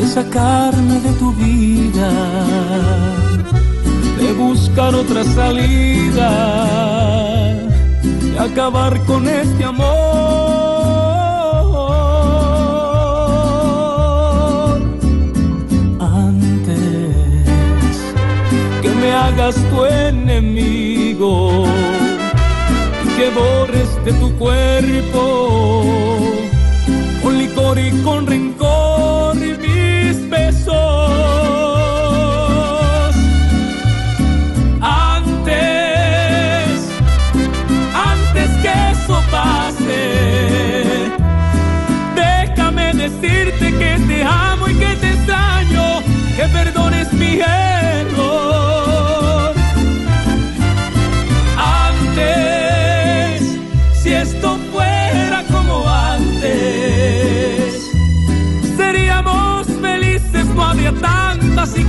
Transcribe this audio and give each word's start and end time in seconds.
de 0.00 0.06
sacarme 0.08 1.00
de 1.00 1.12
tu 1.14 1.32
vida, 1.34 2.10
de 4.26 4.32
buscar 4.32 4.94
otra 4.94 5.22
salida, 5.22 6.30
de 8.32 8.38
acabar 8.38 8.98
con 9.04 9.28
este 9.28 9.64
amor. 9.64 9.86
Antes 16.00 17.14
que 18.82 18.88
me 19.00 19.12
hagas 19.12 19.54
tu 19.70 19.84
enemigo 19.86 21.64
y 23.04 23.08
que 23.16 23.30
borres 23.30 23.90
de 24.04 24.12
tu 24.12 24.36
cuerpo 24.38 25.22
con 27.22 27.38
licor 27.38 27.78
y 27.78 27.90
con 28.02 28.26
rencor 28.26 28.85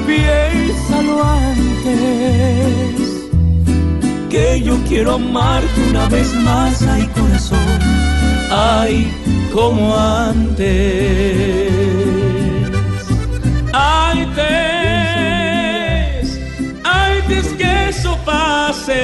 piénsalo 0.05 1.23
antes, 1.23 1.89
que 4.29 4.61
yo 4.63 4.77
quiero 4.87 5.15
amarte 5.15 5.81
una 5.89 6.07
vez 6.09 6.33
más, 6.35 6.81
ay 6.83 7.07
corazón, 7.15 7.79
ay 8.51 9.11
como 9.53 9.95
antes. 9.95 11.71
Antes, 13.73 14.51
que 17.57 17.89
eso 17.89 18.17
pase, 18.25 19.01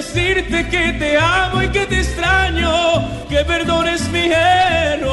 decirte 0.00 0.66
que 0.68 0.94
te 0.94 1.18
amo 1.18 1.62
y 1.62 1.68
que 1.68 1.86
te 1.86 2.00
extraño, 2.00 3.28
que 3.28 3.44
perdones 3.44 4.08
mi 4.10 4.32
error. 4.32 5.10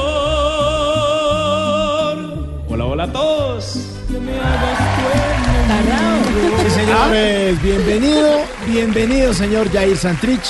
Hola, 2.70 2.86
hola 2.86 3.04
a 3.04 3.12
todos. 3.12 3.80
Que 4.10 4.18
me 4.18 4.32
hagas 4.32 4.78
tu 6.24 6.64
Sí, 6.64 6.70
señores, 6.70 7.62
bienvenido, 7.62 8.30
bienvenido, 8.66 9.34
señor 9.34 9.70
Jair 9.74 9.98
Santrich. 9.98 10.48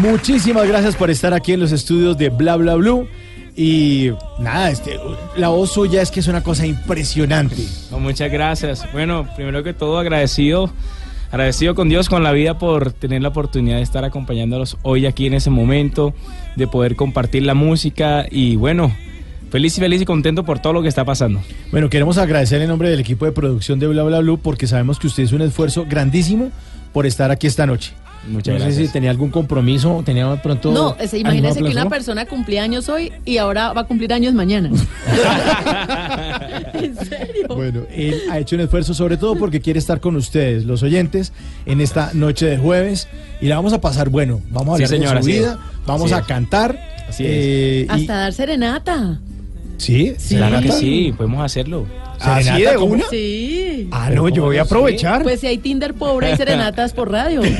Muchísimas 0.00 0.66
gracias 0.66 0.96
por 0.96 1.08
estar 1.08 1.32
aquí 1.32 1.52
en 1.52 1.60
los 1.60 1.70
estudios 1.70 2.18
de 2.18 2.30
Bla 2.30 2.56
Bla 2.56 2.74
Blue. 2.74 3.08
Y 3.54 4.10
nada, 4.40 4.70
este, 4.70 4.98
la 5.36 5.48
voz 5.48 5.72
suya 5.72 6.02
es 6.02 6.10
que 6.10 6.18
es 6.18 6.26
una 6.26 6.42
cosa 6.42 6.66
impresionante. 6.66 7.62
No, 7.92 8.00
muchas 8.00 8.30
gracias. 8.32 8.90
Bueno, 8.92 9.28
primero 9.36 9.62
que 9.62 9.72
todo 9.72 9.98
agradecido, 9.98 10.72
agradecido 11.30 11.74
con 11.74 11.88
Dios, 11.88 12.08
con 12.08 12.22
la 12.22 12.32
vida 12.32 12.58
por 12.58 12.92
tener 12.92 13.22
la 13.22 13.28
oportunidad 13.28 13.76
de 13.76 13.82
estar 13.82 14.04
acompañándolos 14.04 14.78
hoy 14.82 15.06
aquí 15.06 15.26
en 15.26 15.34
ese 15.34 15.50
momento, 15.50 16.14
de 16.56 16.66
poder 16.66 16.96
compartir 16.96 17.42
la 17.42 17.54
música 17.54 18.26
y 18.30 18.56
bueno, 18.56 18.92
feliz 19.50 19.76
y 19.76 19.80
feliz 19.80 20.02
y 20.02 20.04
contento 20.04 20.44
por 20.44 20.58
todo 20.58 20.72
lo 20.72 20.82
que 20.82 20.88
está 20.88 21.04
pasando. 21.04 21.40
Bueno, 21.70 21.90
queremos 21.90 22.18
agradecer 22.18 22.62
en 22.62 22.68
nombre 22.68 22.90
del 22.90 23.00
equipo 23.00 23.24
de 23.24 23.32
producción 23.32 23.78
de 23.78 23.86
Bla 23.86 24.02
Bla 24.02 24.20
Blue 24.20 24.38
porque 24.38 24.66
sabemos 24.66 24.98
que 24.98 25.06
usted 25.06 25.24
hizo 25.24 25.36
un 25.36 25.42
esfuerzo 25.42 25.86
grandísimo 25.88 26.50
por 26.92 27.06
estar 27.06 27.30
aquí 27.30 27.46
esta 27.46 27.66
noche. 27.66 27.92
Muchas 28.28 28.54
no 28.54 28.60
sé 28.60 28.64
gracias. 28.66 28.86
si 28.88 28.92
tenía 28.92 29.10
algún 29.10 29.30
compromiso, 29.30 30.02
tenía 30.04 30.28
de 30.30 30.36
pronto. 30.38 30.70
No, 30.72 30.96
es- 31.00 31.14
imagínese 31.14 31.62
que 31.62 31.68
una 31.70 31.88
persona 31.88 32.26
cumplía 32.26 32.62
años 32.62 32.88
hoy 32.88 33.12
y 33.24 33.38
ahora 33.38 33.72
va 33.72 33.82
a 33.82 33.84
cumplir 33.84 34.12
años 34.12 34.34
mañana. 34.34 34.70
¿En 36.74 36.96
serio? 36.96 37.48
Bueno, 37.48 37.82
él 37.94 38.20
ha 38.30 38.38
hecho 38.38 38.56
un 38.56 38.62
esfuerzo 38.62 38.94
sobre 38.94 39.16
todo 39.16 39.36
porque 39.36 39.60
quiere 39.60 39.78
estar 39.78 40.00
con 40.00 40.16
ustedes, 40.16 40.64
los 40.64 40.82
oyentes, 40.82 41.32
en 41.66 41.80
esta 41.80 42.10
noche 42.14 42.46
de 42.46 42.58
jueves 42.58 43.08
y 43.40 43.46
la 43.46 43.56
vamos 43.56 43.72
a 43.72 43.80
pasar 43.80 44.08
bueno. 44.08 44.40
Vamos 44.50 44.74
a 44.80 44.86
Sí, 44.86 44.94
hablar 44.94 45.16
de 45.16 45.22
su 45.22 45.26
vida, 45.28 45.58
vamos 45.86 46.06
Así 46.12 46.14
a 46.14 46.18
es. 46.18 46.26
cantar. 46.26 46.78
Así 47.08 47.24
es. 47.24 47.30
eh, 47.32 47.86
y- 47.86 47.90
Hasta 47.90 48.14
dar 48.18 48.32
serenata. 48.32 49.18
Sí, 49.78 50.14
Claro 50.36 50.60
que 50.60 50.70
sí, 50.72 51.14
podemos 51.16 51.42
hacerlo. 51.44 51.86
¿Así 52.20 52.44
Serenata, 52.44 52.70
de 52.72 52.76
¿cómo? 52.76 52.92
una? 52.94 53.04
Sí. 53.10 53.88
Ah, 53.92 54.10
no, 54.10 54.28
yo 54.28 54.34
¿cómo 54.42 54.46
voy 54.46 54.58
a 54.58 54.62
así? 54.62 54.68
aprovechar. 54.68 55.22
Pues 55.22 55.40
si 55.40 55.46
hay 55.46 55.58
Tinder 55.58 55.94
pobre, 55.94 56.26
hay 56.28 56.36
serenatas 56.36 56.92
por 56.92 57.10
radio. 57.10 57.40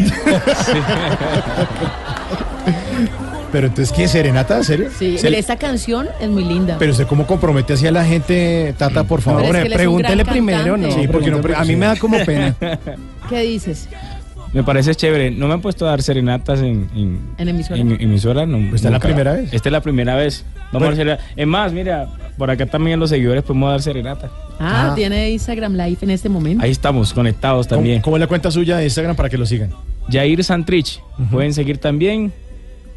Pero 3.50 3.68
entonces, 3.68 3.96
¿qué? 3.96 4.06
¿Serenata? 4.08 4.58
¿En 4.58 4.64
serio? 4.64 4.90
Sí, 4.98 5.16
Se- 5.16 5.36
esa 5.38 5.56
canción 5.56 6.06
es 6.20 6.28
muy 6.28 6.44
linda. 6.44 6.76
Pero 6.78 6.92
usted 6.92 7.06
cómo 7.06 7.26
compromete 7.26 7.72
así 7.72 7.86
a 7.86 7.92
la 7.92 8.04
gente, 8.04 8.74
Tata, 8.76 9.04
por 9.04 9.20
No, 9.20 9.24
favor. 9.24 9.56
Es 9.56 9.62
que 9.64 9.70
pregúntele 9.70 10.24
primero, 10.26 10.76
no. 10.76 10.90
Sí, 10.92 11.08
porque 11.10 11.30
no- 11.30 11.40
a 11.56 11.64
mí 11.64 11.74
me 11.76 11.86
da 11.86 11.96
como 11.96 12.18
pena. 12.26 12.54
¿Qué 13.30 13.40
dices? 13.40 13.88
Me 14.52 14.62
parece 14.62 14.94
chévere. 14.94 15.30
No 15.30 15.46
me 15.48 15.54
han 15.54 15.60
puesto 15.60 15.86
a 15.86 15.90
dar 15.90 16.02
serenatas 16.02 16.60
en, 16.60 16.88
en, 16.94 17.20
¿En 17.38 17.48
emisora? 17.48 17.80
en- 17.80 18.00
emisora, 18.00 18.46
no. 18.46 18.58
¿Esta 18.74 18.88
es 18.88 18.92
la 18.92 18.98
primera 19.00 19.32
vez? 19.34 19.52
Esta 19.52 19.68
es 19.68 19.72
la 19.72 19.80
primera 19.80 20.16
vez. 20.16 20.44
Vamos 20.72 20.88
a 20.88 20.92
hacer. 20.92 21.18
Es 21.36 21.46
más, 21.46 21.72
mira, 21.72 22.08
por 22.36 22.50
acá 22.50 22.66
también 22.66 22.98
los 23.00 23.10
seguidores 23.10 23.42
podemos 23.42 23.70
dar 23.70 23.82
serenata. 23.82 24.30
Ah, 24.60 24.90
Ah. 24.90 24.94
tiene 24.94 25.30
Instagram 25.30 25.74
Live 25.74 25.98
en 26.02 26.10
este 26.10 26.28
momento. 26.28 26.64
Ahí 26.64 26.70
estamos, 26.70 27.12
conectados 27.12 27.66
¿Cómo, 27.66 27.78
también. 27.78 28.00
cómo 28.02 28.16
es 28.16 28.20
la 28.20 28.26
cuenta 28.26 28.50
suya 28.50 28.76
de 28.78 28.84
Instagram 28.84 29.14
para 29.16 29.28
que 29.28 29.38
lo 29.38 29.46
sigan? 29.46 29.70
Jair 30.10 30.42
Santrich, 30.42 31.00
pueden 31.30 31.52
seguir 31.52 31.78
también 31.78 32.32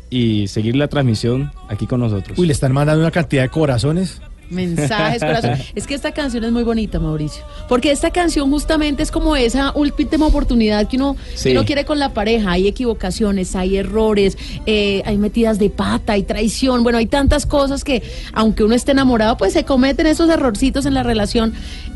y 0.09 0.48
seguir 0.48 0.75
la 0.75 0.88
transmisión 0.88 1.51
aquí 1.69 1.86
con 1.88 2.00
nosotros. 2.00 2.38
Uy, 2.39 2.48
le 2.48 2.53
están 2.53 2.71
mandando 2.74 3.01
una 3.01 3.12
cantidad 3.12 3.44
de 3.44 3.50
corazones. 3.50 4.21
Mensajes, 4.51 5.21
corazón. 5.21 5.57
Es 5.75 5.88
que 5.88 5.95
esta 5.95 6.12
canción 6.12 6.44
es 6.44 6.51
muy 6.51 6.63
bonita, 6.63 7.00
Mauricio. 7.00 7.44
Porque 7.68 7.92
esta 7.92 8.12
canción 8.12 8.51
justamente 8.51 9.01
es 9.01 9.12
como 9.12 9.36
esa 9.36 9.71
última 9.74 10.27
oportunidad 10.27 10.88
que 10.88 10.98
uno, 10.98 11.15
que 11.42 11.51
uno 11.51 11.65
quiere 11.65 11.86
con 11.86 11.98
la 11.98 12.09
pareja. 12.09 12.51
Hay 12.51 12.68
equivocaciones, 12.68 13.56
hay 13.56 13.77
errores, 13.77 14.38
eh, 14.65 15.01
hay 15.06 15.18
metidas 15.18 15.57
de 15.57 15.69
pata, 15.69 16.13
hay 16.13 16.24
traición. 16.24 16.83
Bueno, 16.83 16.98
hay 16.98 17.06
tantas 17.06 17.45
cosas 17.45 17.83
que, 17.83 18.03
aunque 18.33 18.63
uno 18.63 18.75
esté 18.75 18.92
enamorado, 18.92 19.38
pues 19.38 19.53
se 19.53 19.63
cometen 19.63 20.06
esos 20.06 20.30
errorcitos 20.30 20.86
en 20.86 20.94
la 20.94 21.03
relación. 21.03 21.53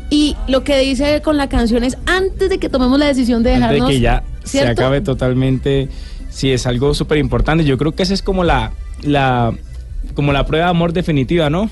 Y 0.08 0.36
lo 0.48 0.64
que 0.64 0.78
dice 0.78 1.20
con 1.22 1.36
la 1.36 1.48
canción 1.48 1.84
es, 1.84 1.98
antes 2.06 2.48
de 2.48 2.58
que 2.58 2.68
tomemos 2.68 2.98
la 2.98 3.06
decisión 3.06 3.42
de 3.42 3.54
Antes 3.54 3.70
dejarnos... 3.70 3.88
de 3.88 3.94
que 3.94 4.00
ya 4.00 4.24
se 4.44 4.66
acabe 4.66 5.00
totalmente, 5.00 5.88
sí, 6.30 6.52
es 6.52 6.66
algo 6.66 6.94
súper 6.94 7.18
importante. 7.18 7.64
Yo 7.64 7.76
creo 7.76 7.92
que 7.92 8.02
esa 8.02 8.14
es 8.14 8.22
como 8.22 8.44
la, 8.44 8.72
la, 9.02 9.52
como 10.14 10.32
la 10.32 10.46
prueba 10.46 10.66
de 10.66 10.70
amor 10.70 10.92
definitiva, 10.92 11.50
¿no? 11.50 11.70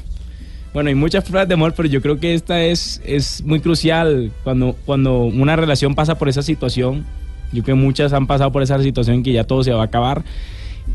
Bueno, 0.74 0.88
hay 0.88 0.96
muchas 0.96 1.22
pruebas 1.22 1.46
de 1.46 1.54
amor, 1.54 1.72
pero 1.76 1.88
yo 1.88 2.02
creo 2.02 2.18
que 2.18 2.34
esta 2.34 2.60
es, 2.64 3.00
es 3.06 3.44
muy 3.44 3.60
crucial 3.60 4.32
cuando, 4.42 4.74
cuando 4.84 5.20
una 5.20 5.54
relación 5.54 5.94
pasa 5.94 6.16
por 6.16 6.28
esa 6.28 6.42
situación. 6.42 7.06
Yo 7.52 7.62
creo 7.62 7.76
que 7.76 7.82
muchas 7.82 8.12
han 8.12 8.26
pasado 8.26 8.50
por 8.50 8.60
esa 8.60 8.82
situación 8.82 9.22
que 9.22 9.32
ya 9.32 9.44
todo 9.44 9.62
se 9.62 9.72
va 9.72 9.82
a 9.82 9.84
acabar. 9.84 10.24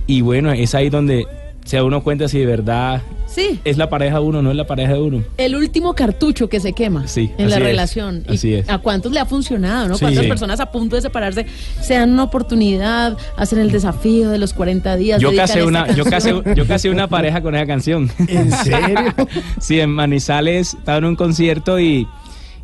Y 0.05 0.19
bueno, 0.19 0.51
es 0.51 0.75
ahí 0.75 0.89
donde 0.89 1.25
se 1.69 1.77
da 1.77 1.83
uno 1.83 2.01
cuenta 2.01 2.27
si 2.27 2.39
de 2.39 2.47
verdad 2.47 3.03
Sí. 3.27 3.59
es 3.63 3.77
la 3.77 3.91
pareja 3.91 4.15
de 4.15 4.23
uno, 4.25 4.41
no 4.41 4.49
es 4.49 4.55
la 4.57 4.65
pareja 4.65 4.93
de 4.93 5.01
uno. 5.01 5.23
El 5.37 5.55
último 5.55 5.93
cartucho 5.93 6.49
que 6.49 6.59
se 6.59 6.73
quema 6.73 7.07
Sí, 7.07 7.29
en 7.37 7.47
la 7.51 7.57
es, 7.57 7.61
relación. 7.61 8.23
¿Y 8.27 8.33
así 8.33 8.55
es. 8.55 8.67
¿A 8.67 8.79
cuántos 8.79 9.11
le 9.11 9.19
ha 9.19 9.25
funcionado? 9.27 9.87
¿no? 9.87 9.93
Sí. 9.93 9.99
¿Cuántas 10.01 10.23
Sí. 10.23 10.29
personas 10.29 10.59
a 10.61 10.71
punto 10.71 10.95
de 10.95 11.03
separarse 11.03 11.45
se 11.79 11.93
dan 11.93 12.09
una 12.11 12.23
oportunidad, 12.23 13.15
hacen 13.37 13.59
el 13.59 13.69
desafío 13.69 14.29
de 14.31 14.39
los 14.39 14.53
40 14.53 14.95
días? 14.95 15.21
Yo 15.21 15.35
casé, 15.35 15.63
una, 15.63 15.93
yo, 15.93 16.05
casé, 16.05 16.33
yo 16.55 16.65
casé 16.65 16.89
una 16.89 17.07
pareja 17.07 17.41
con 17.43 17.53
esa 17.53 17.67
canción. 17.67 18.09
¿En 18.27 18.51
serio? 18.51 19.13
Sí, 19.59 19.79
en 19.79 19.91
Manizales 19.91 20.73
estaba 20.73 20.97
en 20.97 21.05
un 21.05 21.15
concierto 21.15 21.79
y, 21.79 22.07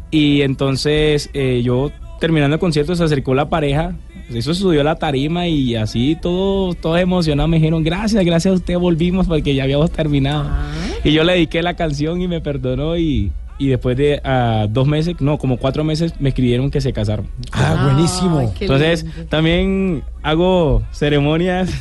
y 0.10 0.42
entonces 0.42 1.30
eh, 1.36 1.62
yo 1.64 1.92
terminando 2.20 2.56
el 2.56 2.60
concierto 2.60 2.96
se 2.96 3.04
acercó 3.04 3.36
la 3.36 3.50
pareja, 3.50 3.96
eso 4.34 4.54
subió 4.54 4.82
a 4.82 4.84
la 4.84 4.96
tarima 4.96 5.48
y 5.48 5.76
así 5.76 6.18
todo, 6.20 6.74
todos 6.74 7.00
emocionados 7.00 7.50
me 7.50 7.58
dijeron 7.58 7.84
gracias, 7.84 8.24
gracias 8.26 8.54
a 8.54 8.56
usted 8.56 8.78
volvimos 8.78 9.28
porque 9.28 9.54
ya 9.54 9.64
habíamos 9.64 9.92
terminado. 9.92 10.46
Ah. 10.48 10.72
Y 11.04 11.12
yo 11.12 11.24
le 11.24 11.34
dediqué 11.34 11.62
la 11.62 11.76
canción 11.76 12.22
y 12.22 12.28
me 12.28 12.42
perdonó 12.42 12.98
y, 12.98 13.32
y 13.58 13.68
después 13.68 13.96
de 13.96 14.22
ah, 14.24 14.68
dos 14.70 14.88
meses, 14.88 15.16
no, 15.20 15.38
como 15.38 15.58
cuatro 15.58 15.84
meses 15.84 16.14
me 16.20 16.30
escribieron 16.30 16.72
que 16.72 16.82
se 16.82 16.92
casaron. 16.92 17.28
Ah, 17.52 17.92
buenísimo. 17.92 18.54
Entonces 18.60 19.04
lindo. 19.04 19.26
también 19.26 20.04
hago 20.26 20.82
ceremonias. 20.92 21.70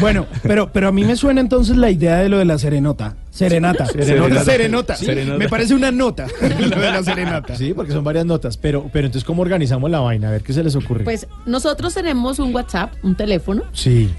Bueno, 0.00 0.26
pero, 0.42 0.70
pero 0.72 0.88
a 0.88 0.92
mí 0.92 1.04
me 1.04 1.16
suena 1.16 1.40
entonces 1.40 1.76
la 1.76 1.90
idea 1.90 2.18
de 2.18 2.28
lo 2.28 2.38
de 2.38 2.44
la 2.44 2.58
serenota. 2.58 3.16
Serenata. 3.30 3.86
Serenota. 3.86 4.96
Sí. 4.96 5.06
Serenata. 5.06 5.38
Me 5.38 5.48
parece 5.48 5.74
una 5.74 5.90
nota 5.90 6.26
lo 6.40 6.80
de 6.80 6.90
la 6.90 7.02
serenata. 7.02 7.56
Sí, 7.56 7.72
porque 7.74 7.92
son 7.92 8.04
varias 8.04 8.24
notas. 8.26 8.56
Pero, 8.56 8.88
pero 8.92 9.06
entonces, 9.06 9.24
¿cómo 9.24 9.42
organizamos 9.42 9.90
la 9.90 10.00
vaina? 10.00 10.28
A 10.28 10.32
ver 10.32 10.42
qué 10.42 10.52
se 10.52 10.62
les 10.62 10.76
ocurre. 10.76 11.04
Pues 11.04 11.26
nosotros 11.46 11.94
tenemos 11.94 12.38
un 12.38 12.54
WhatsApp, 12.54 12.92
un 13.02 13.14
teléfono. 13.16 13.62
sí. 13.72 14.10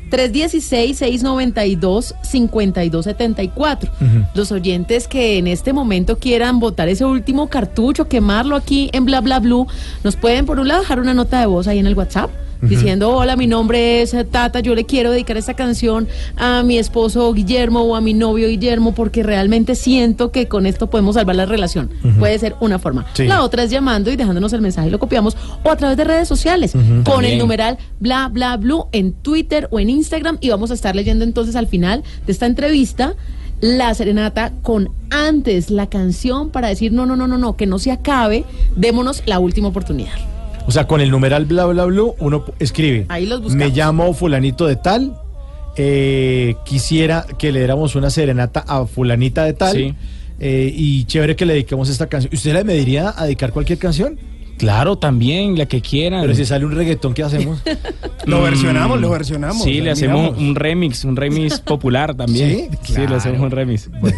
316-692-5274. 2.50 3.84
Ujú. 3.84 4.26
Los 4.36 4.52
oyentes 4.52 5.08
que 5.08 5.38
en 5.38 5.48
este 5.48 5.74
momento 5.74 6.18
quieran 6.18 6.60
votar 6.60 6.90
ese 6.90 7.06
último 7.06 7.50
cartucho, 7.50 8.08
quemarlo 8.08 8.56
aquí 8.56 8.90
en 8.94 9.06
Bla 9.06 9.22
Bla 9.22 9.40
Blue, 9.40 9.68
nos 10.04 10.16
pueden 10.16 10.46
por 10.46 10.60
un 10.60 10.68
lado 10.68 10.82
dejar 10.82 11.00
una 11.00 11.14
nota 11.14 11.40
de 11.40 11.46
voz 11.46 11.68
ahí 11.68 11.80
en 11.80 11.88
el 11.88 11.96
WhatsApp. 11.96 12.30
Diciendo, 12.62 13.12
hola, 13.12 13.36
mi 13.36 13.48
nombre 13.48 14.02
es 14.02 14.16
Tata, 14.32 14.60
yo 14.60 14.76
le 14.76 14.86
quiero 14.86 15.12
dedicar 15.12 15.38
esta 15.38 15.54
canción 15.54 16.08
a 16.36 16.62
mi 16.64 16.78
esposo 16.78 17.32
Guillermo 17.34 17.82
o 17.82 17.96
a 17.96 18.02
mi 18.02 18.14
novio 18.14 18.48
Guillermo 18.50 18.94
porque 18.94 19.24
realmente 19.24 19.76
siento 19.76 20.32
que 20.32 20.48
con 20.48 20.66
esto 20.66 20.90
podemos 20.90 21.16
salvar 21.16 21.36
la 21.36 21.46
relación. 21.46 21.90
Puede 22.20 22.38
ser 22.38 22.56
una 22.60 22.80
forma. 22.80 23.06
Sí. 23.14 23.26
La 23.26 23.44
otra 23.44 23.64
es 23.64 23.70
llamando 23.70 24.12
y 24.12 24.16
dejándonos 24.16 24.52
el 24.54 24.62
mensaje 24.62 24.90
y 24.90 24.92
lo 24.92 25.00
copiamos 25.00 25.38
o 25.64 25.72
a 25.72 25.76
través 25.76 25.98
de 25.98 26.04
redes 26.04 26.28
sociales 26.28 26.74
con 27.04 27.26
el 27.26 27.38
numeral 27.38 27.78
bla 28.00 28.28
bla 28.28 28.58
blue 28.58 28.88
en 28.92 29.14
Twitter 29.14 29.68
o 29.72 29.80
en 29.80 29.90
Instagram 29.90 30.38
y 30.42 30.50
vamos 30.50 30.72
a 30.72 30.74
estar 30.74 30.96
leyendo 30.96 31.24
entonces 31.24 31.56
al 31.56 31.68
final 31.68 32.04
de 32.26 32.32
esta 32.32 32.46
entrevista 32.46 33.16
la 33.62 33.94
serenata 33.94 34.54
con 34.62 34.90
antes 35.10 35.70
la 35.70 35.88
canción 35.88 36.50
para 36.50 36.70
decir 36.70 36.92
no 36.92 37.06
no 37.06 37.16
no 37.16 37.28
no 37.28 37.38
no 37.38 37.56
que 37.56 37.66
no 37.66 37.80
se 37.80 37.92
acabe 37.92 38.46
démonos 38.76 39.24
la 39.26 39.40
última 39.40 39.68
oportunidad 39.68 40.14
O 40.70 40.72
sea, 40.72 40.86
con 40.86 41.02
el 41.02 41.10
numeral 41.10 41.46
bla 41.46 41.66
bla 41.66 41.86
bla, 41.86 42.04
uno 42.20 42.46
escribe. 42.60 43.08
Ahí 43.10 43.26
los 43.26 43.42
buscamos. 43.42 43.68
Me 43.68 43.76
llamo 43.76 44.14
fulanito 44.14 44.68
de 44.68 44.76
tal. 44.76 45.20
eh, 45.76 46.54
quisiera 46.64 47.26
que 47.40 47.52
le 47.52 47.58
diéramos 47.58 47.96
una 47.96 48.12
serenata 48.12 48.60
a 48.68 48.86
fulanita 48.86 49.46
de 49.46 49.54
tal. 49.54 49.76
Sí. 49.76 49.96
eh, 50.40 50.72
y 50.72 51.06
chévere 51.06 51.36
que 51.36 51.48
le 51.48 51.54
dediquemos 51.54 51.90
esta 51.90 52.06
canción. 52.06 52.32
¿Usted 52.36 52.54
le 52.54 52.64
me 52.64 52.76
diría 52.76 53.12
a 53.18 53.24
dedicar 53.24 53.52
cualquier 53.52 53.80
canción? 53.80 54.20
Claro, 54.60 54.98
también, 54.98 55.58
la 55.58 55.66
que 55.66 55.82
quieran. 55.82 56.22
Pero 56.22 56.36
si 56.36 56.46
sale 56.46 56.66
un 56.66 56.74
reggaetón, 56.76 57.14
¿qué 57.16 57.24
hacemos? 57.24 57.62
Lo 58.26 58.42
Mm, 58.42 58.44
versionamos, 58.44 59.02
lo 59.02 59.10
versionamos. 59.10 59.64
Sí, 59.64 59.80
le 59.82 59.90
hacemos 59.92 60.22
miramos. 60.22 60.40
un 60.42 60.56
remix, 60.56 61.04
un 61.06 61.16
remix 61.16 61.60
popular 61.66 62.14
también. 62.14 62.70
Sí, 62.84 62.94
Sí, 62.96 63.08
le 63.08 63.16
hacemos 63.16 63.40
un 63.40 63.50
remix. 63.52 63.90
Bueno, 64.00 64.16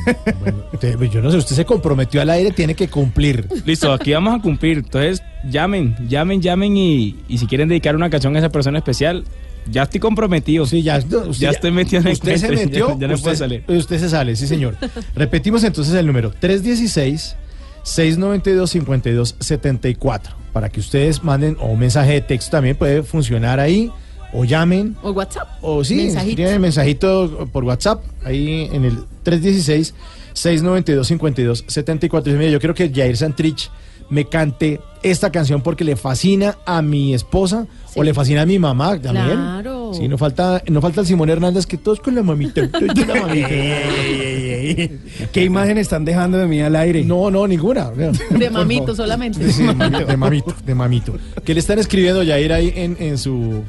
usted- 0.73 0.97
pues 0.97 1.11
yo 1.11 1.21
no 1.21 1.31
sé, 1.31 1.37
usted 1.37 1.55
se 1.55 1.63
comprometió 1.65 2.21
al 2.21 2.29
aire, 2.31 2.51
tiene 2.51 2.73
que 2.75 2.87
cumplir. 2.89 3.47
Listo, 3.65 3.93
aquí 3.93 4.11
vamos 4.13 4.37
a 4.37 4.41
cumplir. 4.41 4.79
Entonces, 4.79 5.21
llamen, 5.49 5.95
llamen, 6.09 6.41
llamen 6.41 6.75
y, 6.75 7.15
y 7.29 7.37
si 7.37 7.45
quieren 7.45 7.69
dedicar 7.69 7.95
una 7.95 8.09
canción 8.09 8.35
a 8.35 8.39
esa 8.39 8.49
persona 8.49 8.79
especial, 8.79 9.23
ya 9.69 9.83
estoy 9.83 9.99
comprometido. 9.99 10.65
Sí, 10.65 10.81
ya, 10.81 10.97
usted 10.97 11.29
Ya 11.37 11.51
estoy 11.51 11.69
metido 11.71 12.01
en 12.01 12.07
el 12.07 12.13
Usted 12.13 12.37
se 12.37 12.49
metió, 12.49 12.89
ya- 12.89 12.97
ya 12.99 13.07
no 13.07 13.13
usted, 13.13 13.23
puedo 13.23 13.35
salir. 13.37 13.63
usted 13.67 13.99
se 13.99 14.09
sale, 14.09 14.35
sí, 14.35 14.47
señor. 14.47 14.75
Repetimos 15.15 15.63
entonces 15.63 15.93
el 15.93 16.07
número 16.07 16.31
316 16.31 17.35
692 17.83 18.69
5274 18.69 20.35
para 20.53 20.69
que 20.69 20.79
ustedes 20.79 21.23
manden 21.23 21.57
o 21.59 21.67
un 21.67 21.79
mensaje 21.79 22.13
de 22.13 22.21
texto 22.21 22.51
también 22.51 22.75
puede 22.75 23.03
funcionar 23.03 23.59
ahí 23.59 23.91
o 24.33 24.45
llamen 24.45 24.95
o 25.01 25.11
WhatsApp 25.11 25.47
o 25.61 25.83
sí, 25.83 25.95
Mensajito. 25.95 26.35
tienen 26.35 26.61
mensajito 26.61 27.49
por 27.51 27.63
WhatsApp 27.63 28.03
ahí 28.23 28.69
en 28.71 28.85
el 28.85 28.97
316 29.23 29.93
692 30.33 31.07
5274 31.07 32.33
Mira, 32.37 32.49
yo 32.51 32.59
quiero 32.59 32.73
que 32.73 32.89
Jair 32.93 33.17
Santrich 33.17 33.69
me 34.09 34.25
cante 34.25 34.79
esta 35.03 35.31
canción 35.31 35.61
porque 35.61 35.83
le 35.85 35.95
fascina 35.95 36.57
a 36.65 36.81
mi 36.81 37.13
esposa 37.13 37.65
Sí. 37.87 37.99
o 37.99 38.03
le 38.03 38.13
fascina 38.13 38.43
a 38.43 38.45
mi 38.45 38.57
mamá 38.59 38.97
también. 39.01 39.25
Claro. 39.37 39.91
Sí, 39.93 40.07
no 40.07 40.17
falta, 40.17 40.61
no 40.69 40.79
falta 40.79 41.01
el 41.01 41.07
Simón 41.07 41.29
Hernández 41.29 41.65
que 41.65 41.77
todos 41.77 41.99
con 41.99 42.15
la 42.15 42.23
mamita. 42.23 42.69
todos 42.71 42.93
con 42.93 43.07
la 43.07 43.15
mamita. 43.15 43.49
¿Qué 45.31 45.43
imagen 45.43 45.77
están 45.77 46.05
dejando 46.05 46.37
de 46.37 46.47
mí 46.47 46.61
al 46.61 46.75
aire? 46.75 47.03
No, 47.03 47.29
no, 47.31 47.47
ninguna. 47.47 47.89
de 48.29 48.49
mamito 48.49 48.95
solamente 48.95 49.51
Sí, 49.51 49.63
de 49.65 50.17
mamito, 50.17 50.55
de 50.65 50.75
mamito. 50.75 51.13
¿Qué 51.43 51.53
le 51.53 51.59
están 51.59 51.79
escribiendo 51.79 52.25
Jair 52.25 52.53
ahí 52.53 52.73
en, 52.75 52.97
en 52.99 53.17
su 53.17 53.31
No, 53.31 53.63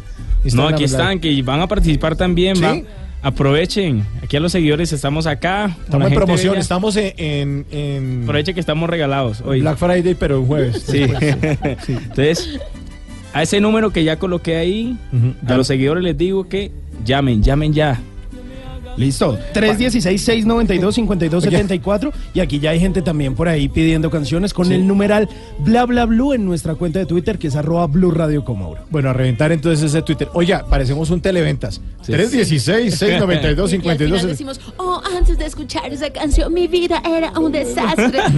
Instagram 0.44 0.66
aquí 0.74 0.82
Live? 0.84 0.84
están, 0.86 1.20
que 1.20 1.42
van 1.42 1.60
a 1.60 1.66
participar 1.68 2.16
también. 2.16 2.56
¿Sí? 2.56 2.62
va. 2.62 2.76
Aprovechen, 3.24 4.04
aquí 4.20 4.36
a 4.36 4.40
los 4.40 4.50
seguidores 4.50 4.92
estamos 4.92 5.28
acá. 5.28 5.76
Estamos 5.84 6.08
en 6.08 6.14
promoción, 6.14 6.52
bella. 6.54 6.60
estamos 6.60 6.96
en, 6.96 7.12
en, 7.18 7.66
en 7.70 8.22
Aprovechen 8.24 8.52
que 8.54 8.60
estamos 8.60 8.90
regalados 8.90 9.40
hoy. 9.42 9.60
Black 9.60 9.76
Friday, 9.78 10.16
pero 10.18 10.40
un 10.40 10.46
jueves. 10.48 10.84
Sí. 10.88 11.04
Entonces, 11.92 12.58
a 13.32 13.42
ese 13.42 13.60
número 13.60 13.90
que 13.90 14.02
ya 14.02 14.18
coloqué 14.18 14.56
ahí, 14.56 14.96
a 15.46 15.54
los 15.54 15.68
seguidores 15.68 16.02
les 16.02 16.18
digo 16.18 16.48
que 16.48 16.72
llamen, 17.04 17.44
llamen 17.44 17.72
ya. 17.72 18.00
Listo. 18.96 19.38
316-692-5274. 19.54 22.12
Y 22.34 22.40
aquí 22.40 22.58
ya 22.58 22.70
hay 22.70 22.80
gente 22.80 23.02
también 23.02 23.34
por 23.34 23.48
ahí 23.48 23.68
pidiendo 23.68 24.10
canciones 24.10 24.52
con 24.54 24.66
Sí. 24.66 24.74
el 24.74 24.86
numeral 24.86 25.28
bla 25.58 25.84
bla 25.86 26.06
blue 26.06 26.32
en 26.32 26.44
nuestra 26.44 26.74
cuenta 26.74 26.98
de 26.98 27.06
Twitter 27.06 27.38
que 27.38 27.48
es 27.48 27.56
arroba 27.56 27.86
blue 27.86 28.10
radio 28.10 28.44
como 28.44 28.64
ahora. 28.66 28.84
Bueno, 28.90 29.10
a 29.10 29.12
reventar 29.12 29.52
entonces 29.52 29.84
ese 29.90 30.02
Twitter. 30.02 30.28
Oiga, 30.34 30.64
parecemos 30.68 31.10
un 31.10 31.20
televentas. 31.20 31.80
Sí. 32.02 32.12
316 32.12 32.94
692 32.98 33.72
y 33.72 33.76
al 33.76 33.82
final 33.82 33.98
52 33.98 34.22
decimos 34.22 34.60
oh 34.78 35.00
antes 35.16 35.38
de 35.38 35.46
escuchar 35.46 35.92
esa 35.92 36.10
canción 36.10 36.52
mi 36.52 36.66
vida 36.68 37.02
era 37.04 37.38
un 37.38 37.52
desastre 37.52 38.20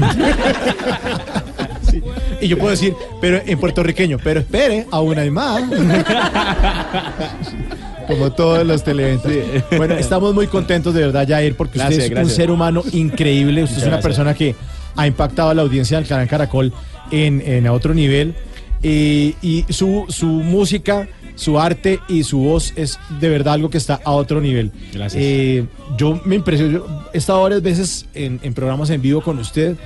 Y 2.40 2.48
yo 2.48 2.58
puedo 2.58 2.70
decir, 2.70 2.94
pero 3.20 3.40
en 3.46 3.58
puertorriqueño, 3.58 4.18
pero 4.22 4.40
espere, 4.40 4.86
aún 4.90 5.18
hay 5.18 5.30
más. 5.30 5.62
Como 8.06 8.32
todos 8.32 8.66
los 8.66 8.82
televentas. 8.84 9.32
Bueno, 9.76 9.94
estamos 9.94 10.34
muy 10.34 10.46
contentos 10.46 10.94
de 10.94 11.00
verdad, 11.02 11.26
Jair, 11.28 11.56
porque 11.56 11.78
usted 11.78 11.96
Gracias, 11.96 12.18
es 12.18 12.24
un 12.24 12.30
ser 12.30 12.50
humano 12.50 12.82
increíble. 12.92 13.62
Usted 13.64 13.76
es 13.78 13.82
una 13.82 13.92
gracias. 13.92 14.04
persona 14.04 14.34
que 14.34 14.54
ha 14.96 15.06
impactado 15.06 15.50
a 15.50 15.54
la 15.54 15.62
audiencia 15.62 15.96
del 15.98 16.06
canal 16.06 16.28
Caracol 16.28 16.72
en, 17.10 17.42
en 17.44 17.66
a 17.66 17.72
otro 17.72 17.94
nivel. 17.94 18.34
y, 18.82 19.34
y 19.42 19.64
su, 19.70 20.04
su 20.08 20.26
música, 20.26 21.08
su 21.36 21.58
arte 21.58 22.00
y 22.08 22.22
su 22.22 22.38
voz 22.38 22.72
es 22.76 22.98
de 23.20 23.28
verdad 23.28 23.54
algo 23.54 23.70
que 23.70 23.78
está 23.78 24.00
a 24.04 24.12
otro 24.12 24.40
nivel. 24.40 24.70
Gracias. 24.92 25.20
Eh, 25.24 25.64
yo 25.96 26.20
me 26.24 26.36
impresiono, 26.36 26.70
yo 26.72 26.86
he 27.12 27.18
estado 27.18 27.42
varias 27.42 27.62
veces 27.62 28.06
en, 28.14 28.38
en 28.42 28.54
programas 28.54 28.90
en 28.90 29.00
vivo 29.02 29.20
con 29.22 29.38
usted 29.38 29.76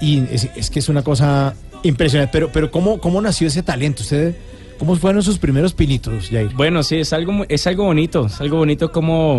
y 0.00 0.18
es, 0.30 0.48
es 0.54 0.70
que 0.70 0.78
es 0.78 0.88
una 0.88 1.02
cosa 1.02 1.54
impresionante. 1.82 2.30
Pero, 2.32 2.50
pero 2.52 2.70
¿cómo, 2.70 3.00
¿cómo 3.00 3.20
nació 3.20 3.48
ese 3.48 3.62
talento? 3.62 4.02
¿Usted, 4.02 4.34
¿Cómo 4.82 4.96
fueron 4.96 5.22
sus 5.22 5.38
primeros 5.38 5.74
pinitos, 5.74 6.28
Jair? 6.28 6.50
Bueno, 6.56 6.82
sí, 6.82 6.96
es 6.96 7.12
algo, 7.12 7.44
es 7.48 7.68
algo 7.68 7.84
bonito, 7.84 8.26
es 8.26 8.40
algo 8.40 8.56
bonito 8.56 8.90
como, 8.90 9.36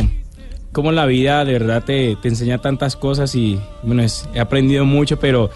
como 0.71 0.93
la 0.93 1.05
vida 1.05 1.43
de 1.43 1.51
verdad 1.51 1.83
te, 1.83 2.15
te 2.21 2.29
enseña 2.29 2.59
tantas 2.59 2.95
cosas 2.95 3.35
y 3.35 3.59
bueno, 3.83 4.03
es- 4.03 4.25
he 4.33 4.39
aprendido 4.39 4.85
mucho, 4.85 5.19
pero, 5.19 5.49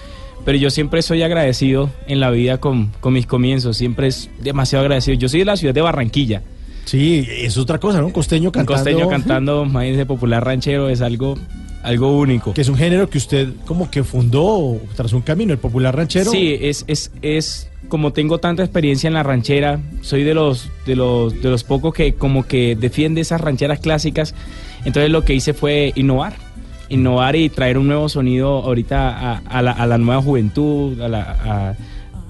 pero 0.44 0.58
yo 0.58 0.72
siempre 0.72 1.02
soy 1.02 1.24
agradecido 1.24 1.90
en 2.06 2.20
la 2.20 2.32
vida 2.32 2.58
con, 2.58 2.88
con 3.00 3.14
mis 3.14 3.26
comienzos, 3.28 3.78
siempre 3.78 4.08
es 4.08 4.30
demasiado 4.42 4.84
agradecido. 4.84 5.18
Yo 5.18 5.30
soy 5.30 5.40
de 5.40 5.46
la 5.46 5.56
ciudad 5.56 5.74
de 5.74 5.80
Barranquilla, 5.82 6.42
Sí, 6.84 7.26
es 7.30 7.58
otra 7.58 7.80
cosa, 7.80 8.02
¿no? 8.02 8.08
Un 8.08 8.12
costeño 8.12 8.50
un 8.50 8.52
cantando. 8.52 8.74
costeño 8.84 9.08
cantando, 9.10 9.64
imagínense, 9.66 10.06
popular 10.06 10.44
ranchero, 10.44 10.90
es 10.90 11.00
algo, 11.00 11.38
algo 11.88 12.18
único. 12.18 12.54
Que 12.54 12.62
es 12.62 12.70
un 12.70 12.76
género 12.78 13.10
que 13.10 13.18
usted 13.18 13.50
como 13.66 13.90
que 13.90 14.04
fundó 14.04 14.78
tras 14.96 15.14
un 15.14 15.22
camino, 15.22 15.54
el 15.54 15.60
popular 15.60 15.96
ranchero. 15.96 16.30
Sí, 16.32 16.58
es, 16.60 16.84
es, 16.88 17.12
es 17.22 17.70
como 17.90 18.12
tengo 18.14 18.38
tanta 18.40 18.64
experiencia 18.64 19.08
en 19.08 19.14
la 19.14 19.24
ranchera, 19.24 19.80
soy 20.02 20.24
de 20.24 20.34
los, 20.34 20.70
de 20.86 20.96
los, 20.96 21.42
de 21.42 21.50
los 21.50 21.64
pocos 21.64 21.94
que 21.94 22.14
como 22.14 22.46
que 22.46 22.76
defiende 22.76 23.22
esas 23.22 23.40
rancheras 23.42 23.80
clásicas. 23.80 24.36
Entonces 24.86 25.10
lo 25.12 25.24
que 25.24 25.34
hice 25.34 25.54
fue 25.54 25.94
innovar. 25.96 26.34
Innovar 26.90 27.36
y 27.36 27.50
traer 27.50 27.78
un 27.78 27.88
nuevo 27.88 28.08
sonido 28.08 28.50
ahorita 28.64 29.10
a, 29.10 29.38
a 29.40 29.62
la, 29.62 29.72
a 29.72 29.86
la 29.88 29.98
nueva 29.98 30.22
juventud, 30.22 31.00
a, 31.02 31.08
la- 31.08 31.22
a- 31.22 31.76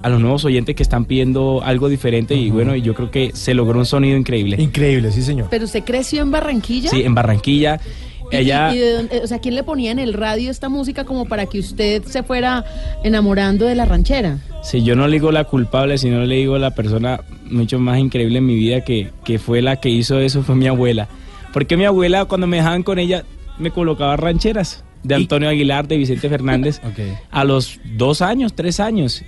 a 0.00 0.08
los 0.10 0.20
nuevos 0.20 0.44
oyentes 0.44 0.76
que 0.76 0.82
están 0.84 1.06
pidiendo 1.06 1.60
algo 1.64 1.88
diferente. 1.88 2.36
Y 2.36 2.50
bueno, 2.50 2.76
yo 2.76 2.94
creo 2.94 3.10
que 3.10 3.32
se 3.34 3.52
logró 3.52 3.80
un 3.80 3.84
sonido 3.84 4.16
increíble. 4.16 4.56
Increíble, 4.60 5.10
sí, 5.10 5.22
señor. 5.22 5.48
Pero 5.50 5.64
usted 5.64 5.82
creció 5.84 6.22
en 6.22 6.30
Barranquilla. 6.30 6.88
Sí, 6.88 7.02
en 7.02 7.16
Barranquilla. 7.16 7.80
¿Y- 8.30 8.36
Allá, 8.36 8.74
y 8.74 8.78
de 8.78 8.92
dónde- 8.92 9.20
o 9.22 9.26
sea, 9.26 9.38
¿quién 9.38 9.54
le 9.54 9.62
ponía 9.62 9.90
en 9.90 9.98
el 9.98 10.12
radio 10.12 10.50
esta 10.50 10.68
música 10.68 11.04
como 11.04 11.24
para 11.26 11.46
que 11.46 11.58
usted 11.58 12.02
se 12.04 12.22
fuera 12.22 12.64
enamorando 13.04 13.64
de 13.66 13.74
la 13.74 13.84
ranchera? 13.84 14.38
Si 14.62 14.82
yo 14.82 14.94
no 14.96 15.06
le 15.06 15.14
digo 15.14 15.32
la 15.32 15.44
culpable, 15.44 15.98
sino 15.98 16.24
le 16.24 16.34
digo 16.36 16.58
la 16.58 16.70
persona 16.74 17.20
mucho 17.50 17.78
más 17.78 17.98
increíble 17.98 18.38
en 18.38 18.46
mi 18.46 18.54
vida 18.56 18.82
que, 18.84 19.10
que 19.24 19.38
fue 19.38 19.62
la 19.62 19.76
que 19.80 19.88
hizo 19.88 20.18
eso, 20.20 20.42
fue 20.42 20.54
mi 20.56 20.66
abuela. 20.66 21.08
Porque 21.52 21.76
mi 21.76 21.84
abuela, 21.86 22.26
cuando 22.26 22.46
me 22.46 22.58
dejaban 22.58 22.82
con 22.82 22.98
ella, 22.98 23.24
me 23.58 23.70
colocaba 23.70 24.16
rancheras 24.16 24.84
de 25.02 25.14
Antonio 25.14 25.48
Aguilar, 25.48 25.88
de 25.88 25.96
Vicente 25.96 26.28
Fernández, 26.28 26.80
a 27.30 27.44
los 27.44 27.80
dos 27.96 28.20
años, 28.20 28.52
tres 28.54 28.80
años. 28.80 29.22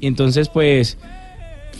Y 0.00 0.06
entonces, 0.08 0.48
pues, 0.48 0.98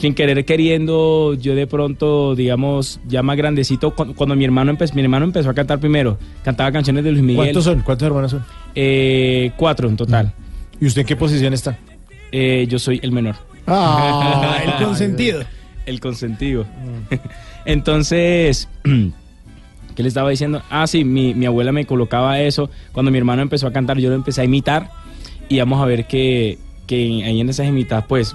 sin 0.03 0.15
querer 0.15 0.45
queriendo, 0.45 1.35
yo 1.35 1.55
de 1.55 1.69
pronto, 1.69 2.35
digamos, 2.35 2.99
ya 3.07 3.23
más 3.23 3.37
grandecito, 3.37 3.95
cu- 3.95 4.15
cuando, 4.17 4.35
mi 4.35 4.45
hermano 4.45 4.73
empezó, 4.73 4.95
mi 4.97 5.03
hermano 5.03 5.25
empezó 5.27 5.49
a 5.49 5.55
cantar 5.55 5.79
primero, 5.79 6.19
cantaba 6.43 6.73
canciones 6.73 7.05
de 7.05 7.13
Luis 7.13 7.23
Miguel. 7.23 7.37
¿Cuántos 7.45 7.63
son? 7.63 7.81
¿Cuántos 7.83 8.07
hermanos 8.07 8.33
son? 8.33 8.45
Eh, 8.75 9.53
cuatro 9.57 9.89
en 9.89 9.97
total. 9.97 10.33
¿Y 10.81 10.87
usted 10.87 11.03
en 11.03 11.07
qué 11.07 11.15
posición 11.15 11.55
está? 11.55 11.79
Eh, 12.33 12.67
yo 12.69 12.81
soy 12.81 12.99
el 13.01 13.13
menor. 13.13 13.37
Ah, 13.69 14.59
el 14.65 14.85
consentido. 14.85 15.45
El 15.87 16.01
consentido. 16.01 16.67
Entonces, 17.65 18.69
¿qué 18.83 20.03
le 20.03 20.09
estaba 20.09 20.31
diciendo? 20.31 20.63
Ah, 20.69 20.89
sí, 20.89 21.05
mi, 21.05 21.33
mi 21.35 21.47
abuela 21.47 21.71
me 21.71 21.87
colocaba 21.87 22.41
eso. 22.41 22.71
Cuando 22.91 23.13
mi 23.13 23.19
hermano 23.19 23.43
empezó 23.43 23.69
a 23.69 23.73
cantar, 23.73 23.99
yo 23.99 24.09
lo 24.09 24.17
empecé 24.17 24.41
a 24.41 24.45
imitar. 24.45 24.91
Y 25.49 25.61
vamos 25.61 25.81
a 25.81 25.85
ver 25.87 26.07
que, 26.09 26.59
que 26.89 27.23
ahí 27.25 27.41
en 27.41 27.49
esas 27.49 27.69
imitadas, 27.69 28.05
pues, 28.09 28.35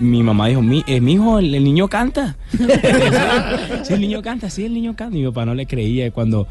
mi 0.00 0.22
mamá 0.22 0.48
dijo, 0.48 0.62
mi, 0.62 0.82
eh, 0.86 1.00
mi 1.00 1.12
hijo, 1.14 1.38
el, 1.38 1.54
el 1.54 1.62
niño 1.62 1.88
canta. 1.88 2.36
sí, 3.84 3.92
el 3.94 4.00
niño 4.00 4.22
canta, 4.22 4.50
sí, 4.50 4.64
el 4.64 4.74
niño 4.74 4.96
canta. 4.96 5.16
Y 5.16 5.20
mi 5.20 5.26
papá 5.28 5.44
no 5.44 5.54
le 5.54 5.66
creía. 5.66 6.10
Cuando, 6.10 6.46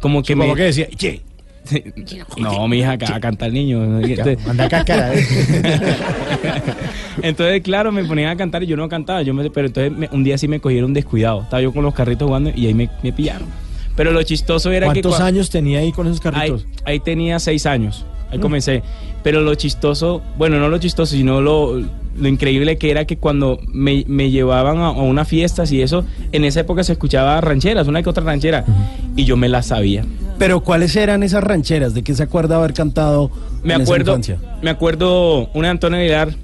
como 0.00 0.22
que 0.22 0.28
¿Qué 0.28 0.36
me... 0.36 0.54
que 0.54 0.62
decía? 0.62 0.86
Che, 0.96 1.20
No, 2.38 2.66
mi 2.68 2.78
hija, 2.78 2.92
acá 2.92 3.18
canta 3.20 3.46
el 3.46 3.52
niño. 3.54 4.00
Entonces- 4.00 4.38
anda 4.46 4.68
cacara. 4.68 5.14
¿eh? 5.14 5.24
Entonces, 7.22 7.62
claro, 7.62 7.92
me 7.92 8.04
ponían 8.04 8.28
a 8.30 8.36
cantar 8.36 8.62
y 8.62 8.66
yo 8.66 8.76
no 8.76 8.88
cantaba. 8.88 9.22
Yo 9.22 9.34
me, 9.34 9.50
pero 9.50 9.66
entonces 9.68 9.92
me- 9.96 10.08
un 10.12 10.22
día 10.24 10.38
sí 10.38 10.48
me 10.48 10.60
cogieron 10.60 10.92
descuidado. 10.94 11.42
Estaba 11.42 11.60
yo 11.62 11.72
con 11.72 11.82
los 11.84 11.94
carritos 11.94 12.26
jugando 12.26 12.50
y 12.54 12.66
ahí 12.66 12.74
me, 12.74 12.88
me 13.02 13.12
pillaron. 13.12 13.48
Pero 13.96 14.12
lo 14.12 14.22
chistoso 14.22 14.70
era 14.70 14.92
que... 14.92 15.00
¿Cuántos 15.00 15.20
años 15.20 15.48
tenía 15.50 15.78
ahí 15.80 15.90
con 15.92 16.06
esos 16.06 16.20
carritos? 16.20 16.66
ahí 16.84 17.00
tenía 17.00 17.38
seis 17.38 17.64
años. 17.66 18.04
Ahí 18.30 18.38
comencé. 18.38 18.82
Pero 19.22 19.40
lo 19.40 19.54
chistoso, 19.54 20.22
bueno, 20.36 20.58
no 20.60 20.68
lo 20.68 20.78
chistoso, 20.78 21.16
sino 21.16 21.40
lo, 21.40 21.80
lo 22.18 22.28
increíble 22.28 22.78
que 22.78 22.90
era 22.90 23.04
que 23.04 23.16
cuando 23.18 23.58
me, 23.72 24.04
me 24.08 24.30
llevaban 24.30 24.78
a, 24.78 24.86
a 24.88 24.90
unas 24.92 25.28
fiestas 25.28 25.70
y 25.72 25.82
eso, 25.82 26.04
en 26.32 26.44
esa 26.44 26.60
época 26.60 26.82
se 26.84 26.92
escuchaba 26.92 27.40
rancheras, 27.40 27.86
una 27.88 28.02
que 28.02 28.08
otra 28.10 28.24
ranchera. 28.24 28.64
Y 29.16 29.24
yo 29.24 29.36
me 29.36 29.48
las 29.48 29.66
sabía. 29.66 30.04
Pero 30.38 30.60
¿cuáles 30.60 30.94
eran 30.96 31.22
esas 31.22 31.42
rancheras? 31.42 31.94
¿De 31.94 32.02
qué 32.02 32.14
se 32.14 32.22
acuerda 32.22 32.56
haber 32.56 32.74
cantado 32.74 33.30
Me 33.62 33.74
en 33.74 33.80
esa 33.82 33.90
acuerdo, 33.92 34.10
infancia? 34.12 34.38
me 34.62 34.70
acuerdo 34.70 35.48
una 35.54 35.68
de 35.68 35.72
Antonio 35.72 35.98
Aguilar 35.98 36.34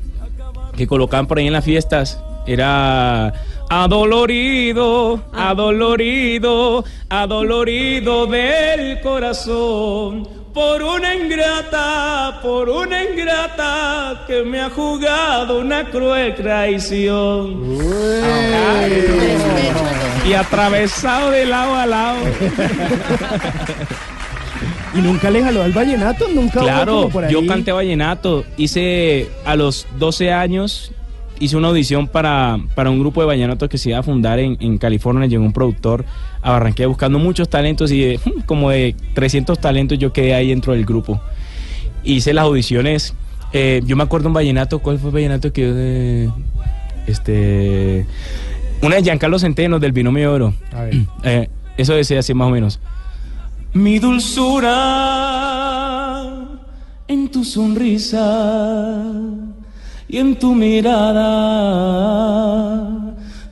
que 0.76 0.86
colocaban 0.86 1.26
por 1.26 1.38
ahí 1.38 1.46
en 1.46 1.52
las 1.52 1.64
fiestas. 1.64 2.18
Era 2.46 3.32
adolorido, 3.68 5.22
adolorido, 5.32 6.84
adolorido 7.08 8.26
del 8.26 9.00
corazón 9.00 10.28
por 10.52 10.82
una 10.82 11.14
ingrata, 11.14 12.40
por 12.42 12.68
una 12.68 13.02
ingrata 13.02 14.24
que 14.26 14.42
me 14.42 14.60
ha 14.60 14.70
jugado 14.70 15.60
una 15.60 15.84
cruel 15.84 16.34
traición. 16.34 17.78
Y 20.28 20.32
atravesado 20.34 21.30
de 21.30 21.46
lado 21.46 21.74
a 21.74 21.86
lado. 21.86 22.18
¿Y 24.94 25.00
nunca 25.00 25.30
le 25.30 25.42
jaló 25.42 25.62
al 25.62 25.72
vallenato? 25.72 26.28
¿Nunca 26.28 26.60
Claro, 26.60 27.08
por 27.08 27.24
ahí? 27.24 27.32
yo 27.32 27.46
canté 27.46 27.72
vallenato. 27.72 28.44
Hice 28.58 29.30
a 29.46 29.56
los 29.56 29.86
12 29.98 30.32
años, 30.32 30.92
hice 31.40 31.56
una 31.56 31.68
audición 31.68 32.08
para, 32.08 32.58
para 32.74 32.90
un 32.90 33.00
grupo 33.00 33.22
de 33.22 33.26
vallenatos 33.26 33.70
que 33.70 33.78
se 33.78 33.88
iba 33.88 33.98
a 33.98 34.02
fundar 34.02 34.38
en, 34.38 34.58
en 34.60 34.76
California. 34.76 35.26
Llegó 35.26 35.44
un 35.44 35.54
productor 35.54 36.04
a 36.42 36.50
Barranquilla 36.50 36.88
buscando 36.88 37.18
muchos 37.18 37.48
talentos 37.48 37.90
y 37.92 38.00
de, 38.00 38.20
como 38.46 38.70
de 38.70 38.94
300 39.14 39.58
talentos 39.58 39.98
yo 39.98 40.12
quedé 40.12 40.34
ahí 40.34 40.48
dentro 40.48 40.72
del 40.72 40.84
grupo. 40.84 41.20
Hice 42.04 42.34
las 42.34 42.44
audiciones. 42.44 43.14
eh, 43.52 43.80
yo 43.86 43.96
me 43.96 44.02
acuerdo 44.02 44.28
un 44.28 44.34
vallenato, 44.34 44.80
¿cuál 44.80 44.98
fue 44.98 45.10
el 45.10 45.14
vallenato 45.14 45.52
que 45.52 45.62
yo 45.62 45.74
de, 45.74 46.30
Este. 47.06 48.06
Una 48.82 48.96
de 48.96 49.02
Giancarlo 49.02 49.38
Centeno 49.38 49.78
del 49.78 49.92
Binomio 49.92 50.22
de 50.22 50.28
Oro. 50.34 50.54
A 50.72 50.82
ver. 50.82 50.94
Eh, 51.24 51.48
eso 51.76 51.94
decía 51.94 52.18
así 52.18 52.34
más 52.34 52.48
o 52.48 52.50
menos. 52.50 52.80
Mi 53.72 53.98
dulzura 53.98 54.68
en 57.08 57.30
tu 57.30 57.44
sonrisa 57.44 59.04
y 60.08 60.18
en 60.18 60.38
tu 60.38 60.54
mirada, 60.54 61.14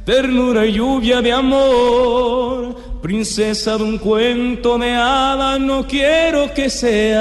ternura 0.05 0.67
y 0.67 0.73
lluvia 0.73 1.21
de 1.23 1.33
amor, 1.33 3.01
princesa 3.03 3.77
de 3.77 3.85
un 3.85 3.99
cuento 3.99 4.79
de 4.79 4.93
hadas, 4.93 5.61
no 5.61 5.87
quiero 5.87 6.53
que 6.55 6.71
seas. 6.71 7.21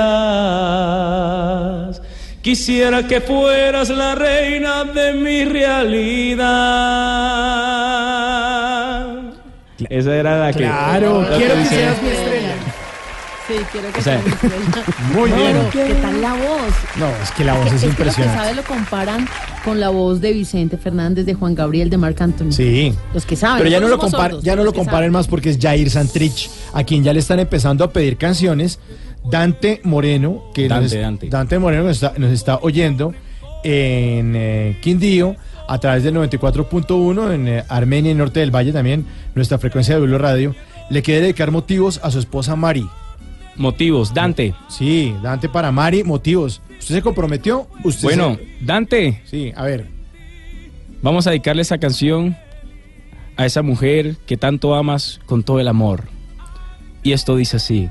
Quisiera 2.41 3.05
que 3.05 3.21
fueras 3.21 3.89
la 3.89 4.15
reina 4.15 4.85
de 4.85 5.13
mi 5.13 5.45
realidad. 5.45 6.39
Esa 9.89 10.15
era 10.15 10.39
la 10.39 10.51
que. 10.53 10.59
Claro, 10.59 11.21
la 11.21 11.37
quiero 11.37 11.55
que 11.55 11.65
seas 11.65 12.01
mi 12.01 12.09
estrella. 12.09 12.38
Sí, 13.49 13.55
quiero 13.71 13.91
que 13.91 13.99
O 13.99 14.03
sea. 14.03 14.21
Muy 15.13 15.31
bien. 15.31 15.57
¿Qué 15.71 15.95
tal 16.01 16.21
la 16.21 16.33
voz? 16.35 16.73
No, 16.97 17.07
es 17.21 17.31
que 17.31 17.43
la 17.43 17.55
voz 17.55 17.67
Es 17.67 17.73
es 17.73 17.81
que 17.81 17.87
los 17.87 17.95
que 17.95 18.01
impresionante. 18.03 18.37
saben 18.39 18.55
lo 18.55 18.63
comparan 18.63 19.27
con 19.65 19.79
la 19.79 19.89
voz 19.89 20.21
de 20.21 20.31
Vicente 20.33 20.77
Fernández, 20.77 21.25
de 21.25 21.33
Juan 21.33 21.55
Gabriel, 21.55 21.89
de 21.89 21.97
Marc 21.97 22.21
Anthony. 22.21 22.51
Sí. 22.51 22.93
Los 23.13 23.25
que 23.25 23.35
saben. 23.35 23.57
Pero 23.57 23.69
ya 23.71 23.79
no 23.79 23.87
lo, 23.87 23.97
compar- 23.99 24.29
sordos, 24.29 24.43
ya 24.43 24.55
no 24.55 24.63
lo 24.63 24.71
comparen 24.71 24.99
saben. 24.99 25.11
más 25.13 25.27
porque 25.27 25.49
es 25.49 25.57
Jair 25.59 25.89
Santrich, 25.89 26.49
a 26.73 26.83
quien 26.83 27.03
ya 27.03 27.11
le 27.11 27.19
están 27.19 27.39
empezando 27.39 27.83
a 27.83 27.91
pedir 27.91 28.17
canciones. 28.17 28.79
Dante 29.29 29.81
Moreno, 29.83 30.43
que 30.53 30.67
Dante, 30.67 30.83
nos, 31.01 31.21
es- 31.23 31.29
Dante. 31.31 31.59
Moreno 31.59 31.83
nos 31.83 31.95
está, 32.01 32.13
nos 32.17 32.31
está 32.31 32.59
oyendo 32.61 33.13
en 33.63 34.33
eh, 34.35 34.77
Quindío 34.81 35.35
a 35.67 35.77
través 35.79 36.03
del 36.03 36.15
94.1 36.15 37.33
en 37.33 37.47
eh, 37.47 37.63
Armenia 37.67 38.11
y 38.11 38.15
Norte 38.15 38.39
del 38.39 38.49
Valle 38.55 38.71
también, 38.71 39.05
nuestra 39.35 39.57
frecuencia 39.57 39.95
de 39.95 40.01
Blue 40.01 40.17
Radio. 40.17 40.55
Le 40.89 41.01
quiere 41.03 41.21
dedicar 41.21 41.51
motivos 41.51 41.99
a 42.03 42.09
su 42.11 42.19
esposa 42.19 42.55
Mari. 42.55 42.87
Motivos, 43.59 44.13
Dante. 44.13 44.55
Sí, 44.69 45.13
Dante 45.21 45.49
para 45.49 45.71
Mari, 45.71 46.03
motivos. 46.03 46.61
¿Usted 46.79 46.95
se 46.95 47.01
comprometió? 47.01 47.67
¿Usted 47.83 48.03
Bueno, 48.03 48.35
se- 48.37 48.65
Dante, 48.65 49.21
Sí, 49.25 49.51
a 49.55 49.63
ver. 49.65 49.87
vamos 51.01 51.27
a 51.27 51.31
dedicarle 51.31 51.61
esa 51.61 51.77
canción 51.77 52.37
a 53.35 53.45
esa 53.45 53.61
mujer 53.61 54.15
que 54.25 54.37
tanto 54.37 54.73
amas 54.75 55.19
con 55.25 55.43
todo 55.43 55.59
el 55.59 55.67
amor. 55.67 56.05
Y 57.03 57.11
esto 57.11 57.35
dice 57.35 57.57
así. 57.57 57.89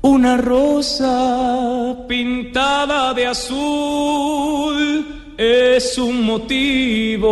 Una 0.00 0.36
rosa 0.36 1.96
pintada 2.08 3.14
de 3.14 3.26
azul 3.26 5.06
es 5.38 5.98
un 5.98 6.24
motivo. 6.24 7.30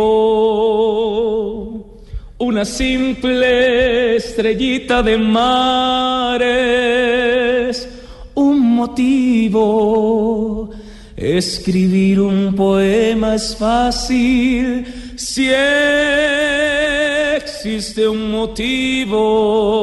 Una 2.41 2.65
simple 2.65 4.15
estrellita 4.15 5.03
de 5.03 5.15
mares, 5.15 6.47
un 8.33 8.59
motivo. 8.77 10.71
Escribir 11.15 12.19
un 12.19 12.55
poema 12.55 13.35
es 13.35 13.55
fácil 13.55 14.83
si 15.15 15.51
existe 17.35 18.07
un 18.07 18.31
motivo 18.31 19.77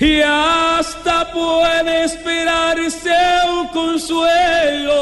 y 0.00 0.20
hasta 0.20 1.30
puede 1.32 2.06
esperarse 2.06 3.14
un 3.48 3.68
consuelo 3.68 4.96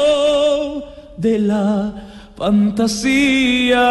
de 1.17 1.39
la 1.39 2.04
fantasía. 2.37 3.81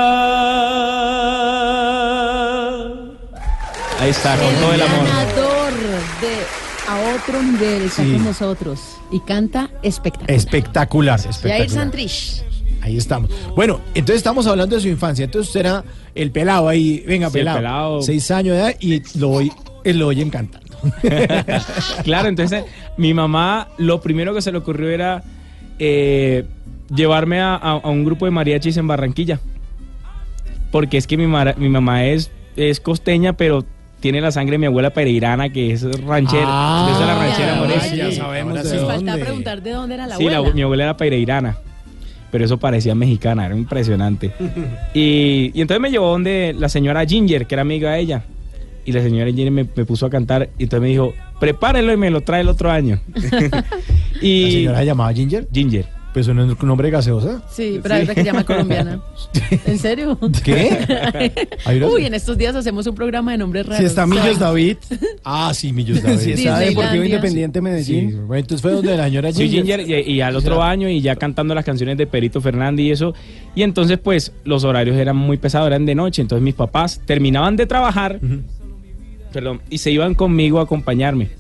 Ahí 4.01 4.11
está, 4.11 4.37
con 4.37 4.55
todo 4.57 4.73
el 4.75 4.83
amor. 4.83 5.05
ganador 5.07 5.73
de 6.21 6.37
A 6.89 7.15
Otro 7.17 7.43
Nivel 7.43 7.83
está 7.83 8.03
Sí. 8.03 8.13
con 8.13 8.25
nosotros 8.25 8.81
y 9.11 9.21
canta 9.21 9.71
espectacular. 9.83 10.31
Espectacular, 10.37 11.19
Jair 11.21 11.31
espectacular. 11.31 11.71
Santrich. 11.71 12.43
Ahí 12.83 12.97
estamos. 12.99 13.31
Bueno, 13.57 13.81
entonces 13.95 14.17
estamos 14.17 14.47
hablando 14.47 14.77
de 14.77 14.83
su 14.83 14.89
infancia. 14.89 15.25
Entonces 15.25 15.49
usted 15.49 15.61
era 15.61 15.85
el 16.15 16.31
pelado 16.31 16.69
ahí, 16.69 17.03
venga, 17.07 17.31
Sí, 17.31 17.39
el 17.39 17.41
pelado, 17.45 17.59
pelado. 17.59 18.03
Seis 18.03 18.31
años 18.31 18.57
de 18.57 18.61
edad 18.63 18.75
y 18.81 19.03
lo 19.19 19.31
oy, 19.31 19.51
él 19.85 19.99
lo 19.99 20.09
oyen 20.09 20.29
cantando. 20.29 20.77
claro, 22.05 22.29
entonces 22.29 22.65
mi 22.99 23.15
mamá 23.15 23.69
lo 23.79 24.03
primero 24.03 24.35
que 24.35 24.43
se 24.43 24.53
le 24.53 24.59
ocurrió 24.59 24.91
era 24.91 25.23
eh, 25.79 26.45
llevarme 26.95 27.41
a, 27.41 27.55
a- 27.55 27.81
a 27.83 27.89
un 27.91 28.05
grupo 28.05 28.25
de 28.25 28.31
mariachis 28.31 28.77
en 28.77 28.87
Barranquilla. 28.87 29.41
Porque 30.71 30.97
es 30.97 31.07
que 31.07 31.17
mi, 31.17 31.27
mara- 31.27 31.55
mi 31.57 31.69
mamá 31.69 32.05
es, 32.05 32.31
es 32.57 32.81
costeña, 32.81 33.35
pero 33.35 33.65
tiene 34.01 34.21
la 34.21 34.31
sangre 34.33 34.53
de 34.55 34.59
mi 34.59 34.67
abuela 34.67 34.91
pereirana, 34.91 35.49
que 35.51 35.73
es 35.73 35.83
ranchera. 36.05 36.45
Ah, 36.47 36.87
Yo 36.91 36.97
soy 36.99 37.07
la 37.07 37.15
ranchera 37.19 37.55
ya, 37.55 37.61
moreña. 37.61 37.95
ya 38.11 38.13
sabemos 38.13 38.51
Ahora 38.51 38.63
de 38.63 38.69
sí. 38.71 38.77
Nos 38.77 38.89
dónde. 38.89 39.11
falta 39.13 39.25
preguntar 39.25 39.63
de 39.63 39.71
dónde 39.71 39.95
era 39.95 40.07
la 40.07 40.17
Sí, 40.17 40.25
la- 40.25 40.37
abuela. 40.39 40.55
mi 40.55 40.63
abuela 40.63 40.85
era 40.85 40.97
pereirana. 40.97 41.57
Pero 42.31 42.45
eso 42.45 42.59
parecía 42.59 42.95
mexicana, 42.97 43.47
era 43.47 43.57
impresionante. 43.57 44.33
Y, 44.95 45.53
y 45.55 45.61
entonces 45.61 45.81
me 45.81 45.91
llevó 45.91 46.11
donde 46.11 46.55
la 46.59 46.69
señora 46.69 47.07
Ginger, 47.07 47.47
que 47.47 47.55
era 47.55 47.63
amiga 47.63 47.93
de 47.93 48.01
ella. 48.01 48.25
Y 48.85 48.93
la 48.93 49.01
señora 49.01 49.31
Ginger 49.31 49.51
me, 49.53 49.65
me 49.75 49.85
puso 49.87 50.05
a 50.07 50.11
cantar 50.11 50.51
y 50.59 50.65
entonces 50.65 50.83
me 50.83 50.89
dijo, 50.89 51.15
prepárenlo 51.41 51.93
y 51.93 51.97
me 51.97 52.11
lo 52.11 52.21
trae 52.23 52.41
el 52.43 52.49
otro 52.49 52.71
año. 52.71 52.99
La 53.15 53.65
y 54.21 54.51
señora 54.53 54.79
se 54.81 54.87
llamaba 54.87 55.13
Ginger, 55.15 55.49
Ginger. 55.53 55.87
Pues 56.15 56.29
un 56.29 56.39
un 56.39 56.57
nombre 56.63 56.89
gaseosa. 56.91 57.43
Sí, 57.51 57.81
pero 57.83 57.97
hay 57.97 58.07
que 58.07 58.15
se 58.15 58.25
llama 58.25 58.45
colombiana. 58.45 59.01
¿En 59.67 59.79
serio? 59.79 60.17
¿Qué? 60.45 61.37
Uy, 61.93 62.07
en 62.07 62.15
estos 62.15 62.39
días 62.39 62.55
hacemos 62.55 62.87
un 62.87 62.95
programa 62.95 63.33
de 63.33 63.39
nombres 63.39 63.67
raros. 63.67 63.81
Si 63.81 63.85
está 63.85 64.07
Millos 64.07 64.39
David, 64.39 64.77
Ah, 65.25 65.53
sí, 65.53 65.73
Millos 65.73 66.03
David. 66.03 66.19
si 66.21 66.33
está. 66.33 66.61
Deportivo 66.61 67.05
Independiente 67.05 67.59
Sí, 67.59 67.63
Medellín. 67.63 68.27
bueno, 68.29 68.41
entonces 68.41 68.63
fue 68.63 68.73
donde 68.73 68.97
la 68.97 69.05
señora 69.05 69.33
Sí, 69.33 69.49
Ginger. 69.49 69.81
Ginger, 69.81 70.09
y, 70.09 70.13
y 70.13 70.21
al 70.21 70.37
otro 70.37 70.63
año 70.63 70.89
y 70.89 71.01
ya 71.01 71.17
cantando 71.17 71.55
las 71.55 71.65
canciones 71.65 71.99
de 71.99 72.07
Perito 72.07 72.41
Fernández 72.41 72.85
y 72.87 72.91
eso. 72.93 73.13
Y 73.57 73.63
entonces 73.63 73.99
pues 73.99 74.33
los 74.45 74.63
horarios 74.65 74.97
eran 74.97 75.17
muy 75.17 75.37
pesados, 75.37 75.67
eran 75.67 75.85
de 75.85 75.95
noche. 75.97 76.23
Entonces 76.23 76.45
mis 76.45 76.55
papás 76.55 77.01
terminaban 77.05 77.57
de 77.57 77.67
trabajar, 77.67 78.21
perdón, 79.33 79.61
y 79.69 79.79
se 79.79 79.91
iban 79.91 80.15
conmigo 80.15 80.61
a 80.61 80.63
acompañarme. 80.63 81.31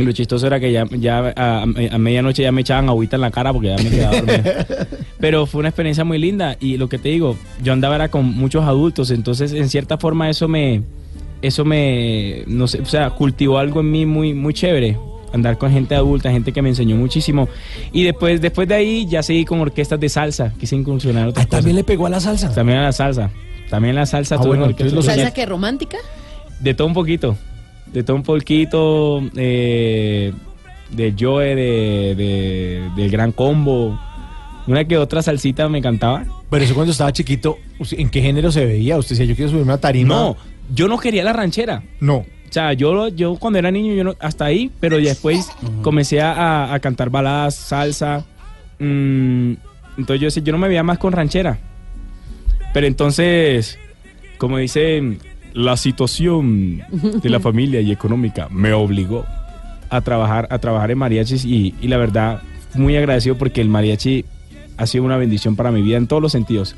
Y 0.00 0.04
lo 0.04 0.12
chistoso 0.12 0.46
era 0.46 0.58
que 0.60 0.72
ya, 0.72 0.84
ya 0.90 1.32
a, 1.36 1.62
a 1.62 1.98
medianoche 1.98 2.42
ya 2.42 2.52
me 2.52 2.60
echaban 2.62 2.88
agüita 2.88 3.16
en 3.16 3.22
la 3.22 3.30
cara 3.30 3.52
porque 3.52 3.68
ya 3.68 3.76
me 3.82 3.90
quedaba 3.90 4.16
dormido. 4.20 4.42
Pero 5.20 5.46
fue 5.46 5.58
una 5.60 5.68
experiencia 5.68 6.04
muy 6.04 6.18
linda 6.18 6.56
y 6.60 6.76
lo 6.76 6.88
que 6.88 6.98
te 6.98 7.08
digo, 7.10 7.36
yo 7.62 7.72
andaba 7.72 7.94
era 7.96 8.08
con 8.08 8.24
muchos 8.26 8.64
adultos, 8.64 9.10
entonces 9.10 9.52
en 9.52 9.68
cierta 9.68 9.98
forma 9.98 10.30
eso 10.30 10.48
me, 10.48 10.82
eso 11.42 11.64
me, 11.64 12.42
no 12.46 12.66
sé, 12.66 12.80
o 12.80 12.86
sea, 12.86 13.10
cultivó 13.10 13.58
algo 13.58 13.80
en 13.80 13.90
mí 13.90 14.06
muy, 14.06 14.34
muy 14.34 14.54
chévere. 14.54 14.96
Andar 15.32 15.58
con 15.58 15.70
gente 15.70 15.94
adulta, 15.94 16.28
gente 16.32 16.50
que 16.52 16.60
me 16.60 16.70
enseñó 16.70 16.96
muchísimo. 16.96 17.48
Y 17.92 18.02
después, 18.02 18.40
después 18.40 18.66
de 18.66 18.74
ahí 18.74 19.06
ya 19.08 19.22
seguí 19.22 19.44
con 19.44 19.60
orquestas 19.60 20.00
de 20.00 20.08
salsa, 20.08 20.52
quise 20.58 20.74
incursionar 20.74 21.28
otras 21.28 21.46
Ah, 21.46 21.48
también 21.48 21.76
cosas. 21.76 21.76
le 21.76 21.84
pegó 21.84 22.06
a 22.06 22.10
la 22.10 22.18
salsa. 22.18 22.52
También 22.52 22.78
a 22.78 22.82
la 22.82 22.92
salsa. 22.92 23.30
También 23.68 23.94
la 23.94 24.06
salsa. 24.06 24.34
Ah, 24.34 24.38
tuve 24.42 24.56
bueno, 24.58 25.02
¿Salsa 25.02 25.32
que 25.32 25.46
romántica? 25.46 25.98
de 26.58 26.74
todo 26.74 26.88
un 26.88 26.94
poquito. 26.94 27.36
De 27.92 28.02
todo 28.02 28.16
un 28.16 28.22
poquito. 28.22 29.22
eh, 29.36 30.32
de 30.90 31.14
Joe, 31.18 31.54
de, 31.54 32.14
de- 32.16 32.90
del 32.96 33.10
Gran 33.10 33.30
Combo. 33.32 33.98
Una 34.66 34.84
que 34.84 34.98
otra 34.98 35.22
salsita 35.22 35.68
me 35.68 35.78
encantaba. 35.78 36.24
Pero 36.50 36.64
eso 36.64 36.74
cuando 36.74 36.92
estaba 36.92 37.12
chiquito, 37.12 37.58
¿usted- 37.78 37.98
¿en 38.00 38.08
qué 38.10 38.20
género 38.20 38.50
se 38.52 38.66
veía? 38.66 38.98
Usted 38.98 39.10
decía, 39.16 39.26
yo 39.26 39.36
quiero 39.36 39.50
subirme 39.52 39.72
a 39.72 39.78
tarima. 39.78 40.14
No, 40.14 40.36
yo 40.74 40.88
no 40.88 40.98
quería 40.98 41.22
la 41.24 41.32
ranchera. 41.32 41.82
No. 42.00 42.16
O 42.16 42.52
sea, 42.52 42.72
yo, 42.72 43.06
yo 43.08 43.36
cuando 43.36 43.60
era 43.60 43.70
niño, 43.70 43.94
yo 43.94 44.02
no, 44.02 44.16
hasta 44.18 44.44
ahí, 44.46 44.70
pero 44.80 44.96
después 44.98 45.48
comencé 45.82 46.20
a, 46.20 46.72
a 46.74 46.80
cantar 46.80 47.08
baladas, 47.08 47.54
salsa. 47.54 48.24
mm, 48.80 49.52
entonces 49.98 50.34
yo 50.34 50.42
yo 50.42 50.52
no 50.52 50.58
me 50.58 50.66
veía 50.68 50.82
más 50.82 50.98
con 50.98 51.12
ranchera. 51.12 51.58
Pero 52.74 52.86
entonces, 52.88 53.78
como 54.38 54.58
dicen, 54.58 55.18
la 55.52 55.76
situación 55.76 56.82
de 56.90 57.28
la 57.28 57.40
familia 57.40 57.80
y 57.80 57.92
económica 57.92 58.48
me 58.50 58.72
obligó 58.72 59.24
a 59.88 60.00
trabajar, 60.00 60.46
a 60.50 60.58
trabajar 60.58 60.90
en 60.90 60.98
mariachis 60.98 61.44
y, 61.44 61.74
y 61.80 61.88
la 61.88 61.96
verdad, 61.96 62.42
muy 62.74 62.96
agradecido 62.96 63.36
porque 63.36 63.60
el 63.60 63.68
mariachi 63.68 64.24
ha 64.76 64.86
sido 64.86 65.04
una 65.04 65.16
bendición 65.16 65.56
para 65.56 65.70
mi 65.70 65.82
vida 65.82 65.96
en 65.96 66.06
todos 66.06 66.22
los 66.22 66.32
sentidos. 66.32 66.76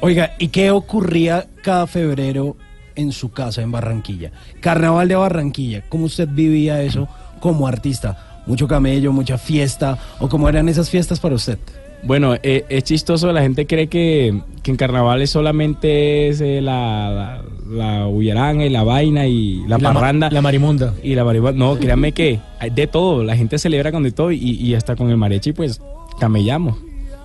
Oiga, 0.00 0.34
¿y 0.38 0.48
qué 0.48 0.70
ocurría 0.70 1.46
cada 1.62 1.86
febrero 1.86 2.56
en 2.94 3.12
su 3.12 3.30
casa 3.30 3.62
en 3.62 3.72
Barranquilla? 3.72 4.30
Carnaval 4.60 5.08
de 5.08 5.16
Barranquilla, 5.16 5.82
¿cómo 5.88 6.04
usted 6.04 6.28
vivía 6.28 6.82
eso 6.82 7.08
como 7.40 7.66
artista? 7.66 8.42
¿Mucho 8.46 8.68
camello, 8.68 9.12
mucha 9.12 9.38
fiesta? 9.38 9.98
¿O 10.20 10.28
cómo 10.28 10.48
eran 10.48 10.68
esas 10.68 10.90
fiestas 10.90 11.18
para 11.18 11.34
usted? 11.34 11.58
Bueno, 12.06 12.34
eh, 12.42 12.64
es 12.68 12.84
chistoso, 12.84 13.32
la 13.32 13.42
gente 13.42 13.66
cree 13.66 13.88
que, 13.88 14.40
que 14.62 14.70
en 14.70 14.76
carnavales 14.76 15.28
solamente 15.30 16.28
es 16.28 16.40
eh, 16.40 16.60
la, 16.60 17.42
la, 17.68 17.96
la 17.98 18.06
huyaranga 18.06 18.64
y 18.64 18.68
la 18.70 18.84
vaina 18.84 19.26
y 19.26 19.64
la, 19.66 19.78
ma- 19.78 19.92
parranda 19.92 20.30
La 20.30 20.40
marimonda. 20.40 20.94
y 21.02 21.14
la 21.16 21.24
marihuana. 21.24 21.58
No, 21.58 21.76
créanme 21.76 22.12
que 22.12 22.38
hay 22.60 22.70
de 22.70 22.86
todo, 22.86 23.24
la 23.24 23.36
gente 23.36 23.58
celebra 23.58 23.90
con 23.90 24.04
de 24.04 24.12
todo 24.12 24.30
y, 24.30 24.38
y 24.38 24.74
hasta 24.74 24.94
con 24.94 25.10
el 25.10 25.16
mariachi 25.16 25.52
pues 25.52 25.80
camellamos. 26.20 26.78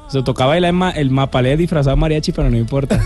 Se 0.09 0.23
tocaba 0.23 0.57
el, 0.57 0.73
ma- 0.73 0.89
el 0.91 1.09
mapalé 1.11 1.55
disfrazado 1.57 1.95
de 1.95 1.99
mariachi, 2.01 2.31
pero 2.31 2.49
no 2.49 2.57
importa. 2.57 2.99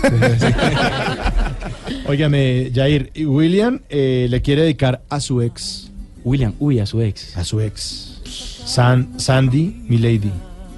Óigame, 2.08 2.70
Jair, 2.74 3.10
y 3.14 3.24
William 3.26 3.80
eh, 3.88 4.26
le 4.30 4.40
quiere 4.40 4.62
dedicar 4.62 5.02
a 5.08 5.20
su 5.20 5.42
ex, 5.42 5.90
William, 6.24 6.54
uy, 6.58 6.78
a 6.78 6.86
su 6.86 7.00
ex. 7.02 7.36
a 7.36 7.44
su 7.44 7.60
ex, 7.60 8.20
San, 8.64 9.18
Sandy 9.20 9.76
Milady 9.88 10.30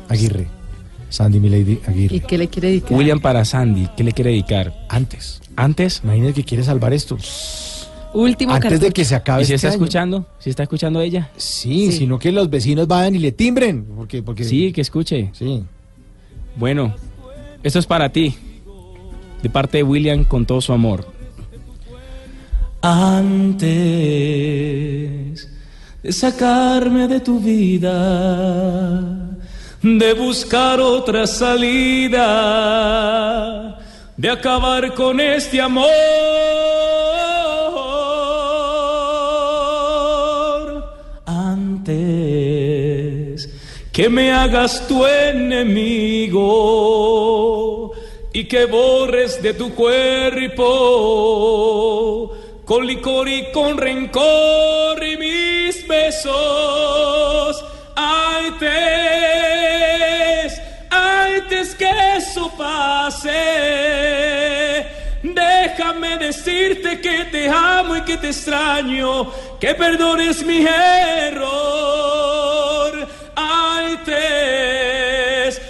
Aguirre. 0.09 0.49
Sandy 1.11 1.41
Milady 1.41 1.81
¿Y 1.87 1.91
Aguirre. 1.91 2.21
qué 2.21 2.39
le 2.39 2.49
quiere 2.49 2.69
dedicar? 2.69 2.93
William 2.97 3.21
para 3.21 3.45
Sandy, 3.45 3.89
¿qué 3.97 4.05
le 4.05 4.13
quiere 4.13 4.31
dedicar? 4.31 4.75
Antes. 4.89 5.41
Antes, 5.57 6.01
Imagínate 6.05 6.35
que 6.35 6.45
quiere 6.45 6.63
salvar 6.65 6.93
esto. 6.93 7.17
Último 8.15 8.55
Antes 8.55 8.81
de 8.81 8.91
que 8.91 9.05
se 9.05 9.15
acabe 9.15 9.43
¿y 9.43 9.47
si 9.47 9.53
este 9.55 9.67
está 9.67 9.77
año. 9.77 9.85
escuchando? 9.85 10.27
¿Si 10.39 10.51
está 10.51 10.63
escuchando 10.63 11.01
ella? 11.01 11.31
Sí, 11.37 11.93
Sí. 11.93 11.99
sino 11.99 12.19
que 12.19 12.33
los 12.33 12.49
vecinos 12.49 12.87
vayan 12.89 13.15
y 13.15 13.19
le 13.19 13.33
timbren. 13.33 13.85
Porque, 13.97 14.23
porque... 14.23 14.45
Sí, 14.45 14.73
que 14.73 14.81
escuche. 14.81 15.31
Sí. 15.33 15.63
Bueno, 16.57 16.95
esto 17.63 17.79
es 17.79 17.87
para 17.87 18.11
ti, 18.11 18.35
de 19.43 19.51
parte 19.51 19.79
de 19.79 19.83
William 19.85 20.25
con 20.25 20.47
todo 20.47 20.61
su 20.61 20.73
amor. 20.73 21.07
Antes 23.59 25.49
de 26.03 26.13
sacarme 26.13 27.09
de 27.09 27.21
tu 27.21 27.41
vida, 27.41 29.31
de 29.83 30.13
buscar 30.15 30.81
otra 30.81 31.27
salida, 31.27 32.27
de 34.17 34.31
acabar 34.31 34.95
con 34.95 35.21
este 35.21 35.61
amor. 35.61 35.89
Antes 41.27 42.69
que 43.93 44.09
me 44.09 44.33
hagas 44.33 44.87
tu 44.89 45.07
enemigo 45.07 46.39
y 48.33 48.45
que 48.45 48.67
borres 48.67 49.43
de 49.43 49.55
tu 49.55 49.75
cuerpo 49.75 50.69
con 52.65 52.87
licor 52.87 53.29
y 53.29 53.51
con 53.51 53.77
rencor 53.79 55.03
y 55.03 55.17
mis 55.17 55.89
besos. 55.89 57.65
Antes, 57.97 59.58
pase. 62.59 63.39
Déjame 65.23 66.19
decirte 66.19 67.01
que 67.01 67.25
te 67.27 67.49
amo 67.49 67.97
y 67.97 68.03
que 68.03 68.17
te 68.17 68.29
extraño, 68.29 69.33
que 69.59 69.75
perdones 69.75 70.45
mi 70.45 70.67
error. 70.67 72.19
Antes, 73.35 74.39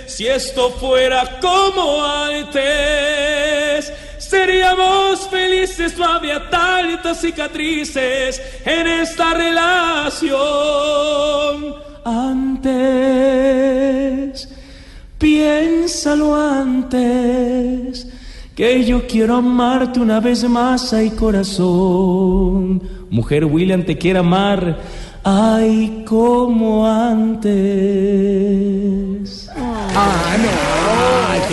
Si 0.06 0.26
esto 0.26 0.70
fuera 0.70 1.38
como 1.40 2.04
antes, 2.04 3.92
seríamos 4.18 5.28
felices, 5.28 5.96
no 5.96 6.06
había 6.06 6.50
tantas 6.50 7.20
cicatrices 7.20 8.42
en 8.64 8.88
esta 8.88 9.32
relación. 9.34 10.38
Antes, 12.04 13.28
piénsalo 15.18 16.34
antes, 16.34 18.06
que 18.54 18.84
yo 18.84 19.06
quiero 19.06 19.36
amarte 19.36 20.00
una 20.00 20.20
vez 20.20 20.48
más, 20.48 20.92
ay 20.92 21.10
corazón. 21.10 22.82
Mujer 23.10 23.44
William 23.44 23.82
te 23.84 23.98
quiere 23.98 24.20
amar, 24.20 24.78
ay 25.24 26.04
como 26.06 26.86
antes. 26.86 27.48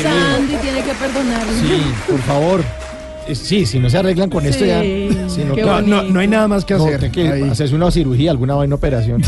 Sandy 0.02 0.56
tiene 0.58 0.84
que 0.84 0.94
perdonarle. 0.94 1.54
Sí, 1.54 1.82
por 2.08 2.20
favor. 2.22 2.85
Eh, 3.28 3.36
Sí, 3.36 3.66
si 3.66 3.80
no 3.80 3.90
se 3.90 3.98
arreglan 3.98 4.30
con 4.30 4.46
esto 4.46 4.66
ya. 4.66 4.82
si 4.82 5.44
no, 5.44 5.56
No, 5.56 5.82
no, 5.82 5.96
bonito. 5.98 6.14
no 6.14 6.20
hay 6.20 6.28
nada 6.28 6.48
más 6.48 6.64
que 6.66 6.74
no, 6.76 6.86
hacer. 6.86 7.12
que 7.12 7.32
Ahí. 7.32 7.42
hacerse 7.44 7.76
una 7.76 7.90
cirugía, 7.92 8.32
alguna 8.32 8.56
vaina 8.56 8.76
operación. 8.76 9.22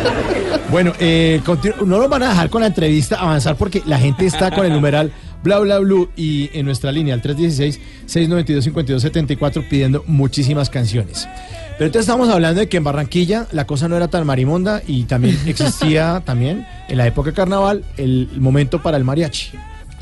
bueno, 0.70 0.92
eh, 1.00 1.40
continu- 1.44 1.80
no 1.84 1.98
nos 1.98 2.08
van 2.08 2.22
a 2.22 2.28
dejar 2.30 2.48
con 2.50 2.60
la 2.62 2.68
entrevista 2.68 3.16
avanzar 3.16 3.56
porque 3.56 3.82
la 3.86 3.98
gente 3.98 4.26
está 4.26 4.50
con 4.50 4.64
el 4.66 4.72
numeral 4.72 5.12
bla 5.42 5.58
bla 5.58 5.78
blue 5.78 6.08
y 6.16 6.50
en 6.54 6.64
nuestra 6.66 6.90
línea 6.92 7.14
al 7.14 7.22
316-692-5274 7.22 9.68
pidiendo 9.68 10.04
muchísimas 10.06 10.70
canciones. 10.70 11.28
Pero 11.76 11.86
entonces 11.86 12.08
estamos 12.08 12.28
hablando 12.28 12.60
de 12.60 12.68
que 12.68 12.76
en 12.76 12.84
Barranquilla 12.84 13.46
la 13.52 13.66
cosa 13.66 13.88
no 13.88 13.96
era 13.96 14.06
tan 14.08 14.24
marimonda 14.26 14.82
y 14.86 15.04
también 15.04 15.38
existía 15.46 16.22
también 16.24 16.66
en 16.88 16.98
la 16.98 17.06
época 17.06 17.30
de 17.30 17.34
carnaval 17.36 17.84
el 17.96 18.28
momento 18.38 18.80
para 18.82 18.96
el 18.96 19.04
mariachi. 19.04 19.50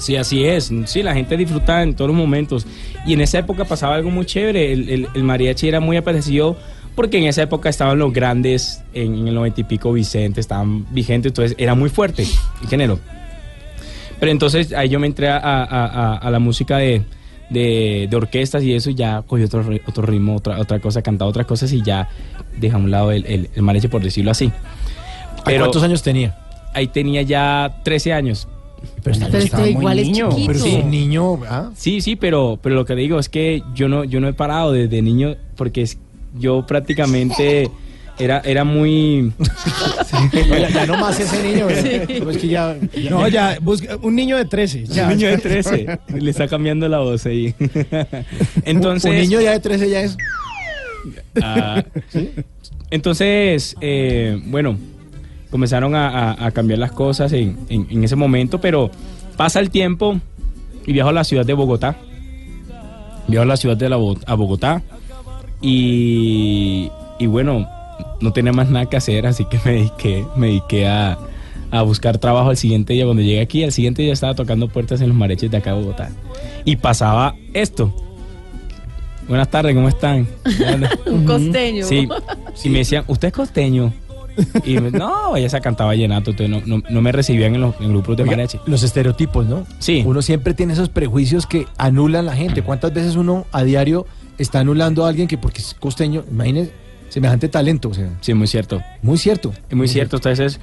Sí, 0.02 0.16
así 0.16 0.44
es. 0.44 0.70
Sí, 0.86 1.02
la 1.02 1.14
gente 1.14 1.36
disfrutaba 1.36 1.82
en 1.82 1.94
todos 1.94 2.08
los 2.10 2.16
momentos. 2.16 2.66
Y 3.06 3.12
en 3.14 3.20
esa 3.20 3.38
época 3.38 3.64
pasaba 3.64 3.94
algo 3.94 4.10
muy 4.10 4.26
chévere. 4.26 4.72
El, 4.72 4.88
el- 4.88 5.08
el 5.14 5.22
mariachi 5.22 5.68
era 5.68 5.80
muy 5.80 5.96
apetecido 5.96 6.56
porque 6.94 7.18
en 7.18 7.24
esa 7.24 7.42
época 7.42 7.68
estaban 7.70 7.98
los 7.98 8.12
grandes, 8.12 8.82
en, 8.92 9.14
en 9.14 9.28
el 9.28 9.34
noventa 9.34 9.60
y 9.60 9.64
pico 9.64 9.92
Vicente, 9.92 10.40
estaban 10.40 10.84
vigentes, 10.92 11.30
entonces 11.30 11.54
era 11.58 11.74
muy 11.74 11.88
fuerte 11.88 12.26
el 12.62 12.68
género. 12.68 12.98
Pero 14.20 14.30
entonces 14.30 14.72
ahí 14.72 14.88
yo 14.88 15.00
me 15.00 15.06
entré 15.06 15.28
a, 15.28 15.38
a- 15.38 15.64
a- 15.64 16.16
a 16.18 16.30
la 16.30 16.38
música 16.38 16.76
de, 16.78 17.02
de- 17.50 18.06
de 18.10 18.16
orquestas 18.16 18.62
y 18.62 18.74
eso 18.74 18.90
y 18.90 18.94
ya 18.94 19.22
cogí 19.22 19.42
otro, 19.44 19.64
ri- 19.64 19.80
otro 19.86 20.04
ritmo, 20.04 20.36
otra, 20.36 20.60
otra 20.60 20.80
cosa, 20.80 21.00
cantaba 21.02 21.30
otras 21.30 21.46
cosas 21.46 21.72
y 21.72 21.82
ya 21.82 22.08
dejé 22.58 22.74
a 22.74 22.78
un 22.78 22.90
lado 22.90 23.10
el, 23.10 23.24
el, 23.26 23.48
el 23.54 23.62
mariachi, 23.62 23.88
por 23.88 24.02
decirlo 24.02 24.30
así. 24.30 24.52
Pero, 25.44 25.60
¿Cuántos 25.64 25.82
años 25.82 26.02
tenía? 26.02 26.36
Ahí 26.74 26.86
tenía 26.88 27.22
ya 27.22 27.78
13 27.84 28.12
años. 28.12 28.48
Pero 29.02 29.14
está- 29.14 29.26
Pero 29.26 29.38
Estaba 29.44 29.62
este 29.64 29.74
muy 29.74 29.80
igual 29.82 29.98
es 29.98 30.06
niño, 30.06 30.28
chiquito. 30.30 30.46
pero 30.52 30.58
sí, 30.60 30.82
niño, 30.84 31.40
¿ah? 31.48 31.70
Sí, 31.74 32.00
sí, 32.00 32.16
pero, 32.16 32.58
pero 32.62 32.74
lo 32.74 32.84
que 32.84 32.94
digo 32.94 33.18
es 33.18 33.28
que 33.28 33.62
yo 33.74 33.88
no, 33.88 34.04
yo 34.04 34.20
no 34.20 34.28
he 34.28 34.32
parado 34.32 34.72
desde 34.72 35.02
niño 35.02 35.36
porque 35.56 35.82
es- 35.82 35.98
yo 36.38 36.64
prácticamente 36.66 37.70
era, 38.18 38.40
era 38.44 38.62
muy... 38.64 39.32
ya, 40.48 40.68
ya 40.70 40.86
no 40.86 40.96
más 40.98 41.18
ese 41.18 41.42
niño. 41.42 41.64
No, 42.24 42.30
es 42.30 42.36
que 42.38 42.48
ya, 42.48 42.76
ya- 42.94 43.10
No, 43.10 43.26
ya, 43.28 43.58
busca 43.60 43.96
un 44.02 44.14
niño 44.14 44.36
de 44.36 44.44
13. 44.44 44.84
Ya, 44.86 45.08
un 45.08 45.16
niño 45.16 45.28
de 45.28 45.38
13. 45.38 45.98
Le 46.18 46.30
está 46.30 46.46
cambiando 46.46 46.88
la 46.88 46.98
voz 47.00 47.26
ahí. 47.26 47.54
Entonces... 48.64 49.10
un 49.10 49.16
niño 49.18 49.40
ya 49.40 49.52
de 49.52 49.60
13 49.60 49.90
ya 49.90 50.02
es. 50.02 50.16
Ah, 51.42 51.82
Entonces, 52.90 53.74
eh, 53.80 54.40
bueno, 54.46 54.78
comenzaron 55.52 55.94
a, 55.94 56.08
a- 56.32 56.46
a 56.46 56.50
cambiar 56.50 56.80
las 56.80 56.90
cosas 56.90 57.32
en, 57.32 57.56
en- 57.68 57.86
en 57.88 58.02
ese 58.02 58.16
momento, 58.16 58.60
pero 58.60 58.90
pasa 59.36 59.60
el 59.60 59.70
tiempo 59.70 60.18
y 60.84 60.92
viajo 60.92 61.10
a 61.10 61.12
la 61.12 61.22
ciudad 61.22 61.46
de 61.46 61.52
Bogotá. 61.52 61.94
Viajo 63.28 63.44
a 63.44 63.46
la 63.46 63.56
ciudad 63.56 63.76
de 63.76 63.88
la 63.88 63.96
Bo- 63.96 64.18
a 64.26 64.34
Bogotá 64.34 64.82
y, 65.60 66.90
y 67.18 67.26
bueno, 67.26 67.68
no 68.20 68.32
tenía 68.32 68.52
más 68.52 68.68
nada 68.70 68.86
que 68.86 68.96
hacer, 68.96 69.26
así 69.26 69.44
que 69.44 69.58
me 69.64 69.72
dediqué, 69.72 70.24
me 70.36 70.46
dediqué 70.48 70.88
a, 70.88 71.18
a 71.70 71.82
buscar 71.82 72.18
trabajo 72.18 72.50
al 72.50 72.56
siguiente 72.56 72.92
día. 72.94 73.04
Cuando 73.04 73.22
llegué 73.22 73.40
aquí, 73.40 73.62
al 73.62 73.72
siguiente 73.72 74.02
día 74.02 74.12
estaba 74.12 74.34
tocando 74.34 74.68
puertas 74.68 75.00
en 75.00 75.08
los 75.08 75.16
mareches 75.16 75.50
de 75.50 75.56
acá 75.56 75.72
de 75.74 75.80
Bogotá. 75.80 76.10
Y 76.64 76.76
pasaba 76.76 77.34
esto. 77.54 77.94
Buenas 79.28 79.48
tardes, 79.50 79.74
¿cómo 79.74 79.88
están? 79.88 80.26
Un 81.06 81.24
costeño. 81.24 81.84
Sí, 81.86 82.08
y 82.64 82.68
me 82.70 82.78
decían, 82.78 83.04
¿usted 83.06 83.28
es 83.28 83.34
costeño? 83.34 83.92
Y 84.64 84.78
me- 84.80 84.90
no, 84.90 85.36
ella 85.36 85.48
se 85.48 85.60
cantaba 85.60 85.88
vallenato, 85.88 86.30
entonces 86.30 86.48
no, 86.48 86.62
no, 86.78 86.82
no 86.88 87.02
me 87.02 87.12
recibían 87.12 87.54
en 87.54 87.60
los 87.60 87.74
en 87.80 87.88
grupos 87.90 88.16
de 88.16 88.22
Oiga, 88.22 88.32
mariachi. 88.32 88.58
los 88.66 88.82
estereotipos, 88.82 89.46
¿no? 89.46 89.66
Sí. 89.78 90.02
Uno 90.06 90.22
siempre 90.22 90.54
tiene 90.54 90.72
esos 90.72 90.88
prejuicios 90.88 91.46
que 91.46 91.66
anulan 91.78 92.26
la 92.26 92.34
gente. 92.34 92.62
¿Cuántas 92.62 92.92
veces 92.94 93.16
uno 93.16 93.46
a 93.52 93.62
diario 93.64 94.06
está 94.38 94.60
anulando 94.60 95.04
a 95.04 95.08
alguien 95.08 95.28
que 95.28 95.36
porque 95.38 95.60
es 95.60 95.74
costeño, 95.78 96.24
imagínese, 96.30 96.72
semejante 97.10 97.48
talento? 97.48 97.90
O 97.90 97.94
sea, 97.94 98.10
Sí, 98.20 98.32
muy 98.34 98.46
cierto. 98.46 98.80
muy 99.02 99.18
cierto. 99.18 99.52
Es 99.68 99.76
muy 99.76 99.88
cierto. 99.88 100.16
Entonces, 100.16 100.58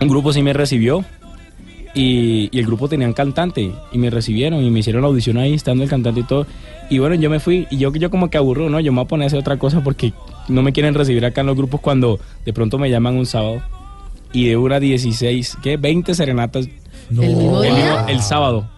un 0.00 0.08
grupo 0.08 0.32
sí 0.32 0.42
me 0.42 0.52
recibió 0.52 1.04
y, 1.94 2.48
y 2.52 2.58
el 2.58 2.66
grupo 2.66 2.88
tenía 2.88 3.06
un 3.06 3.14
cantante 3.14 3.72
y 3.92 3.98
me 3.98 4.10
recibieron 4.10 4.62
y 4.62 4.70
me 4.70 4.80
hicieron 4.80 5.02
la 5.02 5.08
audición 5.08 5.38
ahí, 5.38 5.54
estando 5.54 5.82
el 5.84 5.88
cantante 5.90 6.20
y 6.20 6.24
todo. 6.24 6.46
Y 6.90 6.98
bueno, 6.98 7.14
yo 7.14 7.30
me 7.30 7.40
fui 7.40 7.66
y 7.70 7.78
yo, 7.78 7.92
yo 7.94 8.10
como 8.10 8.28
que 8.28 8.36
aburro, 8.36 8.68
¿no? 8.68 8.78
Yo 8.80 8.92
me 8.92 8.96
voy 8.96 9.04
a 9.04 9.08
poner 9.08 9.24
a 9.24 9.26
hacer 9.28 9.38
otra 9.38 9.58
cosa 9.58 9.80
porque 9.82 10.12
no 10.48 10.62
me 10.62 10.72
quieren 10.72 10.94
recibir 10.94 11.24
acá 11.24 11.40
en 11.40 11.48
los 11.48 11.56
grupos 11.56 11.80
cuando 11.80 12.18
de 12.44 12.52
pronto 12.52 12.78
me 12.78 12.90
llaman 12.90 13.16
un 13.16 13.26
sábado 13.26 13.62
y 14.32 14.48
de 14.48 14.56
una 14.56 14.80
16, 14.80 15.58
¿qué? 15.62 15.76
20 15.76 16.14
serenatas 16.14 16.68
No. 17.10 17.22
¿El 17.22 17.36
mismo 17.36 17.62
el, 17.62 17.74
día? 17.74 18.06
el 18.08 18.20
sábado. 18.20 18.68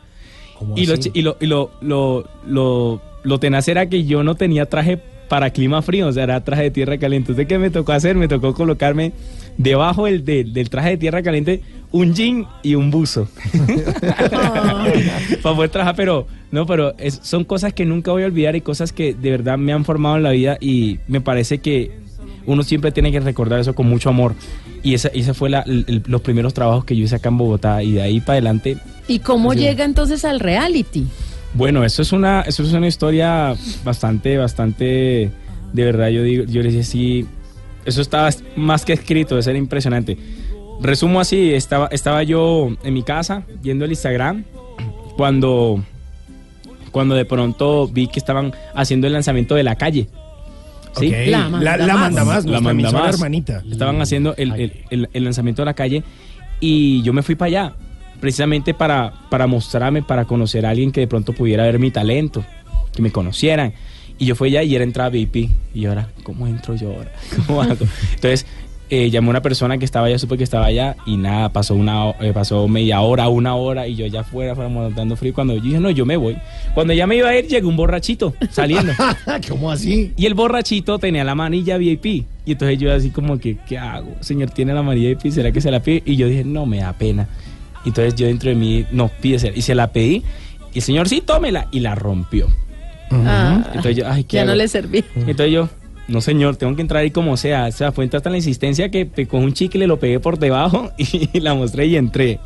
¿Cómo 0.59 0.77
Y, 0.77 0.87
lo, 0.87 0.95
y, 1.15 1.23
lo, 1.23 1.37
y 1.41 1.47
lo, 1.47 1.71
lo, 1.81 2.25
lo, 2.47 3.01
lo 3.23 3.41
tenaz 3.41 3.69
era 3.69 3.89
que 3.89 4.05
yo 4.05 4.23
no 4.23 4.35
tenía 4.35 4.67
traje 4.67 5.01
para 5.29 5.51
clima 5.51 5.83
frío, 5.83 6.09
o 6.09 6.13
sea, 6.13 6.25
era 6.25 6.43
traje 6.43 6.65
de 6.65 6.71
tierra 6.71 6.99
caliente. 6.99 7.33
Entonces, 7.33 7.47
¿qué 7.47 7.59
me 7.59 7.71
tocó 7.71 7.93
hacer? 7.93 8.17
Me 8.17 8.29
tocó 8.29 8.55
colocarme 8.55 9.13
debajo 9.57 10.07
del, 10.07 10.25
del, 10.25 10.53
del 10.53 10.71
traje 10.71 10.91
de 10.91 10.97
tierra 10.97 11.23
caliente 11.23 11.63
un 11.93 12.15
jean 12.15 12.47
y 12.63 12.75
un 12.75 12.91
buzo. 12.91 13.29
para 15.43 15.55
poder 15.55 15.71
trabajar, 15.71 15.97
pero 15.97 16.27
no, 16.51 16.67
pero 16.67 16.95
es- 16.99 17.21
son 17.23 17.45
cosas 17.45 17.73
que 17.73 17.85
nunca 17.85 18.11
voy 18.13 18.23
a 18.23 18.27
olvidar 18.27 18.57
y 18.57 18.61
cosas 18.61 18.93
que 18.93 19.15
de 19.15 19.31
verdad 19.31 19.59
me 19.59 19.73
han 19.73 19.85
formado 19.85 20.17
en 20.17 20.23
la 20.23 20.31
vida 20.31 20.57
y 20.61 20.99
me 21.09 21.21
parece 21.21 21.59
que 21.59 21.93
uno 22.47 22.63
siempre 22.63 22.93
tiene 22.93 23.13
que 23.13 23.21
recordar 23.21 23.61
eso 23.61 23.75
con 23.75 23.89
mucho 23.89 24.09
amor. 24.09 24.35
Y 24.83 24.95
esa, 24.95 25.09
esa 25.09 25.35
fue 25.35 25.51
la- 25.51 25.63
el- 25.63 26.03
los 26.07 26.21
primeros 26.21 26.55
trabajos 26.55 26.85
que 26.85 26.97
yo 26.97 27.05
hice 27.05 27.17
acá 27.17 27.29
en 27.29 27.39
Bogotá 27.39 27.83
y 27.83 27.93
de 27.93 28.03
ahí 28.03 28.21
para 28.21 28.35
adelante 28.35 28.79
¿Y 29.09 29.19
cómo 29.21 29.55
llega 29.55 29.85
entonces 29.85 30.25
al 30.25 30.41
reality? 30.41 31.07
bueno, 31.55 31.83
eso 31.85 32.03
es 32.03 32.13
una, 32.13 32.43
eso 32.43 32.63
es 32.63 32.73
una 32.75 32.87
historia 32.87 33.55
bastante, 33.83 34.37
bastante, 34.37 35.31
de 35.73 35.85
verdad, 35.85 36.09
yo 36.09 36.23
digo, 36.23 36.45
yo 36.45 36.63
les 36.63 36.75
decía 36.75 36.91
sí, 36.93 37.27
eso 37.87 38.03
estaba 38.03 38.29
más 38.55 38.85
que 38.85 38.93
escrito, 38.93 39.39
eso 39.39 39.49
era 39.51 39.59
impresionante. 39.59 40.17
Resumo 40.81 41.21
así, 41.21 41.53
estaba, 41.55 41.89
estaba 41.89 42.23
yo 42.23 42.71
en 42.85 42.95
mi 42.95 43.03
casa 43.03 43.43
viendo 43.63 43.85
el 43.85 43.91
Instagram 43.91 44.45
cuando, 45.17 45.83
cuando 46.93 47.15
de 47.15 47.25
pronto 47.25 47.89
vi 47.89 48.07
que 48.07 48.19
estaban 48.19 48.53
haciendo 48.75 49.07
el 49.07 49.13
lanzamiento 49.13 49.55
de 49.57 49.65
la 49.65 49.75
calle. 49.77 50.09
¿sí? 50.97 51.09
Ok. 51.09 51.15
La 51.29 51.49
manda 51.49 51.77
la, 51.77 51.87
la 51.87 51.97
manda 51.97 52.25
más, 52.25 52.45
La 52.47 52.61
manda 52.61 52.93
más. 52.93 53.15
hermanita. 53.15 53.63
Estaban 53.71 54.01
haciendo 54.01 54.35
el, 54.37 54.53
el- 54.53 54.73
el- 54.91 55.09
el 55.13 55.25
lanzamiento 55.25 55.63
de 55.63 55.67
la 55.67 55.75
calle 55.75 56.03
y 56.61 57.03
yo 57.03 57.13
me 57.13 57.23
fui 57.23 57.35
para 57.35 57.47
allá, 57.49 57.75
precisamente 58.21 58.73
para, 58.75 59.13
para 59.31 59.47
mostrarme, 59.47 60.03
para 60.03 60.25
conocer 60.27 60.65
a 60.67 60.71
alguien 60.71 60.93
que 60.93 61.01
de 61.01 61.07
pronto 61.09 61.33
pudiera 61.33 61.65
ver 61.65 61.79
mi 61.81 61.91
talento, 61.91 62.45
que 62.95 63.03
me 63.03 63.11
conocieran. 63.11 63.73
Y 64.21 64.27
yo 64.27 64.35
fui 64.35 64.49
allá 64.49 64.63
y 64.65 64.75
era 64.75 64.83
entrada 64.85 65.11
VIP. 65.11 65.37
Y 65.75 65.81
yo 65.83 65.91
ahora, 65.91 66.09
¿cómo 66.25 66.47
entro 66.49 66.75
yo 66.75 66.93
ahora? 66.93 67.13
¿Cómo 67.47 67.63
hago? 67.63 67.87
Entonces, 68.15 68.47
eh, 68.91 69.11
llamé 69.11 69.29
a 69.29 69.31
una 69.31 69.43
persona 69.43 69.79
que 69.79 69.85
estaba 69.85 70.07
allá, 70.07 70.19
supe 70.19 70.37
que 70.37 70.45
estaba 70.45 70.67
allá 70.67 70.97
y 71.07 71.17
nada, 71.17 71.51
pasó 71.51 71.75
una 71.75 72.11
eh, 72.21 72.33
pasó 72.33 72.67
media 72.69 73.01
hora, 73.01 73.29
una 73.29 73.55
hora 73.55 73.87
y 73.87 73.97
yo 73.97 74.07
ya 74.07 74.25
fuera, 74.25 74.55
fuera 74.55 74.71
dando 74.91 75.17
frío. 75.17 75.35
Cuando 75.35 75.55
yo 75.55 75.61
dije, 75.61 75.81
no, 75.81 75.91
yo 75.91 76.07
me 76.07 76.17
voy. 76.17 76.37
Cuando 76.75 76.93
ya 76.93 77.07
me 77.07 77.17
iba 77.17 77.29
a 77.29 77.39
ir, 77.39 77.47
llegó 77.47 77.69
un 77.69 77.77
borrachito 77.77 78.35
saliendo. 78.51 78.93
¿Cómo 79.49 79.71
así? 79.71 80.13
Y 80.17 80.27
el 80.27 80.35
borrachito 80.35 80.99
tenía 80.99 81.25
la 81.25 81.35
manilla 81.35 81.77
VIP. 81.77 82.07
Y 82.47 82.53
entonces 82.53 82.79
yo 82.79 82.93
así 82.93 83.11
como 83.11 83.39
que, 83.39 83.59
¿qué 83.67 83.79
hago? 83.79 84.15
Señor, 84.21 84.51
tiene 84.51 84.73
la 84.73 84.83
manilla 84.83 85.09
VIP, 85.11 85.33
¿será 85.33 85.53
que 85.53 85.61
se 85.61 85.71
la 85.71 85.81
pide? 85.81 86.03
Y 86.07 86.17
yo 86.17 86.29
dije, 86.29 86.45
no, 86.45 86.67
me 86.67 86.79
da 86.79 86.93
pena. 86.93 87.29
Y 87.85 87.89
entonces 87.89 88.15
yo 88.15 88.27
dentro 88.27 88.51
de 88.51 88.57
mí, 88.57 88.87
no, 88.91 89.11
pídese. 89.21 89.53
Y 89.55 89.63
se 89.63 89.75
la 89.75 89.89
pedí. 89.89 90.23
Y 90.73 90.79
el 90.79 90.83
señor, 90.83 91.09
sí, 91.09 91.21
tómela. 91.21 91.69
Y 91.71 91.81
la 91.81 91.95
rompió. 91.95 92.49
Ah, 93.11 93.65
Entonces 93.69 93.97
yo, 93.97 94.09
ay, 94.09 94.25
¿qué 94.25 94.37
ya 94.37 94.45
no 94.45 94.55
le 94.55 94.69
serví. 94.69 95.05
Entonces 95.17 95.51
yo, 95.51 95.69
no 96.09 96.21
señor, 96.21 96.57
tengo 96.57 96.75
que 96.75 96.83
entrar 96.83 97.03
ahí 97.03 97.11
como 97.11 97.37
sea. 97.37 97.67
O 97.67 97.73
sea, 97.73 97.93
fue 97.93 98.09
tanta 98.09 98.31
la 98.31 98.37
insistencia 98.39 98.91
que 98.91 99.07
con 99.29 99.43
un 99.45 99.53
chicle 99.53 99.87
lo 99.87 99.99
pegué 99.99 100.19
por 100.21 100.39
debajo 100.39 100.91
y 100.99 101.39
la 101.41 101.55
mostré 101.55 101.87
y 101.87 101.97
entré. 101.97 102.41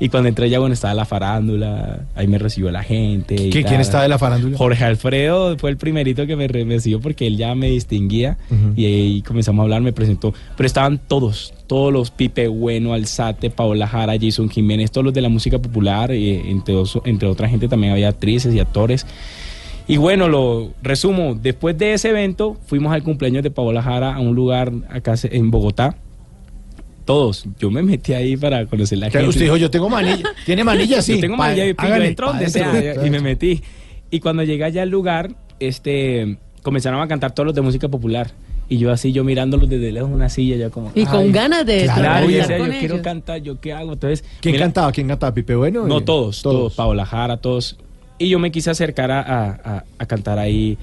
Y 0.00 0.08
cuando 0.08 0.28
entré 0.30 0.50
ya, 0.50 0.58
bueno, 0.58 0.72
estaba 0.72 0.94
la 0.94 1.04
farándula, 1.04 2.00
ahí 2.16 2.26
me 2.26 2.38
recibió 2.38 2.70
la 2.72 2.82
gente. 2.82 3.34
y 3.34 3.50
¿Qué- 3.50 3.60
tal. 3.62 3.68
¿Quién 3.70 3.80
estaba 3.80 4.02
de 4.02 4.08
la 4.08 4.18
farándula? 4.18 4.56
Jorge 4.58 4.84
Alfredo 4.84 5.56
fue 5.58 5.70
el 5.70 5.76
primerito 5.76 6.26
que 6.26 6.34
me 6.34 6.48
re- 6.48 6.64
me 6.64 6.74
recibió 6.74 7.00
porque 7.00 7.26
él 7.26 7.36
ya 7.36 7.54
me 7.54 7.68
distinguía 7.68 8.36
y 8.76 8.84
ahí 8.84 9.22
comenzamos 9.22 9.60
a 9.60 9.62
hablar, 9.64 9.80
me 9.82 9.92
presentó. 9.92 10.34
Pero 10.56 10.66
estaban 10.66 10.98
todos, 11.06 11.54
todos 11.68 11.92
los 11.92 12.10
Pipe 12.10 12.48
Bueno, 12.48 12.94
Alzate, 12.94 13.50
Paola 13.50 13.86
Jara, 13.86 14.14
Jason 14.20 14.48
Jiménez, 14.50 14.90
todos 14.90 15.04
los 15.04 15.14
de 15.14 15.20
la 15.20 15.28
música 15.28 15.58
popular, 15.60 16.10
eh, 16.10 16.50
entre, 16.50 16.74
entre 17.04 17.28
otra 17.28 17.48
gente 17.48 17.68
también 17.68 17.92
había 17.92 18.08
actrices 18.08 18.54
y 18.54 18.58
actores. 18.58 19.06
Y 19.88 19.96
bueno, 19.96 20.28
lo 20.28 20.70
resumo, 20.82 21.34
después 21.40 21.76
de 21.76 21.94
ese 21.94 22.10
evento 22.10 22.56
fuimos 22.66 22.92
al 22.92 23.02
cumpleaños 23.02 23.42
de 23.42 23.50
Paola 23.50 23.82
Jara 23.82 24.14
a 24.14 24.20
un 24.20 24.34
lugar 24.34 24.72
acá 24.88 25.14
en 25.24 25.50
Bogotá. 25.50 25.96
Todos, 27.04 27.46
yo 27.58 27.70
me 27.70 27.82
metí 27.82 28.12
ahí 28.12 28.36
para 28.36 28.64
conocer 28.66 28.98
la 28.98 29.10
gente. 29.10 29.26
Usted 29.28 29.42
dijo, 29.42 29.56
yo 29.56 29.70
tengo 29.70 29.88
manilla. 29.88 30.22
¿Tiene 30.46 30.62
manilla? 30.62 31.02
Sí. 31.02 31.14
Yo 31.16 31.20
tengo 31.20 31.36
Pa- 31.36 31.48
manilla 31.48 31.66
y 31.66 31.74
pa' 31.74 31.88
sea 31.88 31.98
dentro. 31.98 33.06
y 33.06 33.10
me 33.10 33.20
metí. 33.20 33.60
Y 34.10 34.20
cuando 34.20 34.44
llegué 34.44 34.62
allá 34.64 34.82
al 34.82 34.88
lugar, 34.90 35.34
este, 35.58 36.36
comenzaron 36.62 37.00
a 37.00 37.08
cantar 37.08 37.34
todos 37.34 37.46
los 37.46 37.54
de 37.56 37.60
música 37.62 37.88
popular. 37.88 38.30
Y 38.68 38.78
yo 38.78 38.90
así, 38.92 39.12
yo 39.12 39.24
mirándolos 39.24 39.68
desde 39.68 39.90
lejos 39.92 40.08
en 40.08 40.14
una 40.14 40.28
silla, 40.28 40.56
yo 40.56 40.70
como... 40.70 40.92
Y 40.94 41.04
con 41.04 41.20
ay, 41.24 41.32
ganas 41.32 41.66
de 41.66 41.82
claro, 41.92 42.24
y 42.24 42.28
Oye, 42.28 42.36
decía, 42.38 42.58
yo 42.58 42.64
quiero 42.78 43.02
cantar, 43.02 43.42
yo 43.42 43.60
qué 43.60 43.72
hago. 43.72 43.92
Entonces, 43.94 44.24
¿Quién 44.40 44.52
mira, 44.52 44.64
cantaba? 44.66 44.92
¿Quién 44.92 45.08
cantaba? 45.08 45.34
¿Pipe 45.34 45.56
Bueno? 45.56 45.86
No, 45.86 45.98
Eh, 45.98 46.02
todos, 46.02 46.40
todos, 46.40 46.74
Paola 46.74 47.04
Jara, 47.04 47.36
todos. 47.36 47.76
Y 48.22 48.28
yo 48.28 48.38
me 48.38 48.50
quise 48.50 48.70
acercar 48.70 49.10
a, 49.10 49.20
a- 49.20 49.84
a- 49.98 50.06
cantar 50.06 50.38
ahí 50.38 50.76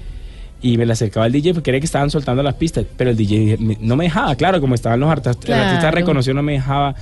y 0.61 0.77
me 0.77 0.85
le 0.85 0.93
acercaba 0.93 1.25
al 1.25 1.31
DJ 1.31 1.53
porque 1.53 1.65
quería 1.65 1.79
que 1.79 1.85
estaban 1.85 2.09
soltando 2.09 2.43
las 2.43 2.55
pistas, 2.55 2.85
pero 2.97 3.09
el 3.11 3.15
DJ 3.17 3.57
no 3.79 3.95
me 3.95 4.05
dejaba, 4.05 4.35
claro, 4.35 4.59
como 4.59 4.75
estaban 4.75 4.99
los 4.99 5.09
artistas, 5.09 5.45
el 5.45 5.53
artista 5.53 5.79
Claro. 5.79 5.95
reconoció, 5.95 6.33
no 6.33 6.43
me 6.43 6.53
dejaba. 6.53 6.95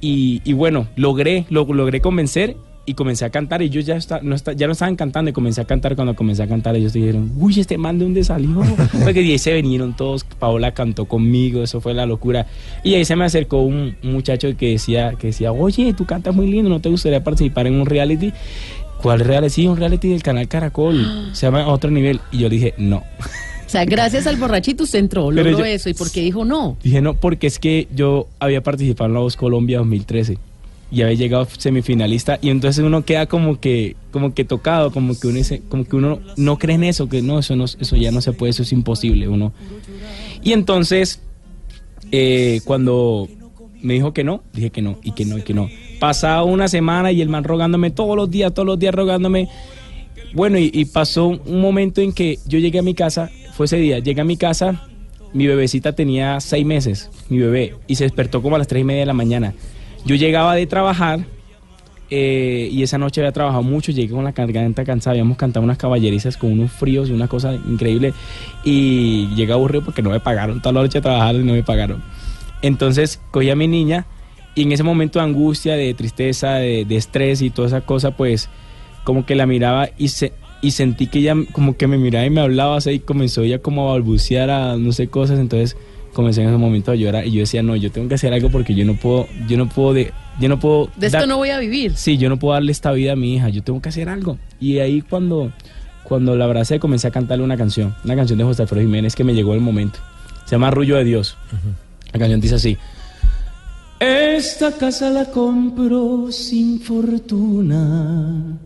Y, 0.00 0.40
y 0.44 0.52
bueno, 0.52 0.88
logré, 0.96 1.44
lo, 1.50 1.64
logré 1.72 2.00
convencer 2.00 2.56
y 2.86 2.94
comencé 2.94 3.24
a 3.26 3.30
cantar 3.30 3.60
y 3.60 3.66
ellos 3.66 3.84
ya, 3.84 3.96
está, 3.96 4.20
no 4.22 4.34
está, 4.34 4.52
ya 4.54 4.66
no 4.66 4.72
estaban 4.72 4.96
cantando 4.96 5.28
y 5.30 5.34
comencé 5.34 5.60
a 5.60 5.64
cantar. 5.64 5.94
Cuando 5.94 6.16
comencé 6.16 6.42
a 6.42 6.46
cantar 6.46 6.74
ellos 6.74 6.92
dijeron, 6.94 7.30
uy, 7.36 7.60
este 7.60 7.76
man 7.76 7.98
de 7.98 8.04
dónde 8.06 8.24
salió. 8.24 8.62
Porque 9.04 9.20
de 9.22 9.28
ahí 9.32 9.38
se 9.38 9.52
vinieron 9.54 9.94
todos, 9.96 10.24
Paola 10.24 10.72
cantó 10.72 11.04
conmigo, 11.04 11.62
eso 11.62 11.80
fue 11.80 11.92
la 11.94 12.06
locura. 12.06 12.46
Y 12.84 12.94
ahí 12.94 13.04
se 13.04 13.14
me 13.14 13.24
acercó 13.26 13.60
un, 13.60 13.94
un 14.02 14.12
muchacho 14.12 14.48
que 14.56 14.70
decía, 14.70 15.12
que 15.18 15.28
decía, 15.28 15.52
oye, 15.52 15.92
tú 15.92 16.06
cantas 16.06 16.34
muy 16.34 16.46
lindo, 16.50 16.70
¿no 16.70 16.80
te 16.80 16.88
gustaría 16.88 17.22
participar 17.22 17.66
en 17.66 17.74
un 17.74 17.86
reality? 17.86 18.32
¿Cuál 19.02 19.20
reality? 19.20 19.54
Sí, 19.54 19.66
un 19.66 19.76
reality 19.76 20.08
del 20.08 20.22
canal 20.22 20.48
Caracol, 20.48 21.30
se 21.32 21.46
llama 21.46 21.66
Otro 21.68 21.90
Nivel. 21.90 22.20
Y 22.32 22.38
yo 22.38 22.48
dije, 22.48 22.74
no. 22.78 22.98
O 22.98 23.70
sea, 23.70 23.84
gracias 23.84 24.26
al 24.26 24.36
borrachito 24.36 24.84
usted 24.84 24.98
entró, 24.98 25.30
logró 25.30 25.58
yo- 25.58 25.64
eso. 25.64 25.88
¿Y 25.90 25.94
por 25.94 26.10
qué 26.10 26.22
dijo 26.22 26.44
no? 26.44 26.76
Dije 26.82 27.02
no, 27.02 27.14
porque 27.14 27.46
es 27.46 27.58
que 27.58 27.86
yo 27.94 28.26
había 28.38 28.62
participado 28.62 29.08
en 29.08 29.14
La 29.14 29.20
Voz 29.20 29.36
Colombia 29.36 29.78
2013 29.78 30.38
y 30.90 31.02
había 31.02 31.14
llegado 31.16 31.46
semifinalista 31.58 32.38
y 32.40 32.48
entonces 32.48 32.82
uno 32.82 33.04
queda 33.04 33.26
como 33.26 33.60
que 33.60 33.94
como 34.10 34.32
que 34.32 34.46
tocado, 34.46 34.90
como 34.90 35.20
que 35.20 35.26
uno 35.26 35.36
dice- 35.36 35.60
como 35.68 35.84
que 35.84 35.96
uno 35.96 36.18
no 36.38 36.56
cree 36.58 36.76
en 36.76 36.84
eso, 36.84 37.10
que 37.10 37.20
no 37.20 37.38
eso 37.40 37.56
no 37.56 37.66
eso 37.66 37.96
ya 37.96 38.10
no 38.10 38.22
se 38.22 38.32
puede, 38.32 38.50
eso 38.52 38.62
es 38.62 38.72
imposible, 38.72 39.28
uno. 39.28 39.52
Y 40.42 40.52
entonces 40.54 41.20
eh, 42.10 42.62
cuando 42.64 43.28
me 43.82 43.92
dijo 43.94 44.14
que 44.14 44.24
no, 44.24 44.42
dije 44.54 44.70
que 44.70 44.80
no 44.80 44.98
y 45.02 45.12
que 45.12 45.26
no 45.26 45.36
y 45.36 45.42
que 45.42 45.52
no. 45.52 45.68
Pasaba 46.00 46.44
una 46.44 46.68
semana 46.68 47.12
y 47.12 47.20
el 47.20 47.28
man 47.28 47.44
rogándome 47.44 47.90
todos 47.90 48.16
los 48.16 48.30
días, 48.30 48.54
todos 48.54 48.66
los 48.66 48.78
días 48.78 48.94
rogándome. 48.94 49.48
Bueno, 50.32 50.58
y, 50.58 50.84
pasó 50.84 51.26
un 51.28 51.60
momento 51.60 52.00
en 52.00 52.12
que 52.12 52.38
yo 52.46 52.58
llegué 52.58 52.78
a 52.78 52.82
mi 52.82 52.94
casa, 52.94 53.30
fue 53.54 53.66
ese 53.66 53.78
día, 53.78 53.98
llegué 53.98 54.20
a 54.20 54.24
mi 54.24 54.36
casa, 54.36 54.88
mi 55.32 55.46
bebecita 55.46 55.92
tenía 55.92 56.38
seis 56.40 56.66
meses, 56.66 57.10
mi 57.30 57.38
bebé, 57.38 57.74
y 57.86 57.94
se 57.94 58.04
despertó 58.04 58.42
como 58.42 58.56
a 58.56 58.58
las 58.58 58.68
tres 58.68 58.82
y 58.82 58.84
media 58.84 59.00
de 59.00 59.06
la 59.06 59.14
mañana. 59.14 59.54
Yo 60.04 60.16
llegaba 60.16 60.54
de 60.54 60.66
trabajar 60.66 61.20
eh, 62.10 62.68
y 62.70 62.82
esa 62.82 62.98
noche 62.98 63.20
había 63.20 63.32
trabajado 63.32 63.62
mucho, 63.62 63.92
llegué 63.92 64.12
con 64.12 64.24
la 64.24 64.32
garganta 64.32 64.84
cansada, 64.84 65.12
habíamos 65.12 65.36
cantado 65.36 65.64
unas 65.64 65.78
caballerizas 65.78 66.36
con 66.36 66.52
unos 66.52 66.72
fríos 66.72 67.08
y 67.08 67.12
una 67.12 67.28
cosa 67.28 67.54
increíble 67.54 68.14
y 68.64 69.28
llegué 69.34 69.52
aburrido 69.52 69.84
porque 69.84 70.02
no 70.02 70.10
me 70.10 70.20
pagaron, 70.20 70.60
toda 70.62 70.72
la 70.74 70.82
noche 70.82 71.00
trabajaron 71.00 71.42
y 71.42 71.44
no 71.44 71.52
me 71.52 71.62
pagaron. 71.62 72.02
Entonces 72.62 73.20
cogí 73.30 73.50
a 73.50 73.56
mi 73.56 73.68
niña 73.68 74.06
y 74.58 74.62
en 74.62 74.72
ese 74.72 74.82
momento 74.82 75.18
de 75.18 75.24
angustia, 75.26 75.74
de 75.76 75.92
tristeza, 75.94 76.54
de, 76.54 76.84
de 76.84 76.96
estrés 76.96 77.42
y 77.42 77.50
toda 77.50 77.68
esa 77.68 77.80
cosa, 77.82 78.10
pues 78.12 78.48
como 79.04 79.24
que 79.24 79.34
la 79.34 79.46
miraba 79.46 79.88
y 79.98 80.08
se 80.08 80.32
y 80.60 80.72
sentí 80.72 81.06
que 81.06 81.20
ella 81.20 81.34
como 81.52 81.76
que 81.76 81.86
me 81.86 81.98
miraba 81.98 82.26
y 82.26 82.30
me 82.30 82.40
hablaba 82.40 82.76
así 82.76 82.90
y 82.90 82.98
comenzó 82.98 83.42
ella 83.42 83.60
como 83.60 83.88
a 83.88 83.92
balbucear 83.92 84.50
a 84.50 84.76
no 84.76 84.92
sé 84.92 85.06
cosas, 85.08 85.38
entonces 85.38 85.76
comencé 86.12 86.42
en 86.42 86.48
ese 86.48 86.56
momento 86.58 86.90
a 86.90 86.96
llorar 86.96 87.26
y 87.26 87.30
yo 87.30 87.40
decía, 87.40 87.62
"No, 87.62 87.76
yo 87.76 87.92
tengo 87.92 88.08
que 88.08 88.16
hacer 88.16 88.32
algo 88.32 88.50
porque 88.50 88.74
yo 88.74 88.84
no 88.84 88.94
puedo 88.94 89.28
yo 89.48 89.56
no 89.56 89.68
puedo 89.68 89.94
de 89.94 90.12
yo 90.40 90.48
no 90.48 90.58
puedo 90.58 90.90
De 90.96 91.06
esto 91.06 91.18
dar- 91.20 91.28
no 91.28 91.36
voy 91.36 91.50
a 91.50 91.58
vivir. 91.58 91.96
Sí, 91.96 92.16
yo 92.18 92.28
no 92.28 92.38
puedo 92.38 92.54
darle 92.54 92.72
esta 92.72 92.90
vida 92.92 93.12
a 93.12 93.16
mi 93.16 93.34
hija, 93.36 93.48
yo 93.50 93.62
tengo 93.62 93.80
que 93.80 93.88
hacer 93.88 94.08
algo. 94.08 94.38
Y 94.60 94.78
ahí 94.78 95.00
cuando, 95.00 95.52
cuando 96.04 96.36
la 96.36 96.44
abracé 96.44 96.78
comencé 96.80 97.06
a 97.08 97.10
cantarle 97.10 97.44
una 97.44 97.56
canción, 97.56 97.94
una 98.04 98.14
canción 98.16 98.38
de 98.38 98.44
José 98.44 98.62
Alfredo 98.62 98.82
Jiménez 98.82 99.14
que 99.14 99.24
me 99.24 99.34
llegó 99.34 99.54
el 99.54 99.60
momento. 99.60 99.98
Se 100.44 100.52
llama 100.56 100.68
Arrullo 100.68 100.96
de 100.96 101.04
Dios. 101.04 101.36
La 102.12 102.18
canción 102.18 102.40
dice 102.40 102.54
así. 102.56 102.76
Esta 104.00 104.70
casa 104.72 105.10
la 105.10 105.24
compro 105.24 106.30
sin 106.30 106.80
fortuna. 106.80 108.56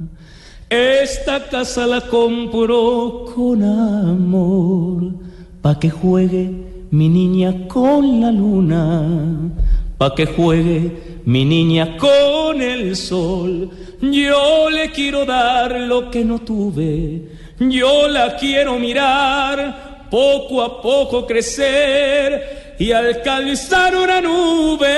Esta 0.69 1.49
casa 1.49 1.87
la 1.87 2.03
compro 2.03 3.25
con 3.35 3.63
amor. 3.63 5.15
Pa' 5.63 5.79
que 5.79 5.89
juegue 5.89 6.51
mi 6.91 7.09
niña 7.09 7.67
con 7.67 8.21
la 8.21 8.31
luna. 8.31 9.51
Pa' 9.97 10.15
que 10.15 10.27
juegue 10.27 11.21
mi 11.25 11.47
niña 11.47 11.97
con 11.97 12.61
el 12.61 12.95
sol. 12.95 13.71
Yo 14.03 14.69
le 14.69 14.91
quiero 14.91 15.25
dar 15.25 15.81
lo 15.81 16.11
que 16.11 16.27
no 16.27 16.41
tuve. 16.41 17.29
Yo 17.59 18.07
la 18.07 18.37
quiero 18.37 18.79
mirar 18.79 20.09
poco 20.11 20.63
a 20.63 20.83
poco 20.83 21.27
crecer 21.27 22.72
y 22.83 22.91
alcanzar 22.93 23.95
una 23.97 24.21
nube. 24.21 24.89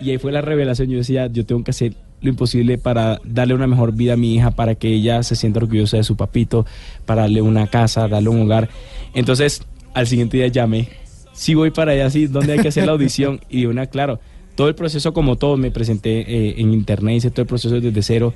Y 0.00 0.10
ahí 0.10 0.18
fue 0.18 0.32
la 0.32 0.40
revelación. 0.40 0.88
Yo 0.90 0.98
decía, 0.98 1.28
yo 1.28 1.44
tengo 1.46 1.62
que 1.64 1.70
hacer 1.70 1.94
lo 2.20 2.30
imposible 2.30 2.78
para 2.78 3.20
darle 3.24 3.54
una 3.54 3.66
mejor 3.68 3.92
vida 3.92 4.14
a 4.14 4.16
mi 4.16 4.34
hija, 4.34 4.50
para 4.50 4.74
que 4.74 4.88
ella 4.92 5.22
se 5.22 5.36
sienta 5.36 5.60
orgullosa 5.60 5.96
de 5.96 6.04
su 6.04 6.16
papito, 6.16 6.66
para 7.06 7.22
darle 7.22 7.42
una 7.42 7.68
casa, 7.68 8.08
darle 8.08 8.28
un 8.28 8.42
hogar. 8.42 8.68
Entonces, 9.14 9.62
al 9.94 10.06
siguiente 10.06 10.36
día 10.38 10.48
llamé. 10.48 10.88
Sí 11.32 11.54
voy 11.54 11.70
para 11.70 11.92
allá, 11.92 12.10
sí, 12.10 12.26
¿dónde 12.26 12.54
hay 12.54 12.58
que 12.58 12.68
hacer 12.68 12.86
la 12.86 12.92
audición? 12.92 13.40
Y 13.48 13.66
una, 13.66 13.86
claro, 13.86 14.18
todo 14.56 14.66
el 14.68 14.74
proceso 14.74 15.12
como 15.12 15.36
todo, 15.36 15.56
me 15.56 15.70
presenté 15.70 16.20
eh, 16.22 16.54
en 16.58 16.72
internet, 16.72 17.18
hice 17.18 17.30
todo 17.30 17.42
el 17.42 17.46
proceso 17.48 17.80
desde 17.80 18.02
cero. 18.02 18.34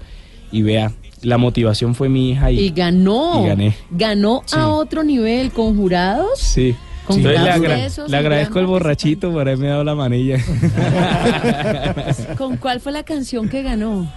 Y 0.52 0.62
vea, 0.62 0.92
la 1.22 1.38
motivación 1.38 1.94
fue 1.96 2.08
mi 2.08 2.30
hija 2.30 2.52
y... 2.52 2.60
Y 2.60 2.70
ganó. 2.70 3.42
Y 3.44 3.48
gané. 3.48 3.74
Ganó 3.90 4.42
Sí. 4.46 4.54
a 4.56 4.68
otro 4.68 5.02
nivel 5.02 5.50
con 5.50 5.76
jurados. 5.76 6.38
Sí. 6.38 6.76
Con 7.06 7.16
Entonces 7.18 7.42
le, 7.42 7.50
agra- 7.50 7.74
besos 7.76 8.10
le 8.10 8.16
agradezco 8.16 8.58
al 8.60 8.66
borrachito 8.66 9.30
por 9.32 9.42
haberme 9.42 9.68
dado 9.68 9.84
la 9.84 9.94
manilla. 9.94 10.38
¿Con 12.38 12.56
cuál 12.56 12.80
fue 12.80 12.92
la 12.92 13.02
canción 13.02 13.48
que 13.48 13.62
ganó? 13.62 14.10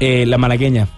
Eh, 0.00 0.26
la 0.26 0.38
malagueña. 0.38 0.88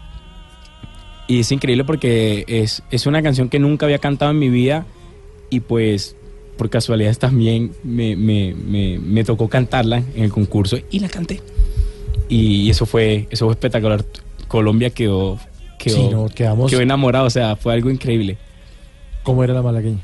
Y 1.29 1.41
es 1.41 1.51
increíble 1.51 1.85
porque 1.85 2.45
es, 2.47 2.83
es 2.91 3.07
una 3.07 3.23
canción 3.23 3.49
que 3.49 3.59
nunca 3.59 3.87
había 3.87 3.99
cantado 3.99 4.31
en 4.31 4.39
mi 4.39 4.49
vida 4.49 4.87
y 5.51 5.61
pues 5.61 6.17
por 6.57 6.71
casualidad 6.71 7.15
también 7.17 7.73
me, 7.83 8.17
me, 8.17 8.55
me, 8.55 8.99
me 8.99 9.25
tocó 9.25 9.49
cantarla 9.49 10.03
en 10.15 10.25
el 10.25 10.31
concurso 10.31 10.79
y 10.91 11.01
la 11.01 11.09
canté. 11.09 11.41
Y 12.29 12.71
eso 12.71 12.87
fue, 12.87 13.27
eso 13.31 13.47
fue 13.47 13.55
espectacular. 13.55 14.05
Colombia 14.49 14.91
quedó, 14.91 15.39
quedó, 15.79 15.97
Sí, 15.97 16.09
no, 16.11 16.29
quedamos- 16.29 16.71
quedó 16.71 16.81
enamorado, 16.81 17.27
o 17.27 17.31
sea, 17.31 17.57
fue 17.57 17.75
algo 17.75 17.91
increíble. 17.91 18.39
¿Cómo 19.25 19.43
era 19.43 19.53
la 19.53 19.63
malagueña? 19.63 19.99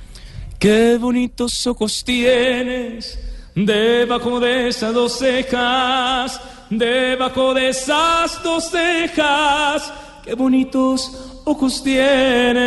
Qué 0.63 0.97
bonitos 0.97 1.67
ojos 1.67 2.05
tienes 2.05 3.19
debajo 3.53 4.39
de 4.39 4.69
esas 4.69 4.95
dos 4.95 5.19
cejas, 5.19 6.41
debajo 6.71 7.53
de 7.53 7.71
esas 7.71 8.41
dos 8.45 8.71
cejas. 8.71 9.93
Qué 10.25 10.35
bonitos 10.35 11.43
ojos 11.45 11.83
tienes. 11.83 12.63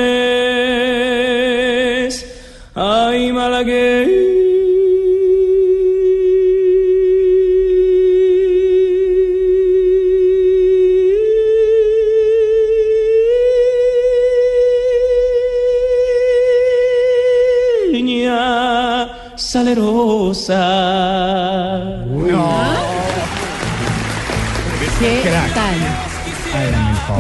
Ay, 2.75 3.31
malagueña 3.31 4.64
salerosa. 19.76 20.64
¿Qué 25.00 25.22
tal? 25.54 25.76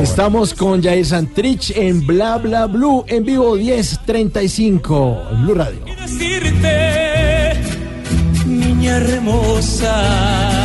Estamos 0.01 0.53
con 0.53 0.81
Jair 0.81 1.05
Santrich 1.05 1.71
en 1.75 2.05
Bla 2.07 2.37
Bla 2.37 2.67
Blue 2.67 3.03
en 3.07 3.25
vivo 3.25 3.55
1035 3.55 5.23
en 5.31 5.43
Blue 5.43 5.55
Radio. 5.55 5.79
decirte, 6.01 7.53
niña 8.45 8.97
hermosa, 8.97 10.64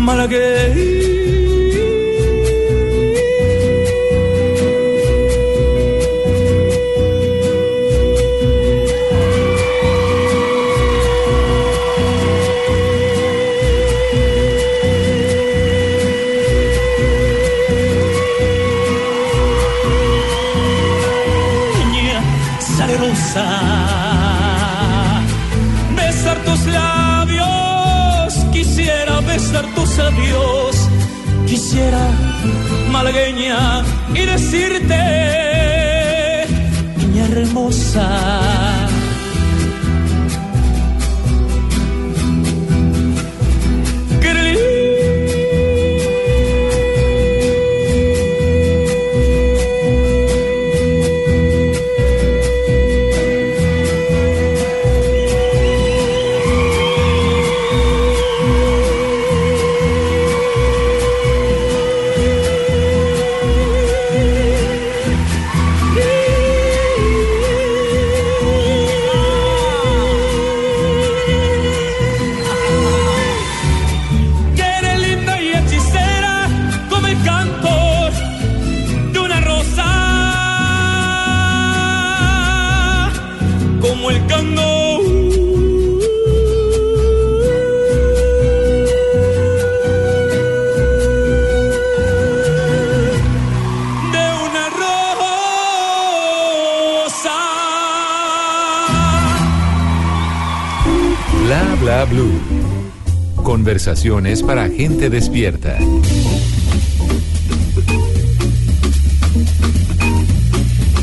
Niña 0.00 1.19
besar 29.50 29.74
tus 29.74 29.98
labios, 29.98 30.76
quisiera 31.46 32.08
malagueña 32.90 33.82
y 34.14 34.20
decirte, 34.26 34.96
niña 36.96 37.26
hermosa. 37.26 38.79
Para 104.46 104.66
gente 104.70 105.10
despierta. 105.10 105.76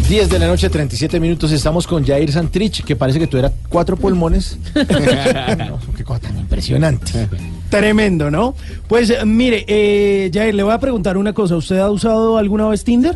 Diez 0.10 0.30
de 0.30 0.40
la 0.40 0.48
noche, 0.48 0.68
37 0.68 1.20
minutos. 1.20 1.52
Estamos 1.52 1.86
con 1.86 2.04
Jair 2.04 2.32
Santrich, 2.32 2.84
que 2.84 2.96
parece 2.96 3.20
que 3.20 3.28
tuviera 3.28 3.52
cuatro 3.70 3.98
pulmones. 3.98 4.58
No, 5.58 5.80
qué 5.96 6.04
cosa 6.04 6.22
tan 6.22 6.40
impresionante. 6.40 7.28
Tremendo, 7.70 8.32
¿no? 8.32 8.56
Pues 8.88 9.14
mire, 9.26 9.64
eh, 9.68 10.32
Jair, 10.34 10.56
le 10.56 10.64
voy 10.64 10.74
a 10.74 10.80
preguntar 10.80 11.18
una 11.18 11.34
cosa. 11.34 11.56
¿Usted 11.56 11.78
ha 11.78 11.92
usado 11.92 12.38
alguna 12.38 12.68
vez 12.68 12.84
Tinder? 12.84 13.16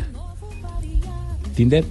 Tinder. 1.56 1.84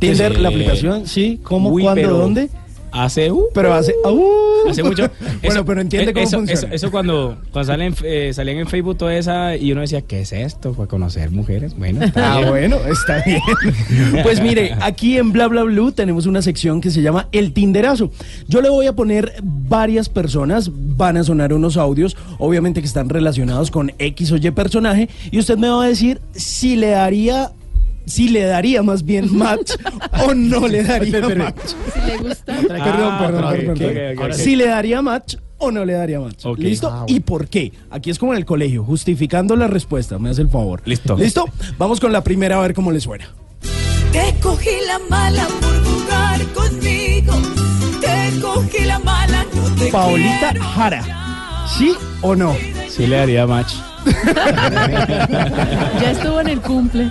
Tinder, 0.00 0.34
Sí. 0.34 0.40
la 0.40 0.48
aplicación, 0.48 1.06
sí. 1.06 1.38
¿Cómo, 1.44 1.70
Uy, 1.70 1.82
cuándo, 1.84 2.16
dónde? 2.18 2.50
Hace. 2.90 3.30
uh, 3.30 3.44
Pero 3.54 3.74
hace... 3.74 3.94
¡uh! 4.04 4.47
Hace 4.68 4.82
mucho. 4.82 5.10
bueno, 5.42 5.64
pero 5.64 5.80
entiende 5.80 6.10
eh, 6.10 6.14
cómo 6.14 6.26
eso, 6.26 6.36
funciona. 6.38 6.60
Eso, 6.60 6.68
eso 6.74 6.90
cuando, 6.90 7.36
cuando 7.52 7.72
salen, 7.72 7.94
eh, 8.02 8.30
salían 8.34 8.58
en 8.58 8.66
Facebook 8.66 8.96
toda 8.98 9.14
esa 9.16 9.56
y 9.56 9.72
uno 9.72 9.82
decía, 9.82 10.02
¿qué 10.02 10.20
es 10.22 10.32
esto? 10.32 10.72
Pues 10.72 10.88
conocer 10.88 11.30
mujeres. 11.30 11.76
Bueno, 11.76 12.04
está 12.04 12.34
Ah, 12.34 12.38
bien. 12.38 12.48
bueno, 12.50 12.76
está 12.90 13.22
bien. 13.24 13.40
Pues 14.22 14.40
mire, 14.42 14.74
aquí 14.80 15.18
en 15.18 15.32
Bla 15.32 15.46
Bla 15.48 15.62
Blue 15.62 15.92
tenemos 15.92 16.26
una 16.26 16.42
sección 16.42 16.80
que 16.80 16.90
se 16.90 17.02
llama 17.02 17.28
El 17.32 17.52
Tinderazo. 17.52 18.10
Yo 18.48 18.60
le 18.60 18.68
voy 18.70 18.86
a 18.86 18.94
poner 18.94 19.34
varias 19.42 20.08
personas, 20.08 20.70
van 20.72 21.16
a 21.16 21.24
sonar 21.24 21.52
unos 21.52 21.76
audios, 21.76 22.16
obviamente 22.38 22.80
que 22.80 22.86
están 22.86 23.08
relacionados 23.08 23.70
con 23.70 23.92
X 23.98 24.32
o 24.32 24.36
Y 24.36 24.50
personaje, 24.50 25.08
y 25.30 25.38
usted 25.38 25.56
me 25.58 25.68
va 25.68 25.84
a 25.84 25.88
decir 25.88 26.20
si 26.32 26.76
le 26.76 26.88
daría, 26.88 27.52
si 28.08 28.28
le 28.28 28.44
daría 28.44 28.82
más 28.82 29.04
bien 29.04 29.36
match 29.36 29.72
o 30.26 30.34
no 30.34 30.66
le 30.66 30.82
daría 30.82 31.20
match. 31.28 31.56
Si 31.94 32.00
le 32.10 32.16
gusta. 32.18 32.54
perdón, 32.56 32.80
Ah, 32.80 33.18
perdón, 33.20 33.50
perdón, 33.50 33.78
perdón. 34.16 34.34
Si 34.34 34.56
le 34.56 34.66
daría 34.66 35.02
match 35.02 35.36
o 35.58 35.70
no 35.70 35.84
le 35.84 35.92
daría 35.94 36.20
match. 36.20 36.44
¿Listo? 36.56 36.88
Ah, 36.88 37.02
bueno. 37.02 37.06
¿Y 37.16 37.20
por 37.20 37.48
qué? 37.48 37.72
Aquí 37.90 38.10
es 38.10 38.18
como 38.18 38.32
en 38.32 38.38
el 38.38 38.44
colegio, 38.44 38.84
justificando 38.84 39.56
la 39.56 39.66
respuesta, 39.66 40.18
me 40.18 40.30
hace 40.30 40.42
el 40.42 40.48
favor. 40.48 40.82
Listo. 40.84 41.16
¿Listo? 41.16 41.44
Vamos 41.78 42.00
con 42.00 42.12
la 42.12 42.22
primera 42.24 42.58
a 42.58 42.60
ver 42.62 42.74
cómo 42.74 42.92
le 42.92 43.00
suena. 43.00 43.28
Te 44.12 44.34
cogí 44.40 44.70
la 44.86 44.98
mala 45.10 45.46
por 45.60 45.84
jugar 45.84 46.46
conmigo. 46.54 47.32
Te 48.00 48.40
cogí 48.40 48.84
la 48.84 48.98
mala, 49.00 49.44
no 49.54 49.74
te 49.74 49.90
Paolita 49.90 50.50
quiero 50.52 50.64
Jara. 50.64 51.66
¿Sí 51.76 51.92
o 52.22 52.34
no? 52.34 52.54
Sí 52.88 53.06
le 53.06 53.16
daría 53.16 53.46
match. 53.46 53.74
Ya 56.00 56.10
estuvo 56.12 56.40
en 56.40 56.48
el 56.48 56.60
cumple. 56.60 57.10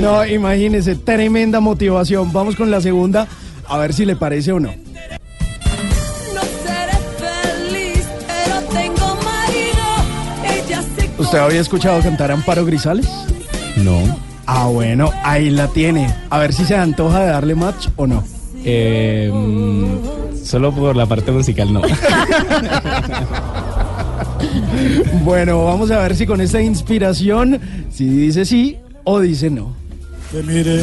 No, 0.00 0.24
imagínese, 0.24 0.96
tremenda 0.96 1.60
motivación. 1.60 2.32
Vamos 2.32 2.56
con 2.56 2.70
la 2.70 2.80
segunda, 2.80 3.26
a 3.68 3.78
ver 3.78 3.92
si 3.92 4.04
le 4.04 4.16
parece 4.16 4.52
o 4.52 4.60
no. 4.60 4.68
No 6.34 6.40
seré 6.64 6.98
feliz, 7.18 8.06
pero 8.26 8.60
tengo 8.72 9.16
marido. 9.24 9.84
Ella 10.44 10.82
se 10.96 11.10
¿Usted 11.20 11.38
había 11.38 11.60
escuchado 11.60 12.00
cantar 12.00 12.30
a 12.30 12.34
Amparo 12.34 12.64
Grisales? 12.64 13.08
No. 13.76 14.26
Ah, 14.46 14.66
bueno, 14.66 15.10
ahí 15.24 15.50
la 15.50 15.68
tiene. 15.68 16.14
A 16.30 16.38
ver 16.38 16.52
si 16.52 16.64
se 16.64 16.76
antoja 16.76 17.20
de 17.20 17.26
darle 17.26 17.54
match 17.56 17.88
o 17.96 18.06
no. 18.06 18.22
Eh, 18.64 19.30
mm, 19.32 20.44
solo 20.44 20.72
por 20.72 20.94
la 20.96 21.06
parte 21.06 21.32
musical, 21.32 21.72
no. 21.72 21.82
Bueno, 25.24 25.64
vamos 25.64 25.90
a 25.90 26.00
ver 26.02 26.16
si 26.16 26.26
con 26.26 26.40
esta 26.40 26.60
inspiración, 26.62 27.60
si 27.90 28.04
dice 28.06 28.44
sí 28.44 28.76
o 29.04 29.20
dice 29.20 29.50
no. 29.50 29.74
Te 30.32 30.42
miré, 30.42 30.82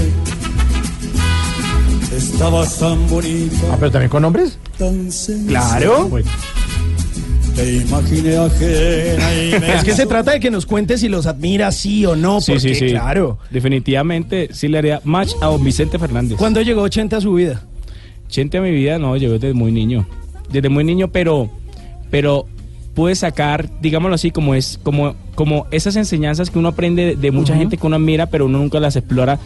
estabas 2.16 2.78
tan 2.80 3.08
bonita, 3.10 3.56
Ah, 3.72 3.76
pero 3.80 3.92
también 3.92 4.10
con 4.10 4.24
hombres. 4.26 4.58
tan. 4.78 5.10
Claro. 5.48 6.08
Bueno, 6.10 6.30
Te 7.56 7.74
imaginé 7.76 8.36
ajena 8.38 9.34
y 9.36 9.60
me 9.60 9.74
Es 9.76 9.84
que 9.84 9.94
se 9.94 10.06
trata 10.06 10.32
de 10.32 10.40
que 10.40 10.50
nos 10.50 10.66
cuente 10.66 10.98
si 10.98 11.08
los 11.08 11.26
admira 11.28 11.72
sí 11.72 12.06
o 12.06 12.16
no, 12.16 12.42
Sí, 12.42 12.54
porque 12.54 12.74
sí, 12.74 12.76
sí. 12.76 12.88
claro. 12.92 13.38
Definitivamente 13.52 14.50
sí 14.54 14.68
le 14.68 14.78
haría 14.80 15.02
match 15.04 15.34
a 15.42 15.48
don 15.48 15.64
Vicente 15.64 16.00
Fernández. 16.00 16.38
¿Cuándo 16.38 16.62
llegó 16.62 16.82
80 16.82 17.18
a 17.18 17.22
su 17.22 17.34
vida? 17.34 17.64
Chente 18.28 18.58
a 18.58 18.62
mi 18.62 18.72
vida, 18.72 18.98
no, 18.98 19.16
llegó 19.18 19.34
desde 19.34 19.54
muy 19.54 19.72
niño. 19.72 20.08
Desde 20.52 20.70
muy 20.70 20.84
niño, 20.84 21.10
pero, 21.12 21.50
pero 22.10 22.48
pude 22.94 23.16
sacar, 23.16 23.70
digámoslo 23.82 24.16
así, 24.16 24.32
como 24.32 24.56
es, 24.56 24.80
como, 24.84 25.16
como 25.36 25.68
esas 25.72 25.96
enseñanzas 25.96 26.50
que 26.50 26.60
uno 26.60 26.70
aprende 26.70 27.16
de, 27.16 27.32
mucha 27.32 27.56
gente 27.56 27.78
que 27.78 27.88
uno 27.88 27.96
admira, 27.96 28.28
pero 28.28 28.46
uno 28.46 28.60
nunca 28.60 28.80
las 28.80 28.96
explora 28.96 29.40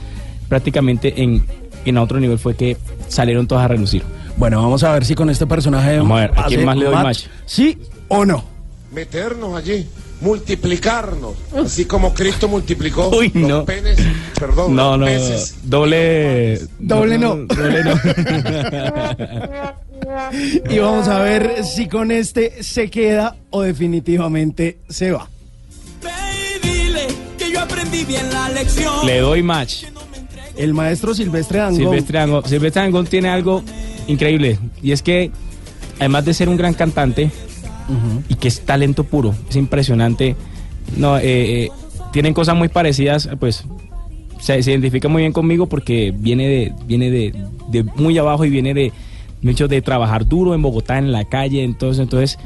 prácticamente 0.49 1.23
en, 1.23 1.43
en 1.85 1.97
otro 1.97 2.19
nivel, 2.19 2.39
fue 2.39 2.55
que 2.55 2.77
salieron 3.07 3.47
todas 3.47 3.65
a 3.65 3.67
relucir. 3.67 4.03
Bueno, 4.37 4.61
vamos 4.61 4.83
a 4.83 4.91
ver 4.91 5.05
si 5.05 5.15
con 5.15 5.29
este 5.29 5.47
personaje. 5.47 5.97
Vamos 5.97 6.17
a 6.17 6.21
ver, 6.21 6.31
¿a 6.35 6.43
quién 6.45 6.65
más 6.65 6.77
le 6.77 6.85
doy 6.85 6.95
match? 6.95 7.25
¿Sí 7.45 7.77
o 8.07 8.25
no? 8.25 8.57
meternos 8.91 9.55
allí, 9.55 9.87
multiplicarnos, 10.21 11.35
así 11.55 11.85
como 11.85 12.13
Cristo 12.13 12.47
multiplicó 12.47 13.09
Uy, 13.09 13.31
los 13.33 13.49
no. 13.49 13.65
penes, 13.65 13.97
perdón, 14.39 14.75
No, 14.75 14.97
los 14.97 14.99
no, 14.99 15.05
peces. 15.05 15.55
doble... 15.63 16.59
Doble 16.79 17.17
no. 17.17 17.35
Doble 17.35 17.83
no. 17.83 17.93
Y 20.69 20.79
vamos 20.79 21.07
a 21.07 21.19
ver 21.19 21.63
si 21.65 21.87
con 21.87 22.11
este 22.11 22.63
se 22.63 22.89
queda 22.89 23.35
o 23.49 23.61
definitivamente 23.61 24.77
se 24.89 25.11
va. 25.11 25.29
Le 29.05 29.19
doy 29.19 29.43
match. 29.43 29.83
El 30.55 30.73
maestro 30.73 31.13
Silvestre 31.13 31.59
Dangond. 31.59 31.77
Silvestre 31.83 32.19
Dangond. 32.19 32.45
Silvestre 32.47 32.81
Dangond 32.81 33.09
tiene 33.09 33.29
algo 33.29 33.63
increíble. 34.07 34.59
Y 34.81 34.91
es 34.91 35.01
que, 35.01 35.31
además 35.99 36.25
de 36.25 36.33
ser 36.33 36.49
un 36.49 36.57
gran 36.57 36.73
cantante, 36.73 37.29
y 38.29 38.35
que 38.35 38.47
es 38.47 38.61
talento 38.61 39.03
puro, 39.03 39.33
es 39.49 39.55
impresionante. 39.55 40.35
No, 40.97 41.17
eh, 41.17 41.63
eh, 41.63 41.69
tienen 42.11 42.33
cosas 42.33 42.55
muy 42.55 42.67
parecidas, 42.67 43.29
pues 43.39 43.65
se, 44.39 44.59
identifica 44.59 45.07
muy 45.07 45.21
bien 45.21 45.33
conmigo 45.33 45.67
porque 45.67 46.13
viene 46.17 46.47
de, 46.47 46.73
viene 46.85 47.11
de, 47.11 47.83
muy 47.95 48.17
abajo 48.17 48.45
y 48.45 48.49
viene 48.49 48.73
de 48.73 48.93
mucho 49.41 49.67
de 49.67 49.81
trabajar 49.81 50.27
duro 50.27 50.55
en 50.55 50.61
Bogotá, 50.61 50.97
en 50.97 51.11
la 51.11 51.25
calle, 51.25 51.63
entonces, 51.63 52.01
entonces 52.01 52.39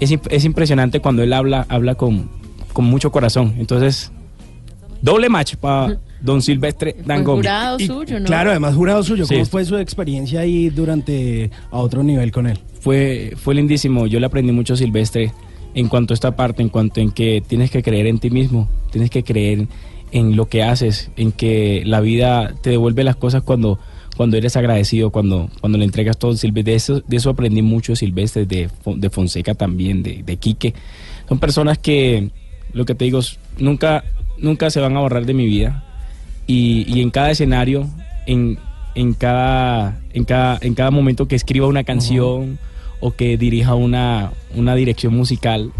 es, 0.00 0.12
es 0.28 0.44
impresionante 0.44 1.00
cuando 1.00 1.22
él 1.22 1.32
habla, 1.32 1.66
habla 1.68 1.94
con, 1.94 2.28
con 2.72 2.84
mucho 2.84 3.12
corazón. 3.12 3.54
Entonces, 3.58 4.10
doble 5.00 5.28
match 5.28 5.56
para 5.56 5.98
Don 6.22 6.40
Silvestre 6.40 6.92
Fue 6.94 7.02
Dangond. 7.04 7.38
jurado 7.38 7.76
Y, 7.80 7.86
suyo, 7.86 8.20
¿no? 8.20 8.26
Claro, 8.26 8.50
además 8.50 8.74
jurado 8.74 9.02
suyo. 9.02 9.26
Sí. 9.26 9.34
¿Cómo 9.34 9.46
fue 9.46 9.64
su 9.64 9.76
experiencia 9.76 10.40
ahí 10.40 10.70
durante 10.70 11.50
a 11.70 11.78
otro 11.78 12.02
nivel 12.02 12.30
con 12.32 12.46
él? 12.46 12.58
fue, 12.80 13.32
fue 13.36 13.54
lindísimo. 13.54 14.06
Yo 14.06 14.18
le 14.20 14.26
aprendí 14.26 14.52
mucho 14.52 14.74
a 14.74 14.76
Silvestre 14.76 15.32
en 15.74 15.88
cuanto 15.88 16.12
a 16.12 16.14
esta 16.14 16.34
parte, 16.36 16.62
en 16.62 16.68
cuanto 16.68 17.00
en 17.00 17.10
que 17.12 17.42
tienes 17.46 17.70
que 17.70 17.82
creer 17.82 18.06
en 18.06 18.18
ti 18.18 18.30
mismo, 18.30 18.68
tienes 18.90 19.08
que 19.10 19.22
creer 19.22 19.66
en 20.10 20.36
lo 20.36 20.46
que 20.46 20.62
haces, 20.62 21.10
en 21.16 21.32
que 21.32 21.82
la 21.86 22.00
vida 22.00 22.54
te 22.62 22.70
devuelve 22.70 23.02
las 23.04 23.16
cosas 23.16 23.42
cuando, 23.42 23.78
cuando 24.16 24.36
eres 24.36 24.56
agradecido, 24.56 25.10
cuando, 25.10 25.48
cuando 25.60 25.78
le 25.78 25.84
entregas 25.84 26.18
todo. 26.18 26.34
Silvestre, 26.36 26.72
de 26.72 26.76
eso, 26.76 27.00
de 27.06 27.16
eso 27.16 27.30
aprendí 27.30 27.62
mucho, 27.62 27.96
Silvestre, 27.96 28.44
de, 28.46 28.68
Fon- 28.84 28.98
de 29.00 29.08
Fonseca 29.10 29.54
también, 29.54 30.02
de, 30.02 30.22
de 30.22 30.36
Quique. 30.36 30.74
Son 31.28 31.38
personas 31.38 31.78
que, 31.78 32.30
lo 32.74 32.84
que 32.84 32.94
te 32.94 33.04
digo, 33.06 33.20
nunca, 33.58 34.04
nunca 34.38 34.68
se 34.70 34.80
van 34.80 34.96
a 34.96 35.00
borrar 35.00 35.24
de 35.24 35.32
mi 35.34 35.46
vida. 35.46 35.84
Y, 36.46 36.84
y 36.86 37.02
en 37.02 37.10
cada 37.10 37.30
escenario, 37.30 37.88
en, 38.26 38.58
en, 38.94 39.14
cada, 39.14 40.00
en, 40.12 40.24
cada, 40.24 40.58
en 40.60 40.74
cada 40.74 40.90
momento 40.90 41.28
que 41.28 41.36
escriba 41.36 41.66
una 41.66 41.84
canción 41.84 42.58
o 43.00 43.12
que 43.12 43.36
dirija 43.36 43.74
una, 43.74 44.32
una 44.54 44.74
dirección 44.74 45.14
musical, 45.14 45.72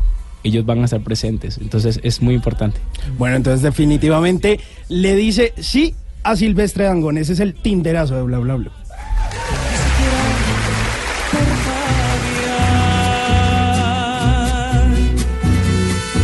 ellos 0.44 0.66
van 0.66 0.82
a 0.82 0.84
estar 0.86 1.00
presentes. 1.00 1.58
Entonces 1.58 2.00
es 2.02 2.20
muy 2.20 2.34
importante. 2.34 2.80
Bueno, 3.18 3.36
entonces 3.36 3.62
definitivamente 3.62 4.60
le 4.88 5.14
dice 5.14 5.52
sí 5.58 5.94
a 6.22 6.36
Silvestre 6.36 6.84
Dangond. 6.84 7.18
Ese 7.18 7.34
es 7.34 7.40
el 7.40 7.54
tinderazo 7.54 8.16
de 8.16 8.22
bla 8.22 8.38
bla 8.38 8.56
bla. 8.56 8.72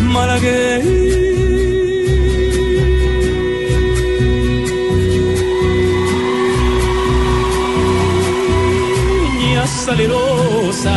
Malagueña 0.02 1.07
salerosa, 9.88 10.96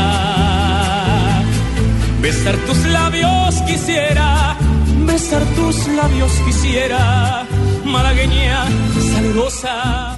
besar 2.21 2.57
tus 2.67 2.85
labios 2.87 3.55
quisiera, 3.61 4.57
besar 5.05 5.43
tus 5.55 5.87
labios 5.87 6.31
quisiera, 6.45 7.45
malagueña 7.85 8.65
salerosa. 9.13 10.17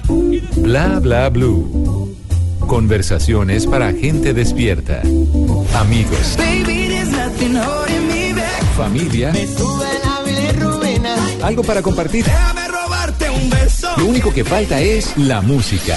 Bla 0.56 0.98
bla 0.98 1.28
blue. 1.30 2.16
Conversaciones 2.66 3.66
para 3.66 3.92
gente 3.92 4.34
despierta. 4.34 5.02
Amigos, 5.78 6.36
Baby, 6.36 6.88
holding 7.56 8.08
me 8.08 8.34
familia, 8.76 9.32
Sube 9.56 9.86
la 10.02 11.46
algo 11.46 11.62
para 11.62 11.80
compartir. 11.80 12.24
Déjame 12.24 12.66
robarte 12.66 13.30
un 13.30 13.50
beso. 13.50 13.88
Lo 13.98 14.06
único 14.06 14.32
que 14.32 14.44
falta 14.44 14.80
es 14.80 15.16
la 15.16 15.42
música. 15.42 15.96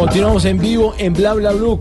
Continuamos 0.00 0.46
en 0.46 0.58
vivo 0.58 0.94
en 0.96 1.12
Bla 1.12 1.34
Bla 1.34 1.52
Blue. 1.52 1.78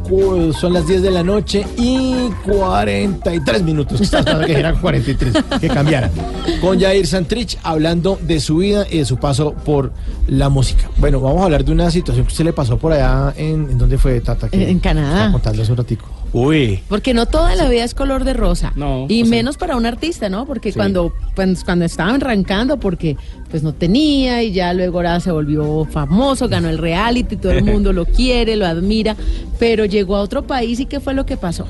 Son 0.60 0.74
las 0.74 0.86
10 0.86 1.02
de 1.04 1.10
la 1.12 1.24
noche 1.24 1.66
y 1.78 2.28
43 2.46 3.64
minutos. 3.64 4.02
Que 4.46 4.60
eran 4.60 4.76
43, 4.82 5.34
que 5.62 5.68
cambiara. 5.70 6.12
Con 6.60 6.78
Jair 6.80 7.08
Santrich 7.08 7.58
hablando 7.64 8.20
de 8.22 8.42
su 8.42 8.58
vida 8.58 8.86
y 8.92 8.98
de 8.98 9.06
su 9.06 9.16
paso 9.18 9.54
por 9.54 9.94
la 10.28 10.50
música. 10.50 10.90
Bueno, 10.98 11.22
vamos 11.22 11.42
a 11.42 11.46
hablar 11.46 11.64
de 11.64 11.72
una 11.72 11.90
situación 11.92 12.26
que 12.26 12.32
usted 12.34 12.44
le 12.44 12.52
pasó 12.54 12.78
por 12.78 12.92
allá 12.92 13.34
en, 13.38 13.70
¿en 13.72 13.78
dónde 13.78 13.98
fue 13.98 14.20
Tata? 14.20 14.50
Que 14.50 14.70
En- 14.70 14.80
Canadá. 14.80 15.32
contando 15.32 15.62
hace 15.62 15.72
un 15.72 15.78
ratico. 15.78 16.06
Uy. 16.32 16.80
Porque 16.88 17.14
no 17.16 17.26
toda 17.26 17.56
la 17.56 17.68
vida 17.70 17.84
es 17.84 17.96
color 17.96 18.24
de 18.24 18.34
rosa. 18.34 18.72
No, 18.76 19.06
Y 19.10 19.24
o 19.24 19.26
sea- 19.26 19.32
menos 19.32 19.58
para 19.58 19.76
un 19.76 19.86
artista, 19.86 20.30
¿no? 20.30 20.46
Porque 20.46 20.72
Sí. 20.72 20.78
cuando, 20.78 21.12
pues, 21.36 21.64
cuando 21.64 21.86
estaban 21.86 22.16
arrancando, 22.16 22.80
porque 22.80 23.18
pues 23.50 23.64
no 23.64 23.74
tenía 23.74 24.44
y 24.44 24.52
ya 24.52 24.74
luego 24.74 25.00
ahora 25.00 25.20
se 25.20 25.32
volvió 25.32 25.86
famoso, 25.86 26.48
ganó 26.48 26.70
el 26.70 26.78
reality, 26.78 27.36
todo 27.36 27.52
el 27.54 27.64
mundo 27.84 27.94
lo 27.94 28.06
quiere, 28.06 28.56
lo 28.56 28.68
admira, 28.68 29.16
pero 29.58 29.86
llegó 29.86 30.16
a 30.18 30.22
otro 30.22 30.44
país 30.44 30.80
y 30.80 30.86
¿qué 30.86 31.00
fue 31.00 31.14
lo 31.16 31.26
que 31.26 31.36
pasó? 31.36 31.66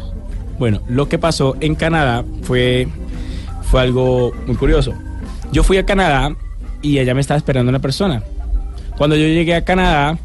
Bueno, 0.57 0.81
lo 0.89 1.07
que 1.07 1.17
pasó 1.17 1.55
en 1.61 1.75
Canadá 1.75 2.25
fue, 2.41 2.87
fue 3.63 3.79
algo 3.81 4.33
muy 4.45 4.57
curioso. 4.57 4.93
Yo 5.53 5.63
fui 5.63 5.77
a 5.77 5.85
Canadá 5.85 6.35
y 6.81 6.99
allá 6.99 7.13
me 7.15 7.21
estaba 7.21 7.37
esperando 7.37 7.69
una 7.69 7.79
persona. 7.79 8.23
Cuando 8.97 9.15
yo 9.15 9.23
llegué 9.25 9.55
a 9.55 9.63
Canadá, 9.63 10.19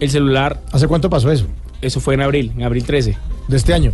el 0.00 0.08
celular, 0.10 0.58
¿Hace 0.72 0.88
cuánto 0.88 1.10
pasó 1.10 1.30
eso? 1.30 1.46
eso 1.82 2.00
fue 2.00 2.14
en 2.14 2.22
abril, 2.22 2.52
en 2.56 2.62
abril 2.62 2.84
13. 2.84 3.16
De 3.48 3.56
este 3.56 3.74
año. 3.74 3.92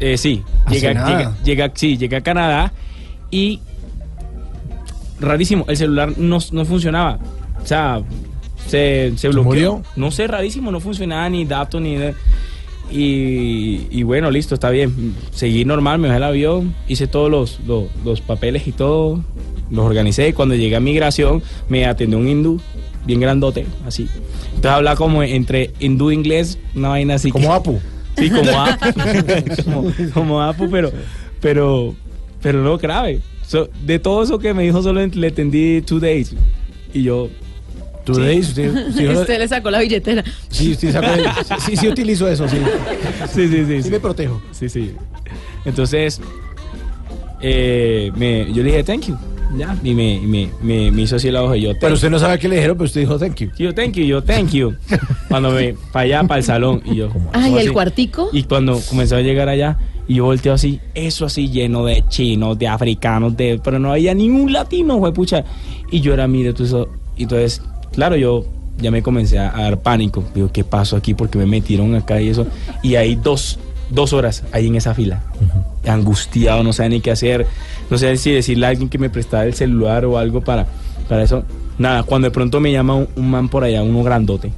Eh, 0.00 0.16
sí, 0.18 0.42
Hace 0.64 0.74
llegué, 0.76 0.88
a- 0.88 0.94
nada. 0.94 1.08
llegué- 1.10 1.44
llegué 1.44 1.62
a- 1.62 1.72
sí, 1.74 1.96
llegué 1.96 2.16
a 2.16 2.20
Canadá 2.22 2.72
y 3.30 3.60
rarísimo, 5.20 5.64
el 5.68 5.76
celular 5.76 6.14
no, 6.16 6.38
no 6.52 6.64
funcionaba. 6.64 7.18
O 7.62 7.66
sea, 7.66 8.02
se, 8.66 9.12
se 9.16 9.28
bloqueó. 9.28 9.44
murió? 9.44 9.82
No 9.96 10.10
sé, 10.10 10.26
rarísimo, 10.26 10.70
no 10.70 10.80
funcionaba 10.80 11.28
ni 11.28 11.44
datos 11.44 11.80
ni... 11.80 11.96
de- 11.96 12.14
Y, 12.92 13.86
y 13.92 14.02
bueno, 14.02 14.30
listo, 14.32 14.54
está 14.54 14.68
bien. 14.70 15.14
Seguí 15.30 15.64
normal, 15.64 16.00
me 16.00 16.08
bajé 16.08 16.16
el 16.16 16.24
avión, 16.24 16.74
hice 16.88 17.06
todos 17.06 17.30
los, 17.30 17.60
los, 17.64 17.84
los 18.04 18.20
papeles 18.20 18.66
y 18.66 18.72
todo, 18.72 19.22
los 19.70 19.84
organicé. 19.86 20.34
Cuando 20.34 20.56
llegué 20.56 20.74
a 20.74 20.80
migración, 20.80 21.40
me 21.68 21.86
atendió 21.86 22.18
un 22.18 22.26
hindú, 22.26 22.60
bien 23.06 23.20
grandote, 23.20 23.64
así. 23.86 24.08
Entonces 24.46 24.70
hablaba 24.72 24.96
como 24.96 25.22
entre 25.22 25.70
hindú 25.78 26.10
e 26.10 26.14
inglés, 26.14 26.58
una 26.74 26.88
vaina 26.88 27.14
así. 27.14 27.30
Como 27.30 27.46
que- 27.46 27.54
Apu. 27.54 27.80
Sí, 28.16 28.28
como 28.30 28.50
Apu. 28.60 29.64
como, 29.64 29.92
como 30.14 30.42
Apu, 30.42 30.70
pero, 30.70 30.92
pero, 31.40 31.94
pero 32.42 32.62
no 32.62 32.76
grave. 32.78 33.20
So, 33.46 33.68
de 33.84 33.98
todo 33.98 34.22
eso 34.22 34.38
que 34.38 34.54
me 34.54 34.62
dijo, 34.62 34.82
solo 34.82 35.04
le 35.04 35.26
entendí 35.28 35.80
two 35.82 35.98
days. 36.00 36.34
Y 36.92 37.02
yo, 37.04 37.28
Two 38.04 38.14
Sí. 38.14 38.20
days, 38.22 38.48
usted, 38.48 38.72
Usted 39.20 39.38
le 39.38 39.46
sacó 39.46 39.70
la 39.70 39.80
billetera. 39.80 40.24
sí, 40.48 40.74
sí, 40.74 40.90
sacó- 40.90 41.08
sí, 41.66 41.76
sí 41.76 41.86
utilizo 41.88 42.26
eso, 42.28 42.48
sí. 42.48 42.56
sí, 43.32 43.46
sí, 43.48 43.64
sí. 43.66 43.76
Sí 43.76 43.82
sí. 43.84 43.90
me 43.90 44.00
protejo. 44.00 44.40
Sí, 44.52 44.68
sí. 44.70 44.92
Entonces, 45.66 46.18
eh, 47.42 48.10
me, 48.16 48.46
yo 48.52 48.62
le 48.62 48.70
dije 48.70 48.84
thank 48.84 49.06
you. 49.06 49.16
Ya. 49.56 49.76
Y 49.82 49.94
me, 49.94 50.14
y 50.14 50.26
me, 50.26 50.48
me, 50.62 50.90
me 50.90 51.02
hizo 51.02 51.16
así 51.16 51.30
la 51.30 51.42
hoja 51.42 51.56
y 51.56 51.62
yo, 51.62 51.70
Pero 51.70 51.80
thank 51.88 51.92
usted 51.94 52.10
no 52.10 52.18
sabe 52.18 52.38
qué 52.38 52.48
le 52.48 52.56
dijeron, 52.56 52.76
pero 52.76 52.86
usted 52.86 53.00
dijo 53.00 53.18
thank 53.18 53.36
you. 53.36 53.50
you, 53.58 53.72
thank 53.72 53.92
you, 53.94 54.04
yo, 54.04 54.22
thank 54.22 54.50
you. 54.50 54.74
Cuando 55.28 55.50
me, 55.50 55.74
para 55.92 56.04
allá, 56.04 56.22
para 56.24 56.38
el 56.38 56.44
salón, 56.44 56.82
y 56.84 56.96
yo, 56.96 57.08
Ay, 57.32 57.42
¿cómo 57.44 57.56
el 57.58 57.66
así? 57.66 57.68
cuartico. 57.70 58.28
Y 58.32 58.44
cuando 58.44 58.80
comenzó 58.88 59.16
a 59.16 59.20
llegar 59.20 59.48
allá, 59.48 59.76
y 60.06 60.14
yo 60.14 60.24
volteo 60.24 60.52
así, 60.52 60.80
eso 60.94 61.24
así 61.24 61.48
lleno 61.48 61.84
de 61.84 62.04
chinos, 62.08 62.58
de 62.58 62.68
africanos, 62.68 63.36
de, 63.36 63.60
pero 63.62 63.78
no 63.78 63.92
había 63.92 64.14
ningún 64.14 64.52
latino, 64.52 64.96
güey, 64.96 65.12
pucha. 65.12 65.44
Y 65.90 66.00
yo 66.00 66.14
era, 66.14 66.26
mire, 66.26 66.52
tú 66.52 66.64
eso. 66.64 66.88
Y 67.16 67.24
entonces, 67.24 67.62
claro, 67.92 68.16
yo 68.16 68.44
ya 68.78 68.90
me 68.90 69.02
comencé 69.02 69.38
a, 69.38 69.56
a 69.56 69.62
dar 69.62 69.80
pánico. 69.80 70.24
Digo, 70.34 70.50
¿qué 70.52 70.64
pasó 70.64 70.96
aquí? 70.96 71.14
Porque 71.14 71.38
me 71.38 71.46
metieron 71.46 71.94
acá 71.94 72.20
y 72.20 72.28
eso. 72.28 72.46
Y 72.82 72.94
ahí 72.96 73.14
dos, 73.14 73.58
dos 73.90 74.12
horas 74.12 74.42
ahí 74.52 74.66
en 74.66 74.76
esa 74.76 74.94
fila. 74.94 75.22
Angustiado, 75.86 76.62
no 76.62 76.72
sabía 76.72 76.90
ni 76.90 77.00
qué 77.00 77.10
hacer. 77.10 77.46
No 77.90 77.98
sé 77.98 78.16
si 78.16 78.32
decirle 78.32 78.66
a 78.66 78.68
alguien 78.70 78.88
que 78.88 78.98
me 78.98 79.10
prestara 79.10 79.44
el 79.44 79.54
celular 79.54 80.04
o 80.04 80.18
algo 80.18 80.40
para, 80.40 80.66
para 81.08 81.22
eso. 81.22 81.44
Nada, 81.78 82.02
cuando 82.02 82.26
de 82.26 82.32
pronto 82.32 82.60
me 82.60 82.70
llama 82.72 82.94
un, 82.94 83.08
un 83.16 83.30
man 83.30 83.48
por 83.48 83.64
allá, 83.64 83.82
uno 83.82 84.02
grandote 84.02 84.52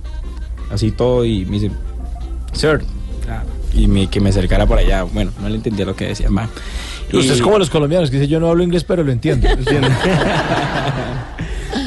así 0.72 0.90
todo, 0.90 1.24
y 1.24 1.44
me 1.44 1.58
dice, 1.58 1.70
Sir, 2.52 2.82
y 3.74 3.86
me, 3.86 4.08
que 4.08 4.20
me 4.20 4.30
acercara 4.30 4.66
por 4.66 4.78
allá. 4.78 5.04
Bueno, 5.04 5.30
no 5.40 5.48
le 5.48 5.56
entendía 5.56 5.86
lo 5.86 5.96
que 5.96 6.06
decía, 6.06 6.30
man. 6.30 6.48
Usted 7.12 7.34
es 7.34 7.42
como 7.42 7.58
los 7.58 7.70
colombianos 7.70 8.10
que 8.10 8.16
dicen 8.16 8.30
yo 8.30 8.40
no 8.40 8.48
hablo 8.48 8.62
inglés, 8.62 8.84
pero 8.84 9.02
lo 9.04 9.12
entiendo. 9.12 9.48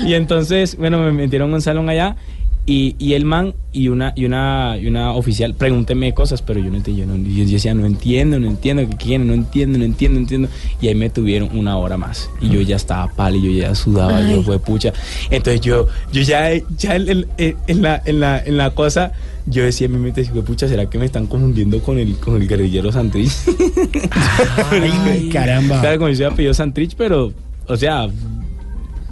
Y 0.03 0.13
entonces, 0.13 0.77
bueno, 0.77 0.99
me 0.99 1.11
metieron 1.11 1.49
en 1.49 1.55
un 1.55 1.61
salón 1.61 1.89
allá 1.89 2.15
y, 2.67 2.95
y 2.97 3.13
el 3.13 3.25
man 3.25 3.53
y 3.71 3.89
una, 3.89 4.13
y 4.15 4.25
una, 4.25 4.77
y 4.81 4.87
una 4.87 5.11
oficial, 5.11 5.53
pregúnteme 5.53 6.13
cosas, 6.13 6.41
pero 6.41 6.59
yo 6.59 6.69
no 6.71 6.77
entiendo, 6.77 7.03
yo, 7.05 7.17
no- 7.17 7.27
yo 7.29 7.45
decía, 7.45 7.73
no 7.73 7.85
entiendo, 7.85 8.39
no 8.39 8.47
entiendo, 8.47 8.87
¿qué 8.89 8.95
quieren? 8.95 9.27
No 9.27 9.33
entiendo, 9.33 9.77
no 9.77 9.85
entiendo, 9.85 10.15
no 10.15 10.21
entiendo. 10.23 10.47
Y 10.81 10.87
ahí 10.87 10.95
me 10.95 11.09
tuvieron 11.09 11.49
una 11.57 11.77
hora 11.77 11.97
más. 11.97 12.29
Y 12.41 12.49
yo 12.49 12.61
ya 12.61 12.75
estaba 12.77 13.07
pálido, 13.13 13.45
yo 13.51 13.59
ya 13.61 13.75
sudaba, 13.75 14.21
yo 14.29 14.41
fue 14.43 14.57
pucha. 14.59 14.93
Entonces 15.29 15.61
yo, 15.61 15.87
yo 16.11 16.21
ya, 16.23 16.49
ya 16.77 16.95
en, 16.95 17.27
en- 17.37 17.55
en 17.67 17.81
la, 17.81 18.01
en, 18.05 18.19
la, 18.19 18.39
en 18.43 18.57
la 18.57 18.71
cosa, 18.71 19.11
yo 19.45 19.63
decía 19.63 19.85
en 19.85 19.91
mi 19.93 19.99
mente, 19.99 20.23
fue 20.25 20.41
pucha, 20.41 20.67
¿será 20.67 20.89
que 20.89 20.97
me 20.97 21.05
están 21.05 21.27
confundiendo 21.27 21.79
con 21.83 21.99
el, 21.99 22.15
con 22.17 22.41
el 22.41 22.47
guerrillero 22.47 22.91
Santrich? 22.91 23.31
Ay, 24.71 25.29
caramba. 25.31 25.81
Claro, 25.81 25.97
como 25.97 26.09
yo 26.09 26.15
soy 26.15 26.25
apellido 26.25 26.53
Santrich, 26.53 26.95
pero, 26.95 27.31
o 27.67 27.77
sea, 27.77 28.07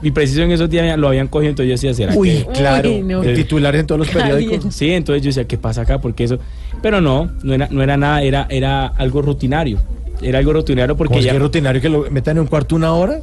y 0.04 0.12
preciso 0.12 0.41
en 0.43 0.51
esos 0.51 0.70
días 0.70 0.97
lo 0.97 1.08
habían 1.08 1.28
cogido, 1.28 1.49
entonces 1.51 1.82
yo 1.82 1.89
decía, 1.89 1.93
¿será 1.93 2.16
Uy, 2.20 2.30
que...? 2.30 2.47
claro. 2.54 2.89
Uy, 2.89 3.01
no. 3.01 3.24
El 3.24 3.36
titular 3.36 3.76
en 3.76 3.88
todos 3.88 3.99
los 3.99 4.10
periódicos. 4.10 4.74
Sí, 4.76 4.91
entonces 4.91 5.22
yo 5.24 5.30
decía, 5.30 5.45
¿qué 5.45 5.58
pasa 5.58 5.82
acá? 5.82 5.99
Porque 6.01 6.26
eso... 6.26 6.38
Pero 6.82 6.99
no, 7.01 7.32
no 7.43 7.54
era, 7.54 7.68
no 7.72 7.82
era 7.82 7.95
nada, 7.97 8.22
era, 8.22 8.45
era 8.49 8.88
algo 8.88 9.22
rutinario. 9.22 9.80
Era 10.22 10.39
algo 10.39 10.54
rutinario 10.54 10.95
porque 10.97 11.22
ya... 11.22 11.32
que 11.32 11.38
es 11.38 11.41
rutinario 11.41 11.82
que 11.82 11.89
lo 11.89 12.10
metan 12.12 12.38
en 12.38 12.41
un 12.41 12.47
cuarto 12.47 12.76
una 12.76 12.93
hora. 12.93 13.20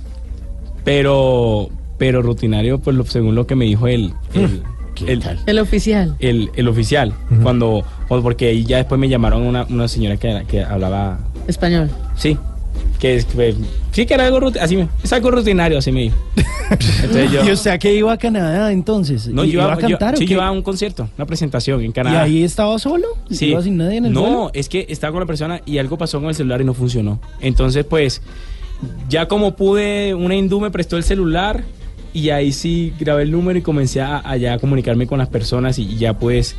Pero, 0.84 1.68
pero 1.98 2.22
rutinario, 2.22 2.78
pues 2.78 2.96
lo- 2.96 3.04
según 3.04 3.34
lo 3.34 3.46
que 3.46 3.54
me 3.54 3.64
dijo 3.66 3.86
el... 3.86 4.12
el, 4.34 4.62
el, 5.06 5.22
El 5.46 5.58
oficial. 5.58 6.14
el- 6.18 6.50
el 6.56 6.68
oficial, 6.68 7.12
cuando, 7.42 7.84
cuando- 8.08 8.22
porque 8.22 8.48
ahí 8.48 8.64
ya 8.64 8.78
después 8.78 8.98
me 8.98 9.08
llamaron 9.08 9.42
una, 9.42 9.64
una 9.68 9.88
señora 9.88 10.16
que, 10.16 10.42
que 10.48 10.62
hablaba, 10.62 11.18
Español. 11.46 11.90
sí, 12.16 12.36
que 13.00 13.16
es, 13.16 13.24
que- 13.24 13.54
sí 13.92 14.06
que 14.06 14.14
era 14.14 14.26
algo 14.26 14.40
rutinario, 14.40 14.64
así 14.64 14.76
me, 14.76 14.88
es 15.02 15.12
algo 15.12 15.30
rutinario, 15.30 15.78
así 15.78 15.90
me 15.90 16.02
dijo. 16.02 16.16
Entonces 16.70 17.32
yo, 17.32 17.44
¿Y 17.44 17.50
usted 17.52 17.78
qué 17.80 17.94
iba 17.94 18.12
a 18.12 18.16
Canadá 18.16 18.70
entonces? 18.72 19.26
no, 19.28 19.44
¿Y 19.44 19.50
yo 19.52 19.60
iba, 19.62 19.72
a 19.72 19.76
cantar 19.76 20.14
yo, 20.14 20.18
sí, 20.18 20.26
yo 20.26 20.34
iba 20.34 20.46
a 20.46 20.50
un 20.52 20.62
concierto, 20.62 21.08
una 21.16 21.26
presentación 21.26 21.80
en 21.80 21.90
¿Y 21.90 21.92
Canadá. 21.92 22.22
ahí 22.22 22.44
estaba 22.44 22.78
solo? 22.78 23.08
Sí. 23.30 23.46
¿Iba 23.46 23.62
sin 23.62 23.76
nadie 23.78 23.96
en 23.96 24.06
el 24.06 24.12
no, 24.12 24.20
vuelo? 24.20 24.50
es 24.54 24.68
que 24.68 24.86
estaba 24.88 25.12
con 25.12 25.20
la 25.20 25.26
persona 25.26 25.60
y 25.66 25.78
algo 25.78 25.98
pasó 25.98 26.20
con 26.20 26.28
el 26.28 26.34
celular 26.34 26.60
y 26.60 26.64
no 26.64 26.74
funcionó. 26.74 27.20
Entonces, 27.40 27.84
pues, 27.84 28.22
ya 29.08 29.26
como 29.26 29.56
pude, 29.56 30.14
una 30.14 30.36
hindú 30.36 30.60
me 30.60 30.70
prestó 30.70 30.96
el 30.96 31.02
celular 31.02 31.64
y 32.12 32.30
ahí 32.30 32.52
sí 32.52 32.92
grabé 33.00 33.22
el 33.24 33.30
número 33.30 33.58
y 33.58 33.62
comencé 33.62 34.00
a, 34.00 34.18
a 34.18 34.36
ya 34.36 34.58
comunicarme 34.58 35.06
con 35.06 35.18
las 35.18 35.28
personas 35.28 35.78
y, 35.78 35.82
y 35.82 35.96
ya 35.96 36.18
pues... 36.18 36.54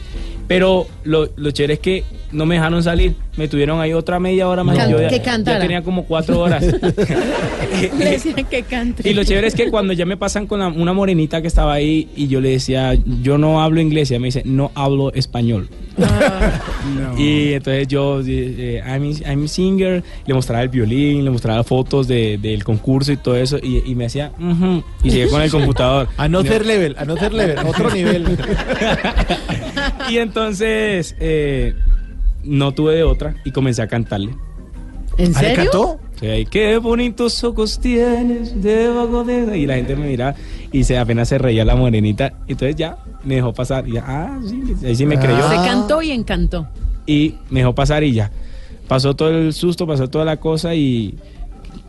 Pero 0.53 0.85
lo, 1.05 1.29
lo 1.37 1.51
chévere 1.51 1.75
es 1.75 1.79
que 1.79 2.03
no 2.33 2.45
me 2.45 2.55
dejaron 2.55 2.83
salir. 2.83 3.15
Me 3.37 3.47
tuvieron 3.47 3.79
ahí 3.79 3.93
otra 3.93 4.19
media 4.19 4.49
hora 4.49 4.63
más. 4.65 4.75
Y 4.75 4.91
yo 4.91 5.01
ya, 5.01 5.07
que 5.07 5.19
ya 5.19 5.59
tenía 5.61 5.81
como 5.81 6.03
cuatro 6.03 6.39
horas. 6.41 6.61
Le 7.97 8.05
decían 8.11 8.45
que 8.49 8.63
cante. 8.63 9.09
Y 9.09 9.13
lo 9.13 9.23
chévere 9.23 9.47
es 9.47 9.55
que 9.55 9.71
cuando 9.71 9.93
ya 9.93 10.05
me 10.05 10.17
pasan 10.17 10.47
con 10.47 10.59
la- 10.59 10.67
una 10.67 10.91
morenita 10.91 11.41
que 11.41 11.47
estaba 11.47 11.71
ahí 11.73 12.09
y 12.17 12.27
yo 12.27 12.41
le 12.41 12.49
decía, 12.49 12.95
yo 13.21 13.37
no 13.37 13.61
hablo 13.61 13.79
inglés, 13.79 14.11
y 14.11 14.15
ella 14.15 14.19
me 14.21 14.27
dice, 14.27 14.41
no 14.45 14.71
hablo 14.75 15.13
español. 15.13 15.69
Y 17.17 17.53
entonces 17.53 17.87
yo, 17.87 18.21
eh, 18.25 18.81
I'm, 18.85 19.13
I'm 19.25 19.43
a 19.45 19.47
singer, 19.47 20.03
le 20.25 20.33
mostraba 20.33 20.63
el 20.63 20.69
violín, 20.69 21.23
le 21.23 21.29
mostraba 21.29 21.63
fotos 21.63 22.07
de- 22.07 22.37
del 22.41 22.63
concurso 22.63 23.11
y 23.11 23.17
todo 23.17 23.35
eso, 23.37 23.57
y, 23.61 23.83
y 23.85 23.93
me 23.95 24.05
hacía, 24.05 24.31
"Ujú", 24.39 24.83
y 25.03 25.11
seguía 25.11 25.27
con 25.29 25.41
el 25.41 25.51
computador. 25.51 26.07
Another 26.17 26.65
level, 26.65 26.95
another 26.97 27.31
level, 27.33 27.57
otro 27.65 27.91
nivel. 27.91 28.25
Y 30.11 30.17
entonces 30.17 31.15
eh, 31.21 31.73
no 32.43 32.73
tuve 32.73 32.95
de 32.95 33.03
otra 33.03 33.33
y 33.45 33.51
comencé 33.51 33.81
a 33.81 33.87
cantarle. 33.87 34.35
¿En 35.17 35.33
¿Ah, 35.37 35.41
le 35.41 35.47
serio? 35.55 35.71
cantó? 35.71 35.99
Sí, 36.19 36.25
ahí, 36.27 36.45
qué 36.45 36.77
bonitos 36.79 37.41
ojos 37.45 37.79
tienes 37.79 38.61
debajo 38.61 39.23
de... 39.23 39.57
Y 39.57 39.65
la 39.65 39.75
gente 39.75 39.95
me 39.95 40.07
mira 40.07 40.35
y 40.69 40.83
se 40.83 40.99
apenas 40.99 41.29
se 41.29 41.37
reía 41.37 41.63
la 41.63 41.77
morenita. 41.77 42.33
Entonces 42.49 42.75
ya 42.75 42.97
me 43.23 43.35
dejó 43.35 43.53
pasar. 43.53 43.87
Y 43.87 43.93
ya, 43.93 44.03
ah, 44.05 44.37
sí, 44.45 44.61
ahí 44.85 44.95
sí 44.97 45.05
me 45.05 45.17
creyó. 45.17 45.49
Se 45.49 45.55
cantó 45.55 46.01
y 46.01 46.11
encantó. 46.11 46.67
Y 47.05 47.35
me 47.49 47.61
dejó 47.61 47.73
pasar 47.73 48.03
y 48.03 48.11
ya. 48.11 48.31
Pasó 48.89 49.15
todo 49.15 49.29
el 49.29 49.53
susto, 49.53 49.87
pasó 49.87 50.09
toda 50.09 50.25
la 50.25 50.35
cosa 50.37 50.75
y... 50.75 51.15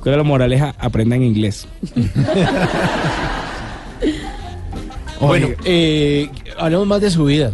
¿Cuál 0.01 0.15
es 0.15 0.19
la 0.19 0.23
moraleja? 0.23 0.77
Aprendan 0.79 1.25
inglés. 1.25 1.67
Bueno, 5.21 5.51
eh, 5.65 6.29
hablemos 6.59 6.85
más 6.89 7.01
de 7.01 7.09
su 7.09 7.25
vida. 7.25 7.53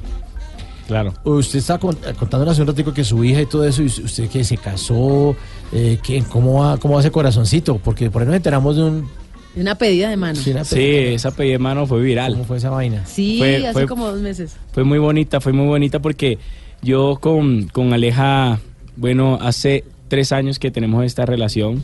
Claro. 0.88 1.12
Usted 1.22 1.58
está 1.60 1.78
con- 1.78 1.96
contándonos 2.18 2.52
hace 2.54 2.62
un 2.62 2.68
ratico 2.68 2.92
que 2.92 3.04
su 3.04 3.22
hija 3.22 3.42
y 3.42 3.46
todo 3.46 3.64
eso, 3.64 3.82
y 3.82 3.86
usted 3.86 4.28
que 4.28 4.42
se 4.42 4.56
casó, 4.56 5.36
eh, 5.72 5.98
que, 6.02 6.22
¿cómo, 6.22 6.60
va, 6.62 6.78
¿cómo 6.78 6.94
va 6.94 7.00
ese 7.00 7.10
corazoncito? 7.12 7.76
Porque 7.78 8.10
por 8.10 8.22
ahí 8.22 8.26
nos 8.26 8.36
enteramos 8.36 8.74
de 8.76 8.82
un... 8.84 9.08
Una 9.54 9.74
pedida 9.76 10.08
de 10.08 10.16
mano. 10.16 10.40
de 10.40 10.50
una 10.50 10.64
Sí, 10.64 10.80
esa 10.80 11.30
pedida 11.30 11.52
de 11.52 11.58
mano 11.58 11.86
fue 11.86 12.00
viral. 12.00 12.32
¿Cómo 12.32 12.44
fue 12.44 12.56
esa 12.56 12.70
vaina? 12.70 13.04
Sí, 13.06 13.36
Fue- 13.38 13.56
hace 13.66 13.72
fue- 13.74 13.86
como 13.86 14.06
dos 14.10 14.20
meses. 14.20 14.56
Fue 14.72 14.82
muy 14.84 14.98
bonita, 14.98 15.40
fue 15.40 15.52
muy 15.52 15.66
bonita 15.66 15.98
porque 16.00 16.38
yo 16.82 17.18
con, 17.20 17.68
con 17.68 17.92
Aleja, 17.92 18.58
bueno, 18.96 19.38
hace 19.42 19.84
tres 20.08 20.32
años 20.32 20.58
que 20.58 20.70
tenemos 20.70 21.04
esta 21.04 21.26
relación, 21.26 21.82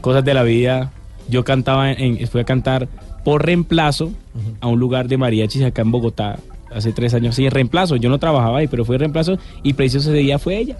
cosas 0.00 0.24
de 0.24 0.34
la 0.34 0.42
vida, 0.42 0.90
yo 1.28 1.44
cantaba, 1.44 1.92
en, 1.92 2.26
fui 2.26 2.40
a 2.40 2.44
cantar 2.44 2.88
por 3.24 3.44
reemplazo 3.46 4.10
a 4.60 4.66
un 4.66 4.80
lugar 4.80 5.06
de 5.06 5.16
mariachis 5.16 5.62
acá 5.62 5.82
en 5.82 5.90
Bogotá, 5.92 6.38
hace 6.74 6.92
tres 6.92 7.14
años, 7.14 7.34
sí, 7.34 7.48
reemplazo, 7.48 7.96
yo 7.96 8.08
no 8.08 8.18
trabajaba 8.18 8.58
ahí, 8.58 8.68
pero 8.68 8.84
fue 8.84 8.98
reemplazo 8.98 9.38
y 9.62 9.72
preciso 9.74 9.98
ese 10.10 10.18
día 10.18 10.38
fue 10.38 10.58
ella. 10.58 10.76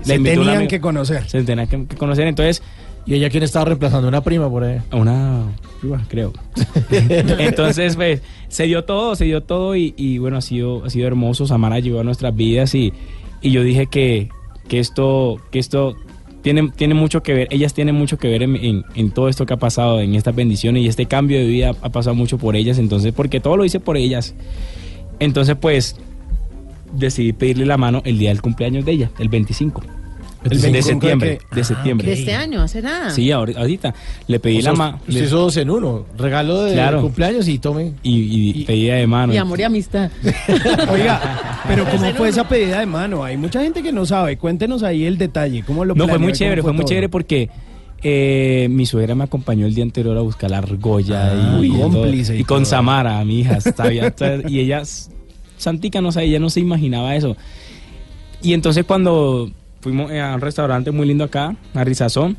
La 0.00 0.14
Se 0.14 0.18
tenían 0.20 0.68
que 0.68 0.80
conocer. 0.80 1.28
Se 1.28 1.42
tenían 1.42 1.66
que, 1.66 1.86
que 1.86 1.96
conocer, 1.96 2.26
entonces 2.26 2.62
¿Y 3.08 3.14
ella 3.14 3.30
quién 3.30 3.44
estaba 3.44 3.66
reemplazando? 3.66 4.08
¿Una 4.08 4.20
prima 4.20 4.50
por 4.50 4.64
ahí? 4.64 4.78
a 4.90 4.96
una 4.96 5.44
prima, 5.80 6.04
creo. 6.08 6.32
Entonces, 6.90 7.94
pues, 7.96 8.20
se 8.48 8.64
dio 8.64 8.82
todo, 8.84 9.14
se 9.14 9.24
dio 9.26 9.42
todo 9.42 9.76
y, 9.76 9.94
y, 9.96 10.18
bueno, 10.18 10.36
ha 10.36 10.40
sido, 10.40 10.84
ha 10.84 10.90
sido 10.90 11.06
hermoso. 11.06 11.46
Samara 11.46 11.78
llegó 11.78 12.00
a 12.00 12.04
nuestras 12.04 12.34
vidas 12.34 12.74
y, 12.74 12.92
y 13.42 13.50
yo 13.52 13.62
dije 13.62 13.86
que, 13.86 14.28
que 14.68 14.80
esto, 14.80 15.36
que 15.52 15.60
esto 15.60 15.94
tiene, 16.42 16.70
tiene 16.74 16.94
mucho 16.94 17.22
que 17.22 17.32
ver, 17.34 17.48
ellas 17.50 17.74
tienen 17.74 17.94
mucho 17.94 18.18
que 18.18 18.28
ver 18.28 18.42
en, 18.42 18.56
en- 18.56 18.84
en 18.96 19.10
todo 19.12 19.28
esto 19.28 19.46
que 19.46 19.54
ha 19.54 19.58
pasado, 19.58 20.00
en 20.00 20.16
estas 20.16 20.34
bendiciones 20.34 20.82
y 20.82 20.88
este 20.88 21.06
cambio 21.06 21.38
de 21.38 21.46
vida 21.46 21.74
ha 21.82 21.90
pasado 21.90 22.16
mucho 22.16 22.38
por 22.38 22.56
ellas, 22.56 22.76
entonces, 22.78 23.12
porque 23.12 23.38
todo 23.40 23.56
lo 23.56 23.64
hice 23.64 23.78
por 23.80 23.96
ellas. 23.96 24.34
Entonces, 25.20 25.56
pues, 25.60 25.96
decidí 26.92 27.32
pedirle 27.32 27.66
la 27.66 27.76
mano 27.76 28.02
el 28.04 28.18
día 28.18 28.30
del 28.30 28.42
cumpleaños 28.42 28.84
de 28.84 28.92
ella, 28.92 29.10
el 29.18 29.28
25. 29.28 29.82
¿El 30.44 30.60
de 30.60 30.70
25 30.70 30.76
de 30.76 30.82
septiembre, 30.82 31.38
de 31.50 31.60
Ah, 31.60 31.64
septiembre. 31.64 32.06
De 32.06 32.12
este 32.14 32.34
año, 32.34 32.62
hace 32.62 32.80
nada. 32.80 33.10
Sí, 33.10 33.28
ahori- 33.30 33.56
ahorita. 33.56 33.92
Le 34.28 34.38
pedí 34.38 34.62
la 34.62 34.74
mano. 34.74 35.00
Usted 35.08 35.24
hizo 35.24 35.38
dos 35.38 35.56
en 35.56 35.70
uno. 35.70 36.06
Regalo 36.16 36.62
de 36.62 36.74
Claro. 36.74 37.00
cumpleaños 37.02 37.48
y 37.48 37.58
tome. 37.58 37.94
Y, 38.04 38.60
y 38.60 38.64
pedida 38.64 38.94
de 38.94 39.06
mano. 39.08 39.34
Y 39.34 39.38
amor 39.38 39.58
y 39.58 39.64
amistad. 39.64 40.08
Oiga, 40.88 41.62
pero 41.66 41.84
¿cómo 41.90 42.12
fue 42.14 42.28
esa 42.28 42.46
pedida 42.48 42.78
de 42.78 42.86
mano? 42.86 43.24
Hay 43.24 43.36
mucha 43.36 43.60
gente 43.60 43.82
que 43.82 43.90
no 43.90 44.06
sabe. 44.06 44.36
Cuéntenos 44.36 44.84
ahí 44.84 45.04
el 45.04 45.18
detalle. 45.18 45.64
¿Cómo 45.66 45.84
lo 45.84 45.96
No, 45.96 46.06
fue 46.06 46.18
muy 46.18 46.32
chévere, 46.32 46.62
fue 46.62 46.72
muy 46.72 46.84
chévere 46.84 47.08
porque 47.08 47.50
eh, 48.02 48.68
mi 48.70 48.86
suegra 48.86 49.14
me 49.14 49.24
acompañó 49.24 49.66
el 49.66 49.74
día 49.74 49.84
anterior 49.84 50.16
a 50.16 50.20
buscar 50.20 50.50
la 50.50 50.58
argolla 50.58 51.56
Ah, 51.56 51.60
y, 51.62 51.70
cómplice 51.70 52.36
con 52.44 52.62
todo. 52.62 52.64
Samara, 52.64 53.24
mi 53.24 53.40
hija, 53.40 53.60
sabía, 53.76 54.14
y 54.48 54.60
ella, 54.60 54.82
Santica, 55.56 56.00
no 56.00 56.12
sé, 56.12 56.24
ella 56.24 56.38
no 56.38 56.50
se 56.50 56.60
imaginaba 56.60 57.16
eso. 57.16 57.36
Y 58.42 58.52
entonces 58.52 58.84
cuando 58.84 59.50
fuimos 59.80 60.10
eh, 60.10 60.20
a 60.20 60.34
un 60.34 60.40
restaurante 60.40 60.90
muy 60.90 61.06
lindo 61.06 61.24
acá, 61.24 61.56
a 61.74 61.84
Rizazón, 61.84 62.36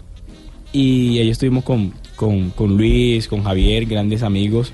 y 0.71 1.19
ahí 1.19 1.29
estuvimos 1.29 1.63
con, 1.63 1.93
con, 2.15 2.51
con 2.51 2.77
Luis, 2.77 3.27
con 3.27 3.43
Javier, 3.43 3.85
grandes 3.85 4.21
amigos, 4.21 4.73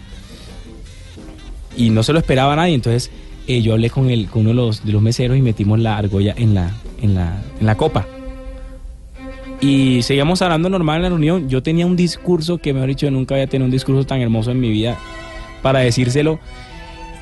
y 1.78 1.90
no 1.90 2.04
se 2.04 2.14
lo 2.14 2.20
esperaba 2.20 2.56
nadie, 2.56 2.76
entonces 2.76 3.10
eh, 3.48 3.62
yo 3.62 3.74
hablé 3.74 3.90
con, 3.90 4.10
el, 4.10 4.28
con 4.28 4.42
uno 4.42 4.50
de 4.50 4.56
los, 4.56 4.86
de 4.86 4.92
los 4.92 5.02
meseros 5.02 5.38
y 5.38 5.42
metimos 5.42 5.80
la 5.80 5.98
argolla 5.98 6.34
en 6.38 6.54
la, 6.54 6.72
en 7.02 7.16
la, 7.16 7.42
en 7.60 7.66
la 7.66 7.76
copa. 7.76 8.08
Y 9.64 10.02
seguíamos 10.04 10.42
hablando 10.42 10.70
normal 10.70 10.98
en 10.98 11.04
la 11.04 11.10
reunión. 11.10 11.48
Yo 11.50 11.64
tenía 11.64 11.86
un 11.86 11.96
discurso 11.96 12.58
que, 12.58 12.74
mejor 12.74 12.90
dicho, 12.90 13.10
nunca 13.12 13.36
había 13.36 13.48
tenido 13.48 13.66
un 13.66 13.72
discurso 13.72 14.06
tan 14.06 14.20
hermoso 14.22 14.52
en 14.52 14.60
mi 14.60 14.70
vida 14.70 14.98
para 15.62 15.80
decírselo. 15.80 16.40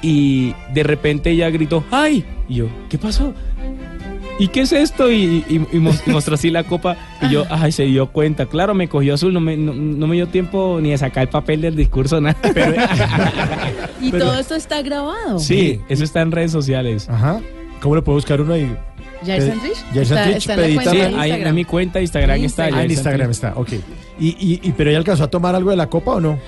Y 0.01 0.53
de 0.73 0.83
repente 0.83 1.29
ella 1.29 1.49
gritó, 1.51 1.83
¡ay! 1.91 2.25
Y 2.49 2.55
yo, 2.55 2.67
¿qué 2.89 2.97
pasó? 2.97 3.33
¿Y 4.39 4.47
qué 4.47 4.61
es 4.61 4.71
esto? 4.71 5.11
Y, 5.11 5.45
y- 5.47 5.67
y 5.71 5.77
mos- 5.79 6.01
y 6.07 6.09
mostró 6.09 6.33
así 6.33 6.49
la 6.49 6.63
copa. 6.63 6.97
Y 7.21 7.29
yo, 7.29 7.45
¡ay! 7.51 7.71
Se 7.71 7.83
dio 7.83 8.07
cuenta. 8.07 8.47
Claro, 8.47 8.73
me 8.73 8.87
cogió 8.89 9.13
azul. 9.13 9.31
No 9.33 9.39
me, 9.39 9.55
no, 9.55 9.73
no 9.73 10.07
me 10.07 10.15
dio 10.15 10.27
tiempo 10.27 10.79
ni 10.81 10.89
de 10.89 10.97
sacar 10.97 11.23
el 11.23 11.29
papel 11.29 11.61
del 11.61 11.75
discurso, 11.75 12.19
nada. 12.19 12.35
Pero, 12.53 12.73
Y 14.01 14.09
Pero- 14.11 14.25
todo 14.25 14.39
esto 14.39 14.55
está 14.55 14.81
grabado. 14.81 15.37
sí, 15.37 15.79
eso 15.89 16.03
está 16.03 16.21
en 16.21 16.31
redes 16.31 16.51
sociales. 16.51 17.07
Ajá. 17.07 17.39
¿Cómo 17.81 17.95
le 17.95 18.01
puedo 18.01 18.15
buscar 18.17 18.41
uno 18.41 18.53
ahí? 18.53 18.75
Jair 19.25 19.41
Santrich. 19.43 19.75
Jair 19.93 20.01
Está- 20.01 20.15
Santrich, 20.15 20.37
está 20.37 20.53
en 20.53 20.59
la 20.59 20.65
pedita 20.67 20.91
Sí, 20.91 20.97
ahí 21.17 21.31
en 21.31 21.55
mi 21.55 21.65
cuenta 21.65 21.99
de 21.99 22.03
Instagram 22.03 22.37
En 22.39 22.45
está. 22.45 22.63
Ah, 22.65 22.83
en 22.83 22.91
Instagram 22.91 23.31
está, 23.31 23.53
ok. 23.55 23.69
¿Y, 24.19 24.27
y, 24.29 24.59
y 24.63 24.71
pero 24.71 24.89
ella 24.89 24.99
alcanzó 24.99 25.23
a 25.25 25.27
tomar 25.29 25.55
algo 25.55 25.69
de 25.69 25.75
la 25.77 25.87
copa 25.87 26.11
o 26.15 26.19
no? 26.19 26.39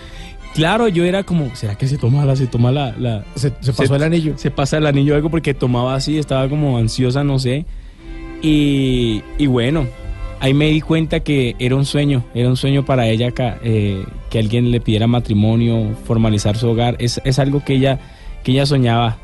claro, 0.55 0.87
yo 0.87 1.03
era 1.03 1.23
como, 1.23 1.55
¿será 1.55 1.75
que 1.75 1.87
se 1.87 1.97
toma 1.97 2.23
la, 2.25 2.35
se 2.35 2.45
toma 2.45 2.71
la, 2.71 2.93
la- 2.99 3.25
Se, 3.35 3.51
se 3.59 3.73
pasó 3.73 3.95
el 3.95 4.03
anillo. 4.03 4.33
se 4.37 4.51
pasa 4.51 4.77
el 4.77 4.85
anillo 4.85 5.13
o 5.13 5.15
algo 5.15 5.29
porque 5.31 5.53
tomaba 5.55 5.95
así, 5.95 6.19
estaba 6.19 6.47
como 6.47 6.77
ansiosa, 6.77 7.23
no 7.23 7.39
sé. 7.39 7.65
Y, 8.41 9.23
y 9.37 9.47
bueno, 9.47 9.87
ahí 10.39 10.53
me 10.53 10.67
di 10.67 10.81
cuenta 10.81 11.21
que 11.21 11.55
era 11.59 11.75
un 11.75 11.85
sueño, 11.85 12.23
era 12.35 12.49
un 12.49 12.57
sueño 12.57 12.85
para 12.85 13.07
ella 13.07 13.31
ca- 13.31 13.57
eh, 13.63 14.05
que 14.29 14.39
alguien 14.39 14.69
le 14.71 14.79
pidiera 14.81 15.07
matrimonio, 15.07 15.95
formalizar 16.05 16.57
su 16.57 16.67
hogar. 16.69 16.97
Es, 16.99 17.19
es 17.23 17.39
algo 17.39 17.63
que 17.63 17.73
ella, 17.75 17.99
que 18.43 18.51
ella 18.51 18.65
soñaba. 18.65 19.17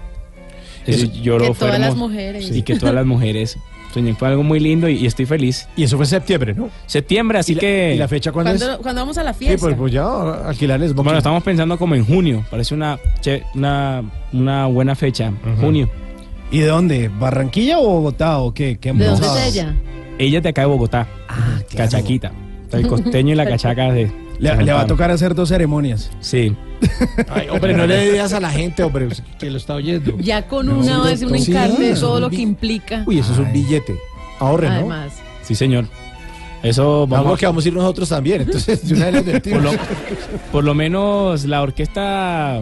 Eso 0.89 1.07
lloró, 1.21 1.53
Que 1.53 1.59
todas 1.59 1.79
las 1.79 1.95
mujeres. 1.95 2.55
Y 2.55 2.61
que 2.63 2.75
todas 2.77 2.95
las 2.95 3.05
mujeres. 3.05 3.57
Soñé, 3.93 4.13
fue 4.13 4.27
algo 4.27 4.43
muy 4.43 4.59
lindo 4.59 4.87
y, 4.87 4.97
y 4.97 5.07
estoy 5.07 5.25
feliz. 5.25 5.67
Y 5.75 5.81
eso 5.83 5.97
fue 5.97 6.05
en 6.05 6.09
septiembre, 6.11 6.53
¿no? 6.53 6.69
Septiembre, 6.85 7.39
así 7.39 7.53
¿Y 7.53 7.55
la, 7.55 7.61
que... 7.61 7.93
¿Y 7.95 7.97
la 7.97 8.07
fecha 8.07 8.31
cuándo 8.31 8.51
es? 8.51 8.61
Cuando, 8.61 8.81
cuando 8.83 9.01
vamos 9.01 9.17
a 9.17 9.23
la 9.23 9.33
Sí, 9.33 9.39
fiesta. 9.45 9.65
pues, 9.65 9.75
pues 9.75 9.91
ya 9.93 10.47
alquilarles 10.47 10.93
Bueno, 10.93 11.17
estamos 11.17 11.41
pensando 11.41 11.75
como 11.79 11.95
en 11.95 12.05
junio. 12.05 12.45
Parece 12.51 12.75
una, 12.75 12.99
che- 13.19 13.41
una, 13.55 14.03
una 14.31 14.67
buena 14.67 14.93
fecha. 14.95 15.31
Junio. 15.59 15.89
¿Y 16.51 16.59
de 16.59 16.67
dónde? 16.67 17.09
¿Barranquilla 17.09 17.79
o 17.79 17.83
Bogotá 17.87 18.37
o 18.37 18.53
qué? 18.53 18.77
¿Qué 18.79 18.93
¿De 18.93 19.05
dónde 19.05 19.25
es 19.25 19.55
ella? 19.55 19.75
Ella 20.19 20.37
es 20.37 20.43
de 20.43 20.49
acá 20.49 20.61
de 20.61 20.67
Bogotá. 20.67 21.07
Cachaquita. 21.75 22.31
El 22.71 22.87
costeño 22.87 23.33
y 23.33 23.35
la 23.35 23.45
cachaca 23.49 23.91
de... 23.91 24.11
Le, 24.39 24.71
va 24.73 24.81
a 24.81 24.87
tocar 24.87 25.11
hacer 25.11 25.35
dos 25.35 25.49
ceremonias. 25.49 26.09
Sí. 26.21 26.55
Ay, 27.29 27.49
hombre, 27.49 27.73
no 27.73 27.85
le 27.85 28.09
digas 28.11 28.31
a 28.33 28.39
la 28.39 28.49
gente, 28.49 28.83
hombre, 28.83 29.09
que 29.37 29.49
lo 29.49 29.57
está 29.57 29.75
oyendo. 29.75 30.17
Ya 30.19 30.47
con 30.47 30.69
una 30.69 31.01
vez 31.03 31.21
un 31.23 31.37
Sí, 31.37 31.51
encarte 31.51 31.81
de 31.81 31.93
todo 31.95 32.19
lo 32.21 32.29
que 32.29 32.41
implica. 32.41 33.03
Uy, 33.05 33.19
eso 33.19 33.33
es 33.33 33.39
un 33.39 33.51
billete. 33.51 33.97
Ahorre, 34.39 34.67
¿no? 34.67 34.73
Además. 34.75 35.13
Sí, 35.43 35.55
señor. 35.55 35.85
Eso 36.63 37.07
Vamos 37.07 37.25
vamos 37.25 37.39
que 37.39 37.45
vamos 37.45 37.65
a 37.65 37.67
ir 37.67 37.73
nosotros 37.73 38.09
también. 38.09 38.41
Entonces, 38.41 38.87
de 38.87 38.95
una 38.95 39.11
vez 39.21 39.41
por 39.41 39.61
lo, 39.61 39.71
por 40.51 40.63
lo 40.63 40.73
menos 40.73 41.45
la 41.45 41.61
orquesta 41.61 42.61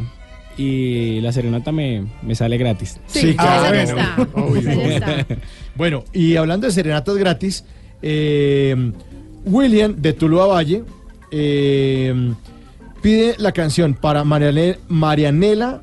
y 0.58 1.22
la 1.22 1.32
serenata 1.32 1.72
me, 1.72 2.06
me 2.24 2.34
sale 2.36 2.58
gratis. 2.58 2.98
Sí, 3.08 3.20
Sí, 3.20 3.36
claro. 3.36 3.76
está. 3.76 4.28
Esa 4.60 4.74
ya 4.74 4.96
está. 4.96 5.36
Bueno, 5.76 6.04
y 6.12 6.36
hablando 6.36 6.66
de 6.66 6.74
serenatas 6.74 7.16
gratis, 7.18 7.64
eh, 8.02 8.92
William 9.46 9.96
de 9.96 10.14
Tuluá 10.14 10.48
Valle 10.48 10.84
eh, 11.32 12.34
pide 13.02 13.36
la 13.38 13.52
canción 13.52 13.94
para 13.94 14.24
Mariane- 14.24 14.78
Marianela 14.88 15.82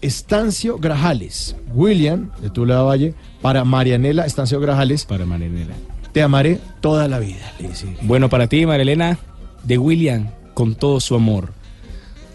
Estancio 0.00 0.78
Grajales. 0.78 1.56
William 1.74 2.30
de 2.40 2.50
Tuluá 2.50 2.82
Valle 2.82 3.14
para 3.40 3.64
Marianela 3.64 4.26
Estancio 4.26 4.60
Grajales. 4.60 5.04
Para 5.04 5.24
Marinela. 5.24 5.74
Te 6.12 6.22
amaré 6.22 6.58
toda 6.80 7.08
la 7.08 7.18
vida. 7.18 7.52
le 7.58 7.68
dice. 7.68 7.86
Bueno, 8.02 8.28
para 8.28 8.46
ti, 8.46 8.66
Marilena, 8.66 9.18
de 9.62 9.78
William, 9.78 10.28
con 10.54 10.74
todo 10.74 11.00
su 11.00 11.14
amor. 11.14 11.52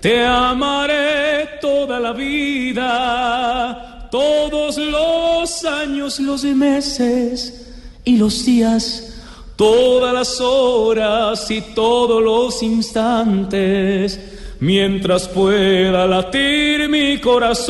Te 0.02 0.26
amaré 0.26 1.48
toda 1.62 2.00
la 2.00 2.14
vida, 2.14 4.08
todos 4.12 4.78
los 4.78 5.66
años, 5.66 6.20
los 6.20 6.44
meses 6.44 7.68
y 8.06 8.18
los 8.18 8.46
días, 8.46 9.17
todas 9.58 10.14
las 10.14 10.40
horas 10.40 11.52
y 11.52 11.60
todos 11.74 12.24
los 12.24 12.64
instantes, 12.64 14.20
mientras 14.60 15.28
pueda 15.28 16.08
latir 16.08 16.88
mi 16.88 17.20
corazón, 17.20 17.68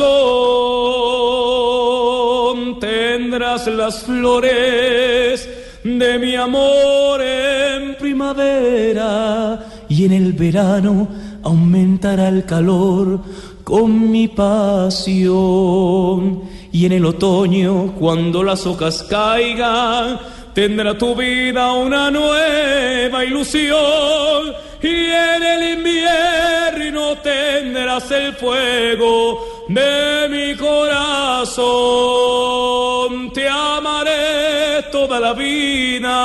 tendrás 2.78 3.66
las 3.66 4.02
flores 4.04 5.48
de 5.82 6.18
mi 6.18 6.36
amor 6.36 7.22
en 7.22 7.96
primavera 7.96 9.66
y 9.88 10.04
en 10.04 10.12
el 10.12 10.34
verano 10.34 11.08
aumentará 11.42 12.28
el 12.28 12.44
calor 12.44 13.20
con 13.64 14.10
mi 14.10 14.28
pasión. 14.28 15.38
Y 16.70 16.84
en 16.84 16.92
el 16.92 17.06
otoño 17.06 17.94
cuando 17.98 18.42
las 18.42 18.66
hojas 18.66 19.02
caigan 19.04 20.18
tendrá 20.58 20.98
tu 20.98 21.14
vida 21.14 21.72
una 21.72 22.10
nueva 22.10 23.24
ilusión 23.24 23.76
y 24.82 24.88
en 24.88 25.40
el 25.40 25.78
invierno 25.78 27.16
tendrás 27.18 28.10
el 28.10 28.32
fuego 28.34 29.64
de 29.68 30.26
mi 30.28 30.56
corazón 30.56 31.62
te 33.32 33.48
amaré 33.48 34.82
toda 34.90 35.20
la 35.20 35.32
vida 35.32 36.16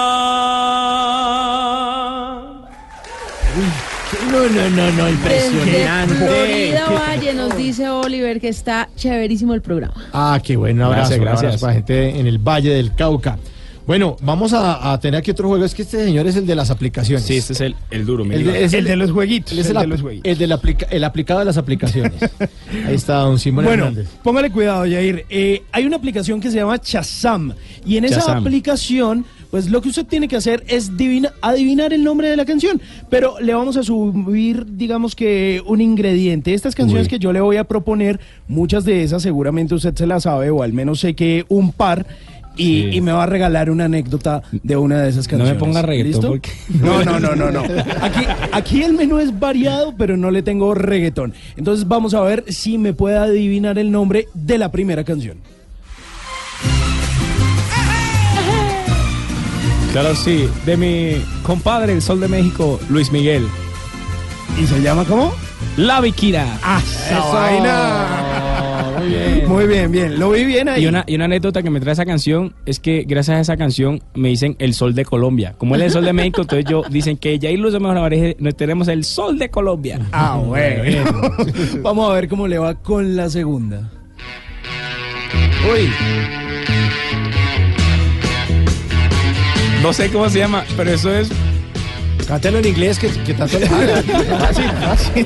No, 4.32 4.50
no, 4.50 4.70
no, 4.72 4.92
no, 4.94 5.06
Desde 5.30 6.08
Florida 6.08 6.90
Valle 6.90 7.36
nos 7.36 7.56
dice 7.56 7.88
Oliver 7.88 8.42
que 8.42 8.48
está 8.48 8.90
chéverísimo 8.96 9.54
el 9.54 9.62
programa. 9.62 9.94
Ah, 10.12 10.42
qué 10.44 10.56
bueno, 10.56 10.88
abrazo, 10.88 11.22
Gracias, 11.22 11.42
gracias. 11.42 11.62
para 11.62 11.74
la 11.74 11.76
gente 11.76 12.20
en 12.20 12.26
el 12.26 12.40
Valle 12.40 12.74
del 12.74 12.96
Cauca. 12.96 13.38
Bueno, 13.86 14.16
vamos 14.22 14.54
a, 14.54 14.94
a 14.94 15.00
tener 15.02 15.20
aquí 15.20 15.32
otro 15.32 15.50
juego. 15.50 15.66
Es 15.66 15.76
que 15.76 15.82
este 15.82 16.04
señor 16.06 16.26
es 16.26 16.38
el 16.38 16.46
de 16.48 16.56
las 16.56 16.72
aplicaciones. 16.72 17.26
Sí, 17.26 17.36
este 17.36 17.52
es 17.54 17.60
el, 17.62 17.76
el 17.92 18.06
duro, 18.06 18.24
El 18.24 18.46
de, 18.46 18.64
es 18.64 18.74
El 18.74 18.86
de 18.86 18.96
los 18.96 19.12
jueguitos, 19.12 19.52
el 19.52 19.60
el, 19.60 19.74
de 19.74 19.88
los 19.88 20.02
jueguitos. 20.02 20.32
el 20.32 20.38
del 20.38 20.52
aplica- 20.54 20.88
el 20.90 21.04
aplicado 21.04 21.40
de 21.40 21.46
las 21.46 21.58
aplicaciones. 21.58 22.14
Ahí 22.88 22.96
está 22.96 23.16
don 23.18 23.40
Simón 23.40 23.66
Bueno, 23.66 23.84
Hernández. 23.88 24.08
póngale 24.24 24.52
cuidado, 24.52 24.84
Jair. 24.84 25.26
Eh, 25.30 25.64
hay 25.74 25.86
una 25.86 25.98
aplicación 25.98 26.40
que 26.40 26.50
se 26.50 26.58
llama 26.58 26.80
Chazam. 26.80 27.54
Y 27.86 27.98
en 27.98 28.06
esa 28.06 28.38
aplicación, 28.38 29.26
pues 29.52 29.70
lo 29.70 29.82
que 29.82 29.90
usted 29.90 30.06
tiene 30.06 30.30
que 30.30 30.38
hacer 30.38 30.64
es 30.70 30.96
divina- 30.96 31.34
adivinar 31.42 31.92
el 31.92 32.06
nombre 32.06 32.30
de 32.30 32.38
la 32.38 32.46
canción. 32.46 32.82
Pero 33.10 33.36
le 33.42 33.54
vamos 33.54 33.76
a 33.76 33.84
subir, 33.84 34.66
digamos 34.66 35.14
que, 35.14 35.62
un 35.66 35.82
ingrediente. 35.82 36.54
Estas 36.54 36.74
canciones 36.74 37.08
Uy. 37.08 37.10
que 37.10 37.20
yo 37.20 37.34
le 37.34 37.42
voy 37.42 37.58
a 37.58 37.66
proponer, 37.66 38.22
muchas 38.48 38.86
de 38.86 39.04
esas 39.04 39.22
seguramente 39.22 39.76
usted 39.76 39.94
se 39.94 40.08
las 40.08 40.24
sabe, 40.24 40.50
o 40.52 40.64
al 40.64 40.72
menos 40.72 41.02
sé 41.02 41.16
que 41.16 41.44
un 41.50 41.74
par. 41.74 42.06
Y, 42.56 42.64
Sí. 42.66 42.90
y 42.94 43.02
me 43.02 43.12
va 43.12 43.24
a 43.24 43.26
regalar 43.26 43.72
una 43.72 43.86
anécdota 43.86 44.44
de 44.52 44.78
una 44.78 45.00
de 45.02 45.10
esas 45.10 45.26
No 45.32 45.38
me 45.40 45.44
canciones. 45.46 45.60
ponga 45.60 45.82
reggaetón, 45.82 46.12
¿Listo? 46.12 46.28
porque- 46.28 46.52
No, 46.80 47.04
no, 47.04 47.20
no, 47.20 47.36
no, 47.36 47.52
no. 47.52 47.62
Aquí, 48.02 48.26
aquí 48.52 48.84
el 48.84 48.94
menú 48.94 49.18
es 49.20 49.40
variado, 49.40 49.96
pero 49.98 50.18
no 50.18 50.30
le 50.30 50.44
tengo 50.44 50.74
reggaetón. 50.76 51.34
Entonces 51.58 51.88
vamos 51.88 52.14
a 52.14 52.22
ver 52.22 52.44
si 52.50 52.78
me 52.78 52.94
puede 52.94 53.18
adivinar 53.18 53.78
el 53.80 53.92
nombre 53.92 54.28
de 54.36 54.58
la 54.60 54.72
primera 54.72 55.04
canción. 55.04 55.38
Claro, 59.92 60.16
sí. 60.16 60.50
De 60.66 60.76
mi 60.76 61.24
compadre, 61.44 61.94
el 61.94 62.02
Sol 62.02 62.20
de 62.20 62.28
México, 62.28 62.80
Luis 62.90 63.12
Miguel. 63.12 63.48
¿Y 64.62 64.66
se 64.66 64.82
llama 64.82 65.06
cómo? 65.06 65.32
La 65.78 66.02
Viquira. 66.02 66.46
¡Ah, 66.64 66.82
esa 66.84 67.20
vaina! 67.20 68.53
Muy 69.04 69.10
bien. 69.14 69.48
Muy 69.50 69.68
bien, 69.68 69.92
bien. 69.92 70.20
Lo 70.20 70.32
vi 70.32 70.46
bien 70.46 70.70
ahí. 70.70 70.84
Y 70.84 70.88
una, 70.88 71.04
y 71.08 71.16
una 71.16 71.26
anécdota 71.26 71.62
que 71.62 71.70
me 71.70 71.80
trae 71.80 71.94
esa 71.94 72.06
canción 72.06 72.54
es 72.66 72.80
que 72.80 73.04
gracias 73.08 73.38
a 73.38 73.42
esa 73.42 73.58
canción 73.58 74.02
me 74.14 74.30
dicen 74.30 74.56
el 74.60 74.74
sol 74.74 74.96
de 74.96 75.06
Colombia. 75.06 75.56
Como 75.58 75.76
él 75.76 75.82
es 75.82 75.88
el 75.88 75.92
sol 75.94 76.06
de 76.06 76.14
México, 76.14 76.42
entonces 76.44 76.66
yo 76.70 76.84
dicen 76.90 77.18
que 77.18 77.38
ya 77.40 77.52
Luz 77.52 77.74
de 77.74 77.80
Mejor 77.80 78.14
nos 78.40 78.56
tenemos 78.56 78.88
el 78.88 79.04
sol 79.04 79.38
de 79.38 79.50
Colombia. 79.50 80.00
Ah, 80.12 80.42
bueno. 80.44 81.04
Vamos 81.82 82.10
a 82.10 82.14
ver 82.14 82.28
cómo 82.28 82.48
le 82.48 82.58
va 82.58 82.76
con 82.76 83.16
la 83.16 83.30
segunda. 83.30 83.92
Uy, 85.72 85.90
No 89.82 89.92
sé 89.92 90.10
cómo 90.10 90.30
se 90.30 90.40
llama, 90.40 90.64
pero 90.78 90.92
eso 90.92 91.14
es. 91.14 91.30
cántelo 92.26 92.60
en 92.60 92.66
inglés 92.68 92.98
que, 93.00 93.10
que 93.10 93.34
tanto 93.34 93.60
le. 93.60 93.68
Fácil, 93.68 94.70
fácil. 94.82 95.26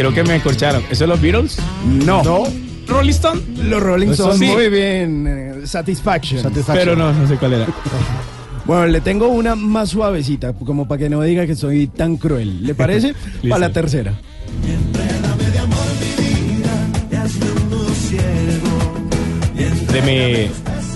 Creo 0.00 0.14
que 0.14 0.24
me 0.24 0.36
escorcharon. 0.36 0.82
¿Eso 0.90 1.04
es 1.04 1.08
los 1.10 1.20
Beatles? 1.20 1.58
No. 1.84 2.22
No, 2.22 2.44
¿Rolling 2.88 3.10
Stone? 3.10 3.40
Los 3.64 3.82
Rolling 3.82 4.08
Stones, 4.12 4.38
Sí. 4.38 4.46
muy 4.46 4.70
bien. 4.70 5.26
eh, 5.28 5.66
Satisfaction. 5.66 6.42
Satisfaction. 6.42 6.76
Pero 6.78 6.96
no, 6.96 7.12
no 7.12 7.28
sé 7.28 7.36
cuál 7.36 7.52
era. 7.54 7.66
Bueno, 8.66 8.86
le 8.86 9.00
tengo 9.00 9.26
una 9.28 9.56
más 9.56 9.88
suavecita, 9.88 10.52
como 10.52 10.86
para 10.86 10.98
que 11.00 11.10
no 11.10 11.20
diga 11.22 11.44
que 11.46 11.56
soy 11.56 11.88
tan 11.88 12.16
cruel. 12.18 12.64
¿Le 12.64 12.74
parece? 12.74 13.08
Listo. 13.42 13.48
para 13.48 13.58
la 13.68 13.72
tercera. 13.72 14.12
De 19.92 20.02
mi 20.02 20.50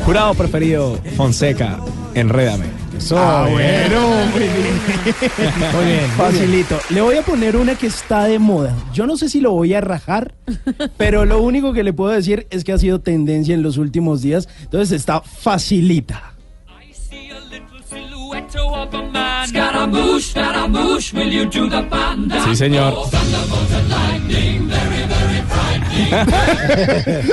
jurado 0.05 0.35
preferido, 0.35 0.99
Fonseca, 1.17 1.79
Enrédame. 2.15 2.67
Ah, 3.13 3.47
bueno, 3.51 4.09
muy 4.33 4.41
bien. 4.41 4.55
Muy 5.75 5.85
bien. 5.85 6.11
Facilito. 6.17 6.79
Le 6.91 7.01
voy 7.03 7.17
a 7.17 7.23
poner 7.23 7.57
una 7.57 7.75
que 7.75 7.87
está 7.87 8.25
de 8.25 8.39
moda. 8.39 8.75
Yo 8.93 9.07
no 9.07 9.17
sé 9.17 9.29
si 9.29 9.41
lo 9.41 9.53
voy 9.53 9.75
a 9.75 9.81
rajar, 9.81 10.35
pero 10.97 11.25
lo 11.25 11.41
único 11.43 11.73
que 11.73 11.83
le 11.83 11.93
puedo 11.93 12.11
decir 12.13 12.47
es 12.51 12.65
que 12.65 12.73
ha 12.73 12.79
sido 12.79 13.01
tendencia 13.01 13.55
en 13.55 13.63
los 13.63 13.77
últimos 13.77 14.23
días. 14.23 14.49
Entonces 14.63 14.93
está 14.93 15.21
facilita. 15.21 16.35
Sí, 22.45 22.57
señor. 22.57 22.95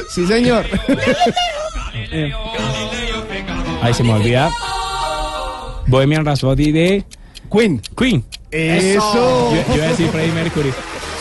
Sí, 0.10 0.28
señor. 0.28 0.66
Ahí 3.82 3.94
se 3.94 4.04
me 4.04 4.14
olvida. 4.14 4.50
Bohemian 5.92 6.26
Rhapsody 6.26 6.72
de 6.72 7.06
Queen. 7.52 7.82
Queen. 7.98 8.24
Eso. 8.50 9.52
Yo, 9.54 9.64
yo 9.70 9.76
iba 9.76 9.86
a 9.86 9.90
decir 9.90 10.08
Freddie 10.08 10.32
Mercury. 10.32 10.70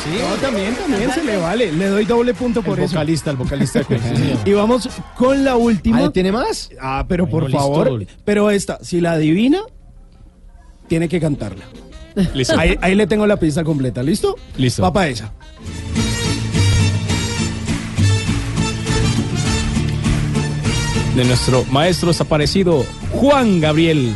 Sí, 0.03 0.11
no, 0.19 0.35
también, 0.37 0.75
también 0.77 1.13
se 1.13 1.23
le 1.23 1.37
vale. 1.37 1.73
Le 1.73 1.89
doy 1.89 2.05
doble 2.07 2.33
punto 2.33 2.63
por 2.63 2.79
el 2.79 2.85
eso. 2.87 2.95
vocalista, 2.95 3.31
el 3.33 3.37
vocalista 3.37 3.81
de 3.81 3.85
Queen. 3.85 4.01
sí, 4.03 4.17
señor. 4.17 4.39
Y 4.47 4.53
vamos 4.53 4.89
con 5.17 5.45
la 5.45 5.57
última. 5.57 6.05
Ah, 6.07 6.11
¿Tiene 6.11 6.33
más? 6.33 6.71
Ah, 6.81 7.05
pero 7.09 7.29
por 7.29 7.45
listo. 7.45 7.59
favor. 7.59 8.07
Pero 8.25 8.51
esta, 8.51 8.79
si 8.83 9.01
la 9.01 9.13
adivina, 9.13 9.61
tiene 10.89 11.09
que 11.09 11.21
cantarla. 11.21 11.65
Listo. 12.35 12.59
Ahí, 12.59 12.79
ahí 12.81 12.95
le 12.95 13.07
tengo 13.07 13.27
la 13.27 13.37
pista 13.37 13.63
completa. 13.65 14.03
¿Listo? 14.03 14.37
Listo. 14.57 14.83
Va 14.83 14.93
pa' 14.93 15.09
esa. 15.09 15.33
de 21.15 21.25
nuestro 21.25 21.65
maestro 21.71 22.09
desaparecido 22.09 22.85
Juan 23.13 23.61
Gabriel 23.61 24.15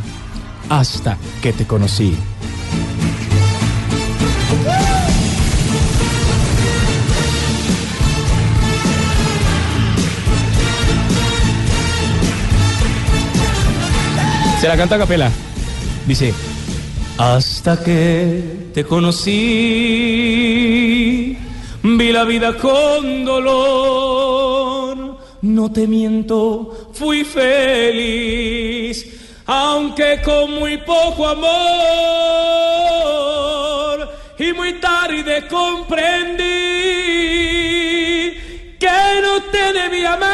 hasta 0.68 1.18
que 1.42 1.52
te 1.52 1.66
conocí. 1.66 2.16
Se 14.60 14.68
la 14.68 14.76
canta 14.76 14.94
a 14.94 14.98
capela. 14.98 15.30
Dice, 16.06 16.32
hasta 17.18 17.82
que 17.84 18.70
te 18.72 18.84
conocí, 18.84 19.30
vi 21.82 22.12
la 22.12 22.24
vida 22.24 22.56
con 22.56 23.24
dolor. 23.24 25.18
No 25.42 25.70
te 25.70 25.86
miento, 25.86 26.90
fui 26.94 27.24
feliz, 27.24 29.13
aunque 29.46 30.20
con 30.22 30.52
muy 30.58 30.78
poco 30.78 31.28
amor. 31.28 31.54
Y 34.38 34.52
muy 34.52 34.74
tarde 34.80 35.46
comprendí 35.48 36.42
que 38.78 39.20
no 39.22 39.42
te 39.50 39.72
debía 39.72 40.14
amar, 40.14 40.26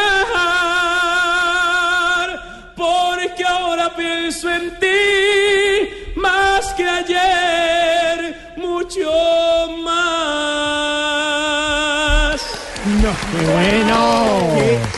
porque 2.74 3.44
ahora 3.44 3.94
pienso 3.94 4.50
en 4.50 4.78
ti 4.80 4.88
más 6.16 6.72
que 6.72 6.88
ayer, 6.88 8.54
mucho 8.56 9.12
más. 9.84 10.00
No, 13.02 13.12
qué 13.30 13.40
bueno. 13.52 13.98
Qué. 14.56 14.89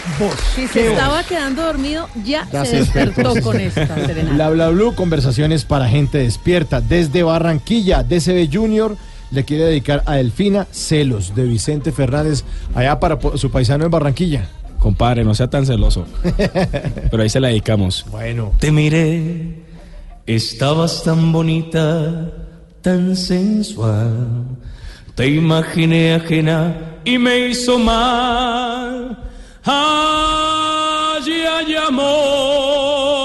Si 0.55 0.67
se 0.69 0.93
estaba 0.93 1.23
quedando 1.25 1.63
dormido, 1.63 2.09
ya, 2.25 2.47
Ya 2.53 2.65
se 2.65 2.71
se 2.73 2.77
despertó 2.79 3.35
despertó. 3.35 3.43
con 3.43 3.61
esta 3.61 3.87
serenata. 4.07 4.35
Bla 4.35 4.51
bla 4.51 4.69
blue, 4.69 4.95
conversaciones 4.95 5.65
para 5.65 5.89
gente 5.89 6.19
despierta. 6.19 6.81
Desde 6.81 7.23
Barranquilla, 7.23 8.03
DCB 8.03 8.49
Junior 8.53 8.97
le 9.31 9.45
quiere 9.45 9.65
dedicar 9.65 10.03
a 10.07 10.17
Delfina 10.17 10.67
Celos 10.71 11.35
de 11.35 11.45
Vicente 11.45 11.91
Fernández, 11.93 12.45
allá 12.75 13.01
para 13.01 13.19
su 13.37 13.51
paisano 13.51 13.85
en 13.85 13.91
Barranquilla. 13.91 14.49
Compadre, 14.79 15.25
no 15.25 15.35
sea 15.35 15.49
tan 15.49 15.65
celoso. 15.65 16.07
Pero 17.11 17.23
ahí 17.23 17.29
se 17.29 17.41
la 17.41 17.49
dedicamos. 17.49 18.05
Bueno. 18.11 18.53
Te 18.59 18.71
miré, 18.73 19.61
estabas 20.27 21.03
tan 21.05 21.33
bonita, 21.33 22.31
tan 22.83 23.17
sensual. 23.17 24.45
Te 25.15 25.29
imaginé 25.29 26.15
ajena 26.15 26.77
y 27.05 27.17
me 27.19 27.49
hizo 27.49 27.79
mal. 27.79 29.19
Ay, 29.65 31.45
ay, 31.49 31.77
amor. 31.77 33.23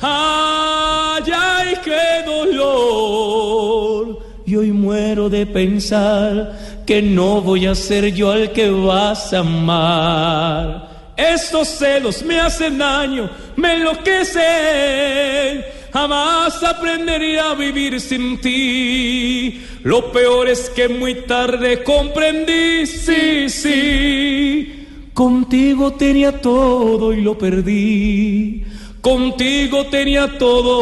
Ay, 0.00 1.24
ay, 1.34 1.74
qué 1.84 2.22
dolor. 2.24 4.18
Y 4.46 4.56
hoy 4.56 4.72
muero 4.72 5.28
de 5.28 5.44
pensar 5.44 6.56
que 6.86 7.02
no 7.02 7.42
voy 7.42 7.66
a 7.66 7.74
ser 7.74 8.14
yo 8.14 8.32
el 8.32 8.52
que 8.52 8.70
vas 8.70 9.34
a 9.34 9.40
amar. 9.40 11.12
Estos 11.16 11.68
celos 11.68 12.22
me 12.22 12.40
hacen 12.40 12.78
daño, 12.78 13.28
me 13.56 13.74
enloquecen. 13.74 15.64
Jamás 15.92 16.62
aprendería 16.62 17.50
a 17.50 17.54
vivir 17.54 18.00
sin 18.00 18.40
ti. 18.40 19.62
Lo 19.82 20.12
peor 20.12 20.48
es 20.48 20.70
que 20.70 20.88
muy 20.88 21.26
tarde 21.26 21.82
comprendí, 21.82 22.86
sí, 22.86 23.50
sí. 23.50 24.75
Contigo 25.16 25.94
tenía 25.94 26.42
todo 26.42 27.14
y 27.14 27.22
lo 27.22 27.38
perdí. 27.38 28.64
Contigo 29.00 29.86
tenía 29.86 30.36
todo 30.36 30.76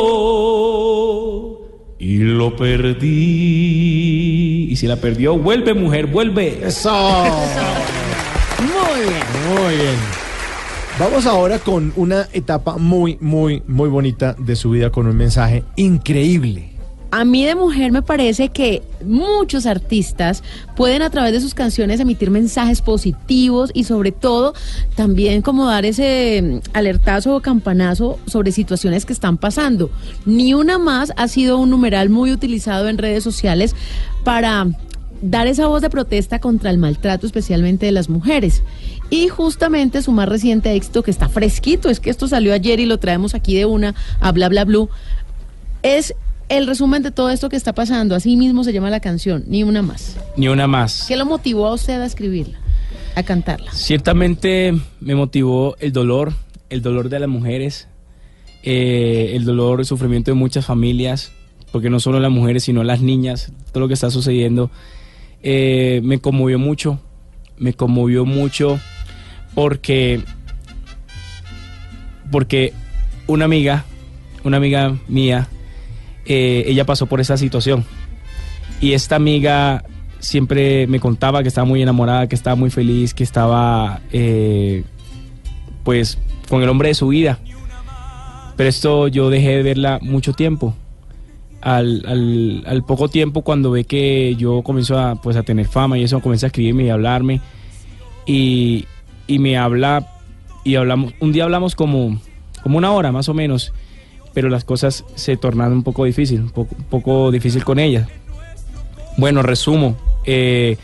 y 2.00 2.18
lo 2.18 2.56
perdí. 2.56 3.06
Y 4.70 4.74
si 4.74 4.88
la 4.88 4.96
perdió, 4.96 5.38
vuelve 5.38 5.72
mujer, 5.72 6.08
vuelve. 6.08 6.66
Eso. 6.66 6.90
Muy 8.58 9.02
bien. 9.02 9.22
Muy 9.54 9.76
bien. 9.76 9.94
Vamos 10.98 11.26
ahora 11.26 11.60
con 11.60 11.92
una 11.94 12.28
etapa 12.32 12.76
muy, 12.76 13.16
muy, 13.20 13.62
muy 13.68 13.88
bonita 13.88 14.34
de 14.36 14.56
su 14.56 14.70
vida 14.70 14.90
con 14.90 15.06
un 15.06 15.16
mensaje 15.16 15.62
increíble. 15.76 16.73
A 17.16 17.24
mí 17.24 17.44
de 17.44 17.54
mujer 17.54 17.92
me 17.92 18.02
parece 18.02 18.48
que 18.48 18.82
muchos 19.04 19.66
artistas 19.66 20.42
pueden 20.74 21.00
a 21.00 21.10
través 21.10 21.32
de 21.32 21.40
sus 21.40 21.54
canciones 21.54 22.00
emitir 22.00 22.28
mensajes 22.28 22.82
positivos 22.82 23.70
y 23.72 23.84
sobre 23.84 24.10
todo 24.10 24.52
también 24.96 25.40
como 25.40 25.64
dar 25.64 25.84
ese 25.84 26.42
mm, 26.42 26.76
alertazo 26.76 27.36
o 27.36 27.40
campanazo 27.40 28.18
sobre 28.26 28.50
situaciones 28.50 29.06
que 29.06 29.12
están 29.12 29.38
pasando. 29.38 29.92
Ni 30.26 30.54
una 30.54 30.78
más 30.78 31.12
ha 31.16 31.28
sido 31.28 31.58
un 31.58 31.70
numeral 31.70 32.10
muy 32.10 32.32
utilizado 32.32 32.88
en 32.88 32.98
redes 32.98 33.22
sociales 33.22 33.76
para 34.24 34.66
dar 35.22 35.46
esa 35.46 35.68
voz 35.68 35.82
de 35.82 35.90
protesta 35.90 36.40
contra 36.40 36.70
el 36.70 36.78
maltrato, 36.78 37.28
especialmente 37.28 37.86
de 37.86 37.92
las 37.92 38.08
mujeres. 38.08 38.64
Y 39.08 39.28
justamente 39.28 40.02
su 40.02 40.10
más 40.10 40.28
reciente 40.28 40.74
éxito, 40.74 41.04
que 41.04 41.12
está 41.12 41.28
fresquito, 41.28 41.90
es 41.90 42.00
que 42.00 42.10
esto 42.10 42.26
salió 42.26 42.52
ayer 42.52 42.80
y 42.80 42.86
lo 42.86 42.98
traemos 42.98 43.36
aquí 43.36 43.54
de 43.54 43.66
una 43.66 43.94
a 44.18 44.32
bla 44.32 44.48
bla 44.48 44.64
blue, 44.64 44.90
es 45.84 46.14
el 46.48 46.66
resumen 46.66 47.02
de 47.02 47.10
todo 47.10 47.30
esto 47.30 47.48
que 47.48 47.56
está 47.56 47.72
pasando. 47.72 48.14
Así 48.14 48.36
mismo 48.36 48.64
se 48.64 48.72
llama 48.72 48.90
la 48.90 49.00
canción, 49.00 49.44
ni 49.46 49.62
una 49.62 49.82
más. 49.82 50.16
Ni 50.36 50.48
una 50.48 50.66
más. 50.66 51.04
¿Qué 51.08 51.16
lo 51.16 51.26
motivó 51.26 51.66
a 51.66 51.74
usted 51.74 52.00
a 52.00 52.06
escribirla, 52.06 52.58
a 53.14 53.22
cantarla? 53.22 53.72
Ciertamente 53.72 54.74
me 55.00 55.14
motivó 55.14 55.76
el 55.80 55.92
dolor, 55.92 56.32
el 56.70 56.82
dolor 56.82 57.08
de 57.08 57.20
las 57.20 57.28
mujeres, 57.28 57.88
eh, 58.62 59.32
el 59.34 59.44
dolor, 59.44 59.80
el 59.80 59.86
sufrimiento 59.86 60.30
de 60.30 60.34
muchas 60.34 60.66
familias, 60.66 61.32
porque 61.72 61.90
no 61.90 62.00
solo 62.00 62.20
las 62.20 62.30
mujeres, 62.30 62.64
sino 62.64 62.84
las 62.84 63.00
niñas, 63.00 63.52
todo 63.72 63.80
lo 63.80 63.88
que 63.88 63.94
está 63.94 64.10
sucediendo. 64.10 64.70
Eh, 65.42 66.00
me 66.04 66.20
conmovió 66.20 66.58
mucho, 66.58 67.00
me 67.58 67.74
conmovió 67.74 68.24
mucho 68.24 68.80
porque, 69.54 70.22
porque 72.30 72.72
una 73.26 73.44
amiga, 73.44 73.84
una 74.42 74.56
amiga 74.56 74.96
mía, 75.08 75.48
eh, 76.26 76.64
ella 76.66 76.84
pasó 76.84 77.06
por 77.06 77.20
esa 77.20 77.36
situación. 77.36 77.84
Y 78.80 78.92
esta 78.92 79.16
amiga 79.16 79.84
siempre 80.18 80.86
me 80.86 81.00
contaba 81.00 81.42
que 81.42 81.48
estaba 81.48 81.66
muy 81.66 81.82
enamorada, 81.82 82.26
que 82.28 82.34
estaba 82.34 82.56
muy 82.56 82.70
feliz, 82.70 83.14
que 83.14 83.24
estaba 83.24 84.00
eh, 84.12 84.84
pues 85.84 86.18
con 86.48 86.62
el 86.62 86.68
hombre 86.68 86.88
de 86.88 86.94
su 86.94 87.08
vida. 87.08 87.38
Pero 88.56 88.68
esto 88.68 89.08
yo 89.08 89.30
dejé 89.30 89.56
de 89.56 89.62
verla 89.62 89.98
mucho 90.02 90.32
tiempo. 90.32 90.74
Al, 91.60 92.84
poco 92.86 93.08
tiempo 93.08 93.40
cuando 93.40 93.70
ve 93.70 93.84
que 93.84 94.36
yo 94.36 94.62
comienzo 94.62 94.98
a, 94.98 95.14
pues, 95.16 95.36
a 95.36 95.42
tener 95.42 95.66
fama 95.66 95.96
y 95.98 96.02
eso, 96.02 96.20
comienza 96.20 96.46
a 96.46 96.48
escribirme 96.48 96.84
y 96.84 96.90
hablarme. 96.90 97.40
Y, 98.26 98.84
y 99.26 99.38
me 99.38 99.56
habla, 99.56 100.06
y 100.62 100.76
hablamos, 100.76 101.14
un 101.20 101.32
día 101.32 101.44
hablamos 101.44 101.74
como, 101.74 102.20
como 102.62 102.78
una 102.78 102.92
hora 102.92 103.12
más 103.12 103.28
o 103.28 103.34
menos, 103.34 103.72
pero 104.34 104.48
las 104.48 104.64
cosas 104.64 105.04
se 105.14 105.36
tornaron 105.36 105.78
un 105.78 105.82
poco 105.82 106.04
difícil, 106.04 106.40
un 106.40 106.66
poco, 106.90 107.30
difícil 107.30 107.64
con 107.64 107.78
ella. 107.78 108.08
Bueno, 109.16 109.42
resumo. 109.42 109.96
eh, 110.26 110.76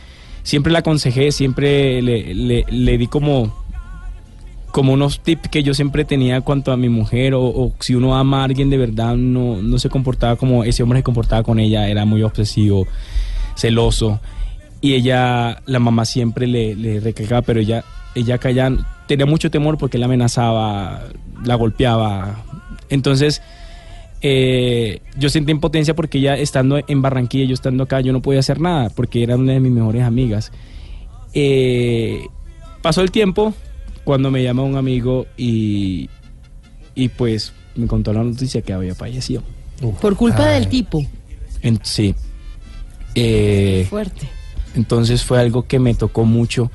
siempre 0.43 0.73
la 0.73 0.79
aconsejé, 0.79 1.33
siempre 1.33 2.01
le, 2.01 2.99
di 2.99 3.07
como, 3.09 3.55
como 4.71 4.93
unos 4.93 5.21
tips 5.21 5.49
que 5.51 5.63
yo 5.63 5.75
siempre 5.75 6.05
tenía 6.05 6.41
cuanto 6.41 6.73
a 6.73 6.77
mi 6.77 6.89
mujer 6.89 7.35
o, 7.35 7.43
o 7.43 7.73
si 7.81 7.95
uno 7.95 8.17
ama 8.17 8.41
a 8.41 8.45
alguien 8.45 8.71
de 8.71 8.79
verdad 8.79 9.17
no, 9.17 9.61
no 9.61 9.79
se 9.79 9.91
comportaba 9.91 10.37
como 10.37 10.65
ese 10.65 10.83
hombre 10.83 11.01
se 11.01 11.03
comportaba 11.03 11.43
con 11.43 11.59
ella, 11.59 11.89
era 11.89 12.05
muy 12.07 12.23
obsesivo, 12.23 12.87
celoso 13.55 14.21
y 14.81 14.95
ella, 14.95 15.63
la 15.67 15.79
mamá 15.79 16.05
siempre 16.05 16.47
le, 16.47 16.75
le 16.75 17.01
recalcaba, 17.01 17.43
pero 17.43 17.61
ella, 17.61 17.85
ella 18.15 18.39
callaba, 18.39 18.77
tenía 19.07 19.27
mucho 19.27 19.51
temor 19.51 19.77
porque 19.77 19.99
la 19.99 20.07
amenazaba, 20.07 21.03
la 21.45 21.55
golpeaba. 21.55 22.45
Entonces, 22.91 23.41
eh, 24.23 25.01
yo 25.17 25.31
sentí 25.31 25.51
impotencia 25.53 25.95
porque 25.95 26.19
ella 26.19 26.37
estando 26.37 26.79
en 26.87 27.01
Barranquilla, 27.03 27.47
yo 27.47 27.55
estando 27.55 27.85
acá, 27.85 28.01
yo 28.03 28.13
no 28.13 28.21
podía 28.21 28.41
hacer 28.41 28.61
nada 28.61 28.91
porque 28.91 29.23
era 29.23 29.37
una 29.37 29.53
de 29.53 29.61
mis 29.61 29.73
mejores 29.73 30.03
amigas. 30.03 30.53
Eh, 31.33 32.27
pasó 32.83 33.01
el 33.03 33.11
tiempo 33.11 33.55
cuando 34.05 34.31
me 34.31 34.43
llama 34.43 34.63
un 34.63 34.77
amigo 34.77 35.27
y, 35.37 36.11
y 36.95 37.09
pues 37.09 37.53
me 37.77 37.87
contó 37.87 38.13
la 38.13 38.25
noticia 38.25 38.63
que 38.63 38.73
había 38.73 38.95
fallecido. 38.95 39.43
Por 40.01 40.17
culpa 40.17 40.47
del 40.51 40.69
tipo. 40.69 41.03
En- 41.63 41.81
sí. 41.83 42.15
Eh, 43.15 43.87
Fuerte. 43.89 44.29
entonces 44.77 45.25
fue 45.25 45.41
algo 45.41 45.67
que 45.67 45.79
me 45.79 45.95
tocó 45.95 46.25
mucho 46.25 46.71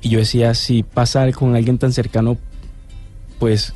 y 0.00 0.08
yo 0.08 0.18
decía, 0.20 0.54
si 0.54 0.82
pasa 0.82 1.22
algo 1.22 1.40
con 1.40 1.54
alguien 1.56 1.76
tan 1.78 1.92
cercano, 1.92 2.38
pues 3.38 3.74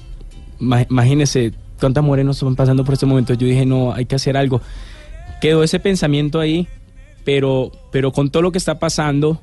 ma- 0.58 0.86
imagínese 0.88 1.52
cuántas 1.80 2.04
mujeres 2.04 2.26
nos 2.26 2.36
están 2.36 2.56
pasando 2.56 2.84
por 2.84 2.94
este 2.94 3.06
momento. 3.06 3.34
Yo 3.34 3.46
dije, 3.46 3.66
no, 3.66 3.92
hay 3.92 4.04
que 4.04 4.14
hacer 4.14 4.36
algo. 4.36 4.60
Quedó 5.40 5.64
ese 5.64 5.80
pensamiento 5.80 6.38
ahí, 6.38 6.68
pero, 7.24 7.72
pero 7.90 8.12
con 8.12 8.30
todo 8.30 8.42
lo 8.42 8.52
que 8.52 8.58
está 8.58 8.78
pasando, 8.78 9.40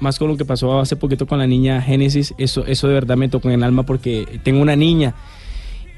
más 0.00 0.18
con 0.18 0.28
lo 0.28 0.36
que 0.36 0.44
pasó 0.44 0.80
hace 0.80 0.96
poquito 0.96 1.26
con 1.26 1.38
la 1.38 1.46
niña 1.46 1.82
Génesis, 1.82 2.34
eso, 2.38 2.64
eso 2.66 2.88
de 2.88 2.94
verdad 2.94 3.16
me 3.16 3.28
tocó 3.28 3.48
en 3.48 3.54
el 3.54 3.64
alma 3.64 3.84
porque 3.84 4.40
tengo 4.42 4.60
una 4.60 4.76
niña 4.76 5.14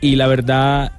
y 0.01 0.17
la 0.17 0.27
verdad 0.27 0.93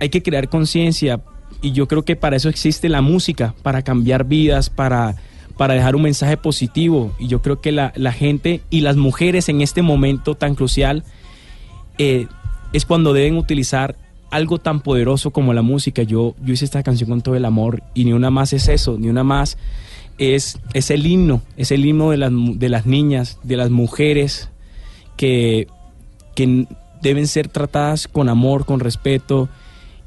hay 0.00 0.08
que 0.08 0.22
crear 0.22 0.48
conciencia 0.48 1.20
y 1.60 1.72
yo 1.72 1.86
creo 1.86 2.04
que 2.04 2.16
para 2.16 2.36
eso 2.36 2.48
existe 2.48 2.88
la 2.88 3.02
música, 3.02 3.54
para 3.62 3.82
cambiar 3.82 4.24
vidas, 4.24 4.68
para, 4.68 5.16
para 5.56 5.74
dejar 5.74 5.96
un 5.96 6.02
mensaje 6.02 6.36
positivo 6.36 7.14
y 7.18 7.28
yo 7.28 7.40
creo 7.42 7.60
que 7.60 7.72
la, 7.72 7.92
la 7.96 8.12
gente 8.12 8.62
y 8.70 8.80
las 8.80 8.96
mujeres 8.96 9.48
en 9.48 9.60
este 9.60 9.82
momento 9.82 10.34
tan 10.34 10.54
crucial 10.54 11.04
eh, 11.98 12.26
es 12.72 12.86
cuando 12.86 13.12
deben 13.12 13.36
utilizar 13.36 13.96
algo 14.32 14.58
tan 14.58 14.80
poderoso 14.80 15.30
como 15.30 15.52
la 15.54 15.62
música. 15.62 16.02
Yo, 16.02 16.34
yo 16.42 16.52
hice 16.54 16.64
esta 16.64 16.82
canción 16.82 17.08
con 17.10 17.20
todo 17.22 17.36
el 17.36 17.44
amor 17.44 17.82
y 17.94 18.04
ni 18.04 18.12
una 18.12 18.30
más 18.30 18.52
es 18.52 18.66
eso, 18.68 18.96
ni 18.98 19.08
una 19.08 19.22
más 19.22 19.56
es, 20.18 20.58
es 20.74 20.90
el 20.90 21.06
himno, 21.06 21.42
es 21.56 21.70
el 21.70 21.84
himno 21.86 22.10
de 22.10 22.16
las, 22.16 22.32
de 22.34 22.68
las 22.68 22.86
niñas, 22.86 23.38
de 23.44 23.56
las 23.56 23.70
mujeres 23.70 24.48
que, 25.16 25.68
que 26.34 26.66
deben 27.00 27.26
ser 27.26 27.48
tratadas 27.48 28.08
con 28.08 28.28
amor, 28.28 28.64
con 28.64 28.80
respeto. 28.80 29.48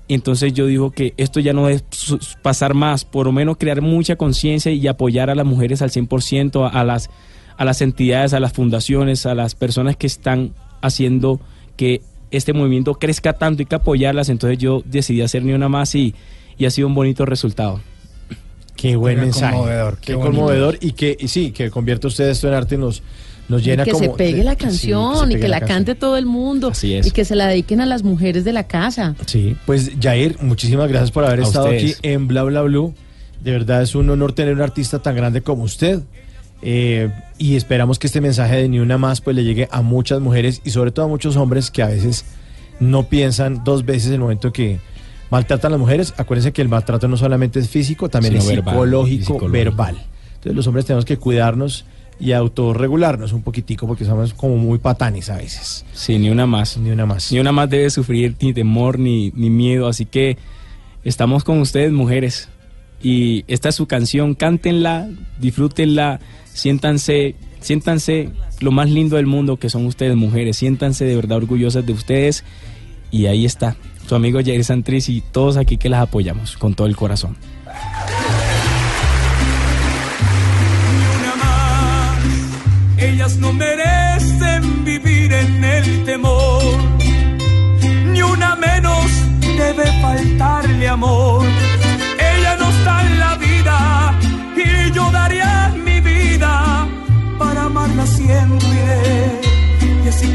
Entonces 0.07 0.53
yo 0.53 0.67
digo 0.67 0.91
que 0.91 1.13
esto 1.17 1.39
ya 1.39 1.53
no 1.53 1.67
su- 1.89 2.19
pasar 2.41 2.73
más, 2.73 3.05
por 3.05 3.26
lo 3.26 3.32
menos 3.32 3.57
crear 3.57 3.82
mucha 3.82 4.15
conciencia 4.15 4.71
y 4.71 4.88
apoyar 4.88 5.30
a 5.30 5.36
las 5.36 5.45
mujeres 5.45 5.82
al 5.82 5.89
100%, 5.89 6.63
a, 6.63 6.80
a 6.80 6.84
las, 6.84 7.09
a 7.57 7.65
las 7.65 7.82
entidades, 7.82 8.34
a 8.34 8.39
las 8.39 8.53
fundaciones, 8.53 9.26
a 9.26 9.34
las 9.34 9.55
personas 9.55 9.97
que 9.97 10.07
están 10.07 10.51
haciendo 10.82 11.39
que 11.76 12.01
este 12.32 12.53
movimiento 12.53 12.95
crezca 12.95 13.34
tanto 13.34 13.61
y 13.63 13.65
que 13.65 13.76
apoyarlas. 13.76 14.30
Entonces 14.30 14.57
yo 14.57 14.82
decidí 14.86 15.21
hacer 15.21 15.43
ni 15.43 15.53
una 15.53 15.69
más 15.69 15.93
y, 15.95 16.13
y 16.57 16.65
ha 16.65 16.71
sido 16.71 16.88
un 16.88 16.95
bonito 16.95 17.26
resultado. 17.26 17.80
Qué 18.76 18.95
buen 18.95 19.15
Qué 19.15 19.21
mensaje. 19.21 19.55
conmovedor, 19.55 19.97
Qué, 19.99 20.13
conmovedor 20.15 20.78
y 20.82 20.91
que 20.91 21.15
y 21.19 21.28
sí, 21.30 21.51
que 21.51 21.69
convierte 21.71 22.07
usted 22.07 22.30
esto 22.30 22.47
en 22.49 22.53
arte 22.55 22.76
y 22.76 22.78
nos, 22.78 23.01
nos 23.47 23.63
llena 23.63 23.86
que 23.86 23.91
como... 23.91 24.03
se 24.03 24.09
pegue 24.11 24.43
la 24.43 24.57
canción 24.57 25.28
Sí, 25.28 25.32
se 25.32 25.38
y 25.38 25.41
que 25.41 25.47
la, 25.47 25.61
cante 25.61 25.95
todo 25.95 26.17
el 26.17 26.26
mundo. 26.26 26.69
Así 26.69 26.93
es. 26.93 27.07
Y 27.07 27.11
que 27.11 27.23
se 27.23 27.36
la 27.36 27.47
dediquen 27.47 27.80
a 27.80 27.86
las 27.86 28.03
mujeres 28.03 28.43
de 28.43 28.51
la 28.51 28.67
casa. 28.67 29.15
Sí, 29.28 29.55
pues 29.65 29.91
Jair, 30.01 30.38
muchísimas 30.41 30.89
gracias 30.89 31.11
por 31.11 31.23
haber 31.23 31.39
A 31.39 31.43
estado 31.43 31.65
ustedes. 31.69 31.99
aquí 31.99 32.07
en 32.09 32.28
Bla 32.28 32.43
Bla 32.43 32.61
Blue. 32.63 32.93
De 33.41 33.51
verdad 33.51 33.82
es 33.82 33.95
un 33.95 34.09
honor 34.09 34.34
tener 34.34 34.53
un 34.55 34.61
artista 34.61 34.99
tan 34.99 35.15
grande 35.15 35.41
como 35.41 35.63
usted. 35.63 36.01
Eh, 36.68 37.11
y 37.38 37.55
esperamos 37.55 37.99
que 37.99 38.07
este 38.07 38.22
mensaje 38.22 38.55
de 38.55 38.68
Ni 38.68 38.80
Una 38.80 38.97
Más 38.97 39.22
pues 39.22 39.36
le 39.36 39.43
llegue 39.43 39.68
a 39.72 39.84
muchas 39.84 40.20
mujeres 40.20 40.61
y 40.66 40.72
sobre 40.72 40.89
todo 40.89 41.05
a 41.05 41.07
muchos 41.07 41.36
hombres 41.38 41.70
que 41.70 41.84
a 41.84 41.88
veces 41.88 42.26
no 42.80 43.03
piensan 43.07 43.63
dos 43.63 43.86
veces 43.86 44.07
en 44.07 44.13
el 44.16 44.20
momento 44.22 44.51
que 44.51 44.80
maltratan 45.30 45.70
a 45.70 45.72
las 45.74 45.80
mujeres. 45.80 46.16
Acuérdense 46.18 46.53
que 46.53 46.63
el 46.63 46.70
maltrato 46.70 47.07
no 47.07 47.18
solamente 47.18 47.59
es 47.59 47.70
físico, 47.70 48.09
también 48.09 48.34
Sino 48.34 48.43
es 48.43 48.47
verbal, 48.47 48.74
psicológico, 48.74 49.24
psicológico. 49.26 49.51
verbal. 49.51 50.05
Entonces 50.28 50.55
los 50.55 50.66
hombres 50.66 50.86
tenemos 50.88 51.05
que 51.05 51.18
cuidarnos 51.18 51.86
y 52.20 52.32
autorregularnos 52.32 53.32
un 53.34 53.43
poquitico 53.43 53.86
porque 53.86 54.05
somos 54.05 54.34
como 54.34 54.57
muy 54.57 54.80
patanes 54.80 55.30
a 55.30 55.38
veces. 55.38 55.86
Sí, 55.93 56.18
ni 56.18 56.32
una 56.32 56.47
más. 56.47 56.78
Ni 56.78 56.89
una 56.89 57.05
más. 57.05 57.32
Ni 57.32 57.39
una 57.39 57.51
más 57.51 57.70
debe 57.70 57.91
sufrir 57.91 58.36
ni 58.41 58.53
temor 58.53 58.97
ni, 58.97 59.32
ni 59.36 59.51
miedo. 59.51 59.88
Así 59.88 60.05
que 60.05 60.38
estamos 61.03 61.43
con 61.43 61.59
ustedes, 61.59 61.91
mujeres. 61.91 62.49
Y 63.03 63.43
esta 63.47 63.70
es 63.70 63.76
su 63.76 63.86
canción. 63.86 64.34
Cántenla, 64.34 65.09
disfrútenla, 65.39 66.20
siéntanse, 66.56 67.36
siéntanse 67.60 68.30
lo 68.62 68.72
más 68.72 68.89
lindo 68.89 69.18
del 69.18 69.28
mundo 69.28 69.58
que 69.58 69.70
son 69.70 69.86
ustedes, 69.86 70.16
mujeres. 70.16 70.58
Siéntanse 70.58 71.06
de 71.06 71.16
verdad 71.16 71.38
orgullosas 71.38 71.86
de 71.86 71.93
ustedes. 71.93 72.43
Y 73.12 73.28
ahí 73.28 73.45
está, 73.45 73.76
su 74.08 74.16
amigo 74.16 74.39
Jair 74.43 74.64
Santriz 74.64 75.10
y 75.10 75.22
todos 75.22 75.58
aquí 75.58 75.78
que 75.78 75.89
las 75.89 76.01
apoyamos 76.01 76.58
con 76.58 76.74
todo 76.74 76.88
el 76.88 76.95
corazón. 76.95 77.38
Ellas 82.97 83.38
no 83.38 83.53
merecen 83.53 84.84
vivir 84.84 85.32
en 85.32 85.64
el 85.64 86.06
temor. 86.06 86.64
Ni 88.12 88.22
una 88.22 88.56
menos 88.56 89.06
debe 89.58 89.86
faltarle 90.01 90.88
amor. 90.88 91.45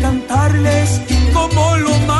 Cantarles 0.01 1.01
como 1.33 1.77
lo 1.77 1.91
manda 2.07 2.20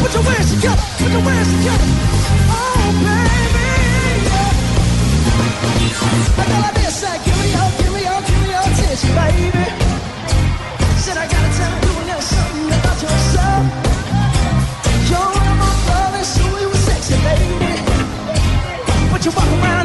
Put 0.00 0.14
your 0.14 0.22
hands 0.22 0.48
together. 0.54 0.82
Put 0.98 1.10
your 1.10 1.22
hands 1.22 1.48
together. 1.54 1.88
Oh, 2.50 2.86
baby. 3.04 3.66
I 6.38 6.44
got 6.48 6.60
like 6.62 6.74
this. 6.74 6.94
Say, 7.00 7.14
give 7.24 7.38
me 7.42 7.48
your, 7.54 7.68
give 7.78 7.92
me 7.94 8.00
your, 8.08 8.20
give 8.26 8.40
me 8.42 8.48
your 8.54 8.64
attention, 8.68 9.10
baby. 9.18 9.64
Said 11.02 11.16
I 11.18 11.26
gotta 11.26 11.50
tell 11.58 11.72
you 11.82 11.90
a 11.90 12.02
little 12.08 12.22
something 12.22 12.68
about 12.78 12.98
yourself. 13.02 13.62
You're 15.10 15.30
one 15.38 15.48
of 15.52 15.58
my 15.62 15.72
brothers, 15.86 16.28
so 16.34 16.42
you 16.60 16.68
were 16.68 16.82
sexy, 16.88 17.16
baby. 17.26 17.72
But 19.10 19.20
you 19.24 19.30
walk 19.32 19.50
around 19.62 19.77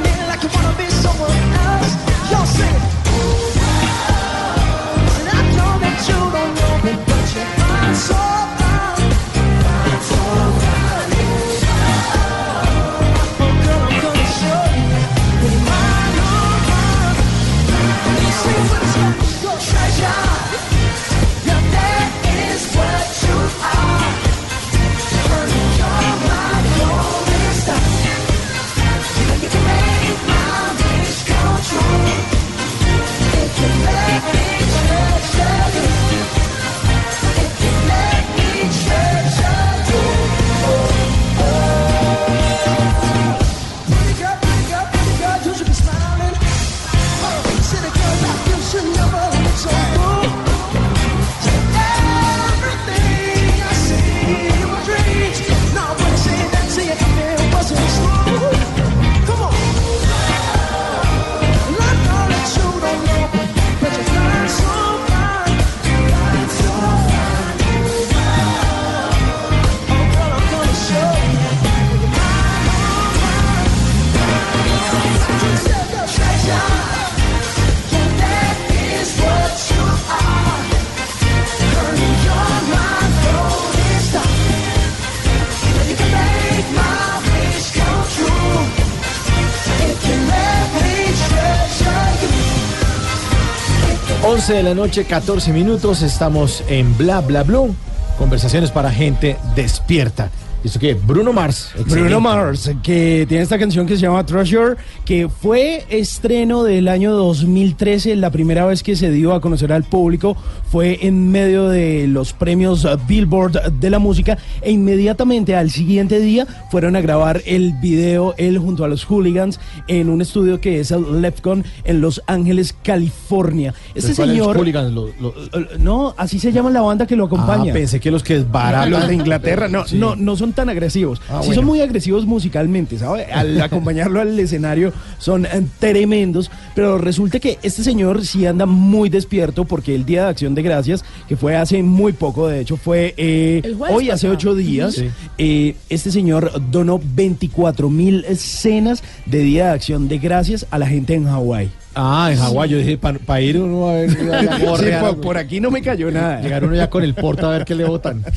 11 94.44 94.54
de 94.56 94.64
la 94.64 94.76
noche, 94.76 95.06
14 95.06 95.54
minutos. 95.54 96.02
Estamos 96.02 96.66
en 96.68 96.98
Bla 96.98 97.22
Bla 97.22 97.44
Blue. 97.44 97.74
Conversaciones 98.18 98.72
para 98.72 98.92
gente 98.92 99.38
despierta. 99.56 100.32
¿Y 100.64 100.68
¿Esto 100.68 100.80
qué? 100.80 100.94
Bruno 100.94 101.34
Mars. 101.34 101.72
Excelente. 101.76 102.00
Bruno 102.00 102.22
Mars, 102.22 102.72
que 102.82 103.26
tiene 103.28 103.44
esta 103.44 103.60
canción 103.60 103.86
que 103.86 103.96
se 103.98 104.02
llama 104.04 104.26
Treasure, 104.26 104.78
que 105.04 105.28
fue 105.28 105.84
estreno 105.90 106.64
del 106.64 106.88
año 106.88 107.12
2013, 107.12 108.16
la 108.16 108.30
primera 108.30 108.66
vez 108.66 108.82
que 108.82 108.96
se 108.96 109.12
dio 109.12 109.34
a 109.34 109.42
conocer 109.42 109.74
al 109.74 109.84
público 109.84 110.38
fue 110.72 111.00
en 111.06 111.30
medio 111.32 111.68
de 111.68 112.08
los 112.08 112.32
premios 112.32 112.88
Billboard 113.08 113.74
de 113.74 113.90
la 113.90 114.00
música 114.00 114.38
e 114.62 114.72
inmediatamente 114.72 115.54
al 115.56 115.70
siguiente 115.70 116.22
día 116.22 116.48
fueron 116.72 116.96
a 116.96 117.02
grabar 117.02 117.42
el 117.46 117.74
video 117.74 118.34
él 118.38 118.58
junto 118.58 118.86
a 118.86 118.88
los 118.88 119.04
hooligans 119.04 119.60
en 119.90 120.08
un 120.08 120.22
estudio 120.22 120.62
que 120.62 120.80
es 120.80 120.92
el 120.92 121.22
Lefcon 121.22 121.66
en 121.84 122.00
Los 122.00 122.22
Ángeles, 122.26 122.74
California. 122.84 123.74
Este 123.96 124.14
¿Cuáles 124.16 124.38
señor... 124.38 124.56
hooligans? 124.58 124.94
Lo- 124.94 125.10
lo- 125.20 125.34
No, 125.78 126.16
así 126.18 126.40
se 126.40 126.54
llama 126.54 126.70
la 126.70 126.82
banda 126.82 127.06
que 127.06 127.18
lo 127.18 127.26
Ah, 127.26 127.28
acompaña. 127.28 127.74
pensé 127.74 128.00
que 128.00 128.10
los 128.10 128.24
que 128.24 128.36
desbaratan. 128.36 128.90
Los 128.92 129.08
de 129.10 129.14
Inglaterra, 129.16 129.68
no, 129.68 129.86
Sí. 129.86 129.98
no, 129.98 130.16
no 130.16 130.38
son 130.38 130.53
tan 130.54 130.70
agresivos. 130.70 131.22
Ah, 131.30 131.40
sí 131.42 131.48
bueno. 131.48 131.54
son 131.56 131.66
muy 131.66 131.82
agresivos 131.82 132.26
musicalmente, 132.26 132.98
¿sabe? 132.98 133.26
Al 133.26 133.60
acompañarlo 133.62 134.22
al 134.22 134.40
escenario 134.40 134.94
son 135.18 135.46
eh, 135.46 135.50
tremendos, 135.80 136.50
pero 136.76 136.98
resulta 136.98 137.40
que 137.40 137.60
este 137.64 137.84
señor 137.84 138.26
sí 138.26 138.46
anda 138.46 138.66
muy 138.66 139.10
despierto 139.10 139.66
porque 139.66 139.94
el 139.96 140.06
Día 140.06 140.24
de 140.24 140.30
Acción 140.30 140.56
de 140.56 140.62
Gracias, 140.62 141.04
que 141.28 141.36
fue 141.36 141.56
hace 141.56 141.82
muy 141.84 142.14
poco, 142.14 142.48
de 142.48 142.62
hecho 142.62 142.78
fue 142.78 143.14
eh, 143.18 143.76
hoy 143.90 144.10
hace 144.10 144.30
ocho 144.30 144.56
días, 144.56 144.96
Sí. 144.96 145.10
eh, 145.38 145.76
este 145.90 146.12
señor 146.12 146.52
donó 146.72 147.00
24 147.04 147.90
mil 147.90 148.26
cenas 148.38 149.04
de 149.26 149.40
Día 149.40 149.66
de 149.68 149.72
Acción 149.72 150.08
de 150.08 150.18
Gracias 150.20 150.66
a 150.72 150.78
la 150.80 150.88
gente 150.88 151.14
en 151.16 151.26
Hawái. 151.26 151.70
Ah, 151.96 152.30
en 152.32 152.38
Hawái. 152.40 152.70
Yo 152.70 152.78
dije, 152.78 152.98
para 152.98 153.42
ir 153.42 153.58
uno 153.58 153.90
a 153.90 153.94
ver. 153.94 154.10
a 154.10 154.58
Sí, 154.58 154.66
gorrear, 154.66 155.02
por, 155.02 155.22
por 155.22 155.38
aquí 155.38 155.60
no 155.60 155.70
me 155.70 155.82
cayó 155.82 156.10
nada. 156.12 156.42
Llegar 156.42 156.64
uno 156.64 156.76
ya 156.76 156.90
con 156.90 157.04
el 157.04 157.14
porta 157.14 157.48
a 157.48 157.52
ver 157.52 157.66
qué 157.66 157.76
le 157.76 157.86
votan. 157.86 158.24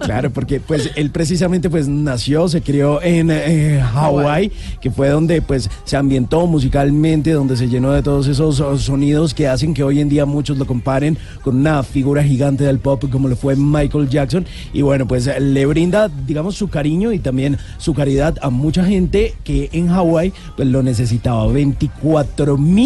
Claro, 0.00 0.30
porque 0.30 0.60
pues 0.60 0.90
él 0.96 1.10
precisamente 1.10 1.68
pues 1.68 1.88
nació, 1.88 2.48
se 2.48 2.62
crió 2.62 3.02
en 3.02 3.30
eh, 3.30 3.80
Hawái, 3.92 4.50
que 4.80 4.90
fue 4.90 5.08
donde 5.08 5.42
pues 5.42 5.68
se 5.84 5.96
ambientó 5.96 6.46
musicalmente, 6.46 7.32
donde 7.32 7.56
se 7.56 7.68
llenó 7.68 7.92
de 7.92 8.02
todos 8.02 8.26
esos 8.26 8.60
oh, 8.60 8.78
sonidos 8.78 9.34
que 9.34 9.48
hacen 9.48 9.74
que 9.74 9.82
hoy 9.82 10.00
en 10.00 10.08
día 10.08 10.24
muchos 10.24 10.56
lo 10.56 10.66
comparen 10.66 11.18
con 11.42 11.56
una 11.56 11.82
figura 11.82 12.22
gigante 12.22 12.64
del 12.64 12.78
pop 12.78 13.04
como 13.10 13.28
lo 13.28 13.36
fue 13.36 13.56
Michael 13.56 14.08
Jackson 14.08 14.46
y 14.72 14.82
bueno 14.82 15.06
pues 15.06 15.28
le 15.40 15.66
brinda 15.66 16.08
digamos 16.08 16.56
su 16.56 16.68
cariño 16.68 17.12
y 17.12 17.18
también 17.18 17.58
su 17.78 17.92
caridad 17.94 18.36
a 18.40 18.50
mucha 18.50 18.84
gente 18.84 19.34
que 19.44 19.68
en 19.72 19.88
Hawái 19.88 20.32
pues 20.56 20.68
lo 20.68 20.82
necesitaba, 20.82 21.46
24 21.48 22.56
mil 22.56 22.77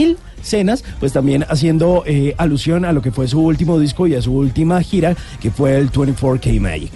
cenas, 0.43 0.84
pues 1.01 1.12
también 1.12 1.45
haciendo 1.49 2.05
eh, 2.07 2.34
alusión 2.38 2.84
a 2.84 2.93
lo 2.93 3.03
que 3.03 3.12
fue 3.12 3.28
su 3.28 3.40
último 3.40 3.78
disco 3.78 4.07
y 4.07 4.14
a 4.14 4.22
su 4.22 4.32
última 4.32 4.82
gira, 4.82 5.14
que 5.40 5.51
fue 5.51 5.78
el 5.78 5.90
24K 5.90 6.61
Magic. 6.61 6.93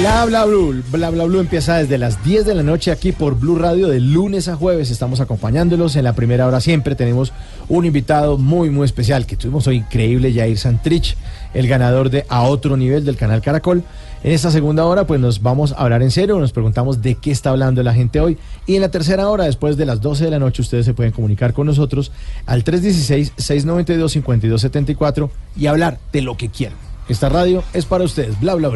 Bla 0.00 0.24
bla 0.26 0.44
blue, 0.44 0.84
bla 0.92 1.10
bla 1.10 1.24
blue 1.24 1.40
empieza 1.40 1.78
desde 1.78 1.98
las 1.98 2.22
10 2.22 2.46
de 2.46 2.54
la 2.54 2.62
noche 2.62 2.92
aquí 2.92 3.10
por 3.10 3.34
Blue 3.34 3.58
Radio 3.58 3.88
de 3.88 3.98
lunes 3.98 4.46
a 4.46 4.54
jueves. 4.54 4.92
Estamos 4.92 5.18
acompañándolos 5.18 5.96
en 5.96 6.04
la 6.04 6.12
primera 6.12 6.46
hora 6.46 6.60
siempre. 6.60 6.94
Tenemos 6.94 7.32
un 7.68 7.84
invitado 7.84 8.38
muy 8.38 8.70
muy 8.70 8.84
especial 8.84 9.26
que 9.26 9.36
tuvimos 9.36 9.66
hoy 9.66 9.78
increíble, 9.78 10.32
Jair 10.32 10.56
Santrich, 10.56 11.16
el 11.52 11.66
ganador 11.66 12.10
de 12.10 12.24
A 12.28 12.42
Otro 12.42 12.76
Nivel 12.76 13.04
del 13.04 13.16
canal 13.16 13.42
Caracol. 13.42 13.82
En 14.22 14.30
esta 14.30 14.52
segunda 14.52 14.84
hora 14.84 15.04
pues 15.04 15.18
nos 15.18 15.42
vamos 15.42 15.72
a 15.72 15.78
hablar 15.78 16.02
en 16.02 16.12
serio, 16.12 16.38
nos 16.38 16.52
preguntamos 16.52 17.02
de 17.02 17.16
qué 17.16 17.32
está 17.32 17.50
hablando 17.50 17.82
la 17.82 17.92
gente 17.92 18.20
hoy. 18.20 18.38
Y 18.66 18.76
en 18.76 18.82
la 18.82 18.92
tercera 18.92 19.28
hora, 19.28 19.46
después 19.46 19.76
de 19.76 19.84
las 19.84 20.00
12 20.00 20.26
de 20.26 20.30
la 20.30 20.38
noche, 20.38 20.62
ustedes 20.62 20.86
se 20.86 20.94
pueden 20.94 21.10
comunicar 21.10 21.52
con 21.52 21.66
nosotros 21.66 22.12
al 22.46 22.62
316-692-5274 22.62 25.28
y 25.56 25.66
hablar 25.66 25.98
de 26.12 26.22
lo 26.22 26.36
que 26.36 26.50
quieran. 26.50 26.78
Esta 27.08 27.28
radio 27.28 27.64
es 27.72 27.84
para 27.84 28.04
ustedes, 28.04 28.38
bla 28.38 28.54
bla. 28.54 28.70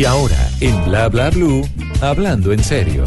Y 0.00 0.06
ahora, 0.06 0.48
en 0.60 0.82
Bla 0.86 1.10
Bla 1.10 1.28
Blue, 1.28 1.60
hablando 2.00 2.54
en 2.54 2.64
serio. 2.64 3.04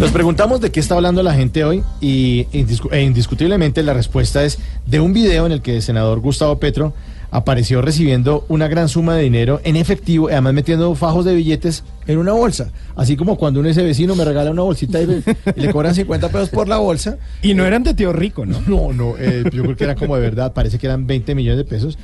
Nos 0.00 0.10
preguntamos 0.10 0.60
de 0.60 0.72
qué 0.72 0.80
está 0.80 0.96
hablando 0.96 1.22
la 1.22 1.32
gente 1.34 1.62
hoy 1.62 1.84
y 2.00 2.46
indiscu- 2.46 2.88
e 2.90 3.02
indiscutiblemente 3.02 3.84
la 3.84 3.94
respuesta 3.94 4.42
es 4.42 4.58
de 4.84 4.98
un 4.98 5.12
video 5.12 5.46
en 5.46 5.52
el 5.52 5.62
que 5.62 5.76
el 5.76 5.82
senador 5.82 6.18
Gustavo 6.18 6.58
Petro 6.58 6.92
apareció 7.30 7.82
recibiendo 7.82 8.44
una 8.48 8.68
gran 8.68 8.88
suma 8.88 9.14
de 9.16 9.22
dinero 9.22 9.60
en 9.64 9.76
efectivo 9.76 10.28
y 10.28 10.32
además 10.32 10.54
metiendo 10.54 10.94
fajos 10.94 11.24
de 11.24 11.34
billetes 11.34 11.84
en 12.06 12.18
una 12.18 12.32
bolsa. 12.32 12.70
Así 12.96 13.16
como 13.16 13.36
cuando 13.36 13.60
uno 13.60 13.68
ese 13.68 13.82
vecino 13.82 14.14
me 14.14 14.24
regala 14.24 14.50
una 14.50 14.62
bolsita 14.62 15.00
y, 15.00 15.06
le- 15.06 15.22
y 15.56 15.60
le 15.60 15.72
cobran 15.72 15.94
50 15.94 16.28
pesos 16.30 16.48
por 16.48 16.68
la 16.68 16.78
bolsa. 16.78 17.18
Y 17.42 17.54
no 17.54 17.66
eran 17.66 17.82
de 17.82 17.94
tío 17.94 18.12
rico, 18.12 18.46
¿no? 18.46 18.60
No, 18.66 18.92
no, 18.92 19.14
eh, 19.18 19.44
yo 19.52 19.62
creo 19.62 19.76
que 19.76 19.84
era 19.84 19.94
como 19.94 20.16
de 20.16 20.22
verdad, 20.22 20.52
parece 20.52 20.78
que 20.78 20.86
eran 20.86 21.06
20 21.06 21.34
millones 21.34 21.58
de 21.58 21.64
pesos. 21.64 21.98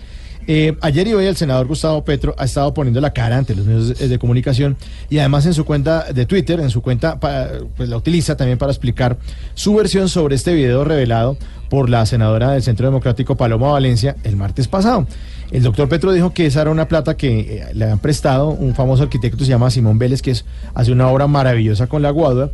Eh, 0.47 0.77
ayer 0.83 1.09
y 1.09 1.15
hoy 1.15 1.25
el 1.25 1.37
senador 1.37 1.67
Gustavo 1.67 2.05
Petro 2.05 2.35
ha 2.37 2.45
estado 2.45 2.75
poniendo 2.75 3.01
la 3.01 3.13
cara 3.13 3.39
ante 3.39 3.55
los 3.55 3.65
medios 3.65 3.99
de, 3.99 4.19
comunicación 4.19 4.77
y 5.09 5.19
además 5.19 5.47
en 5.47 5.55
su 5.55 5.65
cuenta 5.65 6.13
de 6.13 6.27
Twitter, 6.27 6.61
en 6.61 6.71
su 6.71 6.83
cuenta, 6.83 7.19
pues 7.19 7.89
la 7.89 7.97
utiliza 7.97 8.37
también 8.37 8.59
para 8.59 8.71
explicar 8.71 9.17
su 9.55 9.75
versión 9.75 10.09
sobre 10.09 10.35
este 10.35 10.55
video 10.55 10.85
revelado 10.85 11.39
por 11.71 11.89
la 11.89 12.05
senadora 12.05 12.53
del 12.53 12.63
Centro 12.63 12.87
Democrático 12.87 13.37
Paloma 13.37 13.69
Valencia 13.69 14.17
el 14.23 14.37
martes 14.37 14.69
pasado. 14.69 15.07
El 15.51 15.63
doctor 15.63 15.89
Petro 15.89 16.13
dijo 16.13 16.33
que 16.33 16.47
esa 16.47 16.63
era 16.63 16.71
una 16.71 16.89
plata 16.89 17.17
que 17.17 17.41
eh, 17.41 17.65
le 17.75 17.91
han 17.91 17.99
prestado 17.99 18.49
un 18.49 18.75
famoso 18.75 19.03
arquitecto 19.05 19.45
se 19.45 19.51
llama 19.51 19.71
Simón 19.71 19.99
Vélez, 19.99 20.21
que 20.21 20.31
es, 20.31 20.45
hace 20.75 20.93
una 20.93 21.09
obra 21.09 21.27
maravillosa 21.27 21.87
con 21.87 22.03
la 22.03 22.11
guadua. 22.11 22.51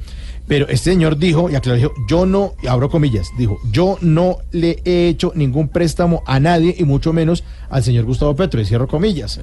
Pero 0.50 0.66
este 0.68 0.90
señor 0.90 1.16
dijo, 1.16 1.48
y 1.48 1.54
aclaró, 1.54 1.76
dijo, 1.76 1.92
yo 2.08 2.26
no, 2.26 2.54
y 2.60 2.66
abro 2.66 2.90
comillas, 2.90 3.28
dijo, 3.38 3.60
yo 3.70 3.98
no 4.00 4.38
le 4.50 4.80
he 4.84 5.06
hecho 5.06 5.30
ningún 5.36 5.68
préstamo 5.68 6.24
a 6.26 6.40
nadie 6.40 6.74
y 6.76 6.82
mucho 6.82 7.12
menos 7.12 7.44
al 7.68 7.84
señor 7.84 8.04
Gustavo 8.04 8.34
Petro, 8.34 8.60
y 8.60 8.64
cierro 8.64 8.88
comillas. 8.88 9.40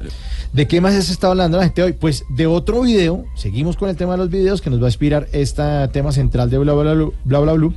¿De 0.51 0.67
qué 0.67 0.81
más 0.81 0.95
se 1.01 1.13
está 1.13 1.27
hablando 1.27 1.59
la 1.59 1.63
gente 1.63 1.81
hoy? 1.81 1.93
Pues 1.93 2.25
de 2.27 2.45
otro 2.45 2.81
video, 2.81 3.23
seguimos 3.35 3.77
con 3.77 3.87
el 3.87 3.95
tema 3.95 4.15
de 4.15 4.17
los 4.17 4.29
videos 4.29 4.61
que 4.61 4.69
nos 4.69 4.81
va 4.81 4.87
a 4.87 4.89
inspirar 4.89 5.29
este 5.31 5.63
tema 5.93 6.11
central 6.11 6.49
de 6.49 6.57
bla 6.57 6.73
bla 6.73 6.93
bla, 6.93 7.09
bla, 7.23 7.39
bla, 7.39 7.53
bla. 7.53 7.69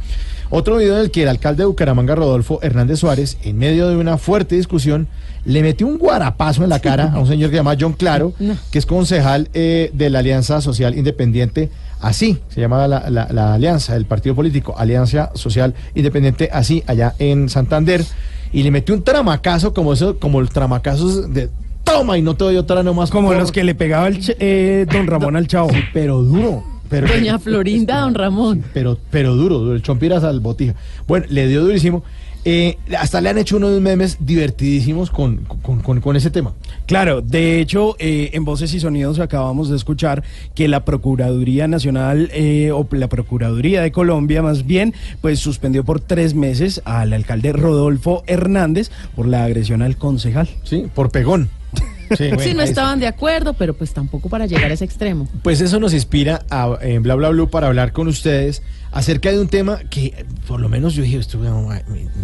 Otro 0.52 0.78
video 0.78 0.96
en 0.96 1.02
el 1.02 1.10
que 1.12 1.22
el 1.22 1.28
alcalde 1.28 1.62
de 1.62 1.66
Bucaramanga, 1.66 2.16
Rodolfo 2.16 2.58
Hernández 2.62 2.98
Suárez, 2.98 3.38
en 3.44 3.56
medio 3.56 3.86
de 3.86 3.94
una 3.94 4.18
fuerte 4.18 4.56
discusión, 4.56 5.06
le 5.44 5.62
metió 5.62 5.86
un 5.86 5.98
guarapazo 5.98 6.64
en 6.64 6.70
la 6.70 6.80
cara 6.80 7.12
a 7.12 7.20
un 7.20 7.28
señor 7.28 7.50
que 7.50 7.54
se 7.54 7.60
llama 7.60 7.76
John 7.78 7.92
Claro, 7.92 8.32
que 8.72 8.80
es 8.80 8.86
concejal 8.86 9.48
eh, 9.54 9.92
de 9.94 10.10
la 10.10 10.18
Alianza 10.18 10.60
Social 10.60 10.98
Independiente, 10.98 11.70
así 12.00 12.38
se 12.48 12.60
llama 12.60 12.86
la, 12.88 13.08
la- 13.10 13.28
la 13.30 13.54
alianza, 13.54 13.96
el 13.96 14.04
partido 14.06 14.34
político, 14.34 14.74
Alianza 14.78 15.30
Social 15.34 15.74
Independiente, 15.94 16.48
así, 16.52 16.82
allá 16.86 17.14
en 17.18 17.48
Santander, 17.48 18.04
y 18.52 18.62
le 18.62 18.70
metió 18.70 18.94
un 18.94 19.02
tramacazo 19.02 19.72
como 19.74 19.92
eso, 19.92 20.18
como 20.18 20.40
los 20.40 20.50
tramacazos 20.50 21.32
de 21.32 21.48
toma 21.84 22.18
y 22.18 22.22
no 22.22 22.34
te 22.34 22.44
doy 22.44 22.56
otra 22.56 22.82
nomás. 22.82 23.10
Como 23.10 23.28
por-". 23.28 23.36
los 23.38 23.52
que 23.52 23.64
le 23.64 23.74
pegaba 23.74 24.08
el 24.08 24.18
eh, 24.38 24.86
don 24.90 25.06
Ramón 25.08 25.36
al 25.36 25.46
chavo. 25.46 25.70
Pero 25.92 26.22
duro. 26.22 26.64
Pero, 26.88 27.06
Doña 27.06 27.38
Florinda, 27.38 28.00
don 28.00 28.14
Ramón. 28.14 28.64
pero, 28.74 28.98
pero 29.10 29.36
duro, 29.36 29.58
duro, 29.60 29.74
el 29.76 29.82
chompiras 29.82 30.24
al 30.24 30.40
botija. 30.40 30.74
Bueno, 31.06 31.26
le 31.28 31.46
dio 31.46 31.62
durísimo. 31.62 32.02
Eh, 32.44 32.78
hasta 32.98 33.20
le 33.20 33.28
han 33.28 33.36
hecho 33.38 33.58
unos 33.58 33.78
memes 33.82 34.16
divertidísimos 34.20 35.10
con, 35.10 35.36
con, 35.62 35.80
con- 35.80 36.00
con 36.00 36.16
ese 36.16 36.30
tema. 36.30 36.54
Claro, 36.86 37.20
de 37.20 37.60
hecho, 37.60 37.96
eh, 37.98 38.30
en 38.32 38.44
Voces 38.46 38.72
y 38.72 38.80
Sonidos 38.80 39.18
acabamos 39.18 39.68
de 39.68 39.76
escuchar 39.76 40.22
que 40.54 40.66
la 40.66 40.84
Procuraduría 40.84 41.68
Nacional, 41.68 42.30
eh, 42.32 42.70
o 42.72 42.86
la 42.92 43.08
Procuraduría 43.08 43.82
de 43.82 43.92
Colombia 43.92 44.42
más 44.42 44.66
bien, 44.66 44.94
pues 45.20 45.38
suspendió 45.38 45.84
por 45.84 46.00
tres 46.00 46.34
meses 46.34 46.80
al 46.86 47.12
alcalde 47.12 47.52
Rodolfo 47.52 48.22
Hernández 48.26 48.90
por 49.14 49.26
la 49.26 49.44
agresión 49.44 49.82
al 49.82 49.96
concejal. 49.96 50.48
Sí, 50.64 50.86
por 50.94 51.10
pegón. 51.10 51.50
Sí, 52.16 52.24
bueno, 52.26 52.42
Sí, 52.42 52.54
no 52.54 52.62
estaban 52.62 52.98
de 52.98 53.06
acuerdo, 53.06 53.52
pero 53.52 53.72
pues 53.72 53.92
tampoco 53.92 54.28
para 54.28 54.44
llegar 54.46 54.68
a 54.68 54.74
ese 54.74 54.84
extremo. 54.84 55.28
Pues 55.44 55.60
eso 55.60 55.78
nos 55.78 55.94
inspira 55.94 56.44
a, 56.50 56.76
en 56.82 57.04
Bla 57.04 57.14
Bla 57.14 57.28
Blue 57.28 57.48
para 57.50 57.68
hablar 57.68 57.92
con 57.92 58.08
ustedes 58.08 58.64
acerca 58.92 59.30
de 59.30 59.40
un 59.40 59.48
tema 59.48 59.78
que 59.90 60.26
por 60.48 60.60
lo 60.60 60.68
menos 60.68 60.94
yo 60.94 61.02
dije, 61.02 61.18
esto 61.18 61.38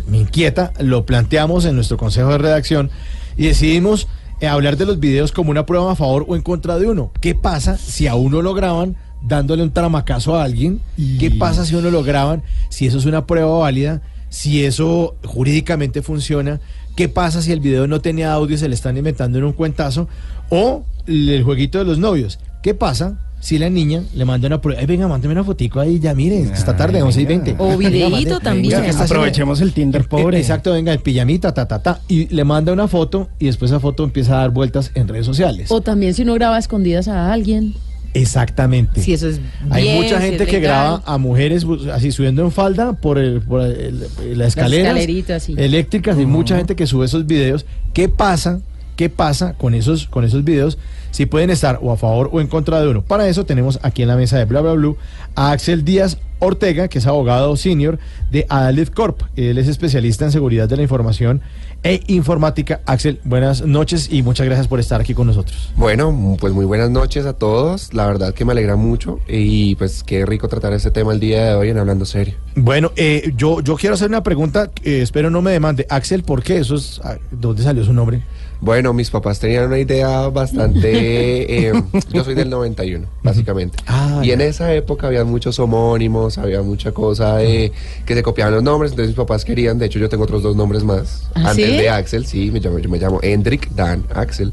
me 0.08 0.18
inquieta, 0.18 0.72
lo 0.80 1.06
planteamos 1.06 1.64
en 1.64 1.74
nuestro 1.74 1.96
consejo 1.96 2.30
de 2.30 2.38
redacción 2.38 2.90
y 3.36 3.46
decidimos 3.46 4.08
eh, 4.40 4.48
hablar 4.48 4.76
de 4.76 4.86
los 4.86 5.00
videos 5.00 5.32
como 5.32 5.50
una 5.50 5.64
prueba 5.64 5.92
a 5.92 5.96
favor 5.96 6.24
o 6.28 6.36
en 6.36 6.42
contra 6.42 6.78
de 6.78 6.86
uno. 6.86 7.10
¿Qué 7.20 7.34
pasa 7.34 7.78
si 7.78 8.06
a 8.06 8.14
uno 8.14 8.42
lo 8.42 8.54
graban 8.54 8.96
dándole 9.22 9.62
un 9.62 9.72
tramacazo 9.72 10.36
a 10.36 10.44
alguien? 10.44 10.80
¿Qué 11.18 11.30
pasa 11.30 11.64
si 11.64 11.74
uno 11.74 11.90
lo 11.90 12.02
graban? 12.02 12.42
Si 12.68 12.86
eso 12.86 12.98
es 12.98 13.06
una 13.06 13.26
prueba 13.26 13.58
válida, 13.58 14.02
si 14.28 14.64
eso 14.64 15.16
jurídicamente 15.24 16.02
funciona. 16.02 16.60
¿Qué 16.96 17.08
pasa 17.08 17.42
si 17.42 17.52
el 17.52 17.60
video 17.60 17.86
no 17.86 18.00
tenía 18.00 18.32
audio 18.32 18.56
y 18.56 18.58
se 18.58 18.68
le 18.68 18.74
están 18.74 18.96
inventando 18.96 19.38
en 19.38 19.44
un 19.44 19.52
cuentazo? 19.52 20.08
O 20.50 20.84
el 21.06 21.42
jueguito 21.42 21.78
de 21.78 21.84
los 21.84 21.98
novios. 21.98 22.38
¿Qué 22.62 22.74
pasa 22.74 23.18
si 23.46 23.58
la 23.58 23.70
niña 23.70 24.02
le 24.12 24.24
manda 24.24 24.48
una 24.48 24.60
prueba, 24.60 24.80
"Ay, 24.80 24.86
venga, 24.86 25.06
mándeme 25.06 25.30
una 25.32 25.44
fotico 25.44 25.78
ahí, 25.78 26.00
ya 26.00 26.14
mire, 26.14 26.40
esta 26.40 26.74
tarde, 26.76 27.00
11 27.00 27.20
y 27.20 27.26
20. 27.26 27.54
O 27.58 27.76
videíto 27.78 28.40
también. 28.40 28.74
Aprovechemos 28.98 29.60
el 29.60 29.72
Tinder 29.72 30.08
pobre. 30.08 30.36
Eh, 30.38 30.40
Exacto, 30.40 30.72
venga, 30.72 30.92
el 30.92 30.98
pijamita, 30.98 31.54
ta, 31.54 31.68
ta, 31.68 31.80
ta. 31.80 32.00
Y 32.08 32.26
le 32.34 32.42
manda 32.42 32.72
una 32.72 32.88
foto 32.88 33.28
y 33.38 33.46
después 33.46 33.70
esa 33.70 33.78
foto 33.78 34.02
empieza 34.02 34.34
a 34.34 34.38
dar 34.40 34.50
vueltas 34.50 34.90
en 34.96 35.06
redes 35.06 35.26
sociales. 35.26 35.70
O 35.70 35.80
también 35.80 36.12
si 36.14 36.22
uno 36.22 36.34
graba 36.34 36.56
a 36.56 36.58
escondidas 36.58 37.06
a 37.06 37.32
alguien. 37.32 37.74
Exactamente. 38.14 39.00
Si 39.02 39.12
eso 39.12 39.28
es 39.28 39.40
Hay 39.70 39.84
bien, 39.84 39.96
mucha 40.02 40.20
gente 40.20 40.42
es 40.44 40.48
que 40.50 40.58
graba 40.58 41.02
a 41.06 41.16
mujeres 41.18 41.64
así 41.92 42.10
subiendo 42.10 42.42
en 42.42 42.50
falda 42.50 42.94
por, 42.94 43.18
el, 43.18 43.42
por 43.42 43.60
el- 43.62 44.08
la 44.34 44.46
escalera 44.46 44.88
escalerita, 44.88 45.38
sí. 45.38 45.54
eléctricas. 45.56 46.16
Hay 46.18 46.26
mucha 46.26 46.56
gente 46.56 46.74
que 46.74 46.86
sube 46.86 47.04
esos 47.06 47.26
videos. 47.26 47.64
¿Qué 47.92 48.08
pasa? 48.08 48.60
¿Qué 48.96 49.10
pasa 49.10 49.52
con 49.52 49.74
esos, 49.74 50.06
con 50.06 50.24
esos 50.24 50.42
videos? 50.42 50.78
Si 51.16 51.24
pueden 51.24 51.48
estar 51.48 51.78
o 51.80 51.92
a 51.92 51.96
favor 51.96 52.28
o 52.30 52.42
en 52.42 52.46
contra 52.46 52.78
de 52.78 52.88
uno. 52.88 53.00
Para 53.00 53.26
eso 53.26 53.46
tenemos 53.46 53.78
aquí 53.82 54.02
en 54.02 54.08
la 54.08 54.16
mesa 54.16 54.36
de 54.36 54.44
Bla 54.44 54.60
Bla 54.60 54.74
Blue 54.74 54.98
a 55.34 55.52
Axel 55.52 55.82
Díaz 55.82 56.18
Ortega, 56.40 56.88
que 56.88 56.98
es 56.98 57.06
abogado 57.06 57.56
senior 57.56 57.98
de 58.30 58.44
Adalid 58.50 58.88
Corp. 58.88 59.22
Él 59.34 59.56
es 59.56 59.66
especialista 59.66 60.26
en 60.26 60.32
seguridad 60.32 60.68
de 60.68 60.76
la 60.76 60.82
información 60.82 61.40
e 61.82 62.02
informática. 62.08 62.82
Axel, 62.84 63.18
buenas 63.24 63.62
noches 63.62 64.12
y 64.12 64.22
muchas 64.22 64.44
gracias 64.44 64.68
por 64.68 64.78
estar 64.78 65.00
aquí 65.00 65.14
con 65.14 65.26
nosotros. 65.26 65.72
Bueno, 65.76 66.36
pues 66.38 66.52
muy 66.52 66.66
buenas 66.66 66.90
noches 66.90 67.24
a 67.24 67.32
todos. 67.32 67.94
La 67.94 68.06
verdad 68.06 68.34
que 68.34 68.44
me 68.44 68.52
alegra 68.52 68.76
mucho 68.76 69.20
y 69.26 69.74
pues 69.76 70.02
qué 70.02 70.26
rico 70.26 70.48
tratar 70.48 70.74
este 70.74 70.90
tema 70.90 71.14
el 71.14 71.20
día 71.20 71.46
de 71.46 71.54
hoy 71.54 71.70
en 71.70 71.78
Hablando 71.78 72.04
Serio. 72.04 72.34
Bueno, 72.56 72.92
eh, 72.94 73.32
yo, 73.38 73.62
yo 73.62 73.76
quiero 73.76 73.94
hacer 73.94 74.10
una 74.10 74.22
pregunta, 74.22 74.70
eh, 74.84 75.00
espero 75.00 75.30
no 75.30 75.40
me 75.40 75.52
demande. 75.52 75.86
Axel, 75.88 76.24
¿por 76.24 76.42
qué? 76.42 76.58
Eso 76.58 76.74
es, 76.74 77.00
ah, 77.02 77.16
¿Dónde 77.30 77.62
salió 77.62 77.82
su 77.84 77.94
nombre? 77.94 78.22
Bueno, 78.60 78.92
mis 78.92 79.10
papás 79.10 79.38
tenían 79.38 79.66
una 79.66 79.78
idea 79.78 80.28
bastante... 80.28 81.68
eh, 81.68 81.82
yo 82.10 82.24
soy 82.24 82.34
del 82.34 82.50
91, 82.50 83.06
básicamente. 83.22 83.78
Ah, 83.86 84.20
y 84.22 84.30
en 84.30 84.40
esa 84.40 84.72
época 84.74 85.06
había 85.06 85.24
muchos 85.24 85.58
homónimos, 85.58 86.38
había 86.38 86.62
mucha 86.62 86.92
cosa 86.92 87.36
de 87.36 87.72
que 88.04 88.14
se 88.14 88.22
copiaban 88.22 88.54
los 88.54 88.62
nombres, 88.62 88.92
entonces 88.92 89.10
mis 89.10 89.16
papás 89.16 89.44
querían, 89.44 89.78
de 89.78 89.86
hecho 89.86 89.98
yo 89.98 90.08
tengo 90.08 90.24
otros 90.24 90.42
dos 90.42 90.56
nombres 90.56 90.84
más. 90.84 91.28
¿Ah, 91.34 91.50
antes 91.50 91.70
sí? 91.70 91.76
de 91.76 91.90
Axel, 91.90 92.26
sí, 92.26 92.50
me 92.50 92.60
llamo, 92.60 92.78
yo 92.78 92.88
me 92.88 92.98
llamo 92.98 93.20
Hendrik 93.22 93.70
Dan 93.70 94.04
Axel. 94.14 94.52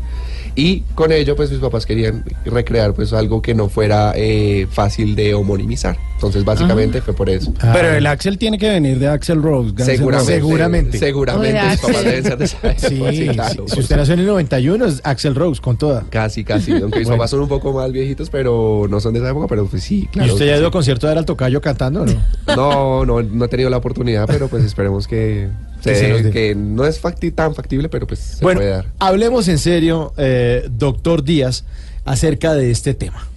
Y 0.56 0.82
con 0.95 1.12
ello, 1.12 1.36
pues 1.36 1.49
mis 1.49 1.60
papás 1.60 1.86
querían 1.86 2.24
recrear 2.45 2.93
pues 2.93 3.12
algo 3.14 3.41
que 3.41 3.56
no 3.56 3.70
fuera 3.70 4.14
eh, 4.16 4.68
fácil 4.70 5.16
de 5.16 5.34
homonimizar. 5.34 5.97
Entonces, 6.16 6.45
básicamente 6.45 7.01
fue 7.01 7.14
por 7.14 7.30
eso. 7.30 7.54
Pero 7.74 7.89
el 7.95 8.06
Axel 8.08 8.38
tiene 8.38 8.58
que 8.58 8.70
venir 8.70 8.97
de 8.99 9.08
Axel 9.08 9.41
Rose. 9.41 9.72
Guns 9.72 9.86
Seguramente. 9.86 10.32
Seguramente. 10.34 10.97
Seguramente. 10.99 11.60
Mis 11.62 11.80
papás 11.82 11.95
Axel. 11.97 12.06
deben 12.06 12.24
ser 12.24 12.38
de 12.38 12.45
esa 12.45 12.58
Sí, 12.89 12.95
época, 12.95 13.12
sí, 13.12 13.18
sí, 13.18 13.28
claro, 13.30 13.66
si 13.68 13.80
usted 13.80 13.97
nació 13.97 14.14
en 14.14 14.20
el 14.22 14.26
91 14.28 14.86
es 14.86 15.01
Axel 15.04 15.36
Rose 15.36 15.60
con 15.62 15.78
toda. 15.78 16.06
Casi, 16.10 16.43
casi. 16.43 16.72
Aunque 16.72 16.99
mis 16.99 17.08
Bueno. 17.08 17.18
papás 17.18 17.32
son 17.32 17.41
un 17.41 17.49
poco 17.49 17.74
más 17.74 17.91
viejitos, 17.91 18.30
pero 18.30 18.86
no 18.89 18.99
son 19.01 19.14
de 19.14 19.20
esa 19.20 19.32
época, 19.32 19.47
pero 19.47 19.66
pues 19.66 19.84
sí, 19.84 20.08
claro. 20.12 20.30
¿Y 20.30 20.34
usted 20.34 20.45
ya 20.45 20.54
ha 20.54 20.58
ido 20.60 20.68
a 20.68 20.72
concierto 20.72 21.08
de 21.08 21.14
Alto 21.18 21.36
Cayo 21.36 21.60
cantando 21.62 22.04
o 22.04 22.06
no? 22.06 22.14
No, 22.56 23.06
no, 23.06 23.22
no 23.22 23.45
he 23.45 23.47
tenido 23.49 23.70
la 23.70 23.78
oportunidad, 23.78 24.28
pero 24.28 24.47
pues 24.47 24.64
esperemos 24.64 25.08
que, 25.08 25.49
Dé. 25.91 26.31
que 26.31 26.55
no 26.55 26.86
es 26.86 27.01
facti- 27.01 27.34
tan 27.34 27.53
factible, 27.55 27.89
pero 27.89 28.07
pues 28.07 28.19
se 28.19 28.43
bueno, 28.43 28.59
puede 28.59 28.71
dar. 28.71 28.86
hablemos 28.99 29.47
en 29.47 29.57
serio, 29.59 30.13
eh, 30.17 30.67
doctor 30.71 31.23
Díaz, 31.23 31.63
acerca 32.05 32.53
de 32.53 32.71
este 32.71 32.93
tema. 32.93 33.27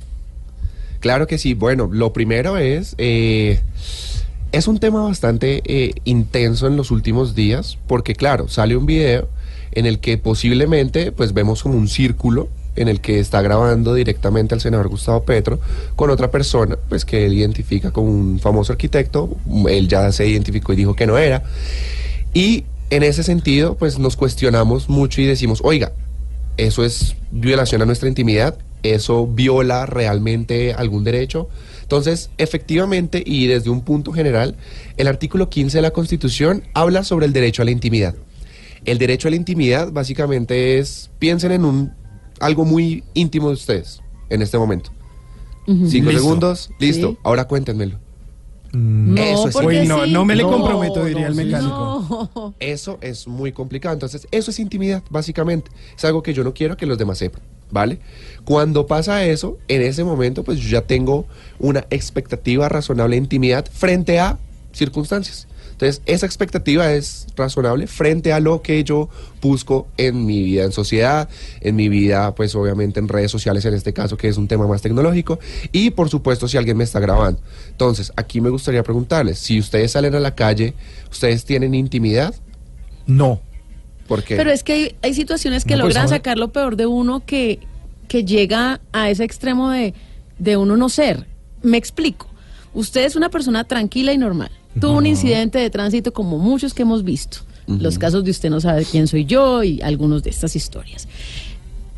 Claro 1.01 1.27
que 1.27 1.39
sí. 1.39 1.55
Bueno, 1.55 1.89
lo 1.93 2.13
primero 2.13 2.57
es, 2.59 2.95
eh, 2.99 3.61
es 4.53 4.67
un 4.69 4.79
tema 4.79 5.03
bastante 5.05 5.63
eh, 5.67 5.93
intenso 6.05 6.67
en 6.67 6.77
los 6.77 6.91
últimos 6.91 7.35
días, 7.35 7.79
porque 7.87 8.15
claro, 8.15 8.49
sale 8.49 8.77
un 8.77 8.87
video 8.87 9.29
en 9.73 9.87
el 9.87 9.99
que 9.99 10.17
posiblemente 10.19 11.13
pues 11.13 11.35
vemos 11.35 11.63
como 11.63 11.77
un 11.77 11.89
círculo 11.89 12.49
en 12.77 12.89
el 12.89 13.01
que 13.01 13.21
está 13.21 13.41
grabando 13.43 13.95
directamente 13.95 14.55
al 14.55 14.61
senador 14.61 14.89
Gustavo 14.89 15.23
Petro 15.25 15.59
con 15.97 16.11
otra 16.11 16.31
persona, 16.31 16.77
pues 16.89 17.05
que 17.05 17.25
él 17.27 17.33
identifica 17.35 17.91
como 17.91 18.11
un 18.11 18.39
famoso 18.39 18.73
arquitecto, 18.73 19.37
él 19.69 19.89
ya 19.89 20.11
se 20.13 20.27
identificó 20.27 20.73
y 20.73 20.77
dijo 20.77 20.95
que 20.95 21.07
no 21.07 21.17
era. 21.19 21.43
Y 22.37 22.65
en 22.91 23.03
ese 23.03 23.23
sentido, 23.23 23.79
pues 23.79 23.99
nos 23.99 24.15
cuestionamos 24.15 24.91
mucho 24.91 25.23
y 25.23 25.25
decimos, 25.25 25.63
oiga, 25.65 25.93
eso 26.59 26.85
es 26.85 27.17
violación 27.31 27.81
a 27.81 27.87
nuestra 27.87 28.11
intimidad, 28.11 28.59
eso 28.83 29.27
viola 29.27 29.87
realmente 29.87 30.75
algún 30.75 31.03
derecho. 31.03 31.49
Entonces, 31.81 32.29
efectivamente, 32.37 33.23
y 33.25 33.47
desde 33.47 33.71
un 33.71 33.81
punto 33.81 34.13
general, 34.13 34.55
el 34.99 35.07
artículo 35.07 35.49
15 35.49 35.79
de 35.79 35.83
la 35.83 35.93
Constitución 35.93 36.65
habla 36.75 37.05
sobre 37.05 37.25
el 37.25 37.33
derecho 37.33 37.63
a 37.63 37.65
la 37.65 37.71
intimidad. 37.71 38.15
El 38.85 38.99
derecho 38.99 39.29
a 39.29 39.31
la 39.31 39.39
intimidad 39.39 39.91
básicamente 39.91 40.79
es, 40.79 41.09
piensen 41.19 41.53
en 41.53 41.65
un 41.65 41.95
algo 42.39 42.67
muy 42.67 43.03
íntimo 43.15 43.49
de 43.49 43.55
ustedes 43.55 44.03
en 44.29 44.43
este 44.43 44.59
momento. 44.59 44.91
Cinco 45.65 46.11
Listo. 46.11 46.13
segundos, 46.13 46.71
listo. 46.79 47.13
Sí. 47.13 47.19
Ahora 47.23 47.49
cuéntenmelo. 47.49 47.99
No, 48.77 49.23
Eso 49.23 49.49
es- 49.49 49.57
Uy, 49.57 49.87
no, 49.87 50.05
sí. 50.05 50.11
no 50.13 50.25
me 50.25 50.37
le 50.37 50.43
No, 50.43 50.51
comprometo, 50.53 51.05
diría 51.05 51.23
no, 51.23 51.29
el 51.29 51.35
mecánico. 51.35 52.31
No. 52.35 52.55
Eso 52.61 52.99
es 53.01 53.27
muy 53.27 53.53
complicado. 53.53 53.95
Entonces, 53.95 54.27
eso 54.31 54.51
es 54.51 54.59
intimidad, 54.59 55.03
básicamente. 55.11 55.71
Es 55.97 56.05
algo 56.05 56.23
que 56.23 56.35
yo 56.35 56.45
no 56.45 56.53
quiero 56.53 56.77
que 56.77 56.85
los 56.87 56.99
demás 56.99 57.19
sepan, 57.19 57.41
¿vale? 57.71 57.99
Cuando 58.45 58.87
pasa 58.87 59.25
eso, 59.25 59.57
en 59.69 59.83
ese 59.83 60.05
momento, 60.05 60.43
pues 60.45 60.59
yo 60.61 60.69
ya 60.69 60.83
tengo 60.83 61.27
una 61.59 61.87
expectativa 61.91 62.69
razonable 62.69 63.17
de 63.17 63.23
intimidad 63.23 63.67
frente 63.73 64.19
a 64.21 64.39
circunstancias. 64.73 65.47
Entonces, 65.77 66.01
esa 66.07 66.25
expectativa 66.25 66.91
es 66.95 67.27
razonable 67.37 67.87
frente 67.87 68.33
a 68.33 68.41
lo 68.41 68.63
que 68.63 68.83
yo 68.83 69.11
busco 69.43 69.87
en 69.99 70.25
mi 70.25 70.43
vida 70.43 70.65
en 70.65 70.73
sociedad, 70.73 71.29
en 71.61 71.77
mi 71.77 71.91
vida, 71.91 72.35
pues 72.35 72.55
obviamente 72.55 72.99
en 72.99 73.09
redes 73.09 73.31
sociales 73.31 73.63
en 73.67 73.75
este 73.75 73.93
caso, 73.93 74.17
que 74.17 74.29
es 74.29 74.39
un 74.39 74.49
tema 74.49 74.67
más 74.67 74.81
tecnológico, 74.81 75.39
y 75.73 75.91
por 75.91 76.09
supuesto 76.09 76.49
si 76.49 76.57
alguien 76.57 76.79
me 76.79 76.85
está 76.85 76.99
grabando. 76.99 77.41
Entonces, 77.69 78.11
aquí 78.17 78.41
me 78.41 78.49
gustaría 78.49 78.83
preguntarles, 78.83 79.39
si 79.39 79.59
ustedes 79.59 79.93
salen 79.93 80.15
a 80.15 80.21
la 80.21 80.35
calle, 80.35 80.73
¿ustedes 81.11 81.45
tienen 81.45 81.75
intimidad? 81.75 82.35
No. 83.07 83.43
Porque 84.09 84.35
Pero 84.35 84.51
es 84.51 84.63
que 84.63 84.73
hay, 84.73 84.97
hay 85.03 85.13
situaciones 85.13 85.67
que 85.67 85.77
No, 85.77 85.85
logran 85.85 86.09
sacar 86.09 86.39
lo 86.39 86.53
peor 86.53 86.77
de 86.77 86.87
uno 86.87 87.23
que, 87.27 87.61
que 88.09 88.25
llega 88.25 88.81
a 88.93 89.11
ese 89.11 89.25
extremo 89.25 89.71
de, 89.71 89.93
de 90.39 90.57
uno 90.57 90.79
no 90.79 90.89
ser. 90.89 91.27
Me 91.63 91.77
explico. 91.77 92.29
Usted 92.73 93.05
es 93.05 93.15
una 93.15 93.29
persona 93.29 93.65
tranquila 93.65 94.15
y 94.15 94.19
normal. 94.19 94.51
Tuvo 94.81 94.99
un 94.99 95.07
incidente 95.07 95.59
de 95.59 95.71
tránsito 95.71 96.13
como 96.13 96.39
muchos 96.39 96.75
que 96.75 96.83
hemos 96.83 97.05
visto. 97.05 97.39
Los 97.67 97.99
casos 97.99 98.25
de 98.25 98.31
usted 98.31 98.51
no 98.51 98.61
sabe 98.61 98.85
quién 98.85 99.09
soy 99.09 99.25
yo 99.25 99.63
y 99.63 99.83
algunos 99.83 100.23
de 100.23 100.31
estas 100.31 100.55
historias. 100.55 101.09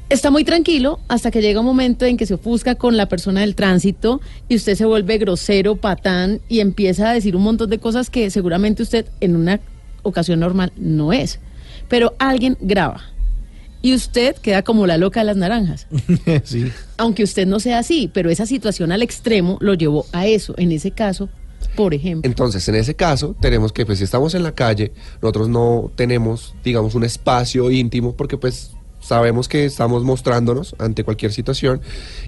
Está 0.08 0.30
muy 0.30 0.42
tranquilo 0.42 1.00
hasta 1.08 1.30
que 1.30 1.42
llega 1.42 1.60
un 1.60 1.66
momento 1.66 2.06
en 2.06 2.16
que 2.16 2.24
se 2.24 2.34
ofusca 2.34 2.76
con 2.76 2.96
la 2.96 3.06
persona 3.06 3.42
del 3.42 3.54
tránsito 3.54 4.22
y 4.48 4.56
usted 4.56 4.74
se 4.74 4.86
vuelve 4.86 5.18
grosero, 5.18 5.76
patán 5.76 6.40
y 6.48 6.60
empieza 6.60 7.10
a 7.10 7.12
decir 7.12 7.36
un 7.36 7.42
montón 7.42 7.68
de 7.68 7.78
cosas 7.78 8.08
que 8.08 8.30
seguramente 8.30 8.82
usted 8.82 9.04
en 9.20 9.36
una 9.36 9.60
ocasión 10.02 10.40
normal 10.40 10.72
no 10.76 11.12
es. 11.12 11.40
Pero 11.88 12.14
alguien 12.18 12.56
graba 12.60 13.02
y 13.82 13.94
usted 13.94 14.34
queda 14.36 14.62
como 14.62 14.86
la 14.86 14.96
loca 14.96 15.20
de 15.20 15.26
las 15.26 15.36
naranjas. 15.36 15.86
sí. 16.44 16.72
Aunque 16.96 17.22
usted 17.22 17.46
no 17.46 17.60
sea 17.60 17.78
así, 17.78 18.10
pero 18.12 18.30
esa 18.30 18.46
situación 18.46 18.92
al 18.92 19.02
extremo 19.02 19.58
lo 19.60 19.74
llevó 19.74 20.06
a 20.12 20.26
eso. 20.26 20.54
En 20.56 20.72
ese 20.72 20.90
caso, 20.90 21.28
por 21.76 21.94
ejemplo. 21.94 22.28
Entonces, 22.28 22.68
en 22.68 22.74
ese 22.74 22.94
caso, 22.94 23.36
tenemos 23.40 23.72
que, 23.72 23.86
pues, 23.86 23.98
si 23.98 24.04
estamos 24.04 24.34
en 24.34 24.42
la 24.42 24.52
calle, 24.52 24.92
nosotros 25.22 25.48
no 25.48 25.90
tenemos, 25.94 26.54
digamos, 26.64 26.94
un 26.94 27.04
espacio 27.04 27.70
íntimo, 27.70 28.14
porque, 28.14 28.36
pues, 28.36 28.72
sabemos 29.00 29.48
que 29.48 29.64
estamos 29.64 30.02
mostrándonos 30.04 30.74
ante 30.78 31.04
cualquier 31.04 31.32
situación, 31.32 31.80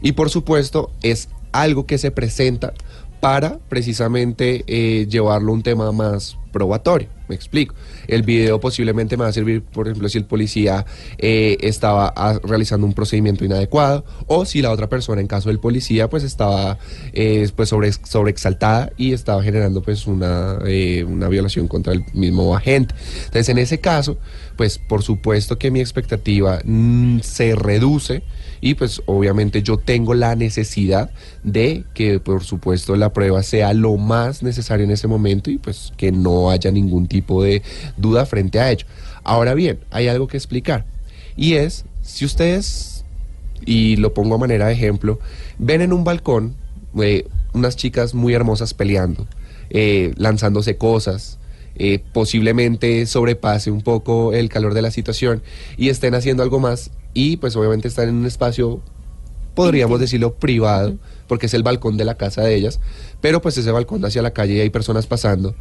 y 0.03 0.13
por 0.13 0.31
supuesto, 0.31 0.91
es 1.03 1.29
algo 1.53 1.87
que 1.87 1.99
se 1.99 2.11
presenta 2.11 2.73
para 3.21 3.59
precisamente 3.69 4.65
eh, 4.67 5.07
llevarlo 5.09 5.53
a 5.53 5.55
un 5.55 5.63
tema 5.63 5.93
más 5.93 6.37
probatorio. 6.51 7.09
Me 7.29 7.35
explico. 7.35 7.75
El 8.09 8.23
video 8.23 8.59
posiblemente 8.61 9.17
me 9.17 9.23
va 9.23 9.31
a 9.31 9.33
servir, 9.33 9.63
por 9.63 9.87
ejemplo, 9.87 10.09
si 10.09 10.19
el 10.19 10.25
policía 10.25 10.85
eh, 11.19 11.57
estaba 11.61 12.13
ah, 12.17 12.39
realizando 12.43 12.87
un 12.87 12.93
procedimiento 12.93 13.45
inadecuado 13.45 14.05
o 14.27 14.45
si 14.45 14.63
la 14.63 14.71
otra 14.71 14.89
persona, 14.89 15.21
en 15.21 15.27
caso 15.27 15.49
del 15.49 15.61
policía, 15.61 16.11
pues 16.11 16.25
estaba 16.25 16.79
eh, 17.13 17.49
pues 17.55 17.69
sobre, 17.69 17.93
sobreexaltada 17.93 18.93
y 18.97 19.13
estaba 19.13 19.43
generando 19.43 19.83
pues 19.83 20.07
una, 20.07 20.59
eh, 20.67 21.05
una 21.05 21.29
violación 21.29 21.69
contra 21.69 21.93
el 21.93 22.05
mismo 22.15 22.57
agente. 22.57 22.95
Entonces, 23.19 23.49
en 23.49 23.59
ese 23.59 23.79
caso, 23.79 24.19
pues 24.57 24.79
por 24.79 25.03
supuesto 25.03 25.59
que 25.59 25.71
mi 25.71 25.81
expectativa 25.81 26.61
mm, 26.65 27.21
se 27.21 27.55
reduce 27.55 28.23
y 28.61 28.75
pues 28.75 29.03
obviamente 29.07 29.63
yo 29.63 29.79
tengo 29.79 30.15
la 30.15 30.37
necesidad 30.37 31.11
de 31.43 31.85
que 31.95 32.21
por 32.21 32.45
supuesto 32.45 32.97
la 32.97 33.13
prueba 33.13 33.43
sea 33.43 33.73
lo 33.73 33.97
más 33.97 34.43
necesario 34.43 34.85
en 34.85 34.91
ese 34.91 35.09
momento 35.09 35.51
y 35.51 35.59
pues 35.59 35.93
que 35.97 36.13
no 36.13 36.51
haya 36.51 36.71
ningún 36.71 37.07
tipo 37.07 37.43
de 37.43 37.63
duda 37.97 38.27
frente 38.27 38.61
a 38.61 38.71
ello. 38.71 38.87
Ahora 39.23 39.55
bien, 39.55 39.81
hay 39.91 40.09
algo 40.09 40.29
que 40.29 40.37
explicar 40.37 40.85
y 41.37 41.55
es 41.55 41.85
si 42.03 42.25
ustedes, 42.25 43.05
y 43.65 43.97
lo 43.97 44.15
pongo 44.15 44.35
a 44.35 44.39
manera 44.39 44.67
de 44.67 44.73
ejemplo, 44.73 45.19
ven 45.59 45.81
en 45.81 45.93
un 45.93 46.05
balcón 46.05 46.55
eh, 47.01 47.27
unas 47.53 47.77
chicas 47.77 48.15
muy 48.15 48.35
hermosas 48.35 48.75
peleando, 48.75 49.27
eh, 49.71 50.13
lanzándose 50.17 50.77
cosas, 50.77 51.39
eh, 51.77 52.01
posiblemente 52.13 53.07
sobrepase 53.07 53.71
un 53.71 53.81
poco 53.81 54.33
el 54.33 54.49
calor 54.49 54.75
de 54.75 54.83
la 54.83 54.91
situación 54.91 55.43
y 55.77 55.89
estén 55.89 56.15
haciendo 56.15 56.43
algo 56.43 56.61
más 56.61 56.91
y 57.15 57.37
pues 57.39 57.57
obviamente 57.57 57.89
están 57.89 58.09
en 58.09 58.17
un 58.17 58.27
espacio 58.27 58.81
podríamos 59.55 60.01
decirlo 60.01 60.35
privado, 60.35 60.97
porque 61.27 61.47
es 61.47 61.55
el 61.55 61.63
balcón 61.63 61.97
de 61.97 62.05
la 62.05 62.17
casa 62.17 62.43
de 62.43 62.55
ellas, 62.55 62.81
pero 63.21 63.43
pues 63.43 63.59
ese 63.59 63.71
balcón 63.71 64.05
hacia 64.05 64.23
la 64.23 64.31
calle 64.33 64.55
y 64.55 64.61
hay 64.61 64.71
personas 64.71 65.07
pasando. 65.07 65.55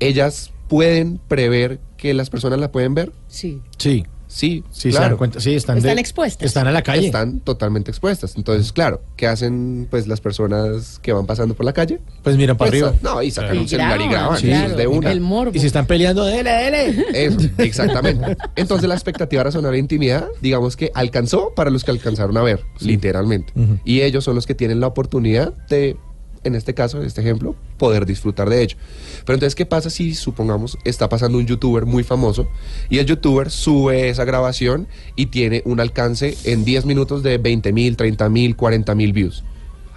Ellas 0.00 0.52
pueden 0.68 1.18
prever 1.28 1.78
que 1.96 2.14
las 2.14 2.30
personas 2.30 2.58
la 2.58 2.72
pueden 2.72 2.94
ver. 2.94 3.12
Sí. 3.28 3.60
Sí. 3.78 4.04
Sí, 4.34 4.64
Sí, 4.72 4.90
se 4.90 4.90
claro. 4.90 5.10
dan 5.10 5.16
cuenta. 5.18 5.38
Sí, 5.40 5.54
están, 5.54 5.78
Están 5.78 5.94
de- 5.94 6.00
expuestas. 6.00 6.44
Están 6.44 6.66
a 6.66 6.72
la 6.72 6.82
calle. 6.82 7.06
Están 7.06 7.38
totalmente 7.38 7.92
expuestas. 7.92 8.34
Entonces, 8.36 8.72
claro, 8.72 9.00
¿qué 9.16 9.28
hacen 9.28 9.86
pues 9.88 10.08
las 10.08 10.20
personas 10.20 10.98
que 11.00 11.12
van 11.12 11.24
pasando 11.24 11.54
por 11.54 11.64
la 11.64 11.72
calle? 11.72 12.00
Pues 12.24 12.36
miran 12.36 12.56
para 12.56 12.68
Pues, 12.72 12.82
arriba. 12.82 12.98
No, 13.00 13.22
y 13.22 13.30
sacan 13.30 13.54
Y 13.54 13.58
un 13.60 13.68
celular 13.68 14.00
y 14.00 14.08
graban. 14.08 14.38
Sí, 14.38 14.48
claro, 14.48 14.76
de 14.76 14.86
una. 14.88 15.12
El 15.12 15.20
morbo. 15.20 15.52
Y 15.54 15.60
si 15.60 15.66
están 15.66 15.86
peleando, 15.86 16.24
dele, 16.24 16.50
dele. 16.50 17.04
Eso, 17.14 17.38
exactamente. 17.58 18.36
Entonces 18.56 18.88
la 18.88 18.94
expectativa 18.96 19.44
razonable 19.44 19.76
de 19.76 19.80
intimidad, 19.80 20.26
digamos 20.42 20.76
que 20.76 20.90
alcanzó 20.94 21.52
para 21.54 21.70
los 21.70 21.84
que 21.84 21.92
alcanzaron 21.92 22.36
a 22.36 22.42
ver, 22.42 22.60
literalmente. 22.80 23.52
Y 23.84 24.00
ellos 24.00 24.24
son 24.24 24.34
los 24.34 24.46
que 24.46 24.56
tienen 24.56 24.80
la 24.80 24.88
oportunidad 24.88 25.52
de, 25.68 25.96
en 26.44 26.54
este 26.54 26.74
caso, 26.74 26.98
en 27.00 27.06
este 27.06 27.20
ejemplo, 27.20 27.56
poder 27.78 28.06
disfrutar 28.06 28.48
de 28.48 28.62
ello. 28.62 28.76
Pero 29.24 29.34
entonces, 29.34 29.54
¿qué 29.54 29.66
pasa 29.66 29.90
si, 29.90 30.14
supongamos, 30.14 30.78
está 30.84 31.08
pasando 31.08 31.38
un 31.38 31.46
youtuber 31.46 31.86
muy 31.86 32.04
famoso 32.04 32.48
y 32.88 32.98
el 32.98 33.06
youtuber 33.06 33.50
sube 33.50 34.08
esa 34.08 34.24
grabación 34.24 34.86
y 35.16 35.26
tiene 35.26 35.62
un 35.64 35.80
alcance 35.80 36.36
en 36.44 36.64
10 36.64 36.84
minutos 36.86 37.22
de 37.22 37.38
20 37.38 37.72
mil, 37.72 37.96
30 37.96 38.28
mil, 38.28 38.56
40 38.56 38.94
mil 38.94 39.12
views? 39.12 39.42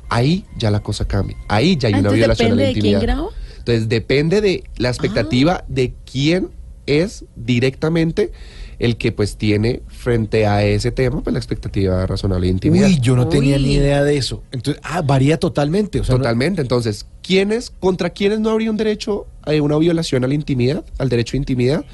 Ahí 0.10 0.45
ya 0.57 0.72
la 0.72 0.82
cosa 0.82 1.06
cambia. 1.06 1.36
Ahí 1.49 1.76
ya 1.78 1.90
hay 1.90 1.95
Ah, 1.95 1.99
una 1.99 2.11
violación 2.11 2.53
a 2.53 2.56
la 2.56 2.61
de 2.61 2.68
quién 2.74 2.78
intimidad. 2.86 3.02
graba. 3.02 3.28
Entonces 3.60 3.90
depende 3.90 4.40
de 4.41 4.64
la 4.78 4.88
expectativa 4.90 5.56
Ah. 5.61 5.65
de 5.68 5.94
quién 6.10 6.49
es 6.86 7.26
directamente 7.36 8.32
el 8.80 8.98
que 8.98 9.12
pues 9.12 9.38
tiene 9.38 9.82
frente 9.88 10.45
a 10.45 10.64
ese 10.64 10.91
tema 10.91 11.22
pues 11.22 11.34
la 11.34 11.40
expectativa 11.40 12.06
razonable 12.06 12.45
de 12.48 12.52
intimidad. 12.54 12.88
Uy, 12.88 12.99
yo 13.02 13.16
no 13.16 13.28
tenía 13.28 13.58
ni 13.58 13.74
idea 13.74 14.04
de 14.04 14.18
eso. 14.18 14.44
Entonces, 14.52 14.82
ah, 14.86 15.02
varía 15.02 15.38
totalmente. 15.40 15.99
O 15.99 16.04
sea, 16.04 16.14
no- 16.16 16.20
Totalmente. 16.20 16.62
Entonces, 16.62 17.06
¿quiénes, 17.24 17.72
contra 17.80 18.10
quiénes 18.12 18.40
no 18.40 18.49
habría 18.52 18.70
un 18.70 18.78
derecho 18.78 19.26
a 19.44 19.52
una 19.62 19.78
violación 19.78 20.24
a 20.24 20.28
la 20.28 20.34
intimidad, 20.36 20.86
al 20.99 21.10
derecho 21.10 21.32
de 21.34 21.38
intimidad? 21.38 21.86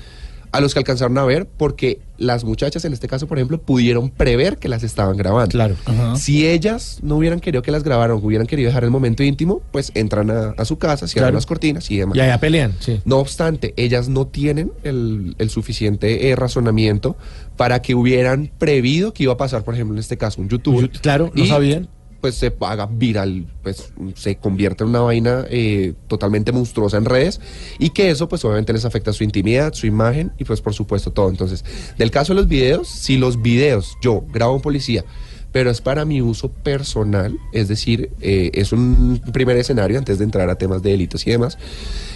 A 0.54 0.62
los 0.62 0.74
que 0.74 0.80
alcanzaron 0.80 1.18
a 1.18 1.26
ver, 1.26 1.48
porque 1.58 2.00
las 2.18 2.44
muchachas, 2.46 2.86
en 2.86 2.94
este 2.94 3.08
caso, 3.08 3.28
por 3.28 3.38
ejemplo, 3.40 3.60
pudieron 3.60 4.10
prever 4.12 4.60
que 4.60 4.70
las 4.70 4.84
estaban 4.84 5.18
grabando. 5.18 5.50
Claro. 5.52 5.76
Si 6.16 6.48
ellas 6.48 7.00
no 7.02 7.18
hubieran 7.18 7.40
querido 7.40 7.62
que 7.64 7.72
las 7.72 7.84
grabaran, 7.84 8.20
hubieran 8.22 8.46
querido 8.48 8.68
dejar 8.68 8.84
el 8.84 8.92
momento 8.92 9.24
íntimo, 9.24 9.62
pues 9.72 9.92
entran 9.96 10.30
a, 10.30 10.52
a 10.56 10.64
su 10.66 10.78
casa, 10.78 11.08
cierran 11.08 11.30
Claro. 11.30 11.36
las 11.38 11.46
cortinas 11.48 11.90
y 11.92 11.98
demás. 11.98 12.16
Y 12.16 12.22
allá 12.22 12.40
pelean, 12.40 12.74
sí. 12.80 13.02
No 13.04 13.18
obstante, 13.18 13.74
ellas 13.78 14.08
no 14.10 14.28
tienen 14.28 14.72
el, 14.84 15.36
el 15.40 15.50
suficiente 15.50 16.30
eh, 16.30 16.36
razonamiento 16.36 17.18
para 17.58 17.82
que 17.82 17.96
hubieran 17.96 18.52
prevido 18.60 19.12
que 19.14 19.24
iba 19.24 19.34
a 19.34 19.38
pasar, 19.38 19.64
por 19.64 19.74
ejemplo, 19.74 19.96
en 19.96 20.00
este 20.00 20.18
caso, 20.18 20.40
un 20.40 20.50
youtuber. 20.50 20.90
Claro, 21.02 21.32
no 21.34 21.46
sabían. 21.48 21.90
Pues 22.24 22.36
se 22.36 22.56
haga 22.62 22.86
viral, 22.86 23.48
pues 23.62 23.91
se 24.16 24.38
convierte 24.38 24.86
en 24.86 24.91
una 24.91 25.02
vaina 25.02 25.44
eh, 25.50 25.94
totalmente 26.08 26.54
monstruosa 26.54 26.95
en 26.95 27.04
redes 27.04 27.41
y 27.80 27.90
que 27.90 28.12
eso 28.12 28.30
pues 28.30 28.45
obviamente 28.45 28.72
les 28.72 28.86
afecta 28.86 29.12
su 29.12 29.26
intimidad, 29.26 29.74
su 29.74 29.88
imagen 29.88 30.32
y 30.38 30.45
pues 30.45 30.62
por 30.62 30.74
supuesto 30.74 31.12
todo. 31.12 31.28
Entonces, 31.28 31.66
del 31.98 32.12
caso 32.12 32.34
de 32.34 32.40
los 32.40 32.48
videos, 32.48 32.88
si 32.88 33.18
los 33.18 33.41
videos 33.41 33.98
yo 34.02 34.24
grabo 34.32 34.56
un 34.56 34.62
policía, 34.62 35.04
pero 35.54 35.70
es 35.70 35.80
para 35.80 36.04
mi 36.04 36.22
uso 36.22 36.50
personal, 36.50 37.38
es 37.54 37.70
decir, 37.70 38.10
eh, 38.20 38.50
es 38.56 38.74
un 38.74 39.22
primer 39.32 39.56
escenario 39.56 40.00
antes 40.00 40.18
de 40.18 40.26
entrar 40.26 40.50
a 40.50 40.56
temas 40.56 40.82
de 40.82 40.90
delitos 40.90 41.26
y 41.26 41.32
demás. 41.32 41.58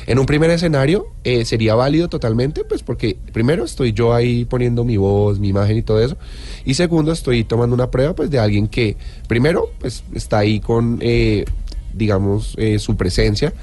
En 0.08 0.18
un 0.20 0.26
primer 0.26 0.50
escenario 0.50 1.08
eh, 1.24 1.46
sería 1.46 1.76
válido 1.76 2.10
totalmente, 2.10 2.64
pues 2.64 2.82
porque 2.82 3.16
primero 3.34 3.64
estoy 3.64 3.94
yo 3.94 4.14
ahí 4.14 4.44
poniendo 4.46 4.84
mi 4.84 4.98
voz, 4.98 5.38
mi 5.40 5.50
imagen 5.50 5.78
y 5.78 5.84
todo 5.84 6.02
eso, 6.02 6.18
y 6.66 6.74
segundo 6.74 7.12
estoy 7.12 7.44
tomando 7.44 7.76
una 7.76 7.92
prueba 7.92 8.16
pues 8.16 8.32
de 8.32 8.40
alguien 8.40 8.68
que 8.68 8.98
primero 9.28 9.70
pues 9.80 10.04
está 10.16 10.40
ahí 10.40 10.60
con, 10.60 10.98
eh, 11.02 11.46
digamos, 11.94 12.56
eh, 12.58 12.80
su 12.80 12.98
presencia. 12.98 13.54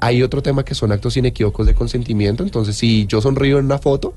Hay 0.00 0.24
otro 0.24 0.42
tema 0.42 0.64
que 0.64 0.74
son 0.74 0.90
actos 0.90 1.16
inequívocos 1.16 1.68
de 1.68 1.74
consentimiento, 1.74 2.42
entonces 2.42 2.76
si 2.76 3.06
yo 3.06 3.20
sonrío 3.20 3.60
en 3.60 3.66
una 3.66 3.78
foto, 3.78 4.12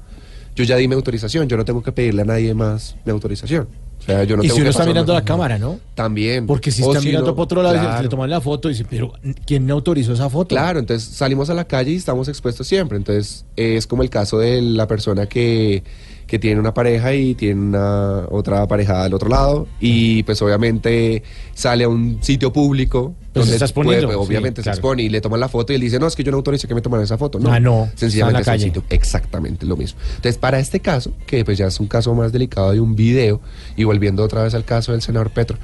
yo 0.55 0.63
ya 0.63 0.75
di 0.77 0.87
mi 0.87 0.95
autorización, 0.95 1.47
yo 1.47 1.57
no 1.57 1.65
tengo 1.65 1.83
que 1.83 1.91
pedirle 1.91 2.23
a 2.23 2.25
nadie 2.25 2.53
más 2.55 2.95
mi 3.05 3.11
autorización. 3.11 3.67
O 4.03 4.05
sea, 4.05 4.23
yo 4.25 4.35
no 4.35 4.43
y 4.43 4.47
tengo 4.47 4.55
si 4.55 4.61
uno 4.61 4.69
está 4.69 4.85
mirando 4.85 5.13
la 5.13 5.23
cámara, 5.23 5.57
¿no? 5.57 5.79
También. 5.95 6.45
Porque 6.45 6.71
si 6.71 6.81
está 6.81 6.99
mirando 6.99 7.27
no- 7.27 7.35
para 7.35 7.43
otro 7.43 7.63
lado 7.63 7.75
claro. 7.79 8.03
le 8.03 8.09
toman 8.09 8.29
la 8.29 8.41
foto 8.41 8.69
y 8.69 8.73
dice, 8.73 8.85
pero 8.89 9.13
¿quién 9.45 9.65
me 9.65 9.71
autorizó 9.71 10.11
esa 10.11 10.29
foto? 10.29 10.49
Claro, 10.49 10.79
entonces 10.79 11.07
salimos 11.09 11.49
a 11.49 11.53
la 11.53 11.63
calle 11.65 11.91
y 11.91 11.95
estamos 11.95 12.27
expuestos 12.27 12.67
siempre. 12.67 12.97
Entonces 12.97 13.45
es 13.55 13.87
como 13.87 14.03
el 14.03 14.09
caso 14.09 14.37
de 14.39 14.61
la 14.61 14.87
persona 14.87 15.27
que, 15.27 15.83
que 16.27 16.39
tiene 16.39 16.59
una 16.59 16.73
pareja 16.73 17.13
y 17.13 17.35
tiene 17.35 17.61
una 17.61 18.25
otra 18.31 18.65
pareja 18.67 19.03
al 19.03 19.13
otro 19.13 19.29
lado 19.29 19.67
y 19.79 20.23
pues 20.23 20.41
obviamente 20.41 21.21
sale 21.53 21.83
a 21.83 21.89
un 21.89 22.17
sitio 22.23 22.51
público 22.51 23.13
Pues 23.33 23.47
se 23.47 23.53
está 23.53 23.65
exponiendo, 23.65 24.07
puede- 24.07 24.19
sí, 24.19 24.25
obviamente 24.27 24.63
se 24.63 24.69
expone 24.69 25.03
y 25.03 25.09
le 25.09 25.21
toman 25.21 25.39
la 25.39 25.49
foto 25.49 25.73
y 25.73 25.75
él 25.75 25.81
dice, 25.81 25.99
no, 25.99 26.07
es 26.07 26.15
que 26.15 26.23
yo 26.23 26.31
no 26.31 26.37
autorizo 26.37 26.67
que 26.67 26.73
me 26.75 26.81
tomaran 26.81 27.03
esa 27.03 27.17
foto. 27.17 27.39
No, 27.39 27.51
Ah, 27.51 27.59
no, 27.59 27.83
está 27.83 27.91
en 27.93 27.97
sencillamente 27.99 28.33
la 28.37 28.41
es 28.41 28.47
un 28.47 28.51
calle. 28.53 28.63
sitio 28.65 28.83
exactamente 28.89 29.65
lo 29.65 29.75
mismo. 29.77 29.99
Entonces 30.15 30.37
para 30.37 30.59
este 30.59 30.79
caso, 30.79 31.11
que 31.27 31.43
pues 31.45 31.57
ya 31.57 31.67
es 31.67 31.79
un 31.79 31.87
caso 31.87 32.13
más 32.15 32.31
delicado 32.31 32.71
de 32.71 32.79
un 32.79 32.95
video 32.95 33.41
y 33.75 33.83
volviendo 33.83 34.23
otra 34.23 34.43
vez 34.43 34.53
al 34.55 34.65
caso 34.65 34.91
del 34.93 35.01
senador 35.01 35.29
Petro, 35.31 35.57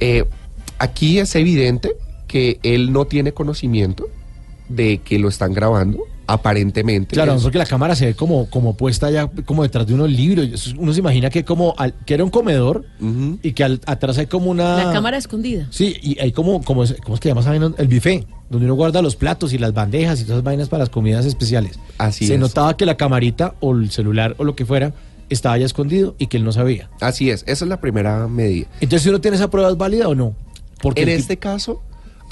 eh, 0.00 0.24
aquí 0.78 1.18
es 1.18 1.34
evidente 1.36 1.96
que 2.26 2.58
él 2.62 2.92
no 2.92 3.04
tiene 3.06 3.32
conocimiento 3.32 4.08
de 4.68 4.98
que 4.98 5.18
lo 5.18 5.28
están 5.28 5.52
grabando, 5.52 5.98
aparentemente. 6.26 7.14
Claro, 7.14 7.34
Es- 7.34 7.42
porque 7.42 7.58
la 7.58 7.66
cámara 7.66 7.94
se 7.94 8.06
ve 8.06 8.14
como, 8.14 8.48
como 8.50 8.76
puesta 8.76 9.10
ya 9.10 9.28
como 9.44 9.62
detrás 9.62 9.86
de 9.86 9.94
unos 9.94 10.10
libros. 10.10 10.74
Uno 10.78 10.92
se 10.92 11.00
imagina 11.00 11.30
que 11.30 11.44
como 11.44 11.74
al- 11.78 11.94
que 12.06 12.14
era 12.14 12.24
un 12.24 12.30
comedor 12.30 12.84
y 13.42 13.52
que 13.52 13.64
al- 13.64 13.80
atrás 13.86 14.18
hay 14.18 14.26
como 14.26 14.50
una 14.50 14.84
La 14.86 14.92
cámara 14.92 15.16
escondida. 15.16 15.66
Sí, 15.70 15.96
y 16.02 16.18
hay 16.20 16.32
como, 16.32 16.62
como 16.62 16.84
es- 16.84 16.96
¿cómo 17.02 17.14
es 17.14 17.20
que 17.20 17.28
llama 17.28 17.40
esa 17.42 17.50
vaina? 17.50 17.72
El 17.78 17.88
buffet, 17.88 18.26
donde 18.50 18.66
uno 18.66 18.74
guarda 18.74 19.02
los 19.02 19.16
platos 19.16 19.52
y 19.52 19.58
las 19.58 19.72
bandejas 19.74 20.20
y 20.20 20.24
todas 20.24 20.36
esas 20.38 20.44
vainas 20.44 20.68
para 20.68 20.80
las 20.84 20.90
comidas 20.90 21.24
especiales. 21.26 21.78
Así 21.98 22.26
se 22.26 22.34
es. 22.34 22.40
notaba 22.40 22.76
que 22.76 22.86
la 22.86 22.96
camarita 22.96 23.54
o 23.60 23.72
el 23.74 23.90
celular 23.90 24.34
o 24.38 24.44
lo 24.44 24.54
que 24.56 24.66
fuera 24.66 24.92
estaba 25.30 25.56
ya 25.58 25.66
escondido 25.66 26.14
y 26.18 26.26
que 26.26 26.36
él 26.36 26.44
no 26.44 26.52
sabía. 26.52 26.90
Así 27.00 27.30
es, 27.30 27.42
esa 27.46 27.64
es 27.64 27.68
la 27.68 27.80
primera 27.80 28.28
medida. 28.28 28.66
Entonces, 28.80 29.02
si 29.02 29.08
uno 29.08 29.20
tiene 29.20 29.36
esa 29.36 29.50
prueba, 29.50 29.70
¿es 29.70 29.76
válida 29.76 30.08
o 30.08 30.14
no? 30.14 30.34
Porque 30.82 31.02
en 31.02 31.08
este 31.08 31.38
caso, 31.38 31.80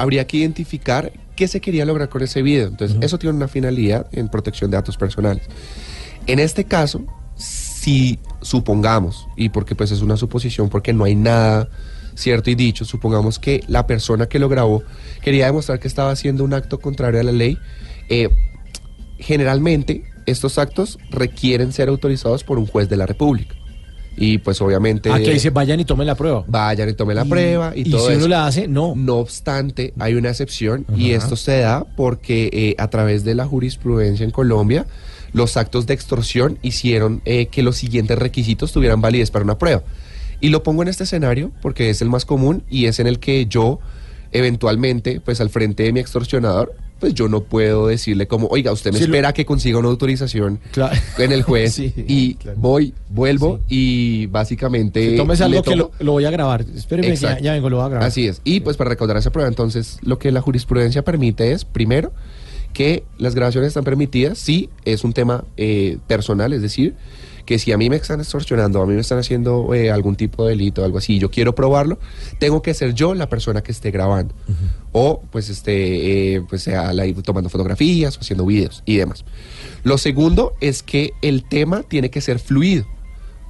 habría 0.03 0.27
que 0.27 0.39
identificar 0.39 1.13
qué 1.37 1.47
se 1.47 1.61
quería 1.61 1.85
lograr 1.85 2.09
con 2.09 2.23
ese 2.23 2.43
video. 2.43 2.67
Entonces, 2.67 2.99
eso 3.03 3.21
tiene 3.21 3.37
una 3.37 3.47
finalidad 3.47 4.09
en 4.11 4.29
protección 4.29 4.69
de 4.69 4.77
datos 4.77 4.97
personales. 4.97 5.45
En 6.27 6.41
este 6.41 6.65
caso, 6.65 7.05
si 7.37 8.19
supongamos, 8.41 9.29
y 9.37 9.51
porque 9.51 9.77
pues 9.77 9.93
es 9.93 10.03
una 10.03 10.17
suposición, 10.17 10.69
porque 10.71 10.93
no 10.93 11.05
hay 11.05 11.15
nada 11.15 11.69
cierto 12.17 12.51
y 12.51 12.57
dicho, 12.57 12.85
supongamos 12.85 13.39
que 13.39 13.63
la 13.69 13.87
persona 13.87 14.27
que 14.27 14.41
lo 14.41 14.49
grabó 14.49 14.83
quería 15.23 15.47
demostrar 15.47 15.79
que 15.79 15.87
estaba 15.87 16.11
haciendo 16.11 16.43
un 16.43 16.53
acto 16.53 16.81
contrario 16.81 17.21
a 17.21 17.23
la 17.23 17.33
ley, 17.33 17.57
eh, 18.09 18.29
generalmente 19.21 20.03
estos 20.27 20.59
actos 20.59 20.99
requieren 21.11 21.73
ser 21.73 21.89
autorizados 21.89 22.43
por 22.43 22.59
un 22.59 22.67
juez 22.67 22.89
de 22.89 22.97
la 22.97 23.07
República. 23.07 23.55
Y 24.17 24.39
pues 24.39 24.61
obviamente... 24.61 25.11
Aquí 25.11 25.31
dice, 25.31 25.51
vayan 25.51 25.81
y 25.81 25.85
tomen 25.85 26.07
la 26.07 26.15
prueba. 26.15 26.45
Vayan 26.47 26.89
y 26.89 26.93
tomen 26.93 27.17
la 27.17 27.25
prueba 27.25 27.73
y, 27.75 27.83
y 27.83 27.91
todo 27.91 28.09
si 28.09 28.17
uno 28.17 28.29
la 28.29 28.47
hace, 28.47 28.69
no. 28.69 28.95
No 28.95 29.17
obstante, 29.17 29.95
hay 29.99 30.15
una 30.15 30.31
excepción 30.31 30.87
y 30.97 31.13
esto 31.13 31.37
se 31.37 31.59
da 31.61 31.85
porque 31.97 32.51
eh, 32.53 32.75
a 32.79 32.89
través 32.89 33.25
de 33.25 33.35
la 33.35 33.47
jurisprudencia 33.47 34.25
en 34.25 34.31
Colombia, 34.31 34.87
los 35.33 35.57
actos 35.57 35.87
de 35.87 35.95
extorsión 35.95 36.59
hicieron 36.63 37.23
eh, 37.25 37.47
que 37.47 37.63
los 37.63 37.77
siguientes 37.77 38.19
requisitos 38.19 38.73
tuvieran 38.73 39.01
validez 39.01 39.31
para 39.31 39.45
una 39.45 39.59
prueba. 39.59 39.83
Y 40.41 40.49
lo 40.49 40.63
pongo 40.63 40.83
en 40.83 40.89
este 40.89 41.05
escenario 41.05 41.53
porque 41.63 41.89
es 41.89 42.03
el 42.03 42.11
más 42.11 42.25
común 42.25 42.65
y 42.69 42.87
es 42.87 42.99
en 42.99 43.07
el 43.07 43.19
que 43.19 43.47
yo, 43.47 43.79
eventualmente, 44.33 45.21
pues 45.21 45.41
al 45.41 45.51
frente 45.51 45.85
de 45.85 45.93
mi 45.93 46.01
extorsionador, 46.01 46.75
pues 47.03 47.15
yo 47.15 47.27
no 47.29 47.43
puedo 47.43 47.89
decirle 47.89 48.29
como, 48.29 48.47
oiga, 48.47 48.71
usted 48.71 48.93
me 48.93 48.99
Sí, 48.99 49.05
lo- 49.07 49.13
espera 49.13 49.33
que 49.35 49.45
consiga 49.45 49.77
una 49.79 49.89
autorización 49.89 50.61
Claro. 50.71 50.95
en 51.19 51.33
el 51.33 51.43
juez 51.43 51.75
Sí, 51.75 51.93
y 52.07 52.35
claro. 52.37 52.57
voy, 52.61 52.95
vuelvo 53.09 53.59
y 53.69 54.27
básicamente... 54.27 55.11
Si 55.11 55.17
tomes 55.17 55.41
algo 55.41 55.65
que 55.65 55.75
lo, 55.75 55.91
lo 55.99 56.13
voy 56.13 56.25
a 56.27 56.31
grabar. 56.31 56.65
Espéreme, 56.77 57.09
que 57.11 57.17
ya, 57.17 57.41
ya 57.41 57.53
vengo, 57.55 57.69
lo 57.71 57.79
voy 57.79 57.87
a 57.87 57.89
grabar. 57.89 58.07
Así 58.09 58.29
es. 58.29 58.41
Y 58.45 58.61
pues 58.61 58.77
para 58.77 58.91
recaudar 58.91 59.17
esa 59.17 59.31
prueba, 59.33 59.49
entonces 59.49 59.99
lo 60.03 60.21
que 60.21 60.31
la 60.31 60.41
jurisprudencia 60.41 61.03
permite 61.03 61.51
es, 61.51 61.65
primero, 61.65 62.13
que 62.73 63.03
las 63.19 63.35
grabaciones 63.35 63.69
están 63.69 63.83
permitidas 63.83 64.39
si 64.39 64.71
es 64.85 65.03
un 65.03 65.13
tema 65.13 65.45
eh, 65.57 65.99
personal, 66.07 66.53
es 66.53 66.63
decir, 66.63 66.95
que 67.45 67.59
si 67.59 67.73
a 67.73 67.79
mí 67.79 67.89
me 67.91 67.97
están 67.97 68.21
extorsionando, 68.21 68.81
a 68.83 68.87
mí 68.87 68.95
me 68.95 69.01
están 69.01 69.19
haciendo 69.19 69.75
eh, 69.75 69.91
algún 69.91 70.17
tipo 70.17 70.45
de 70.45 70.51
delito, 70.51 70.85
algo 70.85 70.99
así, 70.99 71.15
y 71.15 71.19
yo 71.19 71.31
quiero 71.31 71.55
probarlo, 71.55 71.99
tengo 72.39 72.63
que 72.63 72.75
ser 72.75 72.95
yo 72.95 73.15
la 73.15 73.29
persona 73.29 73.63
que 73.63 73.73
esté 73.73 73.91
grabando. 73.91 74.35
O 74.93 75.23
pues 75.31 75.49
esté, 75.49 76.35
eh, 76.37 76.43
pues 76.49 76.63
sea 76.63 76.93
la- 76.93 77.11
tomando 77.23 77.49
fotografías 77.49 78.17
o 78.17 78.21
haciendo 78.21 78.45
videos 78.47 78.83
y 78.85 78.97
demás. 78.97 79.25
Lo 79.85 79.99
segundo 79.99 80.55
es 80.61 80.83
que 80.83 81.13
el 81.23 81.45
tema 81.49 81.83
tiene 81.83 82.11
que 82.11 82.21
ser 82.21 82.39
fluido. 82.39 82.87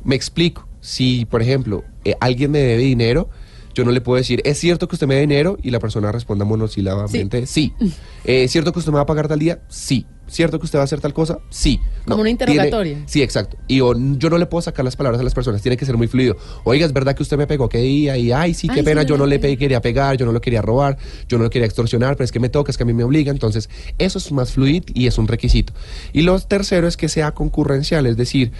Me 0.04 0.14
explico. 0.14 0.66
Si, 0.80 1.24
por 1.26 1.42
ejemplo, 1.42 1.84
eh, 2.04 2.14
alguien 2.20 2.50
me 2.50 2.58
debe 2.58 2.82
dinero, 2.82 3.28
Yo 3.74 3.84
no 3.84 3.90
le 3.90 4.00
puedo 4.00 4.16
decir, 4.18 4.42
¿es 4.44 4.58
cierto 4.58 4.86
que 4.88 4.96
usted 4.96 5.06
me 5.06 5.14
da 5.14 5.20
dinero? 5.20 5.58
Y 5.62 5.70
la 5.70 5.78
persona 5.78 6.12
responda 6.12 6.44
monosílabamente, 6.44 7.46
sí. 7.46 7.72
¿Es 8.24 8.50
cierto 8.52 8.72
que 8.72 8.78
usted 8.80 8.92
me 8.92 8.96
va 8.96 9.02
a 9.02 9.06
pagar 9.06 9.28
tal 9.28 9.38
día? 9.38 9.62
Sí. 9.68 10.06
¿Cierto 10.28 10.58
que 10.58 10.64
usted 10.64 10.78
va 10.78 10.82
a 10.82 10.84
hacer 10.84 11.00
tal 11.00 11.12
cosa? 11.12 11.40
Sí. 11.50 11.78
Como 12.04 12.22
una 12.22 12.24
tiene- 12.24 12.30
interrogatoria. 12.30 13.02
sí, 13.06 13.20
exacto. 13.22 13.58
Y 13.68 13.80
o- 13.80 13.92
yo 14.16 14.30
no 14.30 14.38
le 14.38 14.46
puedo 14.46 14.62
sacar 14.62 14.82
las 14.84 14.96
palabras 14.96 15.20
a 15.20 15.24
las 15.24 15.34
personas, 15.34 15.60
tiene 15.60 15.76
que 15.76 15.84
ser 15.84 15.96
muy 15.98 16.06
fluido. 16.06 16.36
Oiga, 16.64 16.86
es 16.86 16.92
verdad 16.94 17.14
que 17.14 17.22
usted 17.22 17.36
me 17.36 17.46
pegó 17.46 17.68
qué 17.68 17.78
día 17.78 18.16
y 18.16 18.32
ay, 18.32 18.54
sí, 18.54 18.66
qué 18.68 18.80
Ay, 18.80 18.82
pena, 18.82 19.02
sí, 19.02 19.08
yo 19.08 19.18
no 19.18 19.26
le 19.26 19.38
pe- 19.38 19.58
quería 19.58 19.82
pegar, 19.82 20.16
yo 20.16 20.24
no 20.24 20.32
lo 20.32 20.40
quería 20.40 20.62
robar, 20.62 20.96
yo 21.28 21.36
no 21.36 21.44
lo 21.44 21.50
quería 21.50 21.66
extorsionar, 21.66 22.16
pero 22.16 22.24
es 22.24 22.32
que 22.32 22.40
me 22.40 22.48
toca, 22.48 22.70
es 22.70 22.78
que 22.78 22.84
a 22.84 22.86
mí 22.86 22.94
me 22.94 23.04
obliga, 23.04 23.30
entonces 23.30 23.68
eso 23.98 24.18
es 24.18 24.32
más 24.32 24.52
fluid 24.52 24.84
y 24.94 25.06
es 25.06 25.18
un 25.18 25.28
requisito. 25.28 25.74
Y 26.14 26.22
lo 26.22 26.38
tercero 26.40 26.86
es 26.88 26.96
que 26.96 27.08
sea 27.10 27.32
concurrencial, 27.32 28.06
es 28.06 28.16
decir, 28.16 28.52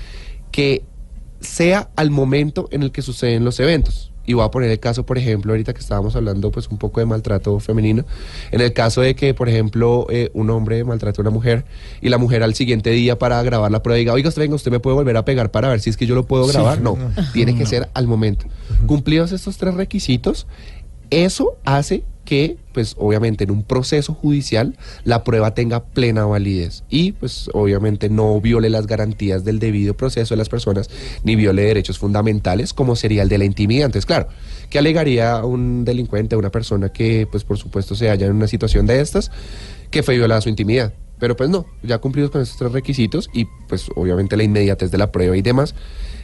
que 0.50 0.84
sea 1.40 1.90
al 1.96 2.10
momento 2.10 2.68
en 2.70 2.82
el 2.82 2.92
que 2.92 3.00
suceden 3.00 3.44
los 3.44 3.58
eventos. 3.60 4.11
Y 4.26 4.34
voy 4.34 4.44
a 4.44 4.50
poner 4.50 4.70
el 4.70 4.78
caso, 4.78 5.04
por 5.04 5.18
ejemplo, 5.18 5.52
ahorita 5.52 5.72
que 5.74 5.80
estábamos 5.80 6.14
hablando 6.14 6.50
pues 6.52 6.68
un 6.68 6.78
poco 6.78 7.00
de 7.00 7.06
maltrato 7.06 7.58
femenino, 7.58 8.04
en 8.52 8.60
el 8.60 8.72
caso 8.72 9.00
de 9.00 9.16
que, 9.16 9.34
por 9.34 9.48
ejemplo, 9.48 10.06
eh, 10.10 10.30
un 10.34 10.48
hombre 10.50 10.84
maltrate 10.84 11.20
a 11.20 11.22
una 11.22 11.30
mujer 11.30 11.64
y 12.00 12.08
la 12.08 12.18
mujer 12.18 12.42
al 12.42 12.54
siguiente 12.54 12.90
día 12.90 13.18
para 13.18 13.42
grabar 13.42 13.70
la 13.72 13.82
prueba 13.82 13.98
diga, 13.98 14.12
oiga, 14.12 14.28
usted 14.28 14.42
venga, 14.42 14.54
usted 14.54 14.70
me 14.70 14.78
puede 14.80 14.94
volver 14.94 15.16
a 15.16 15.24
pegar 15.24 15.50
para 15.50 15.68
ver 15.68 15.80
si 15.80 15.90
es 15.90 15.96
que 15.96 16.06
yo 16.06 16.14
lo 16.14 16.24
puedo 16.26 16.44
Sí, 16.46 16.52
grabar. 16.52 16.80
no, 16.80 16.96
no. 16.96 17.10
tiene 17.32 17.56
que 17.56 17.66
ser 17.66 17.88
al 17.94 18.06
momento. 18.06 18.46
Cumplidos 18.86 19.32
estos 19.32 19.56
tres 19.58 19.74
requisitos, 19.74 20.46
eso 21.12 21.58
hace 21.64 22.04
que, 22.24 22.56
pues 22.72 22.94
obviamente 22.98 23.44
en 23.44 23.50
un 23.50 23.62
proceso 23.64 24.14
judicial, 24.14 24.76
la 25.04 25.24
prueba 25.24 25.54
tenga 25.54 25.84
plena 25.84 26.24
validez 26.24 26.84
y, 26.88 27.12
pues 27.12 27.50
obviamente 27.52 28.08
no 28.08 28.40
viole 28.40 28.70
las 28.70 28.86
garantías 28.86 29.44
del 29.44 29.58
debido 29.58 29.94
proceso 29.94 30.34
de 30.34 30.38
las 30.38 30.48
personas 30.48 30.88
ni 31.24 31.36
viole 31.36 31.62
derechos 31.62 31.98
fundamentales 31.98 32.72
como 32.72 32.96
sería 32.96 33.22
el 33.22 33.28
de 33.28 33.38
la 33.38 33.44
intimidad. 33.44 33.86
Entonces, 33.86 34.06
claro, 34.06 34.28
¿qué 34.70 34.78
alegaría 34.78 35.44
un 35.44 35.84
delincuente, 35.84 36.36
una 36.36 36.50
persona 36.50 36.90
que, 36.90 37.26
pues 37.30 37.44
por 37.44 37.58
supuesto, 37.58 37.94
se 37.94 38.08
halla 38.08 38.26
en 38.26 38.32
una 38.32 38.46
situación 38.46 38.86
de 38.86 39.00
estas, 39.00 39.30
que 39.90 40.02
fue 40.02 40.16
violada 40.16 40.40
su 40.40 40.48
intimidad? 40.48 40.94
Pero 41.18 41.36
pues 41.36 41.50
no, 41.50 41.66
ya 41.82 41.98
cumplidos 41.98 42.30
con 42.30 42.40
estos 42.40 42.56
tres 42.56 42.72
requisitos 42.72 43.28
y 43.32 43.46
pues 43.68 43.88
obviamente 43.94 44.36
la 44.36 44.42
inmediatez 44.44 44.90
de 44.90 44.98
la 44.98 45.12
prueba 45.12 45.36
y 45.36 45.42
demás, 45.42 45.74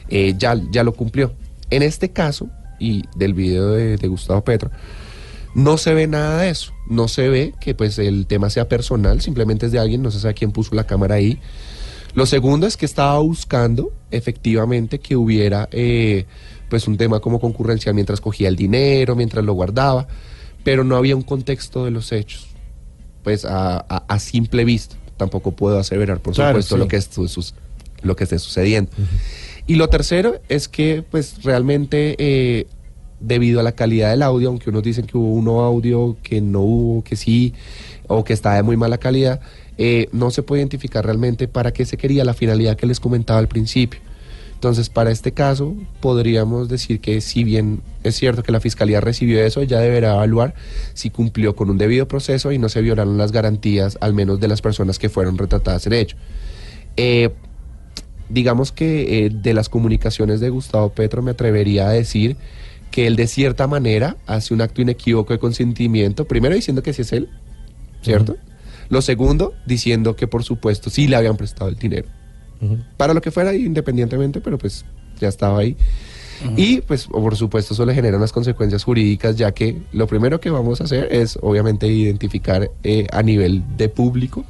eh, 0.09 0.33
ya, 0.37 0.59
ya 0.71 0.83
lo 0.83 0.93
cumplió. 0.93 1.33
En 1.69 1.83
este 1.83 2.09
caso, 2.09 2.49
y 2.79 3.03
del 3.15 3.33
video 3.33 3.71
de, 3.71 3.97
de 3.97 4.07
Gustavo 4.07 4.43
Petro, 4.43 4.71
no 5.55 5.77
se 5.77 5.93
ve 5.93 6.07
nada 6.07 6.41
de 6.41 6.49
eso. 6.49 6.73
No 6.87 7.07
se 7.07 7.27
ve 7.29 7.53
que 7.59 7.73
pues 7.75 7.97
el 7.99 8.25
tema 8.27 8.49
sea 8.49 8.67
personal, 8.69 9.21
simplemente 9.21 9.65
es 9.67 9.71
de 9.71 9.79
alguien, 9.79 10.01
no 10.01 10.11
se 10.11 10.19
sabe 10.19 10.33
quién 10.33 10.51
puso 10.51 10.75
la 10.75 10.85
cámara 10.85 11.15
ahí. 11.15 11.39
Lo 12.15 12.25
segundo 12.25 12.65
es 12.67 12.75
que 12.77 12.85
estaba 12.85 13.19
buscando 13.19 13.91
efectivamente 14.11 14.99
que 14.99 15.15
hubiera 15.15 15.69
eh, 15.71 16.25
pues 16.69 16.87
un 16.87 16.97
tema 16.97 17.19
como 17.19 17.39
concurrencial 17.39 17.93
mientras 17.95 18.19
cogía 18.21 18.47
el 18.47 18.55
dinero, 18.55 19.15
mientras 19.15 19.45
lo 19.45 19.53
guardaba, 19.53 20.07
pero 20.63 20.83
no 20.83 20.95
había 20.95 21.15
un 21.15 21.21
contexto 21.23 21.85
de 21.85 21.91
los 21.91 22.11
hechos. 22.11 22.47
Pues 23.23 23.45
a, 23.45 23.77
a- 23.77 24.05
a 24.07 24.19
simple 24.19 24.65
vista, 24.65 24.95
tampoco 25.17 25.51
puedo 25.51 25.77
aseverar 25.77 26.19
por 26.19 26.33
Claro, 26.33 26.51
supuesto 26.61 26.75
sí. 26.75 26.79
lo 26.79 26.87
que 26.87 26.95
es- 26.97 27.53
lo 28.01 28.15
que 28.15 28.23
esté 28.23 28.39
sucediendo. 28.39 28.91
Y 29.69 29.75
lo 29.75 29.87
tercero 29.87 30.41
es 30.49 30.67
que, 30.67 31.03
pues, 31.03 31.43
realmente, 31.43 32.15
eh, 32.17 32.65
debido 33.19 33.59
a 33.59 33.63
la 33.63 33.73
calidad 33.73 34.09
del 34.09 34.23
audio, 34.23 34.49
aunque 34.49 34.71
unos 34.71 34.81
dicen 34.81 35.05
que 35.05 35.15
hubo 35.15 35.31
uno 35.31 35.59
audio 35.59 36.17
que 36.23 36.41
no 36.41 36.61
hubo, 36.61 37.03
que 37.03 37.15
sí, 37.15 37.53
o 38.07 38.23
que 38.23 38.33
está 38.33 38.55
de 38.55 38.63
muy 38.63 38.77
mala 38.77 38.97
calidad, 38.97 39.41
eh, 39.77 40.09
no 40.11 40.31
se 40.31 40.41
puede 40.41 40.63
identificar 40.63 41.05
realmente 41.05 41.47
para 41.47 41.71
qué 41.71 41.85
se 41.85 41.97
quería 41.97 42.25
la 42.25 42.33
finalidad 42.33 42.77
que 42.77 42.87
les 42.87 42.99
comentaba 42.99 43.37
al 43.37 43.47
principio. 43.47 43.99
Entonces, 44.55 44.89
para 44.89 45.11
este 45.11 45.33
caso, 45.33 45.75
podríamos 45.99 46.67
decir 46.67 46.99
que 46.99 47.21
si 47.21 47.43
bien 47.43 47.83
es 48.03 48.15
cierto 48.15 48.41
que 48.41 48.51
la 48.51 48.61
Fiscalía 48.61 49.01
recibió 49.01 49.39
eso, 49.39 49.61
ya 49.61 49.79
deberá 49.79 50.15
evaluar 50.15 50.55
si 50.95 51.11
cumplió 51.11 51.55
con 51.55 51.69
un 51.69 51.77
debido 51.77 52.07
proceso 52.07 52.51
y 52.51 52.57
no 52.57 52.69
se 52.69 52.81
violaron 52.81 53.19
las 53.19 53.31
garantías, 53.31 53.99
al 54.01 54.15
menos 54.15 54.39
de 54.39 54.47
las 54.47 54.63
personas 54.63 54.97
que 54.97 55.09
fueron 55.09 55.37
retratadas 55.37 55.85
en 55.85 55.93
ello. 55.93 56.15
Eh, 56.97 57.29
digamos 58.29 58.71
que 58.71 59.25
eh, 59.25 59.29
de 59.29 59.53
las 59.53 59.69
comunicaciones 59.69 60.39
de 60.39 60.49
Gustavo 60.49 60.89
Petro 60.89 61.21
me 61.21 61.31
atrevería 61.31 61.89
a 61.89 61.91
decir 61.91 62.37
que 62.91 63.07
él 63.07 63.15
de 63.15 63.27
cierta 63.27 63.67
manera 63.67 64.17
hace 64.25 64.53
un 64.53 64.61
acto 64.61 64.81
inequívoco 64.81 65.33
de 65.33 65.39
consentimiento, 65.39 66.25
primero 66.25 66.55
diciendo 66.55 66.81
que 66.81 66.93
sí 66.93 67.03
es 67.03 67.13
él, 67.13 67.29
¿cierto? 68.01 68.37
Lo 68.89 69.01
segundo, 69.01 69.53
diciendo 69.65 70.15
que 70.15 70.27
por 70.27 70.43
supuesto 70.43 70.89
sí 70.89 71.07
le 71.07 71.15
habían 71.15 71.37
prestado 71.37 71.69
el 71.69 71.75
dinero. 71.75 72.07
Para 72.97 73.13
lo 73.13 73.21
que 73.21 73.31
fuera, 73.31 73.53
independientemente, 73.53 74.41
pero 74.41 74.57
pues 74.57 74.83
ya 75.19 75.29
estaba 75.29 75.59
ahí. 75.59 75.77
Y 76.55 76.81
pues 76.81 77.07
por 77.07 77.35
supuesto 77.35 77.73
eso 77.73 77.85
le 77.85 77.93
genera 77.93 78.17
unas 78.17 78.31
consecuencias 78.31 78.83
jurídicas, 78.83 79.35
ya 79.35 79.51
que 79.51 79.81
lo 79.91 80.07
primero 80.07 80.39
que 80.39 80.49
vamos 80.49 80.81
a 80.81 80.85
hacer 80.85 81.09
es 81.11 81.37
obviamente 81.41 81.87
identificar 81.87 82.71
eh, 82.83 83.07
a 83.11 83.21
nivel 83.21 83.63
de 83.77 83.89
público 83.89 84.45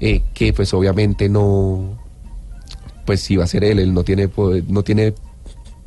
eh, 0.00 0.22
que 0.34 0.52
pues 0.52 0.72
obviamente 0.74 1.28
no, 1.28 1.98
pues 3.06 3.20
sí 3.20 3.36
va 3.36 3.44
a 3.44 3.46
ser 3.46 3.64
él, 3.64 3.78
él 3.78 3.94
no 3.94 4.04
tiene, 4.04 4.28
poder- 4.28 4.64
no 4.68 4.82
tiene 4.82 5.14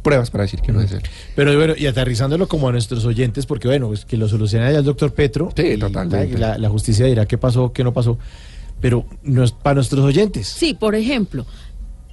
pruebas 0.02 0.32
para 0.32 0.44
decir 0.46 0.62
que 0.62 0.72
no 0.72 0.82
es 0.82 0.91
él. 0.94 1.02
Pero 1.36 1.56
bueno, 1.58 1.74
y 1.78 1.86
aterrizándolo 1.86 2.48
como 2.48 2.70
a 2.70 2.72
nuestros 2.72 3.04
oyentes, 3.06 3.46
porque 3.46 3.68
bueno, 3.68 3.90
pues 3.90 4.06
que 4.06 4.18
lo 4.18 4.28
solucione 4.30 4.72
ya 4.72 4.80
el 4.80 4.86
doctor 4.86 5.14
Petro. 5.14 5.52
Sí, 5.56 5.64
y 5.74 5.78
totalmente. 5.78 6.38
La, 6.38 6.58
la 6.58 6.70
justicia 6.70 7.06
dirá 7.06 7.26
qué 7.26 7.38
pasó, 7.38 7.74
qué 7.74 7.84
no 7.84 7.94
pasó. 7.94 8.18
Pero 8.82 9.06
no 9.24 9.44
es 9.44 9.52
para 9.52 9.76
nuestros 9.76 10.04
oyentes. 10.06 10.48
Sí, 10.48 10.74
por 10.74 10.96
ejemplo, 10.96 11.46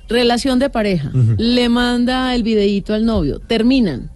relación 0.08 0.58
de 0.58 0.68
pareja, 0.68 1.12
le 1.38 1.68
manda 1.68 2.34
el 2.34 2.42
videíto 2.42 2.92
al 2.92 3.04
novio, 3.06 3.38
terminan 3.38 4.10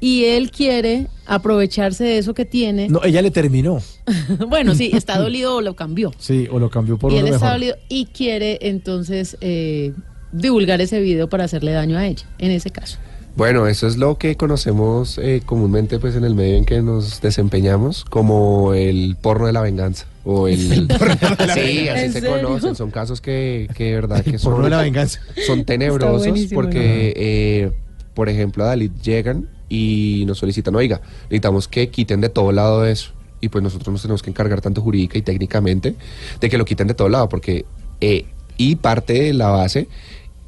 y 0.00 0.24
él 0.24 0.50
quiere 0.50 1.06
aprovecharse 1.26 2.02
de 2.04 2.18
eso 2.18 2.32
que 2.34 2.44
tiene. 2.46 2.88
No, 2.88 3.04
ella 3.04 3.20
le 3.22 3.30
terminó. 3.30 3.78
bueno, 4.48 4.74
sí, 4.74 4.90
está 4.94 5.18
dolido 5.20 5.56
o 5.56 5.60
lo 5.60 5.76
cambió. 5.76 6.12
Sí, 6.18 6.48
o 6.50 6.58
lo 6.58 6.70
cambió 6.70 6.96
por 6.98 7.12
y 7.12 7.16
uno 7.16 7.26
él 7.26 7.34
está 7.34 7.44
mejor. 7.46 7.60
dolido 7.60 7.76
y 7.90 8.06
quiere 8.06 8.58
entonces 8.62 9.36
eh, 9.42 9.92
divulgar 10.32 10.80
ese 10.80 11.00
video 11.00 11.28
para 11.28 11.44
hacerle 11.44 11.72
daño 11.72 11.98
a 11.98 12.06
ella, 12.06 12.24
en 12.38 12.50
ese 12.50 12.70
caso. 12.70 12.98
Bueno, 13.34 13.66
eso 13.66 13.86
es 13.86 13.96
lo 13.96 14.18
que 14.18 14.36
conocemos 14.36 15.16
eh, 15.16 15.40
comúnmente 15.46 15.98
pues 15.98 16.16
en 16.16 16.24
el 16.24 16.34
medio 16.34 16.56
en 16.56 16.66
que 16.66 16.82
nos 16.82 17.22
desempeñamos 17.22 18.04
como 18.04 18.74
el 18.74 19.16
porno 19.20 19.46
de 19.46 19.54
la 19.54 19.62
venganza 19.62 20.04
o 20.24 20.48
el 20.48 20.58
sí, 21.54 21.88
así 21.88 22.04
¿En 22.04 22.12
se 22.12 22.20
serio? 22.20 22.42
conocen, 22.42 22.76
son 22.76 22.90
casos 22.90 23.22
que, 23.22 23.70
que 23.74 23.84
de 23.84 23.94
verdad 23.94 24.22
que 24.22 24.38
son 24.38 24.52
porno 24.52 24.64
de 24.66 24.70
la 24.70 24.82
venganza. 24.82 25.20
son 25.46 25.64
tenebrosos 25.64 26.38
porque 26.52 27.14
eh, 27.16 27.72
por 28.12 28.28
ejemplo 28.28 28.64
a 28.64 28.66
Dalit 28.66 28.92
llegan 29.00 29.48
y 29.70 30.24
nos 30.26 30.36
solicitan, 30.36 30.74
oiga, 30.76 31.00
necesitamos 31.24 31.68
que 31.68 31.88
quiten 31.88 32.20
de 32.20 32.28
todo 32.28 32.52
lado 32.52 32.84
eso 32.84 33.12
y 33.40 33.48
pues 33.48 33.64
nosotros 33.64 33.90
nos 33.92 34.02
tenemos 34.02 34.22
que 34.22 34.28
encargar 34.28 34.60
tanto 34.60 34.82
jurídica 34.82 35.16
y 35.16 35.22
técnicamente 35.22 35.94
de 36.38 36.50
que 36.50 36.58
lo 36.58 36.66
quiten 36.66 36.86
de 36.86 36.92
todo 36.94 37.08
lado 37.08 37.30
porque 37.30 37.64
eh, 38.02 38.26
y 38.58 38.76
parte 38.76 39.14
de 39.14 39.32
la 39.32 39.48
base 39.48 39.88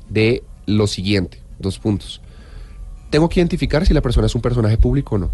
de 0.08 0.42
lo 0.66 0.86
siguiente, 0.86 1.40
dos 1.58 1.78
puntos. 1.78 2.20
Tengo 3.10 3.28
que 3.28 3.40
identificar 3.40 3.86
si 3.86 3.94
la 3.94 4.00
persona 4.00 4.26
es 4.26 4.34
un 4.34 4.42
personaje 4.42 4.76
público 4.76 5.16
o 5.16 5.18
no. 5.18 5.30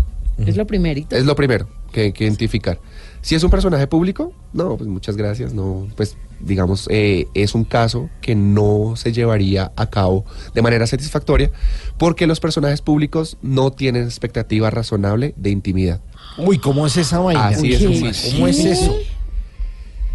Es 0.47 0.56
lo 0.56 0.66
primerito. 0.66 1.16
Es 1.16 1.24
lo 1.24 1.36
primero 1.36 1.68
que 1.92 2.02
hay 2.02 2.12
que 2.12 2.24
identificar. 2.24 2.78
Si 3.20 3.34
es 3.34 3.42
un 3.42 3.51
personaje 3.51 3.86
público, 3.86 4.32
no, 4.52 4.76
pues 4.76 4.88
muchas 4.88 5.16
gracias. 5.16 5.52
No, 5.52 5.88
pues 5.97 6.16
digamos, 6.40 6.86
eh, 6.90 7.26
es 7.34 7.55
un 7.55 7.64
caso 7.64 8.09
que 8.22 8.34
no 8.34 8.94
se 8.97 9.12
llevaría 9.12 9.72
a 9.76 9.90
cabo 9.90 10.24
de 10.55 10.62
manera 10.62 10.86
satisfactoria 10.86 11.51
porque 11.98 12.26
los 12.26 12.40
personajes 12.40 12.80
públicos 12.80 13.36
no 13.42 13.72
tienen 13.72 14.05
expectativa 14.05 14.70
razonable 14.70 15.34
de 15.36 15.51
intimidad. 15.51 16.01
Uy, 16.38 16.59
¿cómo 16.59 16.86
es 16.86 16.97
esa 16.97 17.18
vaina? 17.18 17.48
Así 17.48 17.72
es, 17.72 18.32
¿Cómo 18.32 18.47
es 18.47 18.64
eso? 18.64 18.97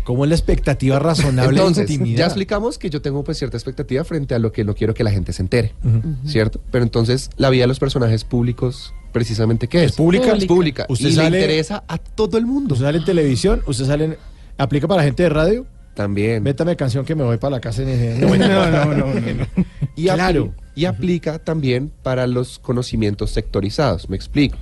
¿Cómo 0.06 0.24
es 0.24 0.30
la 0.30 0.36
expectativa 0.36 1.00
razonable 1.00 1.58
Entonces, 1.60 1.88
de 1.88 1.94
intimidad? 1.96 2.20
ya 2.20 2.26
explicamos 2.28 2.78
que 2.78 2.90
yo 2.90 3.02
tengo 3.02 3.24
pues 3.24 3.38
cierta 3.38 3.58
expectativa 3.58 4.04
frente 4.06 4.36
a 4.36 4.40
lo 4.40 4.52
que 4.54 4.64
no 4.64 4.74
quiero 4.76 4.94
que 4.94 5.04
la 5.04 5.12
gente 5.12 5.34
se 5.34 5.42
entere, 5.42 5.74
¿cierto? 6.26 6.62
Pero 6.72 6.84
entonces 6.84 7.30
la 7.38 7.50
vida 7.50 7.64
de 7.64 7.68
los 7.68 7.80
personajes 7.80 8.24
públicos, 8.24 8.94
precisamente, 9.12 9.68
¿qué 9.68 9.84
es? 9.84 9.92
¿Es 9.92 9.98
pública? 9.98 10.32
Es 10.34 10.46
pública. 10.46 10.86
Usted 10.90 11.10
y 11.10 11.14
sale- 11.14 11.32
le 11.32 11.40
interesa 11.40 11.84
a 11.88 11.98
todo 11.98 12.38
el 12.38 12.46
mundo. 12.46 12.76
Usted 12.76 12.86
sale 12.86 13.00
en 13.00 13.06
televisión, 13.06 13.62
usted 13.66 13.86
sale 13.86 14.06
en... 14.06 14.18
¿Aplica 14.58 14.88
para 14.88 15.02
la 15.02 15.06
gente 15.06 15.24
de 15.24 15.30
radio? 15.30 15.66
También. 15.96 16.44
Métame 16.44 16.76
canción 16.76 17.04
que 17.06 17.16
me 17.16 17.24
voy 17.24 17.38
para 17.38 17.52
la 17.52 17.60
casa 17.62 17.82
en 17.82 17.90
ese... 17.90 18.20
No, 18.20 18.36
no, 18.38 18.94
no, 18.94 19.14
no. 19.14 19.46
Y, 19.96 20.04
Claro. 20.04 20.54
y 20.76 20.86
aplica 20.86 21.40
también 21.40 21.92
para 22.04 22.28
los 22.28 22.60
conocimientos 22.60 23.32
sectorizados. 23.32 24.08
Me 24.10 24.16
explico. 24.18 24.58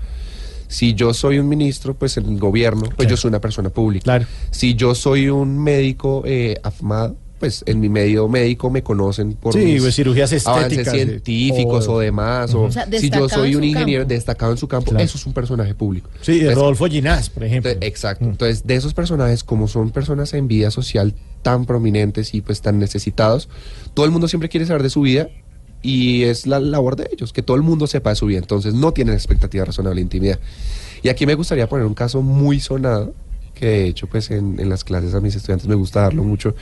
Si 0.73 0.93
yo 0.95 1.13
soy 1.13 1.37
un 1.37 1.47
ministro, 1.47 1.93
pues 1.93 2.17
en 2.17 2.25
el 2.25 2.39
gobierno, 2.39 2.81
pues 2.81 2.95
Claro. 2.95 3.09
yo 3.11 3.17
soy 3.17 3.29
una 3.29 3.39
persona 3.41 3.69
pública. 3.69 4.03
Claro. 4.03 4.25
Si 4.49 4.73
yo 4.73 4.95
soy 4.95 5.29
un 5.29 5.59
médico 5.63 6.23
eh, 6.25 6.57
afamado, 6.63 7.15
pues 7.39 7.61
en 7.67 7.79
mi 7.81 7.89
medio 7.89 8.27
médico 8.29 8.69
me 8.69 8.81
conocen 8.83 9.33
por 9.33 9.53
Sí, 9.53 9.59
mis 9.59 9.81
pues, 9.81 9.93
cirugías 9.95 10.31
estéticas, 10.31 10.87
eh, 10.87 10.91
científicos 11.05 11.87
o- 11.89 11.93
o, 11.95 11.99
demás. 11.99 12.53
O, 12.53 12.61
O 12.63 12.71
sea, 12.71 12.87
si 12.89 13.09
yo 13.09 13.27
soy 13.27 13.55
un 13.55 13.63
ingeniero 13.65 14.03
campo. 14.03 14.13
destacado 14.13 14.51
en 14.53 14.57
su 14.57 14.67
campo, 14.69 14.91
Claro. 14.91 15.03
eso 15.05 15.17
es 15.17 15.25
un 15.25 15.33
personaje 15.33 15.75
público. 15.75 16.09
Sí, 16.21 16.39
de 16.39 16.45
Pues, 16.45 16.55
Rodolfo 16.55 16.85
Ginás, 16.87 17.29
por 17.29 17.43
ejemplo. 17.43 17.69
entonces, 17.71 17.89
exacto. 17.89 18.23
Entonces, 18.25 18.65
de 18.65 18.75
esos 18.75 18.93
personajes, 18.93 19.43
como 19.43 19.67
son 19.67 19.91
personas 19.91 20.33
en 20.33 20.47
vida 20.47 20.71
social 20.71 21.13
tan 21.41 21.65
prominentes 21.65 22.33
y 22.33 22.39
pues 22.41 22.61
tan 22.61 22.79
necesitados, 22.79 23.49
todo 23.93 24.05
el 24.05 24.11
mundo 24.11 24.27
siempre 24.29 24.47
quiere 24.47 24.65
saber 24.65 24.81
de 24.81 24.89
su 24.89 25.01
vida 25.01 25.27
y 25.83 26.23
es 26.23 26.47
la 26.47 26.59
labor 26.59 26.95
de 26.95 27.09
ellos, 27.11 27.33
que 27.33 27.43
todo 27.43 27.57
el 27.57 27.63
mundo 27.63 27.85
sepa 27.85 28.09
de 28.09 28.15
su 28.15 28.25
vida, 28.25 28.39
entonces 28.39 28.73
no 28.73 28.93
tienen 28.93 29.13
expectativa 29.13 29.65
razonable 29.65 29.97
de 29.97 30.03
intimidad. 30.03 30.39
Y 31.03 31.09
aquí 31.09 31.25
me 31.27 31.35
gustaría 31.35 31.67
poner 31.67 31.85
un 31.85 31.93
caso 31.93 32.21
muy 32.21 32.59
sonado, 32.61 33.13
que 33.53 33.67
de 33.67 33.87
hecho 33.87 34.07
pues 34.07 34.31
en, 34.31 34.59
en 34.59 34.67
las 34.67 34.83
clases 34.83 35.13
a 35.13 35.21
mis 35.21 35.35
estudiantes 35.35 35.67
me 35.67 35.75
gusta 35.75 36.01
darlo 36.01 36.23
mucho. 36.23 36.55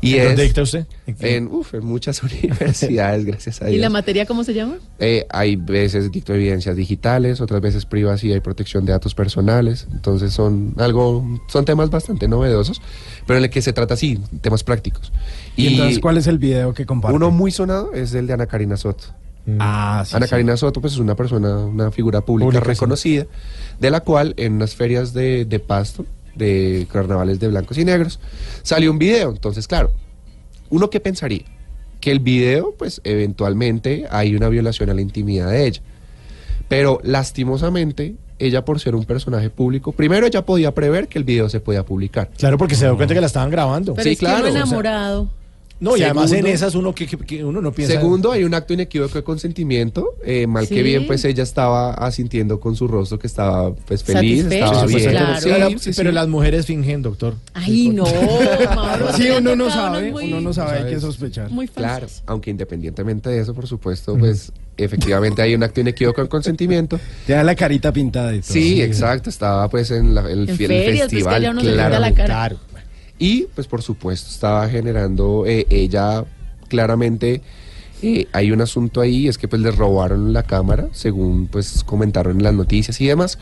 Y 0.00 0.14
¿En 0.14 0.20
es, 0.20 0.26
dónde 0.28 0.42
dicta 0.44 0.62
usted? 0.62 0.86
¿En 1.06 1.14
qué? 1.16 1.36
En, 1.36 1.48
uf, 1.48 1.74
en 1.74 1.84
muchas 1.84 2.22
universidades, 2.54 3.24
gracias 3.24 3.60
a 3.60 3.68
¿Y 3.68 3.72
Dios. 3.72 3.82
la 3.82 3.90
materia 3.90 4.24
cómo 4.24 4.42
se 4.44 4.54
llama? 4.54 4.78
Eh, 5.00 5.26
hay 5.28 5.56
veces 5.56 6.10
dicto 6.10 6.32
evidencias 6.32 6.76
digitales, 6.76 7.40
otras 7.40 7.60
veces 7.60 7.84
privacidad 7.84 8.36
y 8.36 8.40
protección 8.40 8.86
de 8.86 8.92
datos 8.92 9.14
personales. 9.14 9.86
Entonces 9.92 10.32
son 10.32 10.74
algo, 10.78 11.40
son 11.48 11.64
temas 11.64 11.90
bastante 11.90 12.26
novedosos, 12.26 12.80
pero 13.26 13.38
en 13.38 13.44
el 13.44 13.50
que 13.50 13.60
se 13.60 13.72
trata 13.72 13.96
sí, 13.96 14.18
temas 14.40 14.64
prácticos. 14.64 15.12
Y, 15.62 15.66
entonces, 15.68 15.98
¿cuál 15.98 16.16
es 16.16 16.26
el 16.26 16.38
video 16.38 16.74
que 16.74 16.86
comparte? 16.86 17.16
uno 17.16 17.30
muy 17.30 17.50
sonado 17.50 17.92
es 17.92 18.14
el 18.14 18.26
de 18.26 18.32
Ana 18.32 18.46
Karina 18.46 18.76
Soto. 18.76 19.04
Ah, 19.58 20.04
sí, 20.06 20.14
Ana 20.16 20.26
sí. 20.26 20.30
Karina 20.30 20.56
Soto 20.56 20.80
pues 20.80 20.92
es 20.92 20.98
una 20.98 21.16
persona, 21.16 21.58
una 21.58 21.90
figura 21.90 22.20
pública, 22.20 22.46
Pública, 22.46 22.64
sí. 22.64 22.68
reconocida, 22.70 23.26
de 23.78 23.90
la 23.90 24.00
cual 24.00 24.34
en 24.36 24.54
unas 24.54 24.74
ferias 24.74 25.12
de, 25.12 25.44
de 25.44 25.58
pasto, 25.58 26.04
de 26.34 26.86
carnavales 26.92 27.40
de 27.40 27.48
blancos 27.48 27.78
y 27.78 27.84
negros, 27.84 28.20
salió 28.62 28.90
un 28.90 28.98
video. 28.98 29.30
Entonces, 29.30 29.66
claro, 29.66 29.92
uno 30.68 30.90
que 30.90 31.00
pensaría 31.00 31.44
que 32.00 32.10
el 32.10 32.20
video, 32.20 32.74
pues 32.78 33.00
eventualmente 33.04 34.06
hay 34.10 34.34
una 34.34 34.48
violación 34.48 34.90
a 34.90 34.94
la 34.94 35.00
intimidad 35.00 35.50
de 35.50 35.66
ella. 35.66 35.82
Pero 36.68 37.00
lastimosamente, 37.02 38.14
ella 38.38 38.64
por 38.64 38.80
ser 38.80 38.94
un 38.94 39.04
personaje 39.04 39.50
público, 39.50 39.92
primero 39.92 40.26
ella 40.26 40.44
podía 40.46 40.72
prever 40.72 41.08
que 41.08 41.18
el 41.18 41.24
video 41.24 41.48
se 41.48 41.60
podía 41.60 41.84
publicar. 41.84 42.30
Claro, 42.38 42.56
porque 42.56 42.74
se 42.74 42.86
dio 42.86 42.96
cuenta 42.96 43.14
que 43.14 43.20
la 43.20 43.26
estaban 43.26 43.50
grabando. 43.50 43.94
Pero 43.94 44.04
Sí, 44.04 44.10
es 44.10 44.18
que 44.18 44.26
claro, 44.26 44.48
o 44.48 44.52
sea, 44.52 44.62
enamorado. 44.62 45.28
No, 45.80 45.96
y 45.96 46.02
además 46.02 46.30
en 46.32 46.46
esas 46.46 46.74
uno 46.74 46.94
que, 46.94 47.08
uno 47.42 47.60
no 47.62 47.72
piensa. 47.72 47.94
Segundo, 47.94 48.32
hay 48.32 48.44
un 48.44 48.52
acto 48.54 48.74
inequívoco 48.74 49.14
de 49.14 49.24
consentimiento. 49.24 50.14
eh, 50.24 50.46
mal 50.46 50.66
Sí. 50.66 50.74
que 50.74 50.82
bien, 50.82 51.06
pues 51.06 51.24
ella 51.24 51.42
estaba 51.42 51.94
asintiendo 51.94 52.60
con 52.60 52.76
su 52.76 52.86
rostro 52.86 53.18
que 53.18 53.26
estaba 53.26 53.74
pues 53.74 54.04
feliz, 54.04 54.44
estaba 54.44 54.86
sí, 54.86 54.94
bien. 54.96 55.10
claro. 55.10 55.40
Sí, 55.40 55.48
pero, 55.50 55.78
sí, 55.78 55.90
pero 55.96 56.10
sí. 56.10 56.14
las 56.14 56.28
mujeres 56.28 56.66
fingen, 56.66 57.00
doctor. 57.02 57.34
Ay, 57.54 57.88
no, 57.88 58.04
Mauro. 58.74 59.12
Sí, 59.16 59.28
uno 59.30 59.56
no 59.56 59.70
sabe, 59.70 60.10
muy- 60.12 60.24
uno 60.26 60.40
no 60.40 60.52
sabe, 60.52 60.78
hay 60.80 60.94
que 60.94 61.00
sospechar. 61.00 61.50
Muy 61.50 61.66
Claro, 61.68 62.00
falsas. 62.06 62.22
aunque 62.26 62.50
independientemente 62.50 63.30
de 63.30 63.40
eso, 63.40 63.54
por 63.54 63.66
supuesto, 63.66 64.16
pues 64.16 64.52
efectivamente 64.76 65.42
hay 65.42 65.54
un 65.54 65.62
acto 65.62 65.80
inequívoco 65.80 66.22
de 66.22 66.28
consentimiento. 66.28 66.98
Te 67.26 67.32
da 67.34 67.42
la 67.42 67.54
carita 67.54 67.92
pintada 67.92 68.34
y 68.34 68.40
todo. 68.40 68.52
Sí, 68.52 68.82
exacto, 68.82 69.30
estaba 69.30 69.68
pues 69.70 69.90
en, 69.90 70.14
la- 70.14 70.22
en 70.30 70.40
el, 70.40 70.48
En 70.50 70.56
fi- 70.56 70.64
el 70.64 70.68
ferias, 70.68 70.84
pues, 70.84 71.10
que 71.10 71.16
festival, 71.16 71.42
ya 71.42 71.50
uno 71.50 71.60
se 71.60 71.66
pinta 71.68 71.86
claro. 71.88 72.00
la 72.00 72.12
cara. 72.14 72.26
Claro. 72.26 72.56
Y 73.20 73.42
pues 73.54 73.68
por 73.68 73.82
supuesto 73.82 74.30
estaba 74.30 74.68
generando 74.68 75.44
eh, 75.46 75.66
ella 75.68 76.24
claramente 76.68 77.42
eh, 78.02 78.26
hay 78.32 78.50
un 78.50 78.62
asunto 78.62 79.02
ahí 79.02 79.28
es 79.28 79.36
que 79.36 79.46
pues 79.46 79.60
le 79.60 79.70
robaron 79.70 80.32
la 80.32 80.42
cámara 80.42 80.88
según 80.92 81.46
pues 81.46 81.84
comentaron 81.84 82.38
en 82.38 82.42
las 82.42 82.54
noticias 82.54 82.98
y 83.00 83.06
demás. 83.06 83.38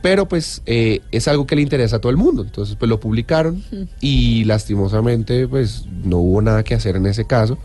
Pero 0.00 0.26
pues 0.26 0.62
eh, 0.66 1.00
es 1.12 1.28
algo 1.28 1.46
que 1.46 1.54
le 1.54 1.62
interesa 1.62 1.96
a 1.96 1.98
todo 2.00 2.10
el 2.10 2.16
mundo. 2.16 2.42
Entonces 2.42 2.74
pues 2.74 2.88
lo 2.88 2.98
publicaron 2.98 3.62
y 4.00 4.44
lastimosamente 4.44 5.46
pues 5.46 5.84
no 6.04 6.16
hubo 6.16 6.40
nada 6.40 6.64
que 6.64 6.74
hacer 6.74 6.96
en 6.96 7.06
ese 7.06 7.26
caso 7.26 7.58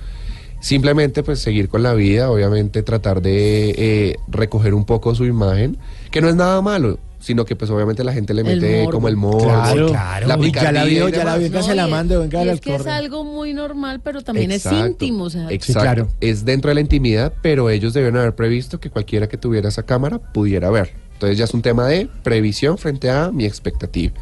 simplemente 0.60 1.24
pues 1.24 1.40
seguir 1.40 1.70
con 1.70 1.84
la 1.84 1.94
vida 1.94 2.32
obviamente 2.32 2.84
tratar 2.84 3.22
de 3.22 3.70
eh, 3.78 4.16
recoger 4.28 4.74
un 4.74 4.86
poco 4.86 5.14
su 5.16 5.26
imagen 5.26 5.78
que 6.12 6.22
no 6.22 6.30
es 6.30 6.36
nada 6.36 6.62
malo 6.62 7.00
sino 7.20 7.46
que 7.46 7.56
pues 7.56 7.70
obviamente 7.72 8.04
la 8.04 8.14
gente 8.14 8.34
le 8.34 8.44
mete 8.44 8.88
como 8.92 9.08
el 9.08 9.18
morbo 9.18 9.44
Claro, 9.44 9.88
claro. 9.88 10.28
la 10.28 10.38
ya 10.38 10.72
la 10.72 10.84
vio, 10.86 11.10
ya 11.10 11.26
la 11.26 11.38
vio, 11.38 11.50
No, 11.50 11.64
se 11.64 11.76
la 11.76 11.88
mando, 11.88 12.20
venga, 12.22 12.44
es 12.44 12.62
que 12.62 12.76
es 12.76 12.88
algo 12.88 13.24
muy 13.24 13.54
normal, 13.54 14.02
pero 14.04 14.22
también 14.22 14.52
Exacto, 14.52 14.80
es 14.80 14.92
íntimo. 14.92 15.26
O 15.26 15.30
sea, 15.30 15.50
Exacto. 15.50 15.82
claro. 15.82 16.08
Es 16.22 16.46
dentro 16.46 16.70
de 16.70 16.76
la 16.76 16.82
intimidad, 16.82 17.34
pero 17.42 17.70
ellos 17.70 17.94
deben 17.94 18.16
haber 18.18 18.36
previsto 18.36 18.80
que 18.80 18.90
cualquiera 18.90 19.28
que 19.28 19.38
tuviera 19.38 19.68
esa 19.70 19.84
cámara 19.84 20.20
pudiera 20.20 20.70
ver. 20.70 20.94
Entonces 21.14 21.38
ya 21.38 21.46
es 21.46 21.54
un 21.54 21.64
tema 21.64 21.88
de 21.88 22.08
previsión 22.24 22.78
frente 22.78 23.10
a 23.10 23.32
mi 23.32 23.46
expectativa. 23.46 24.14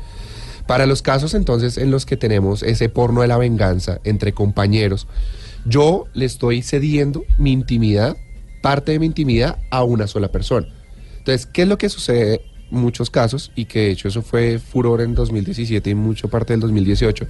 Para 0.66 0.86
los 0.86 1.02
casos 1.02 1.34
entonces 1.34 1.78
en 1.78 1.92
los 1.92 2.06
que 2.06 2.18
tenemos 2.18 2.64
ese 2.64 2.90
porno 2.90 3.22
de 3.22 3.28
la 3.28 3.38
venganza 3.38 4.00
entre 4.04 4.34
compañeros, 4.34 5.06
yo 5.66 6.06
le 6.14 6.26
estoy 6.26 6.62
cediendo 6.62 7.24
mi 7.38 7.52
intimidad, 7.52 8.16
parte 8.62 8.94
de 8.94 9.00
mi 9.00 9.08
intimidad, 9.08 9.60
a 9.72 9.84
una 9.84 10.08
sola 10.08 10.32
persona. 10.32 10.68
Entonces, 11.18 11.46
¿qué 11.48 11.64
es 11.64 11.68
lo 11.68 11.78
que 11.78 11.90
sucede 11.90 12.42
en 12.72 12.80
muchos 12.80 13.10
casos? 13.10 13.52
Y 13.56 13.66
que 13.66 13.80
de 13.80 13.92
hecho 13.92 14.08
eso 14.08 14.22
fue 14.22 14.60
furor 14.60 15.02
en 15.02 15.16
2017 15.16 15.90
y 15.90 15.96
mucho 15.96 16.30
parte 16.30 16.54
del 16.54 16.60
2018. 16.62 17.26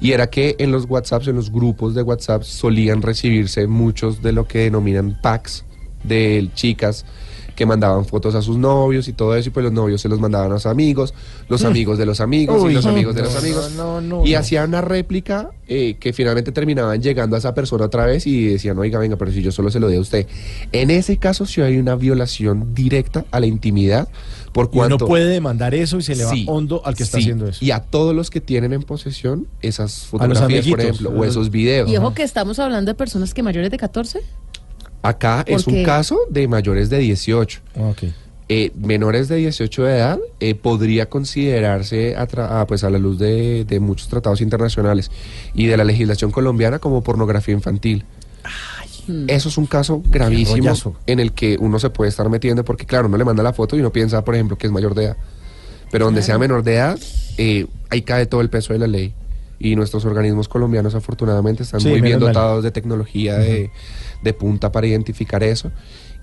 Y 0.00 0.12
era 0.12 0.28
que 0.28 0.56
en 0.58 0.72
los 0.72 0.84
WhatsApps, 0.84 1.28
en 1.28 1.36
los 1.36 1.50
grupos 1.50 1.94
de 1.94 2.02
WhatsApp, 2.02 2.42
solían 2.42 3.00
recibirse 3.00 3.66
muchos 3.66 4.22
de 4.22 4.32
lo 4.32 4.46
que 4.46 4.58
denominan 4.58 5.18
packs 5.22 5.64
de 6.02 6.50
chicas 6.54 7.06
que 7.54 7.66
mandaban 7.66 8.04
fotos 8.04 8.34
a 8.34 8.42
sus 8.42 8.56
novios 8.56 9.08
y 9.08 9.12
todo 9.12 9.36
eso, 9.36 9.48
y 9.48 9.52
pues 9.52 9.64
los 9.64 9.72
novios 9.72 10.00
se 10.00 10.08
los 10.08 10.20
mandaban 10.20 10.52
a 10.52 10.56
sus 10.56 10.66
amigos, 10.66 11.14
los 11.48 11.64
amigos 11.64 11.98
de 11.98 12.06
los 12.06 12.20
amigos 12.20 12.62
Uy, 12.62 12.72
y 12.72 12.74
los 12.74 12.84
no, 12.84 12.90
amigos 12.92 13.14
de 13.14 13.22
no, 13.22 13.28
los 13.28 13.36
amigos. 13.36 13.72
no, 13.76 14.00
no, 14.00 14.26
y 14.26 14.32
no. 14.32 14.38
hacían 14.38 14.68
una 14.70 14.80
réplica 14.80 15.50
eh, 15.66 15.96
que 15.98 16.12
finalmente 16.12 16.52
terminaban 16.52 17.00
llegando 17.02 17.36
a 17.36 17.38
esa 17.38 17.54
persona 17.54 17.84
otra 17.86 18.06
vez 18.06 18.26
y 18.26 18.46
decían, 18.48 18.78
oiga, 18.78 18.98
venga, 18.98 19.16
pero 19.16 19.32
si 19.32 19.42
yo 19.42 19.52
solo 19.52 19.70
se 19.70 19.80
lo 19.80 19.88
di 19.88 19.96
a 19.96 20.00
usted. 20.00 20.26
En 20.72 20.90
ese 20.90 21.16
caso 21.16 21.46
sí 21.46 21.60
hay 21.60 21.78
una 21.78 21.94
violación 21.96 22.74
directa 22.74 23.24
a 23.30 23.40
la 23.40 23.46
intimidad, 23.46 24.08
por 24.52 24.66
Y 24.66 24.68
uno 24.78 24.88
cuanto... 24.88 25.06
puede 25.06 25.26
demandar 25.26 25.74
eso 25.74 25.98
y 25.98 26.02
se 26.02 26.14
le 26.14 26.24
va 26.24 26.30
Sí, 26.30 26.44
hondo 26.48 26.82
al 26.84 26.94
que 26.94 27.02
está 27.02 27.18
sí, 27.18 27.24
haciendo 27.24 27.48
eso. 27.48 27.64
Y 27.64 27.70
a 27.70 27.80
todos 27.80 28.14
los 28.14 28.30
que 28.30 28.40
tienen 28.40 28.72
en 28.72 28.82
posesión 28.82 29.46
esas 29.62 29.90
los 30.02 30.06
fotografías, 30.06 30.66
por 30.68 30.80
ejemplo, 30.80 31.10
o 31.10 31.24
esos 31.24 31.50
videos. 31.50 31.90
y 31.90 31.96
ojo 31.96 32.14
que 32.14 32.22
estamos 32.22 32.58
hablando 32.58 32.90
de 32.90 32.94
personas 32.94 33.34
que 33.34 33.42
mayores 33.42 33.70
de 33.70 33.78
14. 33.78 34.20
Acá 35.08 35.44
es 35.46 35.66
un 35.66 35.74
caso 35.84 36.18
de 36.30 36.48
mayores 36.48 36.90
de 36.90 36.98
18. 36.98 37.60
Ah. 37.76 37.90
Eh, 38.48 38.72
menores 38.76 39.28
de 39.28 39.36
18 39.36 39.84
de 39.84 39.96
edad 39.96 40.18
eh, 40.40 40.54
podría 40.54 41.08
considerarse 41.08 42.14
a, 42.16 42.28
tra- 42.28 42.60
a, 42.60 42.66
pues 42.66 42.84
a 42.84 42.90
la 42.90 42.98
luz 42.98 43.18
de, 43.18 43.64
de 43.64 43.80
muchos 43.80 44.08
tratados 44.08 44.40
internacionales 44.42 45.10
y 45.54 45.66
de 45.66 45.76
la 45.78 45.84
legislación 45.84 46.30
colombiana 46.30 46.78
como 46.78 47.02
pornografía 47.02 47.54
infantil. 47.54 48.04
Eso 49.28 49.48
es 49.50 49.58
un 49.58 49.66
caso 49.66 50.02
gravísimo 50.06 50.56
en 51.06 51.20
el 51.20 51.32
que 51.32 51.56
uno 51.60 51.78
se 51.78 51.90
puede 51.90 52.08
estar 52.08 52.28
metiendo 52.30 52.64
porque 52.64 52.86
claro, 52.86 53.06
uno 53.08 53.16
le 53.18 53.24
manda 53.24 53.42
la 53.42 53.52
foto 53.52 53.76
y 53.76 53.80
uno 53.80 53.90
piensa, 53.92 54.24
por 54.24 54.34
ejemplo, 54.34 54.56
que 54.56 54.66
es 54.66 54.72
mayor 54.72 54.94
de 54.94 55.04
edad. 55.04 55.16
Pero 55.90 56.06
donde 56.06 56.22
sea 56.22 56.38
menor 56.38 56.62
de 56.64 56.74
edad, 56.74 56.98
eh, 57.38 57.66
ahí 57.90 58.02
cae 58.02 58.26
todo 58.26 58.40
el 58.40 58.48
peso 58.50 58.72
de 58.72 58.78
la 58.78 58.86
ley. 58.86 59.14
Y 59.58 59.76
nuestros 59.76 60.04
organismos 60.04 60.48
colombianos 60.48 60.94
afortunadamente 60.94 61.62
están 61.62 61.80
Sí, 61.80 61.88
muy 61.88 62.00
bien 62.00 62.18
mal. 62.18 62.28
dotados 62.28 62.64
de 62.64 62.70
tecnología 62.70 63.38
de, 63.38 63.70
de 64.22 64.32
punta 64.34 64.72
para 64.72 64.86
identificar 64.86 65.42
eso 65.42 65.70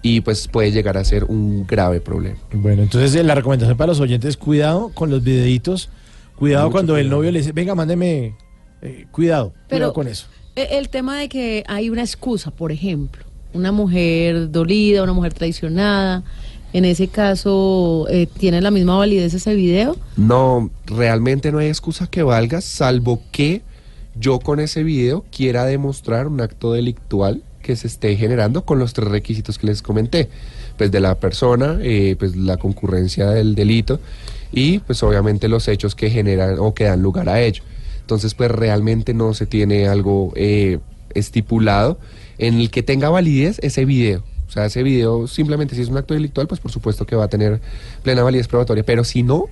y 0.03 0.21
pues 0.21 0.47
puede 0.47 0.71
llegar 0.71 0.97
a 0.97 1.03
ser 1.03 1.23
un 1.25 1.65
grave 1.67 2.01
problema. 2.01 2.37
Bueno, 2.53 2.83
entonces 2.83 3.13
eh, 3.15 3.23
la 3.23 3.35
recomendación 3.35 3.77
para 3.77 3.87
los 3.89 3.99
oyentes, 3.99 4.35
cuidado 4.35 4.89
con 4.93 5.09
los 5.11 5.23
videitos, 5.23 5.89
cuidado 6.35 6.65
Mucho 6.65 6.71
cuando 6.73 6.97
el 6.97 7.09
novio 7.09 7.31
le 7.31 7.39
dice, 7.39 7.51
venga, 7.51 7.75
mándeme, 7.75 8.35
eh, 8.81 9.05
cuidado, 9.11 9.53
Pero 9.69 9.77
cuidado 9.77 9.93
con 9.93 10.07
eso. 10.07 10.25
e- 10.55 10.77
el 10.79 10.89
tema 10.89 11.17
de 11.19 11.29
que 11.29 11.63
hay 11.67 11.89
una 11.89 12.01
excusa, 12.01 12.49
por 12.51 12.71
ejemplo, 12.71 13.23
una 13.53 13.71
mujer 13.71 14.49
dolida, 14.51 15.03
una 15.03 15.13
mujer 15.13 15.33
traicionada, 15.33 16.23
en 16.73 16.85
ese 16.85 17.07
caso, 17.07 18.07
eh, 18.09 18.27
¿tiene 18.27 18.61
la 18.61 18.71
misma 18.71 18.97
validez 18.97 19.33
ese 19.33 19.55
video? 19.55 19.97
No, 20.17 20.69
realmente 20.85 21.51
no 21.51 21.59
hay 21.59 21.67
excusa 21.67 22.07
que 22.07 22.23
valga, 22.23 22.61
salvo 22.61 23.21
que 23.31 23.61
yo 24.15 24.39
con 24.39 24.59
ese 24.59 24.83
video 24.83 25.25
quiera 25.35 25.65
demostrar 25.65 26.27
un 26.27 26.41
acto 26.41 26.73
delictual 26.73 27.43
que 27.61 27.75
se 27.75 27.87
esté 27.87 28.15
generando 28.15 28.65
con 28.65 28.79
los 28.79 28.93
tres 28.93 29.07
requisitos 29.07 29.57
que 29.57 29.67
les 29.67 29.81
comenté. 29.81 30.29
Pues 30.77 30.91
de 30.91 30.99
la 30.99 31.15
persona, 31.19 31.77
eh, 31.81 32.15
pues 32.17 32.35
la 32.35 32.57
concurrencia 32.57 33.29
del 33.29 33.55
delito 33.55 33.99
y 34.51 34.79
pues 34.79 35.01
obviamente 35.03 35.47
los 35.47 35.67
hechos 35.67 35.95
que 35.95 36.09
generan 36.09 36.57
o 36.59 36.73
que 36.73 36.85
dan 36.85 37.01
lugar 37.01 37.29
a 37.29 37.41
ello. 37.41 37.63
Entonces 37.99 38.33
pues 38.33 38.51
realmente 38.51 39.13
no 39.13 39.33
se 39.33 39.45
tiene 39.45 39.87
algo 39.87 40.33
eh, 40.35 40.79
estipulado 41.13 41.99
en 42.37 42.55
el 42.59 42.71
que 42.71 42.83
tenga 42.83 43.09
validez 43.09 43.59
ese 43.61 43.85
video. 43.85 44.23
O 44.51 44.53
sea, 44.53 44.65
ese 44.65 44.83
video 44.83 45.27
simplemente 45.27 45.75
si 45.75 45.81
es 45.81 45.87
un 45.87 45.95
acto 45.95 46.13
delictual, 46.13 46.45
pues 46.45 46.59
por 46.59 46.73
supuesto 46.73 47.05
que 47.05 47.15
va 47.15 47.23
a 47.23 47.27
tener 47.29 47.61
plena 48.03 48.21
validez 48.21 48.49
probatoria, 48.49 48.83
pero 48.83 49.05
si 49.05 49.23
no, 49.23 49.45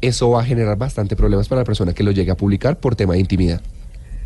eso 0.00 0.30
va 0.30 0.42
a 0.42 0.44
generar 0.44 0.78
bastante 0.78 1.16
problemas 1.16 1.48
para 1.48 1.62
la 1.62 1.64
persona 1.64 1.92
que 1.92 2.04
lo 2.04 2.12
llegue 2.12 2.30
a 2.30 2.36
publicar 2.36 2.78
por 2.78 2.94
tema 2.94 3.14
de 3.14 3.18
intimidad. 3.18 3.60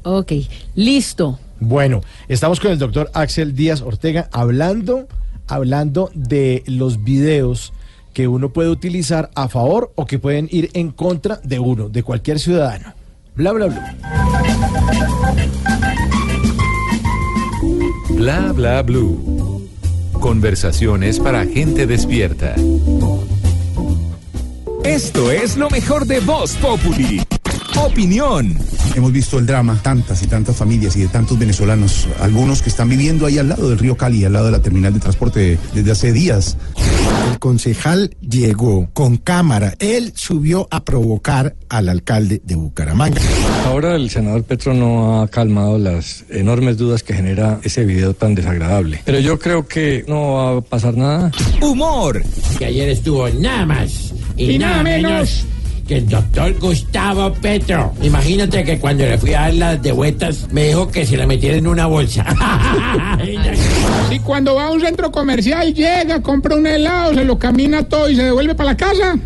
Ok, 0.03 0.33
listo. 0.75 1.39
Bueno, 1.61 2.03
estamos 2.29 2.61
con 2.61 2.73
el 2.73 2.79
doctor 2.79 3.11
Axel 3.15 3.57
Díaz 3.57 3.81
Ortega 3.81 4.29
hablando, 4.31 5.09
hablando 5.47 6.11
de 6.13 6.63
los 6.67 7.03
videos 7.03 7.73
que 8.13 8.29
uno 8.29 8.51
puede 8.53 8.69
utilizar 8.69 9.31
a 9.35 9.49
favor 9.49 9.93
o 9.95 10.05
que 10.05 10.19
pueden 10.19 10.47
ir 10.51 10.69
en 10.75 10.91
contra 10.91 11.41
de 11.43 11.59
uno, 11.59 11.89
de 11.89 12.03
cualquier 12.03 12.39
ciudadano. 12.39 12.93
Bla, 13.35 13.53
bla, 13.53 13.67
bla. 13.69 13.97
Bla 18.11 18.53
bla 18.53 18.83
blue. 18.83 19.38
Conversaciones 20.21 21.21
para 21.21 21.47
gente 21.47 21.87
despierta. 21.87 22.55
Esto 24.85 25.31
es 25.31 25.57
lo 25.57 25.71
mejor 25.71 26.07
de 26.07 26.21
Voz 26.21 26.57
Populi. 26.57 27.23
Opinión, 27.85 28.57
Hemos 28.95 29.13
visto 29.13 29.39
el 29.39 29.47
drama, 29.47 29.79
tantas 29.81 30.23
y 30.23 30.27
tantas 30.27 30.57
familias 30.57 30.97
y 30.97 31.03
de 31.03 31.09
tantos 31.09 31.39
venezolanos, 31.39 32.09
algunos 32.21 32.63
que 32.63 32.69
están 32.69 32.89
viviendo 32.89 33.27
ahí 33.27 33.39
al 33.39 33.49
lado 33.49 33.69
del 33.69 33.79
río 33.79 33.97
Cali, 33.97 34.25
al 34.25 34.33
lado 34.33 34.47
de 34.47 34.53
la 34.53 34.61
terminal 34.61 34.93
de 34.93 34.99
transporte 34.99 35.59
desde 35.73 35.91
hace 35.93 36.13
días. 36.13 36.57
El 37.31 37.39
concejal 37.39 38.17
llegó 38.21 38.89
con 38.93 39.17
cámara. 39.19 39.75
Él 39.79 40.13
subió 40.17 40.67
a 40.71 40.85
provocar 40.85 41.55
al 41.69 41.89
alcalde 41.89 42.41
de 42.45 42.57
Bucaramanga. 42.57 43.21
Ahora 43.67 43.95
el 43.95 44.11
senador 44.11 44.43
Petro 44.43 44.75
no 44.75 45.23
ha 45.23 45.29
calmado 45.29 45.79
las 45.79 46.25
enormes 46.31 46.77
dudas 46.77 47.03
que 47.03 47.15
genera 47.15 47.61
ese 47.63 47.85
video 47.85 48.15
tan 48.15 48.35
desagradable. 48.35 49.01
Pero 49.05 49.21
yo 49.21 49.39
creo 49.39 49.69
que 49.69 50.05
no 50.09 50.33
va 50.33 50.57
a 50.57 50.61
pasar 50.61 50.97
nada. 50.97 51.31
Humor. 51.61 52.23
Que 52.59 52.67
ayer 52.67 52.89
estuvo 52.89 53.29
nada 53.29 53.67
más 53.67 54.13
y, 54.37 54.53
Y 54.53 54.59
nada, 54.59 54.83
nada 54.83 54.83
menos. 54.83 55.47
Que 55.89 55.97
el 55.97 56.09
doctor 56.09 56.55
Gustavo 56.61 57.33
Petro. 57.33 57.95
Imagínate 58.03 58.63
que 58.63 58.79
cuando 58.79 59.05
le 59.05 59.17
fui 59.17 59.33
a 59.33 59.41
dar 59.41 59.55
las 59.55 59.83
de 59.83 59.91
vueltas 59.91 60.47
me 60.53 60.67
dijo 60.67 60.89
que 60.89 61.07
se 61.07 61.17
la 61.17 61.27
metiera 61.27 61.57
en 61.57 61.67
una 61.67 61.87
bolsa. 61.87 62.25
Si 64.09 64.19
cuando 64.21 64.55
va 64.55 64.67
a 64.67 64.71
un 64.71 64.81
centro 64.81 65.11
comercial 65.11 65.75
llega, 65.75 66.23
compra 66.23 66.57
un 66.57 66.67
helado, 66.67 67.13
se 67.13 67.25
lo 67.25 67.39
camina 67.39 67.83
todo 67.83 68.09
y 68.09 68.17
se 68.17 68.25
devuelve 68.25 68.55
para 68.55 68.71
la 68.71 68.77
casa. 68.77 69.19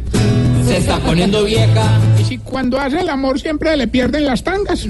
Se 0.66 0.78
está 0.78 0.98
poniendo 0.98 1.44
vieja. 1.44 2.00
Y 2.20 2.24
si 2.24 2.38
cuando 2.38 2.80
hace 2.80 3.00
el 3.00 3.08
amor 3.08 3.38
siempre 3.38 3.76
le 3.76 3.86
pierden 3.86 4.24
las 4.24 4.42
tangas. 4.42 4.80
Se 4.80 4.88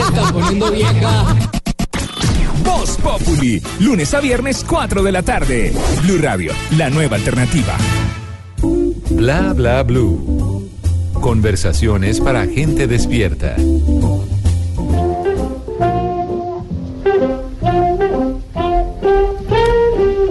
está 0.00 0.32
poniendo 0.32 0.70
vieja. 0.70 1.36
Voz 2.64 2.96
Populi, 2.96 3.62
lunes 3.80 4.14
a 4.14 4.20
viernes 4.20 4.64
4 4.66 5.02
de 5.02 5.12
la 5.12 5.22
tarde. 5.22 5.72
Blue 6.02 6.18
Radio, 6.18 6.52
la 6.78 6.88
nueva 6.88 7.16
alternativa. 7.16 7.76
Bla 9.10 9.52
bla 9.52 9.82
blue. 9.82 10.33
Conversaciones 11.20 12.20
para 12.20 12.46
gente 12.46 12.86
despierta. 12.86 13.56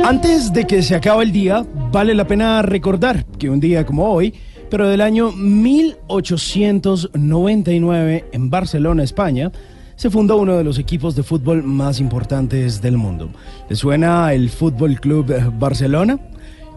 Antes 0.03 0.53
de 0.53 0.67
que 0.67 0.83
se 0.83 0.95
acabe 0.95 1.23
el 1.23 1.31
día, 1.31 1.65
vale 1.91 2.13
la 2.13 2.27
pena 2.27 2.61
recordar 2.61 3.25
que 3.39 3.49
un 3.49 3.59
día 3.59 3.83
como 3.85 4.11
hoy, 4.11 4.35
pero 4.69 4.87
del 4.87 5.01
año 5.01 5.31
1899 5.31 8.25
en 8.31 8.49
Barcelona, 8.49 9.03
España, 9.03 9.51
se 9.95 10.09
fundó 10.09 10.37
uno 10.37 10.57
de 10.57 10.63
los 10.63 10.79
equipos 10.79 11.15
de 11.15 11.23
fútbol 11.23 11.63
más 11.63 11.99
importantes 11.99 12.81
del 12.81 12.97
mundo. 12.97 13.29
¿Le 13.69 13.75
suena 13.75 14.33
el 14.33 14.49
Fútbol 14.49 14.99
Club 14.99 15.31
Barcelona? 15.57 16.19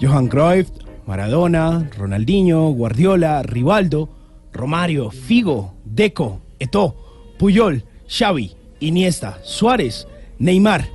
Johan 0.00 0.28
Cruyff, 0.28 0.68
Maradona, 1.06 1.88
Ronaldinho, 1.96 2.68
Guardiola, 2.70 3.42
Rivaldo, 3.42 4.08
Romario, 4.52 5.10
Figo, 5.10 5.74
Deco, 5.84 6.40
Eto'o, 6.58 6.96
Puyol, 7.38 7.84
Xavi, 8.08 8.52
Iniesta, 8.80 9.38
Suárez, 9.42 10.08
Neymar 10.38 10.88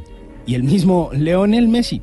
y 0.45 0.55
el 0.55 0.63
mismo 0.63 1.11
Leonel 1.13 1.67
Messi. 1.67 2.01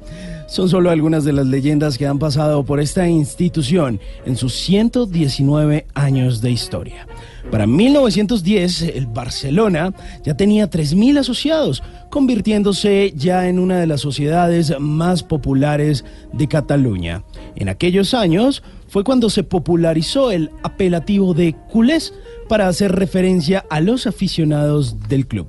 Son 0.49 0.71
solo 0.71 0.91
algunas 0.91 1.25
de 1.25 1.35
las 1.35 1.47
leyendas 1.47 1.99
que 1.99 2.07
han 2.07 2.19
pasado 2.19 2.65
por 2.65 2.81
esta 2.81 3.07
institución 3.07 4.01
en 4.25 4.37
sus 4.37 4.55
119 4.55 5.87
años 5.93 6.41
de 6.41 6.51
historia. 6.51 7.07
Para 7.51 7.67
1910, 7.67 8.83
el 8.83 9.07
Barcelona 9.07 9.95
ya 10.25 10.37
tenía 10.37 10.69
3.000 10.69 11.21
asociados, 11.21 11.83
convirtiéndose 12.11 13.13
ya 13.17 13.49
en 13.49 13.59
una 13.59 13.79
de 13.79 13.87
las 13.87 14.01
sociedades 14.01 14.79
más 14.79 15.23
populares 15.23 16.05
de 16.33 16.47
Cataluña. 16.47 17.25
En 17.57 17.69
aquellos 17.69 18.13
años 18.13 18.63
fue 18.89 19.05
cuando 19.05 19.31
se 19.31 19.45
popularizó 19.45 20.31
el 20.31 20.51
apelativo 20.63 21.35
de 21.35 21.55
culés 21.71 22.13
para 22.49 22.69
hacer 22.69 22.93
referencia 22.93 23.65
a 23.71 23.81
los 23.81 24.07
aficionados 24.07 25.09
del 25.09 25.27
club. 25.27 25.49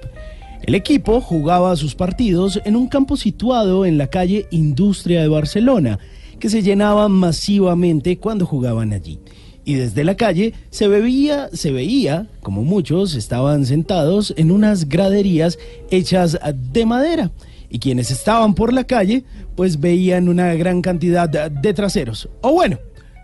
El 0.62 0.76
equipo 0.76 1.22
jugaba 1.22 1.76
sus 1.76 1.96
partidos 1.96 2.62
en 2.66 2.76
un 2.76 2.88
campo 2.88 3.18
situado 3.18 3.86
en 3.86 3.98
la 3.98 4.08
calle 4.08 4.48
Industria 4.52 5.22
de 5.22 5.28
Barcelona, 5.28 6.00
que 6.40 6.50
se 6.50 6.62
llenaba 6.62 7.10
masivamente 7.10 8.18
cuando 8.18 8.46
jugaban 8.46 8.94
allí. 8.94 9.20
Y 9.70 9.76
desde 9.76 10.04
la 10.04 10.18
calle 10.18 10.56
se 10.72 10.88
veía, 10.88 11.48
se 11.54 11.72
veía 11.72 12.28
como 12.42 12.64
muchos 12.64 13.14
estaban 13.14 13.68
sentados 13.68 14.34
en 14.36 14.50
unas 14.50 14.90
graderías 14.90 15.60
hechas 15.92 16.40
de 16.74 16.88
madera. 16.88 17.30
Y 17.70 17.78
quienes 17.78 18.10
estaban 18.10 18.56
por 18.56 18.74
la 18.74 18.86
calle, 18.86 19.26
pues 19.56 19.80
veían 19.80 20.28
una 20.28 20.56
gran 20.56 20.82
cantidad 20.82 21.30
de 21.30 21.74
traseros, 21.76 22.30
o 22.42 22.52
bueno, 22.52 22.80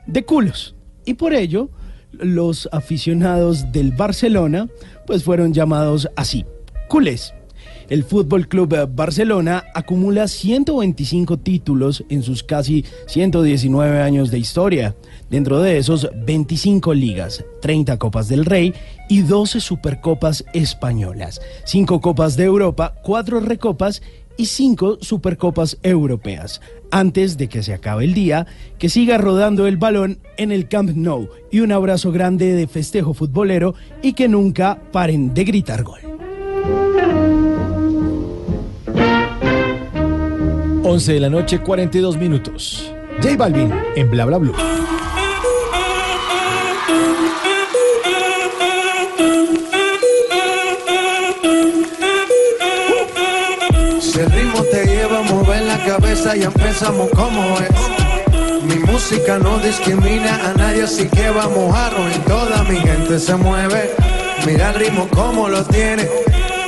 de 0.06 0.24
culos. 0.24 0.76
Y 1.04 1.16
por 1.16 1.34
ello, 1.34 1.72
los 2.12 2.70
aficionados 2.72 3.72
del 3.72 3.92
Barcelona, 3.94 4.70
pues 5.08 5.24
fueron 5.24 5.52
llamados 5.52 6.08
así, 6.16 6.46
culés. 6.88 7.34
El 7.90 8.04
Fútbol 8.04 8.48
Club 8.48 8.90
Barcelona 8.96 9.64
acumula 9.76 10.28
125 10.28 11.38
títulos 11.38 12.04
en 12.10 12.24
sus 12.24 12.42
casi 12.42 12.84
119 13.06 14.02
años 14.02 14.32
de 14.32 14.40
historia. 14.40 14.96
Dentro 15.30 15.60
de 15.60 15.78
esos, 15.78 16.10
25 16.26 16.94
ligas, 16.94 17.44
30 17.62 17.98
Copas 17.98 18.28
del 18.28 18.46
Rey 18.46 18.74
y 19.10 19.22
12 19.22 19.60
Supercopas 19.60 20.46
españolas, 20.54 21.42
5 21.66 22.00
Copas 22.00 22.38
de 22.38 22.46
Europa, 22.46 22.96
4 23.04 23.40
Recopas 23.40 24.04
y 24.38 24.46
5 24.46 25.00
Supercopas 25.02 25.78
europeas. 25.82 26.62
Antes 26.92 27.38
de 27.38 27.50
que 27.50 27.64
se 27.64 27.74
acabe 27.74 28.06
el 28.06 28.14
día, 28.14 28.46
que 28.78 28.90
siga 28.90 29.18
rodando 29.18 29.66
el 29.66 29.78
balón 29.78 30.20
en 30.38 30.52
el 30.52 30.68
Camp 30.68 30.92
Nou 30.92 31.30
y 31.52 31.62
un 31.62 31.72
abrazo 31.72 32.12
grande 32.12 32.54
de 32.54 32.68
festejo 32.68 33.14
futbolero 33.14 33.74
y 34.04 34.14
que 34.14 34.28
nunca 34.28 34.80
paren 34.92 35.34
de 35.34 35.44
gritar 35.44 35.84
gol. 35.84 36.00
11 40.84 41.14
de 41.14 41.20
la 41.20 41.30
noche, 41.30 41.60
42 41.60 42.18
minutos. 42.18 42.94
J 43.22 43.36
Balvin 43.36 43.72
en 43.96 44.12
Bla 44.12 44.26
Bla. 44.26 44.95
Si 54.12 54.20
el 54.20 54.32
ritmo 54.32 54.62
te 54.66 54.86
lleva 54.86 55.20
a 55.20 55.22
mover 55.24 55.64
la 55.64 55.84
cabeza, 55.84 56.36
ya 56.36 56.46
empezamos 56.46 57.10
como 57.10 57.58
es. 57.60 58.64
Mi 58.64 58.76
música 58.76 59.40
no 59.40 59.58
discrimina 59.58 60.40
a 60.48 60.54
nadie, 60.54 60.84
así 60.84 61.08
que 61.08 61.32
vamos 61.32 61.76
a 61.76 61.90
y 62.16 62.20
Toda 62.20 62.64
mi 62.64 62.78
gente 62.78 63.20
se 63.20 63.36
mueve. 63.36 63.96
Mira 64.46 64.70
el 64.70 64.76
ritmo 64.76 65.08
como 65.10 65.50
lo 65.50 65.64
tiene. 65.66 66.08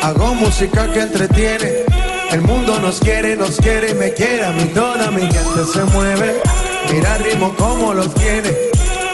Hago 0.02 0.34
música 0.34 0.92
que 0.92 1.02
entretiene. 1.02 1.86
El 2.32 2.42
mundo 2.42 2.80
nos 2.80 3.00
quiere, 3.00 3.36
nos 3.36 3.58
quiere 3.58 3.92
y 3.92 3.94
me 3.94 4.14
quiere. 4.14 4.44
A 4.44 4.52
mí 4.52 4.66
toda 4.74 5.12
mi 5.12 5.22
gente 5.22 5.64
se 5.72 5.84
mueve. 5.94 6.42
Mira 6.92 7.18
el 7.18 7.24
ritmo 7.24 7.54
como 7.56 7.94
lo 7.94 8.10
tiene. 8.10 8.50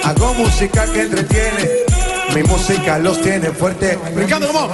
Hago 0.04 0.34
música 0.36 0.86
que 0.86 1.02
entretiene. 1.02 1.70
Mi 2.34 2.44
música 2.44 2.98
los 3.00 3.22
tiene 3.22 3.52
fuerte. 3.52 4.00
Brincando 4.16 4.48
como. 4.48 4.70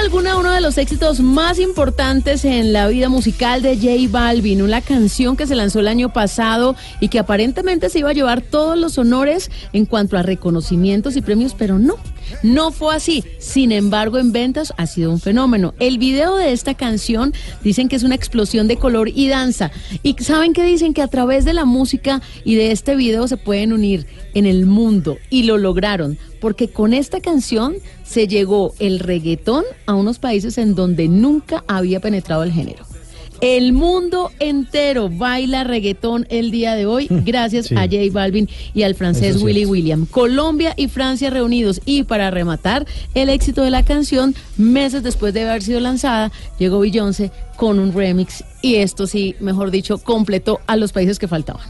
Alguna, 0.00 0.38
uno 0.38 0.50
de 0.50 0.62
los 0.62 0.78
éxitos 0.78 1.20
más 1.20 1.58
importantes 1.58 2.46
en 2.46 2.72
la 2.72 2.88
vida 2.88 3.10
musical 3.10 3.60
de 3.60 3.76
J 3.76 4.10
Balvin, 4.10 4.62
una 4.62 4.80
canción 4.80 5.36
que 5.36 5.46
se 5.46 5.54
lanzó 5.54 5.80
el 5.80 5.88
año 5.88 6.10
pasado 6.10 6.74
y 7.00 7.08
que 7.08 7.18
aparentemente 7.18 7.90
se 7.90 7.98
iba 7.98 8.08
a 8.08 8.14
llevar 8.14 8.40
todos 8.40 8.78
los 8.78 8.96
honores 8.96 9.50
en 9.74 9.84
cuanto 9.84 10.16
a 10.16 10.22
reconocimientos 10.22 11.16
y 11.16 11.20
premios, 11.20 11.54
pero 11.56 11.78
no, 11.78 11.96
no 12.42 12.72
fue 12.72 12.94
así. 12.94 13.24
Sin 13.38 13.72
embargo, 13.72 14.18
en 14.18 14.32
ventas 14.32 14.72
ha 14.76 14.86
sido 14.86 15.10
un 15.10 15.20
fenómeno. 15.20 15.74
El 15.78 15.98
video 15.98 16.36
de 16.36 16.52
esta 16.52 16.74
canción 16.74 17.32
dicen 17.62 17.88
que 17.88 17.96
es 17.96 18.02
una 18.02 18.14
explosión 18.14 18.68
de 18.68 18.76
color 18.76 19.08
y 19.08 19.28
danza. 19.28 19.70
Y 20.02 20.14
saben 20.20 20.52
que 20.52 20.64
dicen 20.64 20.94
que 20.94 21.02
a 21.02 21.08
través 21.08 21.44
de 21.44 21.52
la 21.52 21.64
música 21.64 22.22
y 22.44 22.54
de 22.54 22.72
este 22.72 22.96
video 22.96 23.28
se 23.28 23.36
pueden 23.36 23.72
unir 23.72 24.06
en 24.34 24.46
el 24.46 24.66
mundo 24.66 25.18
y 25.28 25.44
lo 25.44 25.58
lograron 25.58 26.18
porque 26.40 26.68
con 26.68 26.94
esta 26.94 27.20
canción 27.20 27.74
se 28.04 28.26
llegó 28.26 28.74
el 28.78 28.98
reggaetón 28.98 29.64
a 29.86 29.94
unos 29.94 30.18
países 30.18 30.58
en 30.58 30.74
donde 30.74 31.08
nunca 31.08 31.64
había 31.68 32.00
penetrado 32.00 32.42
el 32.42 32.52
género. 32.52 32.89
El 33.40 33.72
mundo 33.72 34.30
entero 34.38 35.08
baila 35.08 35.64
reggaetón 35.64 36.26
el 36.28 36.50
día 36.50 36.74
de 36.74 36.84
hoy 36.84 37.06
gracias 37.10 37.66
sí. 37.66 37.74
a 37.74 37.82
J 37.82 37.96
Balvin 38.12 38.48
y 38.74 38.82
al 38.82 38.94
francés 38.94 39.36
Eso 39.36 39.44
Willy. 39.44 39.64
William. 39.64 40.06
Colombia 40.06 40.74
y 40.76 40.88
Francia 40.88 41.30
reunidos 41.30 41.80
y 41.86 42.02
para 42.04 42.30
rematar 42.30 42.86
el 43.14 43.30
éxito 43.30 43.62
de 43.62 43.70
la 43.70 43.82
canción, 43.82 44.34
meses 44.58 45.02
después 45.02 45.32
de 45.32 45.48
haber 45.48 45.62
sido 45.62 45.80
lanzada, 45.80 46.30
llegó 46.58 46.80
Beyoncé 46.80 47.30
con 47.56 47.78
un 47.78 47.94
remix 47.94 48.44
y 48.60 48.76
esto 48.76 49.06
sí, 49.06 49.34
mejor 49.40 49.70
dicho, 49.70 49.96
completó 49.98 50.60
a 50.66 50.76
los 50.76 50.92
países 50.92 51.18
que 51.18 51.26
faltaban. 51.26 51.62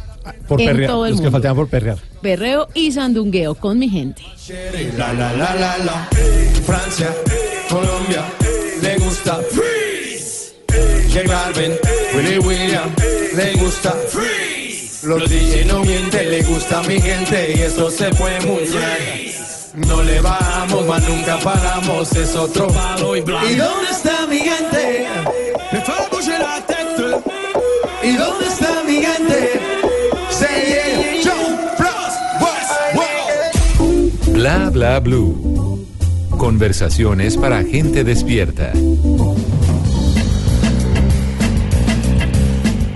Por 0.49 0.61
en 0.61 0.69
perrear, 0.69 0.91
todo 0.91 1.07
el 1.07 1.13
los 1.13 1.21
que 1.21 1.31
faltaban 1.31 1.57
por 1.57 1.69
perrear. 1.69 1.99
Berreo 2.21 2.69
y 2.75 2.93
sandungueo 2.93 3.55
con 3.55 3.79
mi 3.79 3.89
gente. 3.89 4.23
La 4.97 5.13
la 5.13 5.33
la 5.33 5.55
la 5.55 5.79
la. 5.79 6.09
Francia, 6.67 7.15
Colombia, 7.69 8.25
le 8.83 8.99
gusta. 8.99 9.41
J 11.13 11.27
Balvin, 11.27 11.73
Willy 12.15 12.39
William, 12.39 12.95
le 13.35 13.55
gusta 13.57 13.93
Freeze. 14.09 15.07
Los 15.07 15.29
DJ 15.29 15.65
no 15.65 15.81
mienten, 15.81 16.31
le 16.31 16.43
gusta 16.43 16.79
a 16.79 16.83
mi 16.85 17.01
gente 17.01 17.53
y 17.57 17.61
eso 17.63 17.91
se 17.91 18.13
fue 18.13 18.39
muy 18.43 18.63
bien. 18.63 19.89
No 19.89 20.03
le 20.03 20.21
bajamos, 20.21 20.87
mas 20.87 21.09
nunca 21.09 21.39
paramos, 21.39 22.13
es 22.13 22.35
otro 22.37 22.69
palo 22.69 23.17
y 23.17 23.23
blanco. 23.23 23.49
¿Y 23.49 23.55
dónde 23.55 23.91
está 23.91 24.27
mi 24.29 24.39
gente? 24.39 25.09
Me 25.73 25.81
fue 25.81 25.95
a 25.95 26.09
bouger 26.11 26.41
la 26.41 26.67
tête. 26.67 27.17
¿Y 28.03 28.17
dónde 28.17 28.47
está 28.47 28.83
mi 28.87 29.03
gente? 29.03 29.61
Say. 30.31 30.81
Bla 34.41 34.71
bla 34.71 35.01
blue. 35.01 35.87
Conversaciones 36.31 37.37
para 37.37 37.63
gente 37.63 38.05
despierta. 38.05 38.73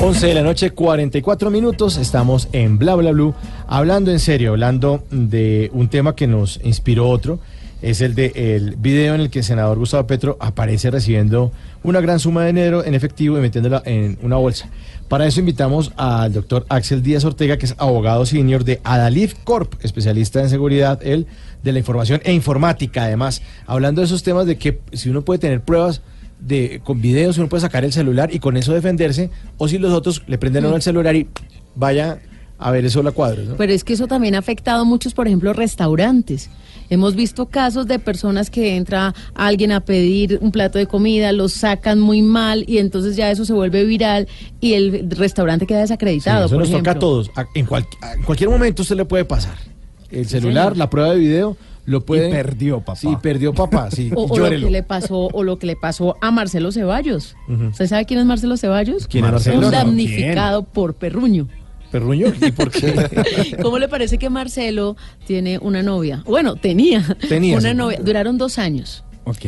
11 0.06 0.26
de 0.26 0.35
la 0.35 0.43
noche, 0.43 0.70
44 0.72 1.51
minutos. 1.51 1.97
Estamos 1.97 2.48
en 2.52 2.76
Bla 2.76 2.94
Bla 2.94 3.12
Blue, 3.12 3.35
hablando 3.66 4.10
en 4.10 4.20
serio, 4.20 4.51
hablando 4.51 5.02
de 5.10 5.70
un 5.72 5.89
tema 5.89 6.14
que 6.14 6.26
nos 6.26 6.60
inspiró 6.62 7.09
otro. 7.09 7.39
Es 7.81 8.02
el 8.02 8.14
de 8.14 8.31
el 8.35 8.76
video 8.76 9.14
en 9.14 9.22
el 9.22 9.31
que 9.31 9.39
el 9.39 9.47
senador 9.47 9.78
Gustavo 9.78 10.06
Petro 10.06 10.36
aparece 10.40 10.90
recibiendo 10.90 11.52
una 11.82 12.02
gran 12.02 12.20
suma 12.20 12.43
de 12.43 12.48
dinero 12.48 12.85
en 12.85 12.93
efectivo 12.93 13.39
y 13.39 13.40
metiéndola 13.40 13.82
en 13.86 14.18
una 14.20 14.36
bolsa. 14.36 14.68
Para 15.09 15.26
eso 15.26 15.40
invitamos 15.40 15.90
al 15.97 16.35
doctor 16.35 16.66
Axel 16.68 17.02
Díaz 17.02 17.24
Ortega, 17.24 17.56
que 17.56 17.64
es 17.64 17.74
abogado 17.78 18.26
senior 18.26 18.62
de 18.62 18.82
Adalif 18.85 19.32
Corp, 19.43 19.72
especialista 19.82 20.43
en 20.43 20.51
seguridad, 20.51 21.01
él 21.02 21.26
de 21.62 21.72
la 21.72 21.78
información 21.78 22.20
e 22.24 22.35
informática, 22.35 23.05
además, 23.05 23.40
hablando 23.66 24.02
de 24.02 24.05
esos 24.05 24.22
temas 24.22 24.44
de 24.44 24.59
que 24.59 24.81
si 24.93 25.09
uno 25.09 25.22
puede 25.22 25.39
tener 25.39 25.62
pruebas 25.62 26.02
de 26.46 26.80
con 26.84 27.00
videos, 27.00 27.38
uno 27.38 27.48
puede 27.48 27.62
sacar 27.62 27.84
el 27.84 27.92
celular 27.92 28.32
y 28.32 28.38
con 28.38 28.56
eso 28.56 28.72
defenderse, 28.74 29.30
o 29.58 29.66
si 29.68 29.78
los 29.78 29.92
otros 29.92 30.22
le 30.26 30.38
prenden 30.38 30.64
uno 30.66 30.76
el 30.76 30.82
celular 30.82 31.16
y 31.16 31.26
vaya 31.74 32.18
a 32.58 32.70
ver 32.70 32.84
eso 32.84 33.02
la 33.02 33.10
cuadros, 33.10 33.48
¿no? 33.48 33.56
Pero 33.56 33.72
es 33.72 33.82
que 33.82 33.94
eso 33.94 34.06
también 34.06 34.34
ha 34.34 34.38
afectado 34.38 34.82
a 34.82 34.84
muchos, 34.84 35.12
por 35.14 35.26
ejemplo, 35.26 35.52
restaurantes. 35.52 36.50
Hemos 36.90 37.14
visto 37.16 37.46
casos 37.46 37.86
de 37.86 37.98
personas 37.98 38.50
que 38.50 38.76
entra 38.76 39.14
alguien 39.34 39.72
a 39.72 39.80
pedir 39.80 40.38
un 40.42 40.52
plato 40.52 40.78
de 40.78 40.86
comida, 40.86 41.32
lo 41.32 41.48
sacan 41.48 41.98
muy 41.98 42.20
mal 42.22 42.64
y 42.68 42.78
entonces 42.78 43.16
ya 43.16 43.30
eso 43.30 43.44
se 43.44 43.52
vuelve 43.54 43.84
viral 43.84 44.28
y 44.60 44.74
el 44.74 45.08
restaurante 45.10 45.66
queda 45.66 45.78
Sí, 45.78 45.82
desacreditado. 45.84 46.46
eso 46.46 46.54
por 46.54 46.60
nos 46.62 46.70
toca 46.70 46.92
a 46.92 46.98
todos. 46.98 47.30
En, 47.54 47.66
cual- 47.66 47.86
en 48.16 48.22
cualquier 48.22 48.50
momento 48.50 48.82
usted 48.82 48.96
le 48.96 49.04
puede 49.06 49.24
pasar. 49.24 49.56
El 50.10 50.26
celular, 50.28 50.76
la 50.76 50.88
prueba 50.90 51.10
de 51.12 51.18
video, 51.18 51.56
lo 51.86 52.01
puede. 52.05 52.31
perdió 52.31 52.81
papá. 52.81 52.97
Sí, 52.97 53.09
perdió 53.23 53.52
papá, 53.52 53.90
sí. 53.90 54.11
O, 54.16 54.24
o 54.24 54.39
lo 54.39 54.48
que 54.51 54.70
le 54.70 54.82
pasó 54.82 55.28
o 55.32 55.43
lo 55.43 55.59
que 55.59 55.66
le 55.66 55.77
pasó 55.77 56.16
a 56.20 56.31
Marcelo 56.31 56.73
Ceballos. 56.73 57.36
Ujú. 57.48 57.66
¿Usted 57.69 57.86
sabe 57.86 58.05
quién 58.06 58.20
es 58.20 58.27
Marcelo 58.27 58.56
Ceballos? 58.56 59.06
¿Quién 59.06 59.24
es 59.24 59.31
Marcelo? 59.32 59.66
Un 59.66 59.70
damnificado 59.73 60.65
por 60.65 60.94
perruño. 60.94 61.48
¿Perruño? 61.90 62.27
¿Y 62.40 62.51
por 62.51 62.70
qué? 62.73 63.56
¿Cómo 63.62 63.78
le 63.78 63.89
parece 63.89 64.19
que 64.19 64.28
Marcelo 64.28 64.97
tiene 65.27 65.59
una 65.59 65.82
novia? 65.82 66.24
Bueno, 66.27 66.56
tenía, 66.56 67.16
Tenía, 67.28 67.56
una 67.56 67.70
sí. 67.70 67.74
novia. 67.77 67.98
Duraron 68.02 68.36
dos 68.36 68.59
años. 68.59 69.05
Ok. 69.24 69.44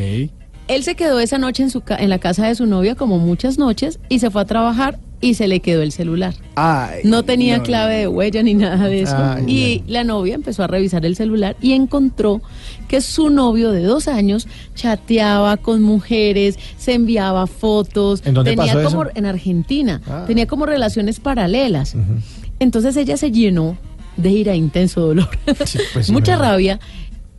Él 0.68 0.82
se 0.82 0.94
quedó 0.96 1.20
esa 1.20 1.38
noche 1.38 1.62
en, 1.62 1.70
su 1.70 1.80
ca- 1.82 1.96
en 1.96 2.08
la 2.10 2.18
casa 2.18 2.46
de 2.46 2.54
su 2.54 2.66
novia, 2.66 2.94
como 2.96 3.18
muchas 3.18 3.58
noches, 3.58 3.98
y 4.08 4.18
se 4.18 4.30
fue 4.30 4.42
a 4.42 4.44
trabajar 4.46 4.98
y 5.20 5.34
se 5.34 5.48
le 5.48 5.60
quedó 5.60 5.80
el 5.82 5.92
celular. 5.92 6.34
Ay, 6.56 7.00
No 7.04 7.22
tenía 7.22 7.58
no, 7.58 7.62
clave 7.62 7.98
de 8.00 8.08
huella 8.08 8.42
ni 8.42 8.52
nada 8.54 8.86
de 8.88 9.02
eso. 9.02 9.16
Ay, 9.16 9.44
y 9.46 9.82
la 9.90 10.04
novia 10.04 10.34
empezó 10.34 10.62
a 10.64 10.66
revisar 10.66 11.06
el 11.06 11.16
celular 11.16 11.56
y 11.62 11.72
encontró 11.72 12.42
que 12.88 13.00
su 13.00 13.30
novio 13.30 13.70
de 13.70 13.82
dos 13.82 14.08
años 14.08 14.46
chateaba 14.74 15.56
con 15.56 15.82
mujeres, 15.82 16.58
se 16.76 16.94
enviaba 16.94 17.46
fotos. 17.46 18.22
¿En 18.26 18.34
dónde 18.34 18.54
tenía 18.56 18.74
pasó 18.74 18.84
como 18.88 19.02
eso? 19.04 19.12
en 19.14 19.26
Argentina. 19.26 20.02
Ah. 20.08 20.24
Tenía 20.26 20.46
como 20.46 20.66
relaciones 20.66 21.18
paralelas. 21.20 21.94
Entonces 22.58 22.96
ella 22.96 23.16
se 23.16 23.30
llenó 23.30 23.78
de 24.16 24.30
ira 24.30 24.54
intenso 24.54 25.00
dolor, 25.00 25.28
pues 25.56 25.70
sí, 25.70 25.78
mucha 26.12 26.36
rabia 26.36 26.78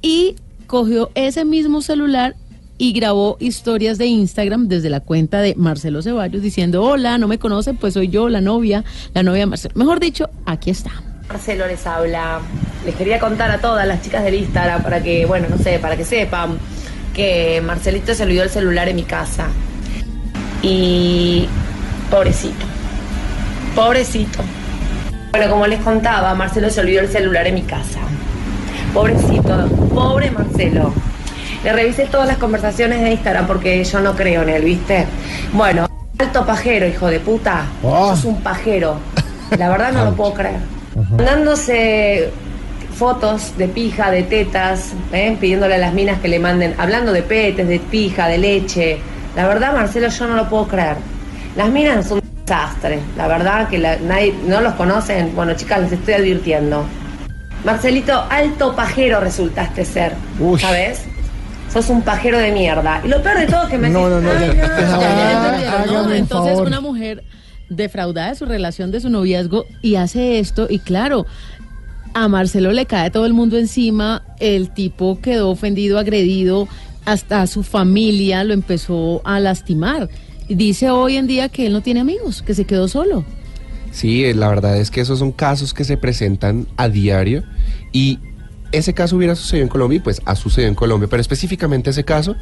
y 0.02 0.36
cogió 0.68 1.10
ese 1.16 1.44
mismo 1.46 1.82
celular 1.82 2.36
y 2.78 2.94
grabó 2.94 3.38
historias 3.40 3.98
de 3.98 4.06
Instagram 4.06 4.68
desde 4.68 4.90
la 4.90 5.00
cuenta 5.00 5.42
de 5.42 5.56
Marcelo 5.56 6.02
Ceballos 6.02 6.42
diciendo, 6.42 6.84
hola, 6.84 7.18
no 7.18 7.28
me 7.28 7.40
conocen, 7.40 7.78
pues 7.78 7.94
soy 7.94 8.10
yo, 8.10 8.30
la 8.30 8.42
novia, 8.42 8.84
la 9.14 9.24
novia 9.24 9.42
de 9.42 9.46
Marcelo. 9.48 9.74
Mejor 9.76 10.00
dicho, 10.00 10.30
aquí 10.46 10.70
está. 10.70 10.92
Marcelo 11.28 11.68
les 11.68 11.86
habla. 11.86 12.40
Les 12.86 12.96
quería 12.96 13.20
contar 13.20 13.52
a 13.52 13.60
todas 13.60 13.88
las 13.88 14.02
chicas 14.02 14.24
del 14.24 14.36
Instagram 14.36 14.84
para 14.84 15.02
que, 15.02 15.26
bueno, 15.26 15.48
no 15.50 15.58
sé, 15.58 15.80
para 15.80 15.98
que 15.98 16.06
sepan 16.06 16.58
que 17.14 17.62
Marcelito 17.66 18.14
se 18.14 18.24
olvidó 18.24 18.44
el 18.44 18.50
celular 18.50 18.88
en 18.88 18.96
mi 18.96 19.04
casa. 19.04 19.48
Y 20.62 21.48
pobrecito. 22.10 22.66
Pobrecito. 23.76 24.40
Bueno, 25.32 25.50
como 25.50 25.68
les 25.68 25.82
contaba, 25.82 26.34
Marcelo 26.36 26.70
se 26.70 26.80
olvidó 26.80 27.02
el 27.02 27.10
celular 27.10 27.48
en 27.48 27.56
mi 27.56 27.64
casa. 27.64 28.00
Pobrecito, 28.94 29.68
pobre 29.94 30.32
Marcelo. 30.32 30.94
Le 31.64 31.74
revisé 31.74 32.06
todas 32.06 32.28
las 32.28 32.38
conversaciones 32.38 33.02
de 33.02 33.12
Instagram 33.12 33.48
porque 33.48 33.84
yo 33.84 34.00
no 34.00 34.16
creo 34.16 34.44
en 34.44 34.50
él, 34.50 34.64
¿viste? 34.64 35.06
Bueno, 35.54 35.88
alto 36.20 36.46
pajero, 36.46 36.88
hijo 36.88 37.08
de 37.08 37.20
puta. 37.20 37.66
Oh. 37.84 38.10
Sos 38.16 38.26
un 38.26 38.42
pajero. 38.42 39.00
La 39.58 39.70
verdad 39.70 39.92
no 39.92 40.06
lo 40.06 40.14
puedo 40.14 40.34
creer. 40.34 40.58
Mandándose 41.12 42.30
fotos 42.96 43.56
de 43.58 43.68
pija, 43.68 44.10
de 44.12 44.24
tetas, 44.24 44.94
¿eh? 45.14 45.38
pidiéndole 45.40 45.76
a 45.76 45.78
las 45.78 45.94
minas 45.94 46.20
que 46.20 46.28
le 46.28 46.40
manden, 46.40 46.74
hablando 46.78 47.12
de 47.14 47.22
petes, 47.22 47.68
de 47.68 47.80
pija, 47.80 48.28
de 48.28 48.38
leche. 48.40 48.98
La 49.36 49.48
verdad, 49.48 49.74
Marcelo, 49.74 50.08
yo 50.10 50.28
no 50.28 50.36
lo 50.36 50.50
puedo 50.50 50.68
creer. 50.68 50.96
Las 51.56 51.70
minas 51.70 52.08
son 52.08 52.20
un 52.20 52.46
desastre. 52.46 53.00
La 53.16 53.28
verdad 53.28 53.68
que 53.68 53.78
la- 53.78 53.98
nadie, 53.98 54.34
no 54.48 54.62
los 54.62 54.74
conocen. 54.74 55.36
Bueno, 55.36 55.54
chicas, 55.54 55.82
les 55.82 55.92
estoy 55.92 56.16
advirtiendo. 56.16 56.86
Marcelito, 57.64 58.26
alto 58.30 58.76
pajero 58.76 59.20
resultaste 59.20 59.86
ser. 59.86 60.14
¿Sabes? 60.60 61.04
Sos 61.72 61.90
un 61.90 62.02
pajero 62.02 62.38
de 62.38 62.52
mierda. 62.52 63.02
Y 63.04 63.08
lo 63.10 63.22
peor 63.22 63.40
de 63.40 63.48
todo 63.48 63.64
es 63.64 63.70
que 63.70 63.78
me 63.78 63.90
No, 63.90 64.10
no, 64.10 64.22
no, 64.22 64.30
decís, 64.34 64.56
ya- 64.58 64.64
"Ay, 64.78 64.92
ya- 64.92 65.86
no, 65.86 65.92
Ya 65.92 66.00
Ah, 66.14 66.18
Entonces 66.18 66.54
favor. 66.54 66.68
una 66.68 66.82
mujer 66.82 67.24
defraudada 67.70 68.30
de 68.30 68.36
su 68.36 68.46
relación, 68.46 68.92
de 68.92 69.00
su 69.02 69.10
noviazgo, 69.10 69.66
y 69.82 69.96
hace 69.96 70.40
esto, 70.40 70.68
y 70.70 70.80
claro, 70.80 71.26
a 72.14 72.28
Marcelo 72.30 72.72
le 72.72 72.86
cae 72.86 73.12
todo 73.12 73.26
el 73.26 73.34
mundo 73.34 73.58
encima, 73.58 74.24
el 74.40 74.70
tipo 74.74 75.20
quedó 75.22 75.50
ofendido, 75.50 76.00
agredido, 76.00 76.68
hasta 77.06 77.46
su 77.48 77.64
familia 77.64 78.44
lo 78.44 78.54
empezó 78.54 79.22
a 79.26 79.40
lastimar. 79.40 80.10
Dice 80.50 80.90
hoy 80.90 81.18
en 81.18 81.28
día 81.28 81.50
que 81.50 81.68
él 81.68 81.74
no 81.74 81.82
tiene 81.82 82.00
amigos, 82.00 82.42
que 82.42 82.54
se 82.54 82.64
quedó 82.66 82.88
solo. 82.88 83.26
Sí, 83.92 84.24
eh, 84.26 84.34
la 84.34 84.48
verdad 84.48 84.78
es 84.78 84.90
que 84.90 85.02
esos 85.02 85.20
son 85.20 85.32
casos 85.32 85.74
que 85.74 85.84
se 85.84 85.98
presentan 85.98 86.68
a 86.78 86.88
diario 86.90 87.44
y 87.92 88.20
ese 88.72 88.94
caso 88.94 89.16
hubiera 89.16 89.36
sucedido 89.36 89.64
en 89.64 89.70
Colombia 89.70 89.98
y 89.98 90.00
pues 90.00 90.22
ha 90.26 90.36
sucedido 90.36 90.70
en 90.70 90.76
Colombia, 90.76 91.08
pero 91.10 91.22
específicamente 91.22 91.90
ese 91.90 92.04
caso, 92.04 92.36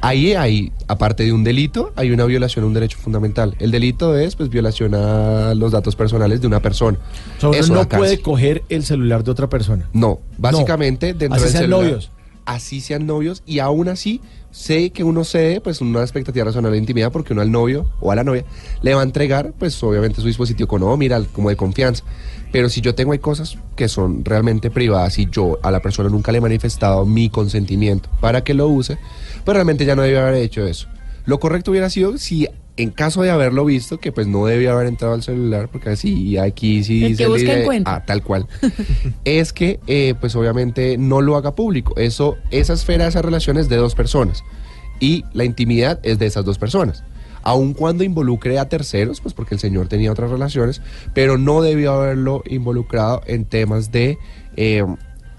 ahí 0.00 0.34
hay, 0.34 0.72
aparte 0.88 1.24
de 1.24 1.32
un 1.32 1.44
delito, 1.44 1.92
hay 1.96 2.10
una 2.10 2.24
violación 2.24 2.64
a 2.64 2.68
un 2.68 2.74
derecho 2.74 2.98
fundamental. 2.98 3.56
El 3.58 3.70
delito 3.70 4.16
es 4.16 4.36
pues 4.36 4.48
violación 4.48 4.94
a 4.94 5.54
los 5.54 5.72
datos 5.72 5.96
personales 5.96 6.40
de 6.40 6.46
una 6.46 6.60
persona. 6.60 6.98
O 7.36 7.40
sea, 7.40 7.48
uno 7.50 7.58
Eso 7.58 7.74
no 7.74 7.88
puede 7.88 8.20
coger 8.20 8.62
el 8.68 8.84
celular 8.84 9.24
de 9.24 9.30
otra 9.30 9.48
persona. 9.48 9.88
No, 9.92 10.20
básicamente 10.38 11.14
dentro 11.14 11.36
Así 11.36 11.44
del 11.44 11.52
sean 11.52 11.62
celular, 11.64 11.84
novios. 11.84 12.10
Así 12.44 12.80
sean 12.80 13.06
novios 13.06 13.42
y 13.46 13.58
aún 13.60 13.88
así 13.88 14.20
sé 14.50 14.90
que 14.90 15.04
uno 15.04 15.24
cede 15.24 15.60
pues 15.60 15.80
una 15.80 16.00
expectativa 16.00 16.44
razonable 16.44 16.76
de 16.76 16.80
intimidad 16.80 17.12
porque 17.12 17.32
uno 17.32 17.42
al 17.42 17.50
novio 17.50 17.86
o 18.00 18.10
a 18.12 18.16
la 18.16 18.24
novia 18.24 18.44
le 18.82 18.94
va 18.94 19.00
a 19.00 19.04
entregar 19.04 19.52
pues 19.58 19.80
obviamente 19.82 20.20
su 20.20 20.26
dispositivo 20.26 20.68
con 20.68 20.82
oh, 20.82 20.96
mira, 20.96 21.22
como 21.32 21.50
de 21.50 21.56
confianza. 21.56 22.04
Pero 22.52 22.68
si 22.68 22.80
yo 22.80 22.94
tengo 22.94 23.12
hay 23.12 23.20
cosas 23.20 23.58
que 23.76 23.88
son 23.88 24.24
realmente 24.24 24.70
privadas 24.70 25.18
y 25.18 25.28
yo 25.30 25.58
a 25.62 25.70
la 25.70 25.80
persona 25.80 26.08
nunca 26.08 26.32
le 26.32 26.38
he 26.38 26.40
manifestado 26.40 27.06
mi 27.06 27.30
consentimiento 27.30 28.08
para 28.20 28.42
que 28.42 28.54
lo 28.54 28.68
use, 28.68 28.98
pues 29.44 29.54
realmente 29.54 29.84
ya 29.84 29.94
no 29.94 30.02
debe 30.02 30.18
haber 30.18 30.34
hecho 30.34 30.66
eso. 30.66 30.88
Lo 31.26 31.38
correcto 31.38 31.70
hubiera 31.70 31.90
sido 31.90 32.18
si 32.18 32.48
en 32.82 32.90
caso 32.90 33.22
de 33.22 33.30
haberlo 33.30 33.64
visto, 33.64 33.98
que 33.98 34.12
pues 34.12 34.26
no 34.26 34.46
debía 34.46 34.72
haber 34.72 34.86
entrado 34.86 35.14
al 35.14 35.22
celular, 35.22 35.68
porque 35.70 35.90
así 35.90 36.36
aquí 36.38 36.82
sí 36.84 37.04
El 37.04 37.10
que 37.12 37.16
se 37.24 37.26
busca 37.28 37.40
dice- 37.42 37.60
encuentra. 37.62 37.94
Ah, 37.96 38.04
tal 38.06 38.22
cual. 38.22 38.46
es 39.24 39.52
que 39.52 39.80
eh, 39.86 40.14
pues 40.20 40.34
obviamente 40.36 40.96
no 40.98 41.20
lo 41.20 41.36
haga 41.36 41.54
público. 41.54 41.94
Eso, 41.96 42.36
esa 42.50 42.72
esfera, 42.72 43.06
esa 43.06 43.22
relación 43.22 43.56
es 43.58 43.68
de 43.68 43.76
dos 43.76 43.94
personas. 43.94 44.42
Y 45.00 45.24
la 45.32 45.44
intimidad 45.44 45.98
es 46.02 46.18
de 46.18 46.26
esas 46.26 46.44
dos 46.44 46.58
personas. 46.58 47.04
Aun 47.42 47.72
cuando 47.72 48.04
involucre 48.04 48.58
a 48.58 48.68
terceros, 48.68 49.20
pues 49.22 49.32
porque 49.34 49.54
el 49.54 49.60
señor 49.60 49.88
tenía 49.88 50.12
otras 50.12 50.30
relaciones, 50.30 50.82
pero 51.14 51.38
no 51.38 51.62
debió 51.62 51.92
haberlo 51.94 52.42
involucrado 52.46 53.22
en 53.26 53.46
temas 53.46 53.90
de, 53.90 54.18
eh, 54.56 54.84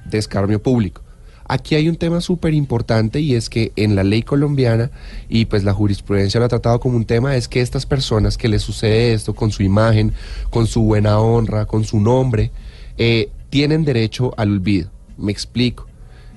de 0.06 0.18
escarnio 0.18 0.62
público. 0.64 1.04
Aquí 1.54 1.76
hay 1.76 1.90
un 1.90 1.98
tema 1.98 2.22
súper 2.22 2.54
importante 2.54 3.20
y 3.20 3.36
es 3.36 3.50
que 3.50 3.74
en 3.76 3.98
la 3.98 4.06
ley 4.06 4.24
colombiana 4.24 4.90
y 5.28 5.46
pues 5.46 5.66
la 5.66 5.74
jurisprudencia 5.74 6.40
lo 6.40 6.46
ha 6.46 6.50
tratado 6.50 6.80
como 6.80 6.96
un 6.96 7.04
tema, 7.04 7.36
es 7.36 7.50
que 7.50 7.60
estas 7.60 7.86
personas 7.86 8.38
que 8.38 8.48
les 8.48 8.62
sucede 8.62 9.12
esto 9.12 9.34
con 9.36 9.52
su 9.52 9.62
imagen, 9.62 10.14
con 10.50 10.66
su 10.66 10.82
buena 10.84 11.20
honra, 11.20 11.66
con 11.66 11.84
su 11.84 12.00
nombre, 12.00 12.52
eh, 12.98 13.30
tienen 13.50 13.84
derecho 13.84 14.34
al 14.38 14.50
olvido. 14.52 14.90
Me 15.18 15.34
explico. 15.34 15.88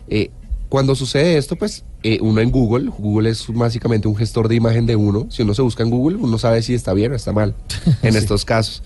Eh, 0.09 0.31
cuando 0.69 0.97
sucede 0.97 1.39
esto, 1.39 1.55
pues 1.55 1.85
eh, 2.03 2.19
uno 2.21 2.41
en 2.41 2.51
Google, 2.51 2.91
Google 2.99 3.31
es 3.31 3.45
básicamente 3.51 4.09
un 4.09 4.17
gestor 4.17 4.49
de 4.49 4.57
imagen 4.57 4.85
de 4.85 4.97
uno. 4.97 5.29
Si 5.31 5.43
uno 5.43 5.55
se 5.55 5.63
busca 5.63 5.85
en 5.85 5.91
Google, 5.91 6.17
uno 6.17 6.39
sabe 6.39 6.61
si 6.63 6.75
está 6.75 6.93
bien 6.93 7.13
o 7.13 7.15
está 7.15 7.33
mal 7.33 7.55
en 8.03 8.13
Sí. 8.15 8.19
estos 8.19 8.45
casos. 8.45 8.83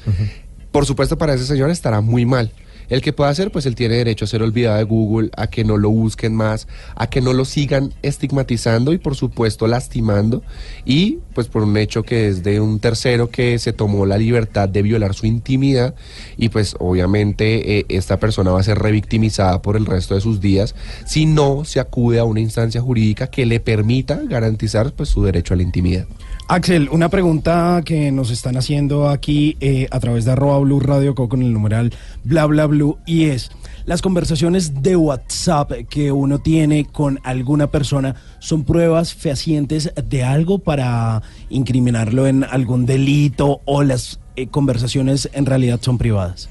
Por 0.73 0.85
supuesto, 0.85 1.17
para 1.17 1.33
ese 1.33 1.47
señor 1.47 1.71
estará 1.71 2.03
muy 2.03 2.27
mal. 2.27 2.53
El 2.89 3.03
que 3.03 3.13
pueda 3.13 3.31
hacer, 3.31 3.51
pues 3.51 3.67
él 3.67 3.75
tiene 3.75 3.97
derecho 3.97 4.25
a 4.25 4.29
ser 4.29 4.43
olvidado 4.43 4.79
de 4.79 4.85
Google, 4.85 5.31
a 5.37 5.49
que 5.49 5.65
no 5.65 5.77
lo 5.77 5.91
busquen 5.91 6.35
más, 6.35 6.69
a 6.95 7.09
que 7.09 7.21
no 7.21 7.33
lo 7.33 7.45
sigan 7.45 7.93
estigmatizando 8.03 8.93
y 8.93 8.99
por 8.99 9.15
supuesto 9.15 9.67
lastimando. 9.67 10.43
Y 10.85 11.19
pues 11.35 11.49
por 11.49 11.63
un 11.63 11.77
hecho 11.77 12.03
que 12.03 12.29
es 12.29 12.43
de 12.43 12.61
un 12.61 12.81
tercero 12.81 13.31
que 13.31 13.59
se 13.59 13.73
tomó 13.73 14.07
la 14.07 14.19
libertad 14.19 14.69
de 14.69 14.83
violar 14.83 15.15
su 15.15 15.27
intimidad 15.27 15.95
y 16.37 16.49
pues 16.49 16.77
obviamente 16.79 17.79
eh, 17.79 17.87
esta 17.89 18.19
persona 18.19 18.51
va 18.51 18.61
a 18.61 18.65
ser 18.65 18.79
revictimizada 18.79 19.63
por 19.63 19.77
el 19.77 19.87
resto 19.87 20.15
de 20.15 20.21
sus 20.21 20.41
días 20.41 20.75
si 21.07 21.27
no 21.27 21.65
se 21.65 21.81
acude 21.81 22.19
a 22.19 22.25
una 22.25 22.41
instancia 22.41 22.81
jurídica 22.81 23.29
que 23.29 23.47
le 23.47 23.61
permita 23.61 24.21
garantizar 24.25 24.93
pues 24.93 25.09
su 25.09 25.23
derecho 25.25 25.55
a 25.55 25.57
la 25.57 25.63
intimidad. 25.63 26.07
Axel, 26.51 26.89
una 26.91 27.11
pregunta 27.11 27.83
que 27.85 28.11
nos 28.11 28.31
están 28.31 28.57
haciendo 28.57 29.11
aquí 29.11 29.59
eh, 29.61 29.87
a 29.91 30.01
través 30.01 30.25
de 30.25 30.33
arroba 30.33 30.59
blue 30.61 30.81
radio 30.81 31.15
Co 31.15 31.29
con 31.29 31.43
el 31.43 31.53
numeral 31.53 31.93
bla 32.25 32.47
bla 32.47 32.65
blue 32.65 32.97
y 33.05 33.25
es 33.25 33.51
las 33.85 34.01
conversaciones 34.01 34.83
de 34.83 34.97
WhatsApp 34.97 35.73
que 35.91 36.11
uno 36.11 36.39
tiene 36.39 36.87
con 36.87 37.21
alguna 37.23 37.67
persona 37.67 38.15
son 38.39 38.65
pruebas 38.65 39.13
fehacientes 39.13 39.93
de 40.03 40.25
algo 40.25 40.59
para 40.59 41.21
incriminarlo 41.51 42.27
en 42.27 42.45
algún 42.45 42.87
delito 42.87 43.61
o 43.67 43.83
las 43.83 44.19
eh, 44.37 44.47
conversaciones 44.47 45.29
en 45.35 45.45
realidad 45.45 45.81
son 45.83 45.99
privadas. 45.99 46.49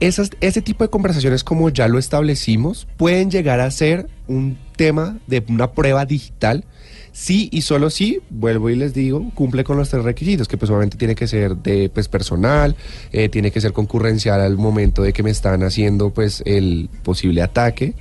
Esas, 0.00 0.30
ese 0.40 0.62
tipo 0.62 0.84
de 0.84 0.90
conversaciones, 0.90 1.44
como 1.44 1.68
ya 1.68 1.86
lo 1.88 1.98
establecimos, 1.98 2.86
pueden 2.96 3.30
llegar 3.30 3.60
a 3.60 3.70
ser 3.70 4.08
un 4.26 4.56
tema 4.76 5.18
de 5.26 5.44
una 5.48 5.72
prueba 5.72 6.06
digital. 6.06 6.64
Sí 7.18 7.48
y 7.50 7.62
solo 7.62 7.90
si, 7.90 8.20
vuelvo 8.30 8.70
y 8.70 8.76
les 8.76 8.94
digo, 8.94 9.32
cumple 9.34 9.64
con 9.64 9.76
los 9.76 9.88
tres 9.88 10.04
requisitos, 10.04 10.46
que 10.46 10.56
pues 10.56 10.70
obviamente 10.70 10.96
tiene 10.96 11.16
que 11.16 11.26
ser 11.26 11.56
de 11.56 11.90
pues 11.92 12.06
personal, 12.06 12.76
eh, 13.10 13.28
tiene 13.28 13.50
que 13.50 13.60
ser 13.60 13.72
concurrencial 13.72 14.40
al 14.40 14.56
momento 14.56 15.02
de 15.02 15.12
que 15.12 15.24
me 15.24 15.30
están 15.30 15.64
haciendo 15.64 16.10
pues 16.10 16.44
el 16.46 16.88
posible 17.02 17.42
ataque 17.42 17.94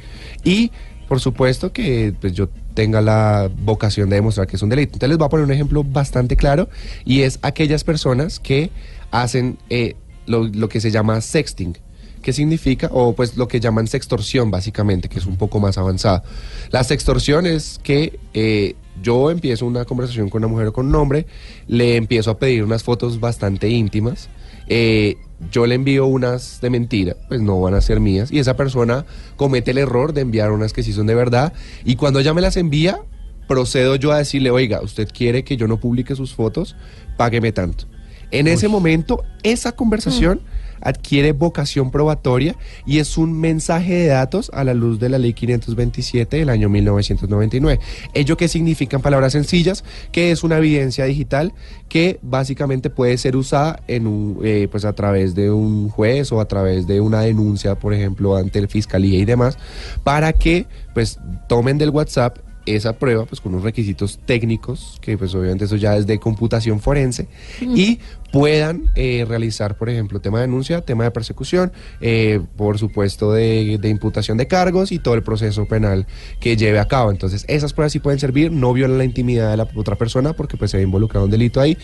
y 0.43 0.71
por 1.07 1.19
supuesto 1.19 1.73
que 1.73 2.13
pues 2.21 2.33
yo 2.33 2.49
tenga 2.75 3.01
la 3.01 3.49
vocación 3.63 4.07
de 4.11 4.17
demostrar 4.17 4.45
que 4.45 4.55
es 4.55 4.61
un 4.61 4.69
delito. 4.69 4.89
Entonces 4.89 5.09
les 5.09 5.17
voy 5.17 5.25
a 5.25 5.29
poner 5.29 5.45
un 5.45 5.51
ejemplo 5.51 5.83
bastante 5.83 6.37
claro 6.37 6.69
y 7.03 7.21
es 7.21 7.39
aquellas 7.41 7.83
personas 7.83 8.39
que 8.39 8.69
hacen 9.09 9.57
eh, 9.71 9.95
lo, 10.27 10.43
lo 10.43 10.69
que 10.69 10.79
se 10.79 10.91
llama 10.91 11.21
sexting. 11.21 11.75
¿Qué 12.21 12.33
significa? 12.33 12.89
O 12.91 13.15
pues 13.15 13.35
lo 13.35 13.47
que 13.47 13.59
llaman 13.59 13.87
sextorsión, 13.87 14.51
básicamente, 14.51 15.09
que 15.09 15.17
es 15.17 15.25
un 15.25 15.37
poco 15.37 15.59
más 15.59 15.79
avanzado. 15.79 16.21
La 16.69 16.83
sextorsión 16.83 17.47
es 17.47 17.79
que 17.81 18.19
eh, 18.35 18.75
yo 19.01 19.31
empiezo 19.31 19.65
una 19.65 19.85
conversación 19.85 20.29
con 20.29 20.43
una 20.43 20.51
mujer 20.51 20.67
o 20.67 20.73
con 20.73 20.87
un 20.87 20.95
hombre, 20.95 21.25
le 21.67 21.95
empiezo 21.95 22.31
a 22.31 22.39
pedir 22.39 22.63
unas 22.63 22.83
fotos 22.83 23.19
bastante 23.19 23.69
íntimas, 23.69 24.29
eh, 24.67 25.17
yo 25.51 25.65
le 25.65 25.75
envío 25.75 26.05
unas 26.07 26.61
de 26.61 26.69
mentira, 26.69 27.15
pues 27.27 27.41
no 27.41 27.61
van 27.61 27.73
a 27.73 27.81
ser 27.81 27.99
mías, 27.99 28.31
y 28.31 28.39
esa 28.39 28.55
persona 28.55 29.05
comete 29.35 29.71
el 29.71 29.77
error 29.77 30.13
de 30.13 30.21
enviar 30.21 30.51
unas 30.51 30.73
que 30.73 30.83
sí 30.83 30.93
son 30.93 31.07
de 31.07 31.15
verdad, 31.15 31.53
y 31.85 31.95
cuando 31.95 32.19
ella 32.19 32.33
me 32.33 32.41
las 32.41 32.57
envía, 32.57 32.99
procedo 33.47 33.95
yo 33.95 34.11
a 34.11 34.17
decirle, 34.17 34.51
oiga, 34.51 34.81
usted 34.81 35.07
quiere 35.11 35.43
que 35.43 35.57
yo 35.57 35.67
no 35.67 35.79
publique 35.79 36.15
sus 36.15 36.33
fotos, 36.33 36.75
págueme 37.17 37.51
tanto. 37.51 37.85
En 38.29 38.47
ese 38.47 38.67
momento, 38.67 39.23
esa 39.43 39.71
conversación 39.71 40.41
adquiere 40.81 41.31
vocación 41.31 41.91
probatoria 41.91 42.55
y 42.85 42.99
es 42.99 43.17
un 43.17 43.39
mensaje 43.39 43.93
de 43.93 44.07
datos 44.07 44.49
a 44.53 44.63
la 44.63 44.73
luz 44.73 44.99
de 44.99 45.09
la 45.09 45.17
ley 45.17 45.33
527 45.33 46.37
del 46.37 46.49
año 46.49 46.69
1999. 46.69 47.79
¿Ello 48.13 48.37
qué 48.37 48.47
significa 48.47 48.97
en 48.97 49.01
palabras 49.01 49.33
sencillas? 49.33 49.83
Que 50.11 50.31
es 50.31 50.43
una 50.43 50.57
evidencia 50.57 51.05
digital 51.05 51.53
que 51.89 52.19
básicamente 52.21 52.89
puede 52.89 53.17
ser 53.17 53.35
usada 53.35 53.81
en 53.87 54.07
un, 54.07 54.39
eh, 54.43 54.67
pues 54.69 54.85
a 54.85 54.93
través 54.93 55.35
de 55.35 55.51
un 55.51 55.89
juez 55.89 56.31
o 56.31 56.41
a 56.41 56.47
través 56.47 56.87
de 56.87 57.01
una 57.01 57.21
denuncia, 57.21 57.75
por 57.75 57.93
ejemplo, 57.93 58.35
ante 58.35 58.61
la 58.61 58.67
fiscalía 58.67 59.19
y 59.19 59.25
demás, 59.25 59.57
para 60.03 60.33
que 60.33 60.65
pues 60.93 61.19
tomen 61.47 61.77
del 61.77 61.91
WhatsApp 61.91 62.39
esa 62.67 62.93
prueba 62.99 63.25
pues 63.25 63.41
con 63.41 63.53
unos 63.53 63.63
requisitos 63.63 64.19
técnicos 64.25 64.97
que 65.01 65.17
pues 65.17 65.33
obviamente 65.33 65.65
eso 65.65 65.75
ya 65.75 65.95
es 65.95 66.05
de 66.05 66.19
computación 66.19 66.79
forense 66.79 67.27
y 67.61 67.99
puedan 68.31 68.91
eh, 68.95 69.25
realizar 69.27 69.77
por 69.77 69.89
ejemplo 69.89 70.19
tema 70.19 70.39
de 70.39 70.47
denuncia, 70.47 70.81
tema 70.81 71.05
de 71.05 71.11
persecución, 71.11 71.71
eh, 72.01 72.41
por 72.55 72.77
supuesto 72.77 73.31
de, 73.31 73.77
de 73.79 73.89
imputación 73.89 74.37
de 74.37 74.47
cargos 74.47 74.91
y 74.91 74.99
todo 74.99 75.15
el 75.15 75.23
proceso 75.23 75.65
penal 75.65 76.05
que 76.39 76.57
lleve 76.57 76.79
a 76.79 76.87
cabo. 76.87 77.11
Entonces 77.11 77.45
esas 77.47 77.73
pruebas 77.73 77.93
sí 77.93 77.99
pueden 77.99 78.19
servir, 78.19 78.51
no 78.51 78.73
violan 78.73 78.97
la 78.97 79.05
intimidad 79.05 79.51
de 79.51 79.57
la 79.57 79.67
otra 79.75 79.95
persona 79.95 80.33
porque 80.33 80.57
pues 80.57 80.71
se 80.71 80.77
ve 80.77 80.83
involucrado 80.83 81.25
un 81.25 81.31
delito 81.31 81.61
ahí 81.61 81.77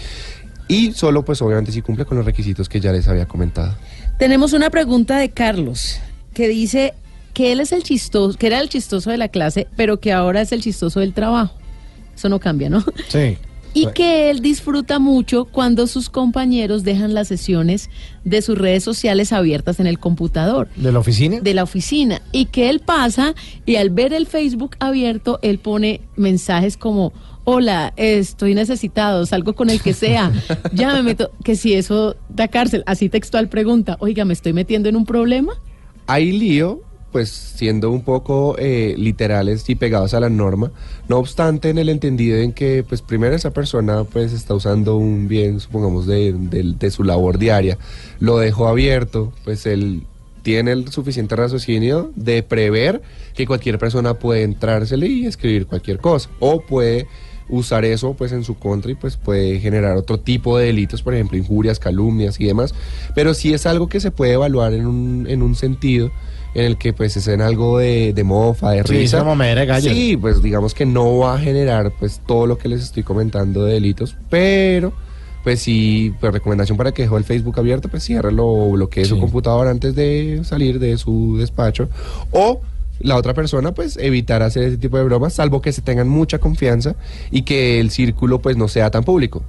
y 0.67 0.91
solo 0.91 1.23
pues 1.23 1.41
obviamente 1.41 1.71
sí 1.71 1.81
cumple 1.81 2.05
con 2.05 2.17
los 2.17 2.25
requisitos 2.25 2.69
que 2.69 2.79
ya 2.79 2.91
les 2.91 3.07
había 3.07 3.27
comentado. 3.27 3.75
Tenemos 4.17 4.53
una 4.53 4.69
pregunta 4.69 5.17
de 5.17 5.29
Carlos 5.29 5.99
que 6.33 6.47
dice 6.47 6.93
que 7.33 7.51
él 7.51 7.59
es 7.59 7.71
el 7.71 7.83
chistoso, 7.83 8.37
que 8.37 8.47
era 8.47 8.59
el 8.59 8.69
chistoso 8.69 9.09
de 9.09 9.17
la 9.17 9.27
clase, 9.27 9.67
pero 9.75 9.99
que 9.99 10.11
ahora 10.11 10.41
es 10.41 10.51
el 10.51 10.61
chistoso 10.61 10.99
del 10.99 11.13
trabajo. 11.13 11.55
Eso 12.15 12.29
no 12.29 12.39
cambia, 12.39 12.69
¿no? 12.69 12.83
Sí. 13.09 13.37
Y 13.75 13.87
que 13.87 14.29
él 14.29 14.41
disfruta 14.41 14.99
mucho 14.99 15.45
cuando 15.45 15.87
sus 15.87 16.07
compañeros 16.11 16.83
dejan 16.83 17.15
las 17.15 17.27
sesiones 17.27 17.89
de 18.23 18.43
sus 18.43 18.55
redes 18.55 18.83
sociales 18.83 19.33
abiertas 19.33 19.79
en 19.79 19.87
el 19.87 19.97
computador 19.97 20.69
¿De 20.75 20.91
la 20.91 20.99
oficina? 20.99 21.39
de 21.41 21.55
la 21.55 21.63
oficina 21.63 22.21
y 22.31 22.45
que 22.45 22.69
él 22.69 22.81
pasa 22.81 23.33
y 23.65 23.77
al 23.77 23.89
ver 23.89 24.13
el 24.13 24.27
Facebook 24.27 24.75
abierto, 24.79 25.39
él 25.41 25.57
pone 25.57 26.01
mensajes 26.15 26.77
como, 26.77 27.13
hola, 27.45 27.93
estoy 27.95 28.53
necesitado, 28.53 29.25
salgo 29.25 29.55
con 29.55 29.71
el 29.71 29.81
que 29.81 29.93
sea, 29.93 30.31
ya 30.71 30.93
me 30.93 31.01
meto, 31.01 31.31
que 31.43 31.55
si 31.55 31.73
eso 31.73 32.15
da 32.29 32.47
cárcel, 32.49 32.83
así 32.85 33.09
textual 33.09 33.49
pregunta, 33.49 33.97
oiga, 34.01 34.23
¿me 34.23 34.33
estoy 34.33 34.53
metiendo 34.53 34.87
en 34.87 34.95
un 34.95 35.05
problema? 35.05 35.53
hay 36.05 36.31
lío, 36.31 36.81
pues 37.13 37.29
siendo 37.29 37.89
un 37.91 38.01
poco 38.01 38.55
eh, 38.59 38.95
literales 38.97 39.69
y 39.69 39.75
pegados 39.75 40.13
a 40.13 40.19
la 40.19 40.29
norma, 40.29 40.71
no 41.07 41.17
obstante 41.19 41.69
en 41.69 41.77
el 41.77 41.87
entendido 41.87 42.37
en 42.39 42.51
que 42.51 42.83
pues 42.83 43.01
primero 43.01 43.33
esa 43.35 43.51
persona 43.51 44.03
pues 44.03 44.33
está 44.33 44.53
usando 44.53 44.97
un 44.97 45.29
bien, 45.29 45.61
supongamos, 45.61 46.05
de, 46.07 46.33
de- 46.33 46.91
su 46.91 47.03
labor 47.05 47.37
diaria, 47.37 47.77
lo 48.19 48.37
dejó 48.37 48.67
abierto, 48.67 49.31
pues 49.45 49.65
él 49.65 50.03
tiene 50.41 50.73
el 50.73 50.89
suficiente 50.91 51.37
raciocinio 51.37 52.11
de 52.17 52.43
prever 52.43 53.01
que 53.33 53.47
cualquier 53.47 53.79
persona 53.79 54.15
puede 54.15 54.43
entrársele 54.43 55.07
y 55.07 55.25
escribir 55.25 55.67
cualquier 55.67 55.99
cosa, 55.99 56.29
o 56.39 56.59
puede 56.61 57.07
usar 57.49 57.85
eso 57.85 58.13
pues 58.13 58.31
en 58.31 58.43
su 58.43 58.55
contra 58.55 58.91
y 58.91 58.95
pues 58.95 59.17
puede 59.17 59.59
generar 59.59 59.95
otro 59.97 60.19
tipo 60.19 60.57
de 60.57 60.65
delitos, 60.67 61.03
por 61.03 61.13
ejemplo, 61.13 61.37
injurias, 61.37 61.77
calumnias 61.79 62.39
y 62.39 62.45
demás, 62.45 62.73
pero 63.15 63.33
sí 63.33 63.53
es 63.53 63.65
algo 63.65 63.87
que 63.87 63.99
se 63.99 64.11
puede 64.11 64.33
evaluar 64.33 64.73
en 64.73 64.87
un, 64.87 65.25
en 65.29 65.41
un 65.41 65.55
sentido 65.55 66.11
en 66.53 66.65
el 66.65 66.77
que 66.77 66.93
pues 66.93 67.17
es 67.17 67.27
en 67.27 67.41
algo 67.41 67.79
de, 67.79 68.13
de 68.13 68.23
mofa, 68.23 68.71
de 68.71 68.83
Sí, 68.83 68.93
risa. 68.93 69.17
de. 69.81 69.93
Sí, 69.93 70.17
pues 70.17 70.41
digamos 70.41 70.73
que 70.73 70.85
no 70.85 71.17
va 71.19 71.35
a 71.35 71.39
generar 71.39 71.91
pues 71.99 72.21
todo 72.25 72.47
lo 72.47 72.57
que 72.57 72.67
les 72.69 72.81
estoy 72.83 73.03
comentando 73.03 73.65
de 73.65 73.73
delitos, 73.73 74.15
pero 74.29 74.93
pues 75.43 75.59
sí, 75.61 76.13
pues 76.21 76.31
recomendación 76.31 76.77
para 76.77 76.93
que 76.93 77.01
dejó 77.01 77.17
el 77.17 77.25
Facebook 77.25 77.59
abierto, 77.59 77.89
pues 77.89 78.03
ciérrelo 78.03 78.47
o 78.47 78.71
bloquee 78.71 79.03
su 79.05 79.19
computador 79.19 79.67
antes 79.67 79.93
de 79.95 80.41
salir 80.45 80.79
de 80.79 80.97
su 80.97 81.37
despacho 81.37 81.89
o 82.31 82.61
la 82.99 83.17
otra 83.17 83.33
persona 83.33 83.73
pues 83.73 83.97
evitar 83.97 84.41
hacer 84.43 84.63
ese 84.63 84.77
tipo 84.77 84.97
de 84.97 85.03
bromas, 85.03 85.33
salvo 85.33 85.61
que 85.61 85.73
se 85.73 85.81
tengan 85.81 86.07
mucha 86.07 86.39
confianza 86.39 86.95
y 87.31 87.41
que 87.41 87.81
el 87.81 87.89
círculo 87.89 88.39
pues 88.39 88.55
no 88.55 88.69
sea 88.69 88.89
tan 88.91 89.03
público. 89.03 89.43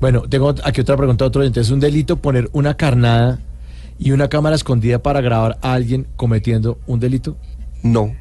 Bueno, 0.00 0.22
tengo 0.22 0.54
aquí 0.64 0.80
otra 0.80 0.96
pregunta, 0.96 1.26
otro 1.26 1.42
oyente. 1.42 1.60
¿Es 1.60 1.70
un 1.70 1.80
delito 1.80 2.16
poner 2.16 2.48
una 2.52 2.74
carnada 2.76 3.38
y 3.98 4.12
una 4.12 4.28
cámara 4.28 4.56
escondida 4.56 4.98
para 4.98 5.20
grabar 5.20 5.58
a 5.62 5.74
alguien 5.74 6.06
cometiendo 6.16 6.78
un 6.86 7.00
delito? 7.00 7.36
No. 7.82 8.14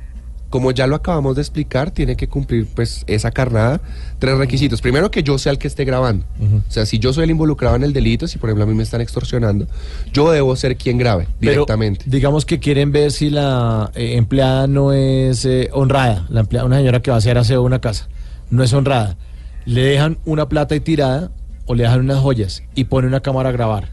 Como 0.49 0.69
ya 0.69 0.85
lo 0.85 0.95
acabamos 0.95 1.35
de 1.35 1.41
explicar, 1.41 1.89
tiene 1.89 2.15
que 2.15 2.27
cumplir 2.27 2.67
pues 2.75 3.03
esa 3.07 3.31
carnada 3.31 3.81
tres 4.19 4.37
requisitos. 4.37 4.81
Primero 4.81 5.09
que 5.09 5.23
yo 5.23 5.39
sea 5.39 5.51
el 5.51 5.57
que 5.57 5.65
esté 5.67 5.83
grabando. 5.83 6.27
O 6.67 6.71
sea, 6.71 6.85
si 6.85 6.99
yo 6.99 7.11
soy 7.11 7.23
el 7.23 7.31
involucrado 7.31 7.75
en 7.75 7.81
el 7.81 7.91
delito, 7.91 8.27
si 8.27 8.37
por 8.37 8.49
ejemplo 8.49 8.65
a 8.65 8.67
mí 8.67 8.75
me 8.75 8.83
están 8.83 9.01
extorsionando, 9.01 9.65
yo 10.11 10.31
debo 10.31 10.55
ser 10.55 10.77
quien 10.77 10.99
grabe 10.99 11.27
Pero, 11.39 11.53
directamente. 11.53 12.05
digamos 12.07 12.45
que 12.45 12.59
quieren 12.59 12.91
ver 12.91 13.11
si 13.11 13.31
la 13.31 13.89
eh, 13.95 14.15
empleada 14.15 14.67
no 14.67 14.93
es 14.93 15.43
eh, 15.45 15.69
honrada, 15.73 16.27
la 16.29 16.41
empleada, 16.41 16.67
una 16.67 16.77
señora 16.77 17.01
que 17.01 17.09
va 17.09 17.15
a 17.15 17.17
hacer 17.17 17.35
aseo 17.39 17.61
de 17.61 17.65
una 17.65 17.81
casa, 17.81 18.07
no 18.51 18.63
es 18.63 18.71
honrada. 18.73 19.17
Le 19.65 19.81
dejan 19.81 20.19
una 20.23 20.49
plata 20.49 20.75
y 20.75 20.81
tirada 20.81 21.31
o 21.65 21.73
le 21.73 21.81
dejan 21.81 22.01
unas 22.01 22.19
joyas 22.19 22.61
y 22.75 22.83
pone 22.83 23.07
una 23.07 23.21
cámara 23.21 23.49
a 23.49 23.53
grabar. 23.53 23.89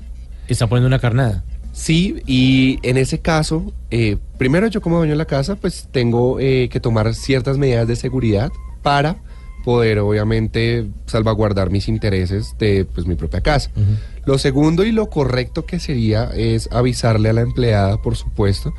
Están 0.47 0.69
poniendo 0.69 0.89
una 0.89 0.99
carnada. 0.99 1.43
Sí, 1.73 2.23
y 2.27 2.79
en 2.83 2.97
ese 2.97 3.21
caso, 3.21 3.73
eh, 3.91 4.17
primero 4.39 4.67
yo 4.67 4.81
como 4.81 4.99
dueño 4.99 5.13
de 5.13 5.19
la 5.19 5.25
casa, 5.25 5.57
pues 5.57 5.89
tengo 5.91 6.41
eh, 6.41 6.69
que 6.71 6.81
tomar 6.81 7.15
ciertas 7.15 7.59
medidas 7.59 7.87
de 7.87 7.97
seguridad 7.97 8.51
para 8.83 9.17
poder 9.65 9.99
obviamente 9.99 10.87
salvaguardar 11.07 11.71
mis 11.71 11.89
intereses 11.89 12.57
de 12.59 12.87
pues 12.87 13.07
mi 13.07 13.15
propia 13.15 13.41
casa. 13.41 13.71
Lo 14.25 14.39
segundo 14.39 14.85
y 14.85 14.93
lo 14.93 15.11
correcto 15.11 15.67
que 15.67 15.79
sería 15.79 16.31
es 16.35 16.69
avisarle 16.73 17.29
a 17.29 17.33
la 17.33 17.43
empleada, 17.43 18.01
por 18.01 18.17
supuesto, 18.17 18.73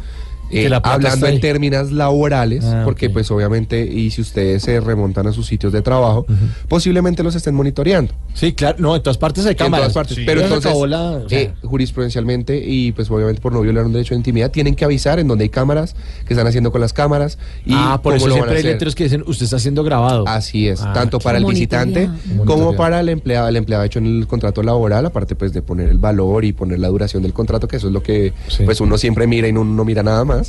Eh, 0.51 0.69
hablando 0.83 1.27
en 1.27 1.39
términos 1.39 1.91
laborales, 1.91 2.63
Ah, 2.65 2.81
porque 2.85 3.09
pues 3.09 3.29
obviamente, 3.31 3.85
y 3.85 4.11
si 4.11 4.21
ustedes 4.21 4.63
se 4.63 4.79
remontan 4.79 5.27
a 5.27 5.31
sus 5.33 5.47
sitios 5.47 5.71
de 5.73 5.81
trabajo, 5.81 6.25
posiblemente 6.67 7.23
los 7.23 7.35
estén 7.35 7.55
monitoreando. 7.55 8.13
Sí, 8.33 8.53
claro, 8.53 8.77
no, 8.79 8.95
en 8.95 9.01
todas 9.03 9.17
partes 9.17 9.45
hay 9.45 9.51
En 9.51 9.57
cámaras. 9.57 9.87
todas 9.87 9.93
partes. 9.93 10.15
Sí. 10.17 10.23
Pero 10.25 10.41
entonces, 10.41 10.65
acabó 10.65 10.87
la- 10.87 11.11
o 11.11 11.29
sea, 11.29 11.39
eh, 11.39 11.53
jurisprudencialmente 11.63 12.57
y 12.65 12.91
pues 12.93 13.09
obviamente 13.11 13.41
por 13.41 13.53
no 13.53 13.61
violar 13.61 13.85
un 13.85 13.93
derecho 13.93 14.13
de 14.13 14.17
intimidad, 14.19 14.51
tienen 14.51 14.75
que 14.75 14.85
avisar 14.85 15.19
en 15.19 15.27
donde 15.27 15.43
hay 15.43 15.49
cámaras, 15.49 15.95
qué 16.27 16.33
están 16.33 16.47
haciendo 16.47 16.71
con 16.71 16.81
las 16.81 16.93
cámaras 16.93 17.37
y 17.65 17.73
ah, 17.73 17.99
por 18.01 18.13
cómo 18.13 18.17
eso 18.17 18.27
lo 18.27 18.33
van 18.35 18.39
siempre 18.43 18.55
a 18.55 18.57
hay 18.59 18.63
letreros 18.73 18.95
que 18.95 19.03
dicen, 19.05 19.23
usted 19.27 19.45
está 19.45 19.59
siendo 19.59 19.83
grabado. 19.83 20.27
Así 20.27 20.67
es, 20.67 20.81
Ah, 20.81 20.93
tanto 20.93 21.19
para 21.19 21.37
el 21.37 21.45
visitante 21.45 22.09
como 22.45 22.75
para 22.75 22.99
el 22.99 23.09
empleado. 23.09 23.47
El 23.47 23.55
empleado 23.57 23.83
ha 23.83 23.85
hecho 23.85 23.99
en 23.99 24.05
el 24.05 24.27
contrato 24.27 24.63
laboral, 24.63 25.05
aparte 25.05 25.35
pues 25.35 25.53
de 25.53 25.61
poner 25.61 25.89
el 25.89 25.97
valor 25.97 26.45
y 26.45 26.53
poner 26.53 26.79
la 26.79 26.87
duración 26.87 27.23
del 27.23 27.33
contrato, 27.33 27.67
que 27.67 27.77
eso 27.77 27.87
es 27.87 27.93
lo 27.93 28.01
que 28.03 28.33
pues 28.65 28.79
uno 28.81 28.97
siempre 28.97 29.27
mira 29.27 29.47
y 29.47 29.53
no, 29.53 29.63
no 29.63 29.83
mira 29.85 30.03
nada 30.03 30.23
más. 30.25 30.40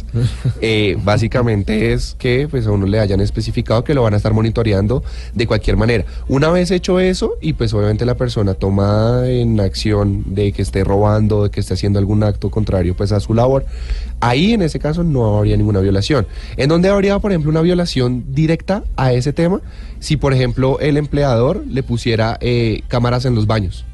Eh, 0.60 0.97
básicamente 1.02 1.93
es 1.93 2.14
que 2.19 2.47
pues 2.48 2.66
a 2.66 2.70
uno 2.70 2.86
le 2.86 2.98
hayan 3.01 3.20
especificado 3.20 3.85
que 3.85 3.94
lo 3.94 4.02
van 4.02 4.14
a 4.14 4.16
estar 4.16 4.32
monitoreando 4.32 5.02
de 5.35 5.47
cualquier 5.47 5.77
manera. 5.77 6.05
Una 6.28 6.51
vez 6.51 6.70
hecho 6.70 7.01
eso 7.01 7.36
y 7.40 7.55
pues 7.55 7.73
obviamente 7.74 8.05
la 8.05 8.14
persona 8.14 8.55
toma 8.55 9.23
en 9.27 9.60
acción 9.60 10.23
de 10.35 10.52
que 10.52 10.62
esté 10.62 10.85
robando, 10.85 11.44
de 11.44 11.51
que 11.51 11.60
esté 11.60 11.74
haciendo 11.74 11.98
algún 11.98 12.23
acto 12.23 12.51
contrario 12.51 12.97
pues 12.97 13.12
a 13.12 13.20
su 13.20 13.35
labor, 13.35 13.64
ahí 14.20 14.52
en 14.52 14.62
ese 14.62 14.78
caso 14.78 15.02
no 15.02 15.39
habría 15.39 15.56
ninguna 15.56 15.81
violación. 15.81 16.27
En 16.56 16.69
donde 16.69 16.89
habría 16.89 17.19
por 17.19 17.32
ejemplo 17.32 17.51
una 17.51 17.62
violación 17.62 18.24
directa 18.28 18.85
a 18.97 19.12
ese 19.12 19.32
tema, 19.32 19.60
si 20.01 20.16
por 20.16 20.32
ejemplo 20.32 20.78
el 20.81 20.97
empleador 20.97 21.64
le 21.66 21.82
pusiera 21.82 22.39
eh, 22.40 22.82
cámaras 22.89 23.24
en 23.24 23.35
los 23.35 23.47
baños. 23.47 23.85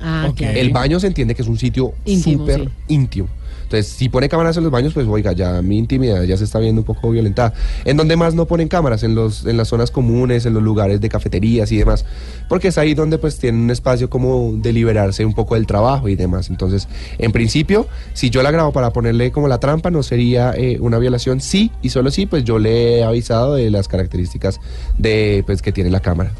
Ah, 0.00 0.32
claro. 0.34 0.58
El 0.58 0.70
baño 0.70 0.98
se 0.98 1.06
entiende 1.06 1.34
que 1.34 1.42
es 1.42 1.48
un 1.48 1.58
sitio 1.58 1.94
Íntimo, 2.04 2.40
súper 2.40 2.60
sí. 2.60 2.70
íntimo. 2.88 3.28
Entonces, 3.72 3.90
si 3.90 4.10
pone 4.10 4.28
cámaras 4.28 4.54
en 4.58 4.64
los 4.64 4.70
baños, 4.70 4.92
pues 4.92 5.06
oiga, 5.08 5.32
ya 5.32 5.62
mi 5.62 5.78
intimidad 5.78 6.22
ya 6.24 6.36
se 6.36 6.44
está 6.44 6.58
viendo 6.58 6.82
un 6.82 6.84
poco 6.84 7.10
violentada. 7.10 7.54
¿En 7.86 7.96
donde 7.96 8.16
más 8.16 8.34
no 8.34 8.44
ponen 8.44 8.68
cámaras? 8.68 9.02
En, 9.02 9.14
los, 9.14 9.46
en 9.46 9.56
las 9.56 9.68
zonas 9.68 9.90
comunes, 9.90 10.44
en 10.44 10.52
los 10.52 10.62
lugares 10.62 11.00
de 11.00 11.08
cafeterías 11.08 11.72
y 11.72 11.78
demás. 11.78 12.04
Porque 12.50 12.68
es 12.68 12.76
ahí 12.76 12.92
donde 12.92 13.16
pues 13.16 13.38
tienen 13.38 13.62
un 13.62 13.70
espacio 13.70 14.10
como 14.10 14.52
de 14.52 14.74
liberarse 14.74 15.24
un 15.24 15.32
poco 15.32 15.54
del 15.54 15.66
trabajo 15.66 16.10
y 16.10 16.16
demás. 16.16 16.50
Entonces, 16.50 16.86
en 17.16 17.32
principio, 17.32 17.86
si 18.12 18.28
yo 18.28 18.42
la 18.42 18.50
grabo 18.50 18.72
para 18.72 18.92
ponerle 18.92 19.32
como 19.32 19.48
la 19.48 19.58
trampa, 19.58 19.90
no 19.90 20.02
sería 20.02 20.52
eh, 20.54 20.76
una 20.78 20.98
violación. 20.98 21.40
Sí, 21.40 21.72
y 21.80 21.88
solo 21.88 22.10
sí, 22.10 22.26
pues 22.26 22.44
yo 22.44 22.58
le 22.58 22.98
he 22.98 23.04
avisado 23.04 23.54
de 23.54 23.70
las 23.70 23.88
características 23.88 24.60
de 24.98 25.44
pues 25.46 25.62
que 25.62 25.72
tiene 25.72 25.88
la 25.88 26.00
cámara. 26.00 26.32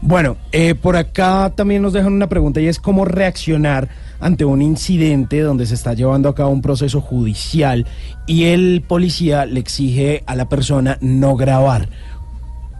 Bueno, 0.00 0.36
eh, 0.50 0.74
por 0.74 0.96
acá 0.96 1.52
también 1.54 1.80
nos 1.80 1.92
dejan 1.92 2.12
una 2.12 2.28
pregunta 2.28 2.60
y 2.60 2.66
es 2.66 2.80
cómo 2.80 3.04
reaccionar 3.04 3.88
ante 4.22 4.44
un 4.44 4.62
incidente 4.62 5.40
donde 5.40 5.66
se 5.66 5.74
está 5.74 5.94
llevando 5.94 6.28
a 6.28 6.34
cabo 6.34 6.50
un 6.50 6.62
proceso 6.62 7.00
judicial 7.00 7.86
y 8.26 8.44
el 8.44 8.82
policía 8.86 9.44
le 9.44 9.60
exige 9.60 10.22
a 10.26 10.36
la 10.36 10.48
persona 10.48 10.96
no 11.00 11.36
grabar. 11.36 11.88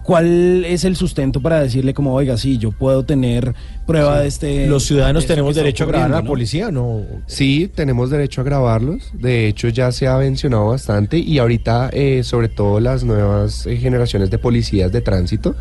¿Cuál 0.03 0.65
es 0.65 0.85
el 0.85 0.97
sustento 0.97 1.41
para 1.41 1.61
decirle 1.61 1.95
como, 1.95 2.15
oiga, 2.15 2.37
sí, 2.37 2.59
yo 2.59 2.73
puedo 2.73 3.05
tener 3.05 3.55
prueba 3.87 4.21
de 4.21 4.29
este... 4.29 4.67
Los 4.67 4.85
ciudadanos 4.85 5.23
de 5.23 5.25
esto 5.25 5.35
tenemos 5.35 5.55
derecho 5.55 5.85
a 5.85 5.87
grabar 5.87 6.07
a 6.07 6.15
la 6.17 6.23
¿no? 6.23 6.29
policía, 6.29 6.71
¿no? 6.71 7.03
Sí, 7.27 7.71
tenemos 7.73 8.11
derecho 8.11 8.41
a 8.41 8.45
grabarlos. 8.45 9.13
De 9.15 9.47
hecho, 9.47 9.69
ya 9.69 9.93
se 9.93 10.09
ha 10.09 10.17
mencionado 10.19 10.67
bastante 10.69 11.19
y 11.19 11.39
ahorita, 11.39 11.91
eh, 11.93 12.23
sobre 12.25 12.49
todo 12.49 12.81
las 12.81 13.05
nuevas 13.05 13.67
eh, 13.67 13.77
generaciones 13.77 14.31
de 14.31 14.39
policías 14.39 14.91
de 14.91 15.01
tránsito, 15.01 15.55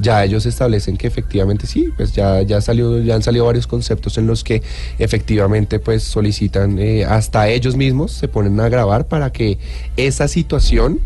ya 0.00 0.24
ellos 0.24 0.46
establecen 0.46 0.96
que 0.96 1.06
efectivamente 1.06 1.66
sí, 1.66 1.90
pues 1.96 2.12
ya 2.12 2.42
ya 2.42 2.60
salió, 2.60 3.00
ya 3.00 3.14
han 3.14 3.22
salido 3.22 3.46
varios 3.46 3.66
conceptos 3.66 4.18
en 4.18 4.26
los 4.26 4.44
que 4.44 4.62
efectivamente 4.98 5.78
pues 5.78 6.02
solicitan 6.02 6.78
eh, 6.78 7.04
hasta 7.04 7.48
ellos 7.48 7.76
mismos 7.76 8.12
se 8.12 8.28
ponen 8.28 8.58
a 8.60 8.68
grabar 8.68 9.06
para 9.06 9.30
que 9.30 9.58
esa 9.96 10.28
situación 10.28 11.00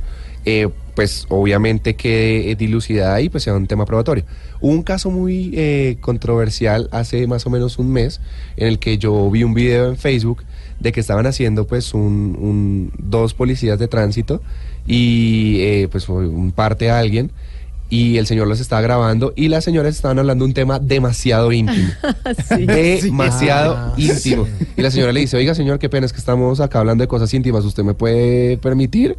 eh, 0.45 0.69
pues 0.99 1.27
obviamente 1.29 1.95
quede 1.95 2.51
eh, 2.51 2.57
dilucidada 2.57 3.21
y 3.21 3.29
pues 3.29 3.45
sea 3.45 3.55
un 3.55 3.69
tema 3.69 3.85
probatorio. 3.87 4.25
Hubo 4.61 4.73
un 4.73 4.83
caso 4.83 5.13
muy 5.13 5.53
eh, 5.55 5.97
controversial 6.01 6.89
hace 6.91 7.25
más 7.29 7.47
o 7.47 7.51
menos 7.51 7.79
un 7.79 7.93
mes 7.93 8.21
en 8.57 8.67
el 8.67 8.81
que 8.81 8.99
yo 8.99 9.31
vi 9.31 9.45
un 9.45 9.55
video 9.55 9.87
en 9.91 9.97
Facebook 9.97 10.43
de 10.81 10.91
que 10.91 10.99
estaban 10.99 11.25
haciendo 11.29 11.69
pues 11.69 11.95
un, 11.95 12.37
un- 12.41 12.91
dos 12.99 13.33
policías 13.33 13.79
de 13.79 13.87
tránsito 13.87 14.43
y 14.89 15.59
eh, 15.61 15.89
pues 15.89 16.05
fue 16.05 16.27
un 16.27 16.51
parte 16.51 16.91
a 16.91 16.99
alguien 16.99 17.31
y 17.91 18.17
el 18.17 18.27
señor 18.27 18.49
los 18.49 18.59
estaba 18.59 18.83
grabando 18.83 19.33
y 19.37 19.47
las 19.47 19.63
señoras 19.63 19.95
estaban 19.95 20.19
hablando 20.19 20.45
de 20.47 20.49
un 20.49 20.55
tema 20.55 20.81
demasiado 20.81 21.53
íntimo. 21.53 21.91
demasiado 22.51 23.75
Ah, 23.77 23.95
íntimo. 23.97 24.47
sí. 24.47 24.67
Y 24.77 24.83
la 24.83 24.91
señora 24.91 25.13
le 25.13 25.21
dice, 25.21 25.37
oiga 25.37 25.55
señor, 25.55 25.79
qué 25.79 25.89
pena 25.89 26.07
es 26.07 26.13
que 26.13 26.19
estamos 26.19 26.59
acá 26.59 26.81
hablando 26.81 27.03
de 27.05 27.09
cosas 27.09 27.33
íntimas, 27.35 27.65
¿usted 27.65 27.85
me 27.85 27.95
puede 27.95 28.59
permitir? 28.59 29.17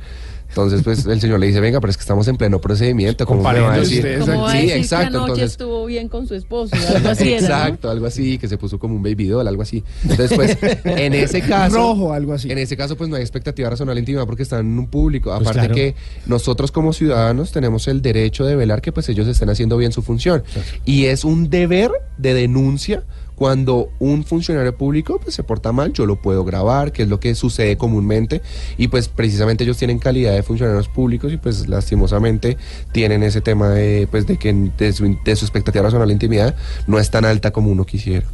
Entonces, 0.49 0.81
pues 0.83 1.05
el 1.05 1.21
señor 1.21 1.39
le 1.39 1.47
dice, 1.47 1.59
venga, 1.59 1.79
pero 1.79 1.91
es 1.91 1.97
que 1.97 2.01
estamos 2.01 2.27
en 2.27 2.35
pleno 2.35 2.59
procedimiento. 2.59 3.25
¿Cómo 3.25 3.43
me 3.43 3.59
va 3.59 3.73
a 3.73 3.79
decir? 3.79 4.17
¿Cómo 4.19 4.41
va 4.41 4.51
a 4.51 4.59
Sí, 4.59 4.71
exacto. 4.71 5.11
que 5.11 5.17
anoche 5.17 5.31
Entonces, 5.31 5.51
estuvo 5.51 5.85
bien 5.85 6.09
con 6.09 6.27
su 6.27 6.35
esposo? 6.35 6.75
Algo 6.95 7.09
así 7.09 7.33
era, 7.33 7.47
¿no? 7.47 7.55
Exacto, 7.55 7.89
algo 7.89 8.05
así, 8.05 8.37
que 8.37 8.47
se 8.47 8.57
puso 8.57 8.79
como 8.79 8.95
un 8.95 9.03
baby 9.03 9.27
doll, 9.27 9.47
algo 9.47 9.61
así. 9.61 9.83
Entonces, 10.03 10.33
pues, 10.35 10.57
en 10.83 11.13
ese 11.13 11.41
caso. 11.41 11.75
Rojo, 11.77 12.13
algo 12.13 12.33
así. 12.33 12.51
En 12.51 12.57
ese 12.57 12.75
caso, 12.75 12.97
pues 12.97 13.09
no 13.09 13.15
hay 13.15 13.21
expectativa 13.21 13.69
razonable 13.69 13.99
íntima 13.99 14.25
porque 14.25 14.43
están 14.43 14.61
en 14.61 14.79
un 14.79 14.87
público. 14.87 15.29
Pues 15.29 15.41
Aparte 15.41 15.59
claro. 15.59 15.75
que 15.75 15.95
nosotros 16.25 16.71
como 16.71 16.93
ciudadanos 16.93 17.51
tenemos 17.51 17.87
el 17.87 18.01
derecho 18.01 18.45
de 18.45 18.55
velar 18.55 18.81
que 18.81 18.91
pues 18.91 19.07
ellos 19.09 19.27
estén 19.27 19.49
haciendo 19.49 19.77
bien 19.77 19.91
su 19.91 20.01
función. 20.01 20.43
Y 20.85 21.05
es 21.05 21.23
un 21.23 21.49
deber 21.49 21.91
de 22.17 22.33
denuncia 22.33 23.03
cuando 23.39 23.89
un 23.99 24.25
funcionario 24.25 24.75
público 24.75 25.17
pues, 25.23 25.33
se 25.33 25.43
porta 25.43 25.71
mal, 25.71 25.93
yo 25.93 26.05
lo 26.05 26.17
puedo 26.17 26.43
grabar, 26.43 26.91
que 26.91 27.03
es 27.03 27.07
lo 27.07 27.21
que 27.21 27.35
sucede 27.35 27.77
comúnmente, 27.77 28.41
y 28.77 28.89
pues 28.89 29.07
precisamente 29.07 29.63
ellos 29.63 29.77
tienen 29.77 29.97
calidad 29.97 30.33
de 30.33 30.43
funcionarios 30.43 30.89
públicos 30.89 31.31
y 31.31 31.37
pues 31.37 31.69
lastimosamente 31.69 32.57
tienen 32.91 33.23
ese 33.23 33.39
tema 33.39 33.69
de, 33.69 34.09
pues, 34.11 34.27
de 34.27 34.35
que 34.35 34.53
de 34.77 34.91
su, 34.91 35.05
expectativa 35.05 35.83
razonable 35.83 36.11
de 36.11 36.15
intimidad 36.15 36.55
no 36.85 36.99
es 36.99 37.09
tan 37.09 37.23
alta 37.23 37.51
como 37.51 37.71
uno 37.71 37.85
quisiera. 37.85 38.27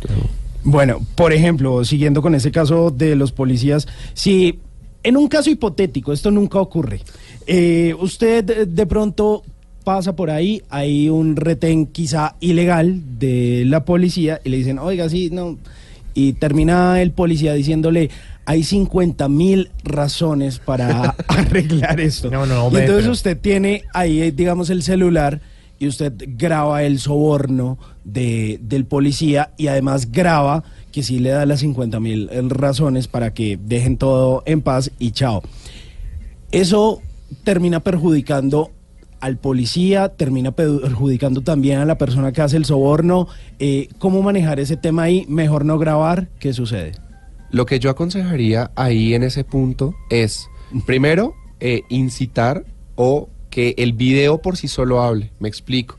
Bueno, 0.63 0.99
por 1.13 1.33
ejemplo, 1.33 1.85
siguiendo 1.85 2.23
con 2.23 2.33
ese 2.33 2.51
caso 2.51 2.89
de 2.89 3.15
los 3.15 3.31
policías, 3.31 3.87
si 4.15 4.59
en 5.03 5.17
un 5.17 5.27
caso 5.27 5.51
hipotético, 5.51 6.13
esto 6.13 6.31
nunca 6.31 6.59
ocurre, 6.59 7.01
eh, 7.45 7.93
usted 7.99 8.43
de- 8.43 8.65
de 8.65 8.85
pronto 8.87 9.43
pasa 9.85 10.17
por 10.17 10.29
ahí, 10.29 10.63
hay 10.69 11.07
un 11.07 11.37
retén 11.37 11.85
quizá 11.85 12.35
ilegal 12.41 13.19
de 13.19 13.63
la 13.65 13.85
policía 13.85 14.41
y 14.43 14.49
le 14.49 14.57
dicen, 14.57 14.79
oiga, 14.79 15.07
sí, 15.07 15.29
no, 15.31 15.57
y 16.13 16.33
termina 16.33 17.01
el 17.01 17.11
policía 17.11 17.53
diciéndole, 17.53 18.09
hay 18.45 18.63
50 18.63 19.29
mil 19.29 19.69
razones 19.83 20.59
para 20.59 21.15
arreglar 21.27 22.01
esto. 22.01 22.29
No, 22.29 22.45
no, 22.45 22.69
y 22.73 22.81
entonces 22.81 23.07
usted 23.07 23.39
tiene 23.39 23.83
ahí, 23.93 24.21
eh, 24.21 24.31
digamos, 24.31 24.69
el 24.69 24.83
celular 24.83 25.39
y 25.77 25.87
usted 25.87 26.13
graba 26.37 26.83
el 26.83 26.99
soborno 26.99 27.77
de, 28.03 28.59
del 28.61 28.85
policía 28.85 29.51
y 29.55 29.67
además 29.67 30.11
graba 30.11 30.63
que 30.91 31.03
sí 31.03 31.19
le 31.19 31.29
da 31.29 31.45
las 31.45 31.59
50 31.59 31.99
mil 31.99 32.29
razones 32.49 33.07
para 33.07 33.33
que 33.33 33.59
dejen 33.61 33.97
todo 33.97 34.41
en 34.45 34.61
paz 34.61 34.91
y 34.97 35.11
chao. 35.11 35.43
Eso 36.51 37.01
termina 37.43 37.81
perjudicando 37.81 38.71
al 39.19 39.37
policía, 39.37 40.09
termina 40.09 40.51
perjudicando 40.51 41.41
también 41.41 41.79
a 41.79 41.85
la 41.85 41.97
persona 41.97 42.31
que 42.31 42.41
hace 42.41 42.57
el 42.57 42.65
soborno. 42.65 43.27
Eh, 43.59 43.89
¿Cómo 43.99 44.21
manejar 44.21 44.59
ese 44.59 44.77
tema 44.77 45.03
ahí? 45.03 45.25
Mejor 45.27 45.65
no 45.65 45.77
grabar. 45.77 46.29
¿Qué 46.39 46.53
sucede? 46.53 46.93
Lo 47.51 47.65
que 47.65 47.79
yo 47.79 47.89
aconsejaría 47.89 48.71
ahí 48.75 49.13
en 49.13 49.23
ese 49.23 49.43
punto 49.43 49.95
es, 50.09 50.47
primero, 50.85 51.33
eh, 51.59 51.81
incitar 51.89 52.65
o 52.95 53.29
que 53.49 53.75
el 53.77 53.93
video 53.93 54.41
por 54.41 54.57
sí 54.57 54.67
solo 54.67 55.01
hable. 55.01 55.31
Me 55.39 55.47
explico. 55.47 55.97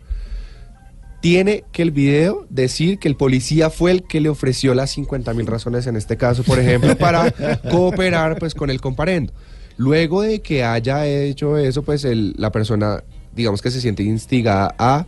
Tiene 1.22 1.64
que 1.72 1.82
el 1.82 1.90
video 1.90 2.46
decir 2.50 2.98
que 2.98 3.08
el 3.08 3.16
policía 3.16 3.70
fue 3.70 3.90
el 3.90 4.02
que 4.02 4.20
le 4.20 4.28
ofreció 4.28 4.74
las 4.74 4.90
50 4.90 5.32
mil 5.34 5.46
razones 5.46 5.86
en 5.86 5.96
este 5.96 6.16
caso, 6.16 6.44
por 6.44 6.58
ejemplo, 6.58 6.96
para 6.96 7.30
cooperar 7.70 8.38
pues 8.38 8.54
con 8.54 8.70
el 8.70 8.80
comparendo. 8.80 9.32
Luego 9.76 10.22
de 10.22 10.40
que 10.40 10.64
haya 10.64 11.06
hecho 11.06 11.58
eso, 11.58 11.82
pues 11.82 12.04
el- 12.04 12.34
la 12.38 12.50
persona, 12.50 13.02
digamos 13.34 13.60
que 13.62 13.70
se 13.70 13.80
siente 13.80 14.02
instigada 14.02 14.74
a 14.78 15.06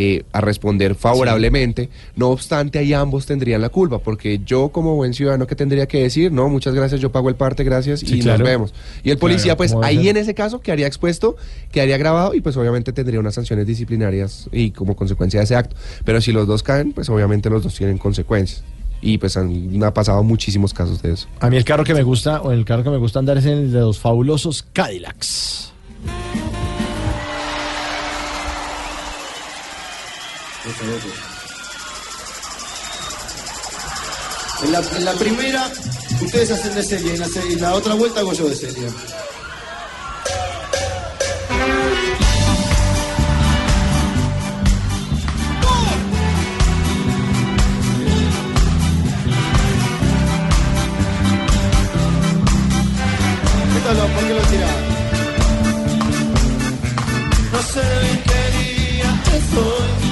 eh, 0.00 0.22
a 0.32 0.40
responder 0.40 0.94
favorablemente. 0.94 1.88
No 2.14 2.28
obstante, 2.28 2.78
ahí 2.78 2.92
ambos 2.92 3.26
tendrían 3.26 3.60
la 3.60 3.68
culpa, 3.68 3.98
porque 3.98 4.38
yo 4.46 4.68
como 4.68 4.94
buen 4.94 5.12
ciudadano 5.12 5.44
que 5.48 5.56
tendría 5.56 5.88
que 5.88 6.00
decir, 6.02 6.30
no, 6.30 6.48
muchas 6.48 6.72
gracias, 6.72 7.00
yo 7.00 7.10
pago 7.10 7.28
el 7.28 7.34
parte, 7.34 7.64
gracias 7.64 8.00
Sí, 8.00 8.18
y 8.18 8.20
claro. 8.20 8.38
nos 8.38 8.48
vemos. 8.48 8.74
Y 9.02 9.10
el 9.10 9.18
policía, 9.18 9.44
Claro, 9.44 9.56
pues 9.56 9.70
¿cómo 9.72 9.80
va 9.80 9.86
a 9.86 9.90
ahí 9.90 10.08
en 10.08 10.16
ese 10.18 10.34
caso 10.34 10.60
quedaría 10.60 10.86
expuesto, 10.86 11.36
quedaría 11.72 11.98
grabado 11.98 12.32
y 12.34 12.40
pues 12.40 12.56
obviamente 12.56 12.92
tendría 12.92 13.18
unas 13.18 13.34
sanciones 13.34 13.66
disciplinarias 13.66 14.48
y 14.52 14.70
como 14.70 14.94
consecuencia 14.94 15.40
de 15.40 15.44
ese 15.44 15.56
acto. 15.56 15.74
Pero 16.04 16.20
si 16.20 16.30
los 16.30 16.46
dos 16.46 16.62
caen, 16.62 16.92
pues 16.92 17.08
obviamente 17.08 17.50
los 17.50 17.64
dos 17.64 17.74
tienen 17.74 17.98
consecuencias. 17.98 18.62
Y 19.00 19.18
pues 19.18 19.36
han, 19.36 19.82
ha 19.82 19.94
pasado 19.94 20.22
muchísimos 20.22 20.74
casos 20.74 21.00
de 21.02 21.12
eso. 21.12 21.28
A 21.40 21.50
mí 21.50 21.56
el 21.56 21.64
carro 21.64 21.84
que 21.84 21.94
me 21.94 22.02
gusta, 22.02 22.40
o 22.42 22.50
el 22.50 22.64
carro 22.64 22.82
que 22.82 22.90
me 22.90 22.98
gusta 22.98 23.18
andar 23.18 23.38
es 23.38 23.44
el 23.44 23.72
de 23.72 23.80
los 23.80 23.98
fabulosos 23.98 24.64
Cadillacs. 24.72 25.72
En 34.64 34.72
la, 34.72 34.80
en 34.80 35.04
la 35.04 35.12
primera, 35.12 35.70
ustedes 36.20 36.50
hacen 36.50 36.74
de 36.74 36.82
serie, 36.82 37.14
en 37.14 37.20
la, 37.20 37.26
en 37.26 37.60
la 37.60 37.74
otra 37.74 37.94
vuelta 37.94 38.20
hago 38.20 38.32
yo 38.32 38.48
de 38.48 38.56
serie. 38.56 38.88
Que 53.88 54.34
lo 54.34 54.40
tira. 54.50 54.68
No 57.52 57.62
sé 57.62 57.80
qué 58.28 58.42
día 58.58 59.22
estoy, 59.38 60.07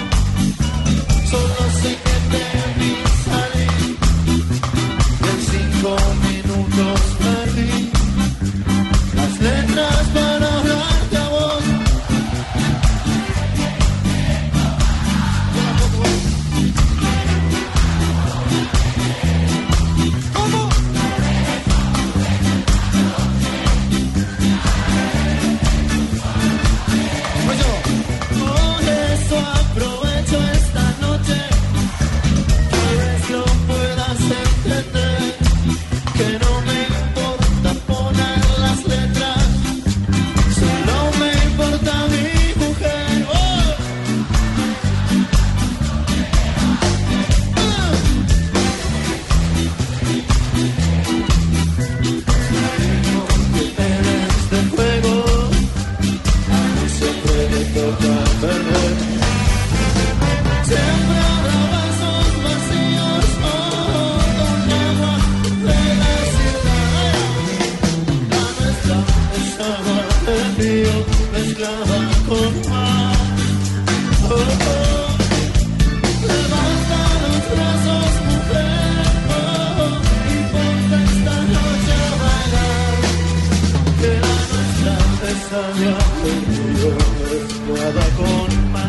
siempre 60.64 61.18
habrá 61.30 61.60
vasos 61.72 62.28
vacíos 62.42 63.26
oh, 63.42 64.18
con 64.38 64.60
agua 64.86 65.14
de 65.66 65.80
la 66.02 66.14
ciudad. 66.34 67.18
La 68.32 68.44
nuestra 68.58 68.98
es 69.36 69.50
agua 69.72 70.00
de 70.26 70.36
río 70.58 70.96
mezclada 71.32 71.98
con 72.28 72.52
mar. 72.70 73.16
Levanta 76.26 77.00
los 77.22 77.42
brazos, 77.52 78.12
mujer, 78.26 79.06
y 80.28 80.38
ponte 80.52 80.96
esta 81.04 81.36
noche 81.54 81.94
a 82.02 82.14
bailar. 82.22 82.98
Que 84.00 84.10
la 84.24 84.36
nuestra 84.50 84.94
es 85.30 85.42
agua 85.52 86.05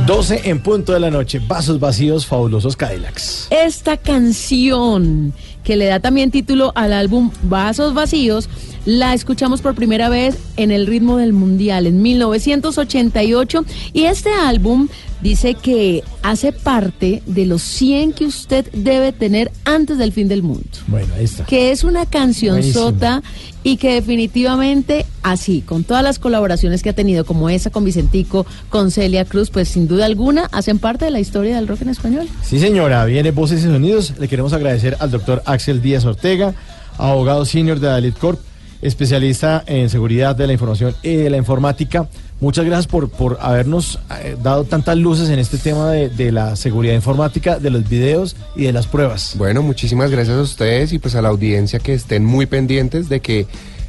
12 0.07 0.49
en 0.49 0.61
punto 0.61 0.93
de 0.93 1.01
la 1.01 1.11
noche, 1.11 1.41
vasos 1.45 1.81
vacíos, 1.81 2.25
fabulosos 2.25 2.77
Cadillacs. 2.77 3.49
Esta 3.49 3.97
canción 3.97 5.34
que 5.65 5.75
le 5.75 5.88
da 5.88 5.99
también 5.99 6.31
título 6.31 6.71
al 6.75 6.93
álbum 6.93 7.29
Vasos 7.43 7.93
Vacíos, 7.93 8.47
la 8.88 9.14
escuchamos 9.14 9.59
por 9.59 9.76
primera 9.76 10.07
vez 10.07 10.38
en 10.55 10.72
el 10.72 10.88
ritmo 10.88 11.18
del 11.18 11.34
mundial 11.34 11.88
en 11.88 12.01
1988 12.01 13.65
y 13.91 14.05
este 14.05 14.31
álbum 14.31 14.88
dice 15.22 15.55
que 15.55 16.05
hace 16.23 16.53
parte 16.53 17.22
de 17.26 17.45
los 17.45 17.61
100 17.64 18.14
que 18.14 18.26
usted 18.26 18.72
debe 18.72 19.11
tener 19.11 19.51
antes 19.65 19.97
del 19.97 20.14
fin 20.14 20.30
del 20.30 20.41
mundo. 20.41 20.69
Bueno, 20.88 21.14
ahí 21.18 21.26
está. 21.26 21.43
Que 21.43 21.72
es 21.72 21.84
una 21.84 22.05
canción 22.05 22.64
sota 22.64 23.23
y 23.61 23.76
que 23.76 23.95
definitivamente 23.95 25.05
así, 25.22 25.59
con 25.59 25.84
todas 25.84 26.01
las 26.01 26.18
colaboraciones 26.18 26.81
que 26.81 26.91
ha 26.91 26.93
tenido, 26.93 27.26
como 27.26 27.49
esa 27.49 27.69
con 27.69 27.84
Vicentico, 27.84 28.45
con 28.69 28.89
Celia 28.91 29.26
Cruz, 29.26 29.49
pues 29.49 29.68
sin 29.68 29.89
duda 29.89 30.05
alguna 30.05 30.47
hacen 30.53 30.80
parte 30.80 31.03
de 31.03 31.11
la 31.11 31.19
historia 31.19 31.57
del 31.57 31.68
rock 31.68 31.81
en 31.81 31.89
español. 31.89 32.30
Sí, 32.41 32.57
señora, 32.57 33.03
viene 33.03 33.31
Voces 33.31 33.59
y 33.59 33.64
Sonidos. 33.64 34.14
Le 34.18 34.30
queremos 34.30 34.53
agradecer 34.53 34.95
al 35.01 35.11
doctor 35.11 35.43
Axel 35.45 35.81
Díaz 35.81 36.05
Ortega, 36.05 36.53
abogado 36.97 37.43
senior 37.43 37.81
de 37.81 37.88
Dalit 37.88 38.18
Corp, 38.18 38.39
especialista 38.82 39.64
en 39.66 39.90
seguridad 39.90 40.36
de 40.36 40.48
la 40.48 40.54
información 40.54 40.95
y 41.04 41.16
de 41.16 41.30
la 41.30 41.38
informática. 41.38 42.08
Muchas 42.40 42.66
gracias 42.66 42.88
por, 42.88 43.10
por 43.10 43.40
habernos 43.41 43.99
eh, 44.22 44.36
dado 44.41 44.64
tantas 44.64 44.98
luces 44.98 45.30
en 45.30 45.40
este 45.40 45.58
tema 45.58 45.91
de, 45.91 46.10
de 46.10 46.32
la 46.32 46.56
seguridad 46.56 46.94
informática, 46.94 47.58
de 47.58 47.72
los 47.72 47.90
videos 47.90 48.36
y 48.56 48.64
de 48.64 48.74
las 48.74 48.86
pruebas. 48.86 49.34
Bueno, 49.38 49.64
muchísimas 49.64 50.12
gracias 50.12 50.38
a 50.38 50.41
ustedes 50.41 50.94
y 50.94 50.99
pues 50.99 51.16
a 51.16 51.22
la 51.22 51.30
audiencia 51.30 51.80
que 51.80 51.94
estén 51.95 52.24
muy 52.24 52.45
pendientes 52.45 53.10
de 53.10 53.22
que 53.22 53.48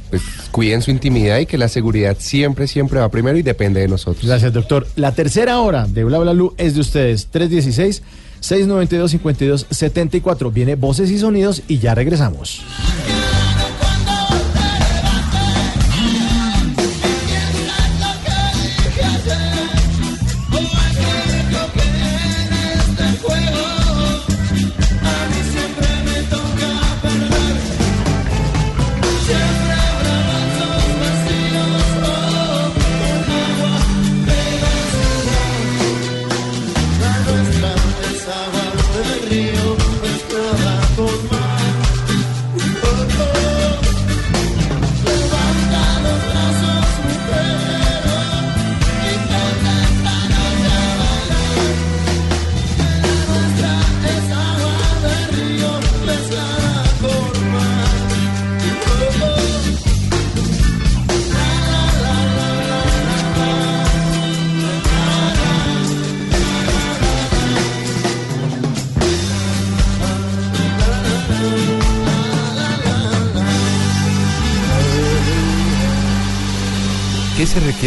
pues, 0.09 0.23
cuiden 0.51 0.81
su 0.81 0.89
intimidad 0.91 1.39
y 1.39 1.45
que 1.45 1.57
la 1.57 1.67
seguridad 1.67 2.17
siempre, 2.19 2.67
siempre 2.67 2.99
va 2.99 3.09
primero 3.09 3.37
y 3.37 3.43
depende 3.43 3.81
de 3.81 3.87
nosotros. 3.87 4.25
Gracias, 4.25 4.51
doctor. 4.51 4.87
La 4.95 5.11
tercera 5.11 5.59
hora 5.59 5.85
de 5.85 6.03
Bla 6.03 6.17
Bla 6.17 6.33
Blue 6.33 6.53
es 6.57 6.73
de 6.73 6.81
ustedes. 6.81 7.27
316 7.27 8.01
692 8.39 9.11
52 9.11 9.67
74. 9.69 10.51
Viene 10.51 10.75
Voces 10.75 11.11
y 11.11 11.19
Sonidos 11.19 11.61
y 11.67 11.77
ya 11.77 11.93
regresamos. 11.93 12.63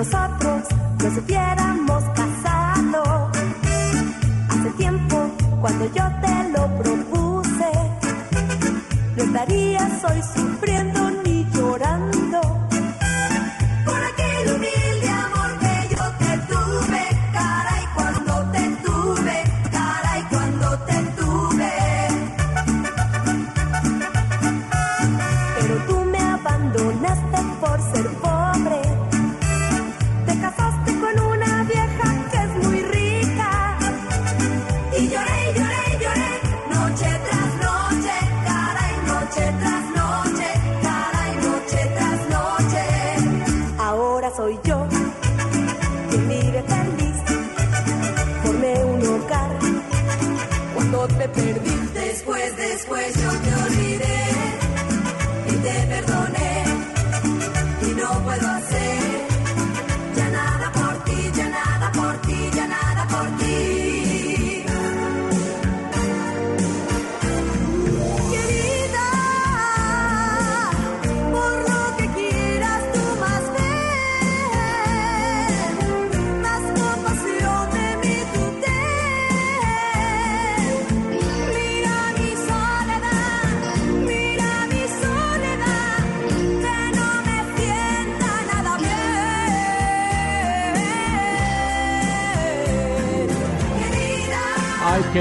Nosotros 0.04 0.83
nos 1.04 1.18
hubiéramos 1.18 2.04
casado 2.16 3.30
hace 4.48 4.70
tiempo, 4.78 5.30
cuando 5.60 5.86
yo 5.94 6.06
te 6.22 6.50
lo 6.50 6.68
propuse, 6.82 7.72
no 9.18 9.24
estarías 9.24 10.04
hoy 10.06 10.22
sufriendo 10.34 10.93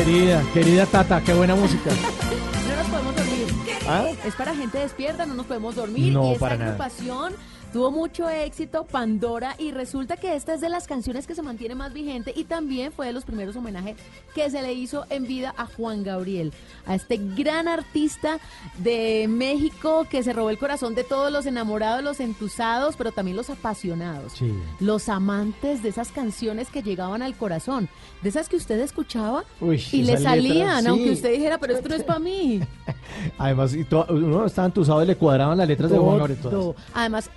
querida, 0.04 0.42
querida 0.52 0.86
Tata, 0.86 1.20
qué 1.22 1.32
buena 1.34 1.54
música. 1.54 1.90
No 1.90 2.76
nos 2.76 2.86
podemos 2.88 3.16
dormir. 3.16 3.46
¿Ah? 3.88 4.06
Es 4.24 4.34
para 4.34 4.54
gente 4.54 4.78
despierta, 4.78 5.26
no 5.26 5.34
nos 5.34 5.46
podemos 5.46 5.74
dormir. 5.74 6.12
No, 6.12 6.28
y 6.28 6.30
esa 6.32 6.40
para 6.40 6.56
nada. 6.56 6.70
agrupación 6.72 7.34
tuvo 7.72 7.90
mucho 7.90 8.28
éxito, 8.28 8.84
Pandora, 8.84 9.54
y 9.58 9.72
resulta 9.72 10.16
que 10.16 10.36
esta 10.36 10.54
es 10.54 10.60
de 10.60 10.68
las 10.68 10.86
canciones 10.86 11.26
que 11.26 11.34
se 11.34 11.42
mantiene 11.42 11.74
más 11.74 11.92
vigente 11.92 12.32
y 12.36 12.44
también 12.44 12.92
fue 12.92 13.06
de 13.06 13.12
los 13.12 13.24
primeros 13.24 13.56
homenajes 13.56 13.96
que 14.34 14.50
se 14.50 14.62
le 14.62 14.74
hizo 14.74 15.06
en 15.08 15.26
vida 15.26 15.54
a 15.56 15.66
Juan 15.66 16.02
Gabriel, 16.02 16.52
a 16.86 16.94
este 16.94 17.16
gran 17.16 17.68
artista 17.68 18.38
de 18.78 19.26
México 19.28 20.06
que 20.08 20.22
se 20.22 20.32
robó 20.32 20.50
el 20.50 20.58
corazón 20.58 20.94
de 20.94 21.04
todos 21.04 21.32
los 21.32 21.46
enamorados, 21.46 22.04
los 22.04 22.20
entusados, 22.20 22.96
pero 22.96 23.12
también 23.12 23.36
los 23.36 23.48
apasionados. 23.48 24.34
Sí. 24.34 24.52
Los 24.80 25.08
amantes 25.08 25.82
de 25.82 25.88
esas 25.88 26.12
canciones 26.12 26.68
que 26.68 26.82
llegaban 26.82 27.22
al 27.22 27.34
corazón, 27.36 27.88
de 28.22 28.28
esas 28.28 28.48
que 28.48 28.56
usted 28.56 28.78
escuchaba 28.80 29.44
Uy, 29.60 29.82
y 29.92 30.02
le 30.02 30.14
letra, 30.14 30.30
salían, 30.30 30.82
sí. 30.82 30.88
aunque 30.88 31.10
usted 31.10 31.32
dijera, 31.32 31.58
pero 31.58 31.74
esto 31.74 31.88
no 31.88 31.94
es 31.94 32.04
para 32.04 32.18
mí. 32.18 32.60
Además, 33.38 33.74
y 33.74 33.86
uno 34.10 34.46
estaba 34.46 34.66
entusado 34.66 35.02
y 35.02 35.06
le 35.06 35.16
cuadraban 35.16 35.56
las 35.56 35.68
letras 35.68 35.90
de 35.90 35.98
Juan 35.98 36.18
Gabriel 36.18 36.40
todas. 36.40 36.76
Además, 36.94 37.30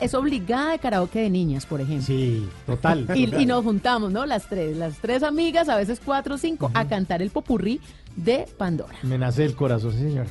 es 0.00 0.14
obligada 0.14 0.72
de 0.72 0.78
karaoke 0.78 1.20
de 1.20 1.30
niñas, 1.30 1.66
por 1.66 1.80
ejemplo. 1.80 2.06
Sí, 2.06 2.48
total. 2.66 3.06
Y, 3.14 3.26
total. 3.26 3.40
y 3.42 3.46
nos 3.46 3.64
juntamos, 3.64 4.12
¿no? 4.12 4.26
Las 4.26 4.48
tres, 4.48 4.76
las 4.76 4.98
tres 4.98 5.22
amigas, 5.22 5.68
a 5.68 5.76
veces 5.76 6.00
cuatro 6.04 6.34
o 6.34 6.38
cinco, 6.38 6.70
a 6.74 6.86
cantar 6.86 7.22
el 7.22 7.30
popurrí 7.30 7.80
de 8.16 8.46
Pandora. 8.56 8.96
Me 9.02 9.18
nace 9.18 9.44
el 9.44 9.54
corazón, 9.54 9.92
sí, 9.92 9.98
señor. 9.98 10.26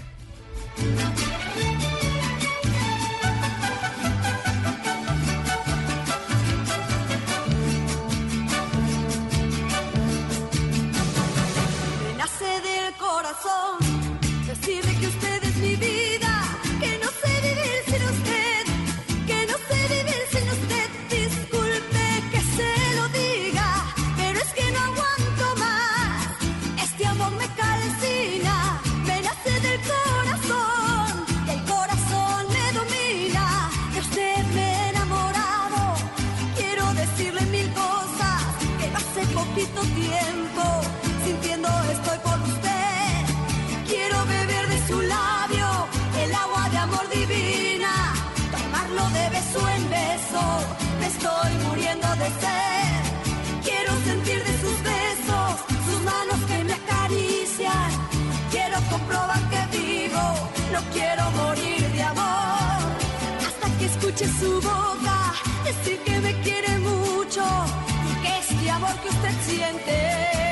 Me 50.99 51.07
estoy 51.07 51.51
muriendo 51.67 52.07
de 52.15 52.29
sed. 52.41 53.03
Quiero 53.63 53.91
sentir 54.05 54.43
de 54.43 54.53
sus 54.59 54.77
besos, 54.81 55.51
sus 55.85 56.01
manos 56.01 56.39
que 56.47 56.63
me 56.63 56.73
acarician. 56.73 57.91
Quiero 58.49 58.77
comprobar 58.89 59.39
que 59.49 59.77
vivo, 59.77 60.23
no 60.73 60.81
quiero 60.93 61.29
morir 61.31 61.87
de 61.91 62.01
amor. 62.01 62.81
Hasta 63.47 63.77
que 63.77 63.85
escuche 63.85 64.27
su 64.39 64.55
boca 64.61 65.33
decir 65.63 65.99
que 66.03 66.19
me 66.19 66.33
quiere 66.41 66.79
mucho 66.79 67.43
y 68.09 68.21
que 68.23 68.39
este 68.39 68.69
amor 68.71 68.95
que 69.01 69.09
usted 69.09 69.35
siente 69.45 70.44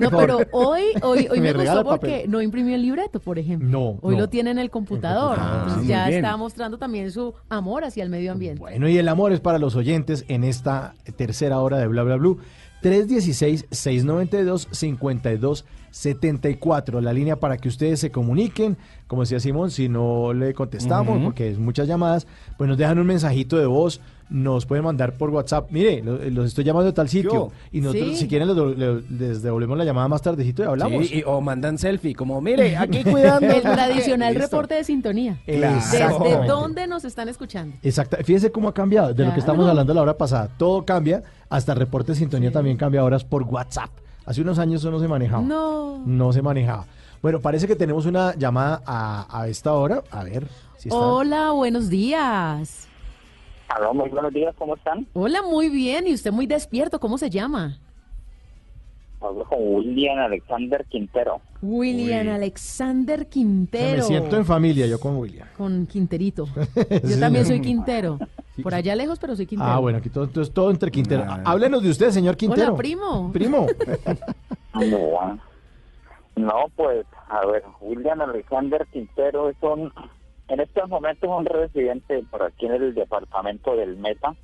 No, 0.00 0.10
pero 0.10 0.38
hoy, 0.52 0.82
hoy, 1.02 1.26
hoy 1.30 1.40
Me 1.40 1.52
me, 1.52 1.64
gustó 1.64 1.84
papel. 1.84 1.98
porque 1.98 2.24
no 2.28 2.40
imprimió 2.40 2.74
el 2.76 2.82
libreto, 2.82 3.18
por 3.20 3.38
ejemplo. 3.38 3.68
No, 3.68 3.98
Hoy 4.00 4.14
no. 4.14 4.22
lo 4.22 4.28
tiene 4.28 4.50
en 4.52 4.58
el 4.58 4.70
computador. 4.70 5.36
Ah, 5.40 5.62
Entonces 5.66 5.88
ya 5.88 6.06
bien. 6.06 6.24
está 6.24 6.36
mostrando 6.36 6.78
también 6.78 7.10
su 7.10 7.34
amor 7.48 7.84
hacia 7.84 8.02
el 8.04 8.08
medio 8.10 8.32
ambiente. 8.32 8.60
Bueno, 8.60 8.88
y 8.88 8.96
el 8.96 9.08
amor 9.08 9.32
es 9.32 9.40
para 9.40 9.58
los 9.58 9.74
oyentes 9.76 10.24
en 10.28 10.44
esta 10.44 10.94
tercera 11.16 11.58
hora 11.60 11.78
de 11.78 11.86
Bla 11.88 12.02
Bla 12.04 12.16
Blue. 12.16 12.38
316-692-5274, 15.92 17.00
la 17.00 17.12
línea 17.12 17.36
para 17.36 17.56
que 17.56 17.68
ustedes 17.68 18.00
se 18.00 18.10
comuniquen. 18.10 18.76
Como 19.06 19.22
decía 19.22 19.40
Simón, 19.40 19.70
si 19.70 19.88
no 19.88 20.32
le 20.32 20.54
contestamos, 20.54 21.20
porque 21.22 21.48
es 21.50 21.58
muchas 21.58 21.88
llamadas, 21.88 22.26
pues 22.56 22.68
nos 22.68 22.78
dejan 22.78 22.98
un 22.98 23.06
mensajito 23.06 23.56
de 23.58 23.66
voz, 23.66 24.00
nos 24.28 24.64
pueden 24.66 24.84
mandar 24.84 25.14
por 25.14 25.30
WhatsApp. 25.30 25.72
Mire, 25.72 26.02
lo- 26.04 26.18
los 26.30 26.46
estoy 26.46 26.62
llamando 26.62 26.86
de 26.86 26.92
tal 26.92 27.08
sitio. 27.08 27.32
Yo. 27.32 27.48
Y 27.72 27.80
nosotros, 27.80 28.10
Sí. 28.10 28.16
si 28.16 28.28
quieren, 28.28 28.48
les, 29.18 29.42
devolvemos 29.42 29.76
la 29.76 29.84
llamada 29.84 30.06
más 30.06 30.22
tardecito 30.22 30.62
y 30.62 30.66
hablamos. 30.66 31.08
Sí, 31.08 31.18
y- 31.18 31.22
o 31.26 31.40
mandan 31.40 31.76
selfie, 31.78 32.14
como 32.14 32.40
mire, 32.40 32.76
aquí 32.76 33.02
cuidando. 33.04 33.48
El 33.52 33.62
tradicional 33.62 34.36
reporte 34.36 34.74
de 34.76 34.84
sintonía. 34.84 35.40
Exacto. 35.48 36.22
¿Desde 36.22 36.46
dónde 36.46 36.86
nos 36.86 37.04
están 37.04 37.28
escuchando? 37.28 37.74
Exacto. 37.82 38.16
Fíjese 38.22 38.52
cómo 38.52 38.68
ha 38.68 38.74
cambiado. 38.74 39.08
De 39.08 39.14
lo 39.14 39.16
Claro. 39.16 39.34
que 39.34 39.40
estamos 39.40 39.68
hablando 39.68 39.92
la 39.94 40.02
hora 40.02 40.16
pasada. 40.16 40.48
Todo 40.56 40.84
cambia. 40.84 41.24
Hasta 41.48 41.72
el 41.72 41.78
reporte 41.80 42.12
de 42.12 42.18
sintonía 42.18 42.52
también 42.52 42.76
cambia 42.76 43.00
ahora 43.00 43.18
por 43.18 43.42
WhatsApp. 43.42 43.90
Hace 44.26 44.42
unos 44.42 44.58
años 44.58 44.80
eso 44.82 44.90
no 44.90 45.00
se 45.00 45.08
manejaba. 45.08 45.42
No. 45.42 45.98
No 46.04 46.32
se 46.32 46.42
manejaba. 46.42 46.86
Bueno, 47.22 47.40
parece 47.40 47.66
que 47.66 47.76
tenemos 47.76 48.06
una 48.06 48.34
llamada 48.34 48.82
a, 48.86 49.26
a 49.40 49.48
esta 49.48 49.74
hora. 49.74 50.02
A 50.10 50.24
ver 50.24 50.46
si 50.76 50.88
está. 50.88 50.98
Hola, 50.98 51.50
buenos 51.52 51.88
días. 51.90 52.88
Aló, 53.68 53.94
muy 53.94 54.08
buenos 54.08 54.32
días, 54.32 54.54
¿cómo 54.58 54.74
están? 54.74 55.06
Hola, 55.12 55.42
muy 55.42 55.68
bien. 55.68 56.06
Y 56.06 56.14
usted 56.14 56.32
muy 56.32 56.46
despierto. 56.46 56.98
¿Cómo 56.98 57.18
se 57.18 57.30
llama? 57.30 57.78
Hablo 59.20 59.44
con 59.44 59.58
William 59.60 60.18
Alexander 60.18 60.84
Quintero. 60.88 61.40
William 61.60 62.28
Alexander 62.30 63.18
Me 63.20 63.26
Quintero. 63.26 64.02
siento 64.02 64.36
en 64.36 64.46
familia 64.46 64.86
yo 64.86 64.98
con 64.98 65.16
William. 65.18 65.46
Con 65.58 65.86
Quinterito. 65.86 66.46
Yo 66.54 67.08
Sí, 67.08 67.20
también 67.20 67.44
soy 67.44 67.60
Quintero. 67.60 68.18
Por 68.62 68.74
allá 68.74 68.94
lejos, 68.96 69.18
pero 69.18 69.36
soy 69.36 69.46
Quintero. 69.46 69.70
Ah, 69.70 69.78
bueno, 69.78 69.98
aquí 69.98 70.08
todo, 70.08 70.24
entonces 70.24 70.52
todo 70.54 70.70
entre 70.70 70.90
Quintero. 70.90 71.24
Háblenos 71.44 71.82
de 71.82 71.90
usted, 71.90 72.10
señor 72.10 72.36
Quintero. 72.36 72.68
Hola, 72.68 72.76
primo. 72.76 73.30
Primo. 73.32 73.66
No, 74.74 75.38
no, 76.36 76.66
pues, 76.76 77.04
a 77.28 77.44
ver, 77.44 77.62
William 77.80 78.20
Alexander 78.20 78.86
Quintero 78.92 79.50
es 79.50 79.56
un, 79.62 79.92
en 80.48 80.60
estos 80.60 80.88
momentos 80.88 81.28
un 81.28 81.44
residente 81.44 82.22
por 82.30 82.42
aquí 82.44 82.66
en 82.66 82.74
el 82.74 82.94
departamento 82.94 83.74
del 83.76 83.96
Meta, 83.96 84.34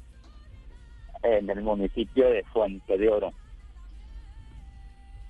en 1.22 1.48
el 1.48 1.62
municipio 1.62 2.28
de 2.28 2.42
Fuente 2.52 2.98
de 2.98 3.08
Oro. 3.08 3.32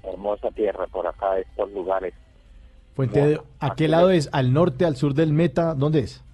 Hermosa 0.06 0.50
tierra 0.52 0.86
por 0.86 1.06
acá 1.06 1.38
estos 1.38 1.70
lugares. 1.72 2.14
Fuente 2.94 3.26
de- 3.26 3.40
¿A 3.60 3.74
qué 3.74 3.88
lado 3.88 4.10
es? 4.10 4.28
¿Al 4.32 4.52
norte, 4.52 4.84
al 4.86 4.96
sur 4.96 5.12
del 5.14 5.32
Meta? 5.32 5.74
¿Dónde 5.74 6.00
es? 6.00 6.24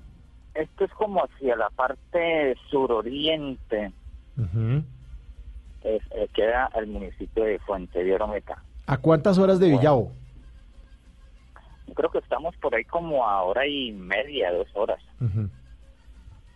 Esto 0.54 0.84
es 0.84 0.92
como 0.92 1.24
hacia 1.24 1.56
la 1.56 1.70
parte 1.70 2.54
suroriente, 2.70 3.92
es- 5.82 6.02
eh, 6.12 6.28
queda 6.34 6.70
el 6.76 6.86
municipio 6.86 7.44
de 7.44 7.58
Fuente 7.60 8.04
de 8.04 8.14
Oro 8.14 8.28
Meta. 8.28 8.62
¿A 8.86 8.98
cuántas 8.98 9.38
horas 9.38 9.58
de 9.58 9.70
Villavo? 9.70 10.12
Yo 11.88 11.94
creo 11.94 12.10
que 12.10 12.18
estamos 12.18 12.54
por 12.58 12.74
ahí 12.74 12.84
como 12.84 13.26
a 13.26 13.42
hora 13.42 13.66
y 13.66 13.92
media, 13.92 14.52
dos 14.52 14.68
horas. 14.74 15.00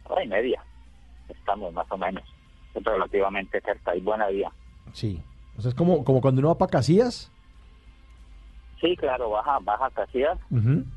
Hora 0.05 0.25
y 0.25 0.29
media. 0.29 0.63
Estamos 1.29 1.73
más 1.73 1.87
o 1.91 1.97
menos. 1.97 2.23
Relativamente 2.75 3.61
cerca. 3.61 3.91
Hay 3.93 4.01
buena 4.01 4.29
vía. 4.29 4.51
Sí. 4.93 5.21
O 5.59 5.61
sea, 5.63 5.71
es 5.71 5.75
como, 5.75 6.05
como 6.05 6.21
cuando 6.21 6.41
uno 6.41 6.49
va 6.49 6.59
para 6.59 6.71
Casillas. 6.71 7.31
Sí, 8.81 8.95
claro, 8.97 9.31
baja, 9.31 9.59
baja 9.63 9.91
Casillas. 9.91 10.39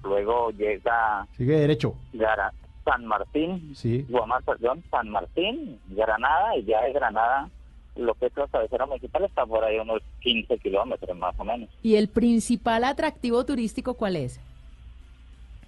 Luego 0.03 0.51
llega 0.51 1.25
Sigue 1.37 1.59
derecho. 1.59 1.95
Gara- 2.13 2.53
San 2.85 3.05
Martín. 3.05 3.73
Sí. 3.75 4.05
Guamar, 4.09 4.41
perdón, 4.43 4.83
San 4.89 5.09
Martín, 5.09 5.79
Granada. 5.89 6.57
Y 6.57 6.63
ya 6.65 6.81
de 6.81 6.93
Granada, 6.93 7.49
lo 7.95 8.13
que 8.15 8.25
es 8.27 8.35
la 8.35 8.47
cabecera 8.47 8.85
municipal 8.85 9.23
está 9.25 9.45
por 9.45 9.63
ahí 9.63 9.77
unos 9.77 10.01
15 10.21 10.57
kilómetros 10.57 11.15
más 11.17 11.39
o 11.39 11.43
menos. 11.43 11.69
¿Y 11.83 11.95
el 11.95 12.07
principal 12.09 12.83
atractivo 12.83 13.45
turístico 13.45 13.93
cuál 13.93 14.15
es? 14.15 14.39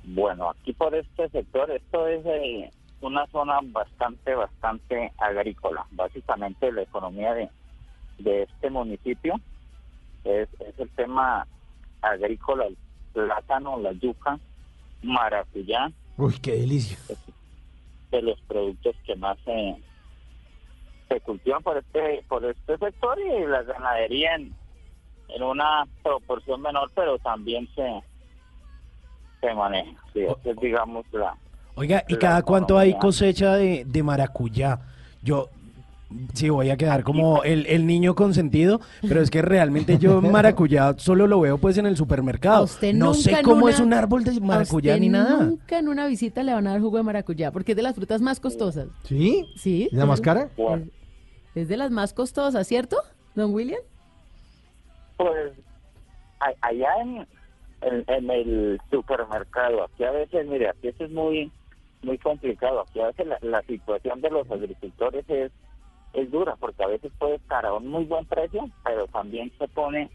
Bueno, 0.04 0.50
aquí 0.50 0.74
por 0.74 0.96
este 0.96 1.30
sector, 1.30 1.70
esto 1.72 2.08
es 2.08 2.26
eh, 2.26 2.72
una 3.02 3.28
zona 3.28 3.60
bastante, 3.64 4.34
bastante 4.34 5.12
agrícola. 5.18 5.86
Básicamente 5.92 6.72
la 6.72 6.82
economía 6.82 7.34
de, 7.36 7.50
de 8.24 8.44
este 8.44 8.70
municipio 8.70 9.36
es, 10.24 10.48
es 10.60 10.80
el 10.80 10.90
tema 10.92 11.48
agrícola, 12.02 12.66
el 12.66 12.78
plátano, 13.14 13.80
la 13.80 13.92
yuca, 13.94 14.40
maracuyá, 15.04 15.92
Uy, 16.18 16.36
qué 16.42 16.54
delicia. 16.54 16.98
de 18.12 18.22
los 18.22 18.40
productos 18.42 18.96
que 19.06 19.16
más 19.16 19.38
se, 19.46 19.78
se 21.10 21.20
cultivan 21.22 21.64
por 21.64 21.78
este, 21.78 22.24
por 22.28 22.46
este 22.46 22.78
sector 22.78 23.18
y 23.20 23.46
la 23.48 23.64
ganadería 23.64 24.36
en, 24.36 24.54
en 25.30 25.44
una 25.44 25.86
proporción 26.04 26.62
menor, 26.62 26.92
pero 26.94 27.18
también 27.20 27.68
se, 27.76 28.02
se 29.40 29.54
maneja. 29.54 29.92
Sí, 30.14 30.20
esa 30.22 30.50
es, 30.52 30.58
digamos, 30.58 31.06
la, 31.12 31.36
Oiga, 31.76 32.04
¿y 32.08 32.14
la 32.14 32.20
cada 32.20 32.42
cuánto 32.44 32.78
hay 32.78 32.98
cosecha 32.98 33.56
de, 33.56 33.86
de 33.86 34.04
maracuyá? 34.04 34.80
Yo 35.24 35.50
sí 36.34 36.50
voy 36.50 36.70
a 36.70 36.78
quedar 36.78 37.04
como 37.04 37.44
el, 37.44 37.66
el 37.68 37.86
niño 37.86 38.16
consentido, 38.16 38.80
pero 39.08 39.22
es 39.22 39.30
que 39.30 39.42
realmente 39.42 39.98
yo 39.98 40.22
maracuyá 40.22 40.94
solo 40.98 41.28
lo 41.28 41.40
veo 41.40 41.58
pues 41.58 41.78
en 41.78 41.86
el 41.86 41.98
supermercado. 41.98 42.64
Usted 42.66 42.94
No 42.94 43.14
sé 43.14 43.42
cómo 43.44 43.66
una- 43.66 43.72
es 43.74 43.80
un 43.80 43.94
árbol 43.94 44.24
de 44.24 44.40
maracuyá 44.40 44.98
ni 44.98 45.10
nada. 45.10 45.44
Nunca 45.46 45.80
en 45.80 45.88
una 45.88 46.08
visita 46.08 46.44
le 46.44 46.54
van 46.54 46.68
a 46.68 46.72
dar 46.72 46.82
jugo 46.82 46.98
de 46.98 47.04
maracuyá, 47.04 47.52
porque 47.52 47.74
es 47.74 47.76
de 47.76 47.82
las 47.84 47.96
frutas 47.96 48.22
más 48.22 48.40
costosas. 48.40 48.88
¿Sí? 49.04 49.46
Sí. 49.56 49.88
¿Es 49.92 49.98
la 49.98 50.06
más 50.06 50.22
cara? 50.22 50.50
Es, 50.58 50.82
es 51.56 51.68
de 51.68 51.78
las 51.78 51.92
más 51.92 52.14
costosas, 52.14 52.68
¿cierto, 52.68 52.98
don 53.36 53.54
William? 53.54 53.82
Pues 55.18 55.54
allá 56.62 56.88
en, 57.02 57.28
en, 57.82 58.04
en 58.08 58.32
el 58.32 58.82
supermercado, 58.90 59.84
aquí 59.84 60.04
a 60.04 60.12
veces, 60.12 60.48
mire, 60.48 60.70
aquí 60.70 60.88
eso 60.88 61.06
es 61.06 61.12
muy 61.12 61.52
muy 62.04 62.18
complicado. 62.18 62.82
Aquí 62.82 63.00
a 63.00 63.08
veces 63.08 63.28
la, 63.28 63.38
la 63.42 63.62
situación 63.62 64.22
de 64.22 64.32
los 64.32 64.50
agricultores 64.50 65.24
es, 65.28 65.52
es 66.14 66.32
dura, 66.32 66.56
porque 66.58 66.84
a 66.84 66.88
veces 66.88 67.12
puede 67.18 67.36
estar 67.36 67.66
a 67.66 67.74
un 67.74 67.88
muy 67.88 68.06
buen 68.06 68.26
precio, 68.26 68.70
pero 68.84 69.08
también 69.08 69.52
se 69.58 69.68
pone 69.68 70.10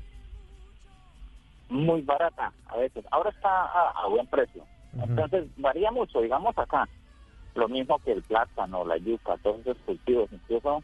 muy 1.68 2.02
barata 2.02 2.52
a 2.66 2.76
veces. 2.76 3.04
Ahora 3.10 3.30
está 3.30 3.48
a, 3.48 3.90
a 4.04 4.08
buen 4.08 4.26
precio. 4.26 4.64
Entonces 4.94 5.46
varía 5.56 5.90
mucho, 5.90 6.20
digamos 6.20 6.56
acá. 6.56 6.88
Lo 7.54 7.68
mismo 7.68 7.98
que 7.98 8.12
el 8.12 8.22
plátano, 8.22 8.84
la 8.84 8.96
yuca, 8.96 9.36
todos 9.42 9.60
esos 9.60 9.78
cultivos. 9.78 10.30
Incluso 10.32 10.82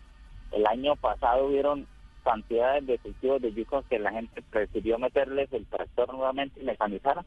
el 0.52 0.66
año 0.66 0.97
pasado 0.97 1.47
hubieron 1.47 1.86
cantidades 2.24 2.86
de 2.86 2.98
cultivos 2.98 3.43
de 3.43 3.52
yuca 3.52 3.82
que 3.89 3.98
la 3.98 4.12
gente 4.12 4.43
prefirió 4.51 4.98
meterles 4.98 5.52
el 5.52 5.66
tractor 5.66 6.12
nuevamente 6.12 6.60
y 6.60 6.64
mecanizar 6.64 7.24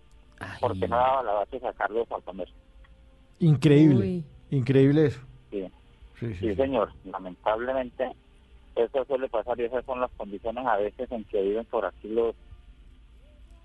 porque 0.60 0.88
no 0.88 0.98
daba 0.98 1.24
la 1.24 1.34
base 1.34 1.60
sacarlos 1.60 2.12
al 2.12 2.24
comercio. 2.24 2.56
Increíble. 3.40 4.06
Uy. 4.06 4.26
Increíble 4.52 5.08
eso. 5.08 5.22
Sí. 5.50 5.66
Sí, 6.20 6.34
Sí, 6.36 6.56
señor. 6.56 6.92
Lamentablemente 7.04 8.16
eso 8.76 9.06
suele 9.06 9.30
pasar 9.30 9.60
y 9.60 9.64
esas 9.66 9.86
son 9.86 10.00
las 10.02 10.12
condiciones 10.18 10.66
a 10.66 10.78
veces 10.78 11.10
en 11.12 11.24
que 11.26 11.42
viven 11.42 11.66
por 11.66 11.86
aquí 11.86 12.08
los 12.10 12.36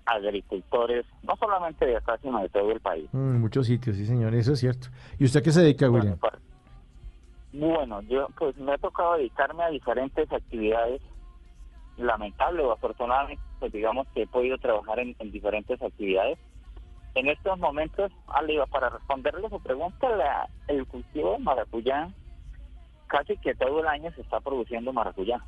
agricultores, 0.05 1.05
no 1.21 1.35
solamente 1.37 1.85
de 1.85 1.97
acá, 1.97 2.17
sino 2.21 2.41
de 2.41 2.49
todo 2.49 2.71
el 2.71 2.79
país. 2.81 3.09
Mm, 3.13 3.39
muchos 3.39 3.67
sitios, 3.67 3.95
sí, 3.95 4.05
señor. 4.05 4.33
Eso 4.35 4.53
es 4.53 4.59
cierto. 4.59 4.87
¿Y 5.17 5.25
usted 5.25 5.43
qué 5.43 5.51
se 5.51 5.61
dedica, 5.61 5.89
William? 5.89 6.17
Bueno, 7.53 8.01
yo 8.03 8.27
pues 8.37 8.55
me 8.57 8.73
ha 8.73 8.77
tocado 8.77 9.15
dedicarme 9.17 9.63
a 9.63 9.69
diferentes 9.69 10.31
actividades. 10.31 11.01
Lamentable 11.97 12.63
o 12.63 12.71
afortunadamente, 12.71 13.43
pues 13.59 13.71
digamos 13.73 14.07
que 14.13 14.23
he 14.23 14.27
podido 14.27 14.57
trabajar 14.57 14.99
en, 14.99 15.15
en 15.19 15.31
diferentes 15.31 15.79
actividades. 15.81 16.39
En 17.13 17.27
estos 17.27 17.59
momentos, 17.59 18.11
Aliva, 18.27 18.65
para 18.67 18.89
responderle 18.89 19.49
su 19.49 19.59
pregunta, 19.59 20.09
la- 20.15 20.49
el 20.67 20.87
cultivo 20.87 21.33
de 21.33 21.39
maracuyá, 21.39 22.09
casi 23.11 23.35
que 23.37 23.53
todo 23.55 23.81
el 23.81 23.87
año 23.87 24.09
se 24.15 24.21
está 24.21 24.39
produciendo 24.39 24.93
maracuyá. 24.93 25.41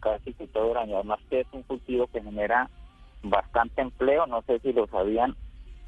casi 0.00 0.32
que 0.32 0.46
todo 0.46 0.72
el 0.72 0.78
año. 0.78 0.96
Además 0.96 1.18
que 1.28 1.40
es 1.40 1.46
un 1.52 1.62
cultivo 1.64 2.06
que 2.06 2.22
genera 2.22 2.70
bastante 3.22 3.82
empleo, 3.82 4.26
no 4.26 4.40
sé 4.42 4.58
si 4.60 4.72
lo 4.72 4.86
sabían, 4.86 5.36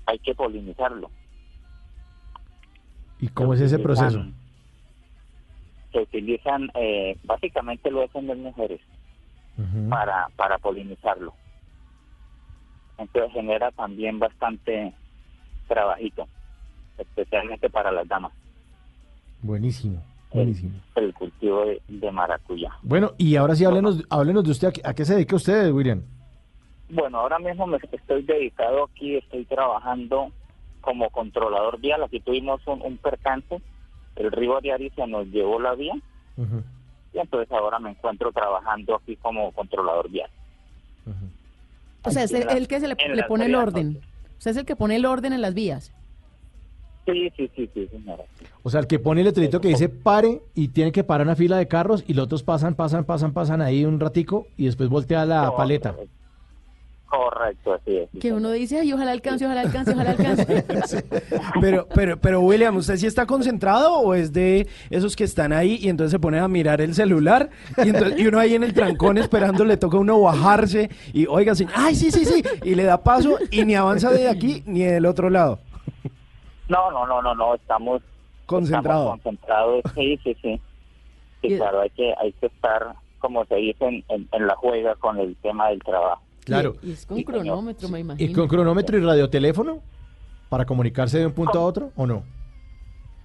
hay 0.06 0.18
que 0.18 0.34
polinizarlo. 0.34 1.10
¿Y 3.18 3.28
cómo 3.28 3.54
es 3.54 3.60
ese 3.62 3.78
proceso? 3.78 4.22
Se 5.92 6.00
utilizan, 6.00 6.70
eh, 6.74 7.16
básicamente 7.24 7.90
lo 7.90 8.04
hacen 8.04 8.26
las 8.26 8.36
mujeres 8.36 8.80
para, 9.88 10.28
para 10.36 10.58
polinizarlo. 10.58 11.32
Entonces 12.98 13.32
genera 13.32 13.70
también 13.70 14.18
bastante 14.18 14.92
trabajito, 15.66 16.26
especialmente 16.98 17.70
para 17.70 17.90
las 17.90 18.06
damas, 18.06 18.32
Buenísimo, 19.42 20.02
buenísimo. 20.32 20.72
el 20.96 21.14
cultivo 21.14 21.64
de, 21.64 21.80
de 21.88 22.10
maracuyá. 22.10 22.70
Bueno, 22.82 23.12
y 23.18 23.36
ahora 23.36 23.54
sí 23.54 23.64
háblenos, 23.64 24.02
háblenos 24.10 24.44
de 24.44 24.50
usted. 24.50 24.68
¿A 24.68 24.72
qué, 24.72 24.80
a 24.84 24.94
qué 24.94 25.04
se 25.04 25.14
dedica 25.14 25.36
usted, 25.36 25.70
William? 25.72 26.02
Bueno, 26.90 27.18
ahora 27.18 27.38
mismo 27.38 27.66
me 27.66 27.78
estoy 27.92 28.22
dedicado 28.22 28.84
aquí, 28.84 29.16
estoy 29.16 29.44
trabajando 29.44 30.32
como 30.80 31.10
controlador 31.10 31.78
vial. 31.80 32.02
Aquí 32.02 32.20
tuvimos 32.20 32.66
un, 32.66 32.80
un 32.82 32.96
percance, 32.96 33.60
el 34.16 34.32
río 34.32 34.56
Ariari 34.56 34.90
se 34.90 35.06
nos 35.06 35.26
llevó 35.28 35.60
la 35.60 35.74
vía 35.74 35.94
y 37.12 37.18
entonces 37.18 37.50
ahora 37.52 37.78
me 37.78 37.90
encuentro 37.90 38.32
trabajando 38.32 38.94
aquí 38.96 39.16
como 39.16 39.52
controlador 39.52 40.08
vial. 40.10 40.30
O 42.04 42.10
sea, 42.10 42.24
es 42.24 42.32
el, 42.32 42.48
el 42.48 42.68
que 42.68 42.80
se 42.80 42.88
le, 42.88 42.96
pone 43.24 43.46
el 43.46 43.54
orden. 43.54 44.00
O 44.38 44.40
sea, 44.40 44.52
es 44.52 44.56
el 44.56 44.64
que 44.64 44.76
pone 44.76 44.96
el 44.96 45.04
orden 45.04 45.32
en 45.32 45.42
las 45.42 45.52
vías. 45.52 45.92
Sí, 47.10 47.30
sí, 47.36 47.50
sí, 47.56 47.70
sí, 47.72 47.88
señora. 47.90 48.24
O 48.62 48.70
sea, 48.70 48.80
el 48.80 48.86
que 48.86 48.98
pone 48.98 49.22
el 49.22 49.26
letrerito 49.28 49.60
que 49.60 49.68
dice 49.68 49.88
pare 49.88 50.42
y 50.54 50.68
tiene 50.68 50.92
que 50.92 51.04
parar 51.04 51.26
una 51.26 51.36
fila 51.36 51.56
de 51.56 51.66
carros 51.68 52.04
y 52.06 52.12
los 52.14 52.24
otros 52.26 52.42
pasan, 52.42 52.74
pasan, 52.74 53.04
pasan, 53.04 53.32
pasan 53.32 53.62
ahí 53.62 53.84
un 53.86 53.98
ratico 53.98 54.46
y 54.58 54.66
después 54.66 54.88
voltea 54.90 55.24
la 55.24 55.54
paleta. 55.56 55.94
Correcto, 57.06 57.72
así 57.72 57.96
es. 57.96 58.10
Que 58.20 58.34
uno 58.34 58.50
dice, 58.50 58.80
ay, 58.80 58.92
ojalá 58.92 59.12
alcance, 59.12 59.46
ojalá 59.46 59.62
alcance, 59.62 59.92
ojalá 59.92 60.10
alcance. 60.10 61.04
Pero, 61.60 61.88
pero, 61.94 62.18
pero 62.20 62.40
William, 62.42 62.76
¿usted 62.76 62.96
sí 62.98 63.06
está 63.06 63.24
concentrado 63.24 63.94
o 63.94 64.12
es 64.14 64.32
de 64.34 64.66
esos 64.90 65.16
que 65.16 65.24
están 65.24 65.52
ahí 65.54 65.78
y 65.80 65.88
entonces 65.88 66.10
se 66.12 66.18
ponen 66.18 66.40
a 66.42 66.48
mirar 66.48 66.82
el 66.82 66.94
celular 66.94 67.48
y, 67.82 67.88
entonces- 67.88 68.18
y 68.20 68.26
uno 68.26 68.38
ahí 68.38 68.54
en 68.54 68.62
el 68.62 68.74
trancón 68.74 69.16
esperando 69.16 69.64
le 69.64 69.78
toca 69.78 69.96
a 69.96 70.00
uno 70.00 70.20
bajarse 70.20 70.90
y 71.14 71.26
oiga, 71.26 71.54
sí, 71.54 71.66
ay, 71.74 71.94
sí, 71.94 72.10
sí, 72.10 72.26
sí, 72.26 72.42
y 72.62 72.74
le 72.74 72.84
da 72.84 73.02
paso 73.02 73.38
y 73.50 73.64
ni 73.64 73.74
avanza 73.74 74.10
de 74.12 74.28
aquí 74.28 74.62
ni 74.66 74.80
del 74.84 75.06
otro 75.06 75.30
lado. 75.30 75.58
No, 76.68 76.90
no, 76.90 77.06
no, 77.06 77.22
no, 77.22 77.34
no, 77.34 77.54
estamos 77.54 78.02
Concentrado. 78.46 79.00
estamos 79.02 79.22
concentrados, 79.22 79.82
sí, 79.94 80.18
sí, 80.24 80.36
sí. 80.42 80.60
Sí, 81.40 81.56
claro, 81.56 81.80
hay 81.82 81.90
que, 81.90 82.12
hay 82.20 82.32
que 82.32 82.46
estar, 82.46 82.94
como 83.20 83.44
se 83.44 83.54
dice, 83.54 83.84
en, 83.86 84.04
en- 84.08 84.28
en 84.32 84.46
la 84.48 84.56
juega 84.56 84.96
con 84.96 85.18
el 85.20 85.36
tema 85.36 85.68
del 85.68 85.78
trabajo. 85.78 86.20
Claro. 86.44 86.74
Y 86.82 86.90
es 86.92 87.06
con 87.06 87.22
cronómetro, 87.22 87.88
me 87.90 88.00
imagino. 88.00 88.28
¿Y 88.30 88.34
con 88.34 88.48
cronómetro 88.48 88.98
y 88.98 89.02
radioteléfono? 89.04 89.78
¿Para 90.48 90.64
comunicarse 90.64 91.18
de 91.20 91.26
un 91.26 91.32
punto 91.32 91.58
a 91.60 91.62
otro 91.64 91.92
o 91.94 92.06
no? 92.08 92.24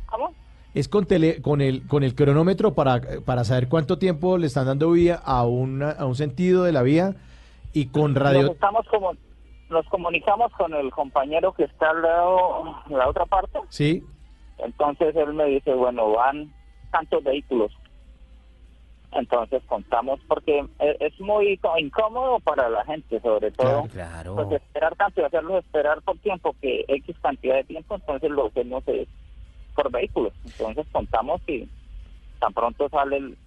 ¿Cómo? 0.05 0.31
Es 0.75 0.87
con 0.87 1.05
tele, 1.07 1.41
con 1.41 1.59
el 1.61 1.87
con 1.87 2.03
el 2.03 2.13
cronómetro 2.13 2.73
para, 2.75 3.01
para 3.25 3.43
saber 3.45 3.67
cuánto 3.67 3.97
tiempo 3.97 4.37
le 4.37 4.45
están 4.47 4.65
dando 4.67 4.91
vía 4.91 5.15
a 5.15 5.43
una, 5.47 5.89
a 5.91 6.05
un 6.05 6.15
sentido 6.15 6.63
de 6.65 6.71
la 6.71 6.83
vía 6.83 7.15
y 7.73 7.87
con 7.87 8.13
Nos 8.13 8.21
radio 8.21 8.51
estamos 8.51 8.85
como 8.89 9.13
nos 9.73 9.85
comunicamos 9.87 10.51
con 10.53 10.73
el 10.73 10.89
compañero 10.91 11.51
que 11.53 11.63
está 11.65 11.89
al 11.89 12.01
lado, 12.01 12.75
la 12.89 13.09
otra 13.09 13.25
parte. 13.25 13.59
Sí. 13.69 14.03
Entonces 14.59 15.15
él 15.15 15.33
me 15.33 15.45
dice, 15.45 15.73
bueno, 15.73 16.11
van 16.11 16.53
tantos 16.91 17.23
vehículos. 17.23 17.71
Entonces 19.11 19.61
contamos 19.67 20.19
porque 20.27 20.65
e- 20.79 20.97
es 20.99 21.19
muy 21.19 21.59
incómodo 21.77 22.39
para 22.39 22.67
la 22.69 22.83
gente, 22.85 23.19
sobre 23.19 23.51
todo. 23.51 23.83
Claro. 23.91 24.35
Pues 24.35 24.51
esperar 24.53 24.95
tanto 24.95 25.21
y 25.21 25.23
hacerlos 25.25 25.63
esperar 25.63 26.01
por 26.01 26.17
tiempo, 26.19 26.55
que 26.61 26.83
X 26.87 27.15
cantidad 27.21 27.55
de 27.55 27.63
tiempo, 27.65 27.95
entonces 27.95 28.31
lo 28.31 28.47
hacemos 28.47 28.83
es 28.87 29.07
por 29.75 29.91
vehículos. 29.91 30.33
Entonces 30.45 30.87
contamos 30.91 31.41
y 31.47 31.69
tan 32.39 32.53
pronto 32.53 32.89
sale 32.89 33.17
el, 33.17 33.37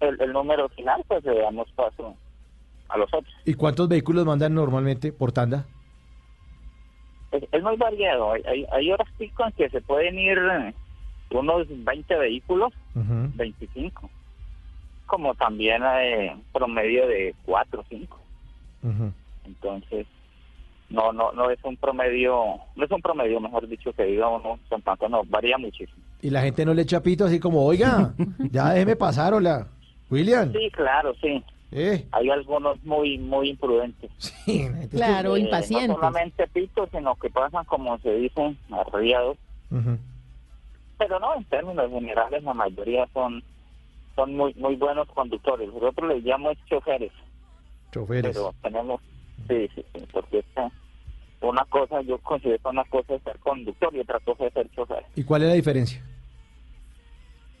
el, 0.00 0.20
el 0.20 0.32
número 0.32 0.68
final, 0.70 1.04
pues 1.06 1.24
le 1.24 1.38
damos 1.40 1.70
paso 1.72 2.14
a 2.90 2.98
los 2.98 3.12
otros. 3.12 3.34
¿Y 3.44 3.54
cuántos 3.54 3.88
vehículos 3.88 4.26
mandan 4.26 4.54
normalmente 4.54 5.12
por 5.12 5.32
tanda? 5.32 5.66
Es, 7.32 7.44
es 7.52 7.62
muy 7.62 7.76
variado. 7.76 8.32
Hay, 8.32 8.42
hay, 8.46 8.66
hay 8.72 8.90
horas 8.92 9.08
pico 9.18 9.44
en 9.44 9.52
que 9.52 9.68
se 9.70 9.80
pueden 9.80 10.18
ir 10.18 10.38
eh, 10.38 10.74
unos 11.30 11.66
20 11.68 12.16
vehículos, 12.16 12.72
25, 12.94 14.10
como 15.06 15.34
también 15.34 15.82
eh, 15.84 16.36
promedio 16.52 17.06
de 17.06 17.34
4 17.44 17.80
o 17.80 17.84
5. 17.88 18.20
Entonces, 19.44 20.06
no, 20.88 21.12
no, 21.12 21.32
no 21.32 21.50
es 21.50 21.58
un 21.64 21.76
promedio, 21.76 22.58
no 22.74 22.84
es 22.84 22.90
un 22.90 23.00
promedio, 23.00 23.40
mejor 23.40 23.68
dicho, 23.68 23.92
que 23.92 24.04
diga 24.04 24.28
uno, 24.28 24.58
son 24.68 24.82
tanto, 24.82 25.08
no, 25.08 25.22
varía 25.24 25.56
muchísimo. 25.56 25.98
Y 26.20 26.30
la 26.30 26.42
gente 26.42 26.64
no 26.64 26.74
le 26.74 26.82
echa 26.82 27.02
pito 27.02 27.24
así 27.24 27.38
como, 27.38 27.64
oiga, 27.64 28.12
ya 28.50 28.70
déjeme 28.70 28.96
pasar, 28.96 29.32
hola. 29.34 29.68
William. 30.10 30.52
Sí, 30.52 30.70
claro, 30.72 31.14
sí. 31.20 31.42
Eh. 31.72 32.06
Hay 32.12 32.30
algunos 32.30 32.82
muy, 32.84 33.18
muy 33.18 33.50
imprudentes. 33.50 34.10
Claro, 34.90 35.36
Eh, 35.36 35.40
impacientes. 35.40 35.88
No 35.88 35.94
solamente 35.94 36.46
pitos, 36.48 36.88
sino 36.90 37.14
que 37.16 37.30
pasan, 37.30 37.64
como 37.64 37.96
se 37.98 38.12
dice, 38.14 38.56
arriados. 38.70 39.36
Pero 40.98 41.20
no, 41.20 41.36
en 41.36 41.44
términos 41.44 41.90
generales, 41.90 42.42
la 42.42 42.54
mayoría 42.54 43.06
son 43.14 43.42
son 44.16 44.36
muy 44.36 44.52
muy 44.54 44.74
buenos 44.76 45.08
conductores. 45.08 45.72
Nosotros 45.72 46.08
les 46.14 46.24
llamamos 46.24 46.58
choferes. 46.68 47.12
Choferes. 47.92 48.32
Pero 48.34 48.52
tenemos, 48.62 49.00
sí, 49.48 49.68
sí, 49.74 49.84
sí, 49.94 50.04
porque 50.12 50.40
es 50.40 50.44
que 50.54 50.68
una 51.46 51.64
cosa, 51.66 52.02
yo 52.02 52.18
considero 52.18 52.68
una 52.68 52.84
cosa 52.84 53.14
es 53.14 53.22
ser 53.22 53.38
conductor 53.38 53.94
y 53.94 54.00
otra 54.00 54.18
cosa 54.20 54.46
es 54.46 54.52
ser 54.52 54.68
chofer. 54.72 55.04
¿Y 55.14 55.22
cuál 55.24 55.42
es 55.42 55.48
la 55.48 55.54
diferencia? 55.54 56.04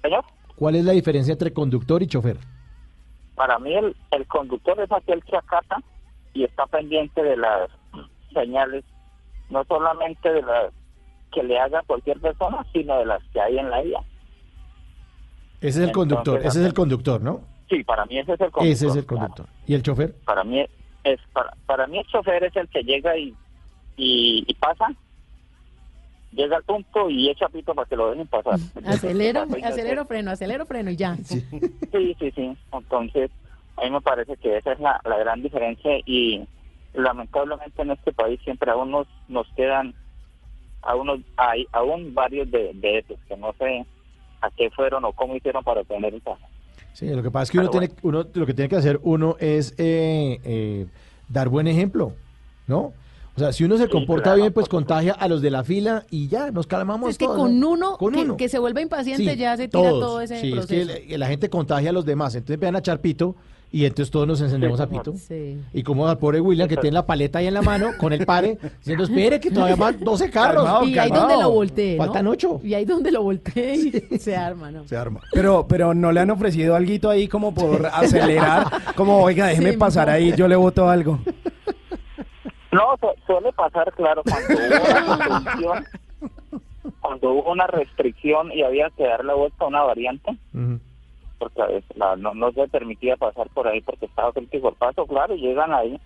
Señor, 0.02 0.24
¿Cuál 0.56 0.76
es 0.76 0.84
la 0.84 0.92
diferencia 0.92 1.32
entre 1.32 1.52
conductor 1.54 2.02
y 2.02 2.06
chofer? 2.06 2.36
Para 3.40 3.58
mí 3.58 3.74
el, 3.74 3.96
el 4.10 4.26
conductor 4.26 4.78
es 4.80 4.92
aquel 4.92 5.24
que 5.24 5.34
acata 5.34 5.78
y 6.34 6.44
está 6.44 6.66
pendiente 6.66 7.22
de 7.22 7.38
las 7.38 7.70
señales, 8.34 8.84
no 9.48 9.64
solamente 9.64 10.30
de 10.30 10.42
las 10.42 10.70
que 11.32 11.42
le 11.42 11.58
haga 11.58 11.82
cualquier 11.86 12.20
persona, 12.20 12.66
sino 12.70 12.98
de 12.98 13.06
las 13.06 13.24
que 13.32 13.40
hay 13.40 13.56
en 13.56 13.70
la 13.70 13.80
vía. 13.80 14.00
Ese 15.58 15.68
es 15.68 15.76
el 15.76 15.82
Entonces, 15.84 15.94
conductor, 15.94 16.38
ese 16.40 16.60
es 16.60 16.66
el 16.66 16.74
conductor, 16.74 17.22
¿no? 17.22 17.40
Sí, 17.70 17.82
para 17.82 18.04
mí 18.04 18.18
ese 18.18 18.34
es 18.34 18.40
el 18.42 18.50
conductor. 18.50 18.66
Ese 18.66 18.86
es 18.88 18.96
el 18.96 19.06
conductor. 19.06 19.46
¿Y 19.66 19.74
el 19.74 19.82
chofer? 19.82 20.14
Para 20.26 20.44
mí 20.44 20.66
es 21.04 21.20
para, 21.32 21.56
para 21.64 21.86
mí 21.86 21.98
el 21.98 22.06
chofer 22.08 22.44
es 22.44 22.54
el 22.56 22.68
que 22.68 22.82
llega 22.82 23.16
y, 23.16 23.34
y, 23.96 24.44
y 24.46 24.54
pasa, 24.56 24.92
llega 26.32 26.56
al 26.56 26.64
punto 26.64 27.10
y 27.10 27.28
echa 27.30 27.48
pito 27.48 27.74
para 27.74 27.88
que 27.88 27.96
lo 27.96 28.10
dejen 28.10 28.26
pasar. 28.26 28.58
Acelero, 28.84 29.46
acelero, 29.64 30.04
freno, 30.04 30.30
acelero, 30.30 30.66
freno 30.66 30.90
y 30.90 30.96
ya. 30.96 31.16
Sí, 31.16 31.44
sí, 32.18 32.30
sí. 32.34 32.56
Entonces, 32.72 33.30
a 33.76 33.84
mí 33.84 33.90
me 33.90 34.00
parece 34.00 34.36
que 34.36 34.56
esa 34.56 34.72
es 34.72 34.80
la, 34.80 35.00
la 35.04 35.18
gran 35.18 35.42
diferencia 35.42 35.92
y 36.06 36.46
lamentablemente 36.94 37.82
en 37.82 37.92
este 37.92 38.12
país 38.12 38.40
siempre 38.42 38.70
aún 38.70 38.90
nos, 38.90 39.06
nos 39.28 39.46
quedan 39.54 39.94
a 40.82 40.94
unos, 40.94 41.20
hay 41.36 41.66
aún 41.72 42.14
varios 42.14 42.50
de, 42.50 42.72
de 42.74 42.98
esos 42.98 43.18
que 43.28 43.36
no 43.36 43.52
sé 43.58 43.84
a 44.40 44.50
qué 44.50 44.70
fueron 44.70 45.04
o 45.04 45.12
cómo 45.12 45.36
hicieron 45.36 45.62
para 45.62 45.84
tener 45.84 46.14
esa. 46.14 46.36
Sí, 46.92 47.08
lo 47.08 47.22
que 47.22 47.30
pasa 47.30 47.44
es 47.44 47.50
que 47.50 47.58
uno 47.58 47.70
tiene, 47.70 47.90
uno, 48.02 48.26
lo 48.32 48.46
que 48.46 48.54
tiene 48.54 48.68
que 48.68 48.76
hacer 48.76 48.98
uno 49.02 49.36
es 49.38 49.74
eh, 49.78 50.40
eh, 50.44 50.86
dar 51.28 51.48
buen 51.48 51.68
ejemplo, 51.68 52.14
¿no? 52.66 52.92
O 53.40 53.44
sea, 53.44 53.52
si 53.54 53.64
uno 53.64 53.78
se 53.78 53.88
comporta 53.88 54.24
claro, 54.24 54.42
bien, 54.42 54.52
pues 54.52 54.68
contagia 54.68 55.12
a 55.14 55.26
los 55.28 55.40
de 55.40 55.50
la 55.50 55.64
fila 55.64 56.04
y 56.10 56.28
ya, 56.28 56.50
nos 56.50 56.66
calmamos 56.66 57.08
Es 57.10 57.16
que 57.16 57.24
todos, 57.24 57.38
con 57.38 57.58
¿no? 57.58 57.70
uno, 57.70 57.96
Con 57.96 58.12
que, 58.12 58.20
uno. 58.20 58.36
que 58.36 58.48
se 58.50 58.58
vuelva 58.58 58.82
impaciente 58.82 59.32
Sí, 59.32 59.36
ya 59.38 59.56
se 59.56 59.68
tira 59.68 59.82
todos. 59.88 60.00
todo 60.00 60.20
ese 60.20 60.40
Sí, 60.40 60.48
es 60.48 60.66
que 60.66 60.84
proceso. 60.84 61.00
la, 61.12 61.18
la 61.18 61.26
gente 61.26 61.48
contagia 61.48 61.88
a 61.88 61.92
los 61.94 62.04
demás. 62.04 62.34
Entonces 62.34 62.60
vean 62.60 62.76
a 62.76 62.82
Charpito 62.82 63.34
y 63.72 63.84
entonces 63.86 64.10
todos 64.10 64.26
nos 64.26 64.40
encendemos 64.40 64.80
a 64.80 64.88
Pito. 64.88 65.14
Sí. 65.16 65.56
Y 65.72 65.82
como 65.84 66.06
al 66.08 66.18
pobre 66.18 66.40
William 66.40 66.68
que 66.68 66.76
tiene 66.76 66.92
la 66.92 67.06
paleta 67.06 67.38
ahí 67.38 67.46
en 67.46 67.54
la 67.54 67.62
mano 67.62 67.92
con 67.98 68.12
el 68.12 68.26
pare, 68.26 68.58
diciendo, 68.80 69.04
espere 69.04 69.38
que 69.40 69.50
todavía 69.50 69.76
van 69.76 70.00
12 70.04 70.28
carros. 70.28 70.86
y 70.88 70.98
ahí 70.98 71.08
donde 71.10 71.36
lo 71.40 71.50
voltee, 71.52 71.96
¿no? 71.96 72.04
Faltan 72.04 72.26
8. 72.26 72.60
Y 72.64 72.74
ahí 72.74 72.84
donde 72.84 73.10
lo 73.12 73.22
voltee 73.22 73.76
y 74.10 74.18
se 74.18 74.36
arma, 74.36 74.70
¿no? 74.70 74.86
Se 74.88 74.96
arma. 74.96 75.20
Pero, 75.32 75.66
pero 75.68 75.94
no 75.94 76.12
le 76.12 76.20
han 76.20 76.30
ofrecido 76.30 76.74
algo 76.76 77.08
ahí 77.10 77.26
como 77.28 77.54
por 77.54 77.86
acelerar, 77.86 78.66
como 78.96 79.22
oiga, 79.22 79.46
déjeme 79.46 79.70
Sí, 79.70 79.76
pasar 79.78 80.10
ahí, 80.10 80.34
yo 80.36 80.46
le 80.48 80.56
voto 80.56 80.88
algo. 80.90 81.20
No, 82.72 82.96
su- 83.00 83.22
suele 83.26 83.52
pasar, 83.52 83.92
claro, 83.94 84.22
cuando 84.22 84.54
hubo 84.54 84.84
una 85.04 85.16
restricción, 85.26 85.86
cuando 87.00 87.30
hubo 87.32 87.52
una 87.52 87.66
restricción 87.66 88.52
y 88.52 88.62
había 88.62 88.90
que 88.90 89.04
dar 89.04 89.24
la 89.24 89.34
vuelta 89.34 89.64
a 89.64 89.68
una 89.68 89.82
variante, 89.82 90.36
porque 91.38 91.62
a 91.62 91.66
veces 91.66 91.96
la- 91.96 92.16
no, 92.16 92.34
no 92.34 92.52
se 92.52 92.68
permitía 92.68 93.16
pasar 93.16 93.48
por 93.50 93.66
ahí 93.68 93.80
porque 93.80 94.06
estaba 94.06 94.32
crítico 94.32 94.68
el 94.68 94.74
paso, 94.76 95.06
claro, 95.06 95.34
y 95.34 95.40
llegan 95.40 95.72
ahí 95.72 95.98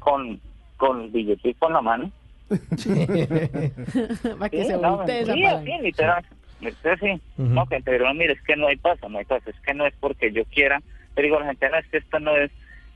con, 0.00 0.40
con 0.76 1.02
el 1.02 1.10
billetico 1.10 1.66
en 1.68 1.72
la 1.72 1.80
mano. 1.82 2.10
Para 2.48 2.58
que 4.50 4.62
Sí, 4.62 4.68
se 4.68 4.76
no, 4.78 4.96
voltee 4.96 5.20
esa 5.22 5.62
sí, 5.62 5.70
literal. 5.82 6.24
Usted 6.60 6.98
sí, 7.00 7.20
no, 7.36 7.66
que 7.66 7.80
pero 7.80 8.12
mire, 8.14 8.32
es 8.32 8.42
que 8.42 8.56
no 8.56 8.66
hay 8.66 8.76
paso, 8.76 9.08
no 9.08 9.18
hay 9.18 9.24
paso, 9.24 9.48
es 9.50 9.60
que 9.60 9.74
no 9.74 9.86
es 9.86 9.94
porque 10.00 10.32
yo 10.32 10.44
quiera, 10.46 10.80
Yo 11.16 11.22
digo 11.22 11.36
a 11.36 11.40
la 11.40 11.46
gente, 11.46 11.68
no, 11.70 11.76
es 11.76 11.86
que 11.88 11.98
esto 11.98 12.18
no 12.18 12.36
es, 12.36 12.50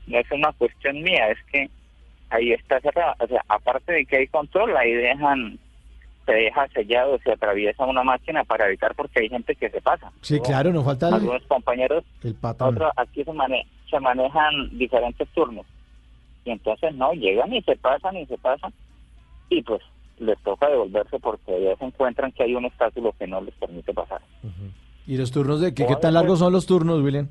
no 0.07 0.17
es 0.19 0.29
una 0.31 0.51
cuestión 0.53 1.01
mía, 1.01 1.29
es 1.29 1.37
que 1.51 1.69
ahí 2.33 2.51
está 2.53 2.79
cerrado. 2.81 3.13
O 3.19 3.27
sea, 3.27 3.41
aparte 3.47 3.93
de 3.93 4.05
que 4.05 4.17
hay 4.17 4.27
control, 4.27 4.75
ahí 4.75 4.91
dejan, 4.93 5.57
se 6.25 6.31
deja 6.33 6.67
sellado, 6.69 7.17
se 7.23 7.31
atraviesa 7.31 7.85
una 7.85 8.03
máquina 8.03 8.43
para 8.43 8.67
evitar 8.67 8.95
porque 8.95 9.21
hay 9.21 9.29
gente 9.29 9.55
que 9.55 9.69
se 9.69 9.81
pasa. 9.81 10.11
Sí, 10.21 10.39
claro, 10.39 10.71
nos 10.73 10.85
falta 10.85 11.07
el, 11.09 11.13
Algunos 11.15 11.43
compañeros 11.43 12.03
el 12.23 12.35
otros 12.41 12.91
aquí 12.97 13.23
se, 13.23 13.31
mane- 13.33 13.67
se 13.89 13.99
manejan 13.99 14.77
diferentes 14.77 15.27
turnos. 15.29 15.65
Y 16.45 16.51
entonces 16.51 16.93
no, 16.95 17.13
llegan 17.13 17.53
y 17.53 17.61
se 17.61 17.75
pasan 17.77 18.17
y 18.17 18.25
se 18.25 18.37
pasan. 18.37 18.73
Y 19.49 19.61
pues 19.61 19.81
les 20.19 20.37
toca 20.39 20.67
devolverse 20.69 21.19
porque 21.19 21.61
ya 21.63 21.75
se 21.77 21.85
encuentran 21.85 22.31
que 22.31 22.43
hay 22.43 22.55
un 22.55 22.65
obstáculo 22.65 23.13
que 23.17 23.27
no 23.27 23.41
les 23.41 23.53
permite 23.55 23.93
pasar. 23.93 24.21
¿Y 25.07 25.17
los 25.17 25.31
turnos 25.31 25.59
de 25.61 25.73
qué? 25.73 25.85
¿Qué 25.85 25.95
tan 25.97 26.13
largos 26.13 26.39
son 26.39 26.53
los 26.53 26.65
turnos, 26.65 27.01
William? 27.01 27.27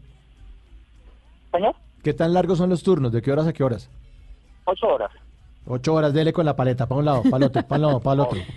Señor, 1.51 1.75
¿Qué 2.03 2.13
tan 2.15 2.33
largos 2.35 2.59
son 2.59 2.71
los 2.71 2.83
turnos? 2.83 3.13
¿De 3.13 3.23
qué 3.23 3.31
horas 3.33 3.47
a 3.47 3.53
qué 3.53 3.63
horas? 3.63 3.89
Ocho 4.65 4.87
horas. 4.89 5.11
Ocho 5.67 5.95
horas, 5.95 6.13
dele 6.13 6.33
con 6.33 6.45
la 6.45 6.57
paleta, 6.57 6.87
para 6.87 6.99
un 6.99 7.05
lado, 7.05 7.23
para 7.23 7.37
el 7.37 7.43
otro, 7.45 7.63
para 7.63 7.77
un 7.77 7.83
lado, 7.83 8.01
para 8.01 8.15
el 8.15 8.21
otro. 8.21 8.41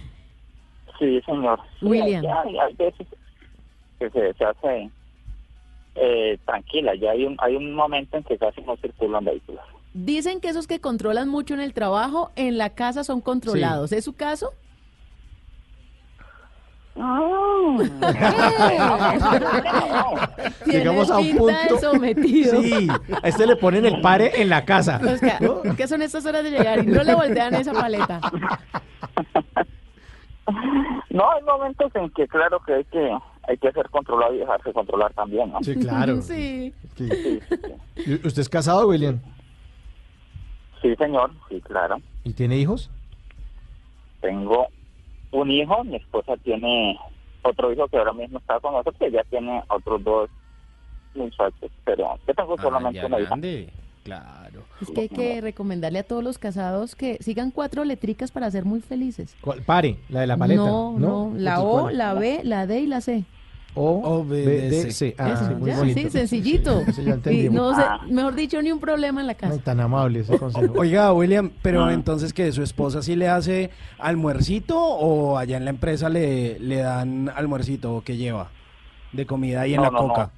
Sí, 0.98 1.22
señor. 1.26 1.60
William. 1.82 2.24
ya 2.24 2.42
Hay, 2.42 2.58
hay 2.58 2.74
veces 2.76 3.06
que 4.00 4.10
se, 4.12 4.34
se 4.34 4.46
hace 4.46 4.90
eh, 5.96 6.38
tranquila. 6.46 6.96
Ya 6.96 7.12
hay 7.12 7.26
un, 7.26 7.36
hay 7.40 7.56
un 7.58 7.74
momento 7.74 8.16
en 8.16 8.24
que 8.24 8.38
casi 8.38 8.62
no 8.62 8.78
circulan 8.78 9.26
vehículos. 9.26 9.62
Dicen 9.94 10.40
que 10.40 10.50
esos 10.50 10.68
que 10.68 10.80
controlan 10.80 11.30
mucho 11.30 11.54
en 11.54 11.62
el 11.62 11.74
trabajo, 11.74 12.32
en 12.36 12.58
la 12.58 12.72
casa 12.72 13.04
son 13.04 13.22
controlados. 13.22 13.92
¿Es 13.92 14.06
su 14.06 14.14
caso? 14.14 14.54
Llegamos 20.66 21.12
a 21.12 21.18
un 21.20 21.38
punto. 21.38 21.78
sometido. 21.82 22.62
Sí, 22.62 22.88
a 23.22 23.28
este 23.28 23.46
le 23.46 23.56
ponen 23.58 23.86
el 23.86 24.00
pare 24.02 24.42
en 24.42 24.50
la 24.50 24.64
casa. 24.64 25.02
Oscar, 25.06 25.40
¿qué 25.76 25.88
son 25.88 26.02
estas 26.02 26.26
horas 26.26 26.44
de 26.44 26.52
llegar? 26.52 26.84
Y 26.84 26.88
no 26.88 27.04
le 27.04 27.14
voltean 27.14 27.54
esa 27.56 27.74
paleta. 27.74 28.22
No, 31.10 31.30
hay 31.32 31.44
momentos 31.44 31.92
en 31.96 32.10
que 32.12 32.28
claro 32.28 32.60
que 32.66 32.74
hay 32.76 32.84
que 32.86 33.18
hay 33.48 33.58
que 33.58 33.72
ser 33.72 33.90
controlado 33.90 34.34
y 34.34 34.40
dejarse 34.40 34.74
controlar 34.74 35.14
también, 35.14 35.52
¿no? 35.52 35.62
Sí, 35.64 35.76
claro. 35.76 36.22
Sí. 36.26 36.74
Sí. 36.96 37.40
¿Y 37.98 38.14
¿Usted 38.26 38.42
es 38.42 38.50
casado, 38.50 38.88
William? 38.88 39.20
Sí, 40.82 40.96
señor, 40.96 41.32
sí, 41.50 41.62
claro. 41.62 41.98
¿Y 42.24 42.34
tiene 42.34 42.58
hijos? 42.58 42.90
Tengo 44.22 44.68
un 45.36 45.52
hijo, 45.52 45.84
mi 45.84 45.98
esposa 45.98 46.38
tiene 46.38 46.98
otro 47.42 47.72
hijo 47.72 47.88
que 47.88 47.98
ahora 47.98 48.14
mismo 48.14 48.40
está 48.40 48.60
con 48.60 48.74
nosotros, 48.74 48.96
que 48.98 49.12
ya 49.12 49.24
tiene 49.26 49.64
otros 49.70 50.04
dos 50.04 50.30
muchachos, 51.14 51.72
pero 51.84 52.18
yo 52.28 52.34
tengo 52.34 52.58
solamente 52.58 53.06
una 53.06 53.20
hija. 53.20 53.36
Claro. 54.04 54.62
Es 54.82 54.92
que 54.92 55.02
hay 55.02 55.10
que 55.10 55.42
recomendarle 55.42 55.98
a 56.00 56.04
todos 56.04 56.24
los 56.24 56.38
casados 56.38 56.96
que 56.96 57.18
sigan 57.22 57.50
cuatro 57.50 57.84
letricas 57.84 58.32
para 58.32 58.52
ser 58.52 58.64
muy 58.64 58.80
felices. 58.80 59.36
¿Cuál? 59.42 59.64
Pare, 59.64 59.98
la 60.10 60.22
de 60.22 60.28
la 60.28 60.38
paleta. 60.38 60.62
No, 60.62 61.00
no, 61.00 61.34
la 61.36 61.62
O, 61.62 61.82
¿cuál? 61.82 61.98
la 61.98 62.14
B, 62.14 62.42
la 62.44 62.68
D 62.68 62.82
y 62.82 62.88
la 62.88 63.02
C. 63.02 63.24
O, 63.78 64.24
B, 64.24 64.38
D, 64.38 64.70
D, 64.70 64.92
C. 64.92 65.16
Ah, 65.18 65.32
Eso, 65.34 65.60
muy 65.60 65.70
ya, 65.70 65.78
bonito. 65.78 66.00
sí, 66.00 66.10
sencillito. 66.10 66.82
Eso 66.88 67.02
ya 67.02 67.32
Y 67.32 67.50
no 67.50 67.76
sé, 67.76 67.84
mejor 68.10 68.34
dicho, 68.36 68.62
ni 68.62 68.72
un 68.72 68.80
problema 68.80 69.20
en 69.22 69.28
la 69.28 69.36
casa. 69.36 69.54
Ay, 69.54 69.60
tan 69.60 69.80
amable 69.82 70.20
ese 70.22 70.38
consejo. 70.38 70.74
Oiga, 70.78 71.12
William, 71.14 71.52
pero 71.62 71.84
Ah. 71.86 71.94
entonces 71.94 72.34
que 72.34 72.52
su 72.54 72.64
esposa 72.64 73.02
sí 73.02 73.16
le 73.18 73.28
hace 73.28 73.72
almuercito 74.00 74.80
o 74.82 75.38
allá 75.38 75.58
en 75.58 75.66
la 75.66 75.72
empresa 75.72 76.08
le, 76.10 76.58
le 76.60 76.78
dan 76.78 77.30
almuercito 77.36 77.96
o 77.98 78.02
qué 78.02 78.16
lleva 78.16 78.50
de 79.12 79.26
comida 79.26 79.68
y 79.68 79.74
en 79.74 79.78
No, 79.78 79.84
la 79.84 79.92
no, 79.92 80.02
no. 80.02 80.08
coca. 80.08 80.32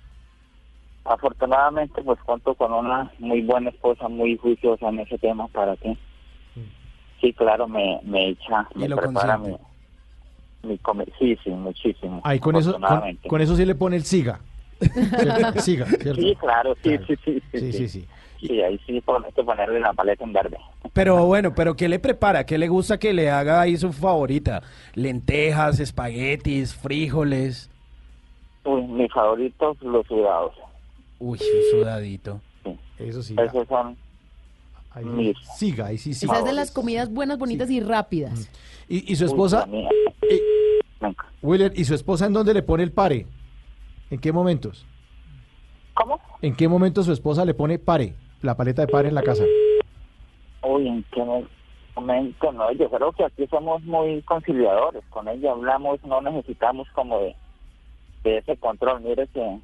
Afortunadamente, 1.05 2.01
pues 2.03 2.19
cuento 2.26 2.53
con 2.55 2.73
una 2.73 3.11
muy 3.19 3.41
buena 3.41 3.69
esposa, 3.69 4.09
muy 4.09 4.35
juiciosa 4.38 4.89
en 4.89 4.99
ese 4.99 5.18
tema 5.18 5.47
para 5.47 5.77
que, 5.77 5.97
sí, 7.22 7.31
claro, 7.34 7.68
me, 7.68 7.99
me 8.03 8.30
echa, 8.30 8.68
Y 8.76 8.80
me 8.80 8.89
lo 8.89 8.97
prepara 8.97 9.38
consiente. 9.38 9.64
Mi 10.63 10.79
Sí, 11.19 11.38
sí, 11.43 11.49
muchísimo. 11.49 12.21
Ahí 12.23 12.39
con 12.39 12.55
eso, 12.55 12.77
con, 13.27 13.41
eso 13.41 13.55
sí 13.55 13.65
le 13.65 13.75
pone 13.75 13.95
el 13.95 14.03
siga. 14.03 14.39
¿Cierto? 14.79 15.59
Siga, 15.61 15.85
¿cierto? 15.85 16.21
Sí, 16.21 16.35
claro, 16.35 16.75
sí, 16.84 16.97
sí, 17.07 17.15
sí, 17.25 17.41
sí, 17.51 17.59
Sí, 17.59 17.71
sí, 17.71 17.71
sí, 17.71 17.88
sí. 17.88 18.07
Sí, 18.39 18.61
ahí 18.61 18.79
sí 18.85 19.01
ponerle 19.01 19.79
la 19.79 19.91
paleta 19.93 20.23
en 20.23 20.34
verde. 20.34 20.57
Pero 20.93 21.25
bueno, 21.25 21.55
pero 21.55 21.75
¿qué 21.75 21.89
le 21.89 21.97
prepara? 21.97 22.45
¿Qué 22.45 22.59
le 22.59 22.67
gusta 22.67 22.99
que 22.99 23.11
le 23.11 23.31
haga 23.31 23.61
ahí 23.61 23.75
su 23.77 23.91
favorita? 23.91 24.61
Lentejas, 24.93 25.79
espaguetis, 25.79 26.75
frijoles. 26.75 27.71
Uy, 28.63 28.84
mis 28.84 29.11
favoritos, 29.11 29.81
los 29.81 30.05
sudados. 30.05 30.53
Uy, 31.17 31.39
un 31.39 31.79
sudadito. 31.79 32.39
Eso 32.99 33.23
sí. 33.23 33.35
Esos 33.39 33.67
son 33.67 33.97
Ahí 34.97 35.34
siga, 35.55 35.88
ahí 35.88 35.97
sí, 35.97 36.13
sí. 36.13 36.25
Esa 36.25 36.39
es 36.39 36.45
de 36.45 36.53
las 36.53 36.71
comidas 36.71 37.11
buenas, 37.11 37.38
bonitas 37.38 37.69
y 37.69 37.79
rápidas. 37.79 38.49
¿Y, 38.88 39.11
y 39.11 39.15
su 39.15 39.26
esposa? 39.26 39.65
Uy, 39.69 39.77
mía. 39.77 39.89
William, 41.41 41.72
¿y 41.76 41.84
su 41.85 41.93
esposa 41.93 42.26
en 42.26 42.34
dónde 42.34 42.53
le 42.53 42.64
pone 42.64 42.84
el 42.84 42.91
pare? 42.91 43.26
¿En 44.09 44.19
qué 44.19 44.31
momentos? 44.31 44.85
¿Cómo? 45.93 46.19
¿En 46.41 46.55
qué 46.55 46.68
momento 46.68 47.03
su 47.03 47.11
esposa 47.11 47.45
le 47.45 47.53
pone 47.53 47.80
pare? 47.80 48.15
La 48.41 48.55
paleta 48.55 48.84
de 48.84 48.88
pare 48.91 49.09
en 49.09 49.15
la 49.15 49.23
casa. 49.23 49.43
Uy, 50.64 50.88
¿en 50.88 51.03
qué 51.11 51.23
mo- 51.23 51.47
momento? 51.95 52.51
No, 52.51 52.72
yo 52.72 52.89
creo 52.89 53.11
que 53.11 53.23
aquí 53.26 53.47
somos 53.47 53.81
muy 53.84 54.22
conciliadores. 54.23 55.03
Con 55.09 55.27
ella 55.27 55.51
hablamos, 55.51 56.03
no 56.03 56.22
necesitamos 56.22 56.88
como 56.93 57.19
de, 57.19 57.35
de 58.23 58.38
ese 58.39 58.57
control. 58.57 59.01
Mire 59.01 59.27
que 59.27 59.59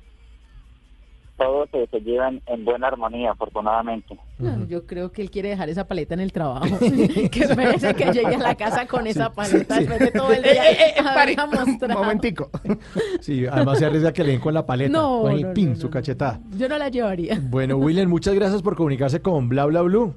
todos 1.38 1.70
se, 1.72 1.88
se 1.88 2.00
llevan 2.02 2.42
en 2.46 2.64
buena 2.64 2.88
armonía, 2.88 3.32
afortunadamente. 3.32 4.18
No, 4.38 4.68
yo 4.68 4.86
creo 4.86 5.12
que 5.12 5.22
él 5.22 5.32
quiere 5.32 5.50
dejar 5.50 5.70
esa 5.70 5.88
paleta 5.88 6.14
en 6.14 6.20
el 6.20 6.32
trabajo. 6.32 6.66
que 6.80 7.40
espérese 7.40 7.94
que 7.96 8.06
llegue 8.12 8.36
a 8.36 8.40
la 8.40 8.56
casa 8.56 8.86
con 8.86 9.08
esa 9.08 9.34
paleta 9.34 9.80
después 9.80 10.00
de 10.00 10.12
todo 10.12 10.32
el 10.32 10.44
día. 10.44 10.64
haberla 11.06 11.48
mostrado. 11.48 12.00
momentico. 12.02 12.50
Sí, 13.20 13.46
además 13.46 13.80
se 13.80 13.86
arriesga 13.86 14.12
que 14.12 14.24
le 14.24 14.32
den 14.32 14.42
con 14.42 14.54
la 14.54 14.66
paleta. 14.66 14.92
No, 14.92 15.22
con 15.22 15.32
el 15.32 15.42
no, 15.42 15.54
pin, 15.54 15.70
no, 15.72 15.76
su 15.76 15.88
no. 15.88 15.92
cachetada. 15.92 16.40
Yo 16.58 16.68
no 16.68 16.78
la 16.78 16.90
llevaría. 16.90 17.40
Bueno, 17.42 17.78
William, 17.78 18.10
muchas 18.10 18.34
gracias 18.34 18.62
por 18.62 18.76
comunicarse 18.76 19.22
con 19.22 19.50
Bla 19.50 19.66
Bla 19.66 19.82
Blue. 19.82 20.14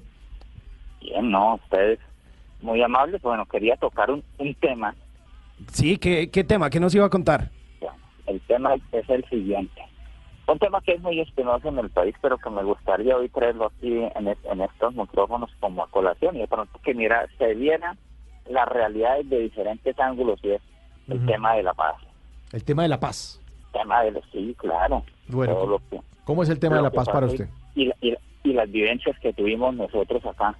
Bien, 1.00 1.30
no, 1.30 1.54
ustedes 1.54 1.98
muy 2.62 2.82
amables. 2.82 3.22
Bueno, 3.22 3.46
quería 3.46 3.76
tocar 3.76 4.10
un, 4.10 4.22
un 4.38 4.54
tema. 4.56 4.94
Sí, 5.72 5.98
¿qué, 5.98 6.30
¿qué 6.30 6.44
tema? 6.44 6.68
¿Qué 6.68 6.80
nos 6.80 6.94
iba 6.94 7.06
a 7.06 7.10
contar? 7.10 7.50
El 8.26 8.40
tema 8.42 8.74
es 8.92 9.08
el 9.08 9.24
siguiente. 9.28 9.80
Un 10.48 10.58
tema 10.60 10.80
que 10.80 10.92
es 10.92 11.00
muy 11.02 11.20
espinoso 11.20 11.68
en 11.68 11.78
el 11.78 11.90
país, 11.90 12.14
pero 12.22 12.38
que 12.38 12.50
me 12.50 12.62
gustaría 12.62 13.16
hoy 13.16 13.28
traerlo 13.28 13.66
aquí 13.66 13.92
en, 14.14 14.28
es- 14.28 14.44
en 14.44 14.60
estos 14.60 14.94
micrófonos 14.94 15.50
como 15.60 15.82
a 15.82 15.88
colación 15.90 16.36
y 16.36 16.40
de 16.40 16.46
pronto 16.48 16.78
que 16.84 16.94
mira, 16.94 17.26
se 17.38 17.54
viera 17.54 17.96
las 18.48 18.68
realidades 18.68 19.28
de 19.28 19.40
diferentes 19.40 19.98
ángulos 19.98 20.38
y 20.44 20.50
es 20.50 20.62
el 21.08 21.24
tema 21.26 21.54
de 21.54 21.62
la 21.64 21.74
paz. 21.74 21.96
El 22.52 22.62
tema 22.62 22.82
de 22.84 22.88
la 22.88 23.00
paz. 23.00 23.40
tema 23.72 24.02
de 24.02 24.10
los 24.12 24.24
sí, 24.32 24.54
claro. 24.58 25.02
Bueno, 25.28 25.80
que- 25.90 26.00
¿cómo 26.24 26.42
es 26.42 26.48
el 26.48 26.58
tema 26.60 26.76
de 26.76 26.82
la 26.82 26.90
paz 26.90 27.08
para 27.08 27.26
usted? 27.26 27.48
Y, 27.74 27.90
y- 28.00 28.16
y 28.44 28.52
las 28.52 28.70
vivencias 28.70 29.18
que 29.18 29.32
tuvimos 29.32 29.74
nosotros 29.74 30.24
acá, 30.24 30.54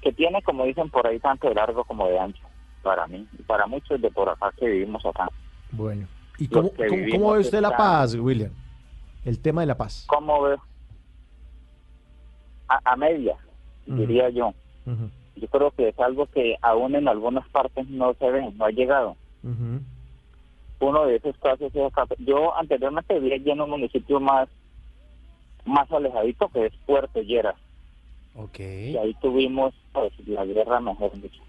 que 0.00 0.12
tiene, 0.12 0.40
como 0.42 0.64
dicen 0.64 0.88
por 0.90 1.06
ahí, 1.06 1.18
tanto 1.20 1.48
de 1.48 1.54
largo 1.54 1.84
como 1.84 2.08
de 2.08 2.18
ancho, 2.18 2.42
para 2.82 3.06
mí, 3.06 3.26
y 3.38 3.42
para 3.42 3.66
muchos 3.66 4.00
de 4.00 4.10
por 4.10 4.28
acá 4.30 4.50
que 4.58 4.66
vivimos 4.66 5.04
acá. 5.04 5.28
Bueno. 5.70 6.08
¿Y 6.38 6.48
cómo, 6.48 6.70
cómo- 7.12 7.32
ve 7.34 7.38
usted 7.40 7.60
la 7.60 7.76
paz, 7.76 8.14
William? 8.14 8.50
El 9.24 9.40
tema 9.40 9.60
de 9.62 9.66
la 9.66 9.76
paz. 9.76 10.04
¿Cómo 10.08 10.42
veo? 10.42 10.60
A, 12.68 12.80
a 12.92 12.96
medias, 12.96 13.38
Ujú. 13.86 13.96
diría 13.96 14.28
yo. 14.30 14.54
Yo 15.36 15.48
creo 15.48 15.70
que 15.70 15.88
es 15.88 15.98
algo 15.98 16.26
que 16.26 16.56
aún 16.62 16.94
en 16.94 17.08
algunas 17.08 17.48
partes 17.48 17.88
no 17.88 18.14
se 18.14 18.30
ve, 18.30 18.50
no 18.52 18.64
ha 18.64 18.70
llegado. 18.70 19.16
Uno 20.80 21.06
de 21.06 21.16
esos 21.16 21.36
casos 21.38 21.74
es 21.74 21.82
acá. 21.86 22.06
Yo 22.18 22.56
anteriormente 22.56 23.18
vivía 23.18 23.52
en 23.52 23.60
un 23.60 23.70
municipio 23.70 24.18
más, 24.20 24.48
más 25.64 25.90
alejadito 25.92 26.48
que 26.48 26.66
es 26.66 26.72
Puerto 26.86 27.20
Lleras. 27.22 27.56
Ok. 28.34 28.58
Y 28.60 28.96
ahí 28.96 29.14
tuvimos 29.20 29.74
pues 29.92 30.12
la 30.26 30.44
guerra, 30.44 30.80
mejor 30.80 31.12
dicho. 31.20 31.42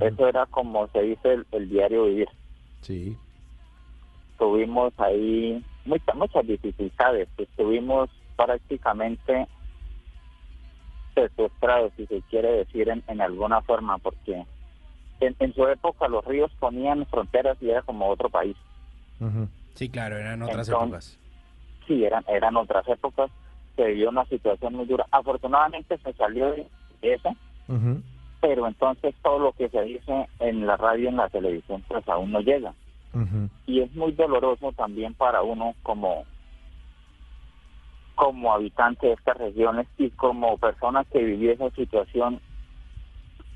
Eso 0.00 0.28
era 0.28 0.46
como 0.46 0.86
se 0.88 1.02
dice 1.02 1.32
el, 1.32 1.46
el 1.52 1.68
diario 1.68 2.04
vivir. 2.04 2.28
Sí. 2.82 3.16
Tuvimos 4.38 4.92
ahí 4.98 5.64
muchas, 5.84 6.14
muchas 6.14 6.46
dificultades. 6.46 7.28
Estuvimos 7.38 8.10
prácticamente 8.36 9.46
secuestrados, 11.14 11.92
si 11.96 12.06
se 12.06 12.20
quiere 12.22 12.52
decir 12.52 12.88
en, 12.88 13.02
en 13.08 13.20
alguna 13.20 13.62
forma, 13.62 13.98
porque 13.98 14.44
en, 15.20 15.36
en 15.38 15.54
su 15.54 15.66
época 15.66 16.08
los 16.08 16.24
ríos 16.24 16.52
ponían 16.58 17.06
fronteras 17.06 17.56
y 17.60 17.70
era 17.70 17.82
como 17.82 18.08
otro 18.08 18.28
país. 18.28 18.56
Sí, 19.74 19.88
claro, 19.88 20.18
eran 20.18 20.42
otras 20.42 20.68
Entonces, 20.68 21.14
épocas. 21.14 21.18
Sí, 21.86 22.04
eran, 22.04 22.24
eran 22.28 22.56
otras 22.56 22.86
épocas. 22.88 23.30
Se 23.76 23.84
vivió 23.86 24.10
una 24.10 24.24
situación 24.26 24.74
muy 24.74 24.86
dura. 24.86 25.06
Afortunadamente 25.10 25.98
se 25.98 26.12
salió 26.14 26.50
de 26.50 26.66
eso, 27.00 27.30
pero 28.40 28.66
entonces 28.66 29.14
todo 29.22 29.38
lo 29.38 29.52
que 29.52 29.68
se 29.68 29.80
dice 29.82 30.28
en 30.40 30.66
la 30.66 30.76
radio 30.76 31.04
y 31.04 31.08
en 31.08 31.16
la 31.16 31.28
televisión 31.28 31.82
pues 31.88 32.06
aún 32.08 32.32
no 32.32 32.40
llega. 32.40 32.74
Y 33.66 33.80
es 33.80 33.94
muy 33.94 34.12
doloroso 34.12 34.72
también 34.72 35.14
para 35.14 35.42
uno 35.42 35.74
como, 35.82 36.24
como 38.14 38.52
habitante 38.52 39.06
de 39.06 39.14
estas 39.14 39.36
regiones 39.38 39.86
y 39.98 40.10
como 40.10 40.58
persona 40.58 41.04
que 41.04 41.22
vivió 41.22 41.52
esa 41.52 41.70
situación, 41.70 42.40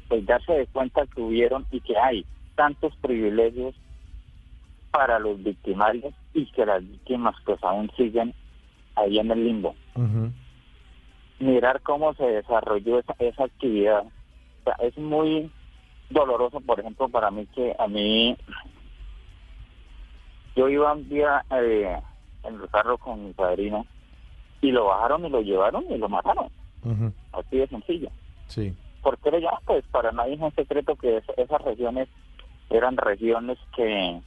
pues 0.09 0.25
darse 0.27 0.53
de 0.53 0.67
cuenta 0.67 1.07
que 1.07 1.21
hubieron 1.21 1.67
y 1.71 1.81
que 1.81 1.99
hay 1.99 2.25
tantos 2.55 2.95
privilegios 2.97 3.75
para 4.91 5.19
los 5.19 5.43
victimarios 5.43 6.15
y 6.35 6.51
que 6.53 6.67
las 6.67 6.83
víctimas 6.83 7.37
pues 7.45 7.63
aún 7.63 7.91
siguen 7.97 8.35
ahí 8.97 9.19
en 9.19 9.31
el 9.31 9.45
limbo. 9.45 9.75
Mirar 11.39 11.81
cómo 11.83 12.13
se 12.15 12.25
desarrolló 12.25 12.99
esa, 12.99 13.15
esa 13.19 13.45
actividad. 13.45 14.05
O 14.05 14.65
sea, 14.65 14.75
es 14.87 14.97
muy 14.99 15.51
doloroso, 16.11 16.61
por 16.61 16.81
ejemplo, 16.81 17.09
para 17.09 17.31
mí 17.31 17.47
que 17.55 17.75
a 17.79 17.87
mí 17.87 18.37
yo 20.57 20.69
iba 20.69 20.93
un 20.93 21.09
día 21.09 21.45
eh, 21.51 21.99
en 22.45 22.55
el 22.61 22.69
carro 22.71 22.99
con 22.99 23.27
mi 23.27 23.33
padrino 23.33 23.87
y 24.61 24.71
lo 24.73 24.87
bajaron 24.87 25.25
y 25.27 25.31
lo 25.31 25.41
llevaron 25.41 25.85
y 25.91 25.97
lo 25.99 26.09
mataron. 26.09 26.49
Así 27.33 27.57
de 27.59 27.67
sencillo. 27.69 28.11
Sí. 28.47 28.75
¿Por 29.03 29.17
qué 29.19 29.31
llaman? 29.31 29.61
Pues 29.65 29.85
para 29.91 30.13
nadie 30.13 30.35
es 30.35 30.41
un 30.41 30.55
secreto 30.55 30.97
que 30.97 31.19
es- 31.19 31.25
esas 31.37 31.63
regiones 31.63 32.09
eran 32.71 32.97
regiones 32.97 33.59
que 33.75 34.21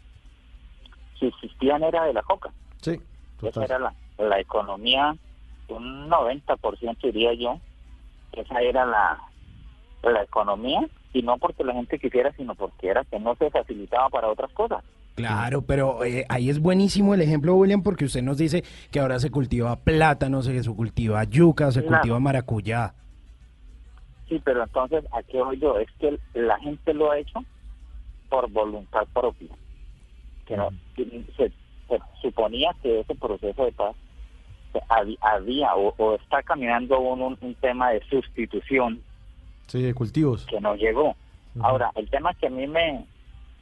subsistían 1.19 1.83
era 1.83 2.05
de 2.05 2.13
la 2.13 2.21
coca. 2.23 2.51
Sí. 2.81 2.99
Esa 3.41 3.65
era 3.65 3.79
la, 3.79 3.93
la 4.17 4.39
economía, 4.39 5.15
un 5.67 6.09
90% 6.09 6.97
diría 7.11 7.33
yo, 7.33 7.59
esa 8.31 8.61
era 8.61 8.85
la, 8.85 9.19
la 10.03 10.23
economía 10.23 10.87
y 11.13 11.21
no 11.21 11.37
porque 11.37 11.63
la 11.63 11.73
gente 11.73 11.99
quisiera, 11.99 12.31
sino 12.33 12.55
porque 12.55 12.87
era 12.89 13.03
que 13.05 13.19
no 13.19 13.35
se 13.35 13.49
facilitaba 13.51 14.09
para 14.09 14.29
otras 14.29 14.51
cosas. 14.53 14.83
Claro, 15.15 15.61
pero 15.61 16.03
eh, 16.03 16.25
ahí 16.29 16.49
es 16.49 16.59
buenísimo 16.59 17.13
el 17.13 17.21
ejemplo, 17.21 17.55
William, 17.55 17.83
porque 17.83 18.05
usted 18.05 18.23
nos 18.23 18.37
dice 18.37 18.63
que 18.91 18.99
ahora 18.99 19.19
se 19.19 19.29
cultiva 19.29 19.75
plátano, 19.75 20.41
se 20.41 20.59
cultiva 20.73 21.23
yuca, 21.25 21.71
se 21.71 21.81
Claro. 21.81 21.97
cultiva 21.97 22.19
maracuyá. 22.19 22.93
Sí, 24.27 24.41
pero 24.43 24.63
entonces, 24.63 25.03
¿a 25.11 25.21
qué 25.23 25.37
voy 25.41 25.59
yo? 25.59 25.77
Es 25.77 25.87
que 25.99 26.17
la 26.33 26.57
gente 26.59 26.93
lo 26.93 27.11
ha 27.11 27.19
hecho 27.19 27.43
por 28.29 28.49
voluntad 28.49 29.05
propia. 29.13 29.49
Que 30.47 30.57
no, 30.57 30.69
se, 30.95 31.49
se 31.87 31.99
suponía 32.21 32.71
que 32.81 33.01
ese 33.01 33.13
proceso 33.15 33.65
de 33.65 33.71
paz 33.73 33.95
había 35.21 35.75
o, 35.75 35.93
o 35.97 36.15
está 36.15 36.41
caminando 36.41 36.99
un, 36.99 37.21
un, 37.21 37.37
un 37.41 37.55
tema 37.55 37.91
de 37.91 38.01
sustitución 38.09 39.01
Sí, 39.67 39.81
de 39.81 39.93
cultivos. 39.93 40.45
que 40.47 40.59
no 40.59 40.75
llegó. 40.75 41.15
Ahora, 41.61 41.91
el 41.95 42.09
tema 42.09 42.33
que 42.33 42.47
a 42.47 42.49
mí 42.49 42.65
me, 42.67 43.05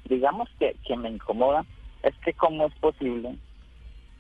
digamos 0.05 0.49
que, 0.59 0.75
que 0.85 0.95
me 0.95 1.09
incomoda 1.09 1.65
es 2.03 2.15
que 2.17 2.33
cómo 2.33 2.65
es 2.65 2.73
posible 2.75 3.35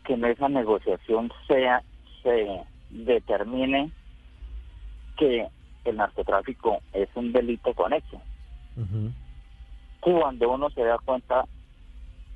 que 0.05 0.13
en 0.13 0.25
esa 0.25 0.49
negociación 0.49 1.31
sea, 1.47 1.83
se 2.23 2.61
determine 2.89 3.91
que 5.17 5.47
el 5.85 5.97
narcotráfico 5.97 6.79
es 6.93 7.09
un 7.15 7.31
delito 7.31 7.73
conexo. 7.73 8.21
Cuando 9.99 10.51
uno 10.51 10.69
se 10.71 10.83
da 10.83 10.97
cuenta 10.99 11.45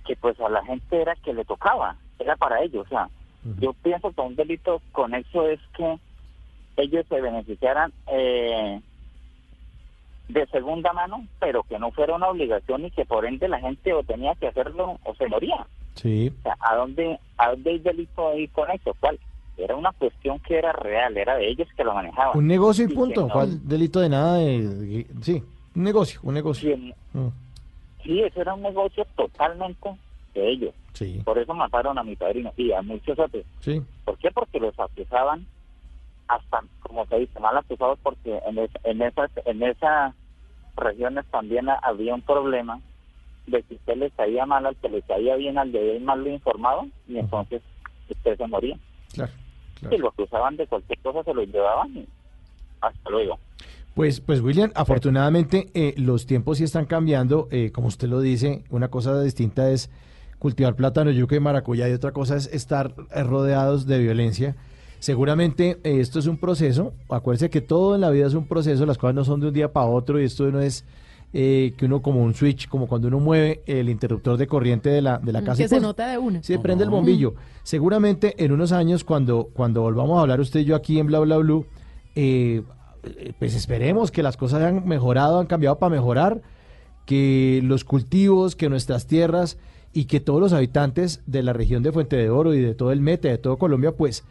que 0.06 0.16
pues 0.16 0.40
a 0.40 0.50
la 0.50 0.64
gente 0.64 1.02
era 1.02 1.16
que 1.16 1.34
le 1.34 1.46
tocaba, 1.46 1.96
era 2.20 2.36
para 2.36 2.62
ellos, 2.62 2.86
o 2.86 2.90
sea, 2.90 3.10
yo 3.60 3.74
pienso 3.74 4.12
que 4.12 4.22
un 4.22 4.36
delito 4.36 4.82
conexo 4.92 5.48
es 5.48 5.60
que 5.76 6.00
ellos 6.78 7.06
se 7.08 7.22
beneficiaran 7.22 7.92
eh, 8.08 8.82
de 10.28 10.46
segunda 10.48 10.92
mano, 10.94 11.26
pero 11.40 11.64
que 11.64 11.78
no 11.80 11.92
fuera 11.92 12.16
una 12.16 12.30
obligación 12.30 12.86
y 12.86 12.92
que 12.92 13.06
por 13.06 13.26
ende 13.26 13.48
la 13.48 13.60
gente 13.60 13.94
o 13.94 14.04
tenía 14.04 14.34
que 14.36 14.48
hacerlo 14.48 14.98
o 15.04 15.16
se 15.16 15.28
moría. 15.28 15.66
Sí. 15.96 16.32
O 16.40 16.42
sea, 16.44 16.58
¿a 16.60 16.76
dónde, 16.76 17.20
¿a 17.38 17.52
dónde 17.52 17.70
hay 17.72 17.80
delito 17.80 18.30
ahí 18.30 18.48
con 18.50 18.70
eso? 18.72 18.96
¿Cuál? 19.00 19.20
Era 19.58 19.76
una 19.76 19.92
cuestión 19.94 20.40
que 20.40 20.58
era 20.58 20.74
real, 20.74 21.16
era 21.16 21.36
de 21.38 21.48
ellos 21.48 21.68
que 21.78 21.84
lo 21.84 21.94
manejaban. 21.94 22.38
Un 22.38 22.48
negocio 22.48 22.86
y 22.86 22.94
punto. 22.94 23.22
no- 23.28 23.30
¿Cuál 23.34 23.66
delito 23.68 24.02
de 24.02 24.10
nada? 24.10 24.38
De, 24.40 24.68
de- 24.68 25.08
sí, 25.22 25.42
un 25.76 25.84
negocio, 25.84 26.20
un 26.24 26.34
negocio. 26.34 26.76
Sí, 26.76 26.94
Mm, 27.14 27.28
Sí, 28.04 28.22
eso 28.22 28.42
era 28.42 28.54
un 28.54 28.62
negocio 28.62 29.06
totalmente 29.16 29.90
de 30.36 30.50
ellos. 30.50 30.74
Sí, 30.94 31.22
Por 31.26 31.38
eso 31.40 31.54
mataron 31.54 31.98
a 31.98 32.04
mi 32.04 32.16
padrino 32.16 32.52
y 32.58 32.72
a 32.72 32.82
muchos 32.82 33.18
otros. 33.18 33.44
sí. 33.62 33.82
¿Por 34.04 34.18
qué? 34.18 34.30
Porque 34.32 34.60
los 34.60 34.78
acusaban 34.80 35.46
hasta, 36.28 36.62
como 36.80 37.06
se 37.08 37.20
dice, 37.20 37.40
mal 37.40 37.58
acusados 37.58 38.00
porque 38.02 38.40
en, 38.46 38.58
es- 38.60 38.72
en 38.84 39.02
esas 39.02 39.30
en 39.46 39.64
esas 39.64 40.14
regiones 40.76 41.26
también 41.32 41.70
ha- 41.70 41.80
había 41.84 42.14
un 42.16 42.22
problema 42.22 42.80
de 43.48 43.62
que 43.64 43.76
usted 43.76 43.96
le 43.98 44.12
caía 44.12 44.46
mal 44.46 44.66
al 44.66 44.76
que 44.78 44.90
le 44.90 45.02
caía 45.04 45.36
bien 45.36 45.58
al 45.58 45.72
de 45.72 45.82
bien 45.92 46.06
mal 46.06 46.26
informado 46.28 46.88
y 47.08 47.18
entonces 47.20 47.62
usted 48.10 48.38
se 48.38 48.48
moría. 48.48 48.78
Claro, 49.14 49.32
Y 49.92 49.98
lo 49.98 50.10
acusaban 50.10 50.58
de 50.58 50.66
cualquier 50.68 50.98
cosa, 51.00 51.24
se 51.24 51.34
lo 51.34 51.44
llevaban 51.44 51.96
y 51.96 52.08
hasta 52.82 53.10
luego. 53.10 53.40
Pues, 53.94 54.20
pues 54.20 54.42
William, 54.42 54.72
afortunadamente 54.76 55.68
eh, 55.74 55.94
los 55.98 56.26
tiempos 56.26 56.58
sí 56.58 56.64
están 56.66 56.86
cambiando. 56.86 57.48
eh, 57.52 57.72
como 57.72 57.88
usted 57.88 58.08
lo 58.10 58.20
dice, 58.20 58.64
una 58.70 58.90
cosa 58.90 59.22
distinta 59.22 59.70
es 59.70 59.90
cultivar 60.40 60.76
plátano, 60.76 61.12
yuca 61.12 61.36
y 61.36 61.40
maracuyá 61.40 61.88
y 61.88 61.94
otra 61.94 62.12
cosa 62.12 62.36
es 62.36 62.48
estar 62.48 62.94
rodeados 63.12 63.86
de 63.88 64.00
violencia. 64.00 64.56
Seguramente 65.00 65.80
eh, 65.84 66.00
esto 66.00 66.20
es 66.20 66.28
un 66.28 66.38
proceso. 66.38 66.94
Acuérdese 67.10 67.50
que 67.50 67.62
todo 67.62 67.96
en 67.96 68.02
la 68.02 68.10
vida 68.10 68.28
es 68.28 68.34
un 68.34 68.48
proceso. 68.48 68.86
Las 68.86 68.98
cosas 68.98 69.16
no 69.16 69.26
son 69.26 69.40
de 69.40 69.48
un 69.48 69.54
día 69.54 69.72
para 69.72 69.88
otro 69.88 70.20
y 70.20 70.26
esto 70.26 70.50
no 70.52 70.62
es 70.62 70.86
eh, 71.38 71.74
que 71.78 71.86
uno 71.86 72.02
como 72.02 72.24
un 72.24 72.34
switch, 72.34 72.70
como 72.70 72.88
cuando 72.88 73.10
uno 73.10 73.20
mueve 73.20 73.62
el 73.66 73.90
interruptor 73.90 74.38
de 74.38 74.48
corriente 74.48 74.90
de 74.90 75.02
la, 75.02 75.18
de 75.18 75.34
la 75.34 75.44
casa. 75.44 75.58
que 75.58 75.64
y 75.64 75.68
se 75.68 75.82
nota 75.82 76.08
de 76.08 76.18
una. 76.18 76.42
Se 76.42 76.60
prende 76.60 76.86
el 76.86 76.90
bombillo. 76.90 77.36
Seguramente 77.64 78.36
en 78.44 78.54
unos 78.54 78.72
años, 78.72 79.04
cuando, 79.04 79.50
cuando 79.54 79.82
volvamos 79.82 80.18
a 80.18 80.22
hablar 80.22 80.40
usted 80.40 80.62
y 80.62 80.66
yo 80.66 80.76
aquí 80.76 80.98
en 80.98 81.08
Bla 81.08 81.20
Bla 81.20 81.38
Blue, 81.38 81.66
eh, 82.16 82.64
pues 83.38 83.54
esperemos 83.54 84.12
que 84.12 84.24
las 84.24 84.38
cosas 84.38 84.62
hayan 84.62 84.88
mejorado, 84.88 85.40
han 85.40 85.48
cambiado 85.48 85.78
para 85.78 85.90
mejorar, 85.90 86.42
que 87.06 87.60
los 87.64 87.84
cultivos, 87.84 88.56
que 88.56 88.70
nuestras 88.70 89.06
tierras 89.06 89.58
y 89.94 90.06
que 90.06 90.20
todos 90.20 90.40
los 90.40 90.54
habitantes 90.54 91.22
de 91.26 91.44
la 91.44 91.54
región 91.54 91.84
de 91.84 91.92
Fuente 91.92 92.16
de 92.16 92.30
Oro 92.30 92.54
y 92.54 92.62
de 92.62 92.76
todo 92.76 92.92
el 92.92 93.02
Mete, 93.02 93.28
de 93.28 93.38
todo 93.38 93.58
Colombia, 93.58 93.92
pues 93.92 94.24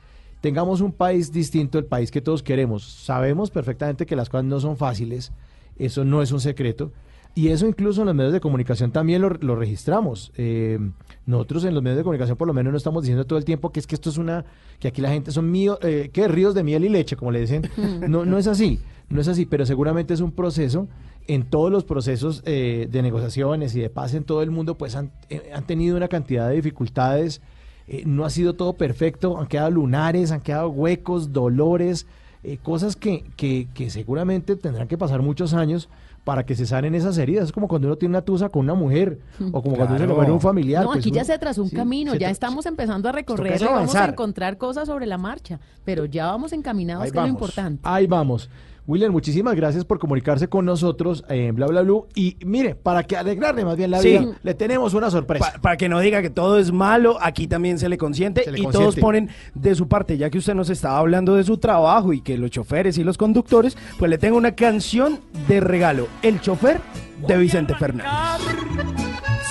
tengamos 0.44 0.82
un 0.82 0.92
país 0.92 1.32
distinto, 1.32 1.78
el 1.78 1.86
país 1.86 2.10
que 2.10 2.20
todos 2.20 2.42
queremos. 2.42 2.84
Sabemos 2.84 3.50
perfectamente 3.50 4.04
que 4.04 4.14
las 4.14 4.28
cosas 4.28 4.44
no 4.44 4.60
son 4.60 4.76
fáciles, 4.76 5.32
eso 5.78 6.04
no 6.04 6.20
es 6.20 6.32
un 6.32 6.40
secreto. 6.40 6.92
Y 7.34 7.48
eso 7.48 7.66
incluso 7.66 8.02
en 8.02 8.08
los 8.08 8.14
medios 8.14 8.34
de 8.34 8.40
comunicación 8.40 8.92
también 8.92 9.22
lo, 9.22 9.30
lo 9.30 9.56
registramos. 9.56 10.32
Eh, 10.36 10.78
nosotros 11.24 11.64
en 11.64 11.72
los 11.72 11.82
medios 11.82 11.96
de 11.96 12.02
comunicación 12.02 12.36
por 12.36 12.46
lo 12.46 12.52
menos 12.52 12.72
no 12.72 12.76
estamos 12.76 13.04
diciendo 13.04 13.24
todo 13.24 13.38
el 13.38 13.46
tiempo 13.46 13.72
que 13.72 13.80
es 13.80 13.86
que 13.86 13.94
esto 13.94 14.10
es 14.10 14.18
una, 14.18 14.44
que 14.80 14.88
aquí 14.88 15.00
la 15.00 15.08
gente 15.08 15.32
son 15.32 15.50
mío, 15.50 15.78
eh, 15.80 16.10
que 16.12 16.28
ríos 16.28 16.54
de 16.54 16.62
miel 16.62 16.84
y 16.84 16.90
leche, 16.90 17.16
como 17.16 17.30
le 17.30 17.40
dicen. 17.40 17.62
No, 18.06 18.26
no 18.26 18.36
es 18.36 18.46
así, 18.46 18.80
no 19.08 19.22
es 19.22 19.28
así, 19.28 19.46
pero 19.46 19.64
seguramente 19.64 20.12
es 20.12 20.20
un 20.20 20.32
proceso. 20.32 20.88
En 21.26 21.44
todos 21.44 21.72
los 21.72 21.84
procesos 21.84 22.42
eh, 22.44 22.86
de 22.90 23.00
negociaciones 23.00 23.74
y 23.74 23.80
de 23.80 23.88
paz 23.88 24.12
en 24.12 24.24
todo 24.24 24.42
el 24.42 24.50
mundo, 24.50 24.76
pues 24.76 24.94
han, 24.94 25.10
eh, 25.30 25.52
han 25.54 25.66
tenido 25.66 25.96
una 25.96 26.08
cantidad 26.08 26.50
de 26.50 26.56
dificultades. 26.56 27.40
Eh, 27.86 28.04
no 28.06 28.24
ha 28.24 28.30
sido 28.30 28.54
todo 28.54 28.72
perfecto, 28.72 29.38
han 29.38 29.46
quedado 29.46 29.70
lunares, 29.70 30.30
han 30.30 30.40
quedado 30.40 30.70
huecos, 30.70 31.32
dolores, 31.32 32.06
eh, 32.42 32.58
cosas 32.62 32.96
que, 32.96 33.24
que, 33.36 33.68
que 33.74 33.90
seguramente 33.90 34.56
tendrán 34.56 34.88
que 34.88 34.98
pasar 34.98 35.22
muchos 35.22 35.54
años 35.54 35.88
para 36.24 36.46
que 36.46 36.54
se 36.54 36.66
sanen 36.66 36.94
esas 36.94 37.16
heridas. 37.18 37.44
Es 37.44 37.52
como 37.52 37.68
cuando 37.68 37.86
uno 37.86 37.96
tiene 37.96 38.12
una 38.12 38.22
tusa 38.22 38.48
con 38.48 38.62
una 38.62 38.74
mujer 38.74 39.18
o 39.52 39.62
como 39.62 39.76
cuando 39.76 39.98
se 39.98 40.06
le 40.06 40.12
muere 40.12 40.32
un 40.32 40.40
familiar. 40.40 40.84
No, 40.84 40.92
pues 40.92 41.00
aquí 41.00 41.10
ya 41.10 41.24
se 41.24 41.38
trazó 41.38 41.62
un 41.62 41.68
sí, 41.68 41.76
camino, 41.76 42.14
ya 42.14 42.30
estamos 42.30 42.66
empezando 42.66 43.08
a 43.08 43.12
recorrer 43.12 43.62
vamos 43.62 43.94
a 43.94 44.06
encontrar 44.06 44.56
cosas 44.56 44.88
sobre 44.88 45.06
la 45.06 45.18
marcha, 45.18 45.60
pero 45.84 46.06
ya 46.06 46.26
vamos 46.26 46.52
encaminados, 46.52 47.04
Ahí 47.04 47.10
que 47.10 47.18
es 47.18 47.22
lo 47.22 47.28
importante. 47.28 47.80
Ahí 47.84 48.06
vamos. 48.06 48.48
William, 48.86 49.12
muchísimas 49.12 49.54
gracias 49.54 49.84
por 49.86 49.98
comunicarse 49.98 50.48
con 50.48 50.66
nosotros 50.66 51.24
en 51.30 51.54
Bla 51.54 51.66
Bla 51.68 51.80
Blue. 51.80 52.06
Y 52.14 52.36
mire, 52.44 52.74
para 52.74 53.02
que 53.02 53.16
alegrarle 53.16 53.64
más 53.64 53.76
bien 53.78 53.90
la 53.90 54.00
Sí. 54.00 54.18
vida, 54.18 54.36
le 54.42 54.52
tenemos 54.54 54.92
una 54.92 55.10
sorpresa. 55.10 55.52
Pa- 55.54 55.60
para 55.60 55.76
que 55.78 55.88
no 55.88 56.00
diga 56.00 56.20
que 56.20 56.28
todo 56.28 56.58
es 56.58 56.70
malo, 56.70 57.16
aquí 57.22 57.46
también 57.46 57.78
se 57.78 57.88
le 57.88 57.96
consiente 57.96 58.44
Se 58.44 58.52
le 58.52 58.58
y 58.58 58.62
consiente. 58.62 58.84
todos 58.84 58.96
ponen 59.00 59.30
de 59.54 59.74
su 59.74 59.88
parte, 59.88 60.18
ya 60.18 60.28
que 60.28 60.36
usted 60.36 60.54
nos 60.54 60.68
estaba 60.68 60.98
hablando 60.98 61.34
de 61.34 61.44
su 61.44 61.56
trabajo 61.56 62.12
y 62.12 62.20
que 62.20 62.36
los 62.36 62.50
choferes 62.50 62.98
y 62.98 63.04
los 63.04 63.16
conductores, 63.16 63.74
pues 63.98 64.10
le 64.10 64.18
tengo 64.18 64.36
una 64.36 64.52
canción 64.54 65.18
de 65.48 65.60
regalo, 65.60 66.06
El 66.22 66.42
chofer 66.42 66.78
de 67.26 67.38
Vicente 67.38 67.74
Fernández. 67.76 68.12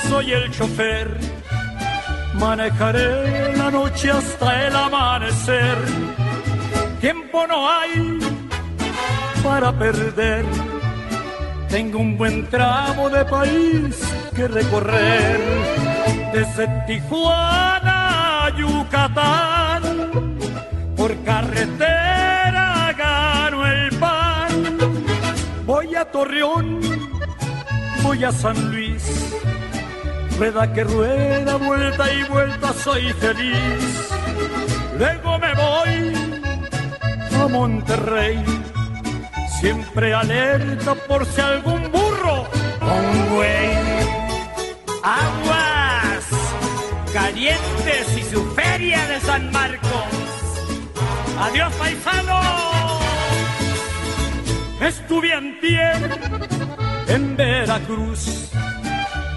Soy 0.10 0.32
el 0.32 0.52
chofer, 0.52 1.18
manejaré 2.40 3.58
la 3.58 3.72
noche 3.72 4.12
hasta 4.12 4.68
el 4.68 4.76
amanecer. 4.76 5.78
Tiempo 7.02 7.48
no 7.48 7.68
hay 7.68 8.20
para 9.44 9.72
perder. 9.72 10.46
Tengo 11.70 12.00
un 12.00 12.18
buen 12.18 12.48
tramo 12.50 13.10
de 13.10 13.26
país 13.26 14.00
que 14.36 14.48
recorrer. 14.48 15.40
Desde 16.34 16.68
Tijuana 16.88 18.46
a 18.46 18.50
Yucatán, 18.58 19.84
por 20.96 21.16
carretera 21.24 22.94
gano 22.98 23.68
el 23.68 23.90
pan. 23.98 24.50
Voy 25.66 25.96
a 25.96 26.06
Torreón, 26.06 26.80
voy 28.02 28.24
a 28.24 28.32
San 28.32 28.72
Luis. 28.72 29.04
Rueda 30.38 30.74
que 30.74 30.84
rueda, 30.84 31.56
vuelta 31.58 32.12
y 32.12 32.24
vuelta, 32.24 32.74
soy 32.74 33.14
feliz. 33.14 34.10
Luego 34.98 35.38
me 35.38 35.54
voy 35.54 36.14
a 37.40 37.48
Monterrey, 37.48 38.44
siempre 39.64 40.14
alerta 40.14 40.94
por 41.08 41.26
si 41.26 41.40
algún 41.40 41.90
burro 41.90 42.46
un 42.82 43.30
güey. 43.34 43.72
Aguas 45.02 46.26
calientes 47.14 48.18
y 48.18 48.24
su 48.24 48.42
feria 48.52 49.08
de 49.08 49.22
San 49.22 49.52
Marcos. 49.54 50.12
Adiós, 51.40 51.72
paisano. 51.76 52.42
Estuve 54.82 55.34
antier 55.34 55.98
en 57.08 57.38
Veracruz. 57.38 58.52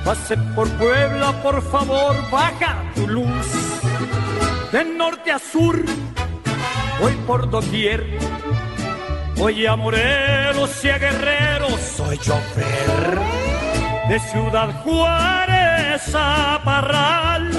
Pasé 0.04 0.36
por 0.56 0.68
Puebla, 0.70 1.40
por 1.40 1.62
favor, 1.70 2.14
baja 2.32 2.82
tu 2.96 3.06
luz. 3.06 3.48
De 4.72 4.84
norte 4.84 5.30
a 5.30 5.38
sur, 5.38 5.76
voy 7.00 7.12
por 7.28 7.48
doquier. 7.48 8.25
Voy 9.36 9.66
a 9.66 9.76
Morelos 9.76 10.84
y 10.84 10.88
a 10.88 10.98
Guerrero, 10.98 11.68
soy 11.78 12.18
chofer. 12.18 13.20
De 14.08 14.18
Ciudad 14.20 14.82
Juárez 14.82 16.14
a 16.14 16.60
Parral 16.64 17.50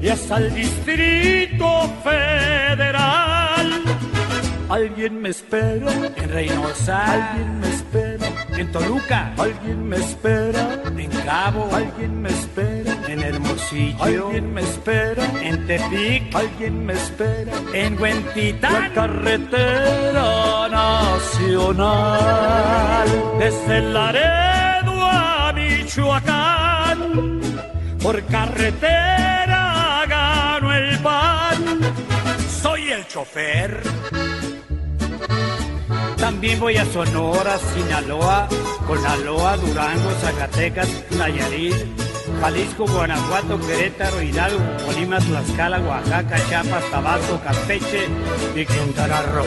y 0.00 0.08
hasta 0.08 0.36
el 0.36 0.54
Distrito 0.54 1.90
Federal. 2.04 3.82
Alguien 4.68 5.22
me 5.22 5.30
espera 5.30 5.92
En 6.16 6.30
Reynosa. 6.30 7.04
Alguien 7.12 7.60
me 7.60 7.68
espera 7.68 8.26
En 8.56 8.72
Toluca. 8.72 9.32
Alguien 9.38 9.88
me 9.88 9.96
espera 9.96 10.82
En 10.84 11.10
Cabo. 11.24 11.68
Alguien 11.72 12.20
me 12.20 12.28
espera 12.28 12.75
En 13.16 13.22
Hermosillo. 13.22 14.04
Alguien 14.04 14.52
me 14.52 14.60
espera. 14.60 15.24
En 15.42 15.66
Tepic. 15.66 16.34
Alguien 16.34 16.84
me 16.84 16.92
espera. 16.92 17.52
En 17.72 17.94
La 17.94 18.00
Huentitán. 18.00 18.92
carretera 18.92 20.68
nacional. 20.68 21.88
Desde 23.38 23.80
Laredo 23.80 24.92
a 25.00 25.52
Michoacán. 25.54 27.40
Por 28.02 28.22
carretera 28.26 30.04
gano 30.06 30.74
el 30.74 30.98
pan. 30.98 31.80
Soy 32.62 32.90
el 32.90 33.06
chofer. 33.08 33.80
También 36.18 36.60
voy 36.60 36.76
a 36.76 36.84
Sonora, 36.84 37.56
Sinaloa, 37.58 38.48
Conaloa, 38.86 39.56
Durango, 39.58 40.10
Zacatecas, 40.20 40.88
Nayarit, 41.12 41.74
Jalisco, 42.40 42.86
Guanajuato, 42.86 43.58
Querétaro, 43.60 44.22
Hidalgo, 44.22 44.58
Colima, 44.84 45.18
Tlaxcala, 45.18 45.80
Oaxaca, 45.80 46.36
Chiapas, 46.48 46.90
Tabasco, 46.90 47.40
Campeche 47.42 48.06
y 48.54 48.66
Quintana 48.66 49.22
Roo. 49.22 49.44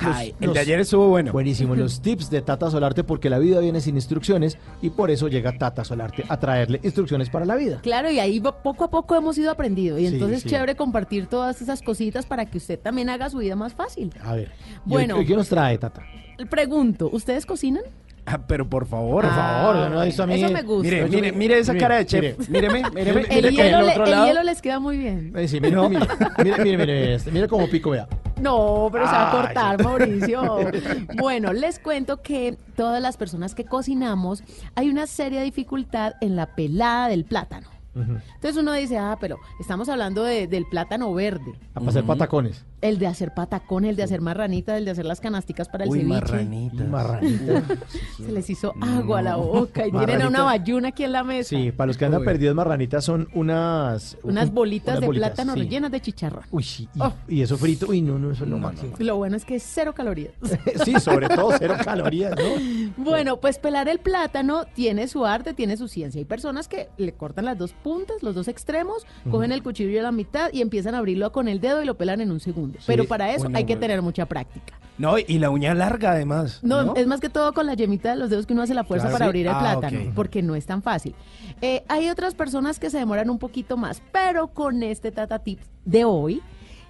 Los- 0.00 0.14
Ay, 0.14 0.34
el 0.40 0.48
los- 0.48 0.54
de 0.54 0.60
ayer 0.60 0.78
estuvo 0.78 1.08
bueno. 1.08 1.32
Buenísimo, 1.32 1.74
los 1.74 2.00
tips 2.02 2.28
de 2.28 2.42
Tata 2.42 2.70
Solarte 2.70 3.02
porque 3.02 3.30
la 3.30 3.38
vida 3.38 3.60
viene 3.60 3.80
sin 3.80 3.94
instrucciones 3.94 4.58
y 4.82 4.90
por 4.90 5.10
eso 5.10 5.26
llega 5.28 5.56
Tata 5.56 5.84
Solarte 5.84 6.22
a 6.28 6.38
traerle 6.38 6.80
instrucciones 6.82 7.30
para 7.30 7.46
la 7.46 7.54
vida. 7.56 7.80
Claro, 7.82 8.10
y 8.10 8.18
ahí 8.18 8.38
va- 8.38 8.62
poco 8.62 8.84
a 8.84 8.90
poco 8.90 9.14
hemos 9.16 9.38
ido 9.38 9.50
aprendiendo. 9.50 9.98
Y 9.98 10.06
Sí, 10.08 10.14
entonces 10.14 10.42
sí. 10.42 10.50
chévere 10.50 10.76
compartir 10.76 11.28
todas 11.28 11.62
esas 11.62 11.80
cositas 11.80 12.26
para 12.26 12.44
que 12.44 12.58
usted 12.58 12.78
también 12.78 13.08
haga 13.08 13.30
su 13.30 13.38
vida 13.38 13.56
más 13.56 13.72
fácil. 13.72 14.12
A 14.22 14.34
ver, 14.34 14.52
¿y 14.84 14.90
Bueno. 14.90 15.16
¿qué 15.26 15.34
nos 15.34 15.48
trae 15.48 15.78
Tata? 15.78 16.02
Pregunto, 16.50 17.08
¿ustedes 17.10 17.46
cocinan? 17.46 17.84
Ah, 18.28 18.40
pero 18.46 18.68
por 18.68 18.86
favor, 18.86 19.24
Por 19.24 19.32
favor, 19.34 19.76
yo 19.76 19.88
no 19.88 20.04
visto 20.04 20.22
a 20.24 20.26
mí. 20.26 20.34
Eso 20.42 20.52
me 20.52 20.62
gusta. 20.62 20.82
Mire, 20.82 21.00
Yo- 21.08 21.16
mire, 21.16 21.32
mire 21.32 21.58
esa 21.60 21.72
mire, 21.72 21.82
cara 21.84 21.96
de 21.98 22.06
chef. 22.06 22.22
mire. 22.48 22.68
Míreme, 22.68 22.90
míreme, 22.94 23.20
El- 23.20 23.26
mire 23.44 23.50
hielo, 23.52 23.78
el 23.78 23.86
le- 23.86 23.92
otro 23.92 24.04
el 24.04 24.10
lado. 24.10 24.26
hielo 24.26 24.42
les 24.42 24.62
queda 24.62 24.80
muy 24.80 24.96
bien. 24.98 25.32
Eh, 25.36 25.46
sí, 25.46 25.60
mire, 25.60 25.76
mire, 25.88 26.06
mire, 26.42 26.58
mire, 26.64 26.76
mire, 26.78 27.14
este, 27.14 27.30
mire 27.30 27.46
cómo 27.46 27.68
pico, 27.68 27.90
vea. 27.90 28.08
No, 28.40 28.88
pero 28.90 29.06
se 29.06 29.12
va 29.12 29.30
a 29.30 29.32
Ay. 29.32 29.36
cortar, 29.44 29.82
Mauricio. 29.84 30.58
Bueno, 31.16 31.52
les 31.52 31.78
cuento 31.78 32.20
que 32.20 32.56
todas 32.76 33.00
las 33.00 33.16
personas 33.16 33.54
que 33.54 33.64
cocinamos 33.64 34.42
hay 34.74 34.90
una 34.90 35.06
seria 35.06 35.40
dificultad 35.42 36.14
en 36.20 36.34
la 36.36 36.46
pelada 36.56 37.08
del 37.08 37.24
plátano. 37.24 37.68
Entonces 38.00 38.56
uno 38.56 38.72
dice, 38.72 38.98
ah, 38.98 39.16
pero 39.20 39.38
estamos 39.60 39.88
hablando 39.88 40.22
de- 40.24 40.46
del 40.46 40.66
plátano 40.66 41.12
verde. 41.14 41.52
A 41.74 41.80
pasar 41.80 42.04
patacones. 42.04 42.64
El 42.82 42.98
de 42.98 43.06
hacer 43.06 43.32
patacón, 43.34 43.84
el 43.86 43.96
de 43.96 44.02
hacer 44.02 44.20
marranita, 44.20 44.76
el 44.76 44.84
de 44.84 44.90
hacer 44.90 45.06
las 45.06 45.20
canasticas 45.20 45.68
para 45.68 45.84
el 45.84 45.90
Uy, 45.90 46.00
ceviche. 46.00 46.14
marranitas. 46.20 46.88
Marranita. 46.88 47.62
Se 48.18 48.30
les 48.32 48.48
hizo 48.50 48.74
agua 48.80 49.20
a 49.20 49.22
la 49.22 49.36
boca 49.36 49.86
y 49.86 49.90
tienen 49.90 50.22
a 50.22 50.28
una 50.28 50.42
bayuna 50.42 50.88
aquí 50.88 51.04
en 51.04 51.12
la 51.12 51.24
mesa. 51.24 51.48
Sí, 51.50 51.72
para 51.72 51.86
los 51.88 51.96
que 51.96 52.04
andan 52.04 52.20
Uy. 52.20 52.26
perdidos, 52.26 52.54
marranitas 52.54 53.04
son 53.04 53.28
unas... 53.34 54.16
Unas 54.22 54.48
un- 54.50 54.54
bolitas 54.54 54.88
unas 54.88 55.00
de 55.00 55.06
bolitas, 55.06 55.30
plátano 55.30 55.54
sí. 55.54 55.60
rellenas 55.60 55.90
de 55.90 56.00
chicharrón. 56.00 56.44
Uy, 56.50 56.62
sí, 56.62 56.88
y, 56.94 57.00
Oh. 57.00 57.12
y 57.28 57.40
eso 57.42 57.56
frito, 57.56 57.86
uy, 57.88 58.02
no, 58.02 58.18
no, 58.18 58.30
eso 58.32 58.44
es 58.44 58.50
lo 58.50 58.58
máximo. 58.58 58.92
Lo 58.98 59.16
bueno 59.16 59.36
es 59.36 59.44
que 59.44 59.56
es 59.56 59.62
cero 59.66 59.92
calorías. 59.94 60.32
Sí, 60.84 60.94
sobre 61.00 61.28
todo 61.28 61.50
cero 61.58 61.74
calorías, 61.82 62.34
¿no? 62.36 63.02
Bueno, 63.04 63.38
pues 63.38 63.58
pelar 63.58 63.88
el 63.88 63.98
plátano 63.98 64.64
tiene 64.74 65.08
su 65.08 65.24
arte, 65.24 65.54
tiene 65.54 65.76
su 65.76 65.88
ciencia. 65.88 66.18
Hay 66.18 66.24
personas 66.24 66.68
que 66.68 66.88
le 66.98 67.12
cortan 67.12 67.46
las 67.46 67.56
dos 67.58 67.72
puntas, 67.86 68.20
los 68.24 68.34
dos 68.34 68.48
extremos, 68.48 69.06
cogen 69.30 69.52
el 69.52 69.62
cuchillo 69.62 70.00
a 70.00 70.02
la 70.02 70.10
mitad 70.10 70.50
y 70.52 70.60
empiezan 70.60 70.96
a 70.96 70.98
abrirlo 70.98 71.30
con 71.30 71.46
el 71.46 71.60
dedo 71.60 71.80
y 71.84 71.86
lo 71.86 71.96
pelan 71.96 72.20
en 72.20 72.32
un 72.32 72.40
segundo. 72.40 72.80
Pero 72.84 73.04
para 73.04 73.30
eso 73.30 73.44
Bueno, 73.44 73.58
hay 73.58 73.64
que 73.64 73.76
tener 73.76 74.02
mucha 74.02 74.26
práctica. 74.26 74.74
No, 74.98 75.18
y 75.18 75.38
la 75.38 75.50
uña 75.50 75.72
larga 75.72 76.10
además. 76.10 76.58
No, 76.64 76.82
No, 76.82 76.96
es 76.96 77.06
más 77.06 77.20
que 77.20 77.28
todo 77.28 77.52
con 77.52 77.64
la 77.66 77.74
yemita 77.74 78.10
de 78.10 78.16
los 78.16 78.28
dedos 78.28 78.44
que 78.44 78.54
uno 78.54 78.62
hace 78.62 78.74
la 78.74 78.82
fuerza 78.82 79.04
Claro, 79.06 79.12
para 79.14 79.24
sí. 79.26 79.28
abrir 79.28 79.46
el 79.46 79.52
Ah, 79.54 79.60
plátano, 79.78 80.12
porque 80.16 80.42
no 80.42 80.56
es 80.56 80.66
tan 80.66 80.82
fácil. 80.82 81.14
Eh, 81.62 81.84
hay 81.86 82.08
otras 82.10 82.34
personas 82.34 82.80
que 82.80 82.90
se 82.90 82.98
demoran 82.98 83.30
un 83.30 83.38
poquito 83.38 83.76
más, 83.76 84.02
pero 84.10 84.48
con 84.48 84.82
este 84.82 85.12
Tata 85.12 85.38
Tips 85.38 85.70
de 85.84 86.04
hoy, 86.04 86.42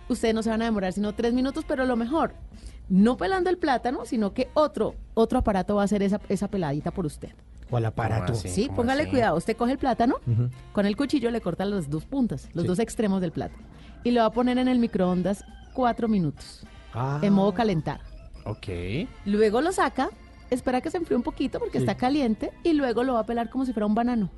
ustedes 0.08 0.34
no 0.34 0.42
se 0.42 0.48
van 0.48 0.62
a 0.62 0.64
demorar 0.64 0.94
sino 0.94 1.14
tres 1.14 1.34
minutos, 1.34 1.66
pero 1.68 1.84
lo 1.84 1.96
mejor, 1.96 2.32
no 2.88 3.18
pelando 3.18 3.50
el 3.50 3.58
plátano, 3.58 4.06
sino 4.06 4.32
que 4.32 4.48
otro, 4.54 4.94
otro 5.12 5.40
aparato 5.40 5.74
va 5.74 5.82
a 5.82 5.84
hacer 5.84 6.02
esa, 6.02 6.22
esa 6.30 6.48
peladita 6.48 6.90
por 6.90 7.04
usted. 7.04 7.32
¿Cuál 7.70 7.84
aparato? 7.86 8.32
así? 8.32 8.48
Sí, 8.48 8.66
¿Cómo 8.66 8.76
póngale 8.76 9.02
así? 9.02 9.10
cuidado. 9.10 9.36
Usted 9.36 9.56
coge 9.56 9.72
el 9.72 9.78
plátano, 9.78 10.16
con 10.72 10.86
el 10.86 10.96
cuchillo 10.96 11.30
le 11.30 11.40
corta 11.40 11.64
las 11.64 11.90
dos 11.90 12.04
puntas, 12.04 12.48
los 12.54 12.62
Sí. 12.62 12.68
dos 12.68 12.78
extremos 12.78 13.20
del 13.20 13.32
plátano, 13.32 13.62
y 14.04 14.10
lo 14.12 14.20
va 14.20 14.26
a 14.26 14.32
poner 14.32 14.58
en 14.58 14.68
el 14.68 14.78
microondas 14.78 15.44
cuatro 15.72 16.08
minutos, 16.08 16.64
Ah. 16.94 17.18
en 17.22 17.32
modo 17.32 17.52
calentar. 17.54 18.00
Ok. 18.44 18.68
Luego 19.24 19.60
lo 19.60 19.72
saca, 19.72 20.10
espera 20.50 20.80
que 20.80 20.90
se 20.90 20.98
enfríe 20.98 21.16
un 21.16 21.22
poquito 21.24 21.58
porque 21.58 21.78
Sí. 21.78 21.84
está 21.84 21.96
caliente, 21.96 22.52
y 22.62 22.72
luego 22.72 23.02
lo 23.02 23.14
va 23.14 23.20
a 23.20 23.26
pelar 23.26 23.50
como 23.50 23.64
si 23.64 23.72
fuera 23.72 23.86
un 23.86 23.94
banano. 23.94 24.30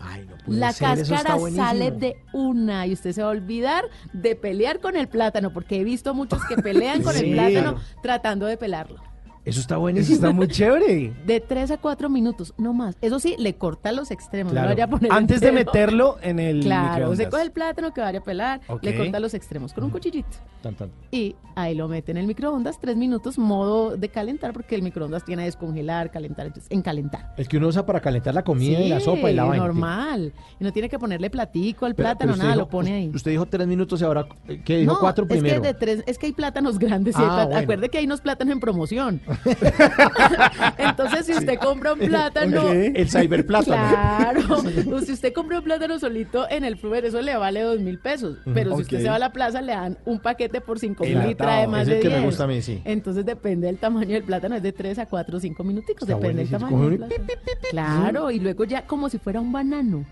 Ay, 0.00 0.26
no 0.30 0.36
puede 0.44 0.60
La 0.60 0.72
ser, 0.72 0.98
eso 0.98 1.14
está 1.14 1.34
cáscara 1.34 1.50
sale 1.56 1.90
de 1.90 2.16
una 2.32 2.86
y 2.86 2.92
usted 2.92 3.10
se 3.12 3.20
va 3.22 3.28
a 3.28 3.32
olvidar 3.32 3.84
de 4.12 4.36
pelear 4.36 4.78
con 4.80 4.96
el 4.96 5.08
plátano, 5.08 5.52
porque 5.52 5.80
he 5.80 5.84
visto 5.84 6.14
muchos 6.14 6.44
que 6.44 6.56
pelean 6.56 7.02
con 7.02 7.14
Sí. 7.14 7.24
el 7.24 7.32
plátano 7.34 7.76
tratando 8.02 8.46
de 8.46 8.56
pelarlo. 8.56 9.00
Eso 9.48 9.60
está 9.60 9.74
Eso 9.74 9.80
buenísimo. 9.80 10.14
está 10.16 10.30
muy 10.32 10.48
chévere. 10.48 11.12
De 11.26 11.40
tres 11.40 11.70
a 11.70 11.78
cuatro 11.78 12.08
minutos, 12.08 12.52
no 12.58 12.72
más. 12.74 12.96
Eso 13.00 13.18
sí, 13.18 13.34
le 13.38 13.54
corta 13.54 13.92
los 13.92 14.10
extremos, 14.10 14.52
Claro. 14.52 14.68
no 14.68 14.74
vaya 14.74 14.84
a 14.84 14.88
poner 14.88 15.12
Antes 15.12 15.40
de 15.40 15.52
meterlo 15.52 16.18
en 16.22 16.38
el 16.38 16.60
Claro, 16.60 16.90
microondas. 16.92 17.18
se 17.18 17.28
coge 17.30 17.42
el 17.42 17.50
plátano 17.52 17.92
que 17.94 18.00
vaya 18.00 18.18
a 18.18 18.22
pelar, 18.22 18.60
le 18.82 18.96
corta 18.96 19.20
los 19.20 19.34
extremos 19.34 19.72
con 19.72 19.84
un 19.84 19.90
cuchillito 19.90 20.28
Tan, 20.62 20.74
tan. 20.74 20.90
y 21.10 21.34
ahí 21.54 21.74
lo 21.74 21.88
mete 21.88 22.10
en 22.12 22.18
el 22.18 22.26
microondas, 22.26 22.78
tres 22.80 22.96
minutos, 22.96 23.38
modo 23.38 23.96
de 23.96 24.08
calentar, 24.08 24.52
porque 24.52 24.74
el 24.74 24.82
microondas 24.82 25.24
tiene 25.24 25.42
a 25.42 25.44
descongelar, 25.46 26.10
calentar, 26.10 26.46
entonces 26.46 26.70
en 26.70 26.82
calentar. 26.82 27.32
El 27.36 27.48
que 27.48 27.56
uno 27.56 27.68
usa 27.68 27.86
para 27.86 28.00
calentar 28.00 28.34
la 28.34 28.42
comida 28.44 28.80
y 28.80 28.88
la 28.88 29.00
sopa 29.00 29.30
y 29.30 29.34
la 29.34 29.44
vaina. 29.44 29.64
normal. 29.64 30.32
Y 30.60 30.64
no 30.64 30.72
tiene 30.72 30.88
que 30.88 30.98
ponerle 30.98 31.30
platico 31.30 31.86
al 31.86 31.94
Pero- 31.94 32.08
plátano, 32.08 32.32
pero 32.32 32.36
nada, 32.42 32.54
dijo- 32.54 32.64
lo 32.64 32.68
pone 32.68 32.92
ahí. 32.92 33.10
Usted 33.14 33.30
dijo 33.30 33.46
tres 33.46 33.66
minutos 33.66 34.00
y 34.00 34.04
ahora, 34.04 34.26
eh, 34.48 34.60
¿qué 34.64 34.78
dijo? 34.78 34.92
No, 34.94 35.00
cuatro 35.00 35.24
es 35.24 35.30
primero. 35.30 35.62
que 35.62 35.68
de 35.68 35.74
tres, 35.74 36.02
es 36.06 36.18
que 36.18 36.26
hay 36.26 36.32
plátanos 36.32 36.78
grandes. 36.78 37.14
y 37.16 37.18
Ah, 37.18 37.22
hay 37.22 37.28
plát- 37.28 37.44
bueno. 37.46 37.58
Acuerde 37.60 37.88
que 37.88 37.98
hay 37.98 38.04
unos 38.04 38.20
plátanos 38.20 38.52
en 38.52 38.60
promoción. 38.60 39.20
Entonces, 40.78 41.26
si 41.26 41.32
usted 41.32 41.58
compra 41.58 41.92
un 41.94 41.98
plátano. 42.00 42.68
El 42.70 43.08
cyberplátano. 43.08 43.88
Claro. 43.88 44.62
Si 45.08 45.12
usted 45.12 45.32
compra 45.32 45.58
un 45.58 45.64
plátano 45.64 45.98
solito 45.98 46.48
en 46.50 46.64
el 46.64 46.76
Fruver, 46.76 47.04
eso 47.04 47.22
le 47.22 47.36
vale 47.36 47.62
dos 47.62 47.80
mil 47.80 47.98
pesos. 47.98 48.38
Pero 48.52 48.74
si 48.76 48.82
usted 48.82 49.02
se 49.02 49.08
va 49.08 49.14
a 49.16 49.18
la 49.18 49.32
plaza, 49.32 49.60
le 49.62 49.72
dan 49.72 49.96
un 50.04 50.18
paquete 50.18 50.60
por 50.60 50.78
cinco 50.78 51.04
mil 51.04 51.18
y 51.30 51.34
trae 51.34 51.66
más 51.66 51.82
Es 51.82 51.88
el 51.88 51.94
de 51.94 52.00
que 52.00 52.08
me 52.08 52.14
10. 52.16 52.24
gusta 52.26 52.44
a 52.44 52.46
mí, 52.46 52.60
sí. 52.62 52.82
Entonces 52.84 53.24
depende 53.24 53.66
del 53.68 53.78
tamaño 53.78 54.14
del 54.14 54.22
plátano, 54.24 54.56
es 54.56 54.62
de 54.62 54.72
3 54.72 54.98
a 54.98 55.06
4 55.06 55.36
o 55.36 55.40
5 55.40 55.64
minuticos, 55.64 56.02
Está 56.08 56.14
depende 56.16 56.42
del 56.42 56.50
tamaño 56.50 56.90
del 56.90 56.98
plátano. 56.98 57.24
Claro, 57.70 58.30
y 58.30 58.40
luego 58.40 58.64
ya 58.64 58.86
como 58.86 59.08
si 59.08 59.18
fuera 59.18 59.40
un 59.40 59.52
banano. 59.52 60.04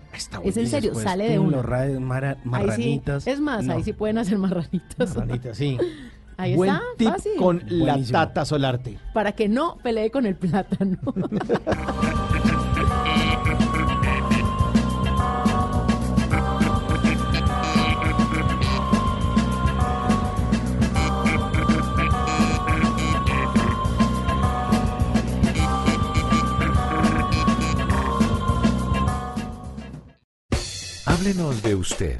es 0.43 0.57
en 0.57 0.67
serio, 0.67 0.95
sale 0.95 1.29
de 1.29 1.39
uno. 1.39 1.57
los 1.57 1.65
ra- 1.65 1.87
mara- 1.99 2.31
Ahí 2.31 2.35
sí, 2.43 2.49
marranitas. 2.49 3.27
es 3.27 3.39
más, 3.39 3.63
No. 3.65 3.73
ahí 3.73 3.83
sí 3.83 3.93
pueden 3.93 4.17
hacer 4.17 4.37
marranitas. 4.37 5.15
Ranita, 5.15 5.53
sí. 5.53 5.77
Ahí 6.37 6.55
Buen 6.55 6.69
está, 6.69 6.83
tip 6.97 7.37
con 7.39 7.63
la 7.67 7.99
tata 8.03 8.45
solarte. 8.45 8.99
Para 9.11 9.31
que 9.31 9.49
no 9.49 9.77
pelee 9.77 10.11
con 10.11 10.27
el 10.27 10.35
plátano. 10.35 10.97
Háblenos 31.05 31.63
de 31.63 31.75
usted. 31.75 32.19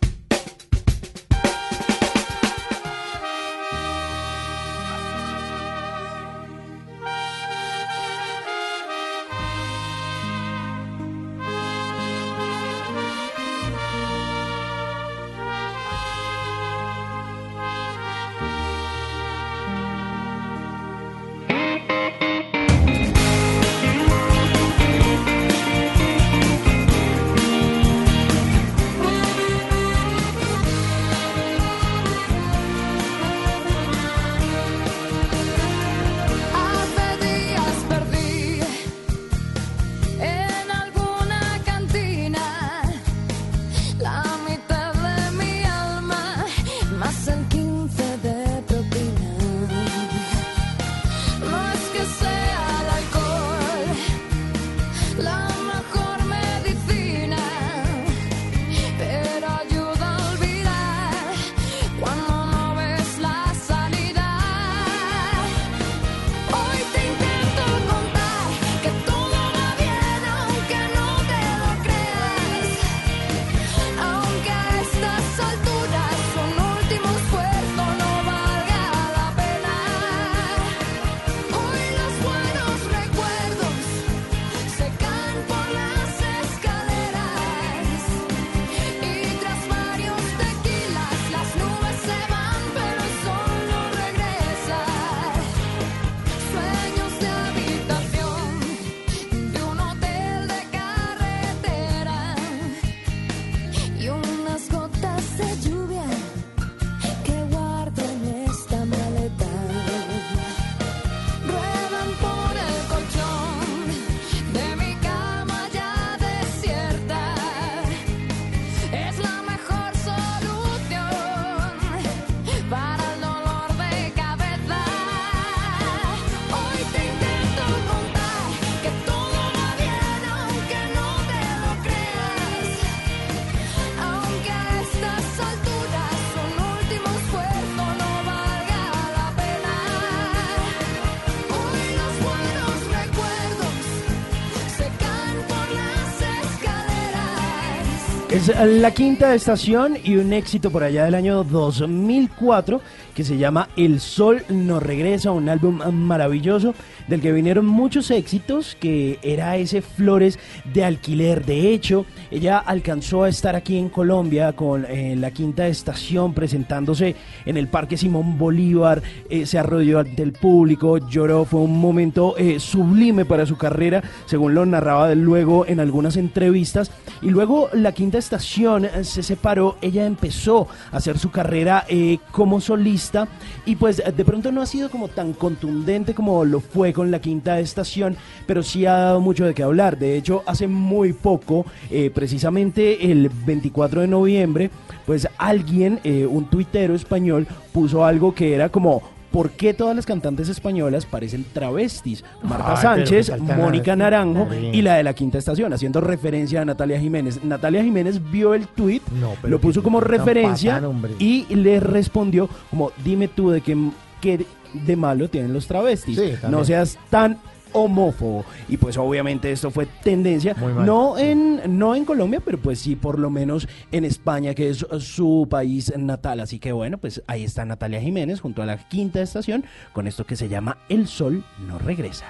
La 148.65 148.91
quinta 148.91 149.33
estación 149.33 149.97
y 150.03 150.17
un 150.17 150.33
éxito 150.33 150.69
por 150.69 150.83
allá 150.83 151.05
del 151.05 151.15
año 151.15 151.43
2004 151.43 152.79
que 153.15 153.23
se 153.23 153.37
llama 153.37 153.69
El 153.75 153.99
Sol 153.99 154.43
no 154.49 154.79
regresa, 154.79 155.31
un 155.31 155.49
álbum 155.49 155.81
maravilloso 155.91 156.75
del 157.07 157.21
que 157.21 157.31
vinieron 157.31 157.65
muchos 157.65 158.11
éxitos, 158.11 158.75
que 158.79 159.19
era 159.21 159.57
ese 159.57 159.81
Flores 159.81 160.39
de 160.73 160.85
alquiler. 160.85 161.45
De 161.45 161.73
hecho, 161.73 162.05
ella 162.31 162.57
alcanzó 162.59 163.23
a 163.23 163.29
estar 163.29 163.55
aquí 163.55 163.77
en 163.77 163.89
Colombia 163.89 164.53
con 164.53 164.85
eh, 164.85 165.15
la 165.17 165.31
quinta 165.31 165.67
estación 165.67 166.33
presentándose 166.33 167.15
en 167.45 167.57
el 167.57 167.67
Parque 167.67 167.97
Simón 167.97 168.37
Bolívar, 168.37 169.01
eh, 169.29 169.45
se 169.45 169.59
arrodilló 169.59 169.99
ante 169.99 170.23
el 170.23 170.31
público, 170.31 170.97
lloró, 170.97 171.45
fue 171.45 171.59
un 171.59 171.79
momento 171.79 172.35
eh, 172.37 172.59
sublime 172.59 173.25
para 173.25 173.45
su 173.45 173.57
carrera, 173.57 174.01
según 174.25 174.55
lo 174.55 174.65
narraba 174.65 175.13
luego 175.13 175.65
en 175.67 175.79
algunas 175.79 176.17
entrevistas. 176.17 176.91
Y 177.21 177.29
luego 177.29 177.69
la 177.73 177.91
quinta 177.91 178.17
estación 178.17 178.87
se 179.03 179.21
separó, 179.21 179.77
ella 179.81 180.05
empezó 180.05 180.67
a 180.91 180.97
hacer 180.97 181.19
su 181.19 181.29
carrera 181.29 181.85
como 182.31 182.59
solista 182.59 183.27
y 183.65 183.75
pues 183.75 183.97
de 183.97 184.25
pronto 184.25 184.51
no 184.51 184.61
ha 184.61 184.65
sido 184.65 184.89
como 184.89 185.07
tan 185.07 185.33
contundente 185.33 186.15
como 186.15 186.45
lo 186.45 186.59
fue 186.59 186.93
con 186.93 187.11
la 187.11 187.19
quinta 187.19 187.59
estación, 187.59 188.15
pero 188.47 188.63
sí 188.63 188.85
ha 188.85 188.93
dado 188.93 189.21
mucho 189.21 189.45
de 189.45 189.53
qué 189.53 189.63
hablar. 189.63 189.97
De 189.97 190.17
hecho, 190.17 190.43
hace 190.45 190.67
muy 190.67 191.13
poco, 191.13 191.65
eh, 191.89 192.09
precisamente 192.21 193.11
el 193.11 193.29
24 193.29 194.01
de 194.01 194.07
noviembre, 194.07 194.69
pues 195.07 195.27
alguien, 195.39 195.99
eh, 196.03 196.27
un 196.27 196.45
tuitero 196.45 196.93
español, 196.93 197.47
puso 197.73 198.05
algo 198.05 198.35
que 198.35 198.53
era 198.53 198.69
como 198.69 199.01
¿Por 199.31 199.51
qué 199.51 199.73
todas 199.73 199.95
las 199.95 200.05
cantantes 200.05 200.49
españolas 200.49 201.05
parecen 201.05 201.45
travestis? 201.53 202.21
Marta 202.43 202.73
Ay, 202.73 202.81
Sánchez, 202.81 203.31
Mónica. 203.39 203.95
Naranjo 203.95 204.49
y 204.53 204.81
la 204.81 204.95
de 204.95 205.03
la 205.03 205.13
quinta 205.13 205.37
estación, 205.37 205.71
haciendo 205.71 206.01
referencia 206.01 206.61
a 206.61 206.65
Natalia 206.65 206.99
Jiménez. 206.99 207.41
Natalia 207.41 207.81
Jiménez 207.81 208.21
vio 208.29 208.53
el 208.53 208.67
tuit, 208.67 209.01
pero 209.41 209.49
lo 209.49 209.61
puso 209.61 209.81
como 209.81 210.01
referencia 210.01 210.81
patán, 210.81 211.15
y 211.17 211.45
le 211.55 211.79
respondió 211.79 212.49
como, 212.69 212.91
dime 213.05 213.29
tú 213.29 213.51
de 213.51 213.61
qué, 213.61 213.77
qué 214.19 214.45
de 214.73 214.95
malo 214.97 215.29
tienen 215.29 215.53
los 215.53 215.65
travestis. 215.65 216.19
Sí, 216.19 216.33
no 216.49 216.65
seas 216.65 216.99
tan 217.09 217.39
homófobo. 217.73 218.45
Y 218.67 218.77
pues 218.77 218.97
obviamente 218.97 219.51
esto 219.51 219.71
fue 219.71 219.87
tendencia 220.03 220.53
mal, 220.55 220.85
no 220.85 221.17
en 221.17 221.79
no 221.79 221.95
en 221.95 222.05
Colombia 222.05 222.41
pero 222.43 222.57
pues 222.57 222.79
sí 222.79 222.95
por 222.95 223.19
lo 223.19 223.29
menos 223.29 223.67
en 223.91 224.05
España 224.05 224.53
que 224.53 224.69
es 224.69 224.85
su 224.99 225.47
país 225.49 225.93
natal. 225.97 226.39
Así 226.39 226.59
que 226.59 226.71
bueno 226.71 226.97
pues 226.97 227.23
ahí 227.27 227.43
está 227.43 227.65
Natalia 227.65 228.01
Jiménez 228.01 228.41
junto 228.41 228.61
a 228.61 228.65
la 228.65 228.77
quinta 228.77 229.21
estación 229.21 229.65
con 229.93 230.07
esto 230.07 230.25
que 230.25 230.35
se 230.35 230.49
llama 230.49 230.77
El 230.89 231.07
Sol 231.07 231.43
no 231.67 231.79
regresa 231.79 232.25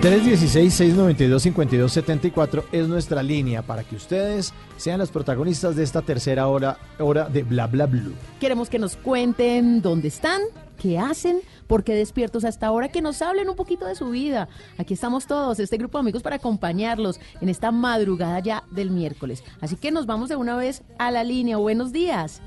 dieciséis 0.00 0.74
692 0.74 1.42
5274 1.42 2.64
es 2.72 2.88
nuestra 2.88 3.22
línea 3.22 3.62
para 3.62 3.84
que 3.84 3.96
ustedes 3.96 4.54
sean 4.76 4.98
los 4.98 5.10
protagonistas 5.10 5.76
de 5.76 5.82
esta 5.82 6.00
tercera 6.00 6.48
hora, 6.48 6.78
hora 6.98 7.28
de 7.28 7.42
Bla 7.42 7.66
Bla 7.66 7.86
Blue. 7.86 8.14
Queremos 8.40 8.70
que 8.70 8.78
nos 8.78 8.96
cuenten 8.96 9.82
dónde 9.82 10.08
están, 10.08 10.40
qué 10.80 10.98
hacen, 10.98 11.40
por 11.66 11.84
qué 11.84 11.94
despiertos 11.94 12.44
hasta 12.44 12.66
ahora, 12.66 12.88
que 12.88 13.02
nos 13.02 13.20
hablen 13.20 13.50
un 13.50 13.56
poquito 13.56 13.84
de 13.84 13.94
su 13.94 14.08
vida. 14.08 14.48
Aquí 14.78 14.94
estamos 14.94 15.26
todos, 15.26 15.60
este 15.60 15.76
grupo 15.76 15.98
de 15.98 16.00
amigos 16.00 16.22
para 16.22 16.36
acompañarlos 16.36 17.20
en 17.42 17.50
esta 17.50 17.70
madrugada 17.70 18.40
ya 18.40 18.64
del 18.70 18.90
miércoles. 18.90 19.44
Así 19.60 19.76
que 19.76 19.90
nos 19.90 20.06
vamos 20.06 20.30
de 20.30 20.36
una 20.36 20.56
vez 20.56 20.82
a 20.98 21.10
la 21.10 21.24
línea. 21.24 21.58
Buenos 21.58 21.92
días. 21.92 22.40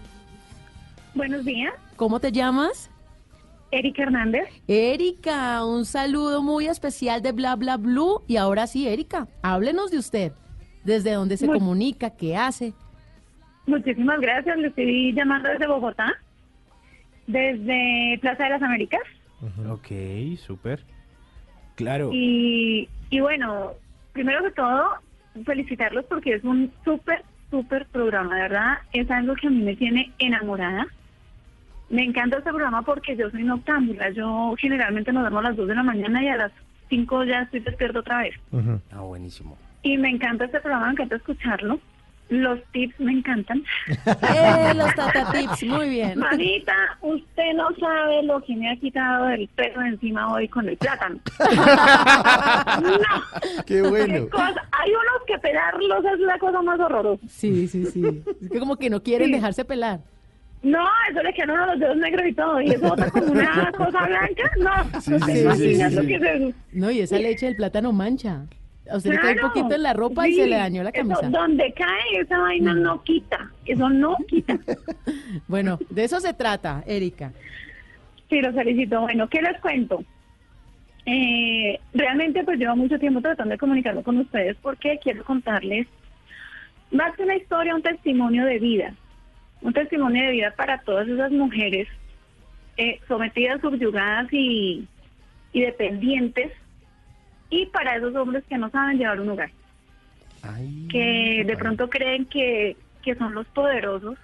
Buenos 1.13 1.45
días. 1.45 1.73
¿Cómo 1.97 2.19
te 2.19 2.31
llamas? 2.31 2.89
Erika 3.77 4.03
Hernández. 4.03 4.47
Erika, 4.67 5.65
un 5.65 5.85
saludo 5.85 6.41
muy 6.41 6.67
especial 6.67 7.21
de 7.21 7.31
Bla 7.31 7.55
Bla 7.55 7.77
Blue. 7.77 8.21
Y 8.27 8.37
ahora 8.37 8.67
sí, 8.67 8.87
Erika, 8.87 9.27
háblenos 9.41 9.91
de 9.91 9.97
usted. 9.97 10.31
¿Desde 10.83 11.13
dónde 11.13 11.37
se 11.37 11.47
Muy- 11.47 11.59
comunica? 11.59 12.09
¿Qué 12.11 12.35
hace? 12.37 12.73
Muchísimas 13.65 14.19
gracias. 14.19 14.57
Le 14.57 14.67
estoy 14.67 15.13
llamando 15.13 15.49
desde 15.49 15.67
Bogotá, 15.67 16.13
desde 17.27 18.17
Plaza 18.21 18.43
de 18.43 18.49
las 18.49 18.61
Américas. 18.61 19.01
Ok, 19.69 19.87
súper. 20.45 20.83
Claro. 21.75 22.09
Y, 22.13 22.87
y 23.09 23.19
bueno, 23.19 23.71
primero 24.13 24.43
que 24.43 24.51
todo, 24.51 24.83
felicitarlos 25.45 26.05
porque 26.05 26.35
es 26.35 26.43
un 26.43 26.71
súper, 26.85 27.23
súper 27.49 27.87
programa. 27.87 28.35
De 28.35 28.41
verdad, 28.41 28.77
es 28.93 29.09
algo 29.09 29.33
que 29.35 29.47
a 29.47 29.49
mí 29.49 29.63
me 29.63 29.75
tiene 29.75 30.11
enamorada. 30.19 30.85
Me 31.93 32.03
encanta 32.03 32.37
este 32.39 32.49
programa 32.49 32.81
porque 32.81 33.15
yo 33.15 33.29
soy 33.29 33.43
noctámbula. 33.43 34.09
Yo 34.09 34.55
generalmente 34.57 35.11
me 35.13 35.19
duermo 35.19 35.39
a 35.39 35.43
las 35.43 35.55
2 35.55 35.67
de 35.67 35.75
la 35.75 35.83
mañana 35.83 36.23
y 36.23 36.27
a 36.27 36.37
las 36.37 36.51
5 36.89 37.23
ya 37.25 37.41
estoy 37.43 37.59
despierto 37.59 37.99
otra 37.99 38.19
vez. 38.23 38.33
Ah, 38.91 39.01
buenísimo. 39.01 39.57
Y 39.83 39.97
me 39.99 40.09
encanta 40.09 40.45
este 40.45 40.59
programa, 40.59 40.87
me 40.87 40.91
encanta 40.93 41.15
escucharlo. 41.17 41.79
Los 42.29 42.63
tips 42.71 42.99
me 42.99 43.11
encantan. 43.11 43.63
Eh, 43.87 44.73
los 44.75 44.95
Tata 44.95 45.31
Tips, 45.33 45.63
muy 45.65 45.89
bien. 45.89 46.17
Manita, 46.17 46.73
usted 47.01 47.53
no 47.53 47.67
sabe 47.79 48.23
lo 48.23 48.41
que 48.41 48.55
me 48.55 48.71
ha 48.71 48.75
quitado 48.77 49.25
del 49.27 49.47
pelo 49.49 49.81
de 49.81 49.89
encima 49.89 50.33
hoy 50.33 50.47
con 50.47 50.67
el 50.67 50.77
plátano. 50.77 51.19
no. 52.81 53.63
Qué 53.65 53.81
bueno. 53.81 54.13
Qué 54.25 54.29
cosa. 54.29 54.63
Hay 54.71 54.89
unos 54.89 55.25
que 55.27 55.37
pelarlos 55.39 56.05
es 56.05 56.19
la 56.21 56.39
cosa 56.39 56.61
más 56.61 56.79
horrorosa. 56.79 57.21
Sí, 57.27 57.67
sí, 57.67 57.85
sí. 57.85 58.23
Es 58.41 58.49
que 58.49 58.59
como 58.59 58.77
que 58.77 58.89
no 58.89 59.03
quieren 59.03 59.27
Sí. 59.27 59.33
dejarse 59.33 59.65
pelar. 59.65 59.99
No, 60.63 60.85
eso 61.11 61.21
le 61.21 61.33
quedan 61.33 61.49
a 61.51 61.53
uno 61.55 61.65
los 61.67 61.79
dedos 61.79 61.97
negros 61.97 62.25
y 62.25 62.33
todo. 62.33 62.61
Y 62.61 62.69
eso 62.69 62.87
bota 62.89 63.11
como 63.11 63.31
una 63.33 63.71
cosa 63.77 64.07
blanca. 64.07 64.51
No, 64.59 65.01
Sí, 65.01 65.11
no 65.11 65.25
te 65.25 65.33
sí, 65.33 65.39
imaginas 65.41 65.89
sí, 65.91 65.95
lo 65.97 66.01
sí. 66.01 66.07
que 66.07 66.15
es 66.15 66.21
eso. 66.23 66.51
No, 66.71 66.91
y 66.91 66.99
esa 67.01 67.19
leche 67.19 67.45
del 67.47 67.55
plátano 67.57 67.91
mancha. 67.91 68.45
A 68.89 68.97
usted 68.97 69.11
le 69.11 69.17
cae 69.19 69.31
un 69.31 69.37
Claro, 69.37 69.53
poquito 69.53 69.75
en 69.75 69.83
la 69.83 69.93
ropa 69.93 70.27
y 70.27 70.33
se 70.35 70.47
le 70.47 70.55
dañó 70.57 70.83
la 70.83 70.89
Eso, 70.89 71.01
camisa. 71.07 71.29
Mm. 71.29 71.31
donde 71.31 71.73
cae 71.73 72.21
esa 72.21 72.37
vaina 72.37 72.73
no 72.73 73.01
quita. 73.03 73.51
Eso 73.65 73.89
no 73.89 74.15
quita. 74.27 74.57
Bueno, 75.47 75.79
de 75.89 76.03
eso 76.05 76.19
se 76.19 76.33
trata, 76.33 76.83
Erika. 76.85 77.31
Sí, 78.29 78.39
los 78.41 78.53
felicito. 78.55 79.01
Bueno, 79.01 79.27
¿qué 79.29 79.41
les 79.41 79.59
cuento? 79.61 80.03
Eh, 81.05 81.79
realmente 81.93 82.43
pues 82.45 82.57
llevo 82.57 82.75
mucho 82.77 82.97
tiempo 82.97 83.19
tratando 83.21 83.51
de 83.51 83.57
comunicarlo 83.57 84.03
con 84.03 84.17
ustedes 84.19 84.55
porque 84.61 84.97
quiero 85.03 85.23
contarles 85.25 85.87
más 86.91 87.13
que 87.17 87.23
una 87.23 87.35
historia, 87.35 87.75
un 87.75 87.81
testimonio 87.81 88.45
de 88.45 88.59
vida. 88.59 88.93
Un 89.63 89.73
testimonio 89.73 90.25
de 90.25 90.31
vida 90.31 90.53
para 90.55 90.79
todas 90.81 91.07
esas 91.07 91.31
mujeres 91.31 91.87
eh, 92.77 92.99
sometidas, 93.07 93.61
subyugadas 93.61 94.31
y, 94.31 94.87
y 95.51 95.61
dependientes 95.61 96.51
y 97.49 97.67
para 97.67 97.95
esos 97.95 98.15
hombres 98.15 98.43
que 98.49 98.57
no 98.57 98.69
saben 98.69 98.97
llevar 98.97 99.19
un 99.19 99.29
hogar. 99.29 99.51
que 100.89 101.43
de 101.45 101.57
pronto 101.57 101.89
creen 101.89 102.25
que, 102.25 102.75
que 103.01 103.15
son 103.15 103.33
los 103.33 103.47
poderosos 103.47 104.17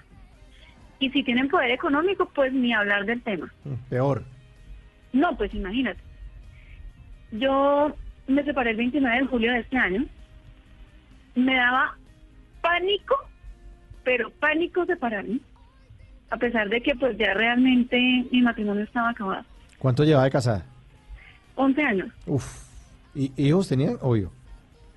y 0.99 1.09
si 1.11 1.23
tienen 1.23 1.47
poder 1.47 1.71
económico, 1.71 2.29
pues 2.35 2.51
ni 2.51 2.73
hablar 2.73 3.05
del 3.05 3.21
tema. 3.21 3.51
Peor. 3.89 4.23
No, 5.13 5.35
pues 5.37 5.53
imagínate. 5.53 6.01
Yo 7.31 7.95
me 8.27 8.43
separé 8.43 8.71
el 8.71 8.77
29 8.77 9.19
de 9.19 9.25
julio 9.27 9.51
de 9.53 9.59
este 9.59 9.77
año. 9.77 10.05
Me 11.35 11.55
daba 11.55 11.95
pánico, 12.61 13.15
pero 14.09 14.31
pánico 14.31 14.87
separarme. 14.87 15.39
A 16.31 16.37
pesar 16.37 16.67
de 16.67 16.81
que 16.81 16.95
pues 16.95 17.15
ya 17.19 17.31
realmente 17.35 18.25
mi 18.31 18.41
matrimonio 18.41 18.83
estaba 18.83 19.11
acabado. 19.11 19.45
¿Cuánto 19.77 20.03
llevaba 20.03 20.23
de 20.25 20.31
casada? 20.31 20.65
11 21.53 21.83
años. 21.83 22.07
Uf. 22.25 22.43
¿Y 23.13 23.31
hijos 23.37 23.69
tenían? 23.69 23.97
Obvio. 24.01 24.31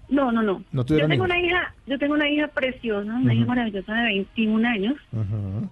No, 0.08 0.32
no, 0.32 0.40
no. 0.40 0.64
No 0.72 0.86
yo 0.86 0.96
tengo 0.96 1.12
hijos. 1.12 1.26
una 1.26 1.38
hija, 1.38 1.74
yo 1.86 1.98
tengo 1.98 2.14
una 2.14 2.26
hija 2.26 2.48
preciosa, 2.48 3.12
una 3.14 3.34
hija 3.34 3.44
maravillosa 3.44 3.92
de 3.92 4.02
21 4.02 4.66
años 4.68 4.94
Ujú. 5.12 5.68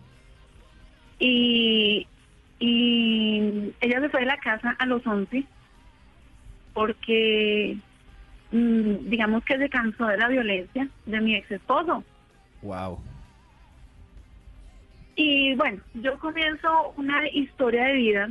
y, 1.19 2.07
y 2.59 3.73
ella 3.81 4.01
se 4.03 4.09
fue 4.11 4.21
de 4.21 4.27
la 4.27 4.37
casa 4.37 4.77
a 4.79 4.85
los 4.85 5.07
11 5.07 5.45
porque 6.75 7.79
mm, 8.53 9.09
digamos 9.09 9.43
que 9.45 9.57
se 9.57 9.71
cansó 9.71 10.05
de 10.09 10.19
la 10.19 10.29
violencia 10.29 10.89
de 11.07 11.21
mi 11.23 11.37
ex 11.37 11.51
esposo. 11.51 12.05
Wow. 12.61 12.99
Y 15.23 15.55
bueno, 15.55 15.83
yo 15.93 16.19
comienzo 16.19 16.95
una 16.97 17.29
historia 17.29 17.85
de 17.85 17.93
vida 17.93 18.31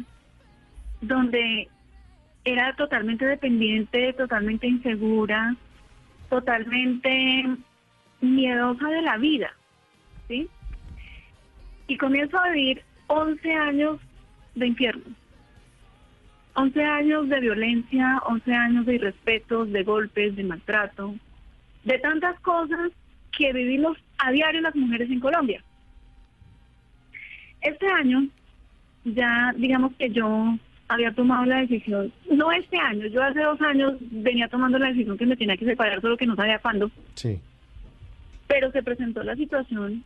donde 1.01 1.69
era 2.43 2.75
totalmente 2.77 3.27
dependiente, 3.27 4.11
totalmente 4.13 4.65
insegura, 4.65 5.55
totalmente 6.31 7.45
miedosa 8.21 8.87
de 8.87 9.03
la 9.03 9.17
vida, 9.17 9.53
¿sí? 10.27 10.49
Y 11.85 11.95
comienzo 11.97 12.39
a 12.39 12.49
vivir 12.49 12.81
11 13.05 13.53
años 13.53 13.99
de 14.55 14.65
infierno. 14.65 15.15
11 16.55 16.83
años 16.83 17.29
de 17.29 17.39
violencia, 17.39 18.19
11 18.25 18.51
años 18.51 18.85
de 18.87 18.95
irrespetos, 18.95 19.71
de 19.71 19.83
golpes, 19.83 20.35
de 20.35 20.43
maltrato, 20.43 21.13
de 21.83 21.99
tantas 21.99 22.39
cosas 22.39 22.89
que 23.37 23.53
vivimos 23.53 23.95
a 24.17 24.31
diario 24.31 24.61
las 24.61 24.75
mujeres 24.75 25.11
en 25.11 25.19
Colombia. 25.19 25.63
Este 27.61 27.87
año, 27.87 28.27
ya 29.05 29.53
digamos 29.57 29.93
que 29.97 30.09
yo 30.11 30.57
había 30.87 31.11
tomado 31.13 31.45
la 31.45 31.57
decisión, 31.61 32.11
no 32.31 32.51
este 32.51 32.77
año, 32.77 33.05
yo 33.07 33.21
hace 33.21 33.41
dos 33.41 33.61
años 33.61 33.93
venía 34.11 34.47
tomando 34.47 34.79
la 34.79 34.87
decisión 34.87 35.17
que 35.17 35.25
me 35.25 35.37
tenía 35.37 35.55
que 35.57 35.65
separar, 35.65 36.01
solo 36.01 36.17
que 36.17 36.25
no 36.25 36.35
sabía 36.35 36.59
cuándo, 36.59 36.89
Sí. 37.15 37.39
pero 38.47 38.71
se 38.71 38.81
presentó 38.81 39.21
la 39.23 39.35
situación 39.35 40.03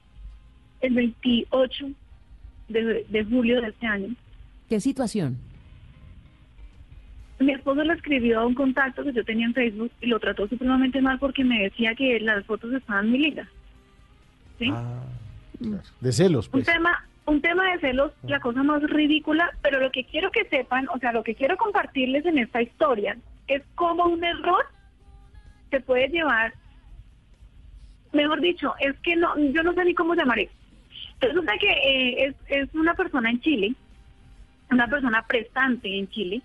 el 0.81 0.93
28 0.93 1.89
de, 2.67 3.05
de 3.07 3.23
julio 3.25 3.61
de 3.61 3.69
este 3.69 3.87
año. 3.87 4.13
¿Qué 4.67 4.79
situación? 4.81 5.37
Mi 7.39 7.53
esposo 7.53 7.83
le 7.83 7.93
escribió 7.93 8.41
a 8.41 8.45
un 8.45 8.53
contacto 8.53 9.03
que 9.03 9.13
yo 9.13 9.23
tenía 9.23 9.45
en 9.45 9.53
Facebook 9.53 9.91
y 10.01 10.07
lo 10.07 10.19
trató 10.19 10.47
supremamente 10.47 11.01
mal 11.01 11.19
porque 11.19 11.43
me 11.43 11.63
decía 11.63 11.93
que 11.95 12.19
las 12.19 12.45
fotos 12.45 12.73
estaban 12.73 13.09
muy 13.09 13.19
lindas. 13.19 13.47
¿Sí? 14.59 14.71
De 15.99 16.11
celos, 16.11 16.45
un 16.47 16.51
pues. 16.51 16.65
tema 16.65 17.05
un 17.25 17.41
tema 17.41 17.71
de 17.71 17.79
celos 17.79 18.11
la 18.23 18.39
cosa 18.39 18.63
más 18.63 18.81
ridícula 18.83 19.51
pero 19.61 19.79
lo 19.79 19.91
que 19.91 20.05
quiero 20.05 20.31
que 20.31 20.45
sepan 20.45 20.87
o 20.89 20.99
sea 20.99 21.11
lo 21.11 21.23
que 21.23 21.35
quiero 21.35 21.57
compartirles 21.57 22.25
en 22.25 22.37
esta 22.37 22.61
historia 22.61 23.17
es 23.47 23.61
cómo 23.75 24.05
un 24.05 24.23
error 24.23 24.65
se 25.71 25.79
puede 25.79 26.09
llevar 26.09 26.53
mejor 28.11 28.41
dicho 28.41 28.73
es 28.79 28.97
que 28.99 29.15
no 29.15 29.37
yo 29.37 29.63
no 29.63 29.73
sé 29.73 29.85
ni 29.85 29.93
cómo 29.93 30.15
llamar 30.15 30.39
eso 30.39 30.53
resulta 31.19 31.57
que 31.57 31.71
eh, 31.71 32.25
es, 32.25 32.35
es 32.47 32.75
una 32.75 32.93
persona 32.93 33.29
en 33.29 33.39
Chile 33.39 33.73
una 34.69 34.87
persona 34.87 35.23
prestante 35.25 35.97
en 35.97 36.09
Chile 36.09 36.41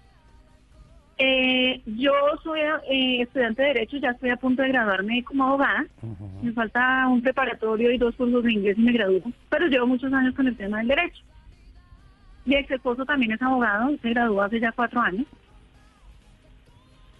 eh, 1.18 1.82
yo 1.84 2.12
soy 2.44 2.60
eh, 2.60 3.22
estudiante 3.22 3.62
de 3.62 3.68
Derecho, 3.68 3.96
ya 3.96 4.10
estoy 4.10 4.30
a 4.30 4.36
punto 4.36 4.62
de 4.62 4.68
graduarme 4.68 5.24
como 5.24 5.44
abogada. 5.44 5.84
Me 6.42 6.52
falta 6.52 7.08
un 7.08 7.20
preparatorio 7.22 7.90
y 7.90 7.98
dos 7.98 8.14
cursos 8.14 8.44
de 8.44 8.52
inglés 8.52 8.78
y 8.78 8.82
me 8.82 8.92
gradúo. 8.92 9.22
Pero 9.48 9.66
llevo 9.66 9.86
muchos 9.86 10.12
años 10.12 10.34
con 10.34 10.46
el 10.46 10.56
tema 10.56 10.78
del 10.78 10.88
derecho. 10.88 11.22
Mi 12.44 12.54
ex 12.54 12.70
esposo 12.70 13.04
también 13.04 13.32
es 13.32 13.42
abogado, 13.42 13.96
se 14.00 14.10
graduó 14.10 14.42
hace 14.42 14.60
ya 14.60 14.72
cuatro 14.72 15.00
años. 15.00 15.26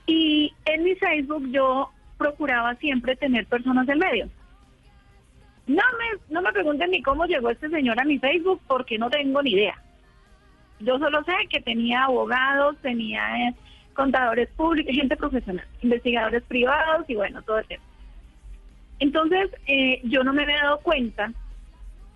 Y 0.06 0.54
en 0.64 0.84
mi 0.84 0.94
Facebook 0.94 1.50
yo 1.50 1.90
procuraba 2.16 2.74
siempre 2.76 3.16
tener 3.16 3.46
personas 3.46 3.86
del 3.86 3.98
medio. 3.98 4.28
No 5.66 5.82
me, 5.98 6.34
no 6.34 6.40
me 6.40 6.52
pregunten 6.52 6.90
ni 6.90 7.02
cómo 7.02 7.26
llegó 7.26 7.50
este 7.50 7.68
señor 7.68 8.00
a 8.00 8.04
mi 8.04 8.18
Facebook 8.18 8.60
porque 8.66 8.96
no 8.96 9.10
tengo 9.10 9.42
ni 9.42 9.52
idea. 9.52 9.74
Yo 10.80 10.98
solo 10.98 11.22
sé 11.24 11.32
que 11.50 11.60
tenía 11.60 12.04
abogados, 12.04 12.76
tenía 12.80 13.48
eh, 13.48 13.54
contadores 13.98 14.48
públicos, 14.50 14.94
gente 14.94 15.16
profesional, 15.16 15.66
investigadores 15.82 16.44
privados 16.44 17.04
y 17.08 17.16
bueno, 17.16 17.42
todo 17.42 17.58
el 17.58 17.66
tema. 17.66 17.82
Entonces, 19.00 19.50
eh, 19.66 20.00
yo 20.04 20.22
no 20.22 20.32
me 20.32 20.44
había 20.44 20.62
dado 20.62 20.78
cuenta 20.78 21.32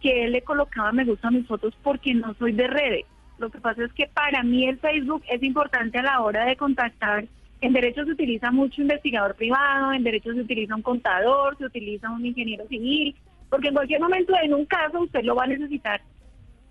que 0.01 0.25
él 0.25 0.33
le 0.33 0.43
colocaba 0.43 0.93
me 0.93 1.05
gusta 1.05 1.27
a 1.27 1.33
mis 1.33 1.45
fotos 1.45 1.77
porque 1.83 2.15
no 2.15 2.35
soy 2.35 2.53
de 2.53 2.69
redes. 2.69 3.05
Lo 3.39 3.51
que 3.51 3.59
pasa 3.59 3.83
es 3.85 3.93
que 3.95 4.07
para 4.07 4.45
mí 4.45 4.69
el 4.69 4.79
Facebook 4.79 5.25
es 5.29 5.43
importante 5.43 5.99
a 5.99 6.05
la 6.05 6.21
hora 6.21 6.45
de 6.45 6.55
contactar. 6.55 7.25
En 7.61 7.73
derecho 7.73 8.05
se 8.05 8.13
utiliza 8.13 8.53
mucho 8.53 8.81
investigador 8.81 9.35
privado, 9.35 9.93
en 9.93 10.05
derecho 10.05 10.33
se 10.35 10.41
utiliza 10.41 10.77
un 10.77 10.83
contador, 10.83 11.59
se 11.59 11.65
utiliza 11.65 12.13
un 12.13 12.25
ingeniero 12.25 12.65
civil, 12.69 13.17
porque 13.51 13.69
en 13.69 13.75
cualquier 13.75 14.01
momento, 14.01 14.35
en 14.41 14.55
un 14.55 14.67
caso, 14.67 15.01
usted 15.01 15.25
lo 15.25 15.35
va 15.35 15.45
a 15.45 15.49
necesitar 15.49 16.01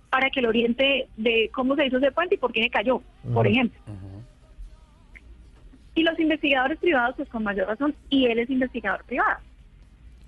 para 0.10 0.30
que 0.30 0.42
lo 0.42 0.48
oriente 0.48 1.10
de 1.18 1.50
cómo 1.54 1.76
se 1.76 1.88
hizo 1.88 1.98
ese 1.98 2.14
puente 2.14 2.36
y 2.36 2.38
por 2.38 2.54
qué 2.54 2.64
se 2.64 2.70
cayó, 2.70 3.02
por 3.34 3.46
ejemplo. 3.46 3.80
Y 5.96 6.04
los 6.04 6.18
investigadores 6.20 6.80
privados, 6.80 7.16
pues 7.18 7.30
con 7.30 7.44
mayor 7.44 7.68
razón, 7.68 7.94
y 8.10 8.26
él 8.26 8.40
es 8.40 8.50
investigador 8.50 9.04
privado. 9.06 9.40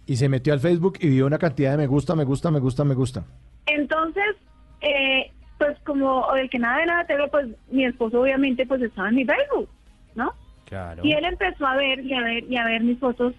Y 0.06 0.18
se 0.18 0.28
metió 0.28 0.54
al 0.54 0.60
Facebook 0.60 0.98
y 1.00 1.10
vio 1.10 1.26
una 1.26 1.38
cantidad 1.38 1.72
de 1.72 1.78
me 1.78 1.88
gusta, 1.88 2.16
me 2.16 2.26
gusta, 2.26 2.52
me 2.52 2.60
gusta, 2.60 2.84
me 2.84 2.94
gusta. 2.94 3.24
Entonces, 3.66 4.36
eh, 4.82 5.32
pues 5.58 5.78
como 5.86 6.34
el 6.36 6.50
que 6.50 6.60
nada 6.60 6.80
de 6.80 6.86
nada 6.86 7.06
te 7.06 7.16
pues 7.30 7.48
mi 7.72 7.86
esposo 7.86 8.22
obviamente 8.22 8.66
pues 8.66 8.82
estaba 8.82 9.10
en 9.10 9.16
mi 9.16 9.26
Facebook, 9.26 9.70
¿no? 10.16 10.34
Claro. 10.66 11.02
Y 11.06 11.14
él 11.14 11.24
empezó 11.24 11.66
a 11.66 11.78
ver 11.78 12.02
y 12.02 12.14
a 12.14 12.22
ver 12.22 12.44
y 12.44 12.58
a 12.58 12.66
ver 12.66 12.84
mis 12.84 13.00
fotos 13.00 13.34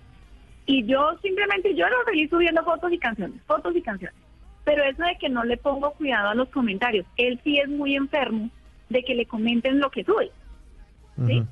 Y 0.67 0.85
yo 0.87 1.19
simplemente, 1.21 1.75
yo 1.75 1.87
lo 1.89 2.05
feliz 2.05 2.31
subiendo 2.31 2.65
fotos 2.65 2.93
y 2.93 2.99
canciones, 2.99 3.41
fotos 3.47 3.77
y 3.77 3.83
canciones. 3.83 4.17
Pero 4.65 4.83
eso 4.85 5.03
de 5.03 5.19
que 5.19 5.29
no 5.29 5.45
le 5.45 5.59
pongo 5.59 5.93
cuidado 5.93 6.31
a 6.31 6.35
los 6.35 6.49
comentarios, 6.49 7.05
él 7.19 7.39
sí 7.45 7.59
es 7.59 7.69
muy 7.69 7.95
enfermo 7.97 8.49
de 8.89 9.03
que 9.03 9.15
le 9.15 9.27
comenten 9.27 9.79
lo 9.79 9.91
que 9.91 10.05
sube. 10.05 10.31
¿sí? 11.27 11.45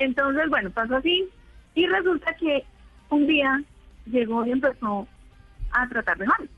Entonces, 0.00 0.48
bueno, 0.48 0.70
pasó 0.70 0.96
así 0.96 1.28
y 1.74 1.86
resulta 1.86 2.34
que 2.34 2.64
un 3.10 3.26
día 3.26 3.62
llegó 4.06 4.44
y 4.46 4.50
empezó 4.50 5.06
a 5.72 5.88
tratarme 5.88 6.26
mal. 6.26 6.48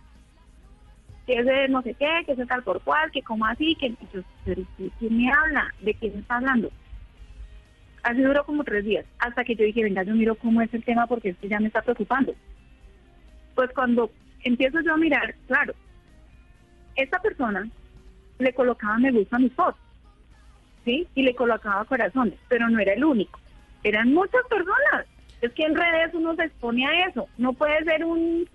Que 1.26 1.34
es 1.34 1.44
de 1.44 1.68
no 1.68 1.82
sé 1.82 1.94
qué, 1.94 2.22
que 2.24 2.32
es 2.32 2.38
de 2.38 2.46
tal 2.46 2.62
por 2.62 2.80
cual, 2.82 3.10
que 3.10 3.20
como 3.22 3.44
así, 3.44 3.74
que 3.74 3.90
yo, 4.12 4.22
pero 4.44 4.62
¿de 4.78 4.90
¿quién 4.98 5.16
me 5.16 5.30
habla? 5.30 5.74
¿De 5.80 5.92
quién 5.94 6.18
está 6.18 6.36
hablando? 6.36 6.70
Así 8.04 8.22
duró 8.22 8.44
como 8.44 8.64
tres 8.64 8.84
días, 8.84 9.06
hasta 9.18 9.44
que 9.44 9.56
yo 9.56 9.64
dije, 9.64 9.82
venga, 9.82 10.04
yo 10.04 10.14
miro 10.14 10.36
cómo 10.36 10.62
es 10.62 10.72
el 10.72 10.84
tema 10.84 11.06
porque 11.06 11.30
es 11.30 11.36
ya 11.42 11.58
me 11.58 11.66
está 11.66 11.82
preocupando. 11.82 12.34
Pues 13.56 13.70
cuando 13.74 14.10
empiezo 14.44 14.80
yo 14.80 14.94
a 14.94 14.98
mirar, 14.98 15.34
claro, 15.48 15.74
esta 16.94 17.20
persona 17.20 17.68
le 18.38 18.54
colocaba 18.54 18.98
me 18.98 19.10
gusta 19.10 19.36
a 19.36 19.40
mis 19.40 19.52
fotos, 19.52 19.80
¿sí? 20.84 21.06
Y 21.14 21.22
le 21.22 21.34
colocaba 21.34 21.84
corazones, 21.84 22.38
pero 22.48 22.68
no 22.68 22.78
era 22.78 22.92
el 22.94 23.04
único, 23.04 23.38
eran 23.84 24.12
muchas 24.12 24.42
personas. 24.48 25.06
Es 25.40 25.52
que 25.52 25.64
en 25.64 25.74
redes 25.74 26.14
uno 26.14 26.34
se 26.36 26.44
expone 26.44 26.86
a 26.86 27.06
eso, 27.08 27.28
no 27.38 27.52
puede 27.52 27.82
ser 27.84 28.04
un, 28.04 28.48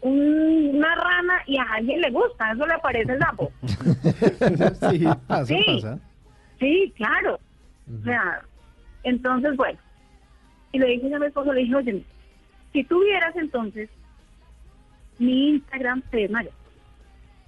un- 0.00 0.70
una 0.74 0.94
rana 0.96 1.42
y 1.46 1.56
a 1.58 1.62
alguien 1.74 2.00
le 2.00 2.10
gusta, 2.10 2.52
eso 2.52 2.66
le 2.66 2.78
parece 2.78 3.12
el 3.12 3.18
sapo. 3.20 3.52
sí, 4.90 5.04
pasa, 5.26 5.46
Sí. 5.46 5.62
pasa. 5.66 5.98
Sí, 6.58 6.92
claro. 6.96 7.38
O 8.00 8.04
sea, 8.04 8.42
entonces, 9.02 9.56
bueno. 9.56 9.78
Y 10.72 10.78
le 10.78 10.86
dije 10.86 11.14
a 11.14 11.18
mi 11.18 11.26
esposo, 11.26 11.52
le 11.52 11.60
dije, 11.60 11.74
oye, 11.76 12.04
si 12.72 12.82
tú 12.84 13.00
vieras 13.04 13.34
entonces 13.36 13.88
mi 15.18 15.50
Instagram 15.50 16.02
desmaya. 16.10 16.50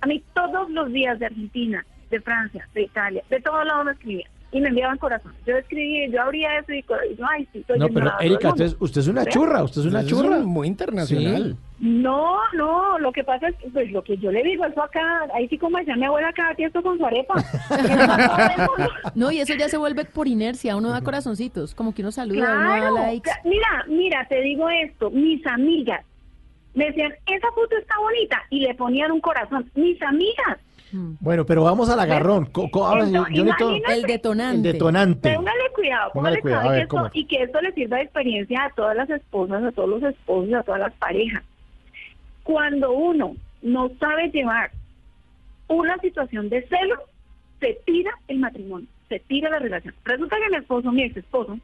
A 0.01 0.07
mí 0.07 0.23
todos 0.35 0.71
los 0.71 0.93
días 0.93 1.19
de 1.19 1.27
Argentina, 1.27 1.85
de 2.11 2.21
Francia, 2.21 2.69
de 2.75 2.83
Italia, 2.83 3.23
de 3.31 3.41
todos 3.41 3.65
lados 3.67 3.85
me 3.87 3.93
escribían 3.93 4.31
y 4.53 4.61
me 4.61 4.69
enviaban 4.69 4.97
corazón. 4.99 5.35
Yo 5.45 5.57
escribí, 5.57 6.09
yo 6.11 6.23
abría 6.23 6.59
eso 6.61 6.73
y, 6.73 6.79
y 6.79 7.17
yo, 7.17 7.27
ay, 7.29 7.47
sí, 7.53 7.59
estoy 7.59 7.79
No, 7.81 7.89
pero 7.89 8.13
Erika, 8.21 8.49
entonces 8.51 8.77
usted 8.81 9.01
es 9.01 9.09
una 9.09 9.25
¿Sí? 9.25 9.31
churra, 9.31 9.63
usted 9.65 9.81
es 9.83 9.87
una 9.89 9.99
Usted 10.01 10.13
es 10.13 10.19
churra. 10.23 10.37
un- 10.39 10.47
muy 10.47 10.69
internacional. 10.69 11.57
No, 11.79 12.37
no, 12.55 12.99
lo 13.01 13.13
que 13.13 13.23
pasa 13.25 13.49
es 13.49 13.57
que 13.57 13.69
pues, 13.71 13.91
lo 13.91 14.03
que 14.03 14.17
yo 14.17 14.31
le 14.33 14.43
digo, 14.45 14.65
eso 14.65 14.83
acá, 14.83 15.27
ahí 15.35 15.47
sí 15.49 15.59
como 15.59 15.77
decía 15.79 15.95
mi 15.97 16.07
abuela 16.07 16.29
acá, 16.29 16.55
esto 16.57 16.83
con 16.83 16.97
su 16.97 17.05
arepa. 17.05 17.35
No, 19.15 19.31
y 19.33 19.41
eso 19.41 19.55
ya 19.55 19.69
se 19.69 19.77
vuelve 19.77 20.05
por 20.05 20.29
inercia, 20.29 20.77
uno 20.77 20.91
da 20.91 21.01
corazoncitos, 21.03 21.75
como 21.75 21.95
que 21.95 22.03
uno 22.03 22.13
saluda, 22.13 22.55
uno 22.55 22.69
da 22.71 22.91
likes. 23.07 23.31
mira, 23.45 23.85
mira, 23.89 24.27
te 24.29 24.41
digo 24.43 24.69
esto, 24.69 25.11
mis 25.11 25.45
amigas 25.47 26.05
me 26.75 26.87
decían, 26.87 27.13
esa 27.27 27.49
foto 27.53 27.75
está 27.79 27.95
bonita, 27.99 28.43
y 28.51 28.61
le 28.61 28.75
ponían 28.75 29.11
un 29.11 29.21
corazón, 29.21 29.71
mis 29.75 30.01
amigas. 30.03 30.59
Bueno, 30.93 31.45
pero 31.45 31.65
vamos 31.65 31.89
al 31.91 31.99
agarrón. 32.01 32.47
Co- 32.47 32.71
co- 32.71 32.87
ahora, 32.87 33.05
yo, 33.09 33.27
yo. 33.31 33.45
El 33.89 34.03
detonante. 34.03 34.55
El 34.57 34.63
detonante. 34.63 35.35
Póngale 35.35 35.71
cuidado, 35.75 36.13
Póngale 36.13 36.39
póngale 36.39 36.43
cuidado, 36.43 36.63
cuidado, 36.63 36.71
a 36.71 36.75
y, 36.75 36.79
ver, 36.79 36.83
que 36.83 36.89
¿cómo? 36.89 37.07
esto, 37.07 37.19
y 37.19 37.25
que 37.27 37.43
esto 37.43 37.61
le 37.61 37.73
sirva 37.73 37.97
de 37.97 38.03
experiencia 38.05 38.65
a 38.65 38.71
todas 38.71 38.97
las 38.97 39.11
esposas, 39.11 39.65
a 39.65 39.73
todos 39.73 39.89
los 39.89 40.03
esposos, 40.03 40.55
a 40.55 40.63
todas 40.63 40.81
las 40.81 40.93
parejas. 40.95 41.43
Cuando 42.45 42.93
uno 42.93 43.35
no 43.63 43.91
sabe 43.99 44.29
llevar 44.31 44.71
una 45.69 45.99
situación 45.99 46.49
de 46.49 46.63
celo, 46.69 46.97
se 47.61 47.79
tira 47.85 48.13
el 48.29 48.39
matrimonio, 48.39 48.87
se 49.09 49.19
tira 49.21 49.51
la 49.51 49.59
relación. 49.59 49.95
Resulta 50.05 50.37
que 50.37 50.51
mi 50.51 50.57
esposo, 50.57 50.93
mi 50.93 51.03
ex 51.03 51.17
esposo, 51.17 51.59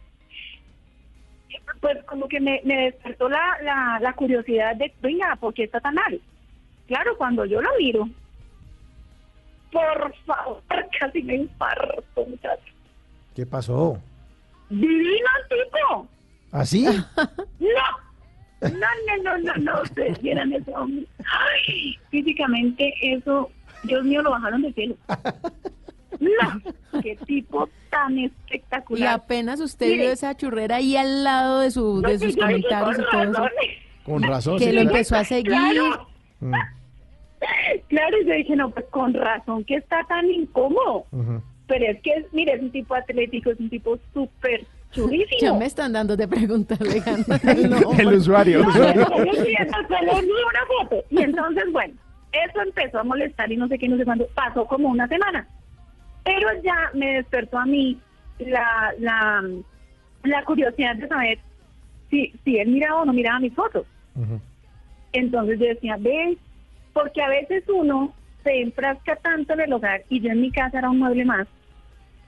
pues 1.80 2.02
como 2.04 2.28
que 2.28 2.40
me, 2.40 2.60
me 2.64 2.84
despertó 2.86 3.28
la, 3.28 3.56
la, 3.62 3.98
la 4.00 4.12
curiosidad 4.14 4.74
de, 4.76 4.92
venga, 5.02 5.36
¿por 5.36 5.52
qué 5.54 5.64
está 5.64 5.80
tan 5.80 5.94
mal? 5.94 6.20
Claro, 6.86 7.16
cuando 7.16 7.44
yo 7.44 7.60
lo 7.60 7.70
miro, 7.78 8.08
por 9.72 10.14
favor, 10.26 10.62
casi 11.00 11.22
me 11.22 11.36
infarto, 11.36 12.26
muchachos. 12.28 12.74
¿Qué 13.34 13.46
pasó? 13.46 13.98
Divino 14.68 15.26
el 15.50 15.58
tipo. 15.58 16.08
¿Así? 16.52 16.84
No. 17.60 18.68
No, 18.70 18.70
no, 18.70 19.22
no, 19.24 19.38
no, 19.38 19.54
no, 19.56 19.82
ustedes 19.82 20.22
vieran 20.22 20.52
ese 20.52 20.72
hombre. 20.76 21.04
Ay, 21.18 21.96
físicamente 22.10 22.94
eso, 23.02 23.50
Dios 23.82 24.04
mío, 24.04 24.22
lo 24.22 24.30
bajaron 24.30 24.62
de 24.62 24.72
cielo. 24.72 24.96
No, 26.20 27.00
qué 27.00 27.16
tipo 27.26 27.68
tan 27.90 28.16
Y 28.16 28.26
espectacular. 28.26 29.14
apenas 29.14 29.58
usted 29.60 29.86
Mire. 29.86 30.02
vio 30.02 30.12
esa 30.12 30.36
churrera 30.36 30.76
ahí 30.76 30.96
al 30.96 31.24
lado 31.24 31.60
de, 31.60 31.70
su, 31.72 32.00
No, 32.00 32.08
de 32.08 32.18
sus 32.20 32.36
comentarios 32.36 32.98
y 32.98 33.02
con 33.02 33.10
todo 33.10 33.22
eso. 33.22 33.32
razón. 33.32 33.50
Con 34.04 34.22
razón. 34.22 34.58
Que 34.58 34.64
sí, 34.66 34.70
lo 34.72 34.80
claro. 34.82 34.90
empezó 34.90 35.16
a 35.16 35.24
seguir. 35.24 35.50
Claro. 35.52 36.08
Mm, 36.38 36.54
Claro, 37.88 38.16
y 38.22 38.26
yo 38.26 38.34
dije, 38.34 38.56
no, 38.56 38.70
pues 38.70 38.86
con 38.90 39.14
razón 39.14 39.64
que 39.64 39.76
está 39.76 40.04
tan 40.08 40.30
incómodo. 40.30 41.06
ujú. 41.10 41.42
Pero 41.66 41.86
es 41.86 42.00
que, 42.02 42.26
mire, 42.32 42.52
es 42.54 42.60
un 42.62 42.70
tipo 42.70 42.94
atlético, 42.94 43.50
es 43.50 43.58
un 43.60 43.70
tipo 43.70 43.98
súper 44.12 44.64
churrísimo. 44.90 45.40
Ya 45.40 45.52
me 45.54 45.64
están 45.64 45.92
dando 45.92 46.16
de 46.16 46.28
preguntarle 46.28 47.00
ganas 47.00 47.44
el 47.98 48.12
usuario, 48.14 48.60
No, 48.62 48.72
no, 48.74 49.06
una 49.16 50.66
foto. 50.66 51.04
Y 51.10 51.22
entonces, 51.22 51.64
bueno, 51.72 51.94
eso 52.32 52.60
empezó 52.62 52.98
a 52.98 53.04
molestar 53.04 53.50
y 53.50 53.56
no 53.56 53.68
sé 53.68 53.78
qué, 53.78 53.88
no 53.88 53.96
sé 53.96 54.04
cuándo. 54.04 54.26
Pasó 54.34 54.66
como 54.66 54.88
una 54.88 55.08
semana. 55.08 55.46
Pero 56.24 56.48
ya 56.62 56.90
me 56.94 57.14
despertó 57.14 57.58
a 57.58 57.64
mí 57.66 57.98
la, 58.38 58.92
la, 58.98 59.42
la 60.24 60.44
curiosidad 60.44 60.96
de 60.96 61.08
saber 61.08 61.38
si, 62.10 62.32
si 62.44 62.58
él 62.58 62.68
miraba 62.68 63.02
o 63.02 63.04
no 63.04 63.12
miraba 63.12 63.40
mis 63.40 63.54
fotos. 63.54 63.86
Entonces 65.12 65.58
yo 65.58 65.66
decía, 65.66 65.96
ve, 65.98 66.36
porque 66.92 67.22
a 67.22 67.28
veces 67.28 67.64
uno 67.68 68.12
se 68.42 68.60
enfrasca 68.60 69.16
tanto 69.16 69.52
en 69.54 69.60
el 69.60 69.72
hogar 69.72 70.02
y 70.08 70.20
yo 70.20 70.30
en 70.30 70.40
mi 70.40 70.50
casa 70.50 70.78
era 70.78 70.90
un 70.90 70.98
mueble 70.98 71.24
más, 71.24 71.46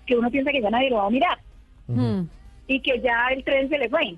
que 0.07 0.17
uno 0.17 0.31
piensa 0.31 0.52
que 0.52 0.62
ya 0.62 0.70
nadie 0.70 0.91
lo 0.91 0.97
va 0.97 1.07
a 1.07 1.10
mirar 1.10 1.39
Mm. 1.86 2.23
y 2.67 2.81
que 2.81 3.01
ya 3.01 3.28
el 3.28 3.44
tren 3.44 3.68
se 3.68 3.78
le 3.78 3.91
fue 3.91 4.17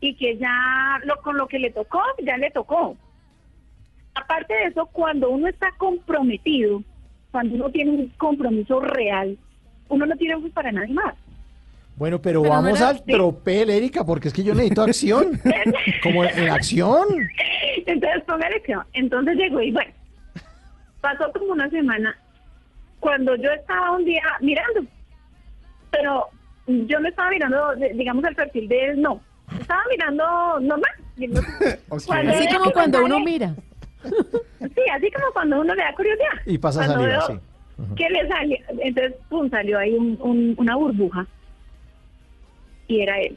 y 0.00 0.14
que 0.16 0.36
ya 0.38 1.00
lo, 1.04 1.16
con 1.22 1.36
lo 1.36 1.46
que 1.46 1.58
le 1.58 1.70
tocó, 1.70 2.02
ya 2.22 2.36
le 2.36 2.50
tocó. 2.50 2.96
Aparte 4.14 4.54
de 4.54 4.64
eso, 4.64 4.86
cuando 4.86 5.30
uno 5.30 5.46
está 5.46 5.70
comprometido, 5.78 6.82
cuando 7.30 7.54
uno 7.54 7.70
tiene 7.70 7.90
un 7.92 8.08
compromiso 8.16 8.80
real, 8.80 9.38
uno 9.88 10.06
no 10.06 10.16
tiene 10.16 10.34
ojos 10.34 10.50
para 10.50 10.72
nadie 10.72 10.94
más. 10.94 11.14
Bueno, 11.96 12.20
pero, 12.20 12.42
vamos 12.42 12.80
al 12.82 13.02
tropel, 13.04 13.70
Erika, 13.70 14.04
porque 14.04 14.28
es 14.28 14.34
que 14.34 14.42
yo 14.44 14.54
necesito 14.54 14.82
acción. 14.82 15.40
Como 16.02 16.24
en 16.24 16.50
acción. 16.50 17.06
Entonces, 17.86 18.22
póngale 18.26 18.62
cuidado. 18.62 18.84
Entonces 18.92 19.36
llegó 19.36 19.60
y 19.62 19.72
bueno, 19.72 19.90
pasó 21.00 21.30
como 21.32 21.52
una 21.52 21.70
semana 21.70 22.16
cuando 23.00 23.34
yo 23.36 23.50
estaba 23.52 23.92
un 23.92 24.04
día 24.04 24.22
mirando, 24.40 24.84
pero 25.90 26.26
yo 26.66 26.98
no 27.00 27.08
estaba 27.08 27.30
mirando, 27.30 27.74
digamos, 27.94 28.24
el 28.24 28.34
perfil 28.34 28.68
de 28.68 28.84
él, 28.86 29.00
no. 29.00 29.20
Estaba 29.60 29.82
mirando 29.90 30.24
normal. 30.60 30.90
Así 31.90 32.48
como 32.54 32.70
cuando 32.72 33.04
uno 33.04 33.20
mira. 33.20 33.54
Sí, 34.02 34.82
así 34.94 35.10
como 35.10 35.32
cuando 35.32 35.60
uno 35.60 35.74
le 35.74 35.82
da 35.82 35.92
curiosidad. 35.94 36.28
Y 36.44 36.58
pasa 36.58 36.80
Cuando 36.84 37.04
saliva, 37.04 37.26
veo 37.28 37.40
sí. 37.88 37.94
que 37.96 38.10
le 38.10 38.28
salió, 38.28 38.56
entonces, 38.80 39.14
pum, 39.28 39.48
salió 39.50 39.78
ahí 39.78 39.94
un- 39.94 40.18
un- 40.20 40.54
una 40.58 40.76
burbuja. 40.76 41.26
Y 42.88 43.00
era 43.00 43.20
él. 43.20 43.36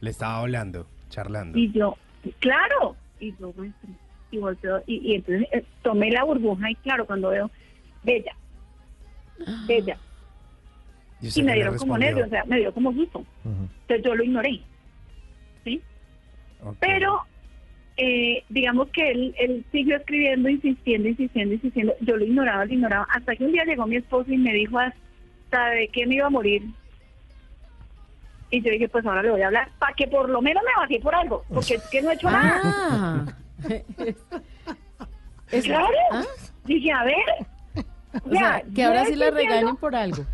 Le 0.00 0.10
estaba 0.10 0.38
hablando, 0.38 0.86
charlando. 1.08 1.58
Y 1.58 1.72
yo, 1.72 1.96
claro, 2.38 2.96
y 3.20 3.34
yo, 3.38 3.52
bueno, 3.52 3.74
y 4.30 4.38
volteo, 4.38 4.82
y, 4.86 5.12
y 5.12 5.14
entonces 5.16 5.48
eh, 5.52 5.64
tomé 5.82 6.10
la 6.10 6.24
burbuja 6.24 6.70
y 6.70 6.74
claro, 6.76 7.06
cuando 7.06 7.30
veo, 7.30 7.50
bella, 8.04 8.34
bella. 9.66 9.98
¿Y 11.20 11.42
me 11.42 11.54
dieron 11.54 11.76
como 11.76 11.98
nervios, 11.98 12.28
o 12.28 12.30
sea, 12.30 12.44
me 12.44 12.58
dio 12.58 12.72
como 12.72 12.92
susto. 12.92 13.24
Entonces 13.44 14.04
yo 14.04 14.14
lo 14.14 14.22
ignoré, 14.22 14.60
¿sí? 15.64 15.80
Pero, 16.78 17.22
eh, 17.96 18.44
digamos 18.48 18.88
que 18.90 19.10
él, 19.10 19.34
él 19.38 19.64
siguió 19.72 19.96
escribiendo, 19.96 20.48
insistiendo, 20.48 21.08
insistiendo, 21.08 21.54
insistiendo. 21.54 21.94
Yo 22.00 22.16
lo 22.16 22.24
ignoraba, 22.24 22.64
lo 22.64 22.72
ignoraba, 22.72 23.08
hasta 23.10 23.34
que 23.34 23.44
un 23.44 23.52
día 23.52 23.64
llegó 23.64 23.86
mi 23.86 23.96
esposo 23.96 24.32
y 24.32 24.38
me 24.38 24.52
dijo 24.52 24.78
hasta 24.78 25.70
de 25.70 25.88
que 25.88 26.06
me 26.06 26.16
iba 26.16 26.26
a 26.26 26.30
morir. 26.30 26.62
Y 28.50 28.62
yo 28.62 28.70
dije, 28.70 28.88
pues 28.88 29.04
ahora 29.04 29.22
le 29.22 29.30
voy 29.30 29.42
a 29.42 29.46
hablar, 29.48 29.68
para 29.78 29.92
que 29.94 30.06
por 30.06 30.28
lo 30.28 30.40
menos 30.40 30.62
me 30.64 30.80
vacíe 30.80 31.00
por 31.00 31.14
algo, 31.14 31.44
porque 31.52 31.74
es 31.74 31.86
que 31.88 32.00
no 32.02 32.10
he 32.10 32.14
hecho 32.14 32.30
nada. 32.30 32.60
Ah. 32.64 33.26
Es- 35.50 35.64
Claro. 35.64 35.86
¿Ah? 36.12 36.22
Dije, 36.64 36.92
a 36.92 37.04
ver. 37.04 37.84
O 38.24 38.30
sea, 38.30 38.62
que 38.74 38.84
ahora 38.84 39.04
sí 39.06 39.14
la 39.16 39.30
regañen 39.30 39.76
por 39.76 39.94
algo. 39.96 40.24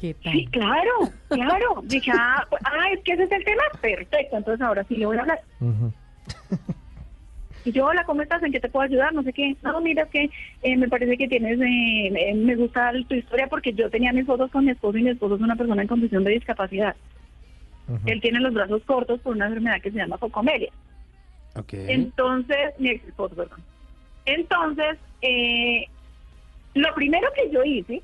¿Qué 0.00 0.14
tal? 0.14 0.32
Sí, 0.32 0.46
claro, 0.52 0.92
claro. 1.28 1.82
Dije, 1.84 2.10
ah, 2.14 2.46
pues, 2.50 2.62
ah, 2.64 2.92
es 2.92 3.00
que 3.02 3.12
ese 3.12 3.24
es 3.24 3.32
el 3.32 3.44
tema. 3.44 3.62
Perfecto, 3.80 4.36
entonces 4.36 4.60
ahora 4.64 4.84
sí 4.84 4.96
le 4.96 5.06
voy 5.06 5.16
a 5.16 5.20
hablar. 5.22 5.40
Y 7.64 7.72
yo, 7.72 7.86
hola, 7.86 8.04
¿cómo 8.04 8.22
estás? 8.22 8.42
¿En 8.42 8.52
qué 8.52 8.60
te 8.60 8.68
puedo 8.68 8.84
ayudar? 8.84 9.12
No 9.12 9.22
sé 9.22 9.32
qué. 9.32 9.56
No, 9.62 9.80
mira, 9.80 10.04
es 10.04 10.08
que 10.10 10.30
eh, 10.62 10.76
me 10.76 10.88
parece 10.88 11.16
que 11.18 11.28
tienes, 11.28 11.58
eh, 11.60 12.30
eh, 12.30 12.34
me 12.34 12.54
gusta 12.56 12.92
tu 13.08 13.14
historia 13.14 13.46
porque 13.48 13.72
yo 13.72 13.90
tenía 13.90 14.12
mis 14.12 14.26
fotos 14.26 14.50
con 14.50 14.64
mi 14.64 14.70
esposo 14.70 14.96
y 14.98 15.02
mi 15.02 15.10
esposo 15.10 15.34
es 15.34 15.40
una 15.40 15.56
persona 15.56 15.82
en 15.82 15.88
condición 15.88 16.24
de 16.24 16.30
discapacidad. 16.32 16.94
Él 18.06 18.20
tiene 18.20 18.40
los 18.40 18.52
brazos 18.52 18.82
cortos 18.84 19.20
por 19.20 19.34
una 19.34 19.46
enfermedad 19.46 19.80
que 19.80 19.90
se 19.90 19.96
llama 19.96 20.18
focomelia. 20.18 20.70
Entonces, 21.72 22.74
mi 22.78 22.90
ex 22.90 23.04
esposo, 23.08 23.34
perdón. 23.34 23.60
Entonces, 24.26 24.98
eh, 25.22 25.86
lo 26.74 26.94
primero 26.94 27.28
que 27.34 27.50
yo 27.50 27.64
hice, 27.64 28.02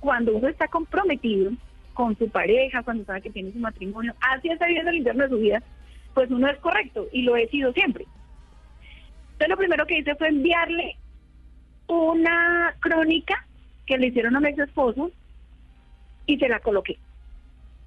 cuando 0.00 0.36
uno 0.36 0.48
está 0.48 0.68
comprometido 0.68 1.52
con 1.94 2.16
su 2.18 2.28
pareja, 2.28 2.82
cuando 2.82 3.04
sabe 3.04 3.22
que 3.22 3.30
tiene 3.30 3.52
su 3.52 3.58
matrimonio, 3.58 4.14
hacia 4.20 4.54
ese 4.54 4.66
bien 4.66 4.84
del 4.84 4.96
infierno 4.96 5.24
de 5.24 5.30
su 5.30 5.38
vida, 5.38 5.62
pues 6.14 6.30
uno 6.30 6.48
es 6.48 6.58
correcto 6.58 7.06
y 7.12 7.22
lo 7.22 7.36
he 7.36 7.48
sido 7.48 7.72
siempre. 7.72 8.06
Entonces, 9.32 9.48
lo 9.48 9.56
primero 9.56 9.86
que 9.86 9.98
hice 9.98 10.14
fue 10.16 10.28
enviarle 10.28 10.96
una 11.88 12.74
crónica 12.80 13.46
que 13.86 13.98
le 13.98 14.08
hicieron 14.08 14.36
a 14.36 14.40
mi 14.40 14.50
ex 14.50 14.58
esposo 14.58 15.10
y 16.26 16.38
se 16.38 16.48
la 16.48 16.60
coloqué. 16.60 16.98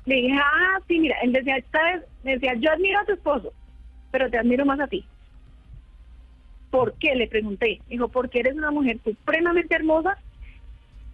Le 0.06 0.16
dije, 0.16 0.38
ah, 0.40 0.80
sí, 0.88 1.00
mira, 1.00 1.18
él 1.24 1.34
decía, 1.34 1.58
¿sabes? 1.72 2.04
Me 2.24 2.34
decía, 2.34 2.54
yo 2.56 2.72
admiro 2.72 3.00
a 3.00 3.06
tu 3.06 3.14
esposo, 3.14 3.52
pero 4.12 4.30
te 4.30 4.38
admiro 4.38 4.66
más 4.66 4.80
a 4.80 4.88
ti. 4.88 5.06
¿Por 6.70 6.94
qué? 7.00 7.16
Le 7.16 7.28
pregunté. 7.28 7.82
Dijo, 7.88 8.08
porque 8.10 8.40
eres 8.40 8.56
una 8.56 8.72
mujer 8.72 9.00
supremamente 9.04 9.76
hermosa 9.76 10.18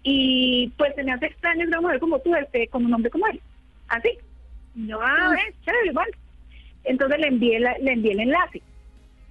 y 0.03 0.69
pues 0.77 0.93
se 0.95 1.03
me 1.03 1.11
hace 1.11 1.27
extraño 1.27 1.67
una 1.67 1.81
mujer 1.81 1.99
como 1.99 2.19
tú, 2.19 2.33
este, 2.35 2.67
con 2.67 2.85
un 2.85 2.93
hombre 2.93 3.11
como 3.11 3.27
él. 3.27 3.39
Así. 3.87 4.09
Y 4.75 4.87
yo, 4.87 4.99
ah, 5.01 5.35
eh, 5.35 5.53
chévere, 5.63 5.91
bueno. 5.91 6.11
Entonces 6.83 7.19
le 7.19 7.27
envié, 7.27 7.59
la- 7.59 7.77
le 7.77 7.93
envié 7.93 8.13
el 8.13 8.21
enlace. 8.21 8.61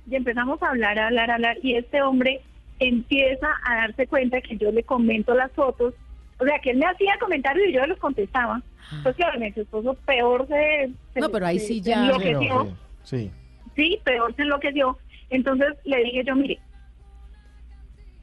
Y 0.09 0.15
empezamos 0.15 0.63
a 0.63 0.69
hablar, 0.71 0.99
a 0.99 1.09
hablar, 1.09 1.31
a 1.31 1.35
hablar. 1.35 1.57
Y 1.63 1.75
este 1.75 2.01
hombre 2.03 2.41
empieza 2.79 3.49
a 3.65 3.77
darse 3.77 4.07
cuenta 4.07 4.41
que 4.41 4.57
yo 4.57 4.71
le 4.71 4.85
comento 4.85 5.35
las 5.35 5.51
fotos. 5.53 5.95
O 6.41 6.44
sea, 6.44 6.59
que 6.60 6.70
él 6.70 6.78
me 6.78 6.86
hacía 6.86 7.17
comentarios 7.20 7.69
y 7.69 7.73
yo 7.73 7.86
los 7.86 7.99
contestaba. 7.99 8.60
Pues 9.02 9.15
claro, 9.17 9.39
mi 9.39 9.47
esposo 9.49 9.94
peor 10.07 10.47
se, 10.49 10.91
se- 11.15 11.20
No, 11.20 11.28
pero 11.31 11.47
ahí 11.47 11.59
se- 11.59 11.67
sí 11.67 11.83
se 11.83 11.91
ya- 11.91 12.02
enloqueció. 12.07 12.77
Sí. 13.02 13.31
Sí, 13.77 14.01
peor 14.05 14.35
se 14.35 14.43
enloqueció. 14.43 14.99
Entonces 15.28 15.69
le 15.85 16.02
dije 16.02 16.25
yo, 16.27 16.35
mire, 16.35 16.59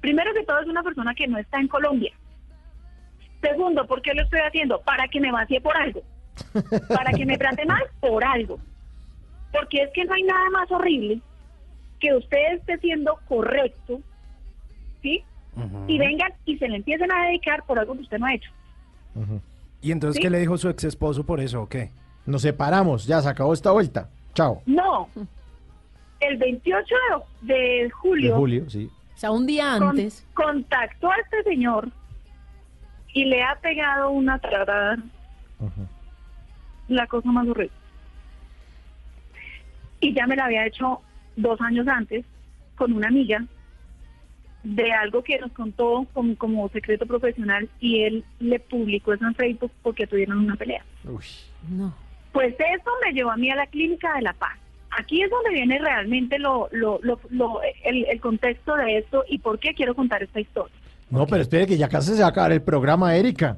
primero 0.02 0.34
que 0.34 0.44
todo 0.44 0.60
es 0.60 0.68
una 0.68 0.84
persona 0.84 1.14
que 1.16 1.28
no 1.28 1.38
está 1.38 1.60
en 1.60 1.68
Colombia. 1.68 2.12
Segundo, 3.42 3.86
¿por 3.88 4.02
qué 4.02 4.14
lo 4.14 4.24
estoy 4.24 4.40
haciendo? 4.42 4.82
Para 4.82 5.08
que 5.08 5.20
me 5.20 5.32
vacíe 5.32 5.62
por 5.62 5.78
algo. 5.78 6.02
Para 6.90 7.12
que 7.14 7.26
me 7.26 7.38
trate 7.38 7.66
mal 7.66 7.84
por 8.00 8.24
algo. 8.24 8.60
Porque 9.52 9.84
es 9.84 9.90
que 9.94 10.06
no 10.06 10.14
hay 10.14 10.24
nada 10.24 10.50
más 10.52 10.72
horrible 10.72 11.22
que 12.00 12.14
usted 12.14 12.54
esté 12.56 12.78
siendo 12.80 13.18
correcto, 13.28 14.02
¿sí? 15.02 15.24
Y 15.88 15.98
vengan 15.98 16.32
y 16.45 16.58
se 16.58 16.68
le 16.68 16.77
empiecen 16.77 17.11
a 17.11 17.26
dedicar 17.26 17.64
por 17.66 17.80
algo 17.80 17.94
que 17.95 18.02
usted 18.02 18.19
no 18.19 18.26
ha 18.27 18.34
hecho. 18.34 18.52
¿Y 19.82 19.92
entonces 19.92 20.18
¿Sí? 20.18 20.22
qué 20.22 20.30
le 20.30 20.40
dijo 20.40 20.58
su 20.58 20.69
ex 20.69 20.84
esposo 20.84 21.26
por 21.26 21.40
eso 21.40 21.64
o 21.64 21.69
qué? 21.69 21.90
Nos 22.26 22.42
separamos, 22.44 23.06
ya 23.06 23.22
se 23.22 23.30
acabó 23.30 23.53
esta 23.53 23.72
vuelta. 23.72 24.10
Chao. 24.34 24.61
No. 24.66 25.10
El 26.19 26.38
28 26.38 26.95
de, 27.42 27.53
de 27.53 27.60
De 27.86 27.90
julio, 27.92 28.36
julio, 28.36 28.69
sí. 28.69 28.90
O 29.16 29.18
sea, 29.18 29.32
un 29.32 29.48
día 29.48 29.76
con- 29.80 29.90
antes. 29.90 30.26
contactó 30.34 31.10
a 31.11 31.16
este 31.18 31.44
señor 31.44 31.90
y 33.14 33.26
le 33.26 33.42
ha 33.44 33.56
pegado 33.56 34.10
una 34.11 34.38
tragada. 34.40 34.98
La 36.88 37.08
cosa 37.08 37.32
más 37.32 37.48
horrible. 37.48 37.72
Y 40.00 40.14
ya 40.14 40.27
me 40.27 40.36
la 40.36 40.45
había 40.45 40.66
hecho 40.68 41.02
dos 41.36 41.60
años 41.61 41.88
antes 41.88 42.26
con 42.76 42.94
una 42.94 43.08
amiga 43.08 43.44
de 44.64 44.92
algo 44.92 45.24
que 45.24 45.40
nos 45.40 45.52
contó 45.53 46.06
como, 46.14 46.36
como 46.38 46.68
secreto 46.69 47.06
profesional 47.06 47.69
y 47.80 48.03
él 48.03 48.24
le 48.40 48.60
publicó 48.60 49.14
eso 49.14 49.26
en 49.26 49.36
Facebook 49.36 49.72
porque 49.82 50.08
tuvieron 50.08 50.40
una 50.40 50.56
pelea. 50.56 50.84
No. 51.69 51.94
Pues 52.32 52.53
eso 52.60 52.90
me 53.06 53.14
llevó 53.14 53.32
a 53.32 53.38
mí 53.38 53.50
a 53.50 53.56
la 53.56 53.68
clínica 53.68 54.14
de 54.16 54.22
La 54.24 54.34
Paz. 54.34 54.58
Aquí 54.98 55.22
es 55.22 55.30
donde 55.30 55.52
viene 55.52 55.80
realmente 55.80 56.40
lo, 56.40 56.68
lo, 56.72 57.00
lo, 57.03 57.19
lo- 57.30 57.61
el, 57.84 58.06
el 58.06 58.19
contexto 58.22 58.76
de 58.76 58.98
esto 59.00 59.24
y 59.30 59.38
por 59.40 59.60
qué 59.60 59.74
quiero 59.74 59.94
contar 59.95 60.24
esta 60.24 60.40
historia. 60.40 60.76
No, 61.10 61.26
pero 61.27 61.42
espere 61.42 61.68
que 61.68 61.77
ya 61.77 61.88
casi 61.88 62.14
se 62.14 62.19
va 62.22 62.27
a 62.27 62.30
acabar 62.32 62.52
el 62.52 62.61
programa, 62.61 63.16
Erika. 63.16 63.58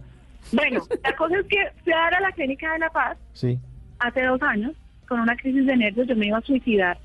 Bueno, 0.52 0.82
la 1.04 1.16
cosa 1.16 1.40
es 1.40 1.46
que 1.48 1.58
fui 1.84 1.94
a 1.94 1.98
dar 1.98 2.16
a 2.16 2.20
la 2.22 2.32
clínica 2.32 2.74
de 2.74 2.80
La 2.80 2.90
Paz 2.90 3.18
Sí. 3.34 3.58
hace 4.00 4.24
dos 4.24 4.42
años 4.42 4.74
con 5.08 5.20
una 5.20 5.36
crisis 5.36 5.66
de 5.66 5.76
nervios. 5.78 6.08
Yo 6.08 6.16
me 6.16 6.28
iba 6.28 6.38
a 6.38 6.42
suicidar 6.42 6.98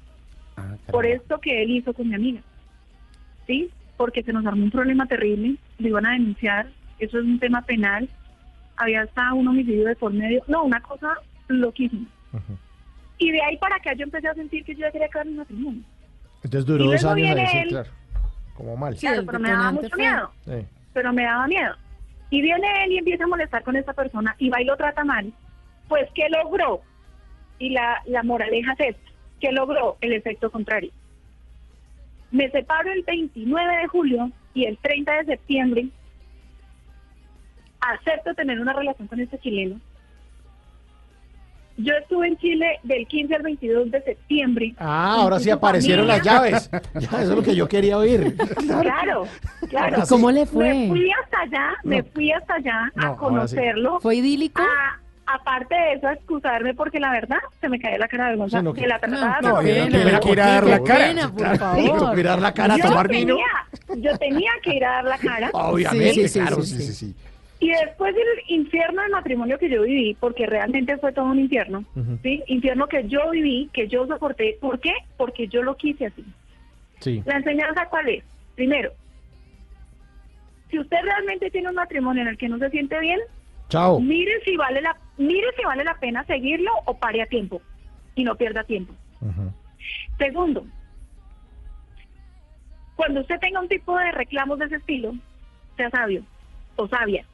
por 0.91 1.07
esto 1.07 1.39
que 1.41 1.63
él 1.63 1.71
hizo 1.71 1.93
con 1.95 2.09
mi 2.09 2.15
amiga. 2.15 2.41
¿Sí? 3.47 3.71
Porque 3.97 4.23
se 4.23 4.33
nos 4.33 4.45
armó 4.47 4.65
un 4.65 4.71
problema 4.71 5.07
terrible. 5.07 5.57
Lo 5.79 5.89
iban 5.89 6.07
a 6.07 6.13
denunciar. 6.13 6.69
Eso 6.99 7.19
es 7.19 7.25
un 7.25 7.39
tema 7.39 7.63
penal. 7.63 8.09
Había 8.77 9.03
hasta 9.03 9.33
un 9.35 9.47
homicidio 9.49 9.87
de 9.87 9.97
por 9.97 10.13
medio. 10.13 10.43
No, 10.49 10.65
una 10.65 10.81
cosa 10.81 11.15
loquísima. 11.49 12.07
Y 13.19 13.31
de 13.31 13.43
ahí 13.43 13.57
para 13.59 13.77
acá 13.77 13.95
yo 13.95 14.05
empecé 14.05 14.29
a 14.29 14.35
sentir 14.35 14.65
que 14.65 14.75
yo 14.75 14.81
ya 14.81 14.91
quería 14.91 15.07
acabar 15.07 15.27
mi 15.27 15.35
matrimonio. 15.35 15.83
Entonces 16.43 16.67
duró 16.67 16.85
dos 16.87 17.05
años 17.05 17.37
ahí, 17.39 17.59
él. 17.63 17.69
claro. 17.69 17.91
Como 18.55 18.77
mal. 18.77 18.97
Claro, 18.97 19.23
pero 19.27 19.39
me 19.39 19.51
daba 19.51 19.73
mucho 19.73 19.97
miedo. 19.97 20.31
Sí. 20.45 20.67
pero 20.93 21.13
me 21.13 21.25
daba 21.25 21.47
miedo. 21.47 21.75
Y 22.31 22.43
viene 22.43 22.67
él 22.85 22.93
y 22.93 22.99
empieza 22.99 23.25
a 23.25 23.29
molestar 23.29 23.63
con 23.63 23.77
esta 23.77 23.93
persona 23.93 24.35
y 24.39 24.49
va 24.51 24.61
y 24.61 24.65
lo 24.65 24.77
trata 24.77 25.05
mal. 25.05 25.33
Pues, 25.89 26.09
¿qué 26.15 26.29
logró? 26.31 26.81
Y 27.59 27.71
la, 27.71 28.03
la 28.07 28.23
moraleja 28.23 28.73
es 28.79 28.97
esta. 28.97 29.11
¿Qué 29.41 29.53
logró? 29.53 29.97
El 30.01 30.13
efecto 30.13 30.51
contrario. 30.51 30.91
Me 32.31 32.51
separo 32.51 32.91
el 32.93 33.03
29 33.03 33.77
de 33.77 33.87
julio 33.89 34.31
y 34.55 34.65
el 34.65 34.77
30 34.79 35.13
de 35.19 35.25
septiembre 35.27 35.89
acepto 37.81 38.35
tener 38.35 38.61
una 38.61 38.73
relación 38.73 39.07
con 39.09 39.21
este 39.21 39.39
chileno. 39.39 39.81
Yo 41.77 41.93
estuve 41.95 42.29
en 42.29 42.37
Chile 42.39 42.79
del 42.85 43.05
15 43.09 43.35
al 43.35 43.43
22 43.43 43.91
de 43.91 44.01
septiembre. 44.03 44.75
Ah, 44.79 45.17
ahora 45.19 45.41
sí 45.41 45.51
aparecieron 45.51 46.07
las 46.07 46.23
llaves. 46.23 46.71
Ya, 46.95 47.01
eso 47.01 47.19
es 47.21 47.29
lo 47.29 47.43
que 47.43 47.57
yo 47.57 47.67
quería 47.69 47.99
oír. 47.99 48.37
Claro, 48.81 49.27
claro. 49.69 50.03
¿Cómo 50.09 50.31
le 50.31 50.47
fue? 50.47 50.73
Me 50.73 50.89
fui 50.89 51.11
hasta 51.11 51.41
allá, 51.41 51.75
me 51.83 52.03
fui 52.05 52.31
hasta 52.31 52.55
allá 52.55 52.93
No, 52.95 53.07
a 53.07 53.11
sí. 53.15 53.17
conocerlo. 53.19 54.01
¿Fue 54.01 54.17
idílico? 54.17 54.63
A- 54.63 55.01
aparte 55.27 55.75
de 55.75 55.93
eso, 55.95 56.07
a 56.09 56.13
excusarme 56.15 56.75
porque 56.75 57.01
la 57.01 57.11
verdad 57.11 57.39
se 57.61 57.69
me 57.69 57.79
cae 57.79 57.99
la 57.99 58.09
cara 58.09 58.25
de 58.25 58.31
vergüenza 58.31 58.63
no, 58.63 58.73
que- 58.75 58.87
la 58.87 58.99
tratada. 58.99 59.41
No, 59.41 59.59
tuviera 59.61 60.21
que 60.21 60.31
ir 60.33 60.41
a 60.41 60.47
dar 60.47 60.67
la 60.67 60.83
cara. 60.83 61.29
Tuviera 61.29 62.13
que 62.15 62.21
ir 62.21 62.27
a 62.27 62.31
dar 62.31 62.41
la 62.43 62.55
cara 62.55 62.75
a 62.75 62.79
yo 62.79 62.85
tomar 62.85 63.09
vino. 63.09 63.37
yo 63.97 64.19
tenía 64.19 64.51
que 64.63 64.75
ir 64.77 64.85
a 64.85 64.91
dar 64.93 65.05
la 65.05 65.19
cara. 65.19 65.51
Obviamente, 65.53 66.31
claro, 66.31 66.63
sí, 66.63 66.81
sí, 66.83 66.93
sí. 66.93 67.15
Y 67.61 67.71
después 67.71 68.15
del 68.15 68.27
infierno 68.49 69.01
del 69.03 69.13
matrimonio 69.13 69.59
que 69.59 69.71
yo 69.71 69.83
viví, 69.83 70.15
porque 70.21 70.45
realmente 70.45 70.99
fue 70.99 71.13
todo 71.13 71.25
un 71.27 71.39
infierno. 71.39 71.85
¿sí? 72.23 72.43
Infierno 72.47 72.87
que 72.89 73.09
yo 73.09 73.31
viví, 73.31 73.71
que 73.73 73.89
yo 73.89 74.07
soporté. 74.07 74.59
¿Por 74.61 74.81
qué? 74.81 74.93
Porque 75.17 75.49
yo 75.49 75.63
lo 75.63 75.75
quise 75.77 76.07
así. 76.07 76.25
Sí. 77.01 77.23
La 77.25 77.37
enseñanza 77.37 77.87
cuál 77.89 78.09
es? 78.09 78.25
Primero, 78.55 78.93
si 80.71 80.79
usted 80.79 80.97
realmente 81.03 81.51
tiene 81.51 81.69
un 81.69 81.75
matrimonio 81.77 82.23
en 82.23 82.29
el 82.29 82.37
que 82.37 82.49
no 82.49 82.59
se 82.59 82.69
siente 82.71 82.99
bien, 83.01 83.21
Chao. 83.69 84.01
mire 84.01 84.41
si 84.45 84.57
vale 84.57 84.81
la 84.81 84.97
mire 85.17 85.49
si 85.57 85.65
vale 85.65 85.85
la 85.85 85.95
pena 85.99 86.25
seguirlo 86.25 86.71
o 86.85 86.95
pare 86.95 87.23
a 87.23 87.27
tiempo 87.27 87.61
y 88.15 88.25
no 88.25 88.37
pierda 88.37 88.65
tiempo. 88.65 88.95
Segundo, 90.19 90.65
cuando 92.97 93.21
usted 93.21 93.39
tenga 93.41 93.61
un 93.61 93.69
tipo 93.69 93.97
de 93.99 94.13
reclamos 94.13 94.59
de 94.59 94.67
ese 94.67 94.77
estilo, 94.77 95.15
sea 95.77 95.91
sabio 95.91 96.23
o 96.77 96.89
sabia, 96.89 97.25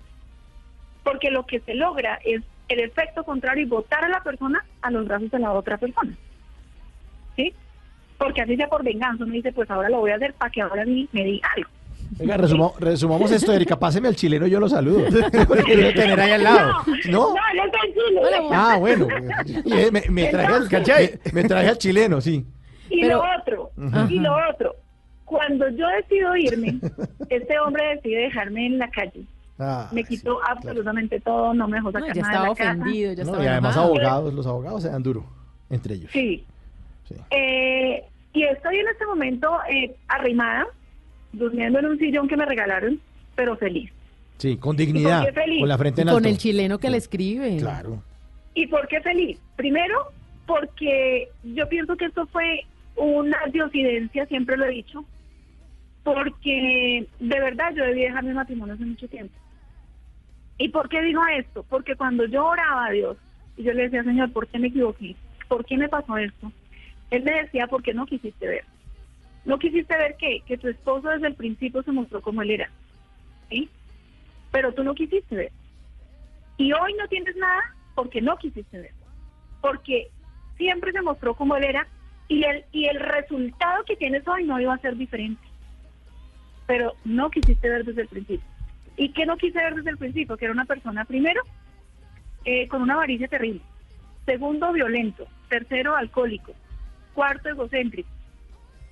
porque 1.05 1.31
lo 1.31 1.47
que 1.47 1.61
se 1.61 1.75
logra 1.75 2.19
es 2.25 2.43
el 2.69 2.81
efecto 2.81 3.25
contrario 3.25 3.65
y 3.65 3.69
botar 3.69 4.05
a 4.05 4.09
la 4.09 4.23
persona 4.23 4.65
a 4.81 4.91
los 4.91 5.07
brazos 5.07 5.31
de 5.31 5.39
la 5.39 5.53
otra 5.53 5.77
persona. 5.77 6.17
¿Sí? 7.37 7.53
Porque 8.17 8.43
así 8.43 8.57
sea 8.57 8.69
por 8.69 8.85
venganza, 8.85 9.25
uno 9.25 9.33
dice, 9.33 9.53
pues 9.53 9.71
ahora 9.71 9.89
lo 9.89 9.99
voy 9.99 10.11
a 10.13 10.17
hacer 10.17 10.35
para 10.35 10.51
que 10.51 10.63
ahora 10.63 10.85
mí 10.85 11.09
me 11.13 11.25
diga 11.25 11.49
algo. 11.57 11.71
Resuma- 12.19 12.73
resumamos 12.79 13.31
esto, 13.31 13.53
Erika. 13.53 13.79
Páseme 13.79 14.09
al 14.09 14.17
chileno, 14.17 14.47
yo 14.47 14.59
lo 14.61 14.69
saludo. 14.69 15.05
Porque 15.49 15.63
quiero 15.65 15.93
tener 15.95 16.19
ahí 16.21 16.33
al 16.33 16.43
lado. 16.45 16.73
¿No? 17.09 17.29
No, 17.29 17.35
no 17.35 17.63
Chile. 17.85 18.21
Ah, 18.53 18.77
bueno. 18.79 19.07
Y, 19.65 19.73
eh, 19.73 19.91
me, 19.93 20.03
me 20.11 20.27
traje 20.27 20.55
al, 20.55 20.69
me, 20.69 21.33
me 21.43 21.45
traje 21.49 21.69
al 21.69 21.79
chileno, 21.79 22.21
sí. 22.21 22.45
Y 22.89 23.03
Pero- 23.03 23.23
lo 23.23 23.25
otro, 23.41 23.71
y 24.11 24.19
lo 24.19 24.33
otro, 24.53 24.75
cuando 25.25 25.69
yo 25.71 25.87
decido 25.89 26.37
irme, 26.37 26.79
este 27.29 27.59
hombre 27.61 27.95
decide 27.97 28.23
dejarme 28.23 28.67
en 28.67 28.79
la 28.79 28.91
calle. 28.91 29.23
Ah, 29.63 29.89
me 29.93 30.03
quitó 30.05 30.39
absolutamente 30.49 31.21
todo, 31.21 31.53
no 31.55 31.69
me 31.69 31.77
dejó 31.77 31.93
sacar 31.93 32.15
ya 32.15 32.23
nada 32.23 32.33
estaba 32.33 32.43
de 32.45 32.49
la 32.51 32.55
casa. 32.57 32.71
ofendido, 32.81 33.13
ya 33.13 33.25
No, 33.25 33.31
estaba 33.31 33.45
y 33.45 33.47
además 33.47 33.77
enojado. 33.77 33.95
abogados, 33.95 34.35
los 34.35 34.47
abogados 34.47 34.83
se 34.83 34.89
dan 34.91 35.03
duro 35.03 35.25
entre 35.69 35.95
ellos. 35.95 36.11
Sí. 36.13 36.45
Eh, 37.31 38.05
y 38.33 38.45
estoy 38.45 38.77
en 38.79 38.89
este 38.89 39.05
momento 39.07 39.59
eh, 39.71 39.95
arrimada, 40.09 40.67
durmiendo 41.33 41.79
en 41.79 41.87
un 41.87 41.99
sillón 41.99 42.29
que 42.29 42.37
me 42.37 42.47
regalaron, 42.47 43.01
pero 43.35 43.57
feliz. 43.57 43.91
Sí, 44.39 44.57
con 44.57 44.75
¿Y 44.77 44.79
dignidad, 44.87 45.23
por 45.23 45.35
qué 45.35 45.41
feliz? 45.41 45.61
con 45.61 45.69
la 45.69 45.79
frente 45.79 46.03
en 46.03 46.09
Con 46.09 46.25
el 46.25 46.39
chileno 46.39 46.79
que 46.79 46.91
le 46.91 46.97
escribe. 46.97 47.57
Claro. 47.59 48.03
¿Y 48.55 48.67
por 48.67 48.89
qué 48.89 49.01
feliz? 49.01 49.39
Primero, 49.57 50.13
porque 50.47 51.29
yo 51.45 51.69
pienso 51.69 51.97
que 51.97 52.07
esto 52.07 52.27
fue 52.27 52.65
una 52.97 53.39
diosidencia, 53.53 54.27
siempre 54.27 54.57
lo 54.57 54.65
he 54.65 54.71
dicho, 54.71 55.05
porque 56.03 57.07
de 57.19 57.41
verdad 57.41 57.73
yo 57.75 57.85
debí 57.85 58.03
dejar 58.03 58.25
mi 58.25 58.33
matrimonio 58.33 58.75
hace 58.75 58.85
mucho 58.85 59.09
tiempo. 59.09 59.35
¿Y 60.59 60.69
por 60.69 60.89
qué 60.89 61.01
digo 61.03 61.23
esto? 61.39 61.65
Porque 61.69 61.95
cuando 61.97 62.27
yo 62.27 62.47
oraba 62.47 62.87
a 62.87 62.91
Dios 62.91 63.17
y 63.57 63.63
yo 63.63 63.73
le 63.73 63.85
decía, 63.85 64.05
Señor, 64.05 64.33
¿por 64.33 64.47
qué 64.49 64.59
me 64.59 64.69
equivoqué? 64.69 65.17
¿Por 65.49 65.65
qué 65.65 65.77
me 65.77 65.89
pasó 65.89 66.17
esto? 66.19 66.53
Él 67.11 67.23
me 67.25 67.43
decía, 67.43 67.67
¿por 67.67 67.83
qué 67.83 67.95
no 67.95 68.07
quisiste 68.07 68.47
ver? 68.47 68.65
No 69.45 69.59
quisiste 69.59 69.97
ver 69.97 70.17
que, 70.17 70.43
que 70.47 70.59
tu 70.59 70.69
esposo 70.69 71.09
desde 71.09 71.29
el 71.29 71.35
principio 71.35 71.83
se 71.83 71.93
mostró 71.93 72.21
como 72.21 72.43
él 72.43 72.51
era. 72.51 72.71
¿Sí? 73.49 73.69
Pero 74.51 74.73
tú 74.73 74.85
no 74.85 74.95
quisiste 74.95 75.35
ver. 75.35 75.53
Y 76.57 76.73
hoy 76.73 76.95
no 76.95 77.09
tienes 77.09 77.35
nada 77.37 77.75
porque 77.95 78.21
no 78.21 78.37
quisiste 78.37 78.79
ver. 78.79 78.93
Porque 79.61 80.11
siempre 80.57 80.93
se 80.93 81.03
mostró 81.03 81.35
como 81.35 81.57
él 81.57 81.65
era 81.65 81.87
y 82.29 82.45
el, 82.45 82.65
y 82.71 82.87
el 82.87 83.01
resultado 83.01 83.85
que 83.85 83.97
tienes 83.97 84.27
hoy 84.29 84.45
no 84.45 84.61
iba 84.61 84.75
a 84.75 84.79
ser 84.79 84.97
diferente. 84.97 85.43
Pero 86.67 86.95
no 87.05 87.31
quisiste 87.31 87.69
ver 87.69 87.85
desde 87.85 88.03
el 88.03 88.09
principio. 88.09 88.47
¿Y 88.97 89.13
qué 89.13 89.27
no 89.27 89.37
quise 89.37 89.59
ver 89.59 89.75
desde 89.75 89.91
el 89.91 89.99
principio? 89.99 90.37
Que 90.37 90.45
era 90.45 90.53
una 90.53 90.67
persona, 90.67 91.05
primero, 91.05 91.43
eh, 92.45 92.69
con 92.69 92.83
una 92.83 92.95
avaricia 92.95 93.27
terrible. 93.29 93.63
Segundo, 94.27 94.73
violento. 94.73 95.27
Tercero, 95.49 95.97
alcohólico. 95.97 96.53
Cuarto, 97.15 97.49
egocéntrico. 97.49 98.09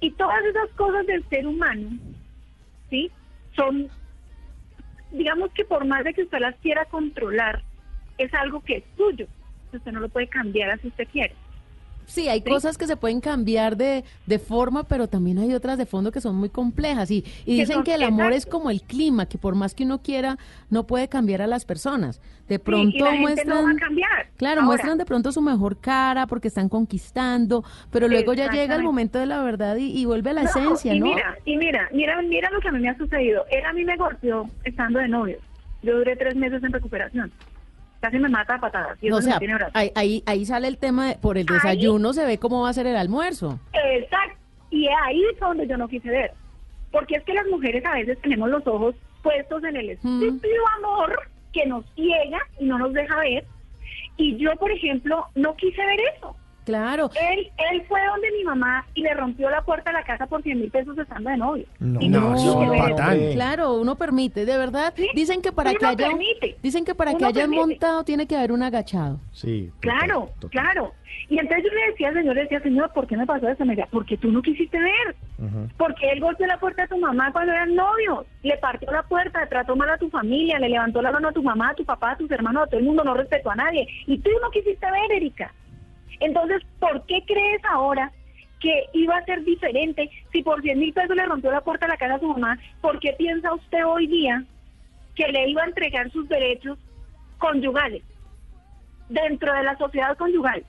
Y 0.01 0.11
todas 0.13 0.45
esas 0.45 0.69
cosas 0.71 1.07
del 1.07 1.29
ser 1.29 1.47
humano, 1.47 1.91
¿sí? 2.89 3.11
Son, 3.57 3.89
digamos 5.11 5.51
que 5.53 5.65
por 5.65 5.85
más 5.85 6.05
de 6.05 6.15
que 6.15 6.23
usted 6.23 6.39
las 6.39 6.57
quiera 6.57 6.85
controlar, 6.85 7.63
es 8.17 8.33
algo 8.35 8.61
que 8.61 8.77
es 8.79 8.85
suyo. 8.97 9.27
Usted 9.73 9.93
no 9.93 10.01
lo 10.01 10.09
puede 10.09 10.29
cambiar 10.29 10.71
así 10.71 10.89
usted 10.89 11.09
quiere. 11.09 11.35
Sí, 12.09 12.27
hay 12.29 12.41
cosas 12.41 12.79
que 12.79 12.87
se 12.87 12.97
pueden 12.97 13.21
cambiar 13.21 13.77
de, 13.77 14.03
de 14.27 14.39
forma, 14.39 14.83
pero 14.85 15.09
también 15.09 15.39
hay 15.39 15.53
otras 15.53 15.77
de 15.77 15.85
fondo 15.85 16.11
que 16.11 16.23
son 16.23 16.37
muy 16.37 16.49
complejas. 16.49 17.11
Y, 17.11 17.23
y 17.45 17.61
dicen 17.61 17.77
son- 17.77 17.85
que 17.85 17.95
el 17.95 18.03
amor 18.03 18.33
es 18.33 18.47
como 18.47 18.71
el 18.71 18.81
clima, 18.83 19.27
que 19.27 19.37
por 19.37 19.55
más 19.55 19.75
que 19.75 19.85
uno 19.85 20.01
quiera, 20.03 20.39
no 20.71 20.85
puede 20.87 21.09
cambiar 21.09 21.43
a 21.43 21.47
las 21.47 21.67
personas. 21.67 22.21
De 22.49 22.55
y 22.55 22.59
pronto 22.59 23.05
la 23.05 23.11
gente 23.13 23.21
muestran... 23.21 23.49
no 23.49 23.63
va 23.63 23.71
a 23.71 23.77
cambiar. 23.77 24.31
Claro, 24.39 24.61
Ahora, 24.63 24.67
muestran 24.67 24.97
de 24.99 25.05
pronto 25.05 25.33
su 25.33 25.43
mejor 25.43 25.77
cara 25.77 26.27
porque 26.27 26.49
están 26.49 26.71
conquistando, 26.71 27.63
pero 27.91 28.09
luego 28.09 28.33
ya 28.33 28.51
llega 28.51 28.75
el 28.75 28.83
momento 28.83 29.19
de 29.19 29.27
la 29.27 29.43
verdad 29.43 29.77
y, 29.77 29.93
y 29.97 30.07
vuelve 30.07 30.31
a 30.31 30.33
la 30.33 30.43
No, 30.45 30.49
esencia, 30.49 30.95
y 30.95 31.01
¿no? 31.01 31.07
Mira, 31.07 31.37
y 31.45 31.57
mira, 31.59 31.89
mira, 31.93 32.23
mira 32.23 32.51
lo 32.51 32.61
que 32.61 32.69
a 32.69 32.73
mí 32.73 32.81
me 32.81 32.89
ha 32.89 32.97
sucedido. 32.97 33.45
Él 33.51 33.65
a 33.67 33.73
mí 33.75 33.85
me 33.85 33.97
golpeó 33.99 34.49
estando 34.65 34.99
de 34.99 35.09
novio. 35.09 35.37
Yo 35.83 35.97
duré 35.99 36.17
tres 36.17 36.35
meses 36.37 36.65
en 36.65 36.73
recuperación. 36.73 37.31
Casi 38.01 38.19
me 38.19 38.29
mata 38.29 38.55
a 38.55 38.61
patadas. 38.61 38.99
Y 39.03 39.09
eso 39.09 39.17
o 39.17 39.21
no 39.21 39.25
sea, 39.25 39.39
tiene 39.39 39.55
ahí, 39.75 39.91
ahí, 39.95 40.23
ahí 40.27 40.45
sale 40.45 40.69
el 40.69 40.79
tema, 40.79 41.09
de, 41.09 41.15
por 41.17 41.37
el 41.37 41.47
desayuno 41.47 42.13
se 42.13 42.25
ve 42.25 42.39
cómo 42.39 42.63
va 42.63 42.69
a 42.69 42.73
ser 42.73 42.87
el 42.87 42.97
almuerzo. 42.97 43.59
Exacto. 43.73 44.39
Y 44.71 44.87
ahí 44.89 45.23
fue 45.39 45.49
donde 45.49 45.67
yo 45.67 45.77
no 45.77 45.89
quise 45.89 46.09
ver. 46.09 46.33
Porque 46.93 47.17
es 47.17 47.25
que 47.25 47.35
las 47.35 47.47
mujeres 47.49 47.85
a 47.85 47.95
veces 47.95 48.19
tenemos 48.21 48.49
los 48.49 48.67
ojos 48.67 48.95
puestos 49.23 49.63
en 49.65 49.77
el 49.77 49.91
estúpido 49.91 50.69
amor 50.79 51.19
que 51.53 51.67
nos 51.67 51.85
ciega 51.95 52.39
y 52.59 52.67
no 52.67 52.79
nos 52.79 52.93
deja 52.93 53.17
ver. 53.19 53.45
Y 54.17 54.37
yo, 54.37 54.55
por 54.57 54.71
ejemplo, 54.71 55.27
no 55.35 55.55
quise 55.57 55.85
ver 55.85 56.01
eso. 56.17 56.37
Claro. 56.69 57.09
Él, 57.33 57.51
él 57.73 57.83
fue 57.89 57.99
donde 58.09 58.31
mi 58.33 58.45
mamá 58.45 58.85
y 58.93 59.01
le 59.01 59.15
rompió 59.15 59.49
la 59.49 59.63
puerta 59.63 59.91
de 59.91 59.95
la 59.97 60.05
casa 60.05 60.27
por 60.27 60.43
100 60.43 60.59
mil 60.61 60.71
pesos 60.71 60.99
estando 60.99 61.31
de 61.31 61.39
novio. 61.39 61.65
No, 61.79 61.99
Y 61.99 62.11
ver 62.11 62.23
eso. 62.35 63.33
Claro, 63.33 63.73
uno 63.81 63.95
permite, 63.97 64.45
de 64.45 64.59
verdad. 64.59 64.93
Dicen 65.15 65.41
que 65.41 65.51
para 65.51 65.71
uno 65.71 65.79
que 65.79 65.87
haya 65.87 66.09
permite. 66.09 66.57
dicen 66.63 66.85
que 66.85 66.95
para 66.95 67.15
que 67.15 67.25
hayan 67.25 67.51
permite. 67.51 67.61
montado 67.61 68.05
tiene 68.05 68.27
que 68.27 68.37
haber 68.37 68.53
un 68.53 68.63
agachado. 68.63 69.19
Sí. 69.33 69.71
Claro, 69.81 70.29
claro. 70.51 70.93
Y 71.31 71.39
entonces 71.39 71.65
yo 71.65 71.75
le 71.75 71.91
decía 71.91 72.09
al 72.09 72.15
señor, 72.15 72.35
le 72.35 72.43
decía, 72.43 72.61
señor, 72.61 72.93
¿por 72.93 73.07
qué 73.07 73.17
me 73.17 73.27
pasó 73.27 73.49
eso? 73.49 73.65
Me 73.65 73.75
decía, 73.75 73.89
porque 73.91 74.19
tú 74.19 74.31
no 74.31 74.43
quisiste 74.43 74.79
ver. 74.79 75.17
Porque 75.79 76.11
él 76.11 76.21
golpeó 76.21 76.47
la 76.47 76.59
puerta 76.59 76.83
a 76.85 76.87
tu 76.87 76.99
mamá 76.99 77.33
cuando 77.33 77.53
eran 77.53 77.75
novios, 77.75 78.27
le 78.43 78.57
partió 78.59 78.91
la 78.91 79.03
puerta, 79.05 79.47
trató 79.49 79.75
mal 79.77 79.89
a 79.91 79.99
tu 79.99 80.11
familia, 80.11 80.59
le 80.59 80.69
levantó 80.69 81.01
la 81.01 81.13
mano 81.13 81.29
a 81.29 81.33
tu 81.33 81.43
mamá, 81.43 81.71
a 81.71 81.75
tu 81.75 81.85
papá, 81.85 82.13
a 82.13 82.17
tus 82.17 82.31
hermanos, 82.31 82.65
a 82.65 82.67
todo 82.67 82.79
el 82.81 82.85
mundo, 82.87 83.05
no 83.05 83.15
respetó 83.15 83.51
a 83.51 83.55
nadie. 83.57 83.87
Y 84.07 84.19
tú 84.19 84.31
no 84.43 84.51
quisiste 84.51 84.87
ver, 84.91 85.13
Erika. 85.17 85.53
Entonces, 86.21 86.63
¿por 86.79 87.05
qué 87.07 87.23
crees 87.27 87.63
ahora 87.71 88.13
que 88.61 88.87
iba 88.93 89.17
a 89.17 89.25
ser 89.25 89.45
diferente 89.45 90.11
si 90.33 90.43
por 90.43 90.61
100 90.63 90.79
mil 90.79 90.93
pesos 90.93 91.15
le 91.17 91.25
rompió 91.27 91.51
la 91.53 91.61
puerta 91.61 91.87
a 91.87 91.91
la 91.91 91.97
casa 91.97 92.15
a 92.17 92.21
su 92.21 92.27
mamá? 92.29 92.59
¿Por 92.81 92.99
qué 92.99 93.13
piensa 93.19 93.55
usted 93.55 93.87
hoy 93.87 94.07
día 94.07 94.45
que 95.15 95.29
le 95.29 95.49
iba 95.49 95.63
a 95.63 95.67
entregar 95.67 96.11
sus 96.11 96.29
derechos 96.29 96.79
conyugales 97.39 98.03
dentro 99.09 99.53
de 99.53 99.63
la 99.63 99.77
sociedad 99.79 100.17
conyugal? 100.17 100.65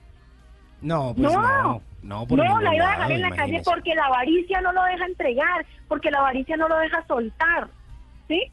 No, 0.80 1.14
pues 1.16 1.32
No. 1.32 1.42
no. 1.62 1.82
No, 2.02 2.26
por 2.26 2.38
no, 2.38 2.44
ningún 2.44 2.64
la 2.64 2.74
iba 2.74 2.84
a 2.86 2.88
lado, 2.92 2.98
dejar 3.08 3.12
en 3.12 3.20
la 3.20 3.30
calle 3.36 3.60
porque 3.62 3.94
la 3.94 4.06
avaricia 4.06 4.62
no 4.62 4.72
lo 4.72 4.82
deja 4.84 5.04
entregar, 5.04 5.66
porque 5.86 6.10
la 6.10 6.20
avaricia 6.20 6.56
no 6.56 6.66
lo 6.66 6.78
deja 6.78 7.04
soltar. 7.06 7.68
¿Sí? 8.26 8.50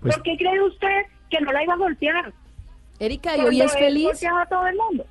Pues- 0.00 0.16
¿Por 0.16 0.24
qué 0.24 0.36
cree 0.36 0.60
usted 0.60 1.02
que 1.30 1.40
no 1.42 1.52
la 1.52 1.62
iba 1.62 1.74
a 1.74 1.76
golpear? 1.76 2.32
Erika, 2.98 3.36
¿y 3.36 3.40
hoy 3.42 3.60
es 3.60 3.72
feliz? 3.72 4.06
golpeaba 4.06 4.42
a 4.42 4.46
todo 4.46 4.66
el 4.66 4.76
mundo. 4.76 5.06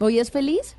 ¿Hoy 0.00 0.18
es 0.18 0.30
feliz? 0.30 0.76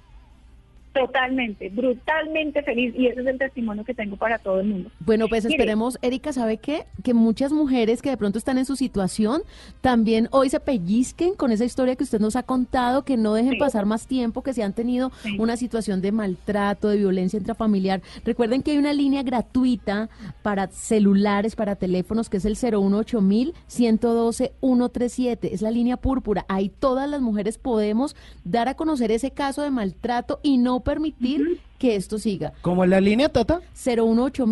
Totalmente, 0.95 1.67
brutalmente 1.67 2.63
feliz. 2.63 2.95
Y 2.97 3.07
ese 3.07 3.19
es 3.19 3.27
el 3.27 3.37
testimonio 3.37 3.83
que 3.83 3.93
tengo 3.93 4.15
para 4.15 4.39
todo 4.39 4.61
el 4.61 4.67
mundo. 4.67 4.89
Bueno, 5.01 5.27
pues 5.27 5.43
esperemos, 5.43 5.99
Erika, 6.01 6.31
¿sabe 6.31 6.55
qué? 6.55 6.85
Que 7.03 7.13
muchas 7.13 7.51
mujeres 7.51 8.01
que 8.01 8.09
de 8.09 8.15
pronto 8.15 8.37
están 8.37 8.57
en 8.57 8.63
su 8.63 8.77
situación 8.77 9.41
también 9.81 10.29
hoy 10.31 10.49
se 10.49 10.61
pellizquen 10.61 11.35
con 11.35 11.51
esa 11.51 11.65
historia 11.65 11.97
que 11.97 12.05
usted 12.05 12.21
nos 12.21 12.37
ha 12.37 12.43
contado, 12.43 13.03
que 13.03 13.17
no 13.17 13.33
dejen 13.33 13.57
pasar 13.57 13.85
más 13.85 14.07
tiempo, 14.07 14.41
que 14.41 14.53
si 14.53 14.61
han 14.61 14.71
tenido 14.71 15.11
una 15.37 15.57
situación 15.57 16.01
de 16.01 16.13
maltrato, 16.13 16.87
de 16.87 16.95
violencia 16.95 17.37
intrafamiliar. 17.37 18.01
Recuerden 18.23 18.63
que 18.63 18.71
hay 18.71 18.77
una 18.77 18.93
línea 18.93 19.21
gratuita 19.21 20.09
para 20.43 20.67
celulares, 20.67 21.57
para 21.57 21.75
teléfonos, 21.75 22.29
que 22.29 22.37
es 22.37 22.45
el 22.45 22.55
018 22.55 23.21
112 23.67 24.53
137. 24.61 25.53
Es 25.53 25.61
la 25.61 25.71
línea 25.71 25.97
púrpura. 25.97 26.45
Ahí 26.47 26.69
todas 26.69 27.09
las 27.09 27.19
mujeres 27.19 27.57
podemos 27.57 28.15
dar 28.45 28.69
a 28.69 28.75
conocer 28.75 29.11
ese 29.11 29.31
caso 29.31 29.61
de 29.61 29.71
maltrato 29.71 30.39
y 30.41 30.57
no 30.57 30.84
permitir 30.85 31.59
que 31.77 31.97
esto 31.97 32.17
siga. 32.17 32.53
¿Cómo 32.61 32.85
es 32.85 32.89
la 32.89 33.01
línea, 33.01 33.27
Tata? 33.27 33.59
018 33.73 34.47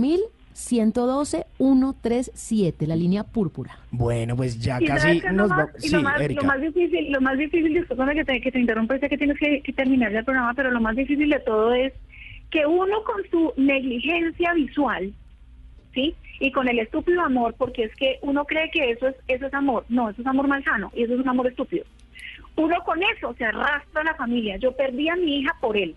112 0.54 1.46
137, 1.58 2.88
la 2.88 2.96
línea 2.96 3.24
púrpura. 3.24 3.78
Bueno, 3.92 4.36
pues 4.36 4.60
ya 4.60 4.80
casi 4.80 5.22
nos 5.32 5.50
lo 5.50 5.56
va... 5.56 5.70
Sí, 5.78 5.90
lo 5.90 6.02
más, 6.02 6.22
Erika. 6.22 6.42
lo 6.42 6.48
más 6.48 6.62
difícil, 6.62 7.12
lo 7.12 7.22
más 7.22 7.38
difícil, 7.38 7.74
discúlpame 7.74 8.16
que 8.16 8.26
te, 8.26 8.42
que 8.42 8.52
te 8.52 8.60
interrumpa, 8.60 9.00
sé 9.00 9.10
que 9.10 9.18
tienes 9.18 9.38
que, 9.40 9.62
que 9.62 9.74
terminar 9.74 10.12
ya 10.12 10.20
el 10.20 10.26
programa, 10.26 10.54
pero 10.54 10.70
lo 10.70 10.82
más 10.82 10.96
difícil 10.96 11.30
de 11.30 11.40
todo 11.40 11.74
es 11.74 11.94
que 12.52 12.66
uno 12.66 13.04
con 13.04 13.24
su 13.32 13.54
negligencia 13.58 14.54
visual, 14.54 15.14
¿sí? 15.94 16.14
Y 16.40 16.52
con 16.52 16.68
el 16.68 16.80
estúpido 16.80 17.22
amor, 17.22 17.56
porque 17.58 17.86
es 17.86 17.96
que 17.96 18.20
uno 18.22 18.46
cree 18.46 18.70
que 18.70 18.92
eso 18.92 19.08
es, 19.08 19.16
eso 19.28 19.48
es 19.48 19.54
amor, 19.54 19.86
no, 19.90 20.10
eso 20.10 20.22
es 20.22 20.28
amor 20.28 20.48
malsano, 20.48 20.92
y 20.96 21.04
eso 21.04 21.14
es 21.14 21.20
un 21.20 21.30
amor 21.30 21.48
estúpido. 21.48 21.86
Uno 22.56 22.76
con 22.86 23.02
eso 23.02 23.34
se 23.38 23.46
arrastra 23.46 24.02
a 24.02 24.04
la 24.04 24.16
familia. 24.16 24.58
Yo 24.58 24.76
perdí 24.76 25.10
a 25.10 25.16
mi 25.16 25.40
hija 25.40 25.56
por 25.60 25.76
él. 25.76 25.96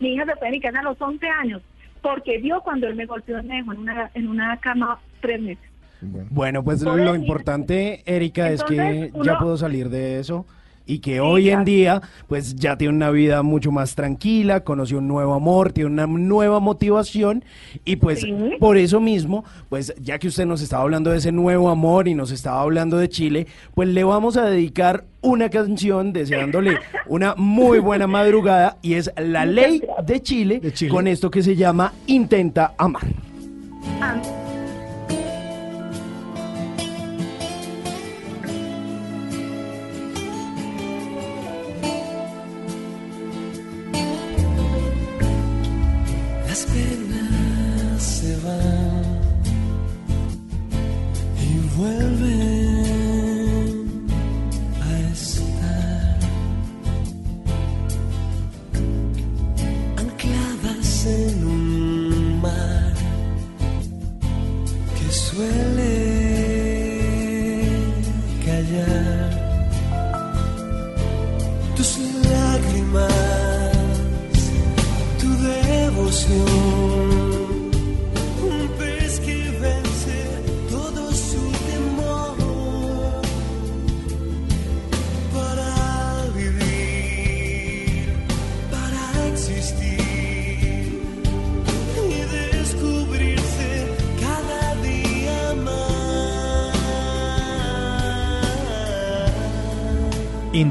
Mi 0.00 0.14
hija 0.14 0.24
se 0.26 0.36
fue 0.36 0.48
de 0.48 0.52
mi 0.52 0.60
casa 0.60 0.80
a 0.80 0.82
los 0.82 1.00
11 1.00 1.26
años, 1.26 1.62
porque 2.02 2.38
vio 2.38 2.60
cuando 2.62 2.86
él 2.86 2.94
me 2.94 3.06
golpeó 3.06 3.42
me 3.42 3.56
dejó 3.56 3.72
en 3.72 3.80
una, 3.80 4.10
en 4.14 4.28
una 4.28 4.56
cama 4.58 4.98
tres 5.20 5.40
meses. 5.40 5.64
Bueno, 6.00 6.62
pues 6.62 6.82
lo, 6.82 6.96
lo 6.96 7.14
importante, 7.14 8.02
Erika, 8.04 8.50
es 8.50 8.62
que 8.62 9.10
ya 9.24 9.38
puedo 9.38 9.56
salir 9.56 9.88
de 9.88 10.20
eso 10.20 10.46
y 10.86 11.00
que 11.00 11.20
hoy 11.20 11.50
en 11.50 11.64
día, 11.64 12.00
pues 12.28 12.54
ya 12.54 12.76
tiene 12.78 12.94
una 12.94 13.10
vida 13.10 13.42
mucho 13.42 13.72
más 13.72 13.94
tranquila, 13.94 14.60
conoció 14.60 14.98
un 14.98 15.08
nuevo 15.08 15.34
amor, 15.34 15.72
tiene 15.72 15.90
una 15.90 16.06
nueva 16.06 16.60
motivación 16.60 17.44
y 17.84 17.96
pues 17.96 18.24
por 18.60 18.76
eso 18.76 19.00
mismo, 19.00 19.44
pues 19.68 19.94
ya 20.00 20.18
que 20.18 20.28
usted 20.28 20.46
nos 20.46 20.62
estaba 20.62 20.82
hablando 20.82 21.10
de 21.10 21.18
ese 21.18 21.32
nuevo 21.32 21.68
amor 21.68 22.08
y 22.08 22.14
nos 22.14 22.30
estaba 22.30 22.60
hablando 22.60 22.96
de 22.96 23.08
Chile, 23.08 23.46
pues 23.74 23.88
le 23.88 24.04
vamos 24.04 24.36
a 24.36 24.44
dedicar 24.44 25.04
una 25.22 25.50
canción 25.50 26.12
deseándole 26.12 26.78
una 27.06 27.34
muy 27.36 27.80
buena 27.80 28.06
madrugada 28.06 28.78
y 28.80 28.94
es 28.94 29.10
La 29.16 29.44
Ley 29.44 29.82
de 30.06 30.22
Chile, 30.22 30.62
con 30.88 31.08
esto 31.08 31.30
que 31.30 31.42
se 31.42 31.56
llama 31.56 31.92
Intenta 32.06 32.74
Amar. 32.78 33.02
Las 33.98 34.45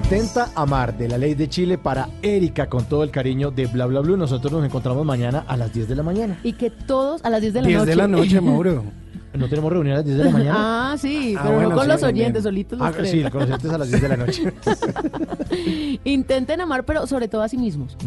Intenta 0.05 0.49
amar 0.53 0.95
de 0.95 1.07
la 1.09 1.17
ley 1.17 1.33
de 1.33 1.49
Chile 1.49 1.79
para 1.79 2.07
Erika 2.21 2.67
con 2.69 2.85
todo 2.85 3.03
el 3.03 3.09
cariño 3.09 3.49
de 3.49 3.65
Bla 3.65 3.87
Bla 3.87 4.01
Blue. 4.01 4.15
Nosotros 4.15 4.51
nos 4.53 4.63
encontramos 4.63 5.03
mañana 5.03 5.43
a 5.47 5.57
las 5.57 5.73
10 5.73 5.87
de 5.87 5.95
la 5.95 6.03
mañana. 6.03 6.37
Y 6.43 6.53
que 6.53 6.69
todos 6.69 7.25
a 7.25 7.29
las 7.31 7.41
10 7.41 7.53
de 7.55 7.61
la 7.63 7.67
10 7.67 7.79
noche. 7.79 7.89
de 7.89 7.95
la 7.95 8.07
noche, 8.07 8.39
Mauro. 8.39 8.83
¿No 9.33 9.49
tenemos 9.49 9.71
reunión 9.73 9.93
a 9.95 9.97
las 9.97 10.05
10 10.05 10.17
de 10.19 10.23
la 10.25 10.29
mañana? 10.29 10.55
Ah, 10.93 10.95
sí, 10.97 11.33
Ah, 11.35 11.41
pero 11.43 11.55
bueno, 11.55 11.69
no 11.69 11.75
con 11.75 11.83
sí, 11.85 11.89
los 11.91 12.01
también. 12.01 12.23
oyentes, 12.25 12.43
solitos 12.43 12.77
los 12.79 12.87
Ah, 12.87 12.91
tres. 12.95 13.09
sí, 13.09 13.23
con 13.23 13.39
los 13.41 13.49
oyentes 13.49 13.71
a 13.71 13.77
las 13.79 13.87
10 13.89 14.01
de 14.03 14.09
la 14.09 14.17
noche. 14.17 14.53
Intenten 16.05 16.61
amar, 16.61 16.85
pero 16.85 17.07
sobre 17.07 17.27
todo 17.27 17.41
a 17.41 17.49
sí 17.49 17.57
mismos. 17.57 17.97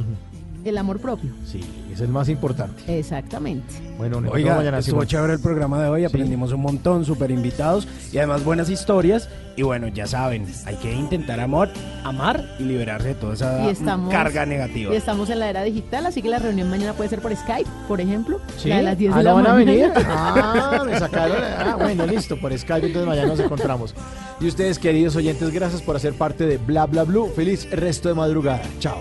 El 0.65 0.79
amor 0.79 1.01
propio. 1.01 1.31
Sí, 1.45 1.61
es 1.99 2.03
el 2.03 2.09
más 2.09 2.29
importante. 2.29 2.99
Exactamente. 2.99 3.75
Bueno, 3.99 4.23
Oiga, 4.31 4.55
mañana. 4.57 4.79
estuvo 4.79 5.05
chévere 5.05 5.33
el 5.35 5.41
programa 5.41 5.83
de 5.83 5.89
hoy, 5.89 6.05
aprendimos 6.05 6.53
un 6.53 6.61
montón, 6.63 7.05
súper 7.05 7.31
invitados 7.33 7.89
y 8.13 8.19
además 8.19 8.45
buenas 8.45 8.71
historias. 8.71 9.29
Y 9.57 9.63
bueno, 9.63 9.89
ya 9.89 10.07
saben, 10.07 10.47
hay 10.67 10.77
que 10.77 10.93
intentar 10.93 11.41
amor, 11.41 11.69
amar 12.05 12.45
y 12.61 12.63
liberarse 12.63 13.09
de 13.09 13.15
toda 13.17 13.35
esa 13.35 13.65
Y 13.67 13.71
estamos, 13.71 14.09
carga 14.13 14.47
negativa. 14.47 14.95
Y 14.95 14.97
estamos 14.97 15.29
en 15.31 15.41
la 15.41 15.51
era 15.51 15.65
digital, 15.65 16.07
así 16.07 16.23
que 16.23 16.29
la 16.29 16.39
reunión 16.39 16.71
mañana 16.71 16.93
puede 16.93 17.11
ser 17.11 17.21
por 17.21 17.35
Skype, 17.35 17.69
por 17.89 18.01
ejemplo. 18.01 18.41
¿Sí? 18.57 18.69
La 18.69 18.77
de 18.77 18.83
las 18.85 18.99
10 18.99 19.13
Ah, 19.15 19.19
de 19.19 19.25
la 19.25 19.31
¿no 19.31 19.37
van 19.37 19.47
a 19.49 19.55
mañana. 19.55 19.73
venir? 19.73 19.93
Ah, 20.09 20.83
me 20.87 20.97
sacaron. 20.97 21.37
Ah, 21.59 21.77
bueno, 21.77 22.07
listo, 22.07 22.37
por 22.41 22.57
Skype, 22.57 22.87
entonces 22.87 23.09
mañana 23.09 23.27
nos 23.27 23.41
encontramos. 23.41 23.97
Y 24.41 24.47
ustedes, 24.47 24.79
queridos 24.79 25.17
oyentes, 25.17 25.51
gracias 25.51 25.83
por 25.83 25.97
hacer 25.97 26.15
parte 26.15 26.47
de 26.47 26.59
Bla 26.59 26.87
Bla 26.87 27.03
Blue. 27.03 27.29
Feliz 27.35 27.69
resto 27.73 28.09
de 28.09 28.15
madrugada. 28.15 28.63
Chao. 28.79 29.01